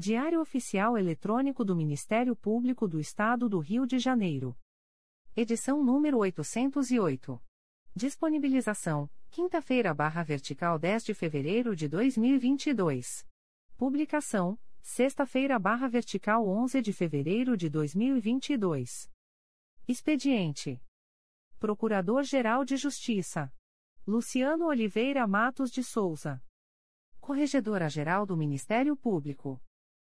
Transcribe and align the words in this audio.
Diário 0.00 0.40
Oficial 0.40 0.96
Eletrônico 0.96 1.62
do 1.62 1.76
Ministério 1.76 2.34
Público 2.34 2.88
do 2.88 2.98
Estado 2.98 3.50
do 3.50 3.58
Rio 3.58 3.86
de 3.86 3.98
Janeiro. 3.98 4.56
Edição 5.36 5.84
número 5.84 6.16
808. 6.16 7.38
Disponibilização: 7.94 9.10
quinta-feira, 9.30 9.92
barra 9.92 10.22
vertical 10.22 10.78
10 10.78 11.04
de 11.04 11.12
fevereiro 11.12 11.76
de 11.76 11.86
2022. 11.86 13.28
Publicação: 13.76 14.58
sexta-feira, 14.80 15.58
barra 15.58 15.86
vertical 15.86 16.48
11 16.48 16.80
de 16.80 16.94
fevereiro 16.94 17.54
de 17.54 17.68
2022. 17.68 19.12
Expediente: 19.86 20.82
Procurador-Geral 21.58 22.64
de 22.64 22.78
Justiça 22.78 23.52
Luciano 24.06 24.64
Oliveira 24.64 25.26
Matos 25.26 25.70
de 25.70 25.84
Souza. 25.84 26.42
Corregedora-Geral 27.20 28.24
do 28.24 28.34
Ministério 28.34 28.96
Público. 28.96 29.60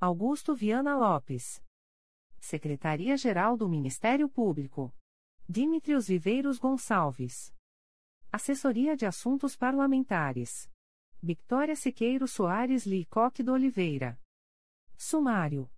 Augusto 0.00 0.54
Viana 0.54 0.96
Lopes. 0.96 1.62
Secretaria-Geral 2.38 3.56
do 3.56 3.68
Ministério 3.68 4.28
Público. 4.28 4.94
Dimitrios 5.48 6.08
Viveiros 6.08 6.58
Gonçalves. 6.58 7.54
Assessoria 8.30 8.96
de 8.96 9.06
Assuntos 9.06 9.56
Parlamentares. 9.56 10.70
Victoria 11.22 11.74
Siqueiro 11.74 12.28
Soares 12.28 12.84
Licoque 12.84 13.42
do 13.42 13.52
Oliveira. 13.52 14.20
Sumário. 14.96 15.70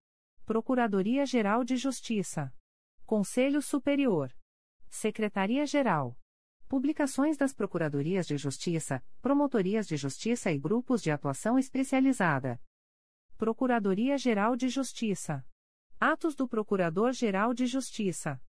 Procuradoria-Geral 0.45 1.63
de 1.63 1.77
Justiça. 1.77 2.53
Conselho 3.05 3.63
Superior. 3.63 4.35
Secretaria-Geral. 4.89 6.19
Publicações 6.67 7.37
das 7.37 7.55
Procuradorias 7.55 8.27
de 8.27 8.37
Justiça, 8.37 9.05
Promotorias 9.23 9.87
de 9.87 9.97
Justiça 9.97 10.51
e 10.51 10.59
Grupos 10.59 11.01
de 11.01 11.13
Atuação 11.13 11.57
Especializada. 11.57 12.61
Procuradoria-Geral 13.37 14.57
de 14.57 14.67
Justiça. 14.71 15.45
Atos 16.01 16.35
do 16.35 16.49
Procurador-Geral 16.49 17.53
de 17.53 17.67
Justiça. 17.67 18.41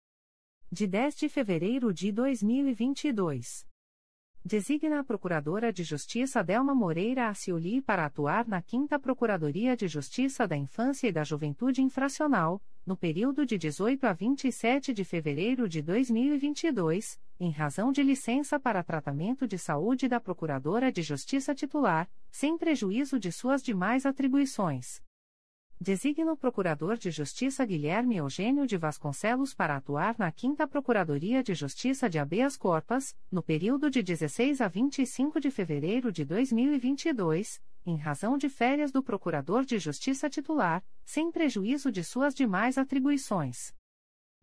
De 0.72 0.88
10 0.88 1.18
de 1.18 1.28
fevereiro 1.28 1.94
de 1.94 2.09
2022. 2.09 3.68
Designa 4.46 5.02
a 5.02 5.03
Procuradora 5.03 5.74
de 5.74 5.84
Justiça 5.84 6.42
Delma 6.42 6.74
Moreira 6.74 7.28
Acioli 7.28 7.81
para 7.81 8.06
atuar 8.06 8.48
na 8.48 8.62
5 8.62 8.98
Procuradoria 9.02 9.75
de 9.75 9.90
Justiça 9.90 10.48
da 10.48 10.56
Infância 10.56 11.09
e 11.09 11.12
da 11.12 11.25
Juventude 11.25 11.81
Infracional, 11.81 12.62
no 12.88 12.96
período 12.96 13.46
de 13.46 13.58
18 13.58 14.06
a 14.06 14.14
27 14.14 14.94
de 14.94 15.03
fevereiro 15.03 15.68
de 15.68 15.81
2022, 15.81 17.20
em 17.38 17.52
razão 17.52 17.92
de 17.92 18.02
licença 18.02 18.58
para 18.58 18.81
tratamento 18.81 19.46
de 19.46 19.58
saúde 19.58 20.08
da 20.08 20.22
Procuradora 20.22 20.90
de 20.90 21.02
Justiça 21.02 21.53
titular, 21.53 22.09
sem 22.31 22.58
prejuízo 22.58 23.20
de 23.20 23.30
suas 23.30 23.62
demais 23.62 24.06
atribuições. 24.06 25.02
Designa 25.81 26.31
o 26.31 26.38
Procurador 26.38 26.98
de 26.98 27.12
Justiça 27.12 27.66
Guilherme 27.66 28.16
Eugênio 28.16 28.66
de 28.66 28.78
Vasconcelos 28.78 29.54
para 29.54 29.75
atuar 29.75 30.16
na 30.18 30.31
5 30.31 30.66
Procuradoria 30.69 31.44
de 31.44 31.54
Justiça 31.54 32.09
de 32.09 32.18
Abeas 32.18 32.56
Corpas, 32.56 33.14
no 33.30 33.44
período 33.44 33.90
de 33.90 34.02
16 34.02 34.62
a 34.62 34.69
25 34.69 35.42
de 35.42 35.52
fevereiro 35.52 36.09
de 36.09 36.24
2022, 36.24 37.62
em 37.90 37.96
razão 37.96 38.38
de 38.38 38.50
férias 38.50 38.92
do 38.92 39.02
Procurador 39.02 39.64
de 39.64 39.80
Justiça 39.80 40.30
titular, 40.30 40.84
sem 41.06 41.31
prejuízo 41.31 41.92
de 41.92 42.03
suas 42.03 42.36
demais 42.36 42.78
atribuições. 42.78 43.74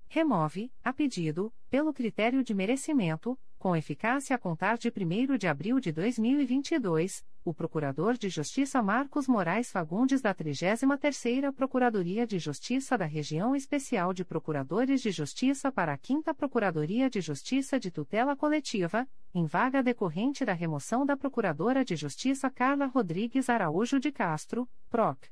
Remove, 0.09 0.73
a 0.83 0.93
pedido, 0.93 1.53
pelo 1.69 1.93
critério 1.93 2.43
de 2.43 2.55
merecimento, 2.55 3.39
com 3.65 3.75
eficácia 3.75 4.37
a 4.37 4.39
contar 4.39 4.77
de 4.77 4.91
1 4.91 5.39
de 5.39 5.49
abril 5.49 5.81
de 5.81 5.91
2022, 5.91 7.25
o 7.43 7.55
Procurador 7.55 8.13
de 8.13 8.29
Justiça 8.29 8.83
Marcos 8.83 9.27
Moraes 9.27 9.73
Fagundes 9.73 10.21
da 10.21 10.35
33ª 10.35 11.51
Procuradoria 11.51 12.27
de 12.27 12.39
Justiça 12.39 12.99
da 12.99 13.07
Região 13.07 13.57
Especial 13.57 14.13
de 14.13 14.23
Procuradores 14.23 15.01
de 15.01 15.11
Justiça 15.11 15.73
para 15.73 15.95
a 15.95 15.97
5 15.97 16.35
Procuradoria 16.35 17.09
de 17.09 17.23
Justiça 17.23 17.81
de 17.81 17.91
Tutela 17.91 18.37
Coletiva, 18.37 19.09
em 19.35 19.47
vaga 19.47 19.83
decorrente 19.83 20.45
da 20.45 20.53
remoção 20.53 21.07
da 21.07 21.17
Procuradora 21.17 21.83
de 21.83 21.97
Justiça 21.97 22.51
Carla 22.51 22.85
Rodrigues 22.85 23.49
Araújo 23.49 23.99
de 23.99 24.13
Castro, 24.13 24.69
PROC. 24.91 25.31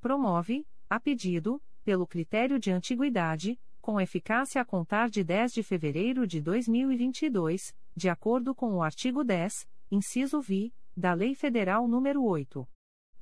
promove, 0.00 0.66
a 0.88 0.98
pedido, 0.98 1.62
pelo 1.84 2.06
critério 2.06 2.58
de 2.58 2.70
antiguidade, 2.70 3.58
com 3.80 4.00
eficácia 4.00 4.60
a 4.60 4.64
contar 4.64 5.08
de 5.08 5.24
10 5.24 5.52
de 5.52 5.62
fevereiro 5.62 6.26
de 6.26 6.40
2022, 6.40 7.74
de 7.96 8.08
acordo 8.08 8.54
com 8.54 8.74
o 8.74 8.82
artigo 8.82 9.24
10, 9.24 9.66
inciso 9.90 10.40
vi, 10.40 10.74
da 10.96 11.14
Lei 11.14 11.34
Federal 11.34 11.86
nº 11.88 12.22
8. 12.22 12.77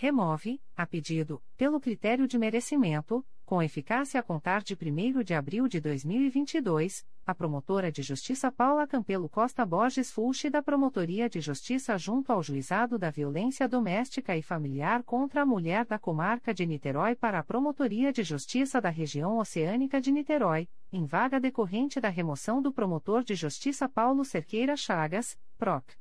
remove, 0.02 0.60
a 0.76 0.84
pedido, 0.84 1.40
pelo 1.56 1.78
critério 1.78 2.26
de 2.26 2.36
merecimento, 2.36 3.24
com 3.44 3.62
eficácia 3.62 4.18
a 4.18 4.22
contar 4.22 4.60
de 4.60 4.74
1 4.74 5.22
de 5.22 5.32
abril 5.32 5.68
de 5.68 5.80
2022, 5.80 7.06
a 7.24 7.32
promotora 7.32 7.92
de 7.92 8.02
justiça 8.02 8.50
Paula 8.50 8.84
Campelo 8.84 9.28
Costa 9.28 9.64
Borges 9.64 10.10
Fulci 10.10 10.50
da 10.50 10.60
Promotoria 10.60 11.30
de 11.30 11.40
Justiça 11.40 11.96
junto 11.96 12.32
ao 12.32 12.42
Juizado 12.42 12.98
da 12.98 13.10
Violência 13.10 13.68
Doméstica 13.68 14.36
e 14.36 14.42
Familiar 14.42 15.04
contra 15.04 15.42
a 15.42 15.46
Mulher 15.46 15.86
da 15.86 16.00
Comarca 16.00 16.52
de 16.52 16.66
Niterói 16.66 17.14
para 17.14 17.38
a 17.38 17.44
Promotoria 17.44 18.12
de 18.12 18.24
Justiça 18.24 18.80
da 18.80 18.90
Região 18.90 19.38
Oceânica 19.38 20.00
de 20.00 20.10
Niterói, 20.10 20.68
em 20.92 21.06
vaga 21.06 21.38
decorrente 21.38 22.00
da 22.00 22.08
remoção 22.08 22.60
do 22.60 22.72
promotor 22.72 23.22
de 23.22 23.36
justiça 23.36 23.88
Paulo 23.88 24.24
Cerqueira 24.24 24.76
Chagas, 24.76 25.38
PROC. 25.56 25.94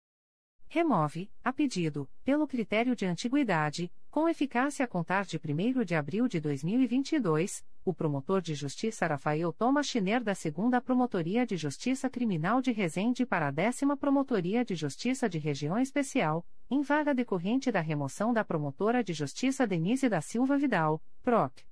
Remove, 0.72 1.32
a 1.44 1.52
pedido, 1.52 2.08
pelo 2.24 2.48
critério 2.48 2.96
de 2.96 3.04
antiguidade, 3.04 3.92
com 4.12 4.30
eficácia 4.30 4.86
a 4.86 4.88
contar 4.88 5.26
de 5.26 5.38
1 5.38 5.84
de 5.84 5.96
abril 5.96 6.28
de 6.28 6.40
2022, 6.40 7.66
o 7.84 7.92
promotor 7.92 8.40
de 8.40 8.54
justiça 8.54 9.08
Rafael 9.08 9.52
Thomas 9.52 9.88
Schiner 9.88 10.24
da 10.24 10.34
2 10.34 10.84
Promotoria 10.84 11.44
de 11.44 11.58
Justiça 11.58 12.08
Criminal 12.08 12.62
de 12.62 12.72
Resende 12.72 13.26
para 13.26 13.48
a 13.48 13.52
10 13.52 13.80
Promotoria 14.00 14.64
de 14.64 14.76
Justiça 14.76 15.28
de 15.28 15.40
Região 15.40 15.80
Especial, 15.80 16.46
em 16.70 16.84
vaga 16.84 17.16
decorrente 17.16 17.72
da 17.72 17.82
remoção 17.82 18.32
da 18.32 18.46
promotora 18.46 19.04
de 19.04 19.14
justiça 19.14 19.66
Denise 19.66 20.08
da 20.08 20.22
Silva 20.22 20.56
Vidal, 20.56 21.02
PROC 21.24 21.68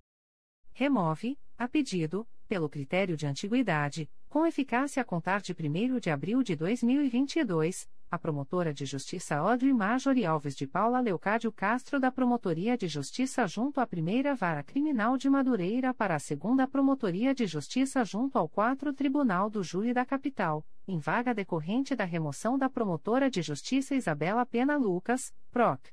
Remove, 0.75 1.37
a 1.55 1.67
pedido, 1.67 2.27
pelo 2.47 2.67
critério 2.67 3.15
de 3.15 3.27
antiguidade, 3.27 4.09
com 4.27 4.45
eficácia 4.45 5.03
a 5.03 5.05
contar 5.05 5.39
de 5.39 5.53
1 5.53 5.99
de 5.99 6.09
abril 6.09 6.41
de 6.41 6.55
2022, 6.55 7.87
a 8.09 8.17
promotora 8.17 8.73
de 8.73 8.83
justiça 8.83 9.35
Audrey 9.35 9.71
Marjorie 9.71 10.25
Alves 10.25 10.55
de 10.55 10.65
Paula 10.65 10.99
Leocádio 10.99 11.51
Castro 11.51 11.99
da 11.99 12.11
Promotoria 12.11 12.75
de 12.75 12.87
Justiça 12.87 13.45
junto 13.45 13.79
à 13.79 13.85
Primeira 13.85 14.33
Vara 14.33 14.63
Criminal 14.63 15.15
de 15.15 15.29
Madureira 15.29 15.93
para 15.93 16.15
a 16.15 16.19
Segunda 16.19 16.67
Promotoria 16.67 17.35
de 17.35 17.45
Justiça 17.45 18.03
junto 18.03 18.39
ao 18.39 18.49
4 18.49 18.93
Tribunal 18.93 19.51
do 19.51 19.63
Júri 19.63 19.93
da 19.93 20.03
Capital, 20.03 20.65
em 20.87 20.97
vaga 20.97 21.35
decorrente 21.35 21.95
da 21.95 22.03
remoção 22.03 22.57
da 22.57 22.67
promotora 22.67 23.29
de 23.29 23.43
justiça 23.43 23.93
Isabela 23.93 24.43
Pena 24.43 24.75
Lucas, 24.75 25.31
PROC. 25.51 25.91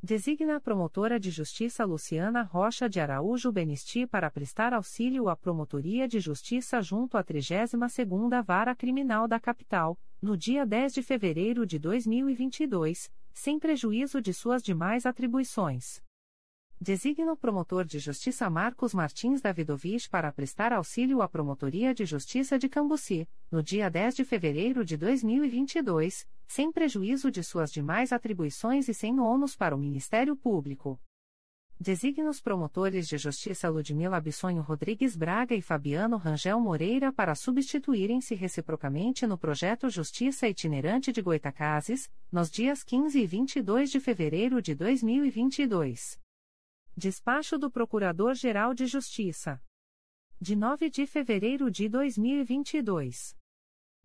Designa 0.02 0.58
a 0.58 0.60
promotora 0.60 1.20
de 1.20 1.32
justiça 1.32 1.84
Luciana 1.84 2.44
Rocha 2.44 2.88
de 2.88 3.00
Araújo 3.00 3.52
Benisti 3.52 4.06
para 4.06 4.30
prestar 4.30 4.72
auxílio 4.72 5.28
à 5.28 5.36
Promotoria 5.36 6.08
de 6.08 6.20
Justiça 6.20 6.80
junto 6.84 7.18
à 7.18 7.24
32ª 7.24 8.44
Vara 8.44 8.76
Criminal 8.76 9.28
da 9.28 9.40
Capital, 9.40 10.00
no 10.22 10.38
dia 10.38 10.68
10 10.68 10.94
de 10.94 11.02
fevereiro 11.02 11.66
de 11.66 11.80
2022, 11.80 13.12
sem 13.34 13.58
prejuízo 13.58 14.22
de 14.22 14.34
suas 14.36 14.62
demais 14.62 15.04
atribuições. 15.04 16.00
Designa 16.80 17.34
o 17.34 17.36
promotor 17.36 17.86
de 17.86 17.98
justiça 17.98 18.48
Marcos 18.52 18.94
Martins 18.94 19.42
Davidovich 19.42 20.08
para 20.08 20.32
prestar 20.32 20.72
auxílio 20.72 21.24
à 21.24 21.28
Promotoria 21.28 21.92
de 21.92 22.06
Justiça 22.06 22.60
de 22.60 22.70
Cambuci, 22.70 23.28
no 23.52 23.64
dia 23.64 23.90
10 23.90 24.18
de 24.18 24.24
fevereiro 24.24 24.86
de 24.86 24.96
2022, 24.96 26.28
sem 26.48 26.72
prejuízo 26.72 27.32
de 27.32 27.44
suas 27.44 27.72
demais 27.72 28.14
atribuições 28.14 28.88
e 28.88 28.94
sem 28.94 29.20
ônus 29.20 29.56
para 29.56 29.76
o 29.76 29.80
Ministério 29.80 30.36
Público. 30.36 31.02
Designa 31.80 32.30
os 32.30 32.40
promotores 32.40 33.08
de 33.08 33.18
justiça 33.18 33.68
Ludmila 33.70 34.22
Bissonho 34.22 34.62
Rodrigues 34.62 35.16
Braga 35.16 35.56
e 35.56 35.64
Fabiano 35.64 36.16
Rangel 36.16 36.60
Moreira 36.60 37.12
para 37.12 37.34
substituírem-se 37.34 38.36
reciprocamente 38.36 39.26
no 39.26 39.38
projeto 39.38 39.90
Justiça 39.90 40.48
Itinerante 40.48 41.12
de 41.12 41.24
Goitacazes, 41.24 42.08
nos 42.32 42.52
dias 42.52 42.84
15 42.84 43.20
e 43.20 43.26
22 43.26 43.90
de 43.90 44.00
fevereiro 44.00 44.62
de 44.62 44.76
2022. 44.76 46.20
Despacho 47.00 47.60
do 47.60 47.70
Procurador-Geral 47.70 48.74
de 48.74 48.88
Justiça. 48.88 49.62
De 50.42 50.56
9 50.56 50.90
de 50.90 51.06
fevereiro 51.06 51.70
de 51.70 51.88
2022. 51.88 53.38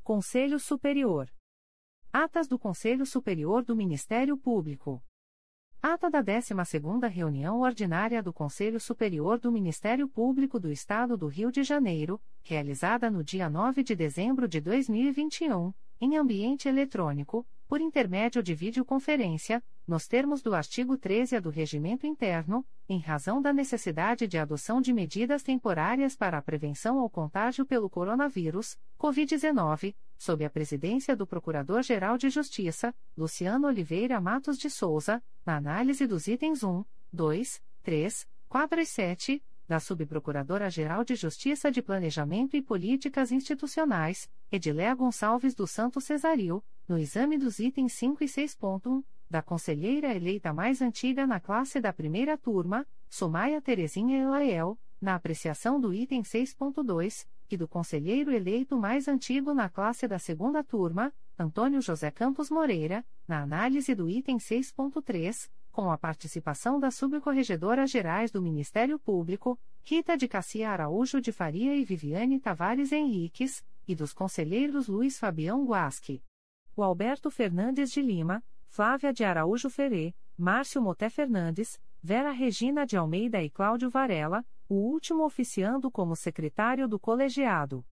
Conselho 0.04 0.60
Superior. 0.60 1.32
Atas 2.12 2.50
do 2.50 2.60
Conselho 2.60 3.06
Superior 3.06 3.64
do 3.64 3.78
Ministério 3.78 4.36
Público. 4.36 5.02
Ata 5.82 6.10
da 6.10 6.22
12ª 6.22 7.08
Reunião 7.08 7.62
Ordinária 7.62 8.22
do 8.22 8.34
Conselho 8.34 8.82
Superior 8.82 9.40
do 9.40 9.50
Ministério 9.50 10.10
Público 10.10 10.60
do 10.60 10.70
Estado 10.70 11.16
do 11.16 11.26
Rio 11.28 11.54
de 11.54 11.64
Janeiro, 11.64 12.20
realizada 12.44 13.10
no 13.10 13.24
dia 13.24 13.50
9 13.50 13.82
de 13.82 13.96
dezembro 13.96 14.46
de 14.46 14.60
2021, 14.60 15.74
em 16.02 16.18
ambiente 16.18 16.68
eletrônico, 16.68 17.48
por 17.66 17.80
intermédio 17.80 18.44
de 18.44 18.54
videoconferência, 18.54 19.64
nos 19.90 20.08
termos 20.08 20.44
do 20.44 20.54
artigo 20.54 20.96
13 20.96 21.40
do 21.40 21.50
Regimento 21.50 22.06
Interno, 22.06 22.64
em 22.88 23.00
razão 23.00 23.42
da 23.42 23.52
necessidade 23.52 24.28
de 24.28 24.38
adoção 24.38 24.80
de 24.80 24.94
medidas 24.94 25.42
temporárias 25.42 26.16
para 26.16 26.38
a 26.38 26.42
prevenção 26.44 27.00
ao 27.00 27.10
contágio 27.10 27.66
pelo 27.66 27.90
coronavírus, 27.90 28.78
Covid-19, 29.00 29.96
sob 30.16 30.46
a 30.46 30.50
presidência 30.50 31.16
do 31.16 31.26
Procurador-Geral 31.26 32.20
de 32.20 32.30
Justiça, 32.30 32.94
Luciano 33.18 33.66
Oliveira 33.68 34.22
Matos 34.22 34.60
de 34.60 34.70
Souza, 34.70 35.24
na 35.44 35.58
análise 35.58 36.06
dos 36.06 36.28
itens 36.28 36.64
1, 36.64 36.86
2, 37.12 37.60
3, 37.82 38.28
4 38.48 38.82
e 38.82 38.86
7, 38.86 39.44
da 39.68 39.80
Subprocuradora-Geral 39.80 41.04
de 41.04 41.16
Justiça 41.16 41.72
de 41.72 41.82
Planejamento 41.82 42.56
e 42.56 42.62
Políticas 42.62 43.32
Institucionais, 43.32 44.30
Ediléa 44.52 44.94
Gonçalves 44.94 45.56
do 45.56 45.66
Santo 45.66 46.00
Cesaril, 46.00 46.64
no 46.88 46.98
exame 46.98 47.40
dos 47.40 47.58
itens 47.58 47.94
5 47.94 48.24
e 48.24 48.28
6.1, 48.28 49.04
da 49.30 49.42
conselheira 49.42 50.14
eleita 50.16 50.52
mais 50.52 50.82
antiga 50.82 51.28
na 51.28 51.40
classe 51.40 51.80
da 51.80 51.94
primeira 51.94 52.38
turma, 52.38 52.86
Sumaia 53.08 53.62
Terezinha 53.62 54.18
Elael, 54.18 54.78
na 55.00 55.16
apreciação 55.16 55.80
do 55.80 55.94
item 55.94 56.24
6.2, 56.24 57.28
e 57.52 57.58
do 57.58 57.68
conselheiro 57.68 58.32
eleito 58.32 58.78
mais 58.78 59.08
antigo 59.08 59.54
na 59.54 59.70
classe 59.70 60.08
da 60.08 60.20
segunda 60.20 60.64
turma, 60.64 61.14
Antônio 61.38 61.82
José 61.82 62.12
Campos 62.12 62.50
Moreira, 62.50 63.06
na 63.28 63.42
análise 63.42 63.96
do 63.96 64.10
item 64.10 64.38
6.3, 64.38 65.50
com 65.72 65.92
a 65.92 65.98
participação 65.98 66.80
das 66.80 66.96
subcorregedoras 66.96 67.90
gerais 67.90 68.32
do 68.32 68.42
Ministério 68.42 69.00
Público, 69.00 69.58
Rita 69.84 70.18
de 70.18 70.28
Cassia 70.28 70.70
Araújo 70.70 71.22
de 71.22 71.32
Faria 71.32 71.76
e 71.76 71.84
Viviane 71.84 72.40
Tavares 72.40 72.92
Henriques, 72.92 73.64
e 73.88 73.96
dos 73.96 74.14
conselheiros 74.14 74.88
Luiz 74.88 75.18
Fabião 75.18 75.66
Guasque. 75.66 76.22
O 76.76 76.84
Alberto 76.84 77.32
Fernandes 77.32 77.92
de 77.92 78.02
Lima, 78.02 78.44
Flávia 78.70 79.12
de 79.12 79.24
Araújo 79.24 79.68
Ferê, 79.68 80.14
Márcio 80.38 80.80
Moté 80.80 81.10
Fernandes, 81.10 81.82
Vera 82.04 82.32
Regina 82.32 82.86
de 82.86 82.96
Almeida 82.96 83.42
e 83.42 83.50
Cláudio 83.50 83.90
Varela, 83.90 84.46
o 84.70 84.76
último 84.76 85.26
oficiando 85.26 85.90
como 85.90 86.16
secretário 86.16 86.88
do 86.88 87.00
colegiado. 87.00 87.84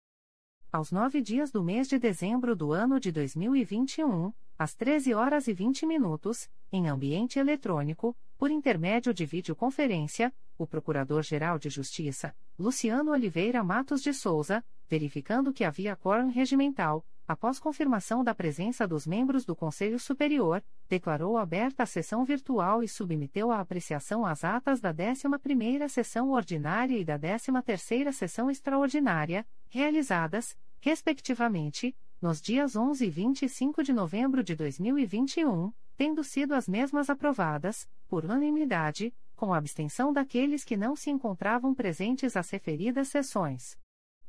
Aos 0.71 0.93
nove 0.93 1.23
dias 1.23 1.51
do 1.51 1.65
mês 1.65 1.89
de 1.89 1.99
dezembro 1.99 2.55
do 2.55 2.73
ano 2.73 3.01
de 3.01 3.11
2021, 3.11 4.31
às 4.59 4.75
13 4.75 5.15
horas 5.15 5.49
e 5.49 5.55
20 5.55 5.87
minutos, 5.87 6.47
em 6.71 6.89
ambiente 6.89 7.39
eletrônico, 7.39 8.15
por 8.37 8.51
intermédio 8.51 9.15
de 9.15 9.25
videoconferência, 9.25 10.33
o 10.59 10.67
Procurador-Geral 10.67 11.59
de 11.59 11.71
Justiça, 11.71 12.37
Luciano 12.59 13.13
Oliveira 13.13 13.65
Matos 13.65 14.03
de 14.03 14.13
Souza, 14.13 14.63
verificando 14.89 15.53
que 15.53 15.65
havia 15.65 15.97
quórum 15.97 16.31
regimental, 16.31 17.05
após 17.27 17.59
confirmação 17.59 18.23
da 18.23 18.35
presença 18.35 18.87
dos 18.87 19.07
membros 19.07 19.45
do 19.45 19.57
Conselho 19.57 19.99
Superior, 19.99 20.63
declarou 20.89 21.37
aberta 21.37 21.83
a 21.83 21.87
sessão 21.87 22.25
virtual 22.25 22.83
e 22.83 22.89
submeteu 22.89 23.51
à 23.51 23.61
apreciação 23.61 24.25
as 24.25 24.45
atas 24.45 24.81
da 24.81 24.95
11ª 24.95 25.89
sessão 25.89 26.31
ordinária 26.31 26.97
e 26.97 27.05
da 27.05 27.19
13ª 27.19 28.13
sessão 28.13 28.51
extraordinária, 28.51 29.47
realizadas, 29.69 30.57
respectivamente, 30.81 31.97
nos 32.23 32.41
dias 32.41 32.77
11 32.77 33.05
e 33.05 33.11
25 33.11 33.83
de 33.83 33.93
novembro 33.93 34.43
de 34.43 34.55
2021, 34.55 35.73
tendo 35.97 36.23
sido 36.23 36.55
as 36.55 36.69
mesmas 36.69 37.11
aprovadas, 37.11 37.89
por 38.09 38.25
unanimidade, 38.25 39.13
com 39.35 39.53
abstenção 39.53 40.13
daqueles 40.13 40.65
que 40.65 40.77
não 40.77 40.95
se 40.95 41.11
encontravam 41.11 41.75
presentes 41.75 42.37
às 42.37 42.49
referidas 42.51 43.09
sessões. 43.09 43.77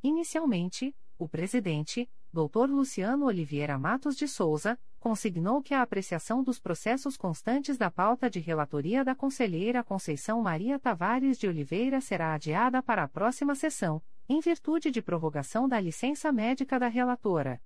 Inicialmente, 0.03 0.95
o 1.17 1.27
presidente, 1.27 2.09
Dr. 2.31 2.69
Luciano 2.69 3.25
Oliveira 3.25 3.77
Matos 3.79 4.15
de 4.15 4.27
Souza, 4.27 4.77
consignou 4.99 5.61
que 5.61 5.73
a 5.73 5.81
apreciação 5.81 6.43
dos 6.43 6.59
processos 6.59 7.15
constantes 7.17 7.77
da 7.77 7.89
pauta 7.89 8.29
de 8.29 8.39
relatoria 8.39 9.03
da 9.03 9.15
conselheira 9.15 9.83
Conceição 9.83 10.41
Maria 10.41 10.77
Tavares 10.77 11.37
de 11.37 11.47
Oliveira 11.47 12.01
será 12.01 12.33
adiada 12.33 12.83
para 12.83 13.03
a 13.03 13.07
próxima 13.07 13.55
sessão, 13.55 14.01
em 14.29 14.39
virtude 14.39 14.91
de 14.91 15.01
prorrogação 15.01 15.67
da 15.67 15.79
licença 15.79 16.31
médica 16.31 16.77
da 16.77 16.87
relatora. 16.87 17.61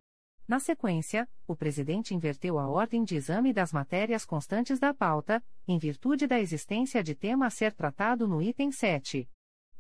Na 0.47 0.59
sequência, 0.59 1.27
o 1.47 1.55
presidente 1.55 2.13
inverteu 2.13 2.59
a 2.59 2.67
ordem 2.67 3.03
de 3.03 3.15
exame 3.15 3.53
das 3.53 3.71
matérias 3.71 4.25
constantes 4.25 4.79
da 4.79 4.93
pauta, 4.93 5.43
em 5.67 5.77
virtude 5.77 6.27
da 6.27 6.39
existência 6.39 7.03
de 7.03 7.15
tema 7.15 7.45
a 7.45 7.49
ser 7.49 7.73
tratado 7.73 8.27
no 8.27 8.41
item 8.41 8.71
7. 8.71 9.29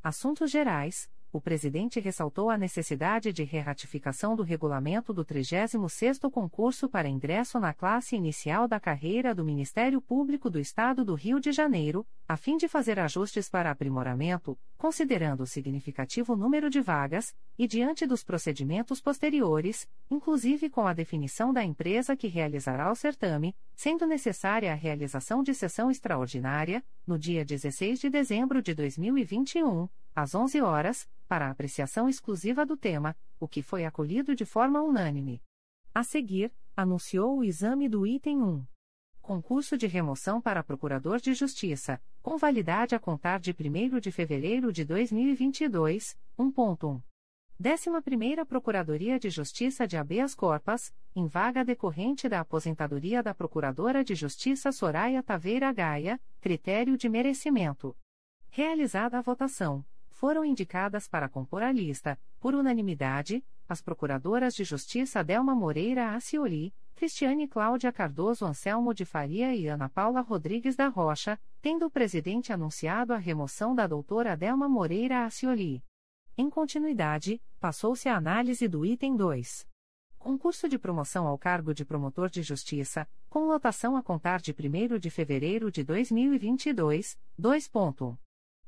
Assuntos 0.01 0.49
Gerais, 0.49 1.09
o 1.33 1.39
presidente 1.39 1.99
ressaltou 1.99 2.49
a 2.49 2.57
necessidade 2.57 3.31
de 3.31 3.43
reratificação 3.43 4.35
do 4.35 4.43
regulamento 4.43 5.13
do 5.13 5.23
36º 5.23 6.29
concurso 6.29 6.89
para 6.89 7.07
ingresso 7.07 7.59
na 7.59 7.73
classe 7.73 8.15
inicial 8.17 8.67
da 8.67 8.79
carreira 8.79 9.33
do 9.33 9.45
Ministério 9.45 10.01
Público 10.01 10.49
do 10.49 10.59
Estado 10.59 11.05
do 11.05 11.15
Rio 11.15 11.39
de 11.39 11.53
Janeiro, 11.53 12.05
a 12.31 12.37
fim 12.37 12.55
de 12.55 12.69
fazer 12.69 12.97
ajustes 12.97 13.49
para 13.49 13.69
aprimoramento, 13.69 14.57
considerando 14.77 15.41
o 15.41 15.45
significativo 15.45 16.33
número 16.33 16.69
de 16.69 16.79
vagas, 16.79 17.35
e 17.59 17.67
diante 17.67 18.07
dos 18.07 18.23
procedimentos 18.23 19.01
posteriores, 19.01 19.85
inclusive 20.09 20.69
com 20.69 20.87
a 20.87 20.93
definição 20.93 21.51
da 21.51 21.61
empresa 21.61 22.15
que 22.15 22.29
realizará 22.29 22.89
o 22.89 22.95
certame, 22.95 23.53
sendo 23.75 24.07
necessária 24.07 24.71
a 24.71 24.75
realização 24.75 25.43
de 25.43 25.53
sessão 25.53 25.91
extraordinária, 25.91 26.81
no 27.05 27.19
dia 27.19 27.43
16 27.43 27.99
de 27.99 28.09
dezembro 28.09 28.61
de 28.61 28.73
2021, 28.75 29.89
às 30.15 30.33
11 30.33 30.61
horas, 30.61 31.09
para 31.27 31.49
apreciação 31.49 32.07
exclusiva 32.07 32.65
do 32.65 32.77
tema, 32.77 33.13
o 33.41 33.47
que 33.47 33.61
foi 33.61 33.83
acolhido 33.83 34.33
de 34.33 34.45
forma 34.45 34.81
unânime. 34.81 35.43
A 35.93 36.01
seguir, 36.01 36.49
anunciou 36.77 37.39
o 37.39 37.43
exame 37.43 37.89
do 37.89 38.07
item 38.07 38.41
1. 38.41 38.65
Concurso 39.21 39.77
de 39.77 39.85
remoção 39.85 40.41
para 40.41 40.63
Procurador 40.63 41.19
de 41.19 41.33
Justiça, 41.33 42.01
com 42.21 42.37
validade 42.37 42.93
a 42.93 42.99
contar 42.99 43.39
de 43.39 43.51
1 43.51 43.99
de 43.99 44.11
fevereiro 44.11 44.71
de 44.71 44.85
2022, 44.85 46.17
1.1. 46.37 47.01
11ª 47.61 48.45
Procuradoria 48.45 49.19
de 49.19 49.29
Justiça 49.29 49.87
de 49.87 49.95
Abeas 49.95 50.33
Corpas, 50.33 50.91
em 51.15 51.27
vaga 51.27 51.63
decorrente 51.63 52.27
da 52.27 52.39
aposentadoria 52.39 53.21
da 53.21 53.35
Procuradora 53.35 54.03
de 54.03 54.15
Justiça 54.15 54.71
Soraya 54.71 55.21
Taveira 55.21 55.71
Gaia, 55.71 56.19
critério 56.39 56.97
de 56.97 57.07
merecimento. 57.07 57.95
Realizada 58.49 59.19
a 59.19 59.21
votação, 59.21 59.85
foram 60.09 60.43
indicadas 60.43 61.07
para 61.07 61.29
compor 61.29 61.61
a 61.61 61.71
lista, 61.71 62.19
por 62.39 62.55
unanimidade, 62.55 63.43
as 63.69 63.81
Procuradoras 63.81 64.55
de 64.55 64.63
Justiça 64.63 65.23
Delma 65.23 65.53
Moreira 65.53 66.15
Acioli, 66.15 66.73
Cristiane 67.01 67.47
Cláudia 67.47 67.91
Cardoso 67.91 68.45
Anselmo 68.45 68.93
de 68.93 69.05
Faria 69.05 69.55
e 69.55 69.65
Ana 69.65 69.89
Paula 69.89 70.21
Rodrigues 70.21 70.75
da 70.75 70.87
Rocha, 70.87 71.35
tendo 71.59 71.87
o 71.87 71.89
presidente 71.89 72.53
anunciado 72.53 73.11
a 73.11 73.17
remoção 73.17 73.73
da 73.73 73.87
doutora 73.87 74.37
Delma 74.37 74.69
Moreira 74.69 75.25
Acioli. 75.25 75.83
Em 76.37 76.47
continuidade, 76.47 77.41
passou-se 77.59 78.07
a 78.07 78.15
análise 78.15 78.67
do 78.67 78.85
item 78.85 79.15
2. 79.15 79.67
Concurso 80.19 80.69
de 80.69 80.77
promoção 80.77 81.25
ao 81.25 81.39
cargo 81.39 81.73
de 81.73 81.83
promotor 81.83 82.29
de 82.29 82.43
justiça, 82.43 83.09
com 83.27 83.47
lotação 83.47 83.97
a 83.97 84.03
contar 84.03 84.39
de 84.39 84.51
1 84.51 84.99
de 84.99 85.09
fevereiro 85.09 85.71
de 85.71 85.83
2022, 85.83 87.17
2.1. 87.35 88.15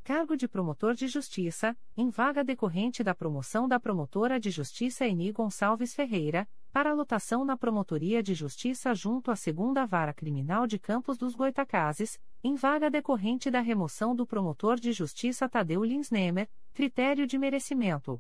Cargo 0.04 0.36
de 0.36 0.48
promotor 0.48 0.96
de 0.96 1.08
justiça, 1.08 1.78
em 1.96 2.10
vaga 2.10 2.44
decorrente 2.44 3.04
da 3.04 3.14
promoção 3.14 3.68
da 3.68 3.80
promotora 3.80 4.40
de 4.40 4.50
justiça 4.50 5.06
Eni 5.08 5.32
Gonçalves 5.32 5.94
Ferreira, 5.94 6.50
para 6.74 6.92
lotação 6.92 7.46
na 7.46 7.56
Promotoria 7.56 8.24
de 8.24 8.34
Justiça 8.34 8.96
junto 8.96 9.30
à 9.30 9.36
Segunda 9.36 9.86
Vara 9.86 10.12
Criminal 10.12 10.66
de 10.66 10.80
Campos 10.80 11.20
dos 11.20 11.36
Goitacazes, 11.36 12.20
em 12.44 12.56
vaga 12.56 12.90
decorrente 12.90 13.52
da 13.52 13.62
remoção 13.62 14.16
do 14.16 14.26
promotor 14.26 14.80
de 14.80 14.92
justiça 14.92 15.48
Tadeu 15.48 15.84
Linsnemer, 15.84 16.50
critério 16.74 17.28
de 17.28 17.38
merecimento. 17.38 18.20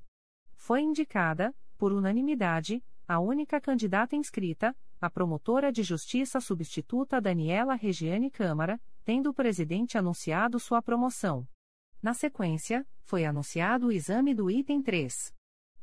Foi 0.55 0.81
indicada, 0.81 1.51
por 1.79 1.91
unanimidade, 1.91 2.83
a 3.07 3.19
única 3.19 3.59
candidata 3.59 4.15
inscrita, 4.15 4.75
a 5.01 5.09
promotora 5.09 5.71
de 5.71 5.81
justiça 5.81 6.39
substituta 6.39 7.19
Daniela 7.19 7.73
Regiane 7.73 8.29
Câmara, 8.29 8.79
tendo 9.03 9.31
o 9.31 9.33
presidente 9.33 9.97
anunciado 9.97 10.59
sua 10.59 10.79
promoção. 10.79 11.47
Na 12.03 12.13
sequência, 12.13 12.85
foi 13.01 13.25
anunciado 13.25 13.87
o 13.87 13.91
exame 13.91 14.35
do 14.35 14.51
item 14.51 14.79
3. 14.79 15.33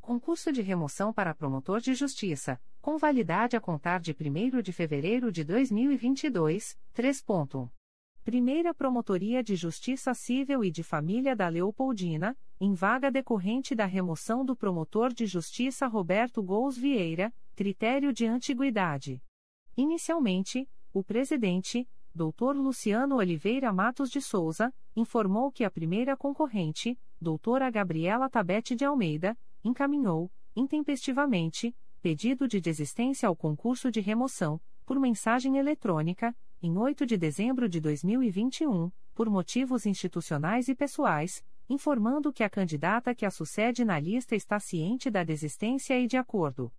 Concurso 0.00 0.50
de 0.50 0.62
remoção 0.62 1.12
para 1.12 1.34
promotor 1.34 1.80
de 1.80 1.94
justiça, 1.94 2.60
com 2.80 2.96
validade 2.96 3.56
a 3.56 3.60
contar 3.60 4.00
de 4.00 4.12
1 4.12 4.62
de 4.62 4.72
fevereiro 4.72 5.30
de 5.30 5.44
2022, 5.44 6.76
3. 6.94 7.24
Primeira 8.24 8.74
Promotoria 8.74 9.42
de 9.42 9.54
Justiça 9.54 10.14
Civil 10.14 10.64
e 10.64 10.70
de 10.70 10.82
Família 10.82 11.36
da 11.36 11.48
Leopoldina, 11.48 12.36
em 12.58 12.74
vaga 12.74 13.10
decorrente 13.10 13.74
da 13.74 13.84
remoção 13.84 14.44
do 14.44 14.56
promotor 14.56 15.12
de 15.12 15.26
justiça 15.26 15.86
Roberto 15.86 16.42
Gous 16.42 16.76
Vieira, 16.76 17.32
critério 17.54 18.12
de 18.12 18.26
antiguidade. 18.26 19.22
Inicialmente, 19.76 20.68
o 20.92 21.04
presidente, 21.04 21.88
Dr. 22.14 22.56
Luciano 22.56 23.16
Oliveira 23.16 23.72
Matos 23.72 24.10
de 24.10 24.20
Souza, 24.20 24.74
informou 24.96 25.52
que 25.52 25.62
a 25.62 25.70
primeira 25.70 26.16
concorrente, 26.16 26.98
doutora 27.20 27.70
Gabriela 27.70 28.28
Tabete 28.28 28.74
de 28.74 28.84
Almeida, 28.84 29.38
encaminhou, 29.64 30.30
intempestivamente, 30.54 31.74
pedido 32.02 32.48
de 32.48 32.60
desistência 32.60 33.28
ao 33.28 33.36
concurso 33.36 33.90
de 33.90 34.00
remoção, 34.00 34.60
por 34.86 34.98
mensagem 34.98 35.58
eletrônica, 35.58 36.34
em 36.62 36.76
8 36.76 37.06
de 37.06 37.16
dezembro 37.16 37.68
de 37.68 37.80
2021, 37.80 38.90
por 39.14 39.28
motivos 39.30 39.86
institucionais 39.86 40.68
e 40.68 40.74
pessoais, 40.74 41.44
informando 41.68 42.32
que 42.32 42.42
a 42.42 42.50
candidata 42.50 43.14
que 43.14 43.24
a 43.24 43.30
sucede 43.30 43.84
na 43.84 44.00
lista 44.00 44.34
está 44.34 44.58
ciente 44.58 45.10
da 45.10 45.22
desistência 45.22 45.98
e 45.98 46.06
de 46.06 46.16
acordo. 46.16 46.72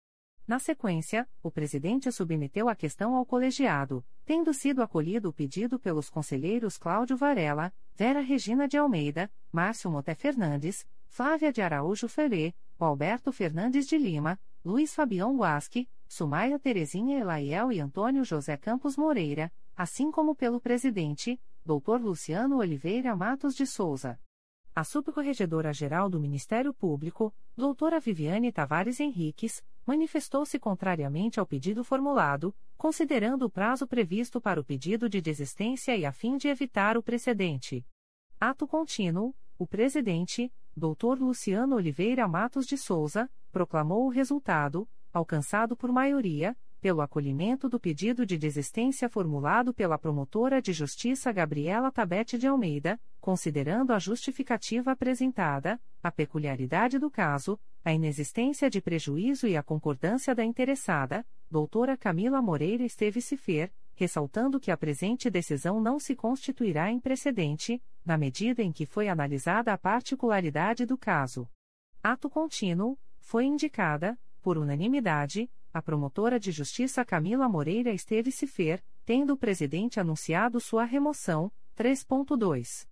Na 0.47 0.59
sequência, 0.59 1.27
o 1.41 1.49
presidente 1.49 2.11
submeteu 2.11 2.67
a 2.67 2.75
questão 2.75 3.15
ao 3.15 3.25
colegiado, 3.25 4.03
tendo 4.25 4.53
sido 4.53 4.81
acolhido 4.81 5.29
o 5.29 5.33
pedido 5.33 5.79
pelos 5.79 6.09
conselheiros 6.09 6.77
Cláudio 6.77 7.15
Varela, 7.15 7.71
Vera 7.95 8.19
Regina 8.19 8.67
de 8.67 8.77
Almeida, 8.77 9.31
Márcio 9.51 9.89
Moté 9.89 10.13
Fernandes, 10.13 10.85
Flávia 11.07 11.53
de 11.53 11.61
Araújo 11.61 12.07
Ferê, 12.07 12.53
Alberto 12.85 13.31
Fernandes 13.31 13.87
de 13.87 13.97
Lima, 13.97 14.39
Luiz 14.63 14.93
Fabião 14.93 15.35
Guasque, 15.37 15.89
Sumaia 16.07 16.59
Terezinha 16.59 17.19
Elaiel 17.19 17.71
e 17.71 17.79
Antônio 17.79 18.23
José 18.23 18.57
Campos 18.57 18.97
Moreira, 18.97 19.51
assim 19.75 20.11
como 20.11 20.35
pelo 20.35 20.59
presidente, 20.59 21.39
Dr. 21.65 22.01
Luciano 22.01 22.57
Oliveira 22.57 23.15
Matos 23.15 23.55
de 23.55 23.65
Souza. 23.65 24.19
A 24.73 24.83
subcorregedora-geral 24.83 26.09
do 26.09 26.19
Ministério 26.19 26.73
Público, 26.73 27.33
doutora 27.57 27.99
Viviane 27.99 28.51
Tavares 28.51 28.99
Henriques, 28.99 29.61
manifestou-se 29.85 30.57
contrariamente 30.59 31.39
ao 31.39 31.45
pedido 31.45 31.83
formulado, 31.83 32.55
considerando 32.77 33.45
o 33.45 33.49
prazo 33.49 33.85
previsto 33.85 34.39
para 34.39 34.59
o 34.59 34.63
pedido 34.63 35.09
de 35.09 35.19
desistência 35.21 35.95
e 35.97 36.05
a 36.05 36.11
fim 36.11 36.37
de 36.37 36.47
evitar 36.47 36.97
o 36.97 37.03
precedente. 37.03 37.85
Ato 38.39 38.67
contínuo, 38.67 39.35
o 39.57 39.67
presidente, 39.67 40.51
doutor 40.75 41.19
Luciano 41.19 41.75
Oliveira 41.75 42.27
Matos 42.27 42.65
de 42.65 42.77
Souza, 42.77 43.29
proclamou 43.51 44.05
o 44.05 44.09
resultado, 44.09 44.87
alcançado 45.13 45.75
por 45.75 45.91
maioria, 45.91 46.55
pelo 46.79 47.01
acolhimento 47.01 47.69
do 47.69 47.79
pedido 47.79 48.25
de 48.25 48.37
desistência 48.37 49.07
formulado 49.07 49.71
pela 49.73 49.99
promotora 49.99 50.59
de 50.59 50.73
justiça 50.73 51.31
Gabriela 51.31 51.91
Tabete 51.91 52.37
de 52.37 52.47
Almeida, 52.47 52.99
considerando 53.19 53.93
a 53.93 53.99
justificativa 53.99 54.91
apresentada, 54.91 55.79
a 56.01 56.11
peculiaridade 56.11 56.97
do 56.97 57.11
caso, 57.11 57.59
a 57.85 57.93
inexistência 57.93 58.67
de 58.67 58.81
prejuízo 58.81 59.47
e 59.47 59.55
a 59.55 59.61
concordância 59.61 60.33
da 60.33 60.43
interessada, 60.43 61.23
doutora 61.49 61.95
Camila 61.95 62.41
Moreira 62.41 62.83
Esteves 62.83 63.25
Cifer, 63.25 63.71
ressaltando 64.01 64.59
que 64.59 64.71
a 64.71 64.77
presente 64.77 65.29
decisão 65.29 65.79
não 65.79 65.99
se 65.99 66.15
constituirá 66.15 66.89
em 66.89 66.99
precedente, 66.99 67.79
na 68.03 68.17
medida 68.17 68.63
em 68.63 68.71
que 68.71 68.83
foi 68.83 69.07
analisada 69.07 69.71
a 69.71 69.77
particularidade 69.77 70.87
do 70.87 70.97
caso. 70.97 71.47
Ato 72.01 72.27
contínuo, 72.27 72.97
foi 73.19 73.45
indicada, 73.45 74.19
por 74.41 74.57
unanimidade, 74.57 75.47
a 75.71 75.83
promotora 75.83 76.39
de 76.39 76.51
justiça 76.51 77.05
Camila 77.05 77.47
Moreira 77.47 77.93
esteve 77.93 78.31
Cifer, 78.31 78.83
tendo 79.05 79.33
o 79.33 79.37
presidente 79.37 79.99
anunciado 79.99 80.59
sua 80.59 80.83
remoção. 80.83 81.51
3.2. 81.77 82.87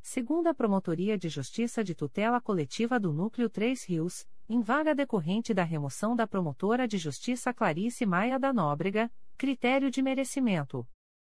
Segunda 0.00 0.54
Promotoria 0.54 1.18
de 1.18 1.28
Justiça 1.28 1.84
de 1.84 1.94
Tutela 1.94 2.40
Coletiva 2.40 2.98
do 2.98 3.12
Núcleo 3.12 3.50
3 3.50 3.84
Rios, 3.84 4.26
em 4.48 4.62
vaga 4.62 4.94
decorrente 4.94 5.52
da 5.52 5.62
remoção 5.62 6.16
da 6.16 6.26
promotora 6.26 6.88
de 6.88 6.96
justiça 6.96 7.52
Clarice 7.52 8.06
Maia 8.06 8.38
da 8.38 8.50
Nóbrega, 8.50 9.10
critério 9.36 9.90
de 9.90 10.02
merecimento. 10.02 10.86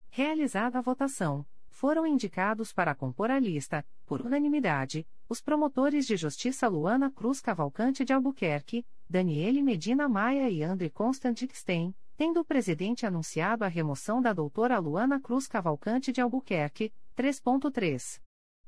Realizada 0.09 0.79
a 0.79 0.81
votação, 0.81 1.45
Foram 1.73 2.05
indicados 2.05 2.71
para 2.71 2.93
compor 2.93 3.31
a 3.31 3.39
lista, 3.39 3.83
por 4.05 4.21
unanimidade, 4.21 5.07
os 5.27 5.41
promotores 5.41 6.05
de 6.05 6.15
justiça 6.15 6.67
Luana 6.67 7.09
Cruz 7.09 7.41
Cavalcante 7.41 8.05
de 8.05 8.13
Albuquerque, 8.13 8.85
Daniele 9.09 9.61
Medina 9.61 10.07
Maia 10.07 10.49
e 10.51 10.61
André 10.61 10.89
Constantixten, 10.89 11.93
tendo 12.15 12.41
o 12.41 12.45
presidente 12.45 13.07
anunciado 13.07 13.65
a 13.65 13.67
remoção 13.67 14.21
da 14.21 14.31
doutora 14.31 14.77
Luana 14.77 15.19
Cruz 15.19 15.47
Cavalcante 15.47 16.11
de 16.11 16.21
Albuquerque, 16.21 16.93
3.3. 17.17 18.21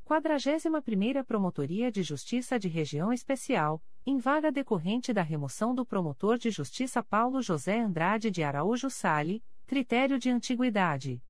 41ª 0.04 1.24
Promotoria 1.24 1.92
de 1.92 2.02
Justiça 2.02 2.58
de 2.58 2.68
Região 2.68 3.14
Especial, 3.14 3.82
em 4.08 4.20
vaga 4.20 4.52
decorrente 4.52 5.12
da 5.12 5.24
remoção 5.24 5.74
do 5.74 5.84
promotor 5.84 6.38
de 6.38 6.52
justiça 6.52 7.02
Paulo 7.02 7.42
José 7.42 7.80
Andrade 7.80 8.30
de 8.30 8.44
Araújo 8.44 8.88
Sale, 8.88 9.44
critério 9.66 10.20
de 10.20 10.30
antiguidade. 10.30 11.24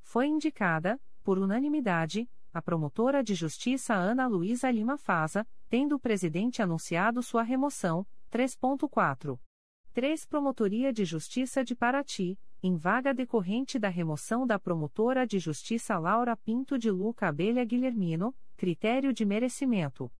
Foi 0.00 0.28
indicada, 0.28 1.00
por 1.24 1.38
unanimidade, 1.38 2.30
a 2.52 2.62
promotora 2.62 3.24
de 3.24 3.34
justiça 3.34 3.94
Ana 3.94 4.28
Luísa 4.28 4.70
Lima 4.70 4.96
Faza, 4.96 5.44
tendo 5.68 5.96
o 5.96 5.98
presidente 5.98 6.62
anunciado 6.62 7.20
sua 7.20 7.42
remoção, 7.42 8.06
3.4. 8.30 9.36
3 9.92 10.24
Promotoria 10.24 10.92
de 10.92 11.04
Justiça 11.04 11.64
de 11.64 11.74
Paraty, 11.74 12.38
em 12.62 12.76
vaga 12.76 13.12
decorrente 13.12 13.76
da 13.76 13.88
remoção 13.88 14.46
da 14.46 14.56
promotora 14.56 15.26
de 15.26 15.40
justiça 15.40 15.98
Laura 15.98 16.36
Pinto 16.36 16.78
de 16.78 16.92
Luca 16.92 17.26
Abelha 17.26 17.64
Guilhermino, 17.64 18.32
critério 18.56 19.12
de 19.12 19.24
merecimento. 19.24 20.12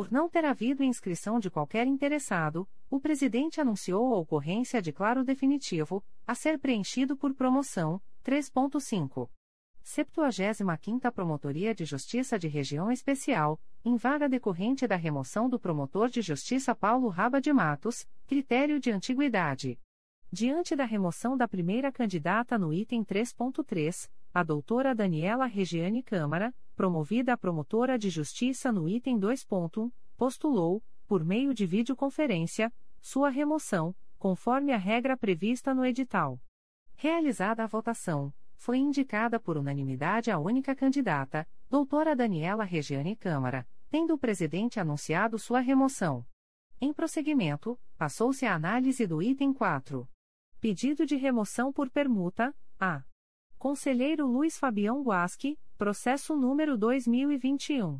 Por 0.00 0.10
não 0.10 0.30
ter 0.30 0.46
havido 0.46 0.82
inscrição 0.82 1.38
de 1.38 1.50
qualquer 1.50 1.86
interessado, 1.86 2.66
o 2.88 2.98
presidente 2.98 3.60
anunciou 3.60 4.14
a 4.14 4.18
ocorrência 4.18 4.80
de 4.80 4.94
claro 4.94 5.22
definitivo, 5.22 6.02
a 6.26 6.34
ser 6.34 6.58
preenchido 6.58 7.14
por 7.14 7.34
promoção, 7.34 8.00
3.5. 8.24 9.28
75ª 9.84 11.12
Promotoria 11.12 11.74
de 11.74 11.84
Justiça 11.84 12.38
de 12.38 12.48
Região 12.48 12.90
Especial, 12.90 13.60
em 13.84 13.94
vaga 13.96 14.26
decorrente 14.26 14.86
da 14.86 14.96
remoção 14.96 15.50
do 15.50 15.60
promotor 15.60 16.08
de 16.08 16.22
justiça 16.22 16.74
Paulo 16.74 17.08
Raba 17.08 17.38
de 17.38 17.52
Matos, 17.52 18.08
critério 18.26 18.80
de 18.80 18.90
antiguidade. 18.90 19.78
Diante 20.32 20.74
da 20.74 20.86
remoção 20.86 21.36
da 21.36 21.46
primeira 21.46 21.92
candidata 21.92 22.56
no 22.56 22.72
item 22.72 23.04
3.3, 23.04 24.08
a 24.32 24.42
doutora 24.42 24.94
Daniela 24.94 25.44
Regiane 25.44 26.02
Câmara, 26.02 26.54
promovida 26.80 27.34
a 27.34 27.36
promotora 27.36 27.98
de 27.98 28.08
justiça 28.08 28.72
no 28.72 28.88
item 28.88 29.20
2.1, 29.20 29.92
postulou, 30.16 30.82
por 31.06 31.22
meio 31.22 31.52
de 31.52 31.66
videoconferência, 31.66 32.72
sua 33.02 33.28
remoção, 33.28 33.94
conforme 34.18 34.72
a 34.72 34.78
regra 34.78 35.14
prevista 35.14 35.74
no 35.74 35.84
edital. 35.84 36.40
Realizada 36.96 37.64
a 37.64 37.66
votação, 37.66 38.32
foi 38.56 38.78
indicada 38.78 39.38
por 39.38 39.58
unanimidade 39.58 40.30
a 40.30 40.38
única 40.38 40.74
candidata, 40.74 41.46
doutora 41.68 42.16
Daniela 42.16 42.64
Regiane 42.64 43.14
Câmara, 43.14 43.68
tendo 43.90 44.14
o 44.14 44.18
presidente 44.18 44.80
anunciado 44.80 45.38
sua 45.38 45.60
remoção. 45.60 46.24
Em 46.80 46.94
prosseguimento, 46.94 47.78
passou-se 47.98 48.46
a 48.46 48.54
análise 48.54 49.06
do 49.06 49.22
item 49.22 49.52
4. 49.52 50.08
Pedido 50.58 51.04
de 51.04 51.16
remoção 51.16 51.74
por 51.74 51.90
permuta, 51.90 52.56
a. 52.78 53.04
Conselheiro 53.58 54.26
Luiz 54.26 54.58
Fabião 54.58 55.02
Guasque, 55.02 55.58
processo 55.80 56.36
número 56.36 56.76
2021. 56.76 57.98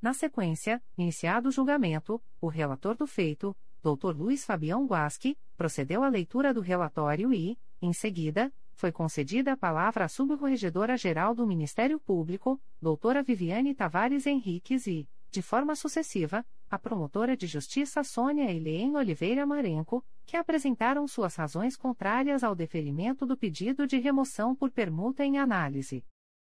Na 0.00 0.14
sequência, 0.14 0.82
iniciado 0.96 1.50
o 1.50 1.52
julgamento, 1.52 2.20
o 2.40 2.48
relator 2.48 2.96
do 2.96 3.06
feito, 3.06 3.54
Dr. 3.82 4.16
Luiz 4.16 4.44
Fabião 4.44 4.86
Guasque, 4.86 5.36
procedeu 5.56 6.02
à 6.02 6.08
leitura 6.08 6.52
do 6.52 6.60
relatório 6.60 7.32
e, 7.32 7.58
em 7.80 7.92
seguida, 7.92 8.52
foi 8.72 8.92
concedida 8.92 9.52
a 9.52 9.56
palavra 9.56 10.04
à 10.04 10.08
Subcorregedora-Geral 10.08 11.34
do 11.34 11.46
Ministério 11.46 11.98
Público, 12.00 12.60
doutora 12.80 13.22
Viviane 13.22 13.74
Tavares 13.74 14.26
Henriques 14.26 14.86
e, 14.86 15.08
de 15.30 15.42
forma 15.42 15.74
sucessiva, 15.74 16.44
a 16.70 16.78
promotora 16.78 17.36
de 17.36 17.46
justiça 17.46 18.02
Sônia 18.04 18.50
Helene 18.50 18.96
Oliveira 18.96 19.44
Marenco, 19.44 20.04
que 20.24 20.36
apresentaram 20.36 21.06
suas 21.08 21.34
razões 21.34 21.76
contrárias 21.76 22.44
ao 22.44 22.54
deferimento 22.54 23.26
do 23.26 23.36
pedido 23.36 23.86
de 23.86 23.98
remoção 23.98 24.54
por 24.54 24.70
permuta 24.70 25.24
em 25.24 25.38
análise. 25.38 26.04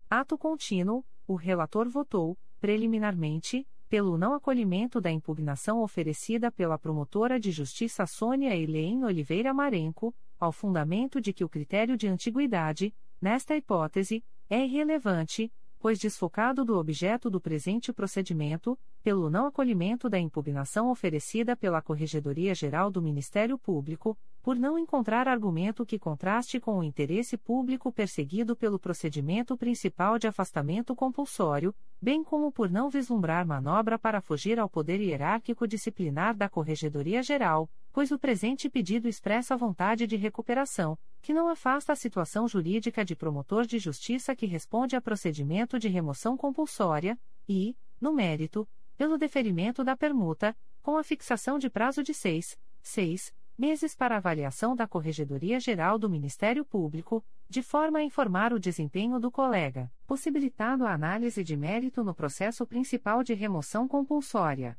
Ato 0.10 0.38
contínuo, 0.38 1.04
o 1.28 1.36
relator 1.36 1.90
votou, 1.90 2.38
preliminarmente, 2.60 3.68
pelo 3.92 4.18
não 4.18 4.34
acolhimento 4.34 5.02
da 5.02 5.12
impugnação 5.12 5.82
oferecida 5.82 6.50
pela 6.50 6.80
promotora 6.80 7.38
de 7.38 7.52
justiça 7.52 8.06
Sônia 8.06 8.56
Helene 8.56 9.04
Oliveira 9.04 9.54
Marenco, 9.54 10.16
ao 10.40 10.54
fundamento 10.54 11.20
de 11.20 11.34
que 11.34 11.44
o 11.44 11.50
critério 11.50 11.98
de 11.98 12.08
antiguidade, 12.08 12.96
nesta 13.22 13.54
hipótese, 13.54 14.24
é 14.50 14.64
irrelevante, 14.64 15.52
pois 15.82 15.98
desfocado 15.98 16.64
do 16.64 16.78
objeto 16.78 17.28
do 17.28 17.42
presente 17.42 17.92
procedimento, 17.92 18.78
pelo 19.02 19.32
não 19.32 19.48
acolhimento 19.48 20.08
da 20.08 20.20
impugnação 20.20 20.92
oferecida 20.92 21.58
pela 21.58 21.82
Corregedoria 21.82 22.54
Geral 22.54 22.92
do 22.92 23.02
Ministério 23.02 23.58
Público, 23.58 24.16
por 24.44 24.56
não 24.56 24.78
encontrar 24.78 25.28
argumento 25.28 25.84
que 25.84 25.98
contraste 25.98 26.60
com 26.60 26.78
o 26.78 26.84
interesse 26.84 27.36
público 27.36 27.92
perseguido 27.92 28.56
pelo 28.56 28.78
procedimento 28.78 29.58
principal 29.58 30.20
de 30.20 30.28
afastamento 30.28 30.96
compulsório, 30.96 31.74
bem 32.00 32.24
como 32.24 32.52
por 32.52 32.70
não 32.70 32.88
vislumbrar 32.88 33.44
manobra 33.46 33.98
para 33.98 34.22
fugir 34.22 34.60
ao 34.60 34.70
poder 34.70 35.02
hierárquico 35.02 35.68
disciplinar 35.68 36.36
da 36.36 36.48
Corregedoria 36.48 37.24
Geral, 37.24 37.68
pois 37.92 38.12
o 38.12 38.20
presente 38.20 38.70
pedido 38.70 39.08
expressa 39.08 39.58
vontade 39.58 40.06
de 40.06 40.16
recuperação, 40.16 40.96
que 41.22 41.34
não 41.34 41.48
afasta 41.48 41.94
a 41.94 41.96
situação 41.96 42.48
jurídica 42.48 43.06
de 43.06 43.16
promotor 43.16 43.66
de 43.66 43.78
justiça 43.78 44.36
que 44.36 44.46
responde 44.46 44.96
a 44.96 45.02
procedimento 45.02 45.78
de 45.78 45.88
remoção 45.88 46.36
compulsória, 46.36 47.20
e, 47.48 47.76
no 48.00 48.12
mérito, 48.12 48.68
pelo 48.98 49.18
deferimento 49.18 49.84
da 49.84 49.96
permuta, 49.96 50.56
com 50.82 50.98
a 50.98 51.04
fixação 51.04 51.60
de 51.60 51.70
prazo 51.70 52.04
de 52.04 52.14
seis, 52.14 52.58
seis 52.82 53.34
meses 53.58 53.96
para 53.96 54.18
avaliação 54.18 54.76
da 54.76 54.88
Corregedoria 54.88 55.60
Geral 55.60 56.00
do 56.00 56.10
Ministério 56.10 56.66
Público, 56.66 57.24
de 57.48 57.62
forma 57.62 58.00
a 58.00 58.04
informar 58.04 58.54
o 58.54 58.60
desempenho 58.60 59.20
do 59.20 59.30
colega, 59.30 59.92
possibilitado 60.08 60.86
a 60.86 60.94
análise 60.94 61.44
de 61.44 61.56
mérito 61.56 62.04
no 62.04 62.16
processo 62.16 62.66
principal 62.66 63.24
de 63.24 63.36
remoção 63.36 63.88
compulsória. 63.88 64.78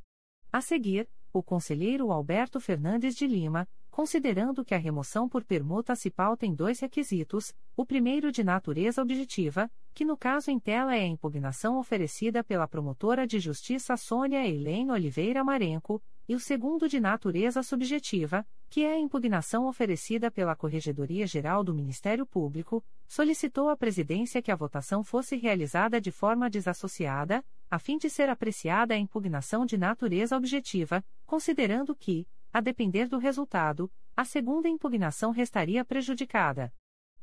A 0.52 0.60
seguir, 0.60 1.08
o 1.32 1.42
conselheiro 1.42 2.10
Alberto 2.10 2.58
Fernandes 2.58 3.14
de 3.14 3.26
Lima, 3.26 3.68
considerando 3.92 4.64
que 4.64 4.74
a 4.74 4.78
remoção 4.78 5.28
por 5.28 5.44
permuta 5.44 5.94
se 5.94 6.10
pauta 6.10 6.46
em 6.46 6.54
dois 6.54 6.80
requisitos, 6.80 7.54
o 7.76 7.84
primeiro 7.84 8.32
de 8.32 8.42
natureza 8.42 9.02
objetiva, 9.02 9.70
que 9.92 10.02
no 10.02 10.16
caso 10.16 10.50
em 10.50 10.58
tela 10.58 10.96
é 10.96 11.02
a 11.02 11.06
impugnação 11.06 11.78
oferecida 11.78 12.42
pela 12.42 12.66
promotora 12.66 13.26
de 13.26 13.38
justiça 13.38 13.94
Sônia 13.98 14.48
Helene 14.48 14.90
Oliveira 14.90 15.44
Marenco, 15.44 16.02
e 16.26 16.34
o 16.34 16.40
segundo 16.40 16.88
de 16.88 16.98
natureza 16.98 17.62
subjetiva, 17.62 18.46
que 18.70 18.82
é 18.82 18.94
a 18.94 18.98
impugnação 18.98 19.66
oferecida 19.66 20.30
pela 20.30 20.56
Corregedoria 20.56 21.26
Geral 21.26 21.62
do 21.62 21.74
Ministério 21.74 22.24
Público, 22.24 22.82
solicitou 23.06 23.68
à 23.68 23.76
presidência 23.76 24.40
que 24.40 24.50
a 24.50 24.56
votação 24.56 25.04
fosse 25.04 25.36
realizada 25.36 26.00
de 26.00 26.10
forma 26.10 26.48
desassociada, 26.48 27.44
a 27.70 27.78
fim 27.78 27.98
de 27.98 28.08
ser 28.08 28.30
apreciada 28.30 28.94
a 28.94 28.98
impugnação 28.98 29.66
de 29.66 29.76
natureza 29.76 30.34
objetiva, 30.34 31.04
considerando 31.26 31.94
que, 31.94 32.26
a 32.52 32.60
depender 32.60 33.08
do 33.08 33.18
resultado, 33.18 33.90
a 34.14 34.24
segunda 34.24 34.68
impugnação 34.68 35.30
restaria 35.30 35.84
prejudicada. 35.84 36.72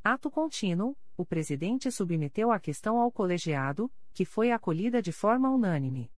Ato 0.03 0.31
contínuo, 0.31 0.97
o 1.15 1.25
presidente 1.25 1.91
submeteu 1.91 2.51
a 2.51 2.59
questão 2.59 2.97
ao 2.97 3.11
colegiado, 3.11 3.91
que 4.13 4.25
foi 4.25 4.51
acolhida 4.51 5.01
de 5.01 5.11
forma 5.11 5.49
unânime. 5.49 6.11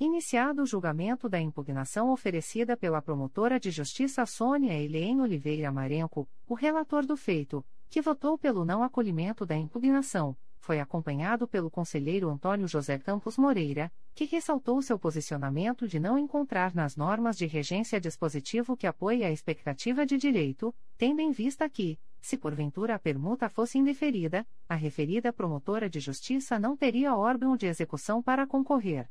Iniciado 0.00 0.62
o 0.62 0.66
julgamento 0.66 1.28
da 1.28 1.40
impugnação 1.40 2.10
oferecida 2.10 2.76
pela 2.76 3.02
promotora 3.02 3.60
de 3.60 3.70
justiça 3.70 4.24
Sônia 4.24 4.72
Helene 4.72 5.20
Oliveira 5.20 5.70
Marenco, 5.70 6.28
o 6.48 6.54
relator 6.54 7.04
do 7.04 7.16
feito, 7.16 7.64
que 7.88 8.00
votou 8.00 8.38
pelo 8.38 8.64
não 8.64 8.82
acolhimento 8.82 9.44
da 9.44 9.56
impugnação, 9.56 10.36
foi 10.64 10.80
acompanhado 10.80 11.46
pelo 11.46 11.70
conselheiro 11.70 12.30
Antônio 12.30 12.66
José 12.66 12.98
Campos 12.98 13.36
Moreira, 13.36 13.92
que 14.14 14.24
ressaltou 14.24 14.80
seu 14.80 14.98
posicionamento 14.98 15.86
de 15.86 16.00
não 16.00 16.18
encontrar 16.18 16.74
nas 16.74 16.96
normas 16.96 17.36
de 17.36 17.44
regência 17.44 18.00
dispositivo 18.00 18.74
que 18.74 18.86
apoie 18.86 19.24
a 19.24 19.30
expectativa 19.30 20.06
de 20.06 20.16
direito, 20.16 20.74
tendo 20.96 21.20
em 21.20 21.30
vista 21.30 21.68
que, 21.68 21.98
se 22.18 22.38
porventura 22.38 22.94
a 22.94 22.98
permuta 22.98 23.50
fosse 23.50 23.76
indeferida, 23.76 24.46
a 24.66 24.74
referida 24.74 25.34
promotora 25.34 25.90
de 25.90 26.00
justiça 26.00 26.58
não 26.58 26.74
teria 26.74 27.14
órgão 27.14 27.58
de 27.58 27.66
execução 27.66 28.22
para 28.22 28.46
concorrer. 28.46 29.10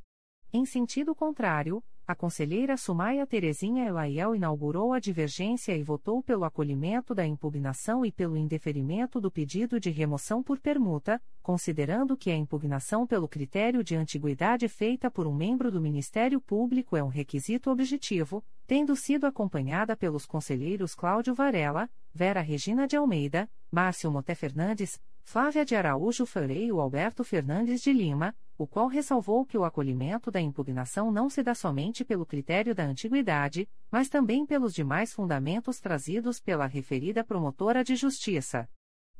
Em 0.51 0.65
sentido 0.65 1.13
contrário, 1.13 1.83
a 2.05 2.13
conselheira 2.13 2.75
Sumaia 2.75 3.25
Terezinha 3.25 3.85
Elaiel 3.85 4.35
inaugurou 4.35 4.91
a 4.91 4.99
divergência 4.99 5.75
e 5.75 5.81
votou 5.81 6.21
pelo 6.21 6.43
acolhimento 6.43 7.15
da 7.15 7.25
impugnação 7.25 8.05
e 8.05 8.11
pelo 8.11 8.35
indeferimento 8.35 9.21
do 9.21 9.31
pedido 9.31 9.79
de 9.79 9.89
remoção 9.89 10.43
por 10.43 10.59
permuta, 10.59 11.21
considerando 11.41 12.17
que 12.17 12.29
a 12.29 12.35
impugnação 12.35 13.07
pelo 13.07 13.27
critério 13.27 13.81
de 13.83 13.95
antiguidade 13.95 14.67
feita 14.67 15.09
por 15.09 15.25
um 15.25 15.33
membro 15.33 15.71
do 15.71 15.79
Ministério 15.79 16.41
Público 16.41 16.97
é 16.97 17.03
um 17.03 17.07
requisito 17.07 17.69
objetivo, 17.69 18.43
tendo 18.67 18.97
sido 18.97 19.25
acompanhada 19.25 19.95
pelos 19.95 20.25
conselheiros 20.25 20.93
Cláudio 20.93 21.33
Varela, 21.33 21.89
Vera 22.13 22.41
Regina 22.41 22.85
de 22.85 22.97
Almeida, 22.97 23.49
Márcio 23.71 24.11
Moté 24.11 24.35
Fernandes, 24.35 24.99
Flávia 25.23 25.65
de 25.65 25.75
Araújo 25.75 26.25
e 26.49 26.69
Alberto 26.69 27.23
Fernandes 27.23 27.81
de 27.81 27.91
Lima, 27.91 28.35
o 28.57 28.67
qual 28.67 28.87
ressalvou 28.87 29.45
que 29.45 29.57
o 29.57 29.63
acolhimento 29.63 30.29
da 30.29 30.39
impugnação 30.39 31.11
não 31.11 31.29
se 31.29 31.41
dá 31.41 31.55
somente 31.55 32.05
pelo 32.05 32.25
critério 32.25 32.75
da 32.75 32.83
antiguidade, 32.83 33.67
mas 33.89 34.09
também 34.09 34.45
pelos 34.45 34.73
demais 34.73 35.11
fundamentos 35.11 35.79
trazidos 35.79 36.39
pela 36.39 36.67
referida 36.67 37.23
promotora 37.23 37.83
de 37.83 37.95
justiça. 37.95 38.69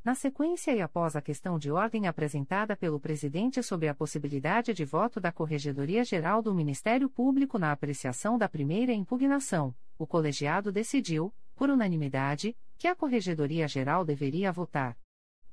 Na 0.04 0.14
sequência 0.14 0.72
e 0.76 0.82
após 0.82 1.16
a 1.16 1.22
questão 1.22 1.58
de 1.58 1.72
ordem 1.72 2.06
apresentada 2.06 2.76
pelo 2.76 3.00
presidente 3.00 3.64
sobre 3.64 3.88
a 3.88 3.96
possibilidade 3.96 4.74
de 4.74 4.86
voto 4.86 5.20
da 5.20 5.32
Corregedoria 5.32 6.04
Geral 6.04 6.42
do 6.42 6.54
Ministério 6.54 7.10
Público 7.10 7.58
na 7.58 7.72
apreciação 7.72 8.38
da 8.38 8.50
primeira 8.50 8.92
impugnação, 8.92 9.74
o 9.98 10.06
colegiado 10.06 10.72
decidiu, 10.72 11.34
por 11.56 11.70
unanimidade, 11.70 12.56
que 12.78 12.88
a 12.88 12.96
Corregedoria 12.96 13.68
Geral 13.68 14.04
deveria 14.04 14.52
votar 14.52 14.98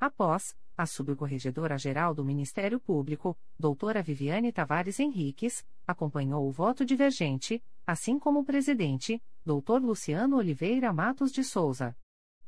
Após, 0.00 0.56
a 0.78 0.86
subcorregedora-geral 0.86 2.14
do 2.14 2.24
Ministério 2.24 2.80
Público, 2.80 3.36
doutora 3.58 4.02
Viviane 4.02 4.50
Tavares 4.50 4.98
Henriques, 4.98 5.62
acompanhou 5.86 6.48
o 6.48 6.50
voto 6.50 6.86
divergente, 6.86 7.62
assim 7.86 8.18
como 8.18 8.40
o 8.40 8.44
presidente, 8.44 9.22
doutor 9.44 9.82
Luciano 9.82 10.38
Oliveira 10.38 10.90
Matos 10.90 11.30
de 11.30 11.44
Souza. 11.44 11.94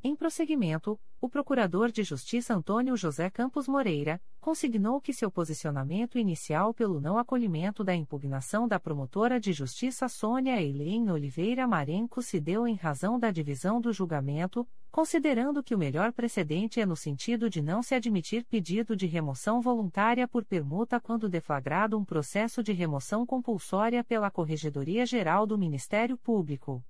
Em 0.05 0.17
prosseguimento, 0.17 0.99
o 1.21 1.29
Procurador 1.29 1.93
de 1.93 2.03
Justiça 2.03 2.53
Antônio 2.53 2.97
José 2.97 3.31
Campos 3.31 3.69
Moreira 3.69 4.21
consignou 4.41 5.01
que 5.01 5.13
seu 5.13 5.31
posicionamento 5.31 6.19
inicial 6.19 6.75
pelo 6.75 7.01
não 7.01 7.17
acolhimento 7.19 7.85
da 7.85 7.95
impugnação 7.95 8.67
da 8.67 8.81
promotora 8.81 9.39
de 9.39 9.53
justiça 9.53 10.09
Sônia 10.09 10.61
Eileen 10.61 11.09
Oliveira 11.09 11.69
Marenco 11.69 12.21
se 12.21 12.41
deu 12.41 12.67
em 12.67 12.75
razão 12.75 13.17
da 13.17 13.31
divisão 13.31 13.81
do 13.81 13.93
julgamento, 13.93 14.67
considerando 14.91 15.63
que 15.63 15.73
o 15.73 15.79
melhor 15.79 16.13
precedente 16.13 16.81
é 16.81 16.85
no 16.85 16.97
sentido 16.97 17.49
de 17.49 17.63
não 17.63 17.81
se 17.81 17.95
admitir 17.95 18.45
pedido 18.47 18.97
de 18.97 19.07
remoção 19.07 19.61
voluntária 19.61 20.27
por 20.27 20.45
permuta 20.45 20.99
quando 20.99 21.29
deflagrado 21.29 21.97
um 21.97 22.05
processo 22.05 22.61
de 22.61 22.73
remoção 22.73 23.25
compulsória 23.25 24.03
pela 24.03 24.33
Corregedoria 24.33 25.07
Geral 25.07 25.47
do 25.47 25.57
Ministério 25.57 26.19
Público. 26.19 26.85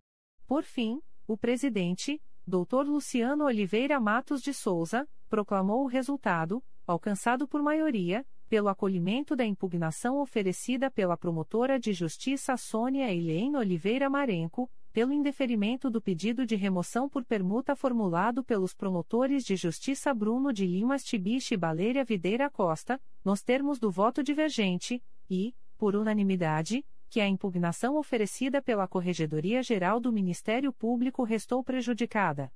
Por 0.46 0.62
fim, 0.62 1.02
o 1.26 1.36
presidente 1.36 2.18
Dr. 2.46 2.84
Luciano 2.84 3.44
Oliveira 3.44 4.00
Matos 4.00 4.42
de 4.42 4.52
Souza, 4.52 5.08
proclamou 5.28 5.84
o 5.84 5.86
resultado, 5.86 6.62
alcançado 6.84 7.46
por 7.46 7.62
maioria, 7.62 8.26
pelo 8.48 8.68
acolhimento 8.68 9.36
da 9.36 9.46
impugnação 9.46 10.20
oferecida 10.20 10.90
pela 10.90 11.16
promotora 11.16 11.78
de 11.78 11.92
justiça 11.92 12.56
Sônia 12.56 13.10
Eileen 13.10 13.56
Oliveira 13.56 14.10
Marenco, 14.10 14.68
pelo 14.92 15.12
indeferimento 15.12 15.88
do 15.88 16.02
pedido 16.02 16.44
de 16.44 16.56
remoção 16.56 17.08
por 17.08 17.24
permuta 17.24 17.76
formulado 17.76 18.44
pelos 18.44 18.74
promotores 18.74 19.44
de 19.44 19.54
justiça 19.54 20.12
Bruno 20.12 20.52
de 20.52 20.66
Limas 20.66 21.04
Tibiche 21.04 21.54
e 21.54 21.56
Baleira 21.56 22.04
Videira 22.04 22.50
Costa, 22.50 23.00
nos 23.24 23.40
termos 23.40 23.78
do 23.78 23.90
voto 23.90 24.22
divergente, 24.22 25.00
e, 25.30 25.54
por 25.78 25.94
unanimidade, 25.94 26.84
que 27.12 27.20
a 27.20 27.28
impugnação 27.28 27.98
oferecida 27.98 28.62
pela 28.62 28.88
Corregedoria 28.88 29.62
Geral 29.62 30.00
do 30.00 30.10
Ministério 30.10 30.72
Público 30.72 31.24
restou 31.24 31.62
prejudicada. 31.62 32.50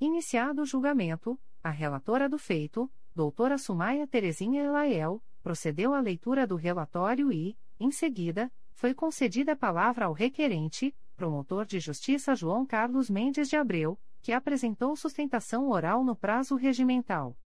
Iniciado 0.00 0.62
o 0.62 0.66
julgamento, 0.66 1.38
a 1.62 1.70
relatora 1.70 2.28
do 2.28 2.36
feito, 2.36 2.90
doutora 3.14 3.56
Sumaia 3.56 4.04
Terezinha 4.04 4.64
Elaiel, 4.64 5.22
procedeu 5.44 5.94
à 5.94 6.00
leitura 6.00 6.44
do 6.44 6.56
relatório 6.56 7.32
e, 7.32 7.56
em 7.78 7.92
seguida, 7.92 8.50
foi 8.72 8.94
concedida 8.94 9.52
a 9.52 9.56
palavra 9.56 10.06
ao 10.06 10.12
requerente, 10.12 10.92
promotor 11.14 11.64
de 11.64 11.78
justiça 11.78 12.34
João 12.34 12.66
Carlos 12.66 13.08
Mendes 13.08 13.48
de 13.48 13.54
Abreu, 13.54 13.96
que 14.24 14.32
apresentou 14.32 14.96
sustentação 14.96 15.68
oral 15.68 16.02
no 16.02 16.16
prazo 16.16 16.56
regimental. 16.56 17.36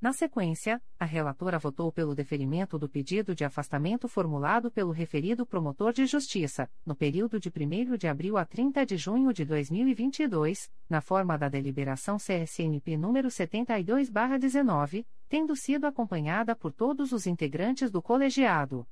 Na 0.00 0.12
sequência, 0.12 0.82
a 0.98 1.04
relatora 1.04 1.60
votou 1.60 1.92
pelo 1.92 2.12
deferimento 2.12 2.76
do 2.76 2.88
pedido 2.88 3.36
de 3.36 3.44
afastamento 3.44 4.08
formulado 4.08 4.68
pelo 4.68 4.90
referido 4.90 5.46
promotor 5.46 5.92
de 5.92 6.06
justiça, 6.06 6.68
no 6.84 6.96
período 6.96 7.38
de 7.38 7.48
1 7.48 7.96
de 7.96 8.08
abril 8.08 8.36
a 8.36 8.44
30 8.44 8.84
de 8.84 8.96
junho 8.96 9.32
de 9.32 9.44
2022, 9.44 10.68
na 10.90 11.00
forma 11.00 11.38
da 11.38 11.48
deliberação 11.48 12.16
CSNP 12.16 12.96
número 12.96 13.28
72/19, 13.28 15.06
tendo 15.28 15.54
sido 15.54 15.84
acompanhada 15.84 16.56
por 16.56 16.72
todos 16.72 17.12
os 17.12 17.28
integrantes 17.28 17.92
do 17.92 18.02
colegiado. 18.02 18.84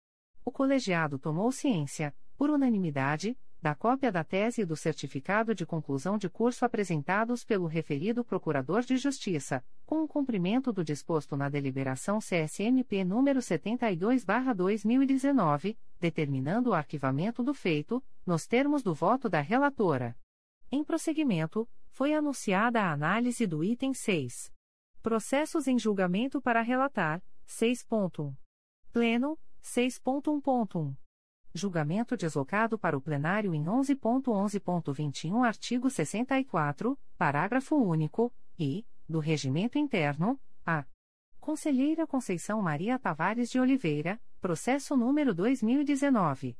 O 0.44 0.52
colegiado 0.52 1.18
tomou 1.18 1.50
ciência, 1.50 2.14
por 2.36 2.48
unanimidade, 2.48 3.36
da 3.60 3.74
cópia 3.74 4.12
da 4.12 4.24
tese 4.24 4.62
e 4.62 4.64
do 4.64 4.74
certificado 4.76 5.54
de 5.54 5.66
conclusão 5.66 6.16
de 6.16 6.30
curso 6.30 6.64
apresentados 6.64 7.44
pelo 7.44 7.66
referido 7.66 8.24
Procurador 8.24 8.80
de 8.82 8.96
Justiça, 8.96 9.62
com 9.84 10.02
o 10.02 10.08
cumprimento 10.08 10.72
do 10.72 10.84
disposto 10.84 11.36
na 11.36 11.48
deliberação 11.48 12.20
CSMP 12.20 13.04
número 13.04 13.40
72/2019, 13.40 15.76
determinando 15.98 16.70
o 16.70 16.74
arquivamento 16.74 17.42
do 17.42 17.52
feito, 17.52 18.00
nos 18.24 18.46
termos 18.46 18.80
do 18.82 18.94
voto 18.94 19.28
da 19.28 19.40
relatora. 19.40 20.16
Em 20.72 20.84
prosseguimento, 20.84 21.68
foi 21.90 22.14
anunciada 22.14 22.82
a 22.82 22.92
análise 22.92 23.46
do 23.46 23.62
item 23.62 23.92
6. 23.92 24.52
Processos 25.02 25.66
em 25.66 25.78
julgamento 25.78 26.40
para 26.40 26.62
relatar, 26.62 27.22
6.1. 27.46 28.34
Pleno, 28.92 29.38
6.1.1. 29.62 30.96
Julgamento 31.52 32.16
deslocado 32.16 32.78
para 32.78 32.96
o 32.96 33.00
plenário 33.00 33.54
em 33.54 33.64
11.11.21 33.64 35.44
artigo 35.44 35.90
64, 35.90 36.98
parágrafo 37.18 37.76
único, 37.76 38.32
e, 38.58 38.86
do 39.08 39.18
Regimento 39.18 39.78
Interno, 39.78 40.40
a. 40.64 40.84
Conselheira 41.40 42.06
Conceição 42.06 42.62
Maria 42.62 42.98
Tavares 42.98 43.50
de 43.50 43.58
Oliveira, 43.58 44.20
processo 44.40 44.96
número 44.96 45.34
2019. 45.34 46.56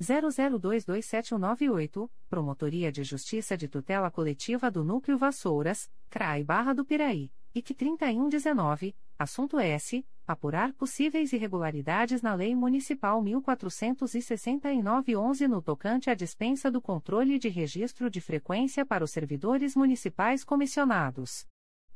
00227198, 0.00 2.08
Promotoria 2.28 2.92
de 2.92 3.02
Justiça 3.02 3.56
de 3.56 3.66
Tutela 3.68 4.10
Coletiva 4.10 4.70
do 4.70 4.84
Núcleo 4.84 5.16
Vassouras, 5.18 5.90
CRAI 6.08 6.44
Barra 6.44 6.72
do 6.72 6.84
Piraí, 6.84 7.32
IC 7.54 7.74
3119, 7.74 8.94
assunto 9.18 9.58
S. 9.58 10.06
Apurar 10.26 10.72
possíveis 10.74 11.32
irregularidades 11.32 12.20
na 12.20 12.34
Lei 12.34 12.54
Municipal 12.54 13.22
1469-11 13.22 15.48
no 15.48 15.62
tocante 15.62 16.10
à 16.10 16.14
dispensa 16.14 16.70
do 16.70 16.82
controle 16.82 17.38
de 17.38 17.48
registro 17.48 18.10
de 18.10 18.20
frequência 18.20 18.84
para 18.84 19.02
os 19.02 19.10
servidores 19.10 19.74
municipais 19.74 20.44
comissionados. 20.44 21.46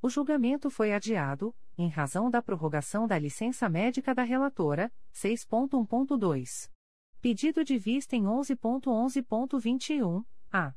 O 0.00 0.08
julgamento 0.08 0.70
foi 0.70 0.94
adiado, 0.94 1.54
em 1.76 1.88
razão 1.88 2.30
da 2.30 2.40
prorrogação 2.40 3.06
da 3.06 3.18
licença 3.18 3.68
médica 3.68 4.14
da 4.14 4.22
relatora, 4.22 4.90
6.1.2. 5.14 6.71
Pedido 7.22 7.64
de 7.64 7.78
vista 7.78 8.14
em 8.16 8.24
11.11.21, 8.24 10.24
a. 10.50 10.74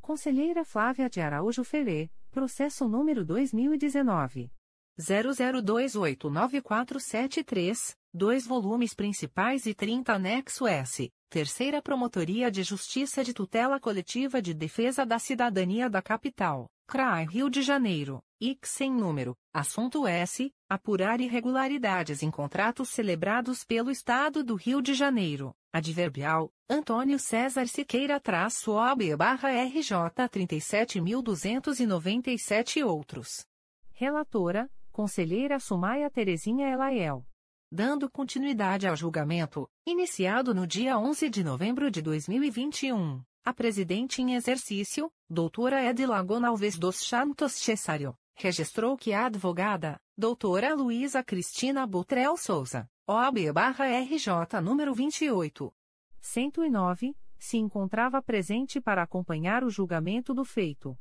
Conselheira 0.00 0.64
Flávia 0.64 1.08
de 1.08 1.20
Araújo 1.20 1.62
Ferê, 1.62 2.10
processo 2.32 2.88
número 2.88 3.24
2019. 3.24 4.50
00289473, 4.98 7.96
dois 8.12 8.44
volumes 8.44 8.92
principais 8.92 9.66
e 9.66 9.74
30 9.74 10.14
anexo 10.14 10.66
S, 10.66 11.12
Terceira 11.30 11.80
Promotoria 11.80 12.50
de 12.50 12.64
Justiça 12.64 13.22
de 13.22 13.32
Tutela 13.32 13.78
Coletiva 13.78 14.42
de 14.42 14.52
Defesa 14.52 15.06
da 15.06 15.20
Cidadania 15.20 15.88
da 15.88 16.02
Capital, 16.02 16.68
CRAI 16.88 17.24
Rio 17.26 17.48
de 17.48 17.62
Janeiro, 17.62 18.20
IC 18.40 18.66
sem 18.66 18.92
número, 18.92 19.36
assunto 19.52 20.08
S, 20.08 20.52
apurar 20.68 21.20
irregularidades 21.20 22.24
em 22.24 22.32
contratos 22.32 22.88
celebrados 22.88 23.62
pelo 23.62 23.92
Estado 23.92 24.42
do 24.42 24.56
Rio 24.56 24.82
de 24.82 24.92
Janeiro, 24.92 25.54
adverbial, 25.74 26.50
Antônio 26.70 27.18
César 27.18 27.66
Siqueira 27.66 28.20
traço 28.20 28.70
OB 28.70 29.16
barra 29.16 29.50
RJ 29.50 29.96
37.297 30.30 32.76
e 32.76 32.84
outros. 32.84 33.44
Relatora, 33.92 34.70
Conselheira 34.92 35.58
Sumaia 35.58 36.08
Terezinha 36.08 36.68
Elaiel. 36.68 37.26
Dando 37.72 38.08
continuidade 38.08 38.86
ao 38.86 38.94
julgamento, 38.94 39.68
iniciado 39.84 40.54
no 40.54 40.64
dia 40.64 40.96
11 40.96 41.28
de 41.28 41.42
novembro 41.42 41.90
de 41.90 42.00
2021, 42.00 43.20
a 43.44 43.52
presidente 43.52 44.22
em 44.22 44.36
exercício, 44.36 45.10
doutora 45.28 45.84
Edila 45.84 46.22
Gonalves 46.22 46.78
dos 46.78 47.00
Santos 47.00 47.54
Cesário, 47.54 48.16
registrou 48.36 48.96
que 48.96 49.12
a 49.12 49.26
advogada, 49.26 50.00
doutora 50.16 50.72
Luísa 50.72 51.24
Cristina 51.24 51.84
Butrel 51.84 52.36
Souza, 52.36 52.88
OAB-RJ 53.06 54.62
número 54.62 54.94
28. 54.94 55.70
109, 56.22 57.14
se 57.38 57.58
encontrava 57.58 58.22
presente 58.22 58.80
para 58.80 59.02
acompanhar 59.02 59.62
o 59.62 59.68
julgamento 59.68 60.32
do 60.32 60.42
feito. 60.42 60.98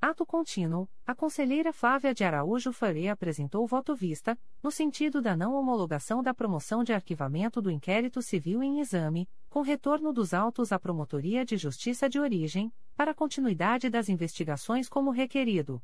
Ato 0.00 0.24
contínuo, 0.24 0.88
a 1.06 1.14
conselheira 1.14 1.70
Flávia 1.70 2.14
de 2.14 2.24
Araújo 2.24 2.72
Faria 2.72 3.12
apresentou 3.12 3.66
voto 3.66 3.94
vista, 3.94 4.38
no 4.62 4.70
sentido 4.70 5.20
da 5.20 5.36
não 5.36 5.54
homologação 5.54 6.22
da 6.22 6.32
promoção 6.32 6.82
de 6.82 6.94
arquivamento 6.94 7.60
do 7.60 7.70
inquérito 7.70 8.22
civil 8.22 8.62
em 8.62 8.80
exame, 8.80 9.28
com 9.50 9.60
retorno 9.60 10.10
dos 10.10 10.32
autos 10.32 10.72
à 10.72 10.78
Promotoria 10.78 11.44
de 11.44 11.58
Justiça 11.58 12.08
de 12.08 12.18
Origem, 12.18 12.72
para 12.96 13.12
continuidade 13.12 13.90
das 13.90 14.08
investigações 14.08 14.88
como 14.88 15.10
requerido. 15.10 15.82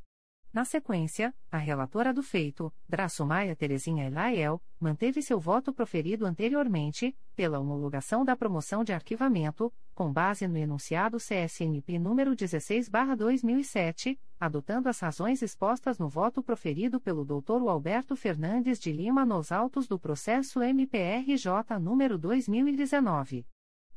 Na 0.51 0.65
sequência, 0.65 1.35
a 1.53 1.59
relatora 1.59 2.11
do 2.13 2.23
feito, 2.23 2.73
Draço 2.89 3.27
Maia 3.27 3.55
Terezinha 3.55 4.07
Elaiel, 4.07 4.63
manteve 4.81 5.21
seu 5.21 5.39
voto 5.39 5.75
proferido 5.75 6.25
anteriormente, 6.25 7.15
pela 7.37 7.59
homologação 7.59 8.25
da 8.25 8.35
promoção 8.35 8.83
de 8.83 8.95
arquivamento, 8.95 9.71
com 9.95 10.11
base 10.11 10.49
no 10.49 10.57
enunciado 10.57 11.19
CSNP 11.19 11.99
número 11.99 12.35
16/2007, 12.35 14.19
adotando 14.41 14.89
as 14.89 14.99
razões 14.99 15.43
expostas 15.43 15.99
no 15.99 16.09
voto 16.09 16.43
proferido 16.43 16.99
pelo 16.99 17.27
Dr. 17.27 17.69
Alberto 17.69 18.17
Fernandes 18.17 18.81
de 18.81 18.91
Lima 18.91 19.27
nos 19.27 19.53
autos 19.53 19.87
do 19.87 19.99
processo 19.99 20.63
MPRJ 20.63 21.79
número 21.79 22.17
2019 22.17 23.45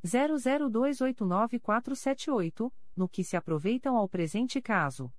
00289478, 0.04 2.70
no 2.94 3.08
que 3.08 3.24
se 3.24 3.38
aproveitam 3.38 3.96
ao 3.96 4.10
presente 4.10 4.60
caso 4.60 5.10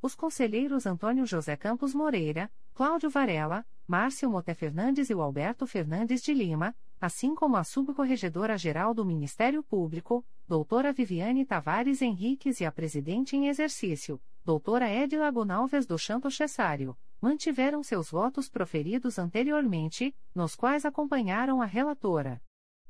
os 0.00 0.14
conselheiros 0.14 0.86
Antônio 0.86 1.26
José 1.26 1.56
Campos 1.56 1.94
Moreira, 1.94 2.50
Cláudio 2.74 3.08
Varela, 3.08 3.64
Márcio 3.86 4.30
Moté 4.30 4.52
Fernandes 4.54 5.10
e 5.10 5.14
o 5.14 5.22
Alberto 5.22 5.66
Fernandes 5.66 6.22
de 6.22 6.34
Lima, 6.34 6.74
assim 7.00 7.34
como 7.34 7.56
a 7.56 7.64
subcorregedora-geral 7.64 8.92
do 8.92 9.04
Ministério 9.04 9.62
Público, 9.62 10.24
doutora 10.48 10.92
Viviane 10.92 11.44
Tavares 11.44 12.02
Henriques 12.02 12.60
e 12.60 12.64
a 12.64 12.72
presidente 12.72 13.36
em 13.36 13.48
exercício, 13.48 14.20
doutora 14.44 14.92
Edila 14.92 15.30
Gonalves 15.30 15.86
do 15.86 15.98
Chanto 15.98 16.30
Cessário, 16.30 16.96
mantiveram 17.20 17.82
seus 17.82 18.10
votos 18.10 18.48
proferidos 18.48 19.18
anteriormente, 19.18 20.14
nos 20.34 20.54
quais 20.54 20.84
acompanharam 20.84 21.62
a 21.62 21.66
relatora. 21.66 22.40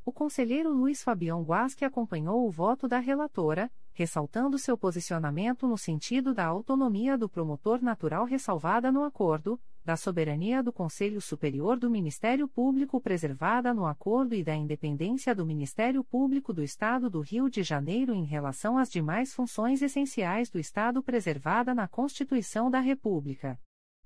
O 0.05 0.13
conselheiro 0.13 0.73
Luiz 0.73 1.03
Fabião 1.03 1.43
Guasque 1.43 1.85
acompanhou 1.85 2.47
o 2.47 2.51
voto 2.51 2.87
da 2.87 2.99
relatora, 2.99 3.71
ressaltando 3.97 4.59
seu 4.59 4.77
posicionamento 4.77 5.67
no 5.67 5.79
sentido 5.79 6.35
da 6.35 6.45
autonomia 6.45 7.17
do 7.17 7.31
promotor 7.31 7.83
natural 7.83 8.27
ressalvada 8.27 8.93
no 8.93 9.03
acordo, 9.03 9.59
da 9.83 9.97
soberania 9.97 10.63
do 10.63 10.71
Conselho 10.71 11.19
Superior 11.19 11.79
do 11.79 11.89
Ministério 11.89 12.47
Público 12.47 13.01
preservada 13.01 13.73
no 13.73 13.87
acordo 13.87 14.35
e 14.35 14.45
da 14.45 14.55
independência 14.55 15.35
do 15.35 15.47
Ministério 15.47 16.05
Público 16.05 16.53
do 16.53 16.63
Estado 16.63 17.09
do 17.09 17.23
Rio 17.23 17.49
de 17.49 17.63
Janeiro 17.63 18.13
em 18.13 18.25
relação 18.25 18.77
às 18.77 18.91
demais 18.91 19.33
funções 19.33 19.81
essenciais 19.81 20.51
do 20.51 20.59
Estado 20.59 21.03
preservada 21.03 21.75
na 21.75 21.89
Constituição 21.89 22.71
da 22.71 22.81
República. 22.81 23.59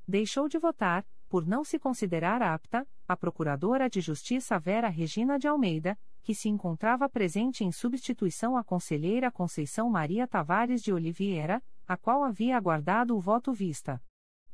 Deixou 0.07 0.49
de 0.49 0.57
votar, 0.57 1.05
por 1.29 1.45
não 1.45 1.65
se 1.65 1.81
considerar 1.81 2.43
apta, 2.43 2.87
a 3.11 3.17
Procuradora 3.17 3.91
de 3.91 4.01
Justiça 4.01 4.57
Vera 4.57 4.87
Regina 4.87 5.37
de 5.37 5.49
Almeida, 5.49 5.99
que 6.23 6.33
se 6.33 6.49
encontrava 6.49 7.09
presente 7.09 7.65
em 7.65 7.73
substituição 7.73 8.57
à 8.57 8.63
conselheira 8.63 9.33
Conceição 9.33 9.91
Maria 9.91 10.29
Tavares 10.29 10.81
de 10.81 10.93
Oliveira, 10.93 11.61
a 11.89 11.97
qual 11.97 12.23
havia 12.23 12.57
aguardado 12.57 13.17
o 13.17 13.21
voto 13.21 13.53
vista. 13.53 14.01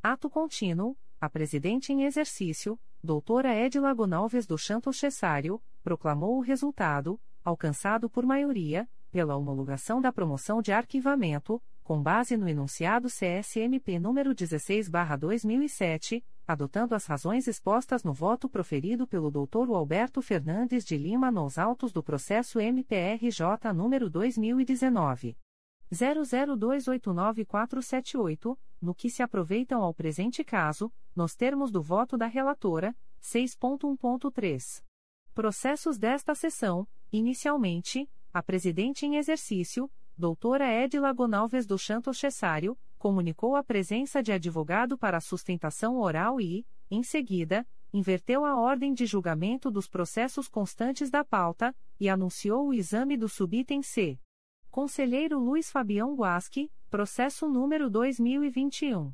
Ato 0.02 0.30
contínuo, 0.30 0.96
a 1.20 1.28
presidente 1.28 1.92
em 1.92 2.04
exercício, 2.04 2.80
doutora 3.04 3.54
Edila 3.54 3.92
Gonalves 3.92 4.46
do 4.46 4.56
Chanto 4.56 4.90
Cessário, 4.90 5.60
proclamou 5.82 6.38
o 6.38 6.40
resultado, 6.40 7.20
alcançado 7.44 8.08
por 8.08 8.24
maioria, 8.24 8.88
pela 9.10 9.36
homologação 9.36 10.00
da 10.00 10.10
promoção 10.10 10.62
de 10.62 10.72
arquivamento, 10.72 11.62
com 11.86 12.02
base 12.02 12.36
no 12.36 12.46
enunciado 12.48 13.06
CSMP 13.06 14.00
número 14.00 14.34
16/2007, 14.34 16.24
adotando 16.44 16.96
as 16.96 17.06
razões 17.06 17.46
expostas 17.46 18.02
no 18.02 18.12
voto 18.12 18.48
proferido 18.48 19.06
pelo 19.06 19.30
Dr. 19.30 19.70
Alberto 19.70 20.20
Fernandes 20.20 20.84
de 20.84 20.98
Lima 20.98 21.30
nos 21.30 21.58
autos 21.58 21.92
do 21.92 22.02
processo 22.02 22.58
MPRJ 22.58 23.72
número 23.72 24.10
2019 24.10 25.36
00289478, 25.92 28.58
no 28.82 28.92
que 28.92 29.08
se 29.08 29.22
aproveitam 29.22 29.84
ao 29.84 29.94
presente 29.94 30.42
caso, 30.42 30.92
nos 31.14 31.36
termos 31.36 31.70
do 31.70 31.80
voto 31.80 32.18
da 32.18 32.26
relatora, 32.26 32.96
6.1.3. 33.22 34.82
Processos 35.32 35.98
desta 35.98 36.34
sessão, 36.34 36.88
inicialmente, 37.12 38.10
a 38.34 38.42
presidente 38.42 39.06
em 39.06 39.18
exercício, 39.18 39.88
doutora 40.16 40.72
Edila 40.72 41.12
Gonalves 41.12 41.66
do 41.66 41.78
Santos 41.78 42.18
Cessário, 42.18 42.78
comunicou 42.98 43.54
a 43.54 43.62
presença 43.62 44.22
de 44.22 44.32
advogado 44.32 44.96
para 44.96 45.20
sustentação 45.20 45.98
oral 45.98 46.40
e, 46.40 46.66
em 46.90 47.02
seguida, 47.02 47.66
inverteu 47.92 48.42
a 48.44 48.58
ordem 48.58 48.94
de 48.94 49.06
julgamento 49.06 49.70
dos 49.70 49.88
processos 49.88 50.48
constantes 50.48 51.08
da 51.10 51.24
pauta 51.24 51.72
e 52.00 52.08
anunciou 52.08 52.68
o 52.68 52.74
exame 52.74 53.16
do 53.16 53.28
subitem 53.28 53.82
C. 53.82 54.18
Conselheiro 54.70 55.38
Luiz 55.38 55.70
Fabião 55.70 56.14
Guasque, 56.14 56.70
processo 56.90 57.48
número 57.48 57.88
2021 57.90 59.12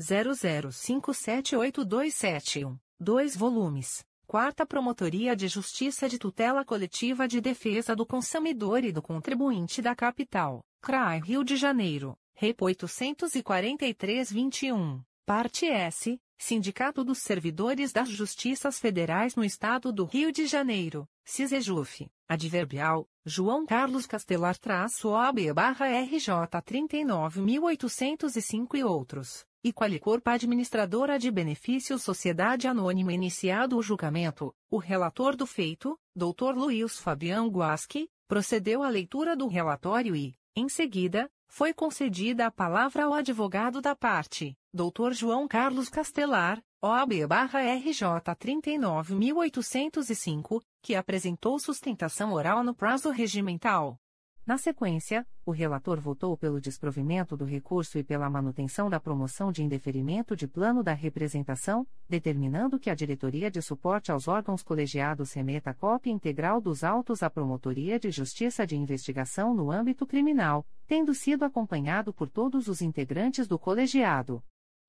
00578271, 0.00 2.78
2 2.98 3.36
volumes. 3.36 4.02
Quarta 4.32 4.64
Promotoria 4.64 5.36
de 5.36 5.46
Justiça 5.46 6.08
de 6.08 6.18
Tutela 6.18 6.64
Coletiva 6.64 7.28
de 7.28 7.38
Defesa 7.38 7.94
do 7.94 8.06
Consumidor 8.06 8.82
e 8.82 8.90
do 8.90 9.02
Contribuinte 9.02 9.82
da 9.82 9.94
Capital, 9.94 10.64
CRAI 10.80 11.20
Rio 11.20 11.44
de 11.44 11.54
Janeiro, 11.54 12.16
REP. 12.34 12.58
843-21, 12.58 15.02
Parte 15.26 15.66
S, 15.66 16.18
Sindicato 16.38 17.04
dos 17.04 17.18
Servidores 17.18 17.92
das 17.92 18.08
Justiças 18.08 18.80
Federais 18.80 19.36
no 19.36 19.44
Estado 19.44 19.92
do 19.92 20.06
Rio 20.06 20.32
de 20.32 20.46
Janeiro, 20.46 21.06
CISEJUF, 21.24 22.10
Adverbial, 22.28 23.08
João 23.24 23.64
Carlos 23.64 24.06
Castelar-OAB-RJ 24.06 26.60
39805 26.64 28.76
e 28.76 28.84
outros, 28.84 29.46
e 29.62 29.72
Qualicorp 29.72 30.26
Administradora 30.26 31.16
de 31.18 31.30
Benefícios 31.30 32.02
Sociedade 32.02 32.66
Anônima 32.66 33.12
iniciado 33.12 33.76
o 33.76 33.82
julgamento, 33.82 34.52
o 34.68 34.78
relator 34.78 35.36
do 35.36 35.46
feito, 35.46 35.96
Dr. 36.16 36.56
Luiz 36.56 36.98
Fabião 36.98 37.48
Guasque, 37.48 38.10
procedeu 38.26 38.82
à 38.82 38.88
leitura 38.88 39.36
do 39.36 39.46
relatório 39.46 40.16
e, 40.16 40.34
em 40.54 40.68
seguida, 40.68 41.30
foi 41.48 41.72
concedida 41.72 42.46
a 42.46 42.50
palavra 42.50 43.04
ao 43.04 43.14
advogado 43.14 43.80
da 43.80 43.96
parte, 43.96 44.54
Dr. 44.72 45.12
João 45.12 45.48
Carlos 45.48 45.88
Castelar, 45.88 46.62
OAB-RJ 46.82 48.34
39805, 48.38 50.62
que 50.82 50.94
apresentou 50.94 51.58
sustentação 51.58 52.34
oral 52.34 52.62
no 52.62 52.74
prazo 52.74 53.08
regimental. 53.10 53.98
Na 54.44 54.58
sequência, 54.58 55.24
o 55.46 55.52
relator 55.52 56.00
votou 56.00 56.36
pelo 56.36 56.60
desprovimento 56.60 57.36
do 57.36 57.44
recurso 57.44 57.96
e 57.96 58.02
pela 58.02 58.28
manutenção 58.28 58.90
da 58.90 58.98
promoção 58.98 59.52
de 59.52 59.62
indeferimento 59.62 60.34
de 60.34 60.48
plano 60.48 60.82
da 60.82 60.92
representação, 60.92 61.86
determinando 62.08 62.76
que 62.76 62.90
a 62.90 62.94
Diretoria 62.94 63.48
de 63.48 63.62
Suporte 63.62 64.10
aos 64.10 64.26
Órgãos 64.26 64.64
Colegiados 64.64 65.32
remeta 65.32 65.72
cópia 65.72 66.10
integral 66.10 66.60
dos 66.60 66.82
autos 66.82 67.22
à 67.22 67.30
Promotoria 67.30 68.00
de 68.00 68.10
Justiça 68.10 68.66
de 68.66 68.76
Investigação 68.76 69.54
no 69.54 69.70
âmbito 69.70 70.04
criminal, 70.04 70.66
tendo 70.88 71.14
sido 71.14 71.44
acompanhado 71.44 72.12
por 72.12 72.28
todos 72.28 72.66
os 72.66 72.82
integrantes 72.82 73.46
do 73.46 73.60
colegiado. 73.60 74.42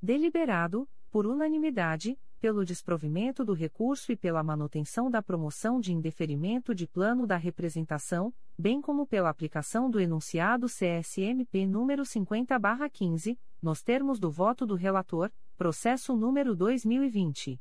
Deliberado, 0.00 0.88
por 1.10 1.26
unanimidade, 1.26 2.16
pelo 2.40 2.64
desprovimento 2.64 3.44
do 3.44 3.52
recurso 3.52 4.12
e 4.12 4.16
pela 4.16 4.40
manutenção 4.44 5.10
da 5.10 5.20
promoção 5.20 5.80
de 5.80 5.92
indeferimento 5.92 6.72
de 6.72 6.86
plano 6.86 7.26
da 7.26 7.36
representação, 7.36 8.32
bem 8.56 8.80
como 8.80 9.04
pela 9.04 9.30
aplicação 9.30 9.90
do 9.90 9.98
enunciado 9.98 10.68
CSMP 10.68 11.66
número 11.66 12.04
50/15, 12.04 13.36
nos 13.60 13.82
termos 13.82 14.20
do 14.20 14.30
voto 14.30 14.64
do 14.64 14.76
relator, 14.76 15.28
processo 15.56 16.14
número 16.14 16.54
2020 16.54 17.60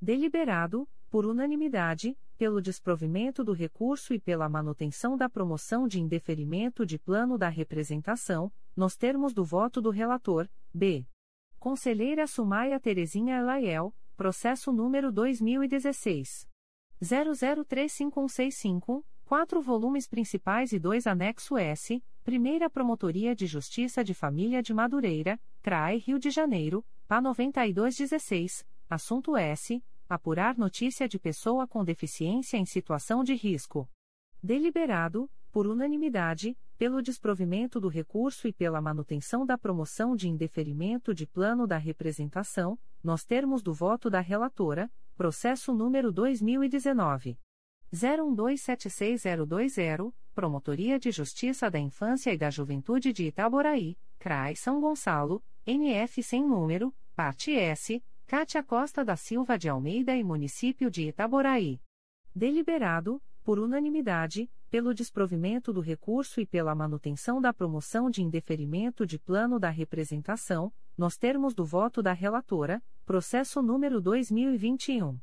Deliberado, 0.00 0.88
por 1.08 1.24
unanimidade, 1.24 2.18
pelo 2.36 2.60
desprovimento 2.60 3.42
do 3.42 3.52
recurso 3.52 4.14
e 4.14 4.18
pela 4.18 4.48
manutenção 4.48 5.16
da 5.16 5.28
promoção 5.28 5.88
de 5.88 6.00
indeferimento 6.00 6.86
de 6.86 6.98
plano 6.98 7.38
da 7.38 7.48
representação, 7.48 8.52
nos 8.76 8.96
termos 8.96 9.32
do 9.32 9.44
voto 9.44 9.80
do 9.80 9.90
relator, 9.90 10.48
B. 10.72 11.06
Conselheira 11.58 12.26
Sumaia 12.26 12.78
Terezinha 12.78 13.38
Elaiel, 13.38 13.94
processo 14.16 14.70
número 14.70 15.10
2016. 15.10 16.46
003565, 17.00 19.04
quatro 19.24 19.60
volumes 19.60 20.06
principais 20.06 20.72
e 20.72 20.78
dois 20.78 21.06
anexo 21.06 21.56
S, 21.56 22.02
Primeira 22.22 22.70
Promotoria 22.70 23.34
de 23.34 23.46
Justiça 23.46 24.04
de 24.04 24.14
Família 24.14 24.62
de 24.62 24.72
Madureira, 24.72 25.40
CRAE 25.62 25.98
Rio 25.98 26.18
de 26.18 26.30
Janeiro, 26.30 26.84
PA 27.08 27.20
9216, 27.20 28.64
assunto 28.88 29.36
S 29.36 29.82
apurar 30.08 30.56
notícia 30.56 31.08
de 31.08 31.18
pessoa 31.18 31.66
com 31.66 31.84
deficiência 31.84 32.56
em 32.56 32.64
situação 32.64 33.24
de 33.24 33.34
risco. 33.34 33.88
Deliberado, 34.42 35.30
por 35.50 35.66
unanimidade, 35.66 36.56
pelo 36.78 37.02
desprovimento 37.02 37.80
do 37.80 37.88
recurso 37.88 38.46
e 38.46 38.52
pela 38.52 38.80
manutenção 38.80 39.44
da 39.46 39.56
promoção 39.56 40.14
de 40.14 40.28
indeferimento 40.28 41.14
de 41.14 41.26
plano 41.26 41.66
da 41.66 41.78
representação, 41.78 42.78
nos 43.02 43.24
termos 43.24 43.62
do 43.62 43.72
voto 43.72 44.10
da 44.10 44.20
relatora, 44.20 44.92
processo 45.16 45.72
número 45.72 46.12
2019 46.12 47.38
01276020, 47.94 50.12
Promotoria 50.34 50.98
de 50.98 51.10
Justiça 51.10 51.70
da 51.70 51.78
Infância 51.78 52.30
e 52.32 52.36
da 52.36 52.50
Juventude 52.50 53.10
de 53.12 53.28
Itaboraí, 53.28 53.96
CRAI 54.18 54.54
São 54.54 54.78
Gonçalo, 54.80 55.42
NF 55.64 56.22
sem 56.22 56.46
número, 56.46 56.94
parte 57.14 57.54
S 57.54 58.02
Cátia 58.26 58.60
Costa 58.60 59.04
da 59.04 59.14
Silva 59.14 59.56
de 59.56 59.68
Almeida 59.68 60.16
e 60.16 60.24
Município 60.24 60.90
de 60.90 61.06
Itaboraí. 61.06 61.80
Deliberado, 62.34 63.22
por 63.44 63.60
unanimidade, 63.60 64.50
pelo 64.68 64.92
desprovimento 64.92 65.72
do 65.72 65.80
recurso 65.80 66.40
e 66.40 66.46
pela 66.46 66.74
manutenção 66.74 67.40
da 67.40 67.54
promoção 67.54 68.10
de 68.10 68.24
indeferimento 68.24 69.06
de 69.06 69.16
plano 69.16 69.60
da 69.60 69.70
representação, 69.70 70.72
nos 70.98 71.16
termos 71.16 71.54
do 71.54 71.64
voto 71.64 72.02
da 72.02 72.12
relatora, 72.12 72.82
processo 73.04 73.62
número 73.62 74.00
2021. 74.00 75.20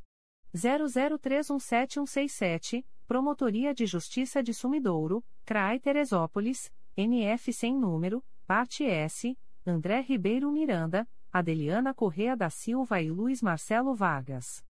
00317167, 0.56 2.86
Promotoria 3.06 3.74
de 3.74 3.86
Justiça 3.86 4.42
de 4.42 4.54
Sumidouro, 4.54 5.22
CRAI 5.44 5.78
Teresópolis, 5.78 6.72
NF 6.96 7.52
sem 7.52 7.78
número, 7.78 8.24
parte 8.48 8.86
S, 8.86 9.38
André 9.66 10.00
Ribeiro 10.00 10.50
Miranda, 10.54 11.06
Adeliana 11.34 11.96
Correa 11.96 12.38
da 12.38 12.48
Silva 12.48 13.02
e 13.02 13.10
Luiz 13.10 13.42
Marcelo 13.42 13.96
Vargas. 13.96 14.64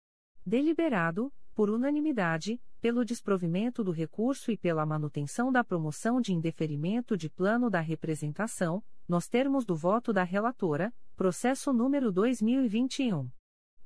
Deliberado, 0.47 1.33
por 1.57 1.69
unanimidade, 1.69 2.63
pelo 2.81 3.05
desprovimento 3.05 3.83
do 3.83 3.91
recurso 3.91 4.53
e 4.53 4.57
pela 4.57 4.87
manutenção 4.87 5.51
da 5.51 5.65
promoção 5.65 6.21
de 6.21 6.33
indeferimento 6.33 7.17
de 7.17 7.29
plano 7.29 7.69
da 7.69 7.81
representação, 7.81 8.81
nos 9.09 9.27
termos 9.27 9.65
do 9.65 9.75
voto 9.75 10.13
da 10.13 10.23
relatora, 10.23 10.95
processo 11.17 11.73
número 11.73 12.13
2021 12.13 13.29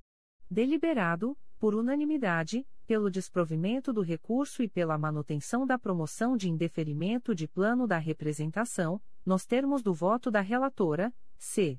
Deliberado, 0.51 1.39
por 1.59 1.75
unanimidade, 1.75 2.65
pelo 2.89 3.09
desprovimento 3.11 3.93
do 3.93 4.01
recurso 4.01 4.63
e 4.63 4.69
pela 4.69 4.97
manutenção 4.97 5.67
da 5.67 5.79
promoção 5.79 6.39
de 6.39 6.49
indeferimento 6.49 7.35
de 7.35 7.47
plano 7.47 7.87
da 7.87 7.99
representação, 7.99 8.99
nos 9.27 9.45
termos 9.45 9.83
do 9.83 9.93
voto 9.93 10.31
da 10.31 10.41
relatora, 10.41 11.13
C. 11.37 11.79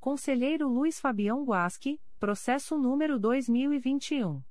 Conselheiro 0.00 0.66
Luiz 0.66 0.98
Fabião 0.98 1.44
Guasque, 1.44 2.00
processo 2.18 2.78
número 2.78 3.18
2021. 3.18 4.42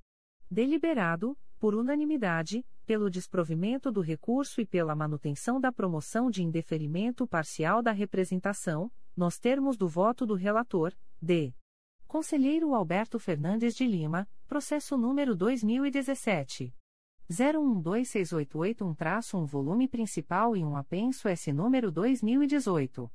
Deliberado, 0.51 1.39
por 1.61 1.77
unanimidade, 1.77 2.67
pelo 2.85 3.09
desprovimento 3.09 3.93
do 3.93 4.01
recurso 4.01 4.61
e 4.61 4.67
pela 4.67 4.97
manutenção 4.97 5.61
da 5.61 5.71
promoção 5.71 6.29
de 6.29 6.43
indeferimento 6.43 7.25
parcial 7.27 7.81
da 7.81 7.93
representação, 7.93 8.91
nos 9.17 9.39
termos 9.39 9.77
do 9.77 9.87
voto 9.87 10.27
do 10.27 10.35
relator, 10.35 10.93
D. 11.23 11.55
Conselheiro 12.09 12.75
Alberto 12.75 13.19
Fernandes 13.19 13.77
de 13.77 13.87
Lima, 13.87 14.27
processo 14.47 14.97
número 14.97 15.37
2017. 15.37 16.75
01268881-1 17.31 19.45
volume 19.45 19.87
principal 19.87 20.57
e 20.57 20.65
um 20.65 20.75
apenso 20.75 21.29
S 21.29 21.53
número 21.53 21.93
2018. 21.93 23.13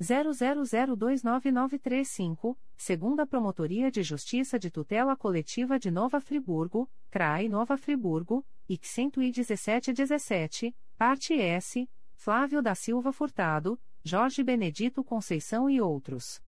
00029935, 0.00 2.58
segunda 2.76 3.24
Promotoria 3.24 3.92
de 3.92 4.02
Justiça 4.02 4.58
de 4.58 4.72
Tutela 4.72 5.16
Coletiva 5.16 5.78
de 5.78 5.92
Nova 5.92 6.20
Friburgo, 6.20 6.90
CRAI 7.12 7.48
Nova 7.48 7.76
Friburgo, 7.76 8.44
IC 8.68 9.12
11717, 9.12 10.76
parte 10.98 11.34
S, 11.34 11.88
Flávio 12.12 12.60
da 12.60 12.74
Silva 12.74 13.12
Furtado, 13.12 13.80
Jorge 14.02 14.42
Benedito 14.42 15.04
Conceição 15.04 15.70
e 15.70 15.80
outros. 15.80 16.42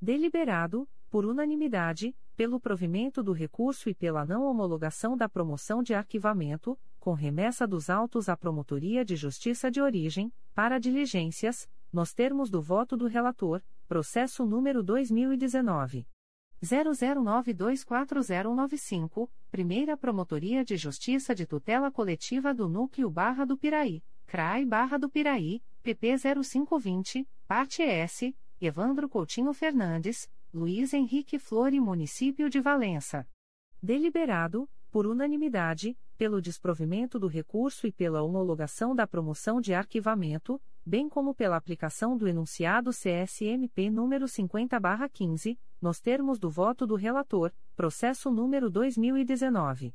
Deliberado, 0.00 0.88
por 1.10 1.24
unanimidade, 1.24 2.14
pelo 2.36 2.60
provimento 2.60 3.22
do 3.22 3.32
recurso 3.32 3.88
e 3.88 3.94
pela 3.94 4.24
não 4.24 4.44
homologação 4.44 5.16
da 5.16 5.28
promoção 5.28 5.82
de 5.82 5.94
arquivamento, 5.94 6.78
com 7.00 7.12
remessa 7.12 7.66
dos 7.66 7.90
autos 7.90 8.28
à 8.28 8.36
Promotoria 8.36 9.04
de 9.04 9.16
Justiça 9.16 9.70
de 9.70 9.80
Origem, 9.80 10.32
para 10.54 10.78
diligências, 10.78 11.68
nos 11.92 12.12
termos 12.12 12.50
do 12.50 12.60
voto 12.60 12.96
do 12.96 13.06
relator, 13.06 13.62
processo 13.88 14.44
número 14.44 14.82
2019. 14.82 16.06
00924095, 16.62 19.30
Primeira 19.50 19.96
Promotoria 19.96 20.64
de 20.64 20.76
Justiça 20.76 21.34
de 21.34 21.46
Tutela 21.46 21.90
Coletiva 21.90 22.52
do 22.52 22.68
Núcleo 22.68 23.10
Barra 23.10 23.44
do 23.44 23.56
Piraí, 23.56 24.02
CRAI 24.26 24.66
Barra 24.66 24.98
do 24.98 25.08
Piraí, 25.08 25.62
PP 25.82 26.16
0520, 26.44 27.26
parte 27.46 27.82
S, 27.82 28.36
Evandro 28.60 29.08
Coutinho 29.08 29.54
Fernandes, 29.54 30.28
Luiz 30.52 30.92
Henrique 30.94 31.38
Flore 31.38 31.78
Município 31.78 32.48
de 32.48 32.58
Valença. 32.58 33.28
Deliberado, 33.82 34.66
por 34.90 35.06
unanimidade, 35.06 35.94
pelo 36.16 36.40
desprovimento 36.40 37.18
do 37.18 37.26
recurso 37.26 37.86
e 37.86 37.92
pela 37.92 38.22
homologação 38.22 38.94
da 38.94 39.06
promoção 39.06 39.60
de 39.60 39.74
arquivamento, 39.74 40.58
bem 40.84 41.06
como 41.06 41.34
pela 41.34 41.56
aplicação 41.56 42.16
do 42.16 42.26
enunciado 42.26 42.92
CSMP 42.92 43.90
número 43.90 44.24
50/15, 44.24 45.58
nos 45.82 46.00
termos 46.00 46.38
do 46.38 46.48
voto 46.48 46.86
do 46.86 46.94
relator, 46.94 47.52
processo 47.76 48.30
número 48.30 48.70
2019 48.70 49.94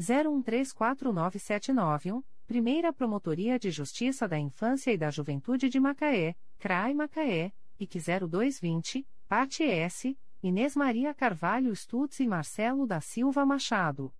01349791, 0.00 2.22
Primeira 2.46 2.92
Promotoria 2.92 3.58
de 3.58 3.72
Justiça 3.72 4.28
da 4.28 4.38
Infância 4.38 4.92
e 4.92 4.96
da 4.96 5.10
Juventude 5.10 5.68
de 5.68 5.80
Macaé, 5.80 6.36
CRAI 6.60 6.94
Macaé 6.94 7.52
IC 7.80 8.00
0220, 8.00 9.04
parte 9.28 9.62
S, 9.62 10.18
Inês 10.42 10.74
Maria 10.74 11.12
Carvalho 11.12 11.76
Stutz 11.76 12.18
e 12.18 12.26
Marcelo 12.26 12.86
da 12.86 12.98
Silva 12.98 13.44
Machado. 13.44 14.10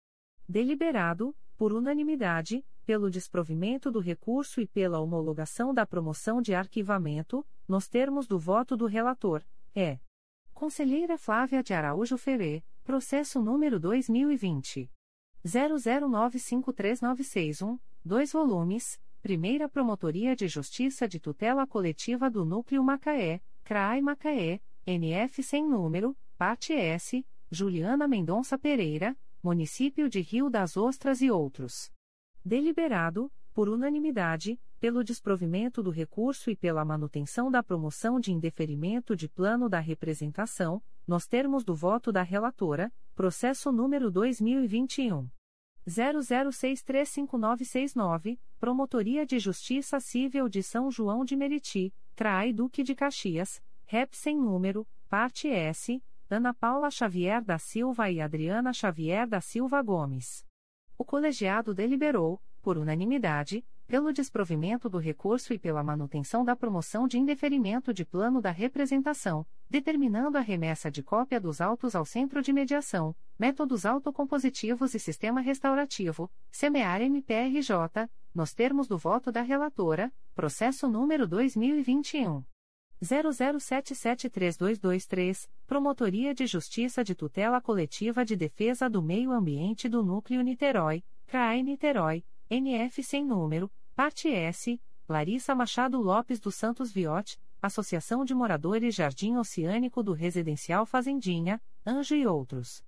Deliberado, 0.47 1.35
por 1.57 1.73
unanimidade, 1.73 2.63
pelo 2.85 3.11
desprovimento 3.11 3.91
do 3.91 4.01
recurso 4.01 4.61
e 4.61 4.67
pela 4.67 5.01
homologação 5.01 5.73
da 5.73 5.87
promoção 5.87 6.43
de 6.43 6.55
arquivamento, 6.55 7.43
nos 7.67 7.89
termos 7.89 8.27
do 8.27 8.39
voto 8.39 8.77
do 8.77 8.85
relator, 8.85 9.43
é. 9.75 9.99
Conselheira 10.53 11.17
Flávia 11.17 11.63
de 11.63 11.73
Araújo 11.73 12.19
Ferê, 12.19 12.63
processo 12.85 13.41
número 13.41 13.81
2020. 13.81 14.91
00953961, 15.47 17.81
dois 18.05 18.33
volumes, 18.33 19.01
Primeira 19.23 19.71
Promotoria 19.71 20.37
de 20.37 20.47
Justiça 20.49 21.09
de 21.09 21.19
Tutela 21.19 21.67
Coletiva 21.67 22.31
do 22.31 22.45
Núcleo 22.45 22.85
Macaé, 22.85 23.41
CRAI 23.65 24.03
Macaé, 24.03 24.61
NF 24.91 25.43
sem 25.43 25.68
número, 25.68 26.16
parte 26.39 26.72
S, 26.72 27.22
Juliana 27.51 28.09
Mendonça 28.09 28.59
Pereira, 28.59 29.14
Município 29.43 30.09
de 30.09 30.22
Rio 30.22 30.49
das 30.49 30.78
Ostras 30.78 31.20
e 31.20 31.30
outros. 31.30 31.93
Deliberado, 32.43 33.30
por 33.53 33.68
unanimidade, 33.68 34.59
pelo 34.80 35.05
desprovimento 35.05 35.82
do 35.82 35.91
recurso 35.91 36.51
e 36.51 36.57
pela 36.57 36.86
manutenção 36.86 37.51
da 37.51 37.62
promoção 37.62 38.18
de 38.18 38.32
indeferimento 38.32 39.14
de 39.14 39.28
plano 39.28 39.68
da 39.68 39.78
representação, 39.78 40.82
nos 41.07 41.26
termos 41.26 41.64
do 41.64 41.74
voto 41.74 42.11
da 42.11 42.22
relatora, 42.22 42.91
processo 43.14 43.70
número 43.70 44.11
2021. 44.11 45.28
00635969, 45.86 48.39
Promotoria 48.59 49.26
de 49.26 49.39
Justiça 49.39 50.01
Civil 50.01 50.49
de 50.49 50.62
São 50.62 50.91
João 50.91 51.26
de 51.26 51.36
Meriti, 51.36 51.93
CRAI 52.16 52.55
Duque 52.55 52.82
de 52.82 52.95
Caxias, 52.95 53.62
REP 53.91 54.14
sem 54.14 54.36
número, 54.36 54.86
parte 55.09 55.49
S, 55.49 56.03
Ana 56.28 56.53
Paula 56.53 56.91
Xavier 56.91 57.43
da 57.43 57.59
Silva 57.59 58.11
e 58.11 58.20
Adriana 58.20 58.70
Xavier 58.70 59.26
da 59.26 59.41
Silva 59.41 59.80
Gomes. 59.80 60.45
O 60.99 61.07
colegiado 61.07 61.72
deliberou, 61.72 62.39
por 62.61 62.76
unanimidade, 62.76 63.64
pelo 63.86 64.12
desprovimento 64.12 64.91
do 64.91 64.99
recurso 64.99 65.55
e 65.55 65.59
pela 65.59 65.82
manutenção 65.82 66.45
da 66.45 66.55
promoção 66.55 67.09
de 67.09 67.18
indeferimento 67.18 67.95
de 67.95 68.05
plano 68.05 68.43
da 68.43 68.51
representação, 68.51 69.47
determinando 69.70 70.36
a 70.36 70.43
remessa 70.43 70.91
de 70.91 71.03
cópia 71.03 71.41
dos 71.41 71.59
autos 71.59 71.95
ao 71.95 72.05
Centro 72.05 72.43
de 72.43 72.53
Mediação, 72.53 73.16
Métodos 73.39 73.86
Autocompositivos 73.86 74.95
e 74.95 74.99
Sistema 74.99 75.41
Restaurativo, 75.41 76.30
SEMEAR 76.51 77.01
MPRJ, 77.01 78.07
nos 78.34 78.53
termos 78.53 78.86
do 78.86 78.99
voto 78.99 79.32
da 79.32 79.41
relatora, 79.41 80.12
processo 80.34 80.86
número 80.86 81.26
2021 81.26 82.45
00773223, 83.03 85.49
Promotoria 85.66 86.34
de 86.34 86.46
Justiça 86.46 87.05
de 87.05 87.14
Tutela 87.14 87.61
Coletiva 87.61 88.24
de 88.24 88.34
Defesa 88.34 88.90
do 88.90 89.03
Meio 89.03 89.30
Ambiente 89.32 89.88
do 89.88 90.03
Núcleo 90.03 90.42
Niterói, 90.42 91.05
CRAE 91.26 91.62
Niterói, 91.62 92.24
NF 92.51 93.03
sem 93.03 93.24
número, 93.24 93.70
parte 93.94 94.28
S, 94.28 94.80
Larissa 95.09 95.55
Machado 95.55 96.01
Lopes 96.01 96.40
dos 96.40 96.55
Santos 96.55 96.92
Viotti, 96.92 97.38
Associação 97.61 98.24
de 98.24 98.34
Moradores 98.34 98.94
Jardim 98.94 99.36
Oceânico 99.36 100.03
do 100.03 100.12
Residencial 100.12 100.86
Fazendinha, 100.86 101.61
Anjo 101.84 102.14
e 102.14 102.26
outros. 102.26 102.84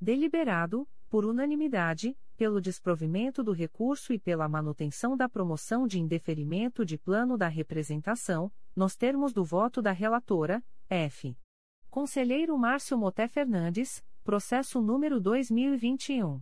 Deliberado, 0.00 0.88
por 1.08 1.24
unanimidade, 1.24 2.16
pelo 2.36 2.60
desprovimento 2.60 3.42
do 3.42 3.52
recurso 3.52 4.12
e 4.12 4.18
pela 4.18 4.48
manutenção 4.48 5.16
da 5.16 5.28
promoção 5.28 5.86
de 5.86 6.00
indeferimento 6.00 6.84
de 6.84 6.98
plano 6.98 7.38
da 7.38 7.48
representação, 7.48 8.50
nos 8.74 8.96
termos 8.96 9.32
do 9.32 9.44
voto 9.44 9.80
da 9.80 9.92
relatora, 9.92 10.60
F. 10.88 11.36
Conselheiro 11.90 12.56
Márcio 12.56 12.98
Moté 12.98 13.28
Fernandes, 13.28 14.02
processo 14.24 14.80
número 14.80 15.20
2021. 15.20 16.40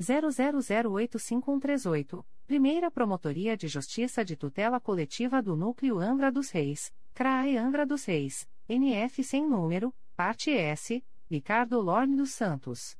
00085138, 0.00 2.24
Primeira 2.46 2.90
Promotoria 2.90 3.56
de 3.56 3.68
Justiça 3.68 4.22
de 4.24 4.36
Tutela 4.36 4.80
Coletiva 4.80 5.40
do 5.40 5.56
Núcleo 5.56 5.98
Angra 5.98 6.30
dos 6.30 6.50
Reis, 6.50 6.92
CRAE 7.14 7.56
Angra 7.56 7.86
dos 7.86 8.04
Reis, 8.04 8.46
NF 8.68 9.22
sem 9.22 9.48
número, 9.48 9.94
parte 10.16 10.50
S, 10.50 11.04
Ricardo 11.30 11.80
Lorne 11.80 12.16
dos 12.16 12.32
Santos. 12.32 12.98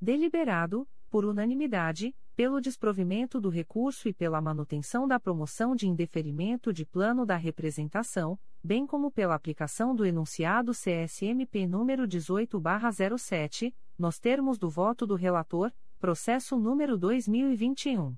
Deliberado, 0.00 0.86
por 1.12 1.24
unanimidade, 1.26 2.16
pelo 2.34 2.58
desprovimento 2.58 3.38
do 3.38 3.50
recurso 3.50 4.08
e 4.08 4.14
pela 4.14 4.40
manutenção 4.40 5.06
da 5.06 5.20
promoção 5.20 5.76
de 5.76 5.86
indeferimento 5.86 6.72
de 6.72 6.86
plano 6.86 7.26
da 7.26 7.36
representação, 7.36 8.38
bem 8.64 8.86
como 8.86 9.10
pela 9.10 9.34
aplicação 9.34 9.94
do 9.94 10.06
enunciado 10.06 10.72
CSMP 10.72 11.66
número 11.66 12.08
18/07, 12.08 13.74
nos 13.98 14.18
termos 14.18 14.58
do 14.58 14.70
voto 14.70 15.06
do 15.06 15.14
relator, 15.14 15.70
processo 15.98 16.56
número 16.56 16.96
2021 16.96 18.16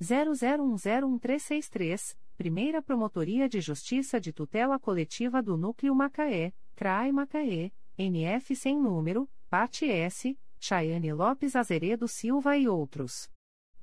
00101363, 0.00 2.16
Primeira 2.36 2.80
Promotoria 2.80 3.48
de 3.48 3.60
Justiça 3.60 4.20
de 4.20 4.32
Tutela 4.32 4.78
Coletiva 4.78 5.42
do 5.42 5.56
Núcleo 5.56 5.92
Macaé, 5.92 6.52
CRAI 6.76 7.10
Macaé, 7.10 7.72
NF 7.98 8.54
sem 8.54 8.80
número, 8.80 9.28
parte 9.50 9.90
S 9.90 10.38
Chayane 10.60 11.12
Lopes 11.12 11.56
Azeredo 11.56 12.08
Silva 12.08 12.56
e 12.56 12.68
outros. 12.68 13.30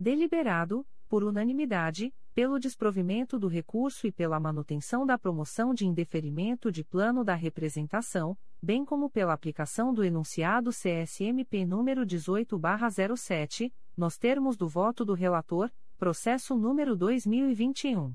Deliberado, 0.00 0.86
por 1.08 1.22
unanimidade, 1.22 2.12
pelo 2.34 2.58
desprovimento 2.58 3.38
do 3.38 3.48
recurso 3.48 4.06
e 4.06 4.12
pela 4.12 4.38
manutenção 4.38 5.06
da 5.06 5.16
promoção 5.16 5.72
de 5.72 5.86
indeferimento 5.86 6.70
de 6.70 6.84
plano 6.84 7.24
da 7.24 7.34
representação, 7.34 8.36
bem 8.60 8.84
como 8.84 9.08
pela 9.08 9.32
aplicação 9.32 9.94
do 9.94 10.04
enunciado 10.04 10.70
CSMP 10.70 11.64
número 11.64 12.04
18/07, 12.04 13.72
nos 13.96 14.18
termos 14.18 14.56
do 14.56 14.68
voto 14.68 15.04
do 15.04 15.14
relator, 15.14 15.70
Processo 15.98 16.54
número 16.54 16.94
2021. 16.94 18.14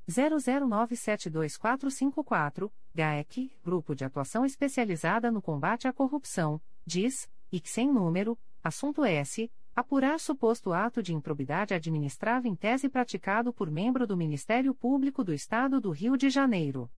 00972454, 0.08 2.70
GAEC, 2.94 3.52
Grupo 3.62 3.94
de 3.94 4.04
Atuação 4.04 4.44
Especializada 4.44 5.30
no 5.30 5.40
Combate 5.40 5.88
à 5.88 5.92
Corrupção, 5.92 6.60
diz, 6.84 7.30
e 7.50 7.60
que 7.60 7.70
sem 7.70 7.90
número, 7.90 8.38
assunto 8.62 9.02
S, 9.04 9.50
apurar 9.74 10.20
suposto 10.20 10.72
ato 10.72 11.02
de 11.02 11.14
improbidade 11.14 11.74
administrativa 11.74 12.46
em 12.46 12.54
tese 12.54 12.88
praticado 12.88 13.52
por 13.52 13.68
membro 13.70 14.06
do 14.06 14.16
Ministério 14.16 14.74
Público 14.74 15.24
do 15.24 15.32
Estado 15.32 15.80
do 15.80 15.90
Rio 15.90 16.16
de 16.16 16.30
Janeiro. 16.30 16.90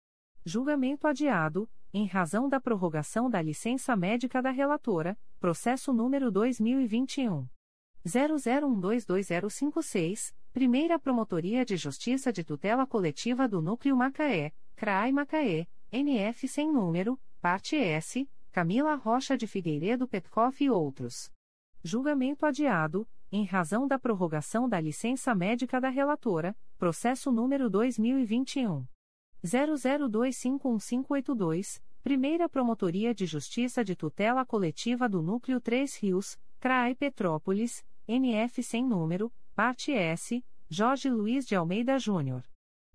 Julgamento 0.45 1.07
adiado, 1.07 1.71
em 1.93 2.07
razão 2.07 2.49
da 2.49 2.61
prorrogação 2.61 3.31
da 3.31 3.41
licença 3.41 3.95
médica 3.95 4.43
da 4.43 4.51
relatora, 4.51 5.17
processo 5.39 5.93
número 5.93 6.31
2021. 6.31 7.47
00122056, 8.07 10.35
Primeira 10.53 10.99
Promotoria 10.99 11.65
de 11.65 11.77
Justiça 11.77 12.31
de 12.33 12.43
Tutela 12.45 12.87
Coletiva 12.87 13.49
do 13.49 13.63
Núcleo 13.63 13.97
Macaé, 13.97 14.53
CRAI 14.77 15.11
Macaé, 15.11 15.67
NF 15.91 16.47
sem 16.47 16.71
número, 16.71 17.19
parte 17.41 17.75
S, 17.77 18.29
Camila 18.53 18.95
Rocha 18.95 19.37
de 19.37 19.47
Figueiredo 19.47 20.07
Petkoff 20.07 20.63
e 20.63 20.71
outros. 20.71 21.33
Julgamento 21.83 22.47
adiado, 22.47 23.09
em 23.33 23.45
razão 23.45 23.89
da 23.89 23.99
prorrogação 23.99 24.69
da 24.69 24.81
licença 24.81 25.35
médica 25.35 25.81
da 25.81 25.89
relatora, 25.89 26.57
processo 26.79 27.33
número 27.33 27.69
2021. 27.69 28.87
00251582, 29.45 31.83
Primeira 32.03 32.49
Promotoria 32.49 33.15
de 33.15 33.27
Justiça 33.27 33.83
de 33.83 33.97
Tutela 33.97 34.45
Coletiva 34.45 35.09
do 35.09 35.21
Núcleo 35.21 35.61
3 35.61 35.97
Rios, 35.97 36.39
CRAI 36.61 36.95
Petrópolis, 36.95 37.85
NF 38.07 38.63
sem 38.63 38.85
número, 38.85 39.33
parte 39.55 39.91
S, 39.93 40.45
Jorge 40.69 41.09
Luiz 41.09 41.47
de 41.47 41.57
Almeida 41.57 41.99
Júnior. 41.99 42.45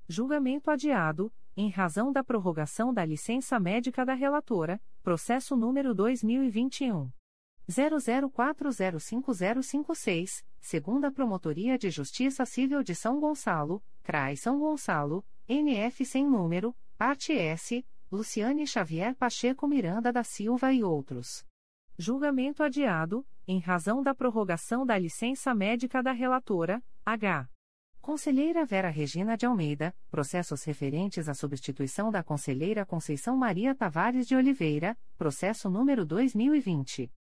Julgamento 0.08 0.70
adiado, 0.70 1.34
em 1.58 1.68
razão 1.70 2.12
da 2.12 2.24
prorrogação 2.24 2.94
da 2.94 3.04
licença 3.04 3.60
médica 3.60 4.06
da 4.06 4.14
relatora, 4.14 4.80
processo 5.02 5.56
número 5.56 5.96
2021 5.96 7.10
00405056, 7.68 10.44
segunda 10.62 11.12
Promotoria 11.12 11.76
de 11.78 11.90
Justiça 11.90 12.46
Civil 12.46 12.84
de 12.84 12.94
São 12.94 13.20
Gonçalo, 13.20 13.82
CRAI 14.04 14.38
São 14.38 14.60
Gonçalo, 14.60 15.26
NF 15.48 16.06
sem 16.06 16.24
número, 16.24 16.76
parte 16.98 17.34
S, 17.34 17.84
Luciane 18.12 18.68
Xavier 18.68 19.16
Pacheco 19.16 19.68
Miranda 19.68 20.14
da 20.14 20.24
Silva 20.24 20.72
e 20.72 20.84
outros. 20.84 21.49
Julgamento 22.02 22.64
adiado, 22.64 23.28
em 23.46 23.60
razão 23.60 24.02
da 24.02 24.16
prorrogação 24.16 24.86
da 24.86 24.98
licença 24.98 25.54
médica 25.54 26.02
da 26.02 26.14
relatora, 26.14 26.82
H. 27.06 27.50
Conselheira 28.00 28.66
Vera 28.66 28.88
Regina 28.88 29.36
de 29.36 29.46
Almeida, 29.46 29.94
processos 30.10 30.64
referentes 30.64 31.28
à 31.28 31.34
substituição 31.34 32.10
da 32.10 32.24
Conselheira 32.24 32.86
Conceição 32.86 33.36
Maria 33.36 33.76
Tavares 33.76 34.26
de 34.26 34.34
Oliveira, 34.34 34.98
processo 35.18 35.70
número 35.70 36.06
2020. 36.06 37.12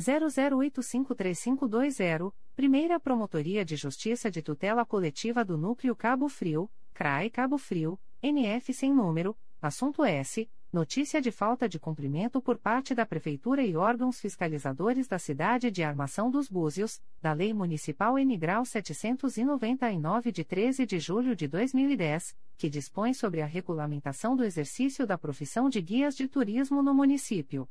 00853520, 0.00 2.32
Primeira 2.56 2.98
Promotoria 2.98 3.66
de 3.66 3.76
Justiça 3.76 4.30
de 4.30 4.40
Tutela 4.40 4.86
Coletiva 4.86 5.44
do 5.44 5.58
Núcleo 5.58 5.94
Cabo 5.94 6.30
Frio, 6.30 6.70
CRAE 6.94 7.28
Cabo 7.28 7.58
Frio, 7.58 8.00
NF 8.22 8.72
sem 8.72 8.94
número, 8.94 9.36
assunto 9.60 10.02
S 10.02 10.48
notícia 10.72 11.20
de 11.20 11.30
falta 11.30 11.68
de 11.68 11.78
cumprimento 11.78 12.40
por 12.40 12.56
parte 12.56 12.94
da 12.94 13.04
Prefeitura 13.04 13.62
e 13.62 13.76
órgãos 13.76 14.18
fiscalizadores 14.18 15.06
da 15.06 15.18
cidade 15.18 15.70
de 15.70 15.82
Armação 15.82 16.30
dos 16.30 16.48
Búzios, 16.48 16.98
da 17.20 17.34
Lei 17.34 17.52
Municipal 17.52 18.18
N. 18.18 18.38
Grau 18.38 18.64
799 18.64 20.32
de 20.32 20.42
13 20.42 20.86
de 20.86 20.98
julho 20.98 21.36
de 21.36 21.46
2010, 21.46 22.34
que 22.56 22.70
dispõe 22.70 23.12
sobre 23.12 23.42
a 23.42 23.46
regulamentação 23.46 24.34
do 24.34 24.42
exercício 24.42 25.06
da 25.06 25.18
profissão 25.18 25.68
de 25.68 25.82
guias 25.82 26.16
de 26.16 26.26
turismo 26.26 26.82
no 26.82 26.94
município. 26.94 27.68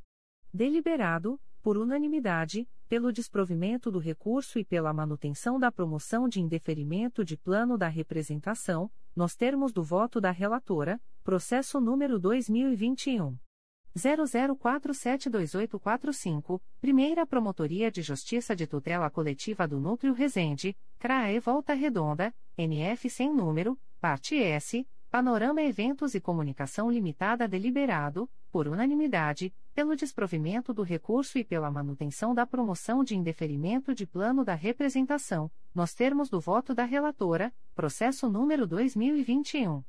Deliberado, 0.53 1.41
por 1.63 1.77
unanimidade, 1.77 2.69
pelo 2.87 3.11
desprovimento 3.11 3.89
do 3.89 3.97
recurso 3.97 4.59
e 4.59 4.65
pela 4.65 4.93
manutenção 4.93 5.57
da 5.57 5.71
promoção 5.71 6.27
de 6.27 6.39
indeferimento 6.39 7.25
de 7.25 7.35
plano 7.35 7.79
da 7.79 7.87
representação, 7.87 8.91
nos 9.15 9.35
termos 9.35 9.73
do 9.73 9.81
voto 9.81 10.21
da 10.21 10.29
relatora, 10.29 11.01
processo 11.23 11.79
número 11.79 12.19
2021 12.19 13.37
00472845, 13.95 16.59
Primeira 16.79 17.25
Promotoria 17.25 17.89
de 17.91 18.01
Justiça 18.01 18.55
de 18.55 18.65
Tutela 18.65 19.09
Coletiva 19.09 19.67
do 19.67 19.77
Núcleo 19.79 20.13
Resende, 20.13 20.77
CRAE 20.97 21.39
Volta 21.39 21.73
Redonda, 21.73 22.33
NF 22.57 23.09
sem 23.09 23.33
número, 23.33 23.77
parte 23.99 24.35
S, 24.35 24.87
Panorama 25.09 25.61
Eventos 25.61 26.15
e 26.15 26.21
Comunicação 26.21 26.89
Limitada 26.89 27.45
deliberado, 27.47 28.29
por 28.49 28.67
unanimidade, 28.67 29.53
pelo 29.73 29.95
desprovimento 29.95 30.73
do 30.73 30.83
recurso 30.83 31.37
e 31.37 31.43
pela 31.43 31.69
manutenção 31.69 32.33
da 32.33 32.47
promoção 32.47 33.03
de 33.03 33.15
indeferimento 33.15 33.93
de 33.93 34.07
plano 34.07 34.45
da 34.45 34.55
representação, 34.55 35.51
nos 35.75 35.93
termos 35.93 36.29
do 36.29 36.39
voto 36.39 36.73
da 36.73 36.85
relatora, 36.85 37.53
processo 37.75 38.29
número 38.29 38.65
2021 38.65 39.83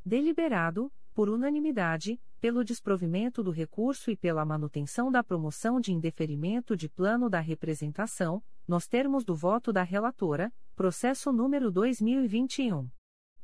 Deliberado, 0.04 0.92
por 1.14 1.30
unanimidade, 1.30 2.20
pelo 2.44 2.60
desprovimento 2.62 3.42
do 3.42 3.50
recurso 3.50 4.10
e 4.10 4.16
pela 4.16 4.44
manutenção 4.44 5.10
da 5.10 5.24
promoção 5.24 5.80
de 5.80 5.94
indeferimento 5.94 6.76
de 6.76 6.90
plano 6.90 7.30
da 7.30 7.40
representação, 7.40 8.42
nos 8.68 8.86
termos 8.86 9.24
do 9.24 9.34
voto 9.34 9.72
da 9.72 9.82
relatora, 9.82 10.52
processo 10.76 11.32
número 11.32 11.70
2021 11.70 12.86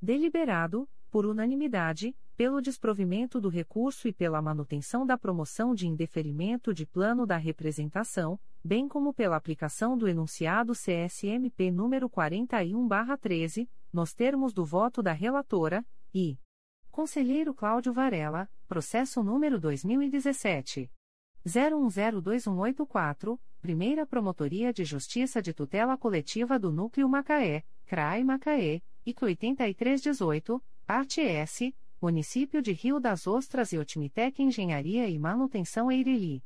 Deliberado, 0.00 0.88
por 1.10 1.26
unanimidade, 1.26 2.16
pelo 2.34 2.62
desprovimento 2.62 3.38
do 3.38 3.50
recurso 3.50 4.08
e 4.08 4.14
pela 4.14 4.40
manutenção 4.40 5.04
da 5.04 5.18
promoção 5.18 5.74
de 5.74 5.86
indeferimento 5.86 6.72
de 6.72 6.86
plano 6.86 7.26
da 7.26 7.36
representação, 7.36 8.40
bem 8.64 8.88
como 8.88 9.12
pela 9.12 9.36
aplicação 9.36 9.94
do 9.98 10.08
enunciado 10.08 10.72
CSMP 10.72 11.70
número 11.70 12.08
41/13, 12.08 13.68
nos 13.92 14.14
termos 14.14 14.54
do 14.54 14.64
voto 14.64 15.02
da 15.02 15.12
relatora, 15.12 15.84
e 16.14 16.38
Conselheiro 16.90 17.52
Cláudio 17.52 17.92
Varela, 17.92 18.48
processo 18.66 19.22
número 19.22 19.60
2017 19.60 20.90
01021184, 21.44 23.38
Primeira 23.62 24.04
Promotoria 24.04 24.72
de 24.72 24.84
Justiça 24.84 25.40
de 25.40 25.54
Tutela 25.54 25.96
Coletiva 25.96 26.58
do 26.58 26.72
Núcleo 26.72 27.08
Macaé, 27.08 27.62
CRAI 27.86 28.24
Macaé, 28.24 28.82
IC 29.06 29.24
8318, 29.24 30.60
parte 30.84 31.20
S, 31.20 31.72
Município 32.00 32.60
de 32.60 32.72
Rio 32.72 32.98
das 32.98 33.24
Ostras 33.24 33.72
e 33.72 33.78
Otimitec 33.78 34.42
Engenharia 34.42 35.08
e 35.08 35.16
Manutenção 35.16 35.92
Eireli. 35.92 36.42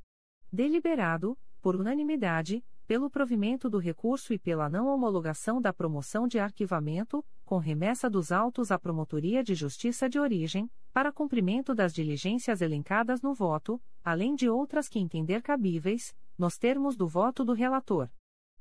Deliberado, 0.53 1.39
por 1.63 1.75
unanimidade, 1.75 2.63
pelo 2.87 3.09
provimento 3.09 3.71
do 3.71 3.79
recurso 3.79 4.35
e 4.35 4.39
pela 4.39 4.69
não 4.69 4.87
homologação 4.87 5.59
da 5.59 5.73
promoção 5.73 6.29
de 6.29 6.39
arquivamento, 6.39 7.25
com 7.47 7.57
remessa 7.57 8.11
dos 8.11 8.31
autos 8.31 8.71
à 8.71 8.79
Promotoria 8.79 9.43
de 9.43 9.55
Justiça 9.55 10.07
de 10.07 10.19
Origem, 10.19 10.71
para 10.93 11.11
cumprimento 11.11 11.75
das 11.75 11.95
diligências 11.95 12.61
elencadas 12.61 13.23
no 13.23 13.33
voto, 13.33 13.81
além 14.05 14.35
de 14.35 14.51
outras 14.51 14.87
que 14.87 14.99
entender 14.99 15.41
cabíveis, 15.41 16.15
nos 16.39 16.59
termos 16.59 16.97
do 16.97 17.07
voto 17.07 17.45
do 17.45 17.53
relator. 17.53 18.11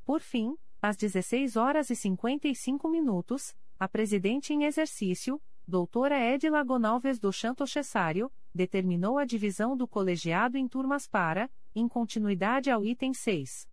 Por 0.05 0.19
fim, 0.19 0.55
às 0.81 0.95
16 0.95 1.55
horas 1.55 1.89
e 1.89 1.95
55 1.95 2.87
minutos, 2.89 3.55
a 3.79 3.87
presidente 3.87 4.53
em 4.53 4.63
exercício, 4.63 5.41
doutora 5.67 6.19
Edila 6.19 6.63
Gonalves 6.63 7.19
do 7.19 7.31
Chanto 7.31 7.65
Cessário, 7.65 8.31
determinou 8.53 9.17
a 9.17 9.25
divisão 9.25 9.75
do 9.75 9.87
colegiado 9.87 10.57
em 10.57 10.67
turmas 10.67 11.07
para, 11.07 11.49
em 11.73 11.87
continuidade 11.87 12.69
ao 12.69 12.85
item 12.85 13.13
6. 13.13 13.67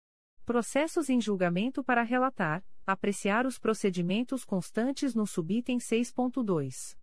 Processos 0.45 1.09
em 1.09 1.21
julgamento 1.21 1.85
para 1.85 2.03
relatar, 2.03 2.65
apreciar 2.87 3.47
os 3.47 3.59
procedimentos 3.59 4.45
constantes 4.45 5.15
no 5.15 5.27
subitem 5.27 5.79
6.2. 5.79 6.97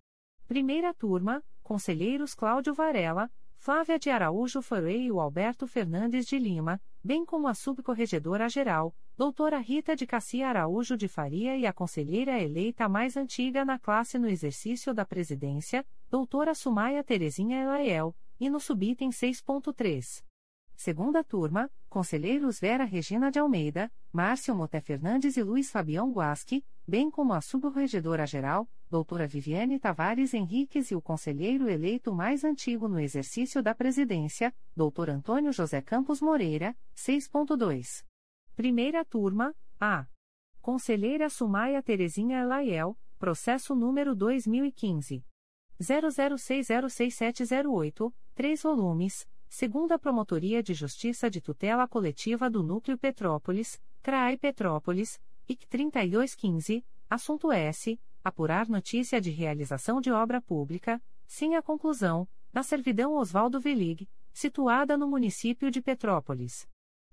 Primeira 0.46 0.92
turma, 0.92 1.42
conselheiros 1.62 2.34
Cláudio 2.34 2.74
Varela, 2.74 3.30
Flávia 3.62 3.98
de 3.98 4.08
Araújo 4.08 4.62
Farei 4.62 5.02
e 5.02 5.12
o 5.12 5.20
Alberto 5.20 5.66
Fernandes 5.66 6.24
de 6.24 6.38
Lima, 6.38 6.80
bem 7.04 7.26
como 7.26 7.46
a 7.46 7.52
subcorregedora-geral, 7.52 8.96
doutora 9.18 9.58
Rita 9.58 9.94
de 9.94 10.06
Cassia 10.06 10.48
Araújo 10.48 10.96
de 10.96 11.06
Faria 11.06 11.54
e 11.58 11.66
a 11.66 11.72
conselheira 11.74 12.40
eleita 12.40 12.88
mais 12.88 13.18
antiga 13.18 13.62
na 13.62 13.78
classe 13.78 14.18
no 14.18 14.26
exercício 14.26 14.94
da 14.94 15.04
presidência, 15.04 15.86
doutora 16.08 16.54
Sumaia 16.54 17.04
Terezinha 17.04 17.62
Elaiel, 17.62 18.16
e 18.40 18.48
no 18.48 18.58
subitem 18.58 19.10
6.3. 19.10 20.24
Segunda 20.74 21.22
turma, 21.22 21.70
conselheiros 21.90 22.58
Vera 22.58 22.84
Regina 22.84 23.30
de 23.30 23.38
Almeida, 23.38 23.92
Márcio 24.10 24.56
Moté 24.56 24.80
Fernandes 24.80 25.36
e 25.36 25.42
Luiz 25.42 25.70
Fabião 25.70 26.10
Guasque, 26.10 26.64
bem 26.88 27.10
como 27.10 27.34
a 27.34 27.42
subcorregedora-geral, 27.42 28.66
doutora 28.90 29.26
Viviane 29.26 29.78
Tavares 29.78 30.34
Henriques 30.34 30.90
e 30.90 30.96
o 30.96 31.00
conselheiro 31.00 31.68
eleito 31.68 32.12
mais 32.12 32.42
antigo 32.42 32.88
no 32.88 32.98
exercício 32.98 33.62
da 33.62 33.72
presidência, 33.74 34.52
doutor 34.76 35.08
Antônio 35.08 35.52
José 35.52 35.80
Campos 35.80 36.20
Moreira, 36.20 36.76
6.2. 36.96 38.04
Primeira 38.56 39.04
turma, 39.04 39.54
A. 39.78 40.08
Conselheira 40.60 41.30
Sumaia 41.30 41.80
Terezinha 41.82 42.40
Elaiel, 42.40 42.98
processo 43.18 43.76
número 43.76 44.14
2015. 44.14 45.24
00606708, 45.80 48.12
3 48.34 48.62
volumes 48.62 49.26
segunda 49.50 49.98
Promotoria 49.98 50.62
de 50.62 50.72
Justiça 50.72 51.28
de 51.28 51.40
Tutela 51.40 51.86
Coletiva 51.88 52.48
do 52.48 52.62
Núcleo 52.62 52.96
Petrópolis, 52.96 53.82
CRAI 54.00 54.36
Petrópolis, 54.36 55.20
IC 55.48 55.66
3215, 55.66 56.86
assunto 57.10 57.50
S. 57.50 58.00
Apurar 58.22 58.68
notícia 58.68 59.18
de 59.20 59.30
realização 59.30 60.00
de 60.00 60.12
obra 60.12 60.42
pública, 60.42 61.02
sim 61.26 61.54
a 61.54 61.62
conclusão, 61.62 62.28
da 62.52 62.62
servidão 62.62 63.14
Oswaldo 63.14 63.58
Velig, 63.58 64.06
situada 64.32 64.96
no 64.96 65.08
município 65.08 65.68
de 65.70 65.80
Petrópolis. 65.80 66.68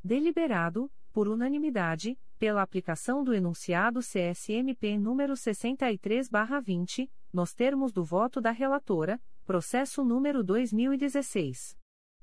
Deliberado, 0.03 0.91
por 1.13 1.27
unanimidade, 1.27 2.17
pela 2.39 2.63
aplicação 2.63 3.25
do 3.25 3.35
enunciado 3.35 3.99
CSMP 4.01 4.97
número 4.97 5.35
63/20, 5.35 7.11
nos 7.33 7.55
termos 7.55 7.93
do 7.93 8.05
voto 8.05 8.41
da 8.41 8.51
relatora, 8.51 9.21
processo 9.45 10.03
número 10.05 10.43
2016 10.43 11.79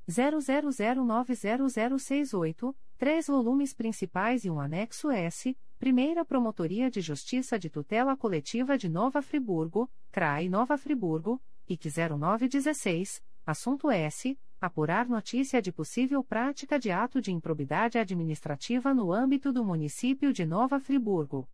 00090068, 0.10 2.76
três 2.98 3.28
volumes 3.28 3.74
principais 3.74 4.44
e 4.46 4.50
um 4.50 4.60
anexo 4.60 5.12
S, 5.12 5.56
Primeira 5.78 6.26
Promotoria 6.26 6.90
de 6.90 7.02
Justiça 7.02 7.60
de 7.60 7.70
Tutela 7.70 8.16
Coletiva 8.16 8.78
de 8.78 8.88
Nova 8.90 9.22
Friburgo, 9.22 9.92
CRAI 10.12 10.48
Nova 10.50 10.78
Friburgo, 10.78 11.42
IC 11.68 11.90
0916, 12.18 13.22
assunto 13.46 13.92
S 13.92 14.40
apurar 14.60 15.08
notícia 15.08 15.62
de 15.62 15.72
possível 15.72 16.24
prática 16.24 16.80
de 16.80 16.90
ato 16.90 17.22
de 17.22 17.32
improbidade 17.32 18.00
administrativa 18.00 18.92
no 18.94 19.14
âmbito 19.14 19.54
do 19.54 19.64
município 19.64 20.34
de 20.34 20.46
Nova 20.46 20.80
Friburgo. 20.80 21.48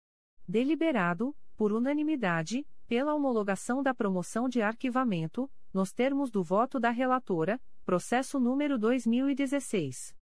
Deliberado, 0.47 1.35
por 1.57 1.73
unanimidade, 1.73 2.65
pela 2.87 3.13
homologação 3.13 3.81
da 3.81 3.93
promoção 3.93 4.49
de 4.49 4.61
arquivamento, 4.61 5.49
nos 5.73 5.91
termos 5.91 6.29
do 6.29 6.43
voto 6.43 6.79
da 6.79 6.89
relatora, 6.89 7.59
processo 7.85 8.39
número 8.39 8.77
2016 8.77 10.15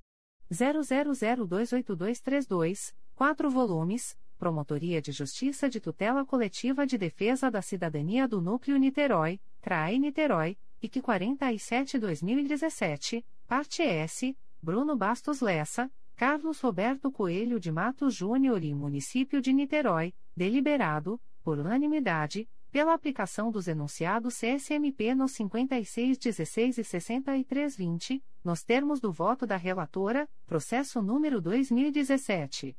00028232, 0.53 2.95
4 3.17 3.51
volumes, 3.51 4.17
Promotoria 4.39 5.03
de 5.03 5.11
Justiça 5.11 5.69
de 5.69 5.81
Tutela 5.81 6.25
Coletiva 6.25 6.87
de 6.87 6.97
Defesa 6.97 7.51
da 7.51 7.61
Cidadania 7.61 8.29
do 8.29 8.41
Núcleo 8.41 8.77
Niterói, 8.77 9.41
CRAE 9.61 9.99
Niterói, 9.99 10.57
IC 10.81 11.03
47/2017, 11.03 13.25
parte 13.49 13.83
S, 13.83 14.39
Bruno 14.63 14.97
Bastos 14.97 15.41
Lessa 15.41 15.91
Carlos 16.17 16.61
Roberto 16.61 17.11
Coelho 17.11 17.59
de 17.59 17.73
Matos 17.73 18.15
Júnior 18.15 18.63
e 18.63 18.73
Município 18.73 19.43
de 19.43 19.53
Niterói, 19.53 20.15
deliberado, 20.37 21.19
por 21.43 21.59
unanimidade, 21.59 22.47
pela 22.71 22.93
aplicação 22.93 23.51
dos 23.53 23.69
enunciados 23.69 24.41
CSMP 24.41 25.15
nos 25.15 25.33
56, 25.33 26.19
16 26.19 26.79
e 26.79 26.85
63, 26.85 27.77
20, 27.77 28.25
nos 28.43 28.65
termos 28.65 29.01
do 29.01 29.13
voto 29.13 29.47
da 29.47 29.57
relatora, 29.57 30.29
processo 30.45 31.01
número 31.01 31.41
2017. 31.41 32.77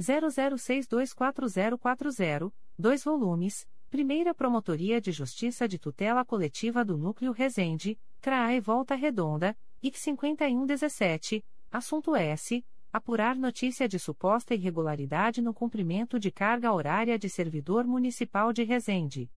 00624040, 0.00 2.52
dois 2.78 3.02
volumes, 3.02 3.66
Primeira 3.90 4.32
Promotoria 4.32 5.00
de 5.00 5.10
Justiça 5.12 5.66
de 5.68 5.78
Tutela 5.78 6.24
Coletiva 6.24 6.82
do 6.84 6.96
Núcleo 6.96 7.32
Resende, 7.32 7.98
CRAE 8.20 8.60
Volta 8.60 8.94
Redonda, 8.94 9.56
IC 9.82 9.98
5117, 9.98 11.44
assunto 11.70 12.14
S 12.14 12.64
apurar 12.92 13.36
notícia 13.36 13.88
de 13.88 13.98
suposta 13.98 14.54
irregularidade 14.54 15.40
no 15.40 15.54
cumprimento 15.54 16.20
de 16.20 16.30
carga 16.30 16.70
horária 16.72 17.18
de 17.18 17.30
servidor 17.30 17.86
municipal 17.86 18.52
de 18.52 18.64
Resende. 18.64 19.30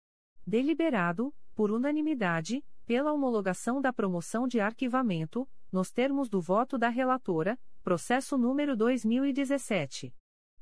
Deliberado, 0.44 1.32
por 1.55 1.70
unanimidade, 1.70 2.64
pela 2.84 3.12
homologação 3.12 3.80
da 3.80 3.92
promoção 3.92 4.48
de 4.48 4.59
arquivamento, 4.59 5.48
nos 5.70 5.92
termos 5.92 6.28
do 6.28 6.40
voto 6.40 6.76
da 6.76 6.88
relatora, 6.88 7.57
processo 7.82 8.36
número 8.36 8.76
2017 8.76 10.12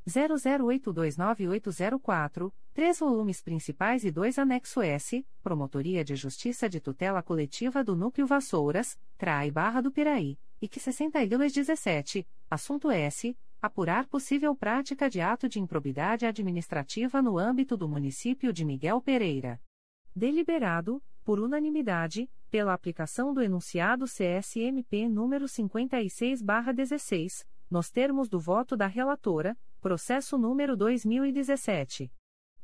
00829804, 0.07 2.53
três 2.74 2.99
volumes 2.99 3.40
principais 3.40 4.05
e 4.05 4.11
dois 4.11 4.38
anexo 4.38 4.82
S, 4.82 5.26
Promotoria 5.43 6.05
de 6.05 6.14
Justiça 6.16 6.68
de 6.68 6.78
Tutela 6.80 7.22
Coletiva 7.22 7.82
do 7.84 7.95
Núcleo 7.95 8.26
Vassouras, 8.26 8.99
Trai 9.16 9.49
Barra 9.51 9.80
do 9.80 9.90
Piraí, 9.93 10.36
e 10.63 10.69
que 10.69 10.79
6217, 10.79 12.27
assunto 12.49 12.89
S, 12.89 13.37
apurar 13.61 14.07
possível 14.07 14.55
prática 14.55 15.11
de 15.11 15.21
ato 15.21 15.49
de 15.49 15.59
improbidade 15.59 16.25
administrativa 16.25 17.21
no 17.21 17.37
âmbito 17.37 17.77
do 17.77 17.89
município 17.89 18.53
de 18.53 18.65
Miguel 18.65 19.03
Pereira. 19.03 19.61
Deliberado, 20.15 21.03
por 21.25 21.41
unanimidade, 21.41 22.31
pela 22.49 22.73
aplicação 22.73 23.35
do 23.35 23.43
enunciado 23.43 24.05
CSMP 24.05 25.09
número 25.09 25.47
56/16, 25.47 27.45
nos 27.69 27.91
termos 27.91 28.29
do 28.29 28.39
voto 28.39 28.77
da 28.77 28.87
relatora, 28.87 29.59
processo 29.81 30.39
número 30.39 30.77
2017 30.77 32.13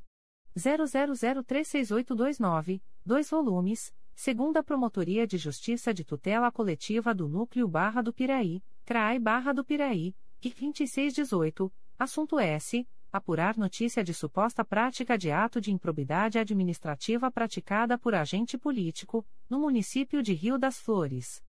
00036829, 0.57 2.81
dois 3.05 3.29
volumes, 3.29 3.93
segunda 4.15 4.63
Promotoria 4.63 5.27
de 5.27 5.37
Justiça 5.37 5.93
de 5.93 6.05
Tutela 6.05 6.49
Coletiva 6.53 7.13
do 7.13 7.27
Núcleo 7.27 7.67
Barra 7.67 8.01
do 8.01 8.13
Piraí, 8.13 8.63
CRAI 8.85 9.19
Barra 9.19 9.51
do 9.51 9.65
Piraí, 9.65 10.15
e 10.41 10.49
2618, 10.49 11.69
assunto 11.99 12.39
S 12.39 12.87
apurar 13.17 13.57
notícia 13.57 14.01
de 14.03 14.13
suposta 14.13 14.63
prática 14.63 15.17
de 15.17 15.31
ato 15.31 15.59
de 15.59 15.71
improbidade 15.71 16.37
administrativa 16.39 17.29
praticada 17.29 17.97
por 17.97 18.15
agente 18.15 18.57
político, 18.57 19.25
no 19.49 19.59
município 19.59 20.23
de 20.23 20.31
Rio 20.33 20.57
das 20.57 20.79
Flores. 20.79 21.43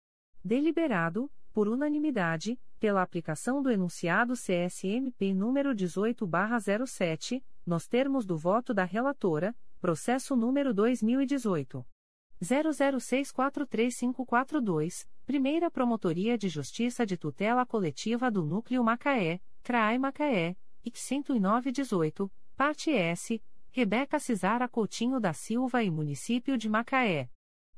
Deliberado, 0.44 1.32
por 1.52 1.68
unanimidade, 1.68 2.58
pela 2.80 3.02
aplicação 3.02 3.62
do 3.62 3.70
enunciado 3.72 4.34
CSMP 4.34 5.34
número 5.34 5.74
18/07, 5.74 7.44
nos 7.66 7.88
termos 7.88 8.26
do 8.26 8.38
voto 8.38 8.74
da 8.74 8.84
relatora, 8.84 9.56
processo 9.82 10.36
número 10.36 10.74
2018 10.74 11.86
00643542, 12.42 15.08
Primeira 15.26 15.72
Promotoria 15.72 16.38
de 16.38 16.50
Justiça 16.50 17.06
de 17.06 17.16
Tutela 17.18 17.66
Coletiva 17.66 18.30
do 18.30 18.44
Núcleo 18.44 18.84
Macaé, 18.84 19.40
CRAI 19.64 19.98
Macaé 19.98 20.58
IC 20.86 21.24
10918, 21.24 22.32
parte 22.56 22.92
S, 22.92 23.42
Rebeca 23.72 24.20
Cisara 24.20 24.70
Coutinho 24.70 25.20
da 25.20 25.34
Silva 25.34 25.84
e 25.84 25.90
Município 25.90 26.56
de 26.58 26.70
Macaé. 26.70 27.28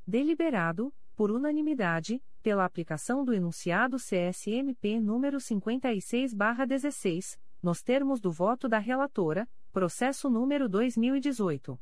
Deliberado, 0.06 0.94
por 1.16 1.30
unanimidade, 1.30 2.22
pela 2.42 2.66
aplicação 2.66 3.24
do 3.24 3.32
enunciado 3.32 3.96
CSMP 3.96 5.00
número 5.00 5.38
56/16, 5.38 7.38
nos 7.62 7.82
termos 7.82 8.20
do 8.20 8.30
voto 8.30 8.68
da 8.68 8.78
relatora, 8.78 9.48
processo 9.72 10.28
número 10.28 10.68
2018 10.68 11.80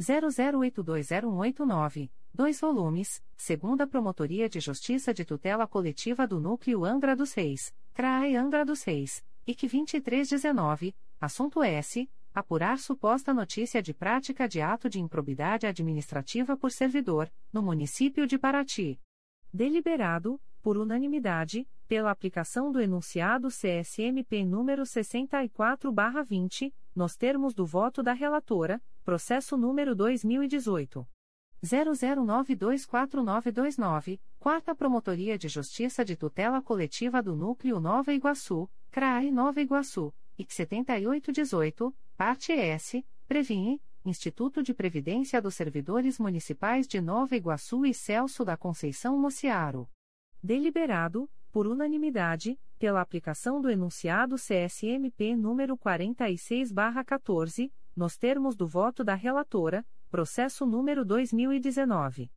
00820189, 0.00 2.10
dois 2.32 2.58
volumes, 2.58 3.22
segunda 3.36 3.86
Promotoria 3.86 4.48
de 4.48 4.58
Justiça 4.58 5.12
de 5.12 5.22
Tutela 5.24 5.68
Coletiva 5.68 6.26
do 6.26 6.40
Núcleo 6.40 6.82
Angra 6.84 7.14
dos 7.14 7.34
Reis, 7.34 7.74
CRAE 7.92 8.36
Angra 8.36 8.64
dos 8.64 8.82
Reis 8.82 9.22
IC 9.44 9.68
2319, 9.68 10.94
assunto 11.20 11.62
S. 11.64 12.08
Apurar 12.32 12.78
suposta 12.78 13.34
notícia 13.34 13.82
de 13.82 13.92
prática 13.92 14.48
de 14.48 14.62
ato 14.62 14.88
de 14.88 15.00
improbidade 15.00 15.66
administrativa 15.66 16.56
por 16.56 16.70
servidor, 16.70 17.30
no 17.52 17.60
município 17.60 18.26
de 18.26 18.38
Paraty. 18.38 18.98
Deliberado, 19.52 20.40
por 20.62 20.78
unanimidade, 20.78 21.68
pela 21.88 22.10
aplicação 22.10 22.70
do 22.70 22.80
enunciado 22.80 23.48
CSMP 23.48 24.44
número 24.44 24.84
64/20, 24.84 26.72
nos 26.94 27.16
termos 27.16 27.52
do 27.52 27.66
voto 27.66 28.02
da 28.02 28.12
relatora, 28.12 28.80
processo 29.04 29.56
número 29.56 29.94
2018 29.94 31.06
00924929, 31.64 34.20
Quarta 34.38 34.74
Promotoria 34.74 35.38
de 35.38 35.48
Justiça 35.48 36.04
de 36.04 36.16
Tutela 36.16 36.60
Coletiva 36.60 37.22
do 37.22 37.36
Núcleo 37.36 37.78
Nova 37.78 38.12
Iguaçu, 38.12 38.68
CRAE 38.90 39.30
Nova 39.30 39.60
Iguaçu, 39.60 40.12
IC 40.36 40.52
7818, 40.52 41.94
parte 42.16 42.50
S, 42.52 43.06
Previne, 43.28 43.80
Instituto 44.04 44.60
de 44.62 44.74
Previdência 44.74 45.40
dos 45.40 45.54
Servidores 45.54 46.18
Municipais 46.18 46.88
de 46.88 47.00
Nova 47.00 47.36
Iguaçu 47.36 47.86
e 47.86 47.94
Celso 47.94 48.44
da 48.44 48.56
Conceição 48.56 49.16
Mociaro. 49.16 49.88
Deliberado, 50.42 51.30
por 51.52 51.68
unanimidade, 51.68 52.58
pela 52.78 53.00
aplicação 53.00 53.60
do 53.60 53.70
enunciado 53.70 54.34
CSMP 54.34 55.36
número 55.36 55.78
46/14, 55.78 57.70
nos 57.94 58.16
termos 58.16 58.56
do 58.56 58.66
voto 58.66 59.04
da 59.04 59.14
relatora, 59.14 59.86
processo 60.12 60.66
número 60.66 61.06
2019 61.06 62.30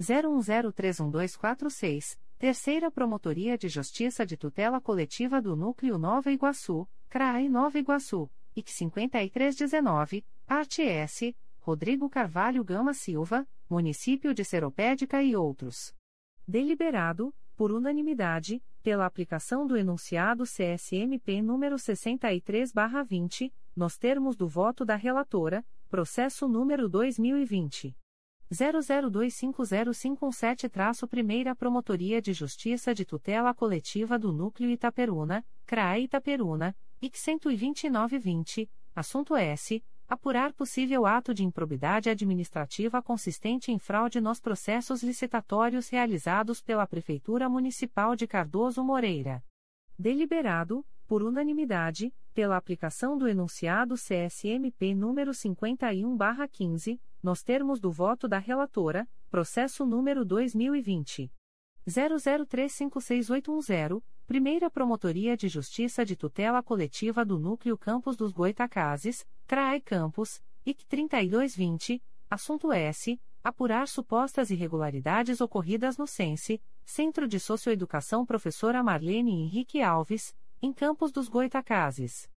01031246, 0.00 2.18
Terceira 2.38 2.90
Promotoria 2.90 3.56
de 3.56 3.68
Justiça 3.68 4.26
de 4.26 4.36
Tutela 4.36 4.80
Coletiva 4.80 5.40
do 5.40 5.54
Núcleo 5.54 5.96
Nova 5.96 6.32
Iguaçu, 6.32 6.88
CRAI 7.08 7.48
Nova 7.48 7.78
Iguaçu, 7.78 8.28
IC 8.54 8.70
5319, 8.70 10.22
Parte 10.44 10.82
S, 10.82 11.34
Rodrigo 11.60 12.10
Carvalho 12.10 12.64
Gama 12.64 12.92
Silva, 12.92 13.48
Município 13.70 14.34
de 14.34 14.44
Seropédica 14.44 15.22
e 15.22 15.36
outros. 15.36 15.94
Deliberado, 16.46 17.34
por 17.56 17.72
unanimidade, 17.72 18.62
pela 18.82 19.06
aplicação 19.06 19.66
do 19.66 19.76
enunciado 19.76 20.44
CSMP 20.44 21.42
número 21.42 21.76
63/20, 21.76 23.52
nos 23.74 23.96
termos 23.96 24.36
do 24.36 24.46
voto 24.46 24.84
da 24.84 24.96
relatora, 24.96 25.64
Processo 25.88 26.46
número 26.48 26.88
2020. 26.88 27.96
00250517 28.52 31.08
Primeira 31.08 31.54
Promotoria 31.54 32.20
de 32.22 32.32
Justiça 32.32 32.94
de 32.94 33.04
Tutela 33.04 33.52
Coletiva 33.52 34.16
do 34.18 34.32
Núcleo 34.32 34.70
Itaperuna, 34.70 35.44
CRAE 35.64 36.04
Itaperuna, 36.04 36.76
IC 37.00 37.40
12920, 37.40 38.70
assunto 38.94 39.36
S. 39.36 39.82
Apurar 40.08 40.52
possível 40.52 41.04
ato 41.04 41.34
de 41.34 41.44
improbidade 41.44 42.08
administrativa 42.08 43.02
consistente 43.02 43.72
em 43.72 43.78
fraude 43.78 44.20
nos 44.20 44.40
processos 44.40 45.02
licitatórios 45.02 45.88
realizados 45.88 46.62
pela 46.62 46.86
Prefeitura 46.86 47.48
Municipal 47.48 48.14
de 48.14 48.24
Cardoso 48.26 48.84
Moreira. 48.84 49.42
Deliberado, 49.98 50.86
por 51.08 51.24
unanimidade, 51.24 52.14
pela 52.32 52.56
aplicação 52.56 53.18
do 53.18 53.28
enunciado 53.28 53.96
CSMP 53.96 54.94
número 54.94 55.32
51/15, 55.32 57.00
nos 57.20 57.42
termos 57.42 57.80
do 57.80 57.90
voto 57.90 58.28
da 58.28 58.38
relatora, 58.38 59.08
processo 59.28 59.84
número 59.84 60.24
2020 60.24 61.32
00356810, 61.86 64.02
Primeira 64.26 64.68
Promotoria 64.68 65.36
de 65.36 65.46
Justiça 65.46 66.04
de 66.04 66.16
Tutela 66.16 66.60
Coletiva 66.60 67.24
do 67.24 67.38
Núcleo 67.38 67.78
Campos 67.78 68.16
dos 68.16 68.32
Goitacazes, 68.32 69.24
CRAE 69.46 69.80
Campos, 69.80 70.42
IC 70.66 70.84
3220, 70.88 72.02
assunto 72.28 72.72
S 72.72 73.20
apurar 73.44 73.86
supostas 73.86 74.50
irregularidades 74.50 75.40
ocorridas 75.40 75.96
no 75.96 76.08
CENSE, 76.08 76.60
Centro 76.84 77.28
de 77.28 77.38
Socioeducação 77.38 78.26
Professora 78.26 78.82
Marlene 78.82 79.30
Henrique 79.30 79.80
Alves, 79.80 80.34
em 80.60 80.72
Campos 80.72 81.12
dos 81.12 81.28
Goitacazes. 81.28 82.28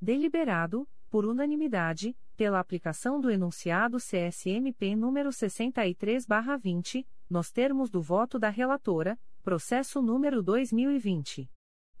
Deliberado, 0.00 0.88
por 1.10 1.26
unanimidade, 1.26 2.16
pela 2.38 2.58
aplicação 2.58 3.20
do 3.20 3.30
enunciado 3.30 3.98
CSMP 3.98 4.96
número 4.96 5.28
63/20, 5.28 7.06
nos 7.28 7.52
termos 7.52 7.90
do 7.90 8.00
voto 8.00 8.38
da 8.38 8.48
relatora, 8.48 9.18
processo 9.44 10.00
número 10.00 10.42
2020 10.42 11.50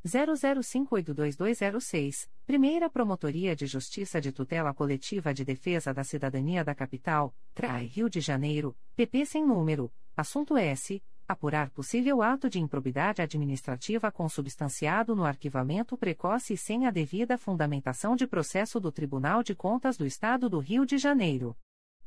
00582206, 0.06 2.26
Primeira 2.46 2.88
Promotoria 2.88 3.54
de 3.54 3.66
Justiça 3.66 4.18
de 4.18 4.32
Tutela 4.32 4.72
Coletiva 4.72 5.34
de 5.34 5.44
Defesa 5.44 5.92
da 5.92 6.02
Cidadania 6.02 6.64
da 6.64 6.74
Capital, 6.74 7.36
CRAI 7.54 7.84
Rio 7.84 8.08
de 8.08 8.22
Janeiro, 8.22 8.74
PP 8.96 9.26
sem 9.26 9.46
número, 9.46 9.92
assunto 10.16 10.56
S 10.56 11.02
apurar 11.28 11.68
possível 11.68 12.22
ato 12.22 12.48
de 12.48 12.58
improbidade 12.58 13.20
administrativa 13.20 14.10
consubstanciado 14.10 15.14
no 15.14 15.24
arquivamento 15.24 15.98
precoce 15.98 16.54
e 16.54 16.56
sem 16.56 16.86
a 16.86 16.90
devida 16.90 17.36
fundamentação 17.36 18.16
de 18.16 18.26
processo 18.26 18.80
do 18.80 18.90
Tribunal 18.90 19.42
de 19.42 19.54
Contas 19.54 19.98
do 19.98 20.06
Estado 20.06 20.48
do 20.48 20.60
Rio 20.60 20.86
de 20.86 20.96
Janeiro. 20.96 21.54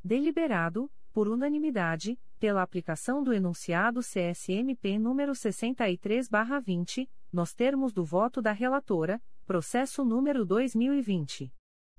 Deliberado, 0.03 0.91
por 1.13 1.27
unanimidade, 1.27 2.19
pela 2.37 2.61
aplicação 2.61 3.21
do 3.23 3.33
enunciado 3.33 4.01
CSMP 4.01 4.97
número 4.97 5.33
63/20, 5.33 7.09
nos 7.31 7.53
termos 7.53 7.93
do 7.93 8.03
voto 8.05 8.41
da 8.41 8.51
relatora, 8.51 9.21
processo 9.45 10.03
número 10.05 10.45
2020 10.45 11.51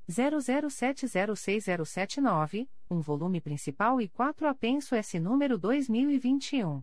00706079, 0.08 2.68
um 2.90 3.00
volume 3.00 3.40
principal 3.40 4.00
e 4.00 4.08
quatro 4.08 4.48
apenso 4.48 4.94
S 4.94 5.20
número 5.20 5.58
2021 5.58 6.82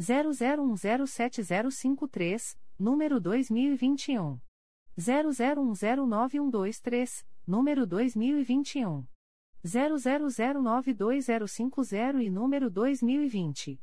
00107053, 0.00 2.58
número 2.78 3.20
2021. 3.20 4.38
00109123, 4.98 7.26
número 7.46 7.86
2021. 7.86 9.06
00092050 9.66 12.22
e 12.22 12.30
número 12.30 12.70
2020. 12.70 13.80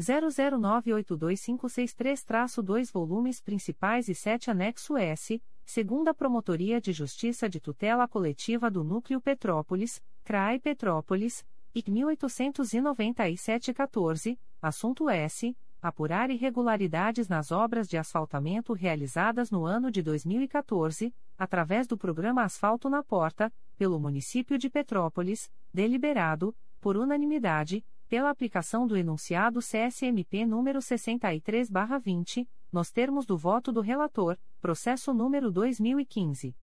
00982563-2 0.00 2.92
volumes 2.92 3.40
principais 3.40 4.08
e 4.08 4.14
7 4.14 4.48
anexo 4.50 4.96
S, 4.96 5.42
segunda 5.64 6.14
Promotoria 6.14 6.80
de 6.80 6.92
Justiça 6.92 7.48
de 7.48 7.58
Tutela 7.60 8.06
Coletiva 8.06 8.70
do 8.70 8.84
Núcleo 8.84 9.20
Petrópolis, 9.20 10.00
CRAI 10.24 10.60
Petrópolis, 10.60 11.44
IC 11.74 11.90
1897-14, 11.90 14.38
assunto 14.62 15.10
S. 15.10 15.52
Apurar 15.80 16.28
irregularidades 16.28 17.28
nas 17.28 17.52
obras 17.52 17.88
de 17.88 17.96
asfaltamento 17.96 18.72
realizadas 18.72 19.48
no 19.50 19.64
ano 19.64 19.92
de 19.92 20.02
2014, 20.02 21.14
através 21.38 21.86
do 21.86 21.96
programa 21.96 22.42
Asfalto 22.42 22.90
na 22.90 23.02
Porta, 23.02 23.52
pelo 23.76 24.00
município 24.00 24.58
de 24.58 24.68
Petrópolis, 24.68 25.48
deliberado, 25.72 26.52
por 26.80 26.96
unanimidade, 26.96 27.84
pela 28.08 28.30
aplicação 28.30 28.88
do 28.88 28.96
enunciado 28.96 29.60
CSMP 29.60 30.44
número 30.44 30.80
63/20, 30.80 32.48
nos 32.72 32.90
termos 32.90 33.24
do 33.24 33.36
voto 33.36 33.70
do 33.70 33.80
relator, 33.80 34.36
processo 34.60 35.14
número 35.14 35.52
2015 35.52 36.56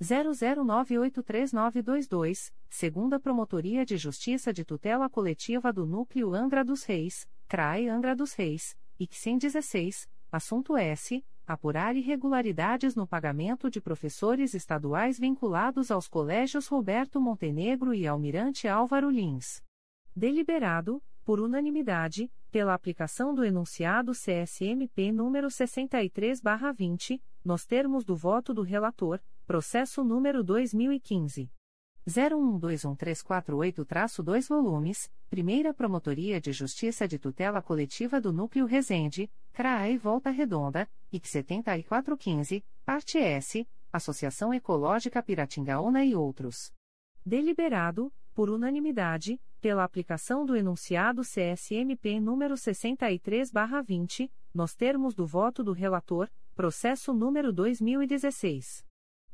00983922, 0.00 2.52
segunda 2.68 3.18
Promotoria 3.18 3.84
de 3.84 3.96
Justiça 3.96 4.52
de 4.52 4.64
Tutela 4.64 5.10
Coletiva 5.10 5.72
do 5.72 5.84
Núcleo 5.84 6.32
Angra 6.34 6.64
dos 6.64 6.84
Reis, 6.84 7.26
CRAE 7.48 7.88
Angra 7.88 8.14
dos 8.14 8.32
Reis, 8.32 8.76
IC 8.98 9.16
116, 9.16 10.08
assunto 10.30 10.76
S 10.76 11.24
apurar 11.48 11.96
irregularidades 11.96 12.94
no 12.94 13.06
pagamento 13.06 13.70
de 13.70 13.80
professores 13.80 14.52
estaduais 14.52 15.18
vinculados 15.18 15.90
aos 15.90 16.06
colégios 16.06 16.66
Roberto 16.66 17.18
Montenegro 17.18 17.94
e 17.94 18.06
Almirante 18.06 18.68
Álvaro 18.68 19.08
Lins. 19.08 19.62
Deliberado, 20.14 21.02
por 21.24 21.40
unanimidade, 21.40 22.30
pela 22.50 22.74
aplicação 22.74 23.34
do 23.34 23.46
enunciado 23.46 24.12
CSMP 24.12 25.10
número 25.10 25.48
63/20, 25.48 27.18
nos 27.42 27.64
termos 27.64 28.04
do 28.04 28.14
voto 28.14 28.52
do 28.52 28.60
relator, 28.60 29.18
processo 29.48 30.04
número 30.04 30.44
2015 30.44 31.50
01213448-2 32.06 34.46
volumes, 34.46 35.10
Primeira 35.30 35.72
Promotoria 35.72 36.38
de 36.38 36.52
Justiça 36.52 37.08
de 37.08 37.18
Tutela 37.18 37.62
Coletiva 37.62 38.20
do 38.20 38.30
Núcleo 38.30 38.66
Resende, 38.66 39.30
CRAE 39.54 39.96
Volta 39.96 40.28
Redonda, 40.28 40.86
IC 41.10 41.26
7415, 41.26 42.62
parte 42.84 43.16
S, 43.16 43.66
Associação 43.90 44.52
Ecológica 44.52 45.22
Piratingaúna 45.22 46.04
e 46.04 46.14
outros. 46.14 46.70
Deliberado, 47.24 48.12
por 48.34 48.50
unanimidade, 48.50 49.40
pela 49.62 49.82
aplicação 49.82 50.44
do 50.44 50.56
enunciado 50.56 51.22
CSMP 51.22 52.20
número 52.20 52.54
63/20, 52.54 54.30
nos 54.52 54.74
termos 54.74 55.14
do 55.14 55.24
voto 55.24 55.64
do 55.64 55.72
relator, 55.72 56.28
processo 56.54 57.14
número 57.14 57.50
2016 57.50 58.86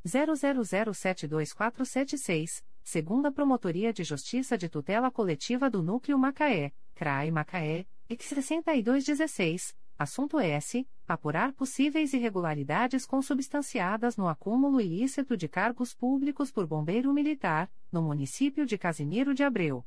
00072476, 0.06 2.62
segunda 2.82 3.32
Promotoria 3.32 3.92
de 3.92 4.04
Justiça 4.04 4.58
de 4.58 4.68
Tutela 4.68 5.10
Coletiva 5.10 5.70
do 5.70 5.82
Núcleo 5.82 6.18
Macaé, 6.18 6.72
CRAI 6.94 7.30
Macaé, 7.30 7.86
X 8.08 8.26
6216 8.26 9.74
Assunto 9.96 10.40
S. 10.40 10.84
Apurar 11.06 11.52
possíveis 11.52 12.12
irregularidades 12.12 13.06
consubstanciadas 13.06 14.16
no 14.16 14.26
acúmulo 14.26 14.80
ilícito 14.80 15.36
de 15.36 15.48
cargos 15.48 15.94
públicos 15.94 16.50
por 16.50 16.66
bombeiro 16.66 17.12
militar, 17.12 17.70
no 17.92 18.02
município 18.02 18.66
de 18.66 18.76
Casimiro 18.76 19.32
de 19.32 19.44
Abreu. 19.44 19.86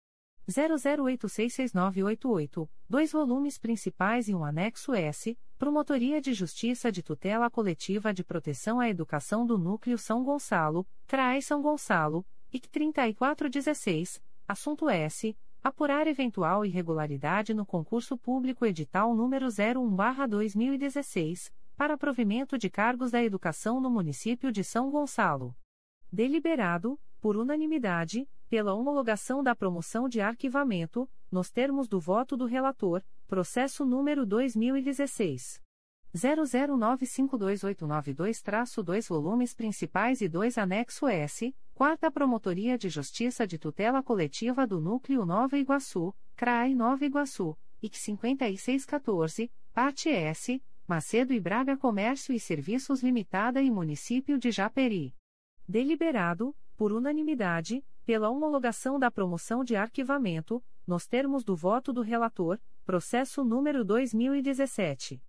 00866988, 0.48 2.70
dois 2.88 3.12
volumes 3.12 3.58
principais 3.58 4.30
e 4.30 4.36
um 4.36 4.46
anexo 4.46 4.94
S, 4.94 5.36
Promotoria 5.58 6.22
de 6.22 6.34
Justiça 6.34 6.92
de 6.92 7.02
Tutela 7.04 7.50
Coletiva 7.50 8.14
de 8.14 8.24
Proteção 8.24 8.80
à 8.80 8.88
Educação 8.90 9.46
do 9.46 9.58
Núcleo 9.58 9.98
São 9.98 10.24
Gonçalo, 10.24 10.88
CRAE 11.06 11.42
São 11.42 11.62
Gonçalo, 11.62 12.26
IC 12.52 12.68
3416, 12.70 14.20
assunto 14.48 14.90
S. 14.90 15.38
Apurar 15.62 16.08
eventual 16.08 16.66
irregularidade 16.66 17.54
no 17.54 17.66
concurso 17.66 18.18
público 18.18 18.66
edital 18.66 19.14
número 19.14 19.48
01/2016 19.48 21.52
para 21.76 21.98
provimento 21.98 22.58
de 22.58 22.70
cargos 22.70 23.12
da 23.12 23.22
educação 23.22 23.82
no 23.82 23.90
município 23.90 24.54
de 24.54 24.64
São 24.64 24.90
Gonçalo. 24.90 25.54
Deliberado, 26.10 26.98
por 27.20 27.36
unanimidade, 27.36 28.26
pela 28.50 28.74
homologação 28.74 29.44
da 29.44 29.54
promoção 29.54 30.08
de 30.08 30.22
arquivamento, 30.22 31.10
nos 31.30 31.52
termos 31.52 31.90
do 31.90 32.00
voto 32.00 32.38
do 32.38 32.46
relator, 32.46 33.04
processo 33.28 33.84
número 33.86 34.26
2016 34.26 35.62
00952892-2 36.16 39.10
volumes 39.10 39.54
principais 39.54 40.22
e 40.22 40.30
2 40.30 40.58
anexo 40.58 41.06
S, 41.08 41.54
Quarta 41.80 42.12
Promotoria 42.12 42.78
de 42.78 42.90
Justiça 42.90 43.48
de 43.48 43.58
Tutela 43.58 44.04
Coletiva 44.04 44.68
do 44.68 44.82
Núcleo 44.82 45.26
Nova 45.26 45.58
Iguaçu, 45.58 46.14
CRAI 46.36 46.76
Nova 46.76 47.06
Iguaçu, 47.06 47.58
IC 47.82 47.98
5614, 47.98 49.50
parte 49.74 50.10
S, 50.10 50.62
Macedo 50.86 51.32
e 51.32 51.40
Braga 51.40 51.78
Comércio 51.78 52.34
e 52.34 52.40
Serviços 52.40 53.02
Limitada 53.02 53.62
e 53.62 53.72
Município 53.72 54.38
de 54.38 54.52
Japeri. 54.52 55.16
Deliberado, 55.66 56.54
por 56.76 56.92
unanimidade, 56.92 57.82
pela 58.06 58.30
homologação 58.30 59.00
da 59.00 59.10
promoção 59.10 59.64
de 59.64 59.78
arquivamento, 59.78 60.62
nos 60.86 61.08
termos 61.08 61.46
do 61.46 61.56
voto 61.56 61.94
do 61.94 62.02
relator, 62.02 62.60
processo 62.84 63.42
número 63.42 63.86
2017 63.86 65.24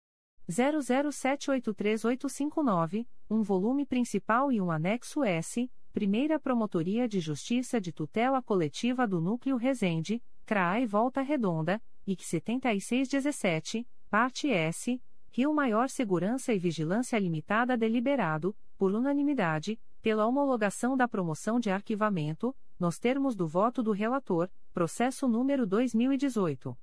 00783859, 0.50 3.06
um 3.30 3.40
volume 3.40 3.86
principal 3.86 4.50
e 4.50 4.60
um 4.60 4.72
anexo 4.72 5.22
S, 5.22 5.70
Primeira 5.92 6.38
Promotoria 6.38 7.08
de 7.08 7.18
Justiça 7.18 7.80
de 7.80 7.90
Tutela 7.90 8.40
Coletiva 8.40 9.08
do 9.08 9.20
Núcleo 9.20 9.56
Resende, 9.56 10.22
CRAI 10.46 10.86
Volta 10.86 11.20
Redonda, 11.20 11.82
IC 12.06 12.24
7617, 12.24 13.84
parte 14.08 14.48
S, 14.48 15.02
Rio 15.32 15.52
Maior 15.52 15.88
Segurança 15.88 16.54
e 16.54 16.60
Vigilância 16.60 17.18
Limitada 17.18 17.76
deliberado, 17.76 18.56
por 18.78 18.94
unanimidade, 18.94 19.80
pela 20.00 20.24
homologação 20.26 20.96
da 20.96 21.08
promoção 21.08 21.58
de 21.58 21.70
arquivamento, 21.70 22.56
nos 22.78 23.00
termos 23.00 23.34
do 23.34 23.48
voto 23.48 23.82
do 23.82 23.90
relator, 23.90 24.48
processo 24.72 25.26
número 25.26 25.66
2018 25.66 26.78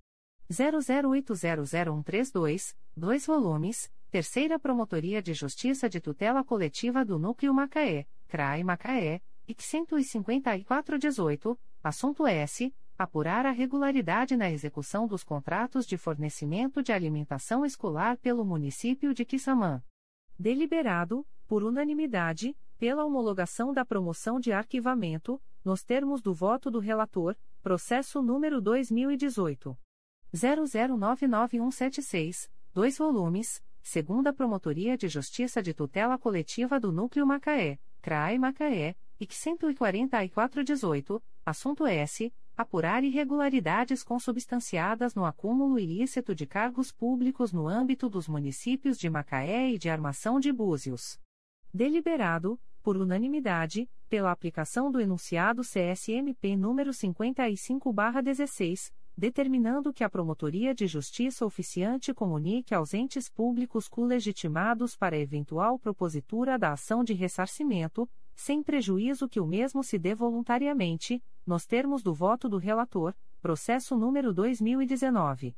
00800132, 0.51 2.75
2 2.95 3.25
volumes, 3.25 3.91
Terceira 4.11 4.59
Promotoria 4.59 5.21
de 5.21 5.33
Justiça 5.33 5.89
de 5.89 6.01
Tutela 6.01 6.43
Coletiva 6.43 7.05
do 7.05 7.17
Núcleo 7.17 7.53
Macaé, 7.53 8.05
CRAI 8.27 8.63
Macaé, 8.63 9.21
IC 9.47 9.61
15418, 9.61 11.59
assunto 11.83 12.27
S. 12.27 12.73
Apurar 12.97 13.45
a 13.45 13.51
regularidade 13.51 14.35
na 14.35 14.49
execução 14.49 15.05
dos 15.07 15.23
contratos 15.23 15.85
de 15.85 15.97
fornecimento 15.97 16.81
de 16.81 16.91
alimentação 16.91 17.63
escolar 17.63 18.17
pelo 18.17 18.43
município 18.43 19.13
de 19.13 19.23
Quissamã. 19.23 19.83
Deliberado, 20.37 21.25
por 21.47 21.63
unanimidade, 21.63 22.57
pela 22.77 23.05
homologação 23.05 23.71
da 23.71 23.85
promoção 23.85 24.39
de 24.39 24.51
arquivamento, 24.51 25.39
nos 25.63 25.83
termos 25.83 26.21
do 26.21 26.33
voto 26.33 26.71
do 26.71 26.79
relator, 26.79 27.37
processo 27.61 28.19
número 28.21 28.59
2018. 28.59 29.77
00999176, 30.33 32.49
2 32.73 32.97
volumes, 32.97 33.63
segunda 33.81 34.33
Promotoria 34.33 34.97
de 34.97 35.07
Justiça 35.07 35.61
de 35.61 35.71
Tutela 35.73 36.17
Coletiva 36.17 36.79
do 36.79 36.91
Núcleo 36.91 37.27
Macaé, 37.27 37.79
CRAE 38.01 38.37
Macaé, 38.37 38.95
IC 39.19 39.33
14418, 39.33 41.21
assunto 41.45 41.85
S. 41.85 42.31
Apurar 42.55 43.03
irregularidades 43.03 44.03
consubstanciadas 44.03 45.13
no 45.13 45.25
acúmulo 45.25 45.77
ilícito 45.77 46.33
de 46.33 46.47
cargos 46.47 46.91
públicos 46.91 47.53
no 47.53 47.67
âmbito 47.67 48.09
dos 48.09 48.27
municípios 48.27 48.97
de 48.97 49.09
Macaé 49.09 49.71
e 49.71 49.77
de 49.77 49.89
Armação 49.89 50.39
de 50.39 50.51
Búzios. 50.51 51.19
Deliberado, 51.71 52.59
por 52.81 52.97
unanimidade, 52.97 53.87
pela 54.09 54.31
aplicação 54.31 54.89
do 54.89 54.99
enunciado 54.99 55.61
CSMP 55.61 56.57
número 56.57 56.91
55/16, 56.91 58.91
determinando 59.17 59.91
que 59.91 60.03
a 60.03 60.09
Promotoria 60.09 60.75
de 60.75 60.85
Justiça 60.85 61.43
oficiante 61.43 62.13
comunique 62.13 62.75
aos 62.75 62.93
entes 62.93 63.27
públicos 63.27 63.87
colegitimados 63.87 64.95
para 64.95 65.17
eventual 65.17 65.79
propositura 65.79 66.59
da 66.59 66.73
ação 66.73 67.03
de 67.03 67.13
ressarcimento, 67.13 68.07
sem 68.35 68.61
prejuízo 68.61 69.27
que 69.27 69.39
o 69.39 69.47
mesmo 69.47 69.83
se 69.83 69.97
dê 69.97 70.13
voluntariamente, 70.13 71.23
nos 71.43 71.65
termos 71.65 72.03
do 72.03 72.13
voto 72.13 72.47
do 72.47 72.59
relator, 72.59 73.15
processo 73.41 73.97
número 73.97 74.31
2019 74.31 75.55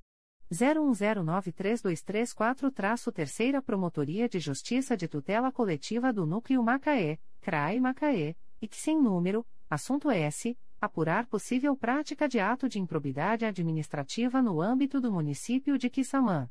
01093234 0.52 3.12
Terceira 3.14 3.62
Promotoria 3.62 4.28
de 4.28 4.38
Justiça 4.38 4.98
de 4.98 5.08
Tutela 5.08 5.50
Coletiva 5.50 6.12
do 6.12 6.26
Núcleo 6.26 6.62
Macaé, 6.62 7.18
CRAE 7.40 7.80
Macaé, 7.80 8.36
e 8.62 8.68
que 8.68 8.76
sem 8.76 9.02
número, 9.02 9.46
assunto 9.70 10.12
S, 10.12 10.58
apurar 10.82 11.26
possível 11.28 11.74
prática 11.76 12.28
de 12.28 12.40
ato 12.40 12.68
de 12.68 12.80
improbidade 12.80 13.46
administrativa 13.46 14.42
no 14.42 14.62
âmbito 14.62 15.00
do 15.00 15.10
município 15.10 15.78
de 15.78 15.90
Quissamã. 15.90 16.50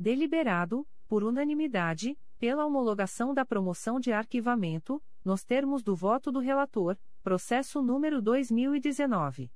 Deliberado, 0.00 0.88
por 1.06 1.22
unanimidade, 1.22 2.16
pela 2.38 2.64
homologação 2.64 3.34
da 3.34 3.44
promoção 3.44 4.00
de 4.00 4.10
arquivamento, 4.10 5.02
nos 5.22 5.44
termos 5.44 5.82
do 5.82 5.94
voto 5.94 6.32
do 6.32 6.40
relator, 6.40 6.96
processo 7.22 7.82
número 7.82 8.22
2019 8.22 9.52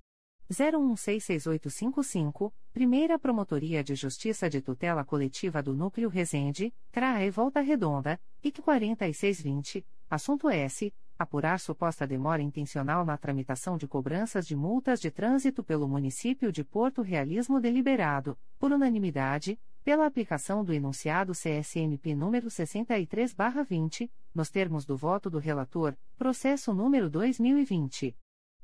01668555, 0.50 2.50
Primeira 2.72 3.18
Promotoria 3.18 3.84
de 3.84 3.94
Justiça 3.94 4.48
de 4.48 4.62
Tutela 4.62 5.04
Coletiva 5.04 5.62
do 5.62 5.74
Núcleo 5.74 6.08
Resende, 6.08 6.72
CRAE 6.90 7.30
Volta 7.30 7.60
Redonda, 7.60 8.18
IC 8.42 8.62
4620, 8.62 9.86
assunto 10.08 10.48
S. 10.48 10.90
Apurar 11.18 11.58
suposta 11.58 12.06
demora 12.06 12.40
intencional 12.40 13.04
na 13.04 13.18
tramitação 13.18 13.76
de 13.76 13.88
cobranças 13.88 14.46
de 14.46 14.54
multas 14.54 15.00
de 15.00 15.10
trânsito 15.10 15.64
pelo 15.64 15.88
município 15.88 16.52
de 16.52 16.62
Porto 16.62 17.02
Realismo 17.02 17.60
deliberado, 17.60 18.38
por 18.58 18.70
unanimidade, 18.72 19.58
pela 19.84 20.06
aplicação 20.06 20.64
do 20.64 20.72
enunciado 20.72 21.32
CSMP 21.32 22.14
número 22.14 22.48
63/20, 22.48 24.08
nos 24.32 24.48
termos 24.48 24.86
do 24.86 24.96
voto 24.96 25.28
do 25.28 25.38
relator, 25.38 25.96
processo 26.16 26.72
número 26.72 27.10
2020 27.10 28.16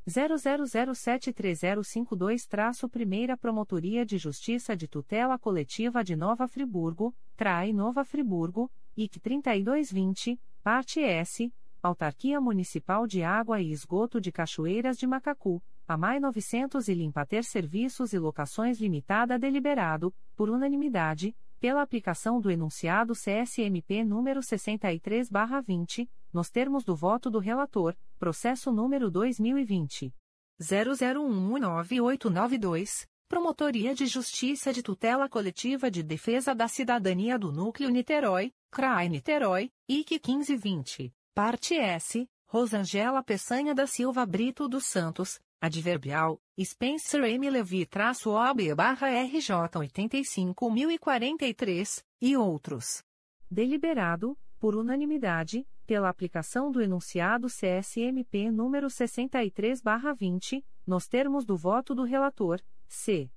00073052 0.06 2.90
Primeira 2.90 3.36
Promotoria 3.36 4.04
de 4.04 4.18
Justiça 4.18 4.76
de 4.76 4.86
Tutela 4.86 5.38
Coletiva 5.38 6.04
de 6.04 6.14
Nova 6.14 6.46
Friburgo, 6.46 7.14
CRAI 7.36 7.72
Nova 7.72 8.04
Friburgo, 8.04 8.70
IC 8.96 9.18
3220, 9.18 10.38
parte 10.62 11.00
S, 11.00 11.52
Autarquia 11.82 12.40
Municipal 12.40 13.06
de 13.06 13.22
Água 13.22 13.60
e 13.60 13.70
Esgoto 13.70 14.20
de 14.20 14.30
Cachoeiras 14.30 14.96
de 14.96 15.06
Macacu, 15.06 15.62
a 15.86 15.98
MAI 15.98 16.20
900 16.20 16.88
e 16.88 16.94
Limpater 16.94 17.44
Serviços 17.44 18.12
e 18.12 18.18
Locações 18.18 18.80
Limitada 18.80 19.38
deliberado, 19.38 20.14
por 20.34 20.48
unanimidade, 20.48 21.36
pela 21.60 21.82
aplicação 21.82 22.40
do 22.40 22.50
enunciado 22.50 23.14
CSMP 23.14 24.04
número 24.04 24.40
63/20, 24.40 26.08
nos 26.34 26.50
termos 26.50 26.84
do 26.84 26.94
voto 26.94 27.30
do 27.30 27.38
relator, 27.38 27.96
processo 28.18 28.70
número 28.72 29.10
2020 29.10 30.12
00119892, 30.60 33.06
Promotoria 33.28 33.94
de 33.94 34.06
Justiça 34.06 34.72
de 34.72 34.82
Tutela 34.82 35.28
Coletiva 35.28 35.88
de 35.90 36.02
Defesa 36.02 36.54
da 36.54 36.68
Cidadania 36.68 37.38
do 37.38 37.50
Núcleo 37.50 37.88
Niterói, 37.88 38.52
CRAI 38.70 39.08
Niterói, 39.08 39.72
IC 39.88 40.20
1520, 40.24 41.10
parte 41.34 41.74
S, 41.74 42.28
Rosangela 42.46 43.22
Peçanha 43.22 43.74
da 43.74 43.86
Silva 43.86 44.26
Brito 44.26 44.68
dos 44.68 44.84
Santos, 44.86 45.40
Adverbial, 45.60 46.40
Spencer 46.62 47.24
M. 47.24 47.50
Levy-OB 47.50 48.74
barra 48.76 49.08
RJ 49.08 49.70
85.043, 49.72 52.04
e 52.20 52.36
outros. 52.36 53.02
Deliberado, 53.50 54.38
por 54.60 54.76
unanimidade, 54.76 55.66
pela 55.84 56.08
aplicação 56.08 56.70
do 56.70 56.80
enunciado 56.82 57.48
CSMP 57.48 58.50
número 58.50 58.90
63 58.90 59.80
barra 59.80 60.12
20, 60.12 60.64
nos 60.86 61.06
termos 61.06 61.44
do 61.44 61.56
voto 61.56 61.94
do 61.94 62.02
relator, 62.04 62.60
C. 62.88 63.30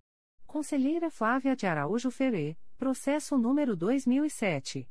Conselheira 0.46 1.12
Flávia 1.12 1.56
de 1.56 1.68
Araújo 1.68 2.10
Ferê, 2.10 2.58
processo 2.78 3.38
número 3.38 3.76
2007. 3.76 4.90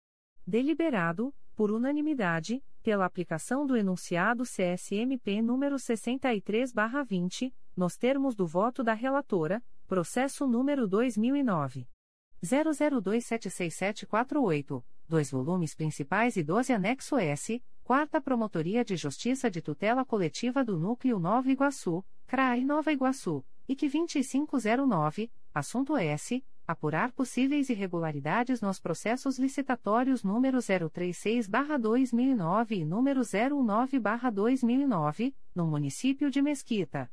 Deliberado, 0.47 1.35
por 1.57 1.71
unanimidade, 1.73 2.63
pela 2.85 3.05
aplicação 3.07 3.67
do 3.67 3.77
enunciado 3.79 4.45
CSMP 4.45 5.41
número 5.41 5.79
63 5.79 6.71
barra 6.71 7.03
20, 7.03 7.51
nos 7.75 7.97
termos 7.97 8.35
do 8.35 8.47
voto 8.47 8.85
da 8.85 8.93
relatora, 8.93 9.65
processo 9.87 10.47
número 10.47 10.87
2009. 10.87 11.89
00276748, 12.45 14.85
dois 15.09 15.31
volumes 15.31 15.75
principais 15.75 16.37
e 16.37 16.43
12 16.43 16.75
anexo 16.75 17.17
S, 17.17 17.65
Quarta 17.83 18.21
Promotoria 18.21 18.85
de 18.85 18.97
Justiça 18.97 19.51
de 19.51 19.63
Tutela 19.63 20.05
Coletiva 20.05 20.63
do 20.63 20.79
Núcleo 20.79 21.19
Nova 21.19 21.51
Iguaçu, 21.51 22.05
CRAI 22.27 22.67
Nova 22.67 22.93
Iguaçu, 22.93 23.43
IC 23.67 23.89
2509, 23.89 25.33
assunto 25.55 25.97
S. 25.97 26.45
Apurar 26.67 27.13
possíveis 27.13 27.69
irregularidades 27.69 28.63
nos 28.63 28.81
processos 28.81 29.39
licitatórios 29.39 30.25
número 30.25 30.57
036-2009 30.59 32.71
e 32.71 32.87
número 32.87 33.21
019-2009, 33.21 35.35
no 35.55 35.67
município 35.67 36.31
de 36.31 36.41
Mesquita. 36.41 37.11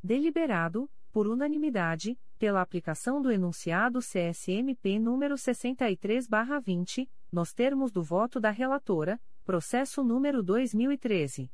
Deliberado, 0.00 0.88
por 1.10 1.26
unanimidade, 1.26 2.16
pela 2.38 2.62
aplicação 2.62 3.20
do 3.20 3.32
enunciado 3.32 3.98
CSMP 3.98 5.00
número 5.00 5.34
63-20, 5.34 7.08
nos 7.32 7.52
termos 7.52 7.90
do 7.90 8.04
voto 8.04 8.38
da 8.38 8.50
relatora, 8.50 9.20
Processo 9.44 10.04
número 10.04 10.44
2013. 10.44 11.50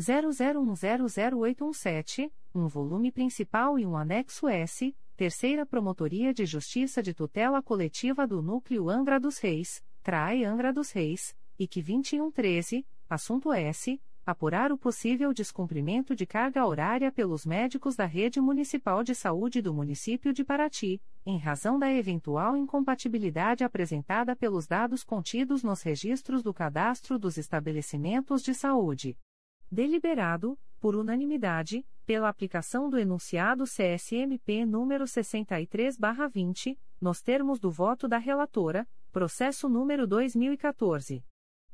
00100817, 0.00 2.32
um 2.54 2.68
volume 2.68 3.10
principal 3.10 3.76
e 3.78 3.84
um 3.84 3.96
anexo 3.96 4.48
S, 4.48 4.96
Terceira 5.16 5.64
Promotoria 5.64 6.34
de 6.34 6.44
Justiça 6.44 7.00
de 7.00 7.14
Tutela 7.14 7.62
Coletiva 7.62 8.26
do 8.26 8.42
Núcleo 8.42 8.90
Angra 8.90 9.20
dos 9.20 9.38
Reis, 9.38 9.80
CRAE 10.02 10.44
Angra 10.44 10.72
dos 10.72 10.90
Reis, 10.90 11.36
IC 11.56 11.82
2113, 11.82 12.84
assunto 13.08 13.52
S. 13.52 14.00
Apurar 14.26 14.72
o 14.72 14.78
possível 14.78 15.32
descumprimento 15.32 16.16
de 16.16 16.26
carga 16.26 16.66
horária 16.66 17.12
pelos 17.12 17.46
médicos 17.46 17.94
da 17.94 18.06
Rede 18.06 18.40
Municipal 18.40 19.04
de 19.04 19.14
Saúde 19.14 19.62
do 19.62 19.72
município 19.72 20.32
de 20.32 20.42
Paraty, 20.42 21.00
em 21.24 21.38
razão 21.38 21.78
da 21.78 21.92
eventual 21.92 22.56
incompatibilidade 22.56 23.62
apresentada 23.62 24.34
pelos 24.34 24.66
dados 24.66 25.04
contidos 25.04 25.62
nos 25.62 25.80
registros 25.82 26.42
do 26.42 26.52
cadastro 26.52 27.20
dos 27.20 27.38
estabelecimentos 27.38 28.42
de 28.42 28.52
saúde. 28.52 29.16
Deliberado, 29.70 30.58
por 30.80 30.96
unanimidade, 30.96 31.86
pela 32.04 32.28
aplicação 32.28 32.88
do 32.88 32.98
enunciado 32.98 33.64
CSMP 33.64 34.64
número 34.64 35.04
63/20, 35.04 36.78
nos 37.00 37.22
termos 37.22 37.58
do 37.58 37.70
voto 37.70 38.06
da 38.06 38.18
relatora, 38.18 38.86
processo 39.10 39.68
número 39.68 40.06
2014 40.06 41.24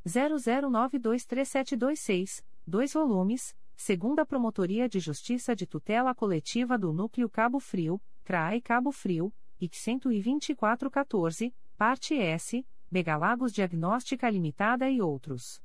00923726, 0.06 2.42
dois 2.66 2.92
volumes, 2.92 3.56
segunda 3.76 4.24
Promotoria 4.24 4.88
de 4.88 5.00
Justiça 5.00 5.54
de 5.54 5.66
Tutela 5.66 6.14
Coletiva 6.14 6.78
do 6.78 6.92
Núcleo 6.92 7.28
Cabo 7.28 7.60
Frio, 7.60 8.00
CRAE 8.24 8.60
Cabo 8.60 8.92
Frio, 8.92 9.32
IC 9.60 9.98
12414, 10.00 11.54
parte 11.76 12.14
S, 12.14 12.64
Megalagos 12.90 13.52
Diagnóstica 13.52 14.28
Limitada 14.28 14.88
e 14.88 15.00
outros. 15.00 15.62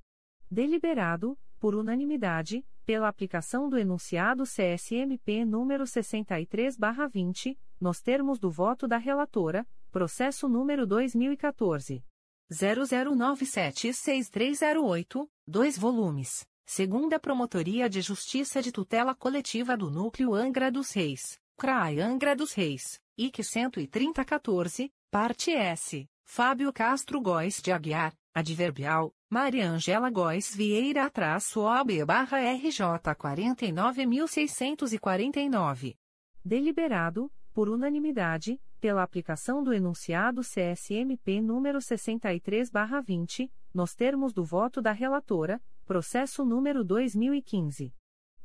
Deliberado, 0.49 1.37
por 1.59 1.75
unanimidade, 1.75 2.65
pela 2.85 3.07
aplicação 3.07 3.69
do 3.69 3.77
enunciado 3.77 4.43
CSMP 4.43 5.45
número 5.45 5.85
63/20, 5.85 7.57
nos 7.79 8.01
termos 8.01 8.39
do 8.39 8.51
voto 8.51 8.87
da 8.87 8.97
relatora, 8.97 9.67
processo 9.91 10.47
número 10.47 10.85
2014 10.85 12.03
00976308, 12.51 15.27
dois 15.47 15.75
volumes. 15.77 16.45
Segunda 16.67 17.19
Promotoria 17.19 17.87
de 17.87 18.01
Justiça 18.01 18.59
de 18.61 18.71
Tutela 18.71 19.13
Coletiva 19.13 19.77
do 19.77 19.91
Núcleo 19.91 20.33
Angra 20.33 20.71
dos 20.71 20.91
Reis, 20.91 21.39
CRAI 21.57 21.99
Angra 21.99 22.35
dos 22.35 22.53
Reis, 22.53 22.99
IC 23.17 23.43
13014, 23.43 24.91
parte 25.11 25.51
S. 25.51 26.09
Fábio 26.23 26.73
Castro 26.73 27.21
Góes 27.21 27.61
de 27.61 27.71
Aguiar, 27.71 28.15
adverbial, 28.33 29.13
Maria 29.35 29.67
Angela 29.69 30.09
Góes 30.09 30.55
Vieira 30.55 31.09
traço 31.09 31.59
OB 31.59 32.05
barra 32.05 32.39
RJ 32.39 33.13
49649. 33.17 35.97
Deliberado, 36.41 37.29
por 37.53 37.67
unanimidade, 37.67 38.57
pela 38.79 39.03
aplicação 39.03 39.61
do 39.61 39.73
enunciado 39.73 40.39
CSMP 40.39 41.41
número 41.41 41.79
63/20, 41.79 43.51
nos 43.73 43.93
termos 43.93 44.31
do 44.31 44.45
voto 44.45 44.81
da 44.81 44.93
relatora, 44.93 45.61
processo 45.85 46.45
número 46.45 46.81
2015 46.81 47.93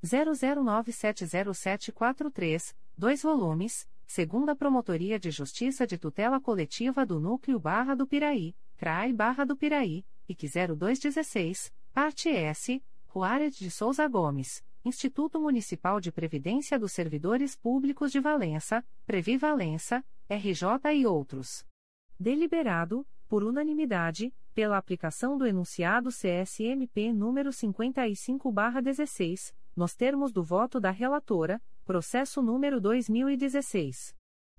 00970743, 0.04 2.74
dois 2.98 3.22
volumes, 3.22 3.88
segunda 4.04 4.56
Promotoria 4.56 5.20
de 5.20 5.30
Justiça 5.30 5.86
de 5.86 5.96
Tutela 5.96 6.40
Coletiva 6.40 7.06
do 7.06 7.20
Núcleo 7.20 7.60
Barra 7.60 7.94
do 7.94 8.08
Piraí, 8.08 8.56
CRAI 8.76 9.12
Barra 9.12 9.44
do 9.44 9.56
Piraí, 9.56 10.04
IC 10.30 10.48
0216, 10.76 11.72
parte 11.92 12.28
S, 12.28 12.82
Juárez 13.12 13.56
de 13.56 13.70
Souza 13.70 14.06
Gomes. 14.06 14.62
Instituto 14.84 15.38
Municipal 15.38 16.00
de 16.00 16.10
Previdência 16.10 16.78
dos 16.78 16.92
Servidores 16.92 17.54
Públicos 17.54 18.10
de 18.10 18.18
Valença, 18.18 18.82
Previ 19.04 19.36
Valença, 19.36 20.02
RJ 20.26 20.94
e 20.94 21.06
outros. 21.06 21.66
Deliberado, 22.18 23.06
por 23.28 23.44
unanimidade, 23.44 24.32
pela 24.54 24.78
aplicação 24.78 25.36
do 25.36 25.46
enunciado 25.46 26.08
CSMP 26.08 27.12
número 27.12 27.50
55/16, 27.50 29.54
nos 29.76 29.94
termos 29.94 30.32
do 30.32 30.42
voto 30.42 30.80
da 30.80 30.90
relatora, 30.90 31.60
processo 31.84 32.40
número 32.40 32.80
2016 32.80 34.18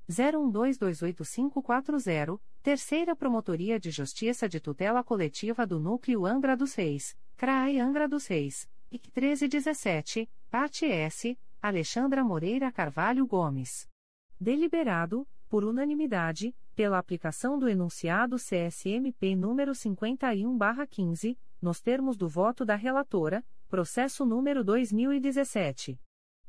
01228540, 0.09 2.39
Terceira 2.63 3.15
Promotoria 3.15 3.79
de 3.79 3.89
Justiça 3.89 4.47
de 4.47 4.59
Tutela 4.59 5.03
Coletiva 5.03 5.65
do 5.65 5.79
Núcleo 5.79 6.27
Angra 6.27 6.55
dos 6.55 6.75
Reis, 6.75 7.17
CRAE 7.35 7.79
Angra 7.79 8.07
dos 8.07 8.27
Reis 8.27 8.69
IC 8.91 9.09
1317, 9.15 10.29
parte 10.47 10.85
S, 10.85 11.35
Alexandra 11.59 12.23
Moreira 12.23 12.71
Carvalho 12.71 13.25
Gomes. 13.25 13.89
Deliberado, 14.39 15.27
por 15.49 15.63
unanimidade, 15.63 16.55
pela 16.75 16.99
aplicação 16.99 17.57
do 17.57 17.67
enunciado 17.67 18.35
CSMP 18.35 19.35
número 19.35 19.71
51/15, 19.71 21.35
nos 21.59 21.81
termos 21.81 22.15
do 22.15 22.29
voto 22.29 22.63
da 22.63 22.75
relatora, 22.75 23.43
processo 23.67 24.23
número 24.23 24.63
2017 24.63 25.99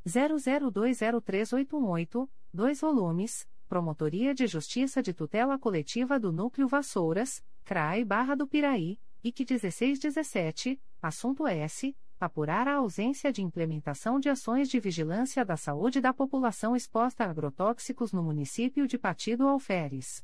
00203818, 0.07 2.29
dois 2.53 2.83
volumes, 2.83 3.49
Promotoria 3.73 4.35
de 4.35 4.47
Justiça 4.47 5.03
de 5.03 5.15
Tutela 5.15 5.59
Coletiva 5.59 6.21
do 6.21 6.31
Núcleo 6.31 6.69
Vassouras, 6.69 7.43
CRAI 7.65 8.05
Barra 8.05 8.35
do 8.35 8.47
Piraí, 8.47 9.01
IC 9.25 9.47
1617, 9.49 10.79
assunto 11.01 11.47
S 11.47 11.97
apurar 12.21 12.69
a 12.69 12.75
ausência 12.75 13.33
de 13.33 13.41
implementação 13.41 14.21
de 14.21 14.29
ações 14.29 14.69
de 14.69 14.79
vigilância 14.79 15.43
da 15.43 15.57
saúde 15.57 16.03
da 16.03 16.13
população 16.13 16.77
exposta 16.77 17.25
a 17.25 17.31
agrotóxicos 17.31 18.13
no 18.13 18.23
município 18.23 18.87
de 18.87 18.99
Partido 18.99 19.49
Alferes. 19.49 20.23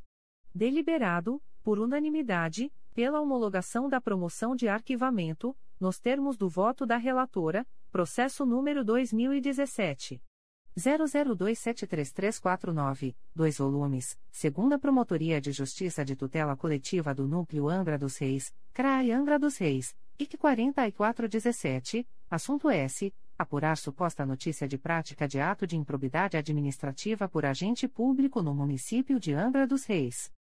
Deliberado, 0.54 1.42
por 1.62 1.78
unanimidade, 1.78 2.70
pela 2.94 3.18
homologação 3.18 3.88
da 3.88 3.98
promoção 3.98 4.54
de 4.54 4.68
arquivamento, 4.68 5.56
nos 5.80 5.98
termos 5.98 6.36
do 6.36 6.50
voto 6.50 6.84
da 6.84 6.98
relatora, 6.98 7.66
processo 7.90 8.44
número 8.44 8.84
2017 8.84 10.20
00273349, 10.78 13.16
dois 13.34 13.58
volumes, 13.58 14.16
segunda 14.30 14.78
Promotoria 14.78 15.40
de 15.40 15.50
Justiça 15.50 16.04
de 16.04 16.14
Tutela 16.14 16.56
Coletiva 16.56 17.12
do 17.12 17.26
Núcleo 17.26 17.68
Angra 17.68 17.98
dos 17.98 18.16
Reis, 18.18 18.54
CRAI 18.72 19.10
Angra 19.10 19.36
dos 19.38 19.58
Reis 19.58 19.96
IC 20.18 20.36
4417, 20.36 22.06
assunto 22.28 22.68
S. 22.70 23.14
apurar 23.38 23.76
suposta 23.76 24.26
notícia 24.26 24.66
de 24.66 24.76
prática 24.76 25.28
de 25.28 25.40
ato 25.40 25.64
de 25.64 25.76
improbidade 25.76 26.36
administrativa 26.36 27.28
por 27.28 27.46
agente 27.46 27.86
público 27.86 28.42
no 28.42 28.52
município 28.52 29.20
de 29.20 29.32
Angra 29.32 29.64
dos 29.64 29.84
Reis. 29.84 30.32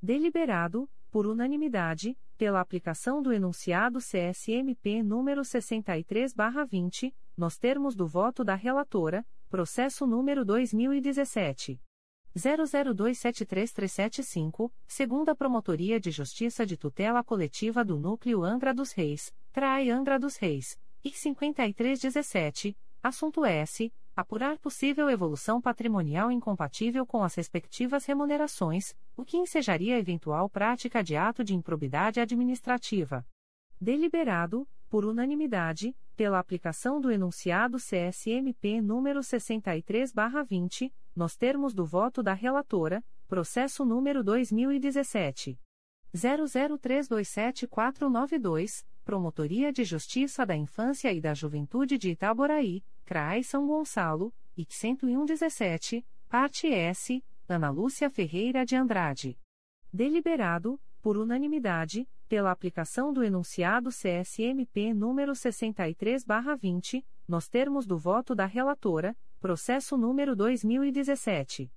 Deliberado, 0.00 0.88
por 1.10 1.26
unanimidade, 1.26 2.16
pela 2.38 2.60
aplicação 2.60 3.20
do 3.20 3.30
enunciado 3.30 3.98
CSMP 3.98 5.02
número 5.02 5.42
63/20, 5.42 7.14
nos 7.36 7.58
termos 7.58 7.94
do 7.94 8.06
voto 8.06 8.42
da 8.42 8.54
relatora, 8.54 9.24
processo 9.46 10.06
número 10.06 10.44
2017 10.44 11.80
00273375, 12.36 14.70
segunda 14.86 15.34
Promotoria 15.34 15.98
de 15.98 16.10
Justiça 16.10 16.66
de 16.66 16.76
Tutela 16.76 17.24
Coletiva 17.24 17.82
do 17.82 17.98
Núcleo 17.98 18.44
Angra 18.44 18.74
dos 18.74 18.92
Reis, 18.92 19.32
CRAE 19.52 19.90
Angra 19.90 20.18
dos 20.18 20.36
Reis, 20.36 20.78
e 21.02 21.10
5317, 21.10 22.76
assunto 23.02 23.42
S. 23.44 23.90
Apurar 24.14 24.58
possível 24.58 25.08
evolução 25.10 25.60
patrimonial 25.60 26.30
incompatível 26.30 27.04
com 27.06 27.22
as 27.22 27.34
respectivas 27.34 28.06
remunerações, 28.06 28.94
o 29.14 29.24
que 29.24 29.36
ensejaria 29.36 29.98
eventual 29.98 30.48
prática 30.48 31.04
de 31.04 31.16
ato 31.16 31.44
de 31.44 31.54
improbidade 31.54 32.18
administrativa. 32.18 33.26
Deliberado, 33.78 34.66
por 34.88 35.04
unanimidade, 35.04 35.94
pela 36.16 36.38
aplicação 36.38 36.98
do 37.00 37.10
enunciado 37.10 37.76
CSMP 37.76 38.80
número 38.80 39.20
63/20, 39.20 40.90
nos 41.14 41.36
termos 41.36 41.74
do 41.74 41.84
voto 41.84 42.22
da 42.22 42.32
relatora, 42.32 43.04
processo 43.28 43.84
número 43.84 44.24
2017 44.24 45.60
00327492, 46.14 48.86
Promotoria 49.04 49.70
de 49.72 49.84
Justiça 49.84 50.46
da 50.46 50.56
Infância 50.56 51.12
e 51.12 51.20
da 51.20 51.34
Juventude 51.34 51.98
de 51.98 52.10
Itaboraí, 52.10 52.82
CRAI 53.04 53.44
São 53.44 53.66
Gonçalo, 53.66 54.32
IC 54.56 54.96
10117, 54.96 56.06
parte 56.28 56.66
S, 56.66 57.22
Ana 57.48 57.70
Lúcia 57.70 58.10
Ferreira 58.10 58.64
de 58.64 58.74
Andrade. 58.74 59.38
Deliberado, 59.92 60.80
por 61.00 61.16
unanimidade, 61.16 62.08
pela 62.26 62.50
aplicação 62.50 63.10
do 63.12 63.22
enunciado 63.24 63.90
CSMP 63.90 64.92
número 64.92 65.32
63/20, 65.32 67.04
nos 67.26 67.48
termos 67.48 67.86
do 67.86 67.96
voto 67.96 68.34
da 68.34 68.44
relatora, 68.46 69.16
processo 69.40 69.96
número 69.96 70.36
2017 70.36 71.72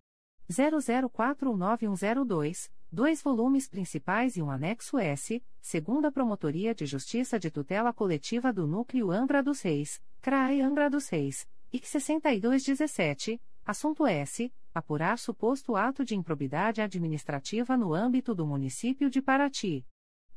00419102, 0.49 2.69
dois 2.91 3.21
volumes 3.21 3.69
principais 3.69 4.35
e 4.35 4.41
um 4.41 4.49
anexo 4.49 4.97
S, 4.97 5.43
segunda 5.61 6.11
Promotoria 6.11 6.73
de 6.73 6.87
Justiça 6.87 7.39
de 7.39 7.51
Tutela 7.51 7.93
Coletiva 7.93 8.51
do 8.51 8.65
Núcleo 8.65 9.11
Angra 9.11 9.43
dos 9.43 9.61
Reis, 9.61 10.01
CRAE 10.21 10.61
Angra 10.61 10.89
dos 10.89 11.07
Reis, 11.09 11.47
IC 11.71 11.87
6217, 11.87 13.39
assunto 13.63 14.07
S 14.07 14.51
apurar 14.73 15.17
suposto 15.17 15.75
ato 15.75 16.05
de 16.05 16.15
improbidade 16.15 16.81
administrativa 16.81 17.77
no 17.77 17.93
âmbito 17.93 18.33
do 18.33 18.45
município 18.45 19.09
de 19.09 19.21
Paraty. 19.21 19.85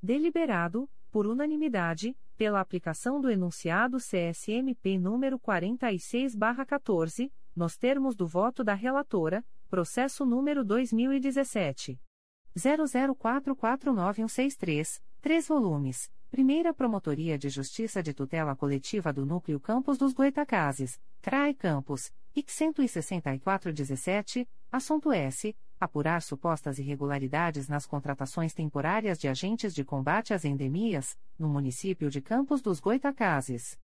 Deliberado, 0.02 0.90
por 1.12 1.28
unanimidade, 1.28 2.16
pela 2.36 2.60
aplicação 2.60 3.20
do 3.20 3.30
enunciado 3.30 3.98
CSMP 3.98 4.98
número 4.98 5.38
46/14, 5.38 7.30
nos 7.54 7.76
termos 7.76 8.16
do 8.16 8.26
voto 8.26 8.64
da 8.64 8.74
relatora, 8.74 9.44
processo 9.70 10.26
número 10.26 10.64
2017 10.64 12.00
00449163, 12.58 15.00
três 15.20 15.46
volumes. 15.46 16.10
Primeira 16.32 16.74
Promotoria 16.74 17.38
de 17.38 17.48
Justiça 17.48 18.02
de 18.02 18.12
Tutela 18.12 18.56
Coletiva 18.56 19.12
do 19.12 19.24
Núcleo 19.24 19.60
Campos 19.60 19.98
dos 19.98 20.12
Goitacazes, 20.12 20.98
CRAE 21.20 21.54
Campos, 21.54 22.10
IC 22.34 22.50
16417, 22.50 24.48
assunto 24.72 25.12
S. 25.12 25.54
Apurar 25.82 26.22
supostas 26.22 26.78
irregularidades 26.78 27.66
nas 27.66 27.84
contratações 27.86 28.54
temporárias 28.54 29.18
de 29.18 29.26
agentes 29.26 29.74
de 29.74 29.84
combate 29.84 30.32
às 30.32 30.44
endemias, 30.44 31.18
no 31.36 31.48
município 31.48 32.08
de 32.08 32.20
Campos 32.20 32.62
dos 32.62 32.78
Goitacazes. 32.78 33.76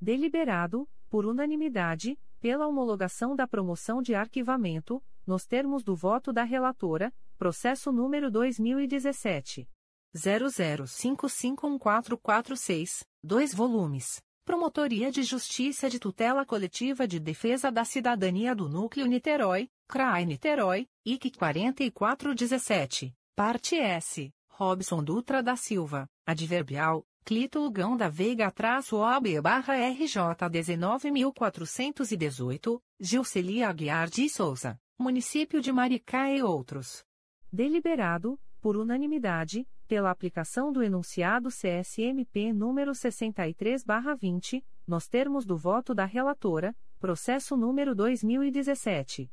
Deliberado, 0.00 0.88
por 1.10 1.26
unanimidade, 1.26 2.18
pela 2.40 2.66
homologação 2.66 3.36
da 3.36 3.46
promoção 3.46 4.00
de 4.00 4.14
arquivamento, 4.14 5.04
nos 5.26 5.44
termos 5.44 5.84
do 5.84 5.94
voto 5.94 6.32
da 6.32 6.42
relatora, 6.42 7.12
processo 7.36 7.92
número 7.92 8.30
2017. 8.30 9.68
00551446, 10.16 13.04
dois 13.22 13.52
volumes. 13.52 14.22
Promotoria 14.44 15.12
de 15.12 15.22
Justiça 15.22 15.88
de 15.88 16.00
Tutela 16.00 16.44
Coletiva 16.44 17.06
de 17.06 17.20
Defesa 17.20 17.70
da 17.70 17.84
Cidadania 17.84 18.56
do 18.56 18.68
Núcleo 18.68 19.06
Niterói, 19.06 19.70
CRAI 19.86 20.26
Niterói, 20.26 20.88
IC 21.04 21.30
4417. 21.36 23.14
Parte 23.36 23.76
S. 23.76 24.34
Robson 24.48 25.04
Dutra 25.04 25.44
da 25.44 25.54
Silva, 25.54 26.08
Adverbial, 26.26 27.06
Clito 27.24 27.60
Lugão 27.60 27.96
da 27.96 28.08
Veiga 28.08 28.50
traço 28.50 28.96
OB 28.96 29.40
barra 29.40 29.74
RJ 29.74 30.16
19418, 30.50 32.82
Gilcelia 32.98 33.68
Aguiar 33.68 34.10
de 34.10 34.28
Souza, 34.28 34.76
Município 34.98 35.60
de 35.60 35.70
Maricá 35.70 36.32
e 36.32 36.42
outros. 36.42 37.04
Deliberado, 37.52 38.36
por 38.60 38.76
unanimidade, 38.76 39.68
pela 39.92 40.10
aplicação 40.10 40.72
do 40.72 40.82
enunciado 40.82 41.50
CSMP 41.50 42.50
número 42.50 42.92
63/20, 42.92 44.64
nos 44.86 45.06
termos 45.06 45.44
do 45.44 45.54
voto 45.54 45.94
da 45.94 46.06
relatora, 46.06 46.74
processo 46.98 47.58
número 47.58 47.94
2017 47.94 49.30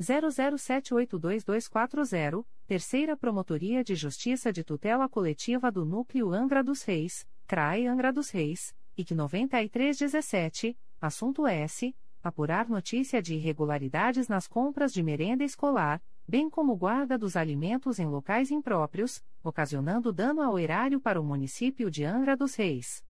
00782240, 0.00 2.46
Terceira 2.68 3.16
Promotoria 3.16 3.82
de 3.82 3.96
Justiça 3.96 4.52
de 4.52 4.62
Tutela 4.62 5.08
Coletiva 5.08 5.72
do 5.72 5.84
Núcleo 5.84 6.32
Angra 6.32 6.62
dos 6.62 6.84
Reis, 6.84 7.26
CRAE 7.48 7.88
Angra 7.88 8.12
dos 8.12 8.30
Reis, 8.30 8.72
IC 8.96 9.12
9317, 9.12 10.78
assunto 11.00 11.48
S 11.48 11.92
apurar 12.22 12.68
notícia 12.68 13.20
de 13.20 13.34
irregularidades 13.34 14.28
nas 14.28 14.46
compras 14.46 14.92
de 14.92 15.02
merenda 15.02 15.42
escolar, 15.42 16.00
bem 16.28 16.50
como 16.50 16.76
guarda 16.76 17.16
dos 17.16 17.36
alimentos 17.36 17.98
em 17.98 18.06
locais 18.06 18.50
impróprios, 18.50 19.24
ocasionando 19.42 20.12
dano 20.12 20.42
ao 20.42 20.58
erário 20.58 21.00
para 21.00 21.20
o 21.20 21.24
município 21.24 21.90
de 21.90 22.04
Angra 22.04 22.36
dos 22.36 22.54
Reis. 22.54 23.04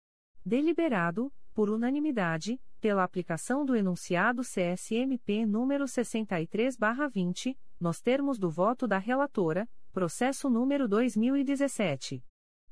Deliberado, 0.44 1.32
por 1.54 1.70
unanimidade, 1.70 2.60
pela 2.80 3.04
aplicação 3.04 3.64
do 3.64 3.76
enunciado 3.76 4.42
CSMP 4.42 5.46
número 5.46 5.84
63/20, 5.84 7.56
nos 7.80 8.00
termos 8.00 8.38
do 8.38 8.50
voto 8.50 8.86
da 8.86 8.98
relatora, 8.98 9.68
processo 9.92 10.50
número 10.50 10.88
2017 10.88 12.22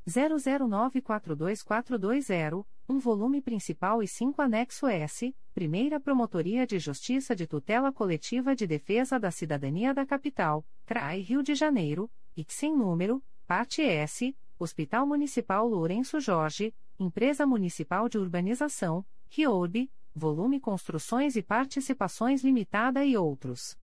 00942420, 0.09 2.65
um 2.89 2.99
volume 2.99 3.41
principal 3.41 4.03
e 4.03 4.09
cinco 4.09 4.43
anexo 4.43 4.87
S, 4.87 5.35
Primeira 5.55 6.01
Promotoria 6.01 6.67
de 6.67 6.79
Justiça 6.79 7.37
de 7.37 7.47
Tutela 7.47 7.93
Coletiva 7.93 8.57
de 8.57 8.67
Defesa 8.67 9.21
da 9.21 9.31
Cidadania 9.31 9.95
da 9.95 10.05
Capital, 10.05 10.67
CRAI 10.85 11.21
Rio 11.21 11.43
de 11.43 11.55
Janeiro, 11.55 12.11
e 12.37 12.45
sem 12.49 12.77
número, 12.77 13.23
parte 13.47 13.81
S, 13.83 14.37
Hospital 14.59 15.07
Municipal 15.07 15.69
Lourenço 15.69 16.21
Jorge, 16.21 16.75
Empresa 16.99 17.47
Municipal 17.47 18.09
de 18.09 18.19
Urbanização, 18.19 19.07
RIORB, 19.29 19.89
volume 20.15 20.61
Construções 20.61 21.37
e 21.37 21.43
Participações 21.43 22.43
Limitada 22.43 23.05
e 23.05 23.17
outros. 23.17 23.79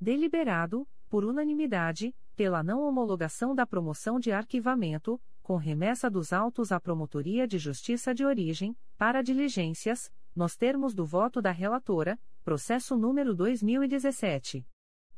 Deliberado, 0.00 0.86
por 1.08 1.24
unanimidade, 1.24 2.14
pela 2.34 2.62
não 2.62 2.82
homologação 2.82 3.54
da 3.54 3.66
promoção 3.66 4.18
de 4.18 4.32
arquivamento, 4.32 5.20
com 5.42 5.56
remessa 5.56 6.08
dos 6.08 6.32
autos 6.32 6.72
à 6.72 6.80
Promotoria 6.80 7.46
de 7.46 7.58
Justiça 7.58 8.14
de 8.14 8.24
Origem, 8.24 8.74
para 8.96 9.20
diligências, 9.22 10.10
nos 10.34 10.56
termos 10.56 10.94
do 10.94 11.04
voto 11.04 11.42
da 11.42 11.50
relatora, 11.50 12.18
processo 12.44 12.96
número 12.96 13.34
2017. 13.34 14.66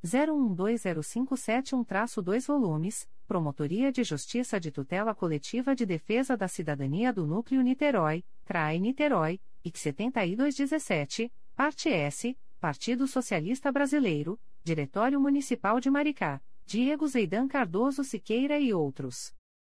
012057-1-2 0.04 2.46
volumes, 2.46 3.08
Promotoria 3.26 3.90
de 3.90 4.04
Justiça 4.04 4.60
de 4.60 4.70
Tutela 4.70 5.14
Coletiva 5.14 5.74
de 5.74 5.86
Defesa 5.86 6.36
da 6.36 6.46
Cidadania 6.46 7.10
do 7.12 7.26
Núcleo 7.26 7.62
Niterói, 7.62 8.22
CRAE 8.44 8.78
Niterói, 8.78 9.40
IC 9.64 9.78
7217, 9.78 11.32
parte 11.56 11.88
S, 11.88 12.36
Partido 12.60 13.06
Socialista 13.06 13.72
Brasileiro, 13.72 14.38
Diretório 14.62 15.18
Municipal 15.20 15.80
de 15.80 15.90
Maricá, 15.90 16.42
Diego 16.66 17.06
Zeidan 17.06 17.48
Cardoso 17.48 18.04
Siqueira 18.04 18.58
e 18.58 18.74
outros. 18.74 19.34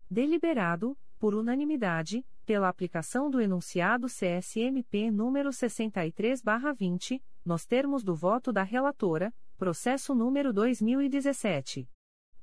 Deliberado, 0.09 0.97
por 1.19 1.35
unanimidade, 1.35 2.25
pela 2.45 2.69
aplicação 2.69 3.29
do 3.29 3.41
enunciado 3.41 4.07
CSMP 4.07 5.11
número 5.11 5.49
63/20, 5.49 7.21
nos 7.43 7.65
termos 7.65 8.05
do 8.05 8.15
voto 8.15 8.53
da 8.53 8.63
relatora, 8.63 9.33
processo 9.57 10.15
número 10.15 10.53
2017 10.53 11.89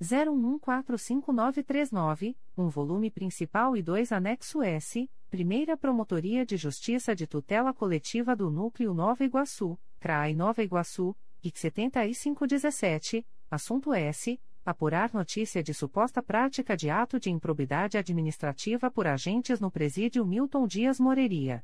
0145939, 0.03 2.37
um 2.57 2.69
volume 2.69 3.11
principal 3.11 3.77
e 3.77 3.83
dois 3.83 4.13
anexo 4.13 4.63
S, 4.63 5.11
Primeira 5.31 5.75
Promotoria 5.77 6.45
de 6.45 6.59
Justiça 6.59 7.15
de 7.15 7.25
Tutela 7.27 7.73
Coletiva 7.73 8.37
do 8.37 8.51
Núcleo 8.51 8.93
Nova 8.93 9.25
Iguaçu, 9.25 9.79
CRAI 10.01 10.35
Nova 10.35 10.63
Iguaçu, 10.63 11.17
IC 11.43 11.59
7517, 11.59 13.27
assunto 13.51 13.95
S. 13.95 14.39
Apurar 14.65 15.13
notícia 15.13 15.63
de 15.63 15.75
suposta 15.75 16.23
prática 16.23 16.75
de 16.75 16.89
ato 16.89 17.21
de 17.21 17.31
improbidade 17.31 17.99
administrativa 17.99 18.91
por 18.91 19.07
agentes 19.07 19.61
no 19.61 19.71
Presídio 19.71 20.25
Milton 20.25 20.67
Dias 20.67 20.99
Moreira. 20.99 21.63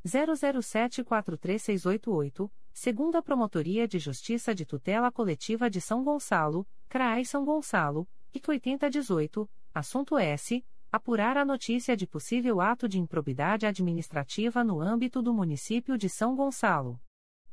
00743688, 0.06 2.48
segunda 2.72 3.20
Promotoria 3.20 3.88
de 3.88 3.98
Justiça 3.98 4.54
de 4.54 4.64
Tutela 4.64 5.10
Coletiva 5.10 5.68
de 5.68 5.80
São 5.80 6.04
Gonçalo, 6.04 6.64
CRAI 6.88 7.24
São 7.24 7.44
Gonçalo, 7.44 8.06
IC 8.32 8.48
8018, 8.48 9.50
assunto 9.78 10.18
S. 10.18 10.64
Apurar 10.90 11.36
a 11.36 11.44
notícia 11.44 11.94
de 11.94 12.06
possível 12.06 12.62
ato 12.62 12.88
de 12.88 12.98
improbidade 12.98 13.66
administrativa 13.66 14.64
no 14.64 14.80
âmbito 14.80 15.20
do 15.20 15.34
município 15.34 15.98
de 15.98 16.08
São 16.08 16.34
Gonçalo. 16.34 16.98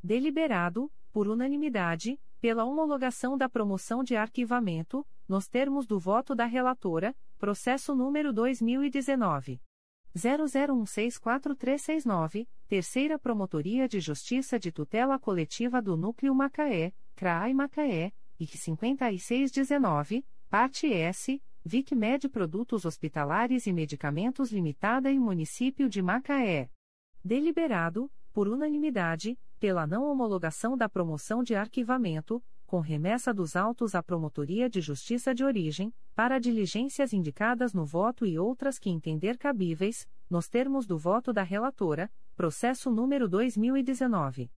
Deliberado, 0.01 0.89
por 1.11 1.27
unanimidade, 1.27 2.17
pela 2.39 2.63
homologação 2.63 3.37
da 3.37 3.49
promoção 3.49 4.05
de 4.05 4.15
arquivamento, 4.15 5.05
nos 5.27 5.49
termos 5.49 5.85
do 5.85 5.99
voto 5.99 6.33
da 6.33 6.45
relatora, 6.45 7.13
processo 7.37 7.93
número 7.93 8.31
2019 8.31 9.59
00164369, 10.15 12.47
Terceira 12.67 13.19
Promotoria 13.19 13.85
de 13.87 13.99
Justiça 13.99 14.57
de 14.57 14.71
Tutela 14.71 15.19
Coletiva 15.19 15.81
do 15.81 15.97
Núcleo 15.97 16.33
Macaé, 16.33 16.93
CRAI 17.15 17.53
Macaé, 17.53 18.13
IC 18.39 18.57
5619, 18.57 20.25
parte 20.49 20.89
S, 20.93 21.41
VicMed 21.65 22.27
Produtos 22.27 22.83
Hospitalares 22.83 23.67
e 23.67 23.71
Medicamentos 23.71 24.51
Limitada 24.51 25.09
e 25.09 25.17
Município 25.17 25.87
de 25.87 26.01
Macaé. 26.01 26.69
Deliberado, 27.23 28.11
por 28.33 28.49
unanimidade, 28.49 29.39
pela 29.61 29.87
não 29.87 30.03
homologação 30.03 30.75
da 30.75 30.89
promoção 30.89 31.41
de 31.41 31.55
arquivamento, 31.55 32.43
com 32.67 32.81
remessa 32.81 33.33
dos 33.33 33.55
autos 33.55 33.95
à 33.95 34.03
Promotoria 34.03 34.69
de 34.69 34.81
Justiça 34.81 35.33
de 35.33 35.45
Origem, 35.45 35.95
para 36.13 36.37
diligências 36.37 37.13
indicadas 37.13 37.73
no 37.73 37.85
voto 37.85 38.25
e 38.25 38.37
outras 38.37 38.77
que 38.77 38.89
entender 38.89 39.37
cabíveis, 39.37 40.05
nos 40.29 40.49
termos 40.49 40.85
do 40.85 40.97
voto 40.97 41.31
da 41.31 41.43
relatora, 41.43 42.11
processo 42.35 42.91
número 42.91 43.29
2019 43.29 44.51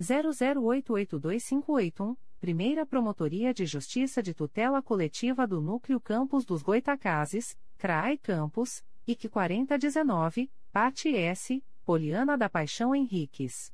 00882581, 0.00 2.16
Primeira 2.40 2.86
Promotoria 2.86 3.52
de 3.52 3.66
Justiça 3.66 4.22
de 4.22 4.32
Tutela 4.32 4.80
Coletiva 4.80 5.44
do 5.44 5.60
Núcleo 5.60 6.00
Campos 6.00 6.44
dos 6.44 6.62
Goitacazes, 6.62 7.58
CRAE 7.76 8.16
Campos, 8.16 8.84
IC 9.08 9.28
4019, 9.28 10.48
parte 10.72 11.12
S, 11.12 11.60
Poliana 11.84 12.38
da 12.38 12.48
Paixão 12.48 12.94
Henriques. 12.94 13.72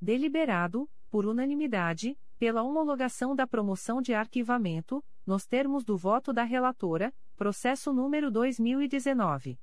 Deliberado, 0.00 0.88
por 1.10 1.26
unanimidade, 1.26 2.16
pela 2.38 2.62
homologação 2.62 3.34
da 3.34 3.48
promoção 3.48 4.00
de 4.00 4.14
arquivamento, 4.14 5.04
nos 5.26 5.44
termos 5.44 5.84
do 5.84 5.96
voto 5.96 6.32
da 6.32 6.44
relatora, 6.44 7.12
processo 7.36 7.92
número 7.92 8.30
2019 8.30 9.58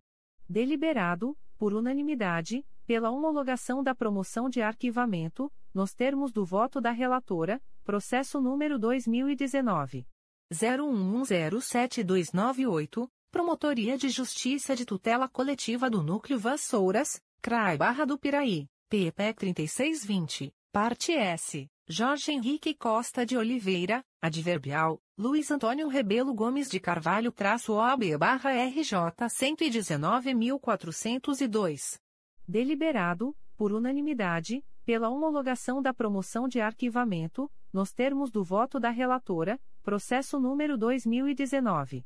Deliberado, 0.47 1.35
por 1.57 1.73
unanimidade, 1.73 2.67
pela 2.87 3.11
homologação 3.11 3.83
da 3.83 3.95
promoção 3.95 4.51
de 4.51 4.61
arquivamento, 4.61 5.51
nos 5.73 5.95
termos 5.95 6.31
do 6.31 6.45
voto 6.45 6.79
da 6.79 6.91
relatora, 6.91 7.63
processo 7.83 8.43
número 8.43 8.79
2019 8.79 10.07
01107298, 10.53 13.09
Promotoria 13.31 13.97
de 13.97 14.11
Justiça 14.11 14.77
de 14.77 14.85
Tutela 14.85 15.27
Coletiva 15.29 15.89
do 15.89 16.03
Núcleo 16.03 16.39
Vassouras 16.39 17.23
CRAI 17.41 17.77
Barra 17.77 18.05
do 18.05 18.19
Piraí, 18.19 18.67
PEP 18.89 19.35
3620, 19.35 20.53
parte 20.73 21.13
S, 21.13 21.69
Jorge 21.89 22.33
Henrique 22.33 22.75
Costa 22.75 23.25
de 23.25 23.37
Oliveira, 23.37 24.03
adverbial, 24.21 25.01
Luiz 25.17 25.49
Antônio 25.51 25.87
Rebelo 25.89 26.35
Gomes 26.35 26.69
de 26.69 26.81
Carvalho 26.81 27.31
traço 27.31 27.75
OAB 27.75 28.19
barra 28.19 28.51
RJ 28.51 28.97
119.402. 29.29 32.01
Deliberado, 32.49 33.37
por 33.57 33.73
unanimidade, 33.73 34.65
pela 34.85 35.09
homologação 35.09 35.81
da 35.81 35.95
promoção 35.95 36.49
de 36.49 36.61
arquivamento, 36.61 37.49
nos 37.73 37.93
termos 37.93 38.31
do 38.31 38.45
voto 38.45 38.81
da 38.81 38.91
relatora, 38.91 39.61
processo 39.83 40.41
número 40.41 40.77
2019 40.77 42.05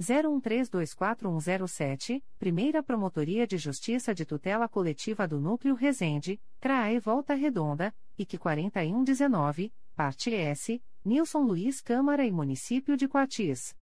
01324107, 0.00 2.22
Primeira 2.38 2.82
Promotoria 2.82 3.46
de 3.46 3.56
Justiça 3.56 4.12
de 4.14 4.26
Tutela 4.26 4.68
Coletiva 4.68 5.26
do 5.26 5.40
Núcleo 5.40 5.74
Resende, 5.74 6.38
CRAE 6.60 6.98
Volta 6.98 7.32
Redonda, 7.34 7.94
IC 8.18 8.36
4119, 8.38 9.72
parte 9.94 10.34
S, 10.34 10.82
Nilson 11.04 11.40
Luiz 11.40 11.80
Câmara 11.80 12.26
e 12.26 12.32
Município 12.32 12.96
de 12.96 13.08
Coatis. 13.08 13.74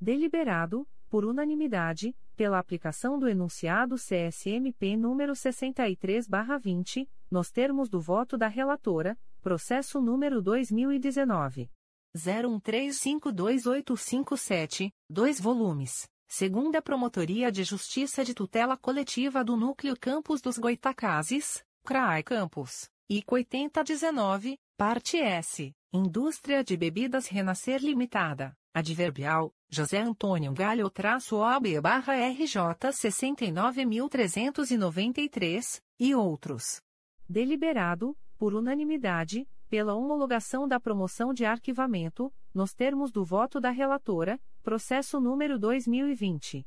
Deliberado, 0.00 0.88
por 1.10 1.24
unanimidade, 1.24 2.14
pela 2.36 2.58
aplicação 2.58 3.18
do 3.18 3.28
enunciado 3.28 3.96
CSMP 3.96 4.96
número 4.96 5.34
63/20, 5.34 7.08
nos 7.30 7.50
termos 7.50 7.90
do 7.90 8.00
voto 8.00 8.38
da 8.38 8.48
relatora, 8.48 9.18
processo 9.42 10.00
número 10.00 10.40
2019 10.40 11.70
01352857, 12.18 14.92
2 15.08 15.40
volumes. 15.40 16.06
Segunda 16.26 16.82
Promotoria 16.82 17.50
de 17.50 17.64
Justiça 17.64 18.22
de 18.24 18.34
Tutela 18.34 18.76
Coletiva 18.76 19.42
do 19.42 19.56
Núcleo 19.56 19.96
Campos 19.98 20.42
dos 20.42 20.58
Goitacazes, 20.58 21.64
CRAI 21.84 22.22
Campos, 22.22 22.90
IC 23.08 23.32
8019, 23.32 24.58
parte 24.76 25.16
S. 25.16 25.72
Indústria 25.90 26.62
de 26.62 26.76
Bebidas 26.76 27.28
Renascer 27.28 27.80
Limitada, 27.80 28.54
Adverbial, 28.74 29.54
José 29.70 29.98
Antônio 29.98 30.52
Galho 30.52 30.90
traço 30.90 31.36
OB 31.36 31.80
barra 31.80 32.14
RJ 32.14 32.60
69.393, 32.92 35.80
e 35.98 36.14
outros. 36.14 36.82
Deliberado, 37.26 38.14
por 38.36 38.52
unanimidade, 38.54 39.48
pela 39.68 39.94
homologação 39.94 40.66
da 40.66 40.80
promoção 40.80 41.32
de 41.32 41.44
arquivamento, 41.44 42.32
nos 42.54 42.74
termos 42.74 43.12
do 43.12 43.24
voto 43.24 43.60
da 43.60 43.70
relatora, 43.70 44.40
processo 44.62 45.20
número 45.20 45.58
2020. 45.58 46.66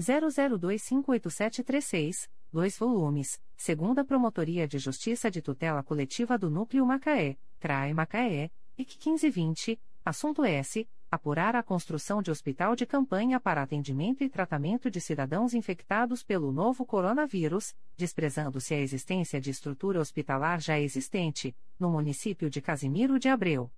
00258736, 0.00 2.28
2 2.52 2.78
volumes, 2.78 3.40
segunda 3.56 4.04
Promotoria 4.04 4.68
de 4.68 4.78
Justiça 4.78 5.28
de 5.30 5.40
Tutela 5.42 5.82
Coletiva 5.82 6.38
do 6.38 6.48
Núcleo 6.50 6.86
Macaé, 6.86 7.36
CRAE 7.58 7.94
Macaé, 7.94 8.50
IC 8.78 8.98
1520, 9.06 9.80
assunto 10.04 10.44
S. 10.44 10.86
Apurar 11.08 11.54
a 11.54 11.62
construção 11.62 12.20
de 12.20 12.32
hospital 12.32 12.74
de 12.74 12.84
campanha 12.84 13.38
para 13.38 13.62
atendimento 13.62 14.24
e 14.24 14.28
tratamento 14.28 14.90
de 14.90 15.00
cidadãos 15.00 15.54
infectados 15.54 16.24
pelo 16.24 16.50
novo 16.50 16.84
coronavírus, 16.84 17.76
desprezando-se 17.96 18.74
a 18.74 18.80
existência 18.80 19.40
de 19.40 19.50
estrutura 19.50 20.00
hospitalar 20.00 20.60
já 20.60 20.80
existente, 20.80 21.56
no 21.78 21.90
município 21.90 22.50
de 22.50 22.60
Casimiro 22.60 23.20
de 23.20 23.28
Abreu. 23.28 23.70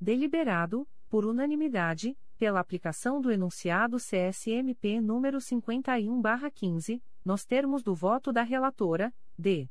Deliberado, 0.00 0.88
por 1.10 1.26
unanimidade, 1.26 2.16
pela 2.38 2.60
aplicação 2.60 3.20
do 3.20 3.30
enunciado 3.30 3.98
CSMP 3.98 5.02
número 5.02 5.38
51/15, 5.38 7.02
nos 7.22 7.44
termos 7.44 7.82
do 7.82 7.94
voto 7.94 8.32
da 8.32 8.42
relatora, 8.42 9.12
D. 9.38 9.68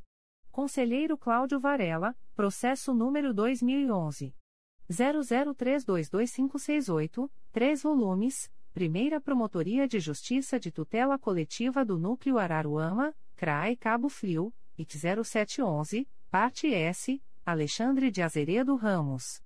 Conselheiro 0.52 1.18
Cláudio 1.18 1.60
Varela, 1.60 2.16
processo 2.36 2.94
número 2.94 3.34
2011 3.34 4.36
00322568, 4.90 7.30
3 7.52 7.84
volumes. 7.84 8.50
Primeira 8.74 9.20
Promotoria 9.20 9.86
de 9.88 10.00
Justiça 10.00 10.60
de 10.60 10.72
Tutela 10.72 11.18
Coletiva 11.18 11.84
do 11.84 11.98
Núcleo 11.98 12.38
Araruama, 12.38 13.16
CRAE 13.36 13.76
Cabo 13.76 14.10
Frio, 14.10 14.54
IC 14.78 15.00
0711, 15.24 16.08
parte 16.30 16.72
S, 16.72 17.20
Alexandre 17.44 18.12
de 18.12 18.22
Azeredo 18.22 18.76
Ramos. 18.76 19.42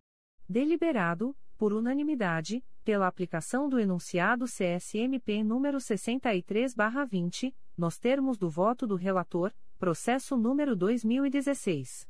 Deliberado, 0.48 1.34
por 1.58 1.72
unanimidade, 1.72 2.62
pela 2.84 3.08
aplicação 3.08 3.70
do 3.70 3.80
enunciado 3.80 4.44
CSMP 4.46 5.42
número 5.42 5.80
63/20, 5.80 7.56
nos 7.78 7.98
termos 7.98 8.38
do 8.38 8.50
voto 8.50 8.86
do 8.86 8.96
relator, 8.96 9.54
processo 9.80 10.36
número 10.36 10.76
2016 10.76 12.06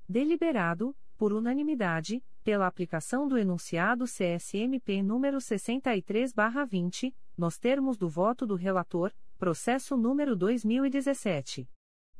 Deliberado, 0.09 0.97
por 1.16 1.32
unanimidade, 1.32 2.22
pela 2.43 2.66
aplicação 2.66 3.26
do 3.26 3.39
enunciado 3.39 4.05
CSMP 4.05 5.02
número 5.02 5.40
63 5.40 6.35
barra 6.35 6.66
20, 6.66 7.16
nos 7.36 7.59
termos 7.59 7.97
do 7.97 8.09
voto 8.09 8.47
do 8.47 8.55
relator, 8.55 9.12
processo 9.39 9.97
número 9.97 10.36
2017. 10.36 11.66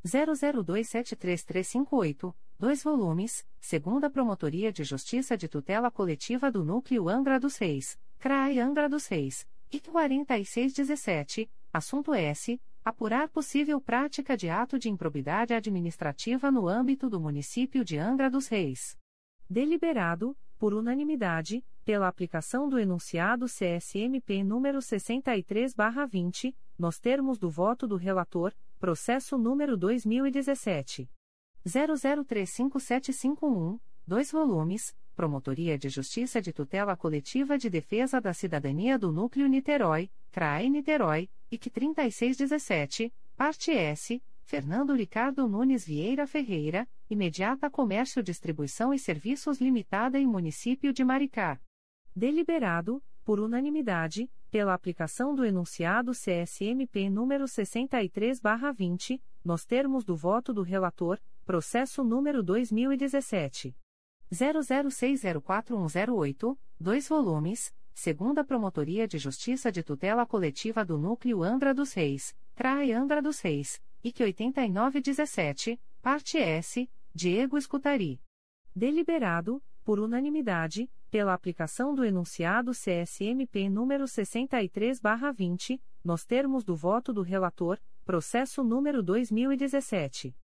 00273358, 0.03 2.35
2 2.59 2.83
volumes, 2.83 3.47
segunda 3.61 4.09
Promotoria 4.09 4.73
de 4.73 4.83
Justiça 4.83 5.37
de 5.37 5.47
Tutela 5.47 5.91
Coletiva 5.91 6.51
do 6.51 6.65
Núcleo 6.65 7.07
Angra 7.09 7.39
dos 7.39 7.59
Reis, 7.59 7.99
CRAI 8.19 8.61
Angra 8.61 8.89
dos 8.89 9.07
Reis, 9.07 9.47
IC 9.71 9.91
4617, 9.91 11.51
assunto 11.71 12.15
S. 12.15 12.59
Apurar 12.85 13.29
possível 13.31 13.81
prática 13.81 14.37
de 14.37 14.51
ato 14.51 14.79
de 14.79 14.91
improbidade 14.91 15.55
administrativa 15.55 16.51
no 16.51 16.69
âmbito 16.69 17.09
do 17.09 17.19
município 17.19 17.83
de 17.83 17.97
Angra 17.97 18.29
dos 18.29 18.47
Reis. 18.47 18.99
Deliberado, 19.49 20.37
por 20.59 20.75
unanimidade, 20.75 21.65
pela 21.83 22.09
aplicação 22.09 22.69
do 22.69 22.79
enunciado 22.79 23.47
CSMP 23.47 24.45
número 24.45 24.81
63/20, 24.81 26.55
nos 26.79 27.01
termos 27.01 27.39
do 27.39 27.49
voto 27.49 27.87
do 27.87 27.97
relator, 27.97 28.53
processo 28.79 29.39
número 29.39 29.79
2017 29.79 31.09
00357551, 31.67 33.81
2 34.07 34.31
volumes, 34.31 34.95
Promotoria 35.15 35.79
de 35.79 35.89
Justiça 35.89 36.43
de 36.43 36.53
Tutela 36.53 36.97
Coletiva 36.97 37.57
de 37.57 37.71
Defesa 37.71 38.21
da 38.21 38.35
Cidadania 38.35 38.99
do 38.99 39.13
Núcleo 39.13 39.47
Niterói, 39.47 40.11
CRAE 40.33 40.69
Niterói, 40.69 41.31
IC 41.55 41.71
3617, 41.71 43.15
parte 43.37 43.71
S, 43.71 44.21
Fernando 44.43 44.93
Ricardo 44.93 45.47
Nunes 45.49 45.87
Vieira 45.87 46.27
Ferreira, 46.27 46.87
Imediata 47.09 47.71
Comércio 47.71 48.21
Distribuição 48.23 48.93
e 48.93 48.99
Serviços 48.99 49.59
Limitada 49.61 50.19
em 50.19 50.27
Município 50.27 50.93
de 50.93 51.05
Maricá. 51.05 51.61
Deliberado, 52.15 53.03
por 53.25 53.41
unanimidade, 53.41 54.31
pela 54.51 54.75
aplicação 54.75 55.35
do 55.35 55.43
enunciado 55.45 56.13
CSMP 56.13 57.09
número 57.09 57.45
63/20, 57.45 59.23
nos 59.45 59.65
termos 59.65 60.05
do 60.05 60.17
voto 60.17 60.53
do 60.53 60.63
relator, 60.63 61.21
processo 61.45 62.05
número 62.05 62.43
2017 62.43 63.77
00604108, 64.33 66.59
2 66.81 67.09
volumes, 67.09 67.73
segunda 67.95 68.45
Promotoria 68.45 69.07
de 69.07 69.19
Justiça 69.19 69.71
de 69.71 69.81
Tutela 69.83 70.27
Coletiva 70.27 70.85
do 70.85 70.99
Núcleo 70.99 71.45
Angra 71.45 71.73
dos 71.73 71.95
Reis, 71.95 72.37
CRAE 72.57 72.93
Angra 72.93 73.23
dos 73.23 73.41
Reis, 73.41 73.81
IC 74.03 74.25
8917, 74.25 75.81
parte 76.03 76.37
S, 76.37 76.91
Diego 77.15 77.57
Escutari. 77.57 78.21
Deliberado, 78.75 79.63
por 79.85 80.01
unanimidade, 80.01 80.91
pela 81.11 81.33
aplicação 81.33 81.95
do 81.95 82.05
enunciado 82.05 82.73
CSMP 82.73 83.71
número 83.71 84.05
63/20, 84.05 85.81
nos 86.03 86.25
termos 86.25 86.65
do 86.65 86.75
voto 86.75 87.13
do 87.13 87.23
relator, 87.23 87.79
processo 88.05 88.65
número 88.65 89.01
2017 89.03 90.37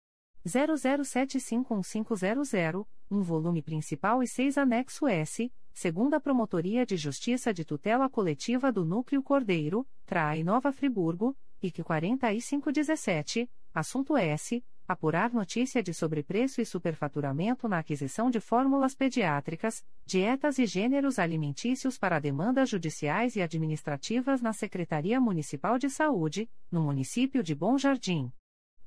00751500, 0.47 2.87
um 3.11 3.23
volume 3.23 3.63
principal 3.63 4.23
e 4.23 4.29
seis 4.29 4.59
anexo 4.59 5.09
S, 5.09 5.51
segunda 5.79 6.19
Promotoria 6.19 6.85
de 6.85 6.97
Justiça 6.97 7.55
de 7.55 7.65
Tutela 7.65 8.11
Coletiva 8.11 8.73
do 8.73 8.85
Núcleo 8.85 9.23
Cordeiro, 9.23 9.87
Trai 10.05 10.43
Nova 10.43 10.73
Friburgo, 10.73 11.37
IC 11.63 11.85
4517, 11.85 13.49
assunto 13.73 14.17
S. 14.17 14.61
Apurar 14.89 15.33
notícia 15.33 15.81
de 15.81 15.95
sobrepreço 15.95 16.61
e 16.61 16.67
superfaturamento 16.67 17.69
na 17.69 17.79
aquisição 17.79 18.29
de 18.29 18.41
fórmulas 18.41 18.93
pediátricas, 18.93 19.85
dietas 20.05 20.59
e 20.59 20.67
gêneros 20.67 21.17
alimentícios 21.17 21.97
para 21.97 22.19
demandas 22.19 22.69
judiciais 22.69 23.37
e 23.37 23.41
administrativas 23.41 24.43
na 24.43 24.53
Secretaria 24.53 25.21
Municipal 25.21 25.79
de 25.79 25.89
Saúde, 25.89 26.51
no 26.73 26.83
município 26.83 27.41
de 27.41 27.55
Bom 27.55 27.79
Jardim. 27.79 28.33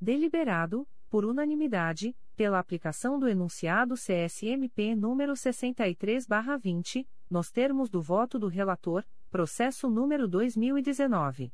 Deliberado, 0.01 0.85
por 1.09 1.23
unanimidade, 1.23 2.13
pela 2.41 2.57
aplicação 2.57 3.19
do 3.19 3.29
enunciado 3.29 3.93
CSMP 3.93 4.95
número 4.95 5.33
63/20, 5.33 7.07
nos 7.29 7.51
termos 7.51 7.87
do 7.87 8.01
voto 8.01 8.39
do 8.39 8.47
relator, 8.47 9.05
processo 9.29 9.87
número 9.87 10.27
2019 10.27 11.53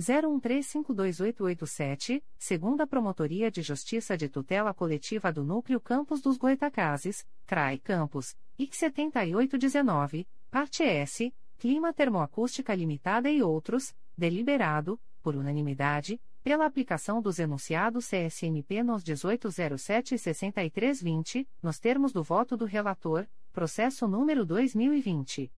01352887, 0.00 2.24
segunda 2.38 2.86
Promotoria 2.86 3.50
de 3.50 3.60
Justiça 3.60 4.16
de 4.16 4.26
Tutela 4.26 4.72
Coletiva 4.72 5.30
do 5.30 5.44
Núcleo 5.44 5.78
Campos 5.78 6.22
dos 6.22 6.38
Goitacazes, 6.38 7.26
CRAI 7.44 7.76
Campos, 7.76 8.34
IC 8.58 8.74
7819, 8.74 10.26
parte 10.50 10.82
S, 10.82 11.30
Clima 11.58 11.92
Termoacústica 11.92 12.74
Limitada 12.74 13.30
e 13.30 13.42
outros, 13.42 13.94
deliberado, 14.16 14.98
por 15.22 15.36
unanimidade, 15.36 16.18
pela 16.42 16.66
aplicação 16.66 17.22
dos 17.22 17.38
enunciados 17.38 18.08
CSMP 18.08 18.82
nos 18.82 19.04
1807 19.04 20.16
e 20.16 20.18
6320, 20.18 21.48
nos 21.62 21.78
termos 21.78 22.12
do 22.12 22.20
voto 22.22 22.56
do 22.56 22.64
relator, 22.64 23.28
processo 23.52 24.08
número 24.08 24.44
2020 24.44 25.52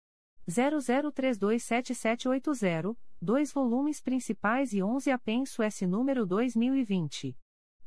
00327780, 0.47 2.95
dois 3.21 3.51
volumes 3.51 4.03
principais 4.03 4.75
e 4.75 4.83
11 4.83 5.11
apenso 5.11 5.63
S 5.63 5.87
número 5.87 6.27
2020 6.27 7.35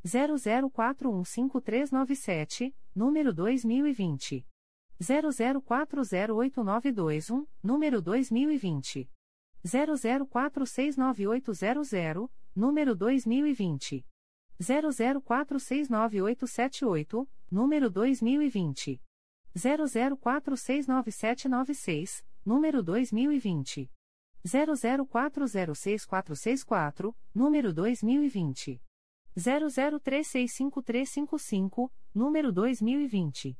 00415397, 0.04 2.74
número 2.94 3.32
2020 3.32 4.44
00408921, 5.00 7.46
número 7.62 8.02
2020 8.02 9.08
00469800, 9.64 12.28
número 12.58 12.94
2020. 12.96 14.04
00469878, 14.60 17.28
número 17.48 17.88
2020. 17.88 19.00
00469796, 19.54 22.24
número 22.44 22.82
2020. 22.82 23.88
00406464, 24.44 27.14
número 27.32 27.72
2020. 27.72 28.82
00365355, 29.36 31.92
número 32.12 32.50
2020. 32.52 33.56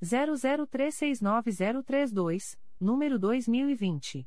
00369032, 0.00 2.58
número 2.80 3.18
2020. 3.18 4.26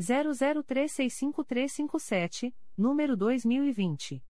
00365357, 0.00 2.54
número 2.76 3.16
2020. 3.16 4.22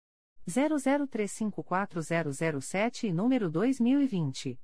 00354007 0.49 3.09
e 3.09 3.13
número 3.13 3.51
2020. 3.51 4.59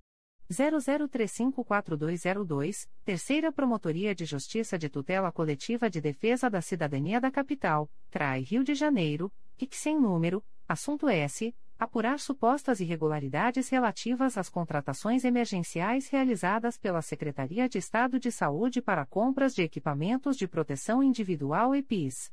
00354202, 0.50 2.88
Terceira 3.04 3.50
Promotoria 3.50 4.14
de 4.14 4.24
Justiça 4.24 4.78
de 4.78 4.88
Tutela 4.88 5.32
Coletiva 5.32 5.90
de 5.90 6.00
Defesa 6.00 6.48
da 6.48 6.60
Cidadania 6.60 7.20
da 7.20 7.30
Capital, 7.30 7.90
CRAI 8.10 8.42
Rio 8.42 8.62
de 8.62 8.74
Janeiro, 8.74 9.32
IC 9.58 9.74
sem 9.74 9.98
número, 9.98 10.44
assunto 10.68 11.08
S 11.08 11.52
apurar 11.82 12.18
supostas 12.20 12.80
irregularidades 12.80 13.68
relativas 13.68 14.38
às 14.38 14.48
contratações 14.48 15.24
emergenciais 15.24 16.08
realizadas 16.08 16.78
pela 16.78 17.02
Secretaria 17.02 17.68
de 17.68 17.78
Estado 17.78 18.20
de 18.20 18.30
Saúde 18.30 18.80
para 18.80 19.04
compras 19.04 19.52
de 19.52 19.62
equipamentos 19.62 20.36
de 20.36 20.46
proteção 20.46 21.02
individual 21.02 21.74
EPIs. 21.74 22.32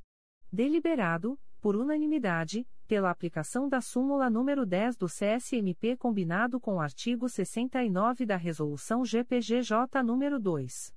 Deliberado, 0.52 1.40
por 1.60 1.76
unanimidade, 1.76 2.68
pela 2.88 3.10
aplicação 3.10 3.68
da 3.68 3.82
súmula 3.82 4.30
número 4.30 4.68
10 4.68 4.98
do 4.98 5.08
CSMP 5.08 5.98
combinado 5.98 6.60
com 6.60 6.76
o 6.76 6.80
artigo 6.80 7.28
69 7.28 8.28
da 8.28 8.36
Resolução 8.36 9.04
GPGJ 9.04 10.04
nº 10.04 10.38
2. 10.38 10.94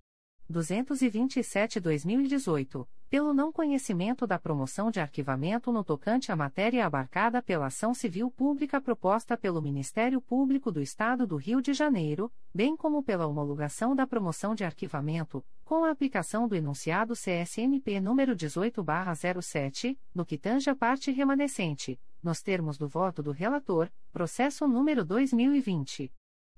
227-2018, 0.51 2.87
pelo 3.13 3.35
não 3.35 3.53
conhecimento 3.53 4.27
da 4.27 4.39
promoção 4.39 4.91
de 4.91 4.99
arquivamento 4.99 5.71
no 5.71 5.85
tocante 5.85 6.33
à 6.33 6.35
matéria 6.35 6.87
abarcada 6.87 7.43
pela 7.43 7.67
ação 7.67 7.93
civil 7.93 8.31
pública 8.31 8.81
proposta 8.81 9.37
pelo 9.37 9.61
Ministério 9.61 10.19
Público 10.19 10.73
do 10.73 10.81
Estado 10.81 11.27
do 11.27 11.37
Rio 11.37 11.61
de 11.61 11.75
Janeiro, 11.75 12.33
bem 12.55 12.75
como 12.75 13.03
pela 13.03 13.27
homologação 13.27 13.95
da 13.95 14.07
promoção 14.07 14.55
de 14.55 14.65
arquivamento, 14.65 15.45
com 15.63 15.85
a 15.85 15.91
aplicação 15.91 16.49
do 16.49 16.57
enunciado 16.57 17.13
CSNP 17.13 18.01
número 18.01 18.35
18/07, 18.35 19.99
no 20.15 20.25
que 20.25 20.39
tange 20.39 20.71
a 20.71 20.75
parte 20.75 21.11
remanescente, 21.11 22.01
nos 22.23 22.41
termos 22.41 22.79
do 22.79 22.89
voto 22.89 23.23
do 23.23 23.31
relator, 23.31 23.91
processo 24.11 24.67
número 24.67 25.05
2020 25.05 26.11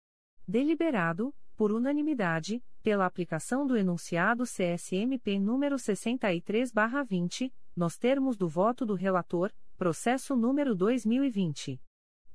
Deliberado, 0.48 1.34
por 1.56 1.72
unanimidade, 1.72 2.64
pela 2.82 3.06
aplicação 3.06 3.65
do 3.65 3.78
enunciado 3.78 4.44
CSMP 4.44 5.40
número 5.40 5.78
63/20, 5.78 7.53
nos 7.76 7.98
termos 7.98 8.38
do 8.38 8.48
voto 8.48 8.86
do 8.86 8.94
relator, 8.94 9.52
processo 9.78 10.36
número 10.36 10.76
2020 10.76 11.82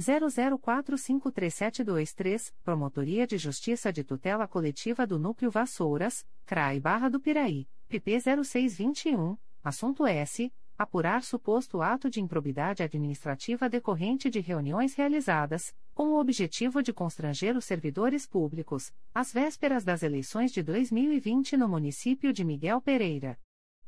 00453723, 0.00 2.52
Promotoria 2.62 3.26
de 3.26 3.36
Justiça 3.38 3.92
de 3.92 4.04
Tutela 4.04 4.46
Coletiva 4.46 5.04
do 5.06 5.18
Núcleo 5.18 5.50
Vassouras, 5.50 6.26
CRAI 6.44 6.78
Barra 6.78 7.08
do 7.08 7.18
Piraí, 7.18 7.66
PP 7.88 8.20
0621, 8.44 9.38
assunto 9.62 10.06
S. 10.06 10.52
Apurar 10.78 11.22
suposto 11.22 11.80
ato 11.80 12.10
de 12.10 12.20
improbidade 12.20 12.82
administrativa 12.82 13.66
decorrente 13.66 14.28
de 14.28 14.40
reuniões 14.40 14.94
realizadas, 14.94 15.74
com 15.94 16.08
o 16.08 16.20
objetivo 16.20 16.82
de 16.82 16.92
constranger 16.92 17.56
os 17.56 17.64
servidores 17.64 18.26
públicos, 18.26 18.92
às 19.14 19.32
vésperas 19.32 19.84
das 19.84 20.02
eleições 20.02 20.52
de 20.52 20.62
2020 20.62 21.56
no 21.56 21.66
município 21.66 22.30
de 22.30 22.44
Miguel 22.44 22.82
Pereira. 22.82 23.38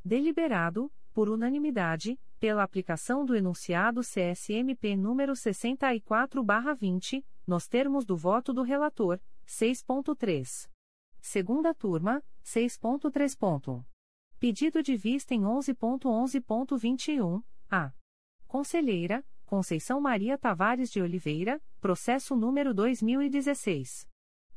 Deliberado, 0.02 0.90
por 1.18 1.28
unanimidade, 1.28 2.16
pela 2.38 2.62
aplicação 2.62 3.24
do 3.24 3.34
enunciado 3.34 4.02
CSMP 4.02 4.96
número 4.96 5.32
64/20, 5.32 7.24
nos 7.44 7.66
termos 7.66 8.04
do 8.04 8.16
voto 8.16 8.52
do 8.52 8.62
relator, 8.62 9.18
6.3. 9.44 10.70
Segunda 11.20 11.74
turma, 11.74 12.22
6.3. 12.44 13.84
Pedido 14.38 14.80
de 14.80 14.96
vista 14.96 15.34
em 15.34 15.40
11.11.21, 15.40 17.42
a. 17.68 17.92
Conselheira, 18.46 19.26
Conceição 19.44 20.00
Maria 20.00 20.38
Tavares 20.38 20.88
de 20.88 21.02
Oliveira, 21.02 21.60
processo 21.80 22.36
número 22.36 22.72
2016. 22.72 24.06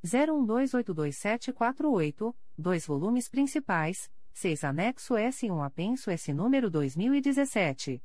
01282748, 0.06 2.36
dois 2.56 2.86
volumes 2.86 3.28
principais, 3.28 4.12
6 4.34 4.64
anexo 4.64 5.16
S1 5.16 5.66
apenso 5.66 6.10
S 6.10 6.32
número 6.34 6.70
2017. 6.70 8.02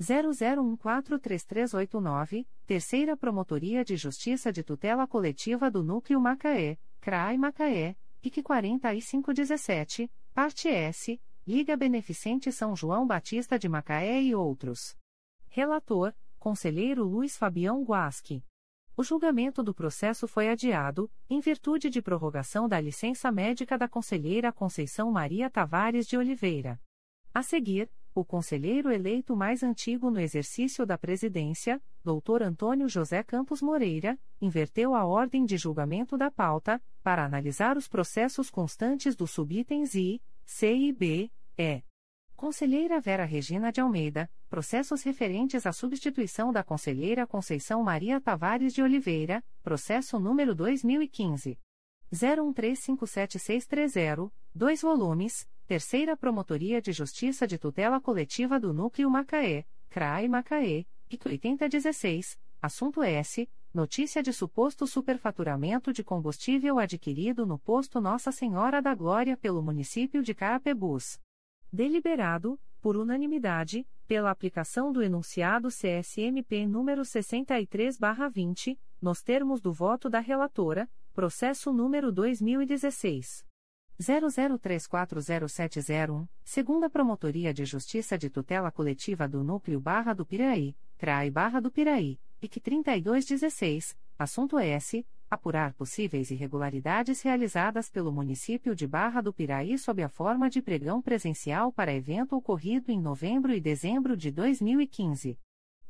00143389, 0.00 2.46
Terceira 2.66 3.16
Promotoria 3.16 3.84
de 3.84 3.96
Justiça 3.96 4.52
de 4.52 4.62
Tutela 4.62 5.06
Coletiva 5.06 5.70
do 5.70 5.84
Núcleo 5.84 6.20
Macaé, 6.20 6.78
CRAI 7.00 7.38
Macaé, 7.38 7.96
IC 8.22 8.42
4517, 8.42 10.10
Parte 10.32 10.68
S, 10.68 11.20
Liga 11.46 11.76
Beneficente 11.76 12.50
São 12.50 12.74
João 12.74 13.06
Batista 13.06 13.58
de 13.58 13.68
Macaé 13.68 14.22
e 14.22 14.34
outros. 14.34 14.96
Relator, 15.48 16.14
Conselheiro 16.38 17.04
Luiz 17.04 17.36
Fabião 17.36 17.84
Guasque. 17.84 18.42
O 18.96 19.02
julgamento 19.02 19.60
do 19.60 19.74
processo 19.74 20.28
foi 20.28 20.48
adiado, 20.48 21.10
em 21.28 21.40
virtude 21.40 21.90
de 21.90 22.00
prorrogação 22.00 22.68
da 22.68 22.80
licença 22.80 23.32
médica 23.32 23.76
da 23.76 23.88
conselheira 23.88 24.52
Conceição 24.52 25.10
Maria 25.10 25.50
Tavares 25.50 26.06
de 26.06 26.16
Oliveira. 26.16 26.80
A 27.32 27.42
seguir, 27.42 27.90
o 28.14 28.24
conselheiro 28.24 28.92
eleito 28.92 29.34
mais 29.34 29.64
antigo 29.64 30.12
no 30.12 30.20
exercício 30.20 30.86
da 30.86 30.96
presidência, 30.96 31.82
Dr. 32.04 32.44
Antônio 32.44 32.88
José 32.88 33.24
Campos 33.24 33.60
Moreira, 33.60 34.16
inverteu 34.40 34.94
a 34.94 35.04
ordem 35.04 35.44
de 35.44 35.56
julgamento 35.56 36.16
da 36.16 36.30
pauta, 36.30 36.80
para 37.02 37.24
analisar 37.24 37.76
os 37.76 37.88
processos 37.88 38.48
constantes 38.48 39.16
dos 39.16 39.32
subitens 39.32 39.96
I, 39.96 40.22
C 40.44 40.72
e 40.72 40.92
B, 40.92 41.32
E. 41.58 41.82
Conselheira 42.44 43.00
Vera 43.00 43.24
Regina 43.24 43.72
de 43.72 43.80
Almeida, 43.80 44.30
processos 44.50 45.02
referentes 45.02 45.64
à 45.64 45.72
substituição 45.72 46.52
da 46.52 46.62
Conselheira 46.62 47.26
Conceição 47.26 47.82
Maria 47.82 48.20
Tavares 48.20 48.74
de 48.74 48.82
Oliveira, 48.82 49.42
processo 49.62 50.20
número 50.20 50.54
2015. 50.54 51.58
01357630, 52.12 54.30
dois 54.54 54.82
volumes, 54.82 55.48
Terceira 55.66 56.18
Promotoria 56.18 56.82
de 56.82 56.92
Justiça 56.92 57.46
de 57.46 57.56
Tutela 57.56 57.98
Coletiva 57.98 58.60
do 58.60 58.74
Núcleo 58.74 59.08
Macaé, 59.08 59.64
CRAI 59.88 60.28
Macaé, 60.28 60.84
IC 61.08 61.24
8016, 61.24 62.38
assunto 62.60 63.02
S. 63.02 63.48
Notícia 63.72 64.22
de 64.22 64.34
suposto 64.34 64.86
superfaturamento 64.86 65.94
de 65.94 66.04
combustível 66.04 66.78
adquirido 66.78 67.46
no 67.46 67.58
posto 67.58 68.02
Nossa 68.02 68.30
Senhora 68.30 68.82
da 68.82 68.94
Glória 68.94 69.34
pelo 69.34 69.62
município 69.62 70.22
de 70.22 70.34
Carapebus. 70.34 71.18
Deliberado, 71.74 72.58
por 72.80 72.96
unanimidade, 72.96 73.84
pela 74.06 74.30
aplicação 74.30 74.92
do 74.92 75.02
enunciado 75.02 75.70
CSMP 75.70 76.68
número 76.68 77.02
63/20, 77.02 78.78
nos 79.02 79.20
termos 79.20 79.60
do 79.60 79.72
voto 79.72 80.08
da 80.08 80.20
relatora, 80.20 80.88
processo 81.12 81.72
número 81.72 82.12
2016 82.12 83.44
00340701, 84.00 86.28
segunda 86.44 86.88
Promotoria 86.88 87.52
de 87.52 87.64
Justiça 87.64 88.16
de 88.16 88.30
Tutela 88.30 88.70
Coletiva 88.70 89.26
do 89.26 89.42
Núcleo 89.42 89.80
Barra 89.80 90.14
do 90.14 90.24
Piraí, 90.24 90.76
CRAI 90.96 91.28
Barra 91.28 91.58
do 91.58 91.72
Piraí, 91.72 92.20
IC 92.40 92.60
3216, 92.60 93.96
assunto 94.16 94.60
S 94.60 95.04
apurar 95.34 95.74
possíveis 95.74 96.30
irregularidades 96.30 97.20
realizadas 97.22 97.90
pelo 97.90 98.10
município 98.10 98.74
de 98.74 98.86
Barra 98.86 99.20
do 99.20 99.32
Piraí 99.32 99.76
sob 99.76 100.02
a 100.02 100.08
forma 100.08 100.48
de 100.48 100.62
pregão 100.62 101.02
presencial 101.02 101.72
para 101.72 101.92
evento 101.92 102.34
ocorrido 102.36 102.90
em 102.90 103.00
novembro 103.00 103.52
e 103.52 103.60
dezembro 103.60 104.16
de 104.16 104.30
2015. 104.30 105.38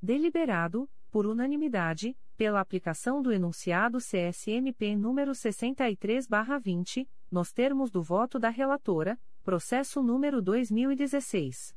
Deliberado, 0.02 0.90
por 1.10 1.26
unanimidade, 1.26 2.16
pela 2.36 2.60
aplicação 2.60 3.22
do 3.22 3.32
enunciado 3.32 3.98
CSMP 3.98 4.96
número 4.96 5.32
63/20, 5.32 7.08
nos 7.30 7.52
termos 7.52 7.90
do 7.90 8.02
voto 8.02 8.38
da 8.38 8.48
relatora, 8.48 9.18
processo 9.44 10.02
número 10.02 10.42
2016 10.42 11.74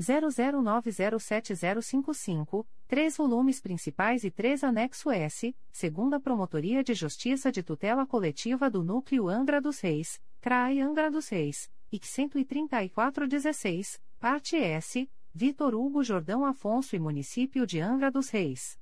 00907055, 0.00 2.66
três 2.86 3.16
volumes 3.16 3.60
principais 3.60 4.24
e 4.24 4.30
três 4.30 4.64
anexo 4.64 5.10
S, 5.10 5.54
segunda 5.70 6.18
Promotoria 6.18 6.82
de 6.82 6.94
Justiça 6.94 7.52
de 7.52 7.62
Tutela 7.62 8.06
Coletiva 8.06 8.68
do 8.68 8.82
Núcleo 8.82 9.28
Angra 9.28 9.60
dos 9.60 9.78
Reis, 9.80 10.20
CRAI 10.40 10.80
Angra 10.80 11.10
dos 11.10 11.28
Reis, 11.28 11.70
IC 11.92 12.28
13416, 12.28 14.00
parte 14.18 14.56
S, 14.56 15.08
Vitor 15.32 15.74
Hugo 15.74 16.02
Jordão 16.02 16.44
Afonso 16.44 16.94
e 16.94 16.98
Município 16.98 17.66
de 17.66 17.80
Angra 17.80 18.10
dos 18.10 18.28
Reis. 18.30 18.78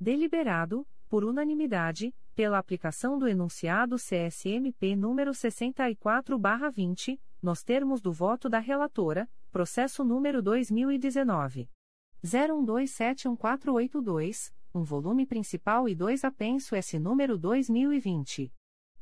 Deliberado, 0.00 0.84
por 1.08 1.22
unanimidade, 1.22 2.12
pela 2.34 2.58
aplicação 2.58 3.16
do 3.16 3.28
enunciado 3.28 3.94
CSMP 3.94 4.96
número 4.96 5.30
64/20, 5.30 7.20
nos 7.40 7.62
termos 7.62 8.00
do 8.00 8.12
voto 8.12 8.48
da 8.48 8.58
relatora, 8.58 9.30
processo 9.52 10.02
número 10.02 10.42
2019 10.42 11.70
01271482, 12.24 14.52
um 14.74 14.82
volume 14.82 15.24
principal 15.24 15.88
e 15.88 15.94
dois 15.94 16.24
apenso 16.24 16.74
S 16.74 16.98
número 16.98 17.38
2020 17.38 18.52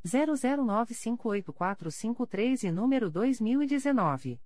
00958453 0.08 2.64
e 2.64 2.70
número 2.70 3.10
2019 3.10 4.40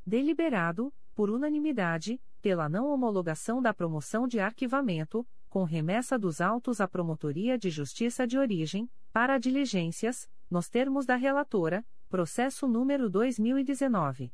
Deliberado, 0.07 0.93
por 1.15 1.31
unanimidade, 1.31 2.21
pela 2.43 2.69
não 2.69 2.93
homologação 2.93 3.63
da 3.63 3.73
promoção 3.73 4.29
de 4.29 4.39
arquivamento, 4.39 5.27
com 5.49 5.65
remessa 5.65 6.19
dos 6.19 6.43
autos 6.43 6.79
à 6.81 6.87
Promotoria 6.87 7.57
de 7.57 7.71
Justiça 7.71 8.27
de 8.27 8.37
Origem, 8.37 8.87
para 9.13 9.39
diligências, 9.39 10.29
nos 10.51 10.69
termos 10.69 11.07
da 11.07 11.17
relatora, 11.17 11.83
processo 12.11 12.69
número 12.69 13.09
2019. 13.09 14.31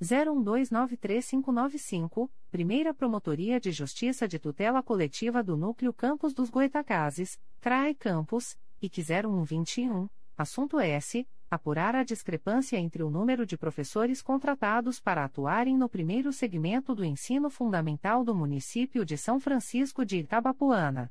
01293595, 0.00 2.30
Primeira 2.50 2.94
Promotoria 2.94 3.58
de 3.58 3.72
Justiça 3.72 4.28
de 4.28 4.38
Tutela 4.38 4.84
Coletiva 4.84 5.42
do 5.42 5.56
Núcleo 5.56 5.92
Campos 5.92 6.32
dos 6.32 6.48
Goitacazes, 6.48 7.36
CRAE 7.60 7.96
Campos, 7.96 8.56
IC 8.80 9.02
0121, 9.02 10.08
assunto 10.36 10.78
S 10.78 11.26
apurar 11.50 11.94
a 11.94 12.04
discrepância 12.04 12.76
entre 12.76 13.02
o 13.02 13.10
número 13.10 13.44
de 13.44 13.56
professores 13.56 14.22
contratados 14.22 15.00
para 15.00 15.24
atuarem 15.24 15.76
no 15.76 15.88
primeiro 15.88 16.32
segmento 16.32 16.94
do 16.94 17.04
ensino 17.04 17.50
fundamental 17.50 18.24
do 18.24 18.34
município 18.34 19.04
de 19.04 19.16
São 19.16 19.40
Francisco 19.40 20.04
de 20.04 20.18
Itabapuana. 20.18 21.10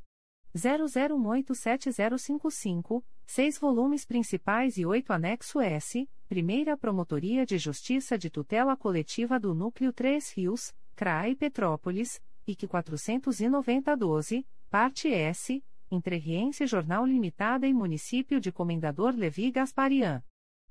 00187055, 0.54 3.02
seis 3.26 3.58
volumes 3.58 4.04
principais 4.04 4.76
e 4.76 4.84
oito 4.84 5.10
anexo 5.12 5.60
S, 5.60 6.08
Primeira 6.28 6.76
Promotoria 6.76 7.46
de 7.46 7.58
Justiça 7.58 8.18
de 8.18 8.30
Tutela 8.30 8.76
Coletiva 8.76 9.40
do 9.40 9.54
Núcleo 9.54 9.92
3 9.92 10.32
Rios, 10.32 10.74
CRAE 10.94 11.34
Petrópolis, 11.34 12.20
IC 12.46 12.66
49012, 12.66 14.46
parte 14.70 15.08
S, 15.08 15.64
Entrerriense 15.90 16.66
Jornal 16.66 17.06
Limitada 17.06 17.66
e 17.66 17.74
Município 17.74 18.40
de 18.40 18.50
Comendador 18.50 19.14
Levi 19.14 19.50
Gasparian. 19.50 20.24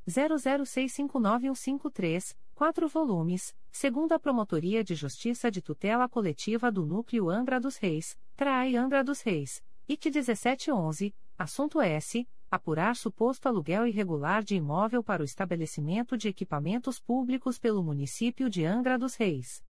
00659153, 0.08 2.34
4 2.56 2.88
volumes, 2.88 3.54
segunda 3.70 4.18
Promotoria 4.18 4.82
de 4.82 4.96
Justiça 4.96 5.48
de 5.48 5.62
Tutela 5.62 6.08
Coletiva 6.08 6.72
do 6.72 6.84
Núcleo 6.84 7.30
Angra 7.30 7.60
dos 7.60 7.76
Reis, 7.76 8.18
Trai 8.34 8.74
Angra 8.74 9.04
dos 9.04 9.20
Reis, 9.20 9.62
IC 9.88 10.10
1711, 10.10 11.14
assunto 11.38 11.80
S 11.80 12.26
apurar 12.51 12.97
suposto 12.97 13.47
aluguel 13.47 13.86
irregular 13.86 14.43
de 14.43 14.56
imóvel 14.56 15.05
para 15.05 15.22
o 15.22 15.24
estabelecimento 15.24 16.16
de 16.16 16.28
equipamentos 16.28 16.98
públicos 16.98 17.59
pelo 17.59 17.82
município 17.82 18.51
de 18.51 18.64
Angra 18.64 18.98
dos 18.98 19.14
Reis. 19.14 19.62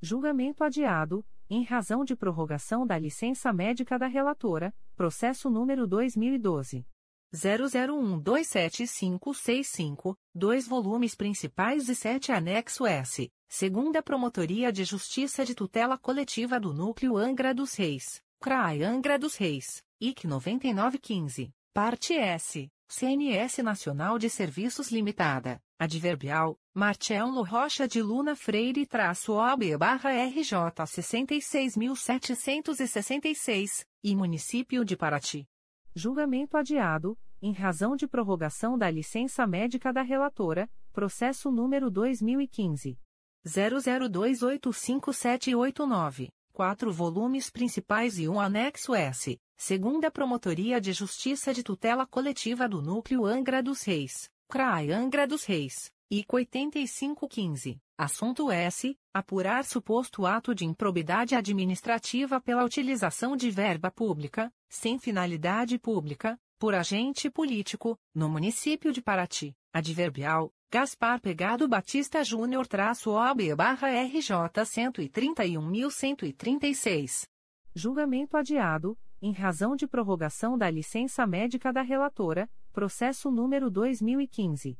Julgamento 0.00 0.62
adiado, 0.62 1.24
em 1.48 1.62
razão 1.62 2.04
de 2.04 2.14
prorrogação 2.14 2.86
da 2.86 2.98
licença 2.98 3.50
médica 3.52 3.98
da 3.98 4.06
relatora, 4.06 4.74
processo 4.94 5.48
número 5.48 5.86
2012 5.86 6.86
00127565, 7.34 10.16
dois 10.34 10.66
volumes 10.66 11.14
principais 11.14 11.88
e 11.88 11.94
sete 11.94 12.32
anexo 12.32 12.84
S, 12.86 13.30
segunda 13.48 14.02
Promotoria 14.02 14.72
de 14.72 14.84
Justiça 14.84 15.44
de 15.44 15.54
Tutela 15.54 15.98
Coletiva 15.98 16.60
do 16.60 16.72
Núcleo 16.72 17.16
Angra 17.16 17.54
dos 17.54 17.74
Reis, 17.74 18.22
CRAI 18.40 18.82
Angra 18.82 19.18
dos 19.18 19.36
Reis, 19.36 19.84
IC 20.00 20.26
9915. 20.26 21.52
Parte 21.76 22.14
S. 22.14 22.72
CNS 22.88 23.62
Nacional 23.62 24.18
de 24.18 24.30
Serviços 24.30 24.90
Limitada. 24.90 25.60
Adverbial. 25.78 26.58
Marcelo 26.72 27.44
Rocha 27.44 27.86
de 27.86 28.00
Luna 28.00 28.34
Freire 28.34 28.86
traço 28.86 29.34
OB 29.34 29.76
barra 29.76 30.08
RJ 30.24 30.56
66.766. 30.86 33.84
E 34.02 34.16
Município 34.16 34.86
de 34.86 34.96
Paraty. 34.96 35.46
Julgamento 35.94 36.56
adiado, 36.56 37.14
em 37.42 37.52
razão 37.52 37.94
de 37.94 38.08
prorrogação 38.08 38.78
da 38.78 38.90
licença 38.90 39.46
médica 39.46 39.92
da 39.92 40.00
relatora, 40.00 40.70
processo 40.94 41.50
número 41.50 41.90
2015. 41.90 42.98
00285789. 43.46 46.28
Quatro 46.56 46.90
volumes 46.90 47.50
principais 47.50 48.18
e 48.18 48.26
um 48.26 48.40
anexo 48.40 48.94
S. 48.94 49.38
Segunda 49.58 50.10
Promotoria 50.10 50.80
de 50.80 50.90
Justiça 50.90 51.52
de 51.52 51.62
Tutela 51.62 52.06
Coletiva 52.06 52.66
do 52.66 52.80
Núcleo 52.80 53.26
Angra 53.26 53.62
dos 53.62 53.82
Reis, 53.82 54.30
CRAI 54.48 54.90
Angra 54.90 55.26
dos 55.26 55.44
Reis, 55.44 55.92
IC 56.10 56.24
8515. 56.32 57.78
Assunto 57.98 58.50
S. 58.50 58.96
Apurar 59.12 59.66
suposto 59.66 60.24
ato 60.24 60.54
de 60.54 60.64
improbidade 60.64 61.34
administrativa 61.34 62.40
pela 62.40 62.64
utilização 62.64 63.36
de 63.36 63.50
verba 63.50 63.90
pública, 63.90 64.50
sem 64.66 64.98
finalidade 64.98 65.78
pública, 65.78 66.40
por 66.58 66.74
agente 66.74 67.28
político, 67.28 67.98
no 68.14 68.30
município 68.30 68.94
de 68.94 69.02
Paraty. 69.02 69.54
Adverbial. 69.76 70.50
Gaspar 70.72 71.20
Pegado 71.20 71.68
Batista 71.68 72.24
Júnior 72.24 72.66
traço 72.66 73.10
OB 73.10 73.54
barra 73.54 73.88
RJ 73.88 74.30
131.136. 74.64 77.26
Julgamento 77.74 78.38
adiado, 78.38 78.96
em 79.20 79.32
razão 79.32 79.76
de 79.76 79.86
prorrogação 79.86 80.56
da 80.56 80.70
licença 80.70 81.26
médica 81.26 81.74
da 81.74 81.82
relatora, 81.82 82.48
processo 82.72 83.30
número 83.30 83.70
2015. 83.70 84.78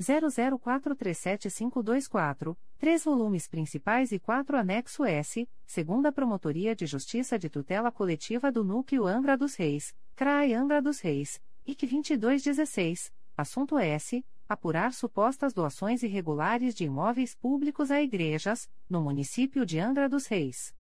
00437524, 0.00 2.56
três 2.80 3.04
volumes 3.04 3.46
principais 3.46 4.10
e 4.10 4.18
quatro 4.18 4.56
anexo 4.56 5.04
S, 5.04 5.48
segunda 5.64 6.10
Promotoria 6.10 6.74
de 6.74 6.84
Justiça 6.84 7.38
de 7.38 7.48
Tutela 7.48 7.92
Coletiva 7.92 8.50
do 8.50 8.64
Núcleo 8.64 9.06
Angra 9.06 9.38
dos 9.38 9.54
Reis, 9.54 9.94
CRAI 10.16 10.52
Angra 10.52 10.82
dos 10.82 10.98
Reis, 10.98 11.40
IC 11.64 11.86
2216, 11.86 13.12
assunto 13.36 13.78
S. 13.78 14.24
Apurar 14.52 14.92
supostas 14.92 15.54
doações 15.54 16.02
irregulares 16.02 16.74
de 16.74 16.84
imóveis 16.84 17.34
públicos 17.34 17.90
a 17.90 18.02
igrejas, 18.02 18.68
no 18.86 19.00
município 19.00 19.64
de 19.64 19.78
Angra 19.78 20.10
dos 20.10 20.26
Reis. 20.26 20.74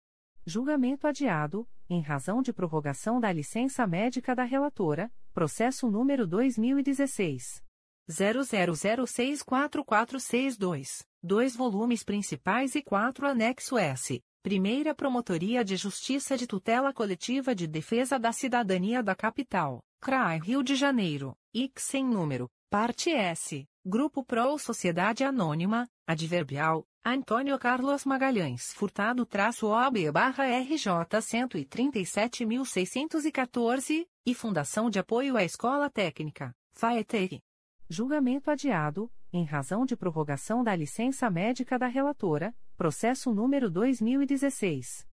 Julgamento 0.45 1.07
adiado, 1.07 1.65
em 1.89 2.01
razão 2.01 2.41
de 2.41 2.51
prorrogação 2.51 3.21
da 3.21 3.31
licença 3.31 3.87
médica 3.87 4.35
da 4.35 4.43
relatora, 4.43 5.09
processo 5.33 5.89
número 5.89 6.27
2016. 6.27 7.63
00064462, 8.09 11.05
dois 11.23 11.55
volumes 11.55 12.03
principais 12.03 12.75
e 12.75 12.81
quatro 12.81 13.25
anexo 13.25 13.77
S. 13.77 14.21
Primeira 14.43 14.93
Promotoria 14.93 15.63
de 15.63 15.77
Justiça 15.77 16.35
de 16.35 16.45
Tutela 16.45 16.93
Coletiva 16.93 17.55
de 17.55 17.67
Defesa 17.67 18.19
da 18.19 18.33
Cidadania 18.33 19.01
da 19.01 19.15
Capital, 19.15 19.81
CRAI 20.01 20.39
Rio 20.39 20.61
de 20.61 20.75
Janeiro, 20.75 21.37
IC 21.53 21.79
sem 21.79 22.03
número, 22.03 22.49
parte 22.71 23.11
S. 23.11 23.67
Grupo 23.85 24.23
Pro 24.23 24.57
Sociedade 24.57 25.23
Anônima, 25.25 25.85
Adverbial, 26.07 26.87
Antônio 27.03 27.59
Carlos 27.59 28.05
Magalhães 28.05 28.71
Furtado 28.71 29.25
traço 29.25 29.67
OB 29.67 30.09
barra 30.09 30.45
RJ 30.45 30.85
137.614, 31.19 34.07
e 34.25 34.33
Fundação 34.33 34.89
de 34.89 34.99
Apoio 34.99 35.35
à 35.35 35.43
Escola 35.43 35.89
Técnica, 35.89 36.55
FAETEC. 36.71 37.41
Julgamento 37.89 38.49
adiado, 38.49 39.11
em 39.33 39.43
razão 39.43 39.85
de 39.85 39.97
prorrogação 39.97 40.63
da 40.63 40.73
licença 40.73 41.29
médica 41.29 41.77
da 41.77 41.87
relatora, 41.87 42.55
processo 42.77 43.33
número 43.33 43.69
2016 43.69 45.05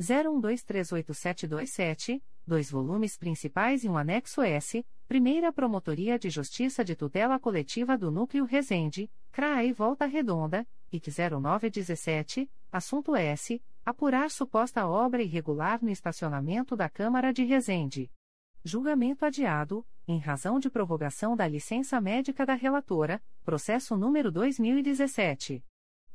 01238727, 0.00 2.22
dois 2.46 2.70
volumes 2.70 3.16
principais 3.16 3.84
e 3.84 3.88
um 3.88 3.96
anexo 3.96 4.42
S, 4.42 4.84
Primeira 5.06 5.52
Promotoria 5.52 6.18
de 6.18 6.30
Justiça 6.30 6.84
de 6.84 6.94
Tutela 6.94 7.38
Coletiva 7.38 7.96
do 7.96 8.10
Núcleo 8.10 8.44
Resende, 8.44 9.10
CRAE 9.32 9.72
Volta 9.72 10.06
Redonda, 10.06 10.66
IC 10.92 11.10
0917, 11.10 12.50
assunto 12.70 13.14
S, 13.14 13.62
apurar 13.84 14.30
suposta 14.30 14.86
obra 14.86 15.22
irregular 15.22 15.82
no 15.82 15.90
estacionamento 15.90 16.76
da 16.76 16.88
Câmara 16.88 17.32
de 17.32 17.44
Resende. 17.44 18.10
Julgamento 18.64 19.24
adiado, 19.24 19.86
em 20.06 20.18
razão 20.18 20.58
de 20.58 20.68
prorrogação 20.68 21.34
da 21.34 21.46
licença 21.48 22.00
médica 22.00 22.44
da 22.44 22.54
relatora, 22.54 23.22
processo 23.44 23.96
número 23.96 24.30
2017 24.30 25.64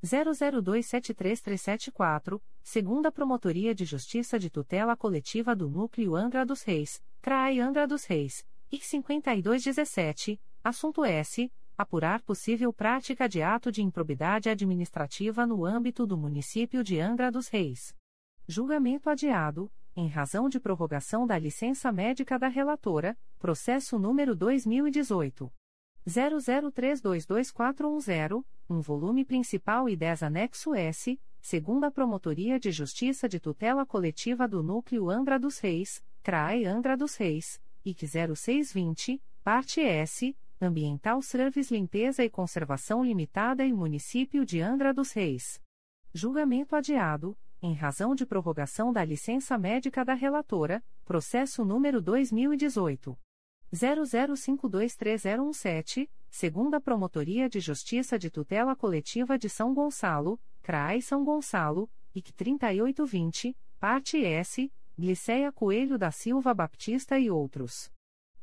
00273374, 0.06 2.40
segunda 2.64 3.12
Promotoria 3.12 3.74
de 3.74 3.84
Justiça 3.84 4.38
de 4.38 4.48
Tutela 4.50 4.96
Coletiva 4.96 5.56
do 5.56 5.68
Núcleo 5.68 6.16
Angra 6.16 6.46
dos 6.46 6.62
Reis, 6.62 7.02
CRAI 7.22 7.60
Angra 7.60 7.88
dos 7.88 8.06
Reis, 8.06 8.46
IC 8.72 8.86
5217, 8.86 10.40
assunto 10.64 11.04
S. 11.04 11.52
Apurar 11.78 12.22
possível 12.22 12.72
prática 12.72 13.28
de 13.28 13.42
ato 13.42 13.70
de 13.70 13.82
improbidade 13.82 14.50
administrativa 14.50 15.46
no 15.46 15.66
âmbito 15.66 16.08
do 16.08 16.18
município 16.18 16.82
de 16.82 17.02
Angra 17.02 17.30
dos 17.30 17.50
Reis. 17.50 17.94
Julgamento 18.48 19.10
adiado, 19.10 19.70
em 19.94 20.08
razão 20.08 20.48
de 20.48 20.58
prorrogação 20.60 21.28
da 21.28 21.38
licença 21.38 21.92
médica 21.92 22.40
da 22.40 22.48
relatora, 22.48 23.18
processo 23.40 24.00
número 24.00 24.34
2018. 24.36 25.52
00322410, 26.08 28.46
um 28.70 28.80
volume 28.80 29.26
principal 29.26 29.90
e 29.90 29.96
10 29.96 30.22
anexo 30.24 30.76
S, 30.76 31.20
segunda 31.42 31.90
Promotoria 31.90 32.60
de 32.60 32.72
Justiça 32.72 33.28
de 33.28 33.40
Tutela 33.40 33.84
Coletiva 33.86 34.48
do 34.48 34.62
Núcleo 34.62 35.10
Angra 35.10 35.40
dos 35.40 35.58
Reis, 35.60 36.04
CRAE 36.22 36.66
Angra 36.66 36.96
dos 36.96 37.16
Reis, 37.16 37.60
IC 37.84 38.06
0620, 38.08 39.20
parte 39.44 39.82
S, 39.82 40.38
Ambiental 40.62 41.22
Service 41.22 41.74
Limpeza 41.74 42.24
e 42.24 42.30
Conservação 42.30 43.04
Limitada 43.04 43.66
e 43.66 43.74
Município 43.74 44.46
de 44.46 44.62
Angra 44.62 44.94
dos 44.94 45.12
Reis. 45.12 45.60
Julgamento 46.14 46.76
adiado, 46.76 47.36
em 47.62 47.74
razão 47.74 48.16
de 48.16 48.26
prorrogação 48.26 48.94
da 48.94 49.04
licença 49.04 49.58
médica 49.58 50.06
da 50.06 50.14
relatora, 50.14 50.82
processo 51.04 51.66
número 51.66 52.02
2018 52.02 53.18
00523017, 53.74 56.08
segunda 56.30 56.80
Promotoria 56.80 57.50
de 57.50 57.60
Justiça 57.60 58.20
de 58.20 58.30
Tutela 58.30 58.76
Coletiva 58.76 59.36
de 59.38 59.50
São 59.50 59.74
Gonçalo, 59.74 60.40
CRAI 60.62 61.02
São 61.02 61.24
Gonçalo, 61.24 61.90
IC 62.14 62.34
3820, 62.34 63.58
parte 63.80 64.24
S, 64.24 64.72
Gliceia 64.98 65.52
Coelho 65.52 65.98
da 65.98 66.10
Silva 66.12 66.54
Baptista 66.54 67.20
e 67.20 67.30
outros. 67.30 67.92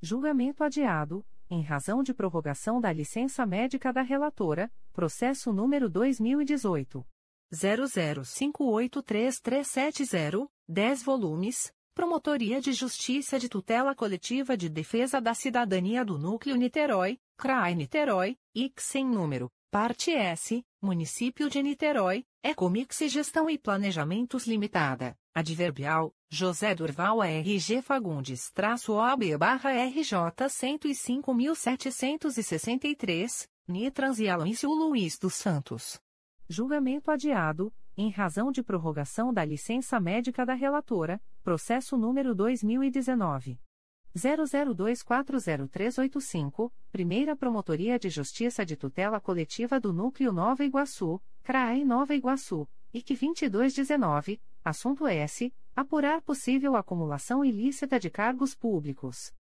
Julgamento 0.01 0.63
adiado, 0.65 1.25
em 1.49 1.63
razão 1.63 2.03
de 2.03 2.13
prorrogação 2.13 2.79
da 2.81 2.93
licença 2.93 3.47
médica 3.47 3.93
da 3.93 4.03
relatora, 4.03 4.69
processo 4.93 5.53
número 5.53 5.89
2018 5.89 7.07
00583370, 7.53 10.49
10 10.67 11.03
volumes 11.03 11.73
Promotoria 11.95 12.59
de 12.59 12.73
Justiça 12.73 13.39
de 13.39 13.51
Tutela 13.51 13.95
Coletiva 13.95 14.57
de 14.57 14.71
Defesa 14.71 15.21
da 15.21 15.35
Cidadania 15.35 16.03
do 16.03 16.17
Núcleo 16.17 16.57
Niterói, 16.57 17.21
CRAI 17.37 17.75
Niterói, 17.75 18.39
IC 18.55 18.81
sem 18.81 19.05
número, 19.05 19.53
parte 19.71 20.11
S, 20.11 20.65
Município 20.81 21.51
de 21.51 21.63
Niterói, 21.63 22.25
Ecomix 22.43 22.97
Gestão 23.09 23.51
e 23.51 23.59
Planejamentos 23.59 24.47
Limitada, 24.47 25.15
Adverbial, 25.35 26.15
José 26.31 26.75
Durval 26.75 27.23
RG 27.23 27.83
Fagundes 27.83 28.51
traço 28.53 28.95
OAB 28.95 29.37
barra 29.39 29.73
RJ 29.73 30.17
105.763, 30.49 33.47
Nitrans 33.69 34.19
e 34.19 34.31
Aloísio 34.31 34.71
Luiz 34.71 35.19
dos 35.19 35.35
Santos. 35.35 36.01
Julgamento 36.49 37.11
adiado, 37.11 37.71
em 37.97 38.11
razão 38.11 38.51
de 38.51 38.61
prorrogação 38.63 39.33
da 39.33 39.45
licença 39.45 40.01
médica 40.01 40.45
da 40.47 40.55
relatora, 40.55 41.21
processo 41.43 41.97
número 41.97 42.35
2019 42.35 43.59
00240385, 44.17 46.71
Primeira 46.91 47.35
Promotoria 47.35 47.99
de 47.99 48.11
Justiça 48.11 48.65
de 48.65 48.77
Tutela 48.77 49.19
Coletiva 49.21 49.81
do 49.81 49.93
Núcleo 49.93 50.33
Nova 50.33 50.65
Iguaçu, 50.65 51.21
CRAE 51.43 51.85
Nova 51.85 52.15
Iguaçu, 52.15 52.69
IC 52.93 53.17
2219, 53.49 54.41
assunto 54.65 55.07
S. 55.07 55.53
Apurar 55.75 56.21
possível 56.21 56.77
acumulação 56.77 57.43
ilícita 57.43 57.99
de 57.99 58.11
cargos 58.11 58.55
públicos. 58.55 59.33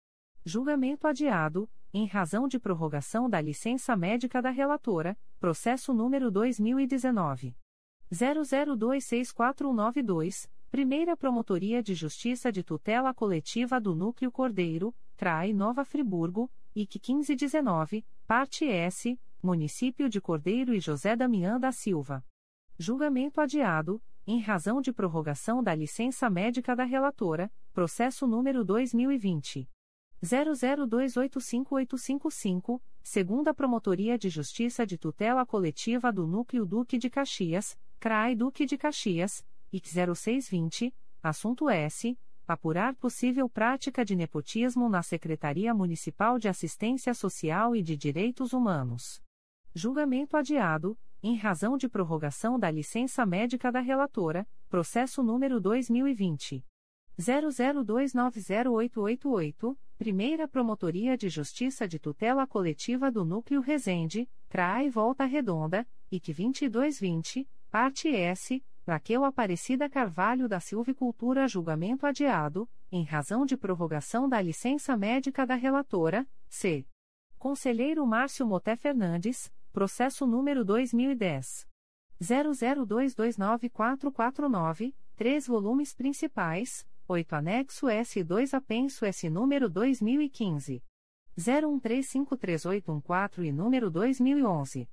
Julgamento 0.45 1.05
adiado, 1.05 1.69
em 1.93 2.05
razão 2.05 2.47
de 2.47 2.57
prorrogação 2.57 3.29
da 3.29 3.41
licença 3.41 3.97
médica 3.97 4.41
da 4.41 4.49
relatora, 4.49 5.17
processo 5.41 5.93
número 5.93 6.31
2019 6.31 7.53
00264192, 8.11 10.49
Primeira 10.69 11.15
Promotoria 11.15 11.81
de 11.81 11.93
Justiça 11.93 12.51
de 12.51 12.61
Tutela 12.63 13.13
Coletiva 13.13 13.79
do 13.79 13.95
Núcleo 13.95 14.29
Cordeiro, 14.31 14.93
CRAI 15.15 15.53
Nova 15.53 15.85
Friburgo, 15.85 16.51
IC 16.75 16.99
1519, 16.99 18.05
Parte 18.27 18.65
S, 18.65 19.17
Município 19.41 20.09
de 20.09 20.19
Cordeiro 20.21 20.73
e 20.73 20.79
José 20.79 21.15
Damião 21.15 21.59
da 21.59 21.71
Silva. 21.71 22.23
Julgamento 22.77 23.41
adiado, 23.41 24.01
em 24.25 24.39
razão 24.39 24.81
de 24.81 24.91
prorrogação 24.93 25.63
da 25.63 25.73
licença 25.73 26.29
médica 26.29 26.75
da 26.75 26.83
relatora, 26.83 27.51
processo 27.73 28.27
número 28.27 28.63
2020 28.63 29.67
00285855, 30.23 32.79
segunda 33.01 33.51
Promotoria 33.53 34.17
de 34.17 34.29
Justiça 34.29 34.85
de 34.85 34.97
Tutela 34.97 35.45
Coletiva 35.45 36.11
do 36.11 36.27
Núcleo 36.27 36.65
Duque 36.65 36.97
de 36.97 37.09
Caxias, 37.09 37.77
CRAI 38.01 38.35
Duque 38.35 38.65
de 38.65 38.77
Caxias, 38.79 39.45
IC 39.71 40.15
0620, 40.15 40.91
assunto 41.21 41.69
S. 41.69 42.17
Apurar 42.47 42.95
possível 42.95 43.47
prática 43.47 44.03
de 44.03 44.15
nepotismo 44.15 44.89
na 44.89 45.03
Secretaria 45.03 45.71
Municipal 45.71 46.39
de 46.39 46.47
Assistência 46.47 47.13
Social 47.13 47.75
e 47.75 47.83
de 47.83 47.95
Direitos 47.95 48.53
Humanos. 48.53 49.21
Julgamento 49.75 50.35
adiado, 50.35 50.97
em 51.21 51.35
razão 51.35 51.77
de 51.77 51.87
prorrogação 51.87 52.57
da 52.57 52.71
licença 52.71 53.23
médica 53.23 53.71
da 53.71 53.81
relatora, 53.81 54.47
processo 54.67 55.21
número 55.21 55.61
2020. 55.61 56.65
00290888, 57.19 59.77
Primeira 59.99 60.47
Promotoria 60.47 61.15
de 61.15 61.29
Justiça 61.29 61.87
de 61.87 61.99
Tutela 61.99 62.47
Coletiva 62.47 63.11
do 63.11 63.23
Núcleo 63.23 63.61
Resende, 63.61 64.27
CRAI 64.49 64.89
Volta 64.89 65.25
Redonda, 65.25 65.87
IC 66.11 66.33
2220, 66.33 67.47
Parte 67.71 68.13
S, 68.13 68.61
Raquel 68.85 69.23
Aparecida 69.23 69.89
Carvalho 69.89 70.49
da 70.49 70.59
Silvicultura 70.59 71.47
Julgamento 71.47 72.05
adiado, 72.05 72.69
em 72.91 73.05
razão 73.05 73.45
de 73.45 73.55
prorrogação 73.55 74.27
da 74.27 74.41
licença 74.41 74.97
médica 74.97 75.47
da 75.47 75.55
relatora, 75.55 76.27
C. 76.49 76.85
Conselheiro 77.39 78.05
Márcio 78.05 78.45
Moté 78.45 78.75
Fernandes, 78.75 79.49
processo 79.71 80.27
número 80.27 80.65
2010. 80.65 81.65
00229449, 82.21 84.93
três 85.15 85.47
volumes 85.47 85.95
principais, 85.95 86.85
8 87.07 87.35
anexo 87.35 87.87
S2 87.87 88.53
apenso 88.53 89.05
S 89.05 89.29
número 89.29 89.69
2015. 89.69 90.83
01353814 91.37 93.45
e 93.45 93.51
número 93.53 93.89
2011. 93.89 94.89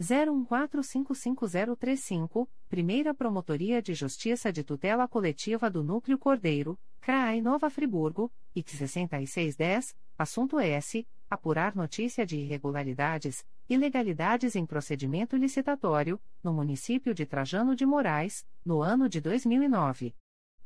01455035, 0.00 2.48
Primeira 2.68 3.12
Promotoria 3.12 3.82
de 3.82 3.94
Justiça 3.94 4.52
de 4.52 4.62
Tutela 4.62 5.08
Coletiva 5.08 5.68
do 5.68 5.82
Núcleo 5.82 6.16
Cordeiro, 6.16 6.78
CRAI 7.00 7.40
Nova 7.40 7.68
Friburgo, 7.68 8.30
IC 8.54 8.76
6610, 8.76 9.96
assunto 10.16 10.60
S. 10.60 11.04
Apurar 11.28 11.74
notícia 11.74 12.24
de 12.24 12.38
irregularidades, 12.38 13.44
ilegalidades 13.68 14.54
em 14.56 14.64
procedimento 14.64 15.36
licitatório, 15.36 16.18
no 16.42 16.54
município 16.54 17.12
de 17.12 17.26
Trajano 17.26 17.76
de 17.76 17.84
Moraes, 17.84 18.46
no 18.64 18.80
ano 18.80 19.06
de 19.08 19.20
2009. 19.20 20.14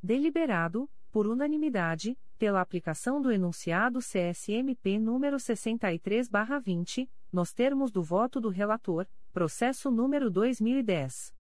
Deliberado, 0.00 0.88
por 1.10 1.26
unanimidade, 1.26 2.16
pela 2.38 2.60
aplicação 2.60 3.20
do 3.20 3.32
enunciado 3.32 3.98
CSMP 3.98 4.98
número 4.98 5.38
63/20, 5.38 7.10
nos 7.32 7.52
termos 7.52 7.90
do 7.90 8.02
voto 8.02 8.40
do 8.40 8.48
relator, 8.48 9.06
processo 9.32 9.90
número 9.90 10.30
2010 10.30 11.34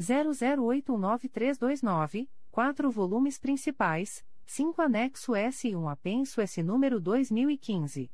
00819329, 0.00 2.28
quatro 2.50 2.90
volumes 2.90 3.38
principais, 3.38 4.24
5 4.44 4.82
anexo 4.82 5.36
S 5.36 5.68
e 5.68 5.76
1 5.76 5.88
apenso 5.88 6.40
S 6.40 6.60
número 6.62 6.98
2015 6.98 8.10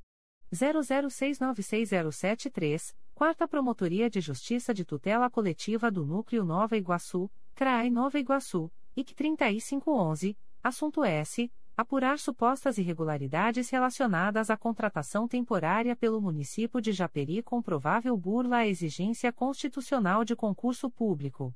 00696073 0.52 2.94
Quarta 3.14 3.46
Promotoria 3.46 4.08
de 4.08 4.20
Justiça 4.20 4.72
de 4.72 4.82
Tutela 4.84 5.30
Coletiva 5.30 5.90
do 5.90 6.06
Núcleo 6.06 6.42
Nova 6.42 6.74
Iguaçu, 6.76 7.30
CRAE 7.54 7.90
Nova 7.90 8.18
Iguaçu, 8.18 8.72
IC 8.96 9.14
3511, 9.14 10.38
assunto 10.62 11.04
S. 11.04 11.52
Apurar 11.80 12.18
supostas 12.18 12.76
irregularidades 12.76 13.70
relacionadas 13.70 14.50
à 14.50 14.56
contratação 14.58 15.26
temporária 15.26 15.96
pelo 15.96 16.20
município 16.20 16.78
de 16.78 16.92
Japeri 16.92 17.42
com 17.42 17.62
provável 17.62 18.14
burla 18.18 18.58
à 18.58 18.66
exigência 18.66 19.32
constitucional 19.32 20.22
de 20.22 20.36
concurso 20.36 20.90
público. 20.90 21.54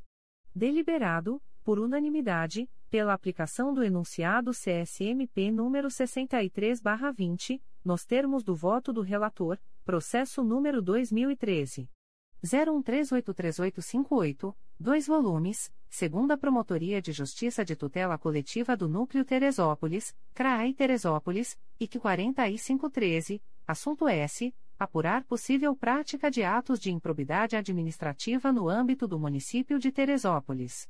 Deliberado, 0.55 1.43
por 1.63 1.79
unanimidade, 1.79 2.67
pela 2.89 3.13
aplicação 3.13 3.75
do 3.75 3.85
enunciado 3.85 4.53
CSMP 4.53 5.51
número 5.51 5.91
63/20, 5.91 7.61
nos 7.85 8.07
termos 8.07 8.43
do 8.43 8.57
voto 8.57 8.95
do 8.95 9.03
relator, 9.03 9.61
processo 9.85 10.43
número 10.43 10.81
2013 10.81 11.87
01383858, 12.43 14.57
dois 14.79 15.07
volumes, 15.07 15.73
segunda 15.89 16.37
Promotoria 16.37 17.01
de 17.01 17.13
Justiça 17.13 17.65
de 17.65 17.77
Tutela 17.77 18.19
Coletiva 18.19 18.77
do 18.77 18.89
Núcleo 18.89 19.25
Teresópolis, 19.25 20.15
CRAI 20.35 20.75
Teresópolis, 20.75 21.57
IC 21.79 21.99
4513, 21.99 23.43
assunto 23.67 24.09
S 24.09 24.55
apurar 24.77 25.25
possível 25.25 25.75
prática 25.77 26.31
de 26.31 26.43
atos 26.43 26.81
de 26.81 26.91
improbidade 26.91 27.57
administrativa 27.57 28.53
no 28.53 28.69
âmbito 28.69 29.07
do 29.07 29.19
município 29.19 29.79
de 29.79 29.93
Teresópolis. 29.93 30.89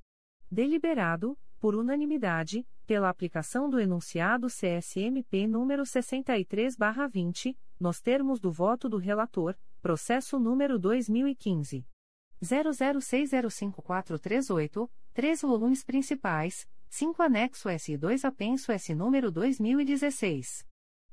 Deliberado, 0.50 1.38
por 1.60 1.74
unanimidade, 1.74 2.66
pela 2.86 3.10
aplicação 3.10 3.68
do 3.68 3.78
enunciado 3.78 4.48
CSMP 4.48 5.46
número 5.46 5.84
63/20, 5.84 7.56
nos 7.78 8.00
termos 8.00 8.40
do 8.40 8.50
voto 8.50 8.88
do 8.88 8.96
relator, 8.96 9.54
processo 9.82 10.38
número 10.38 10.78
2015 10.78 11.86
00605438, 12.44 14.88
três 15.12 15.42
volumes 15.42 15.82
principais, 15.82 16.68
5 16.88 17.20
anexo 17.22 17.68
S 17.68 17.92
e 17.92 17.96
2 17.96 18.24
apenso 18.24 18.70
S 18.70 18.94
número 18.94 19.32
2016 19.32 20.64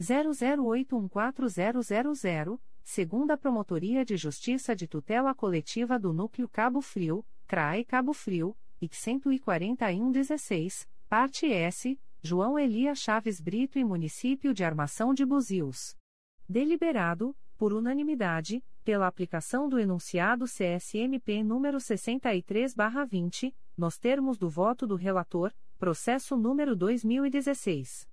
00814000, 0.00 2.58
segunda 2.82 3.36
Promotoria 3.36 4.02
de 4.04 4.16
Justiça 4.16 4.76
de 4.76 4.86
Tutela 4.86 5.34
Coletiva 5.34 5.98
do 5.98 6.12
Núcleo 6.12 6.48
Cabo 6.48 6.80
Frio, 6.80 7.26
CRAE 7.48 7.84
Cabo 7.84 8.12
Frio, 8.12 8.56
IC 8.80 9.18
14116, 9.40 10.88
parte 11.08 11.46
S, 11.46 11.98
João 12.22 12.56
Elia 12.58 12.94
Chaves 12.94 13.40
Brito 13.40 13.78
e 13.78 13.84
Município 13.84 14.54
de 14.54 14.62
Armação 14.62 15.12
de 15.12 15.26
Buzios. 15.26 15.96
Deliberado, 16.48 17.36
por 17.58 17.72
unanimidade, 17.72 18.62
pela 18.82 19.06
aplicação 19.06 19.68
do 19.68 19.78
enunciado 19.78 20.46
CSMP 20.46 21.42
número 21.42 21.78
63/20, 21.78 23.54
nos 23.76 23.98
termos 23.98 24.38
do 24.38 24.48
voto 24.48 24.86
do 24.86 24.96
relator, 24.96 25.52
processo 25.78 26.34
número 26.36 26.74
2016 26.76 28.08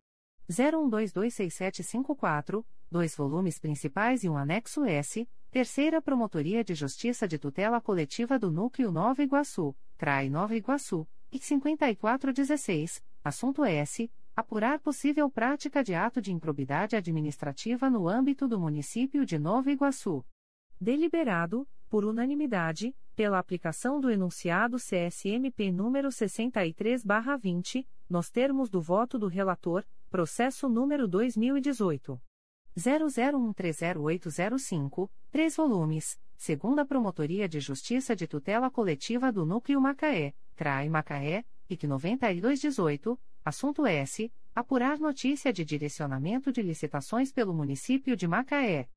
01226754, 0.50 2.66
dois 2.90 3.16
volumes 3.16 3.60
principais 3.60 4.24
e 4.24 4.30
um 4.30 4.38
anexo 4.38 4.84
S, 4.84 5.30
Terceira 5.52 6.02
Promotoria 6.02 6.64
de 6.64 6.74
Justiça 6.74 7.28
de 7.28 7.38
Tutela 7.38 7.80
Coletiva 7.82 8.40
do 8.40 8.50
Núcleo 8.52 8.92
Nova 8.92 9.22
Iguaçu, 9.22 9.76
CRAI 9.98 10.30
Nova 10.30 10.56
Iguaçu, 10.56 11.08
IC 11.32 11.46
5416, 11.46 13.04
assunto 13.24 13.64
S 13.64 14.12
apurar 14.36 14.80
possível 14.80 15.30
prática 15.30 15.84
de 15.84 15.94
ato 15.94 16.20
de 16.22 16.32
improbidade 16.32 16.96
administrativa 16.96 17.90
no 17.90 18.08
âmbito 18.08 18.48
do 18.48 18.60
município 18.60 19.26
de 19.26 19.38
Nova 19.38 19.70
Iguaçu. 19.70 20.26
Deliberado, 20.82 21.68
por 21.90 22.06
unanimidade, 22.06 22.96
pela 23.16 23.38
aplicação 23.38 24.00
do 24.00 24.10
enunciado 24.10 24.78
CSMP 24.78 25.72
número 25.72 26.10
63/20, 26.10 27.86
nos 28.10 28.30
termos 28.30 28.70
do 28.70 28.80
voto 28.80 29.20
do 29.20 29.28
relator, 29.28 29.86
processo 30.10 30.70
número 30.70 31.06
2018 31.08 32.22
00130805, 32.78 35.12
três 35.30 35.58
volumes, 35.58 36.18
segunda 36.38 36.86
Promotoria 36.86 37.50
de 37.50 37.60
Justiça 37.60 38.16
de 38.16 38.26
Tutela 38.26 38.72
Coletiva 38.72 39.34
do 39.34 39.46
Núcleo 39.46 39.82
Macaé, 39.82 40.34
CRAI 40.56 40.88
Macaé, 40.88 41.44
IC 41.70 41.88
9218 41.88 43.20
Assunto 43.44 43.86
S. 43.86 44.32
Apurar 44.54 44.98
notícia 45.00 45.52
de 45.54 45.66
direcionamento 45.66 46.52
de 46.52 46.62
licitações 46.62 47.32
pelo 47.32 47.54
município 47.54 48.16
de 48.16 48.28
Macaé. 48.28 48.90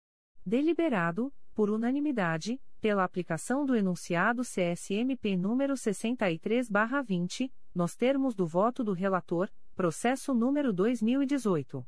Deliberado, 0.44 1.32
por 1.54 1.70
unanimidade, 1.70 2.60
pela 2.80 3.04
aplicação 3.04 3.64
do 3.64 3.76
enunciado 3.76 4.42
CSMP 4.42 5.36
número 5.36 5.74
63/20, 5.74 7.52
nos 7.74 7.94
termos 7.94 8.34
do 8.34 8.46
voto 8.46 8.82
do 8.82 8.92
relator, 8.92 9.48
processo 9.74 10.34
número 10.34 10.72
2018 10.72 11.86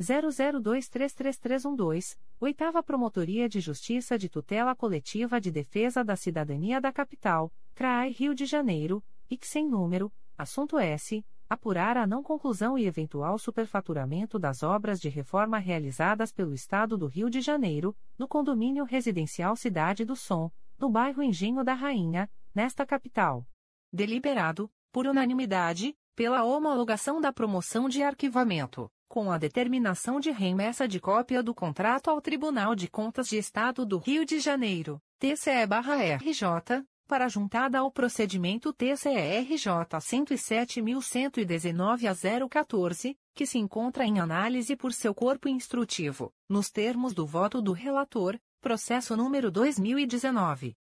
00233312, 0.00 2.16
Oitava 2.40 2.82
Promotoria 2.82 3.46
de 3.48 3.60
Justiça 3.60 4.18
de 4.18 4.30
Tutela 4.30 4.74
Coletiva 4.74 5.38
de 5.38 5.50
Defesa 5.50 6.02
da 6.02 6.16
Cidadania 6.16 6.80
da 6.80 6.90
Capital, 6.90 7.52
CRAI 7.74 8.10
Rio 8.10 8.34
de 8.34 8.46
Janeiro, 8.46 9.04
IC 9.28 9.46
sem 9.46 9.68
número, 9.68 10.10
assunto 10.38 10.78
S 10.78 11.22
apurar 11.50 11.96
a 11.96 12.06
não 12.06 12.22
conclusão 12.22 12.78
e 12.78 12.86
eventual 12.86 13.36
superfaturamento 13.36 14.38
das 14.38 14.62
obras 14.62 15.00
de 15.00 15.08
reforma 15.08 15.58
realizadas 15.58 16.30
pelo 16.30 16.54
Estado 16.54 16.96
do 16.96 17.08
Rio 17.08 17.28
de 17.28 17.40
Janeiro, 17.40 17.96
no 18.16 18.28
condomínio 18.28 18.84
residencial 18.84 19.56
Cidade 19.56 20.04
do 20.04 20.14
Som, 20.14 20.48
no 20.78 20.88
bairro 20.88 21.20
Engenho 21.20 21.64
da 21.64 21.74
Rainha, 21.74 22.30
nesta 22.54 22.86
capital. 22.86 23.44
Deliberado, 23.92 24.70
por 24.92 25.08
unanimidade, 25.08 25.96
pela 26.14 26.44
homologação 26.44 27.20
da 27.20 27.32
promoção 27.32 27.88
de 27.88 28.00
arquivamento, 28.00 28.88
com 29.08 29.32
a 29.32 29.36
determinação 29.36 30.20
de 30.20 30.30
remessa 30.30 30.86
de 30.86 31.00
cópia 31.00 31.42
do 31.42 31.52
contrato 31.52 32.10
ao 32.10 32.20
Tribunal 32.20 32.76
de 32.76 32.88
Contas 32.88 33.26
de 33.26 33.36
Estado 33.36 33.84
do 33.84 33.98
Rio 33.98 34.24
de 34.24 34.38
Janeiro, 34.38 35.02
TCE-RJ, 35.18 36.86
para 37.10 37.28
juntada 37.28 37.78
ao 37.80 37.90
procedimento 37.90 38.72
TCERJ 38.72 39.68
107.119 39.98 42.06
a 42.06 42.14
014, 42.48 43.18
que 43.34 43.44
se 43.44 43.58
encontra 43.58 44.04
em 44.04 44.20
análise 44.20 44.76
por 44.76 44.92
seu 44.92 45.12
corpo 45.12 45.48
instrutivo, 45.48 46.32
nos 46.48 46.70
termos 46.70 47.12
do 47.12 47.26
voto 47.26 47.60
do 47.60 47.72
relator, 47.72 48.38
processo 48.60 49.16
número 49.16 49.50
2019 49.50 50.76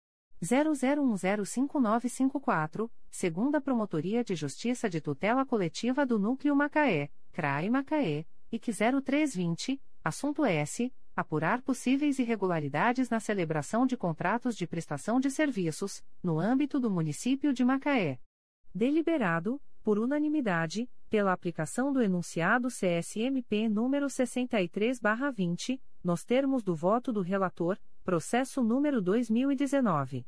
00105954, 0.45 2.91
segunda 3.09 3.59
Promotoria 3.59 4.23
de 4.23 4.35
Justiça 4.35 4.87
de 4.87 5.01
Tutela 5.01 5.47
Coletiva 5.47 6.05
do 6.05 6.19
Núcleo 6.19 6.55
Macaé, 6.55 7.09
CRAI 7.33 7.71
Macaé, 7.71 8.27
IC 8.53 8.71
0320, 9.03 9.81
assunto 10.05 10.45
S 10.45 10.93
apurar 11.21 11.63
possíveis 11.63 12.21
irregularidades 12.21 13.11
na 13.11 13.19
celebração 13.19 13.85
de 13.85 13.97
contratos 13.97 14.55
de 14.55 14.69
prestação 14.69 15.19
de 15.19 15.33
serviços, 15.33 16.01
no 16.23 16.39
âmbito 16.39 16.79
do 16.79 16.89
município 16.89 17.53
de 17.53 17.65
Macaé. 17.65 18.21
Deliberado, 18.73 19.61
por 19.83 19.99
unanimidade, 19.99 20.89
pela 21.11 21.33
aplicação 21.33 21.93
do 21.93 22.01
enunciado 22.01 22.69
CSMP 22.69 23.69
número 23.69 24.07
63/20, 24.07 25.81
nos 26.05 26.25
termos 26.25 26.63
do 26.63 26.77
voto 26.77 27.13
do 27.13 27.21
relator, 27.21 27.77
processo 28.05 28.63
número 28.63 29.03
2019 29.03 30.25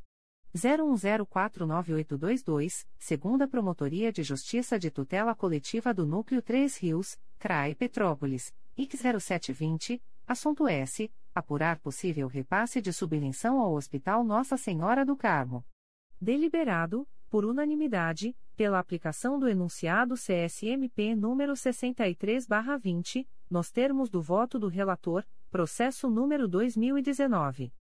01049822, 0.53 2.85
segunda 2.99 3.47
Promotoria 3.47 4.11
de 4.11 4.23
Justiça 4.23 4.77
de 4.77 4.91
Tutela 4.91 5.33
Coletiva 5.33 5.93
do 5.93 6.05
Núcleo 6.05 6.41
3 6.41 6.77
Rios, 6.79 7.17
CRAE 7.39 7.75
Petrópolis, 7.75 8.53
IC 8.77 8.97
0720, 8.97 10.03
assunto 10.31 10.67
S. 10.67 11.11
Apurar 11.35 11.77
possível 11.79 12.27
repasse 12.27 12.81
de 12.81 12.91
subvenção 12.91 13.59
ao 13.59 13.73
Hospital 13.73 14.23
Nossa 14.23 14.57
Senhora 14.57 15.05
do 15.05 15.15
Carmo. 15.15 15.63
Deliberado, 16.19 17.07
por 17.29 17.45
unanimidade, 17.45 18.35
pela 18.55 18.79
aplicação 18.79 19.37
do 19.39 19.47
enunciado 19.47 20.15
CSMP 20.15 21.15
número 21.15 21.53
63/20, 21.53 23.27
nos 23.49 23.71
termos 23.71 24.09
do 24.09 24.21
voto 24.21 24.59
do 24.59 24.67
relator, 24.67 25.25
processo 25.49 26.09
número 26.09 26.47
2019 26.47 27.73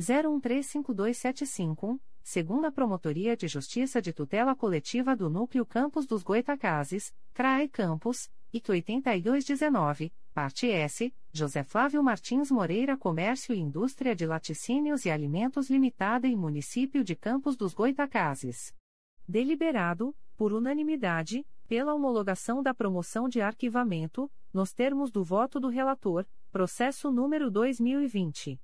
01352751, 0.00 2.00
segunda 2.22 2.72
Promotoria 2.72 3.36
de 3.36 3.46
Justiça 3.46 4.02
de 4.02 4.12
Tutela 4.12 4.56
Coletiva 4.56 5.14
do 5.14 5.30
Núcleo 5.30 5.64
Campos 5.66 6.06
dos 6.06 6.22
Goitacazes, 6.22 7.14
CRAE 7.32 7.68
Campos, 7.68 8.30
IC 8.52 8.70
8219, 8.70 10.12
parte 10.32 10.70
S, 10.70 11.14
José 11.30 11.62
Flávio 11.62 12.02
Martins 12.02 12.50
Moreira 12.50 12.96
Comércio 12.96 13.54
e 13.54 13.58
Indústria 13.58 14.16
de 14.16 14.26
Laticínios 14.26 15.04
e 15.04 15.10
Alimentos 15.10 15.68
Limitada 15.68 16.26
em 16.26 16.34
Município 16.34 17.04
de 17.04 17.14
Campos 17.14 17.56
dos 17.56 17.74
Goitacazes. 17.74 18.74
Deliberado, 19.28 20.16
por 20.36 20.52
unanimidade, 20.52 21.46
pela 21.68 21.94
homologação 21.94 22.62
da 22.62 22.74
promoção 22.74 23.28
de 23.28 23.40
arquivamento, 23.40 24.30
nos 24.52 24.72
termos 24.72 25.10
do 25.10 25.22
voto 25.22 25.60
do 25.60 25.68
relator, 25.68 26.26
processo 26.50 27.10
número 27.10 27.50
2020 27.50 28.60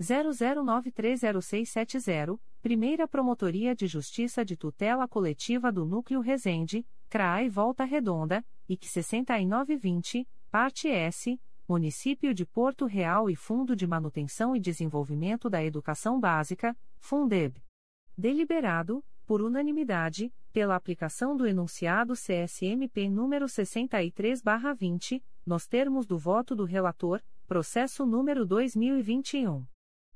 00930670, 0.00 2.40
Primeira 2.62 3.08
Promotoria 3.08 3.74
de 3.74 3.88
Justiça 3.88 4.44
de 4.44 4.56
Tutela 4.56 5.08
Coletiva 5.08 5.72
do 5.72 5.84
Núcleo 5.84 6.20
Resende, 6.20 6.86
CRAI 7.08 7.48
Volta 7.48 7.82
Redonda, 7.84 8.46
IC 8.68 8.86
6920, 8.86 10.28
Parte 10.50 10.88
S. 10.88 11.38
Município 11.68 12.32
de 12.32 12.46
Porto 12.46 12.86
Real 12.86 13.28
e 13.28 13.36
Fundo 13.36 13.76
de 13.76 13.86
Manutenção 13.86 14.56
e 14.56 14.60
Desenvolvimento 14.60 15.50
da 15.50 15.62
Educação 15.62 16.18
Básica, 16.18 16.74
Fundeb. 16.98 17.62
Deliberado, 18.16 19.04
por 19.26 19.42
unanimidade, 19.42 20.32
pela 20.50 20.74
aplicação 20.74 21.36
do 21.36 21.46
enunciado 21.46 22.14
CSMP 22.14 23.10
número 23.10 23.44
63/20, 23.44 25.22
nos 25.44 25.66
termos 25.66 26.06
do 26.06 26.16
voto 26.16 26.56
do 26.56 26.64
relator, 26.64 27.20
processo 27.46 28.06
número 28.06 28.46
2021 28.46 29.66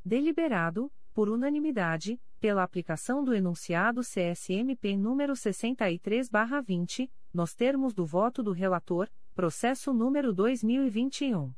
Deliberado 0.04 0.90
por 1.14 1.28
unanimidade, 1.28 2.20
pela 2.40 2.62
aplicação 2.62 3.22
do 3.22 3.34
enunciado 3.34 4.00
CSMP 4.00 4.96
número 4.96 5.34
63/20, 5.34 7.10
nos 7.32 7.54
termos 7.54 7.94
do 7.94 8.04
voto 8.04 8.42
do 8.42 8.52
relator, 8.52 9.08
processo 9.34 9.92
número 9.92 10.32
2021 10.32 11.52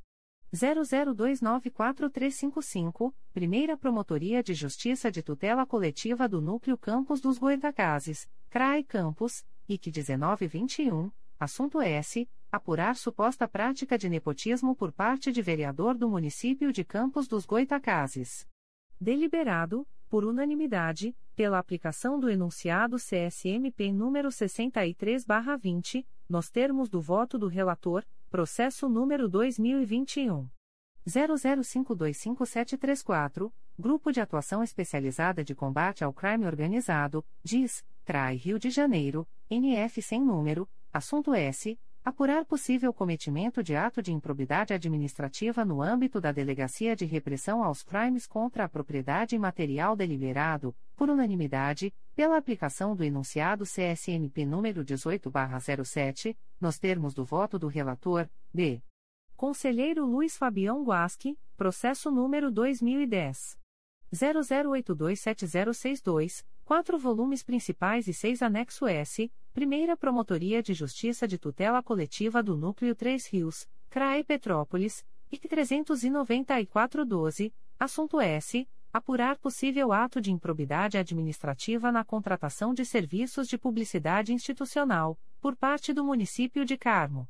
00294355, 0.55 3.13
Primeira 3.33 3.77
Promotoria 3.77 4.43
de 4.43 4.55
Justiça 4.55 5.11
de 5.11 5.23
Tutela 5.23 5.67
Coletiva 5.67 6.27
do 6.29 6.41
Núcleo 6.41 6.79
Campos 6.79 7.21
dos 7.21 7.37
Goitacazes, 7.39 8.29
CRAE 8.49 8.85
Campos, 8.85 9.45
IC 9.69 9.91
1921, 9.91 11.11
assunto 11.41 11.81
S. 11.81 12.29
Apurar 12.53 12.95
suposta 12.95 13.49
prática 13.49 13.99
de 13.99 14.09
nepotismo 14.09 14.77
por 14.77 14.93
parte 14.93 15.33
de 15.33 15.43
vereador 15.43 15.99
do 15.99 16.09
município 16.09 16.73
de 16.73 16.85
Campos 16.85 17.27
dos 17.27 17.45
Goitacazes. 17.45 18.47
Deliberado, 19.01 19.87
por 20.09 20.25
unanimidade, 20.25 21.17
pela 21.35 21.59
aplicação 21.59 22.21
do 22.21 22.31
enunciado 22.31 22.97
CSMP 22.97 23.93
número 23.93 24.31
63/20, 24.31 26.07
nos 26.29 26.49
termos 26.51 26.89
do 26.89 27.01
voto 27.01 27.37
do 27.39 27.49
relator, 27.49 28.05
processo 28.31 28.89
número 28.89 29.29
2021 29.29 30.49
00525734, 31.07 33.53
Grupo 33.79 34.11
de 34.13 34.21
Atuação 34.21 34.63
Especializada 34.63 35.45
de 35.45 35.55
Combate 35.55 36.05
ao 36.05 36.13
Crime 36.13 36.47
Organizado, 36.47 37.25
DIS, 37.43 37.83
Trai 38.05 38.37
Rio 38.37 38.59
de 38.59 38.71
Janeiro, 38.71 39.27
NF 39.51 40.01
sem 40.01 40.23
número, 40.23 40.69
assunto 40.93 41.35
S. 41.35 41.79
Apurar 42.05 42.45
possível 42.45 42.93
cometimento 42.93 43.63
de 43.63 43.75
ato 43.75 44.03
de 44.03 44.13
improbidade 44.13 44.75
administrativa 44.75 45.65
no 45.65 45.81
âmbito 45.81 46.21
da 46.21 46.33
Delegacia 46.33 46.95
de 46.95 47.07
Repressão 47.07 47.65
aos 47.65 47.83
Crimes 47.83 48.27
contra 48.27 48.65
a 48.65 48.69
Propriedade 48.69 49.39
Material 49.39 49.97
deliberado, 49.97 50.77
por 50.95 51.09
unanimidade, 51.09 51.95
pela 52.15 52.37
aplicação 52.37 52.95
do 52.95 53.03
enunciado 53.03 53.65
CSMP 53.65 54.45
número 54.45 54.85
18/07, 54.85 56.37
nos 56.61 56.79
termos 56.79 57.15
do 57.15 57.25
voto 57.25 57.59
do 57.59 57.69
relator, 57.69 58.29
B. 58.53 58.83
Conselheiro 59.35 60.05
Luiz 60.05 60.37
Fabião 60.37 60.85
Guasque, 60.85 61.39
processo 61.57 62.11
número 62.11 62.51
2010 62.51 63.59
00827062 64.13 66.45
quatro 66.65 66.99
volumes 66.99 67.43
principais 67.43 68.09
e 68.09 68.15
seis 68.15 68.43
anexo 68.43 68.87
S, 68.87 69.31
Primeira 69.55 69.97
Promotoria 69.97 70.61
de 70.61 70.75
Justiça 70.75 71.29
de 71.29 71.39
Tutela 71.39 71.81
Coletiva 71.81 72.43
do 72.43 72.57
Núcleo 72.57 72.93
Três 72.93 73.29
Rios, 73.29 73.69
CRAE 73.89 74.25
Petrópolis, 74.25 75.07
IC 75.31 75.47
39412, 75.47 77.55
assunto 77.79 78.21
S. 78.21 78.69
Apurar 78.93 79.39
possível 79.39 79.93
ato 79.93 80.21
de 80.21 80.33
improbidade 80.33 80.99
administrativa 80.99 81.93
na 81.93 82.05
contratação 82.05 82.75
de 82.75 82.85
serviços 82.85 83.47
de 83.47 83.57
publicidade 83.57 84.33
institucional, 84.33 85.17
por 85.41 85.55
parte 85.55 85.93
do 85.93 86.05
município 86.05 86.65
de 86.65 86.77
Carmo. 86.77 87.29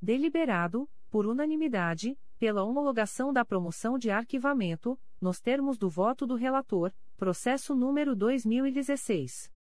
Deliberado, 0.00 0.86
por 1.08 1.24
unanimidade, 1.24 2.18
pela 2.38 2.62
homologação 2.62 3.32
da 3.32 3.46
promoção 3.46 3.96
de 3.96 4.10
arquivamento, 4.10 5.00
nos 5.18 5.40
termos 5.40 5.78
do 5.78 5.88
voto 5.88 6.26
do 6.26 6.34
relator, 6.34 6.92
processo 7.16 7.74
número 7.74 8.14
2016 8.14 9.51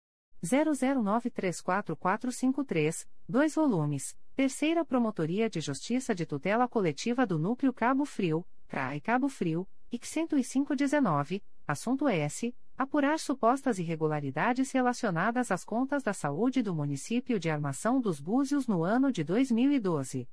00934453, 0.43 3.07
dois 3.27 3.55
volumes. 3.55 4.15
Terceira 4.35 4.83
Promotoria 4.83 5.49
de 5.49 5.61
Justiça 5.61 6.13
de 6.15 6.25
Tutela 6.25 6.67
Coletiva 6.67 7.25
do 7.25 7.37
Núcleo 7.37 7.71
Cabo 7.73 8.05
Frio, 8.05 8.45
CRAI 8.67 8.99
Cabo 9.01 9.29
Frio, 9.29 9.67
IC 9.91 10.27
10519, 10.27 11.43
assunto 11.67 12.07
S. 12.07 12.55
Apurar 12.77 13.19
supostas 13.19 13.77
irregularidades 13.77 14.71
relacionadas 14.71 15.51
às 15.51 15.63
contas 15.63 16.01
da 16.01 16.13
saúde 16.13 16.63
do 16.63 16.73
município 16.73 17.39
de 17.39 17.47
Armação 17.49 18.01
dos 18.01 18.19
Búzios 18.19 18.65
no 18.65 18.83
ano 18.83 19.11
de 19.11 19.23
2012 19.23 20.27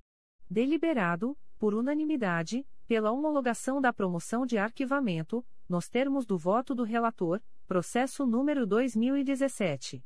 deliberado, 0.50 1.36
por 1.58 1.74
unanimidade, 1.74 2.66
pela 2.86 3.10
homologação 3.10 3.80
da 3.80 3.92
promoção 3.92 4.46
de 4.46 4.56
arquivamento, 4.56 5.44
nos 5.68 5.88
termos 5.88 6.24
do 6.24 6.38
voto 6.38 6.74
do 6.74 6.84
relator, 6.84 7.40
processo 7.68 8.26
número 8.26 8.66
2017 8.66 10.02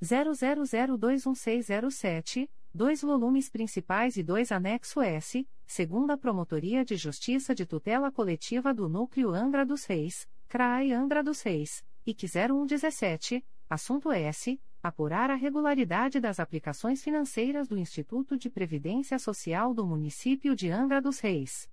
00021607, 0.00 2.48
dois 2.72 3.02
volumes 3.02 3.50
principais 3.50 4.16
e 4.16 4.22
dois 4.22 4.52
anexo 4.52 5.02
S, 5.02 5.44
segunda 5.66 6.16
Promotoria 6.16 6.84
de 6.84 6.96
Justiça 6.96 7.52
de 7.52 7.66
Tutela 7.66 8.12
Coletiva 8.12 8.72
do 8.72 8.88
Núcleo 8.88 9.30
Angra 9.30 9.66
dos 9.66 9.84
Reis, 9.84 10.28
CRAI 10.46 10.92
Angra 10.92 11.24
dos 11.24 11.42
Reis, 11.42 11.84
IC 12.06 12.28
0117, 12.28 13.44
assunto 13.68 14.12
S 14.12 14.60
apurar 14.80 15.30
a 15.30 15.34
regularidade 15.34 16.20
das 16.20 16.38
aplicações 16.38 17.02
financeiras 17.02 17.66
do 17.66 17.76
Instituto 17.76 18.38
de 18.38 18.48
Previdência 18.48 19.18
Social 19.18 19.74
do 19.74 19.84
município 19.84 20.54
de 20.54 20.70
Angra 20.70 21.02
dos 21.02 21.18
Reis. 21.18 21.68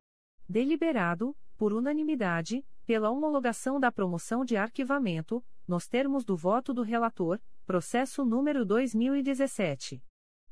Deliberado, 0.49 1.37
por 1.57 1.73
unanimidade, 1.73 2.63
pela 2.87 3.11
homologação 3.11 3.79
da 3.81 3.91
promoção 3.91 4.45
de 4.45 4.55
arquivamento, 4.55 5.43
nos 5.67 5.89
termos 5.89 6.23
do 6.23 6.37
voto 6.37 6.73
do 6.73 6.81
relator, 6.81 7.37
processo 7.65 8.23
número 8.23 8.65
2017 8.65 10.01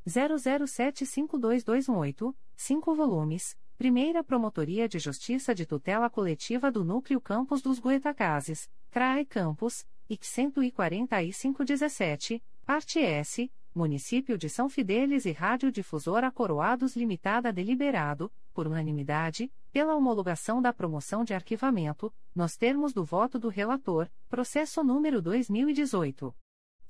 00752218, 0.06 2.36
5 2.58 2.94
volumes. 2.94 3.56
Primeira 3.78 4.22
Promotoria 4.24 4.88
de 4.88 5.00
Justiça 5.00 5.56
de 5.56 5.66
Tutela 5.66 6.10
Coletiva 6.10 6.72
do 6.72 6.86
Núcleo 6.86 7.20
Campos 7.20 7.62
dos 7.62 7.78
Goitacazes, 7.80 8.70
CRAE 8.90 9.26
Campos, 9.26 9.86
IC 10.10 10.72
14517, 10.72 12.42
parte 12.66 13.00
S, 13.00 13.52
Município 13.74 14.38
de 14.38 14.50
São 14.50 14.70
Fidélis 14.70 15.26
e 15.26 15.34
Rádio 15.34 15.70
Difusora 15.72 16.32
Coroados 16.32 16.96
Limitada 16.96 17.52
deliberado, 17.52 18.32
por 18.54 18.68
unanimidade, 18.68 19.52
pela 19.76 19.94
homologação 19.94 20.62
da 20.62 20.72
promoção 20.72 21.26
de 21.26 21.34
arquivamento, 21.34 22.14
nos 22.34 22.56
termos 22.56 22.94
do 22.94 23.04
voto 23.04 23.38
do 23.38 23.50
relator, 23.50 24.10
processo 24.30 24.82
número 24.82 25.22
2018 25.22 26.34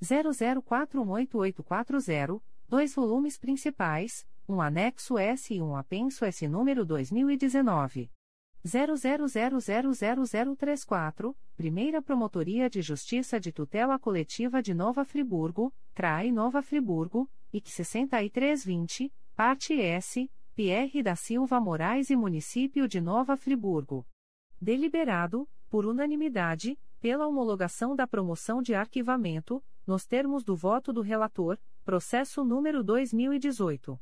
00418840, 0.00 2.40
dois 2.68 2.94
volumes 2.94 3.36
principais, 3.36 4.24
um 4.48 4.60
anexo 4.60 5.18
S 5.18 5.52
e 5.52 5.60
um 5.60 5.74
apenso 5.74 6.24
S 6.24 6.46
número 6.46 6.84
2019 6.84 8.08
00000034, 8.64 11.34
Primeira 11.56 12.00
Promotoria 12.00 12.70
de 12.70 12.80
Justiça 12.82 13.40
de 13.40 13.50
Tutela 13.50 13.98
Coletiva 13.98 14.62
de 14.62 14.72
Nova 14.72 15.04
Friburgo, 15.04 15.74
CRAI 15.92 16.30
Nova 16.30 16.62
Friburgo, 16.62 17.28
IC 17.52 17.68
6320, 17.68 19.12
Parte 19.34 19.74
S, 19.74 20.30
Pierre 20.56 21.00
da 21.02 21.14
Silva 21.14 21.60
Moraes 21.60 22.08
e 22.08 22.16
Município 22.16 22.88
de 22.88 22.98
Nova 22.98 23.36
Friburgo. 23.36 24.06
Deliberado, 24.58 25.46
por 25.68 25.84
unanimidade, 25.84 26.78
pela 26.98 27.26
homologação 27.26 27.94
da 27.94 28.06
promoção 28.06 28.62
de 28.62 28.74
arquivamento, 28.74 29.62
nos 29.86 30.06
termos 30.06 30.42
do 30.42 30.56
voto 30.56 30.94
do 30.94 31.02
relator, 31.02 31.58
processo 31.84 32.42
número 32.42 32.82
2018 32.82 34.00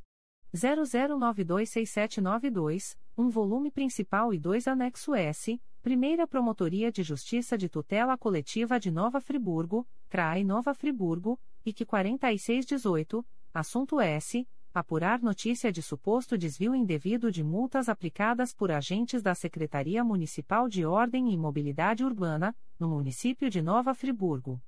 00926792, 0.54 2.96
um 3.18 3.28
volume 3.28 3.72
principal 3.72 4.32
e 4.32 4.38
dois 4.38 4.68
anexo 4.68 5.12
S, 5.12 5.60
Primeira 5.82 6.24
Promotoria 6.24 6.92
de 6.92 7.02
Justiça 7.02 7.58
de 7.58 7.68
Tutela 7.68 8.16
Coletiva 8.16 8.78
de 8.78 8.92
Nova 8.92 9.20
Friburgo, 9.20 9.84
CRAI 10.08 10.44
Nova 10.44 10.72
Friburgo, 10.72 11.36
IC 11.66 11.84
4618, 11.84 13.26
assunto 13.52 13.98
S. 13.98 14.46
Apurar 14.74 15.22
notícia 15.22 15.70
de 15.70 15.80
suposto 15.80 16.36
desvio 16.36 16.74
indevido 16.74 17.30
de 17.30 17.44
multas 17.44 17.88
aplicadas 17.88 18.52
por 18.52 18.72
agentes 18.72 19.22
da 19.22 19.32
Secretaria 19.32 20.02
Municipal 20.02 20.68
de 20.68 20.84
Ordem 20.84 21.32
e 21.32 21.38
Mobilidade 21.38 22.04
Urbana, 22.04 22.56
no 22.76 22.88
município 22.88 23.48
de 23.48 23.62
Nova 23.62 23.94
Friburgo. 23.94 24.60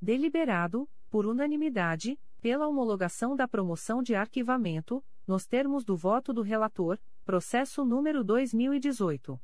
Deliberado, 0.00 0.88
por 1.10 1.26
unanimidade, 1.26 2.16
pela 2.40 2.68
homologação 2.68 3.34
da 3.34 3.48
promoção 3.48 4.00
de 4.00 4.14
arquivamento, 4.14 5.04
nos 5.26 5.44
termos 5.44 5.84
do 5.84 5.96
voto 5.96 6.32
do 6.32 6.42
relator, 6.42 6.96
processo 7.24 7.84
número 7.84 8.22
2018 8.22 9.40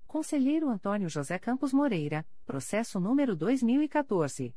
Conselheiro 0.06 0.68
Antônio 0.68 1.09
José 1.09 1.38
Campos 1.38 1.72
Moreira, 1.72 2.26
processo 2.44 3.00
número 3.00 3.34
2014. 3.34 4.54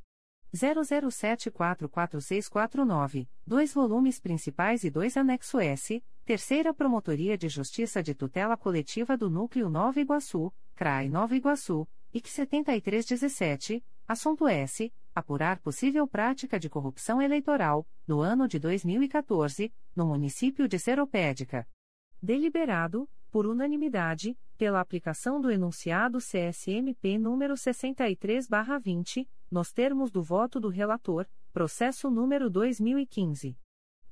00744649, 0.54 3.28
dois 3.46 3.74
volumes 3.74 4.20
principais 4.20 4.84
e 4.84 4.90
dois 4.90 5.16
anexo 5.18 5.60
S, 5.60 6.04
Terceira 6.26 6.74
Promotoria 6.74 7.38
de 7.38 7.48
Justiça 7.48 8.02
de 8.02 8.16
Tutela 8.16 8.58
Coletiva 8.58 9.16
do 9.18 9.30
Núcleo 9.30 9.70
Nova 9.70 10.00
Iguaçu, 10.00 10.52
CRAI 10.76 11.08
Nova 11.08 11.36
Iguaçu, 11.36 11.88
IC 12.14 12.30
7317, 12.30 13.86
assunto 14.08 14.48
S. 14.48 14.92
Apurar 15.16 15.60
possível 15.60 16.06
prática 16.06 16.60
de 16.60 16.70
corrupção 16.70 17.20
eleitoral, 17.22 17.88
no 18.06 18.20
ano 18.20 18.50
de 18.50 18.60
2014, 18.60 19.74
no 19.96 20.06
município 20.06 20.68
de 20.68 20.78
Seropédica. 20.78 21.66
Deliberado, 22.22 23.10
por 23.32 23.46
unanimidade, 23.46 24.38
pela 24.58 24.82
aplicação 24.82 25.40
do 25.40 25.50
enunciado 25.50 26.18
CSMP 26.18 27.18
número 27.18 27.54
63/20, 27.54 29.26
nos 29.50 29.72
termos 29.72 30.12
do 30.12 30.22
voto 30.22 30.60
do 30.60 30.68
relator, 30.68 31.26
processo 31.54 32.12
número 32.12 32.50
2015 32.50 33.58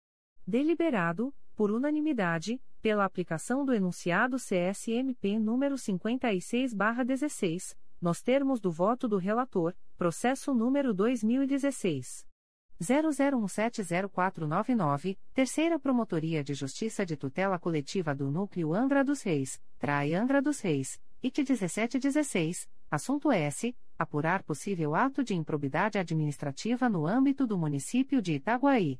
Deliberado, 0.44 1.32
por 1.54 1.70
unanimidade, 1.70 2.60
pela 2.82 3.04
aplicação 3.04 3.64
do 3.64 3.72
enunciado 3.72 4.36
CSMP 4.36 5.38
número 5.38 5.76
56/16, 5.76 7.76
nos 8.00 8.20
termos 8.20 8.60
do 8.60 8.72
voto 8.72 9.06
do 9.06 9.18
relator, 9.18 9.72
processo 9.96 10.52
número 10.52 10.92
2016 10.92 12.28
00170499, 12.80 15.18
Terceira 15.34 15.78
Promotoria 15.78 16.42
de 16.42 16.54
Justiça 16.54 17.04
de 17.04 17.14
Tutela 17.14 17.58
Coletiva 17.58 18.14
do 18.14 18.30
Núcleo 18.30 18.72
Angra 18.72 19.04
dos 19.04 19.20
Reis, 19.22 19.60
Trai 19.78 20.14
Angra 20.14 20.40
dos 20.40 20.60
Reis, 20.60 20.98
IC 21.22 21.40
1716, 21.40 22.66
assunto 22.90 23.30
S. 23.30 23.76
Apurar 23.98 24.42
possível 24.42 24.94
ato 24.94 25.22
de 25.22 25.34
improbidade 25.34 25.98
administrativa 25.98 26.88
no 26.88 27.06
âmbito 27.06 27.46
do 27.46 27.58
município 27.58 28.22
de 28.22 28.36
Itaguaí. 28.36 28.98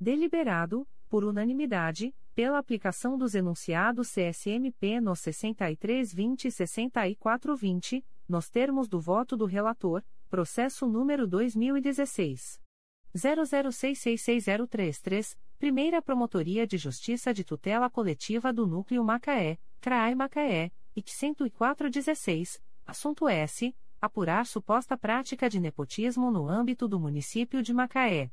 Deliberado, 0.00 0.86
por 1.08 1.24
unanimidade, 1.24 2.14
pela 2.32 2.58
aplicação 2.58 3.18
dos 3.18 3.34
enunciados 3.34 4.08
CSMP 4.08 5.00
no 5.00 5.16
6320 5.16 6.44
e 6.44 6.52
6420, 6.52 8.04
nos 8.28 8.48
termos 8.48 8.88
do 8.88 9.00
voto 9.00 9.36
do 9.36 9.46
relator, 9.46 10.04
processo 10.28 10.86
número 10.86 11.26
2016 11.26 12.64
00666033, 13.16 15.36
Primeira 15.58 16.02
Promotoria 16.02 16.66
de 16.66 16.76
Justiça 16.76 17.32
de 17.32 17.42
Tutela 17.42 17.88
Coletiva 17.88 18.52
do 18.52 18.66
Núcleo 18.66 19.02
Macaé, 19.02 19.58
CRAI 19.80 20.14
Macaé, 20.14 20.70
IC 20.94 21.10
10416, 21.10 22.60
assunto 22.86 23.26
S. 23.28 23.74
Apurar 23.98 24.44
suposta 24.46 24.98
prática 24.98 25.48
de 25.48 25.58
nepotismo 25.58 26.30
no 26.30 26.46
âmbito 26.48 26.86
do 26.86 27.00
município 27.00 27.62
de 27.62 27.72
Macaé. 27.72 28.30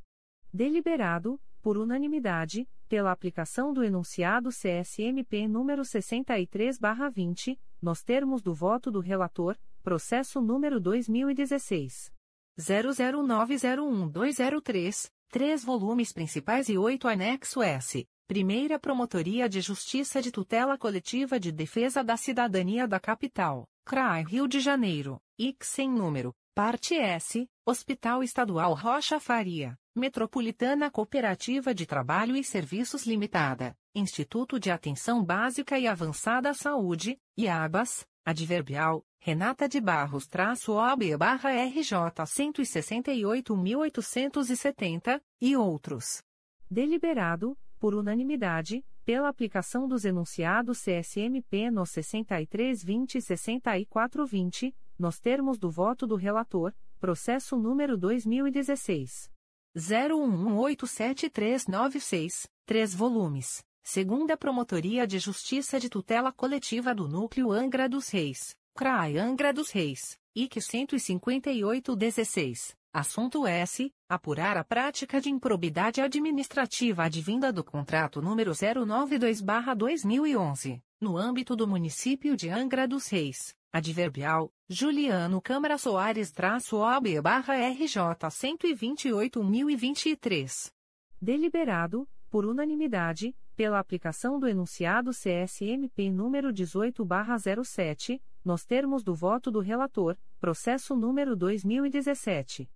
Deliberado, 0.51 1.39
por 1.61 1.77
unanimidade, 1.77 2.67
pela 2.89 3.13
aplicação 3.13 3.73
do 3.73 3.81
enunciado 3.81 4.49
CSMP 4.49 5.47
número 5.47 5.83
63/20, 5.83 7.57
nos 7.81 8.03
termos 8.03 8.41
do 8.41 8.53
voto 8.53 8.91
do 8.91 8.99
relator, 8.99 9.57
processo 9.81 10.41
número 10.41 10.81
2016 10.81 12.11
00901203, 12.59 15.11
três 15.29 15.63
volumes 15.63 16.11
principais 16.11 16.67
e 16.69 16.77
oito 16.77 17.07
anexo 17.07 17.61
S. 17.61 18.07
Primeira 18.27 18.79
Promotoria 18.79 19.47
de 19.49 19.61
Justiça 19.61 20.21
de 20.21 20.31
Tutela 20.31 20.77
Coletiva 20.77 21.39
de 21.39 21.51
Defesa 21.51 22.03
da 22.03 22.15
Cidadania 22.15 22.87
da 22.87 22.99
Capital, 22.99 23.67
CRAI 23.85 24.23
Rio 24.23 24.47
de 24.47 24.59
Janeiro, 24.59 25.19
IC 25.37 25.65
sem 25.65 25.89
número, 25.89 26.33
parte 26.55 26.95
S, 26.95 27.47
Hospital 27.65 28.23
Estadual 28.23 28.73
Rocha 28.73 29.19
Faria. 29.19 29.77
Metropolitana 29.95 30.89
Cooperativa 30.89 31.71
de 31.71 31.85
Trabalho 31.85 32.35
e 32.35 32.43
Serviços 32.43 33.05
Limitada, 33.05 33.77
Instituto 33.93 34.59
de 34.59 34.71
Atenção 34.71 35.23
Básica 35.23 35.77
e 35.77 35.85
Avançada 35.85 36.49
à 36.49 36.53
Saúde, 36.55 37.19
IABAS, 37.37 38.03
Adverbial, 38.25 39.05
Renata 39.19 39.67
de 39.67 39.81
Barros 39.81 40.29
OB 40.67 41.17
barra 41.17 41.51
RJ 41.51 42.23
168.870, 42.23 45.21
e 45.41 45.57
outros. 45.57 46.23
Deliberado, 46.69 47.57
por 47.79 47.93
unanimidade, 47.93 48.85
pela 49.03 49.27
aplicação 49.27 49.85
dos 49.87 50.05
enunciados 50.05 50.81
CSMP 50.81 51.69
no 51.69 51.85
6320 51.85 53.17
e 53.17 53.21
6420, 53.21 54.73
nos 54.97 55.19
termos 55.19 55.59
do 55.59 55.69
voto 55.69 56.07
do 56.07 56.15
relator, 56.15 56.73
processo 56.99 57.57
número 57.57 57.97
2016. 57.97 59.29
01187396, 59.75 62.47
3 62.65 62.95
volumes. 62.95 63.61
Segunda 63.85 64.37
Promotoria 64.37 65.05
de 65.05 65.19
Justiça 65.19 65.77
de 65.77 65.89
Tutela 65.89 66.31
Coletiva 66.31 66.95
do 66.95 67.05
Núcleo 67.05 67.51
Angra 67.51 67.89
dos 67.89 68.07
Reis, 68.07 68.55
CRAI 68.73 69.17
Angra 69.17 69.51
dos 69.51 69.71
Reis, 69.71 70.17
IC 70.33 70.61
15816. 70.61 72.77
Assunto 72.93 73.45
S. 73.45 73.93
Apurar 74.07 74.55
a 74.55 74.63
prática 74.63 75.19
de 75.19 75.29
improbidade 75.29 75.99
administrativa 75.99 77.03
advinda 77.03 77.51
do 77.51 77.61
contrato 77.61 78.21
número 78.21 78.51
092-2011, 78.51 80.81
no 81.01 81.17
âmbito 81.17 81.53
do 81.53 81.67
município 81.67 82.37
de 82.37 82.49
Angra 82.49 82.87
dos 82.87 83.07
Reis. 83.07 83.53
Adverbial, 83.73 84.49
Juliano 84.69 85.41
Câmara 85.41 85.77
Soares-OB-RJ 85.77 87.97
128.023. 88.29 90.71
Deliberado, 91.19 92.07
por 92.29 92.45
unanimidade, 92.45 93.35
pela 93.55 93.79
aplicação 93.79 94.39
do 94.39 94.47
enunciado 94.47 95.11
CSMP 95.11 96.11
número 96.11 96.51
18/07, 96.51 98.21
nos 98.43 98.65
termos 98.65 99.03
do 99.03 99.15
voto 99.15 99.49
do 99.49 99.59
relator, 99.59 100.17
processo 100.39 100.95
número 100.95 101.35
2017 101.35 102.69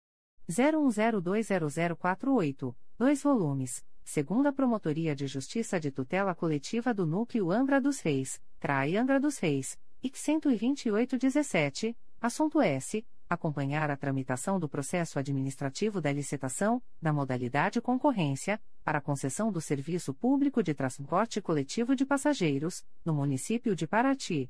01020048, 0.50 2.76
dois 2.98 3.22
volumes. 3.22 3.86
Segunda 4.04 4.52
Promotoria 4.54 5.14
de 5.14 5.28
Justiça 5.28 5.78
de 5.78 5.92
Tutela 5.92 6.34
Coletiva 6.34 6.94
do 6.94 7.06
Núcleo 7.06 7.52
Angra 7.52 7.82
dos 7.82 8.00
Reis, 8.00 8.42
CRAI 8.58 8.96
Angra 8.96 9.20
dos 9.20 9.38
Reis, 9.38 9.78
IC 10.02 10.40
12817, 10.40 11.98
assunto 12.22 12.62
S. 12.62 13.06
Acompanhar 13.30 13.92
a 13.92 13.98
tramitação 13.98 14.58
do 14.58 14.70
processo 14.70 15.20
administrativo 15.20 16.00
da 16.00 16.14
licitação, 16.14 16.82
da 17.02 17.12
modalidade 17.12 17.82
concorrência, 17.82 18.58
para 18.86 19.02
concessão 19.02 19.52
do 19.52 19.60
serviço 19.60 20.14
público 20.14 20.64
de 20.64 20.74
transporte 20.74 21.42
coletivo 21.42 21.94
de 21.94 22.06
passageiros, 22.06 22.86
no 23.04 23.14
município 23.14 23.76
de 23.76 23.86
Paraty. 23.86 24.50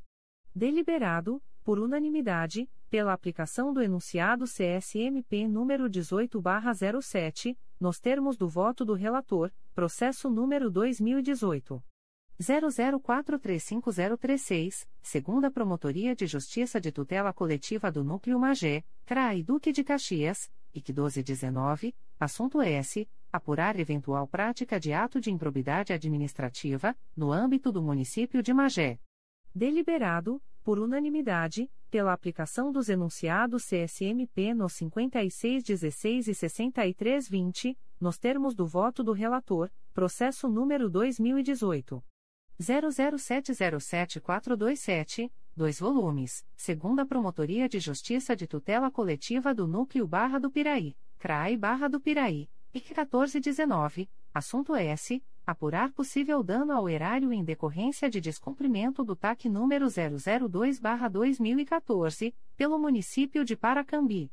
Deliberado, 0.53 1.41
por 1.64 1.80
unanimidade, 1.80 2.69
pela 2.88 3.14
aplicação 3.14 3.73
do 3.73 3.81
enunciado 3.81 4.45
CSMP 4.45 5.47
número 5.47 5.89
18/07, 5.89 7.57
nos 7.80 7.99
termos 7.99 8.38
do 8.38 8.47
voto 8.47 8.85
do 8.85 8.93
relator, 8.93 9.51
processo 9.73 10.30
número 10.30 10.69
2018 10.69 11.83
00435036, 12.40 14.88
segunda 15.01 15.49
Promotoria 15.49 16.16
de 16.16 16.27
Justiça 16.27 16.80
de 16.80 16.91
Tutela 16.91 17.33
Coletiva 17.33 17.91
do 17.91 18.03
Núcleo 18.03 18.40
Magé, 18.40 18.83
CRAI 19.06 19.41
Duque 19.41 19.72
de 19.72 19.83
Caxias, 19.83 20.51
IC 20.74 20.90
1219, 20.90 21.95
assunto 22.19 22.61
S. 22.61 23.09
Apurar 23.32 23.80
eventual 23.80 24.27
prática 24.27 24.80
de 24.80 24.93
ato 24.93 25.19
de 25.19 25.32
improbidade 25.32 25.91
administrativa, 25.91 26.95
no 27.16 27.32
âmbito 27.32 27.72
do 27.72 27.82
município 27.82 28.41
de 28.41 28.53
Magé. 28.53 28.99
Deliberado, 29.53 30.41
por 30.64 30.80
unanimidade, 30.80 31.69
pela 31.90 32.14
aplicação 32.14 32.72
dos 32.72 32.88
enunciados 32.88 33.66
CSMP 33.66 34.53
nos 34.53 34.74
5616 34.74 36.27
e 36.27 36.35
6320, 36.35 37.77
nos 37.99 38.17
termos 38.17 38.56
do 38.56 38.67
voto 38.67 39.03
do 39.03 39.11
relator, 39.11 39.72
processo 39.93 40.48
número 40.48 40.90
2018 40.90 42.03
00707427, 42.59 45.31
dois 45.55 45.79
volumes, 45.79 46.43
segunda 46.55 47.05
Promotoria 47.05 47.69
de 47.69 47.79
Justiça 47.79 48.35
de 48.35 48.47
Tutela 48.47 48.89
Coletiva 48.89 49.53
do 49.53 49.67
Núcleo 49.67 50.07
Barra 50.07 50.39
do 50.39 50.49
Piraí, 50.49 50.97
CRAI 51.19 51.55
Barra 51.55 51.87
do 51.87 51.99
Piraí, 51.99 52.49
IC 52.73 52.89
1419, 52.89 54.09
assunto 54.33 54.75
S. 54.75 55.23
Apurar 55.45 55.91
possível 55.93 56.41
dano 56.43 56.73
ao 56.73 56.89
erário 56.89 57.31
em 57.31 57.41
decorrência 57.41 58.09
de 58.09 58.19
descumprimento 58.19 59.01
do 59.01 59.15
TAC 59.15 59.47
número 59.47 59.85
002-2014, 59.85 62.35
pelo 62.57 62.77
município 62.77 63.45
de 63.45 63.55
Paracambi. 63.55 64.29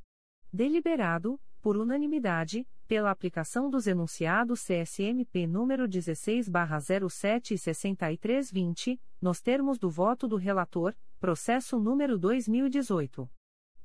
Deliberado, 0.53 1.41
por 1.63 1.77
unanimidade, 1.77 2.67
pela 2.85 3.11
aplicação 3.11 3.69
dos 3.69 3.87
enunciados 3.87 4.63
CSMP 4.63 5.47
número 5.47 5.89
16/07 5.89 7.53
e 7.53 7.59
6320, 7.59 9.01
nos 9.21 9.41
termos 9.41 9.79
do 9.79 9.91
voto 9.91 10.29
do 10.29 10.37
relator, 10.37 10.95
processo 11.19 11.79
número 11.79 12.19
2018 12.19 13.29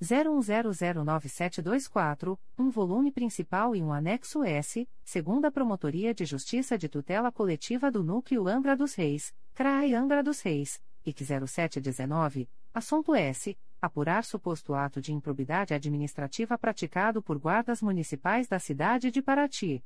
01009724, 0.02 2.40
um 2.58 2.70
volume 2.70 3.12
principal 3.12 3.76
e 3.76 3.84
um 3.84 3.92
anexo 3.92 4.42
S, 4.44 4.88
segunda 5.04 5.52
Promotoria 5.52 6.14
de 6.14 6.24
Justiça 6.26 6.78
de 6.78 6.88
Tutela 6.88 7.30
Coletiva 7.32 7.92
do 7.92 8.02
Núcleo 8.04 8.48
Angra 8.48 8.78
dos 8.78 8.96
Reis, 8.96 9.34
CRAI 9.54 9.94
Angra 9.94 10.24
dos 10.24 10.40
Reis, 10.42 10.82
IC 11.06 11.26
0719, 11.48 12.50
assunto 12.74 13.14
S. 13.14 13.58
Apurar 13.82 14.26
suposto 14.26 14.74
ato 14.74 15.00
de 15.00 15.14
improbidade 15.14 15.74
administrativa 15.74 16.58
praticado 16.58 17.24
por 17.24 17.38
guardas 17.38 17.82
municipais 17.82 18.46
da 18.46 18.60
cidade 18.60 19.10
de 19.10 19.22
Paraty. 19.22 19.82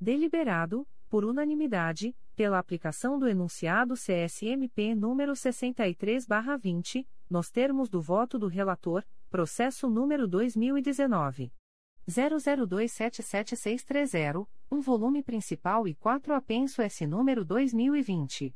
Deliberado, 0.00 0.86
por 1.08 1.24
unanimidade, 1.24 2.14
pela 2.36 2.60
aplicação 2.60 3.18
do 3.18 3.28
enunciado 3.28 3.94
CSMP 3.94 4.94
número 4.94 5.32
63/20, 5.32 7.04
nos 7.28 7.50
termos 7.50 7.88
do 7.88 8.00
voto 8.00 8.38
do 8.38 8.46
relator, 8.46 9.04
processo 9.28 9.90
número 9.90 10.28
2019 10.28 11.52
00277630, 12.08 14.46
um 14.70 14.80
volume 14.80 15.20
principal 15.22 15.88
e 15.88 15.94
quatro 15.94 16.32
apenso 16.32 16.80
S 16.80 17.04
número 17.06 17.44
2020 17.44 18.54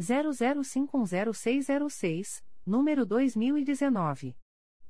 00510606, 0.00 2.42
número 2.66 3.06
2019 3.06 4.36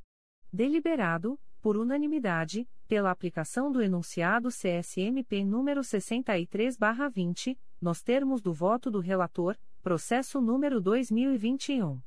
Deliberado, 0.51 1.39
por 1.61 1.77
unanimidade, 1.77 2.67
pela 2.87 3.11
aplicação 3.11 3.71
do 3.71 3.81
enunciado 3.81 4.49
CSMP 4.49 5.43
número 5.43 5.81
63/20, 5.81 7.57
nos 7.81 8.01
termos 8.01 8.41
do 8.41 8.53
voto 8.53 8.89
do 8.89 8.99
relator, 8.99 9.57
processo 9.87 10.41
número 10.41 10.81
2021 10.81 12.01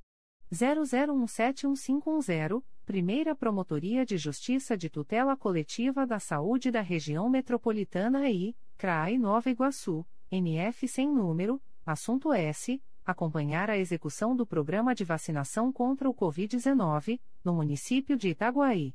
00171510, 0.53 2.63
Primeira 2.85 3.35
Promotoria 3.35 4.05
de 4.05 4.19
Justiça 4.19 4.77
de 4.77 4.91
Tutela 4.91 5.35
Coletiva 5.35 6.07
da 6.07 6.21
Saúde 6.21 6.71
da 6.71 6.83
Região 6.83 7.31
Metropolitana 7.31 8.29
I, 8.29 8.55
CRAI 8.77 9.17
Nova 9.17 9.49
Iguaçu, 9.49 10.05
NF 10.31 10.87
sem 10.87 11.11
número, 11.11 11.59
assunto 11.87 12.35
S 12.35 12.83
acompanhar 13.03 13.71
a 13.71 13.79
execução 13.79 14.37
do 14.37 14.47
programa 14.47 14.95
de 14.95 15.03
vacinação 15.03 15.73
contra 15.73 16.07
o 16.07 16.15
Covid-19, 16.15 17.19
no 17.43 17.55
município 17.55 18.15
de 18.15 18.29
Itaguaí. 18.29 18.95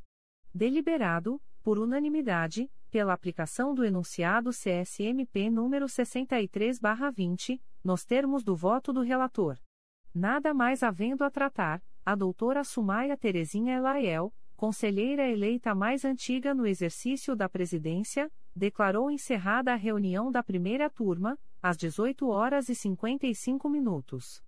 Deliberado, 0.53 1.41
por 1.63 1.79
unanimidade, 1.79 2.69
pela 2.91 3.13
aplicação 3.13 3.73
do 3.73 3.83
enunciado 3.83 4.51
CSMP 4.51 5.49
número 5.49 5.87
63/20, 5.87 7.59
nos 7.85 8.03
termos 8.03 8.43
do 8.43 8.55
voto 8.55 8.91
do 8.91 9.01
relator. 9.01 9.59
Nada 10.11 10.55
mais 10.55 10.81
havendo 10.81 11.23
a 11.23 11.29
tratar, 11.29 11.83
a 12.03 12.15
doutora 12.15 12.63
Sumaia 12.63 13.15
Terezinha 13.15 13.75
Elaiel, 13.75 14.33
conselheira 14.55 15.29
eleita 15.29 15.75
mais 15.75 16.03
antiga 16.03 16.55
no 16.55 16.65
exercício 16.65 17.35
da 17.35 17.47
presidência, 17.47 18.31
declarou 18.55 19.11
encerrada 19.11 19.71
a 19.71 19.75
reunião 19.75 20.31
da 20.31 20.41
primeira 20.41 20.89
turma, 20.89 21.37
às 21.61 21.77
18 21.77 22.27
horas 22.27 22.69
e 22.69 22.75
55 22.75 23.69
minutos. 23.69 24.41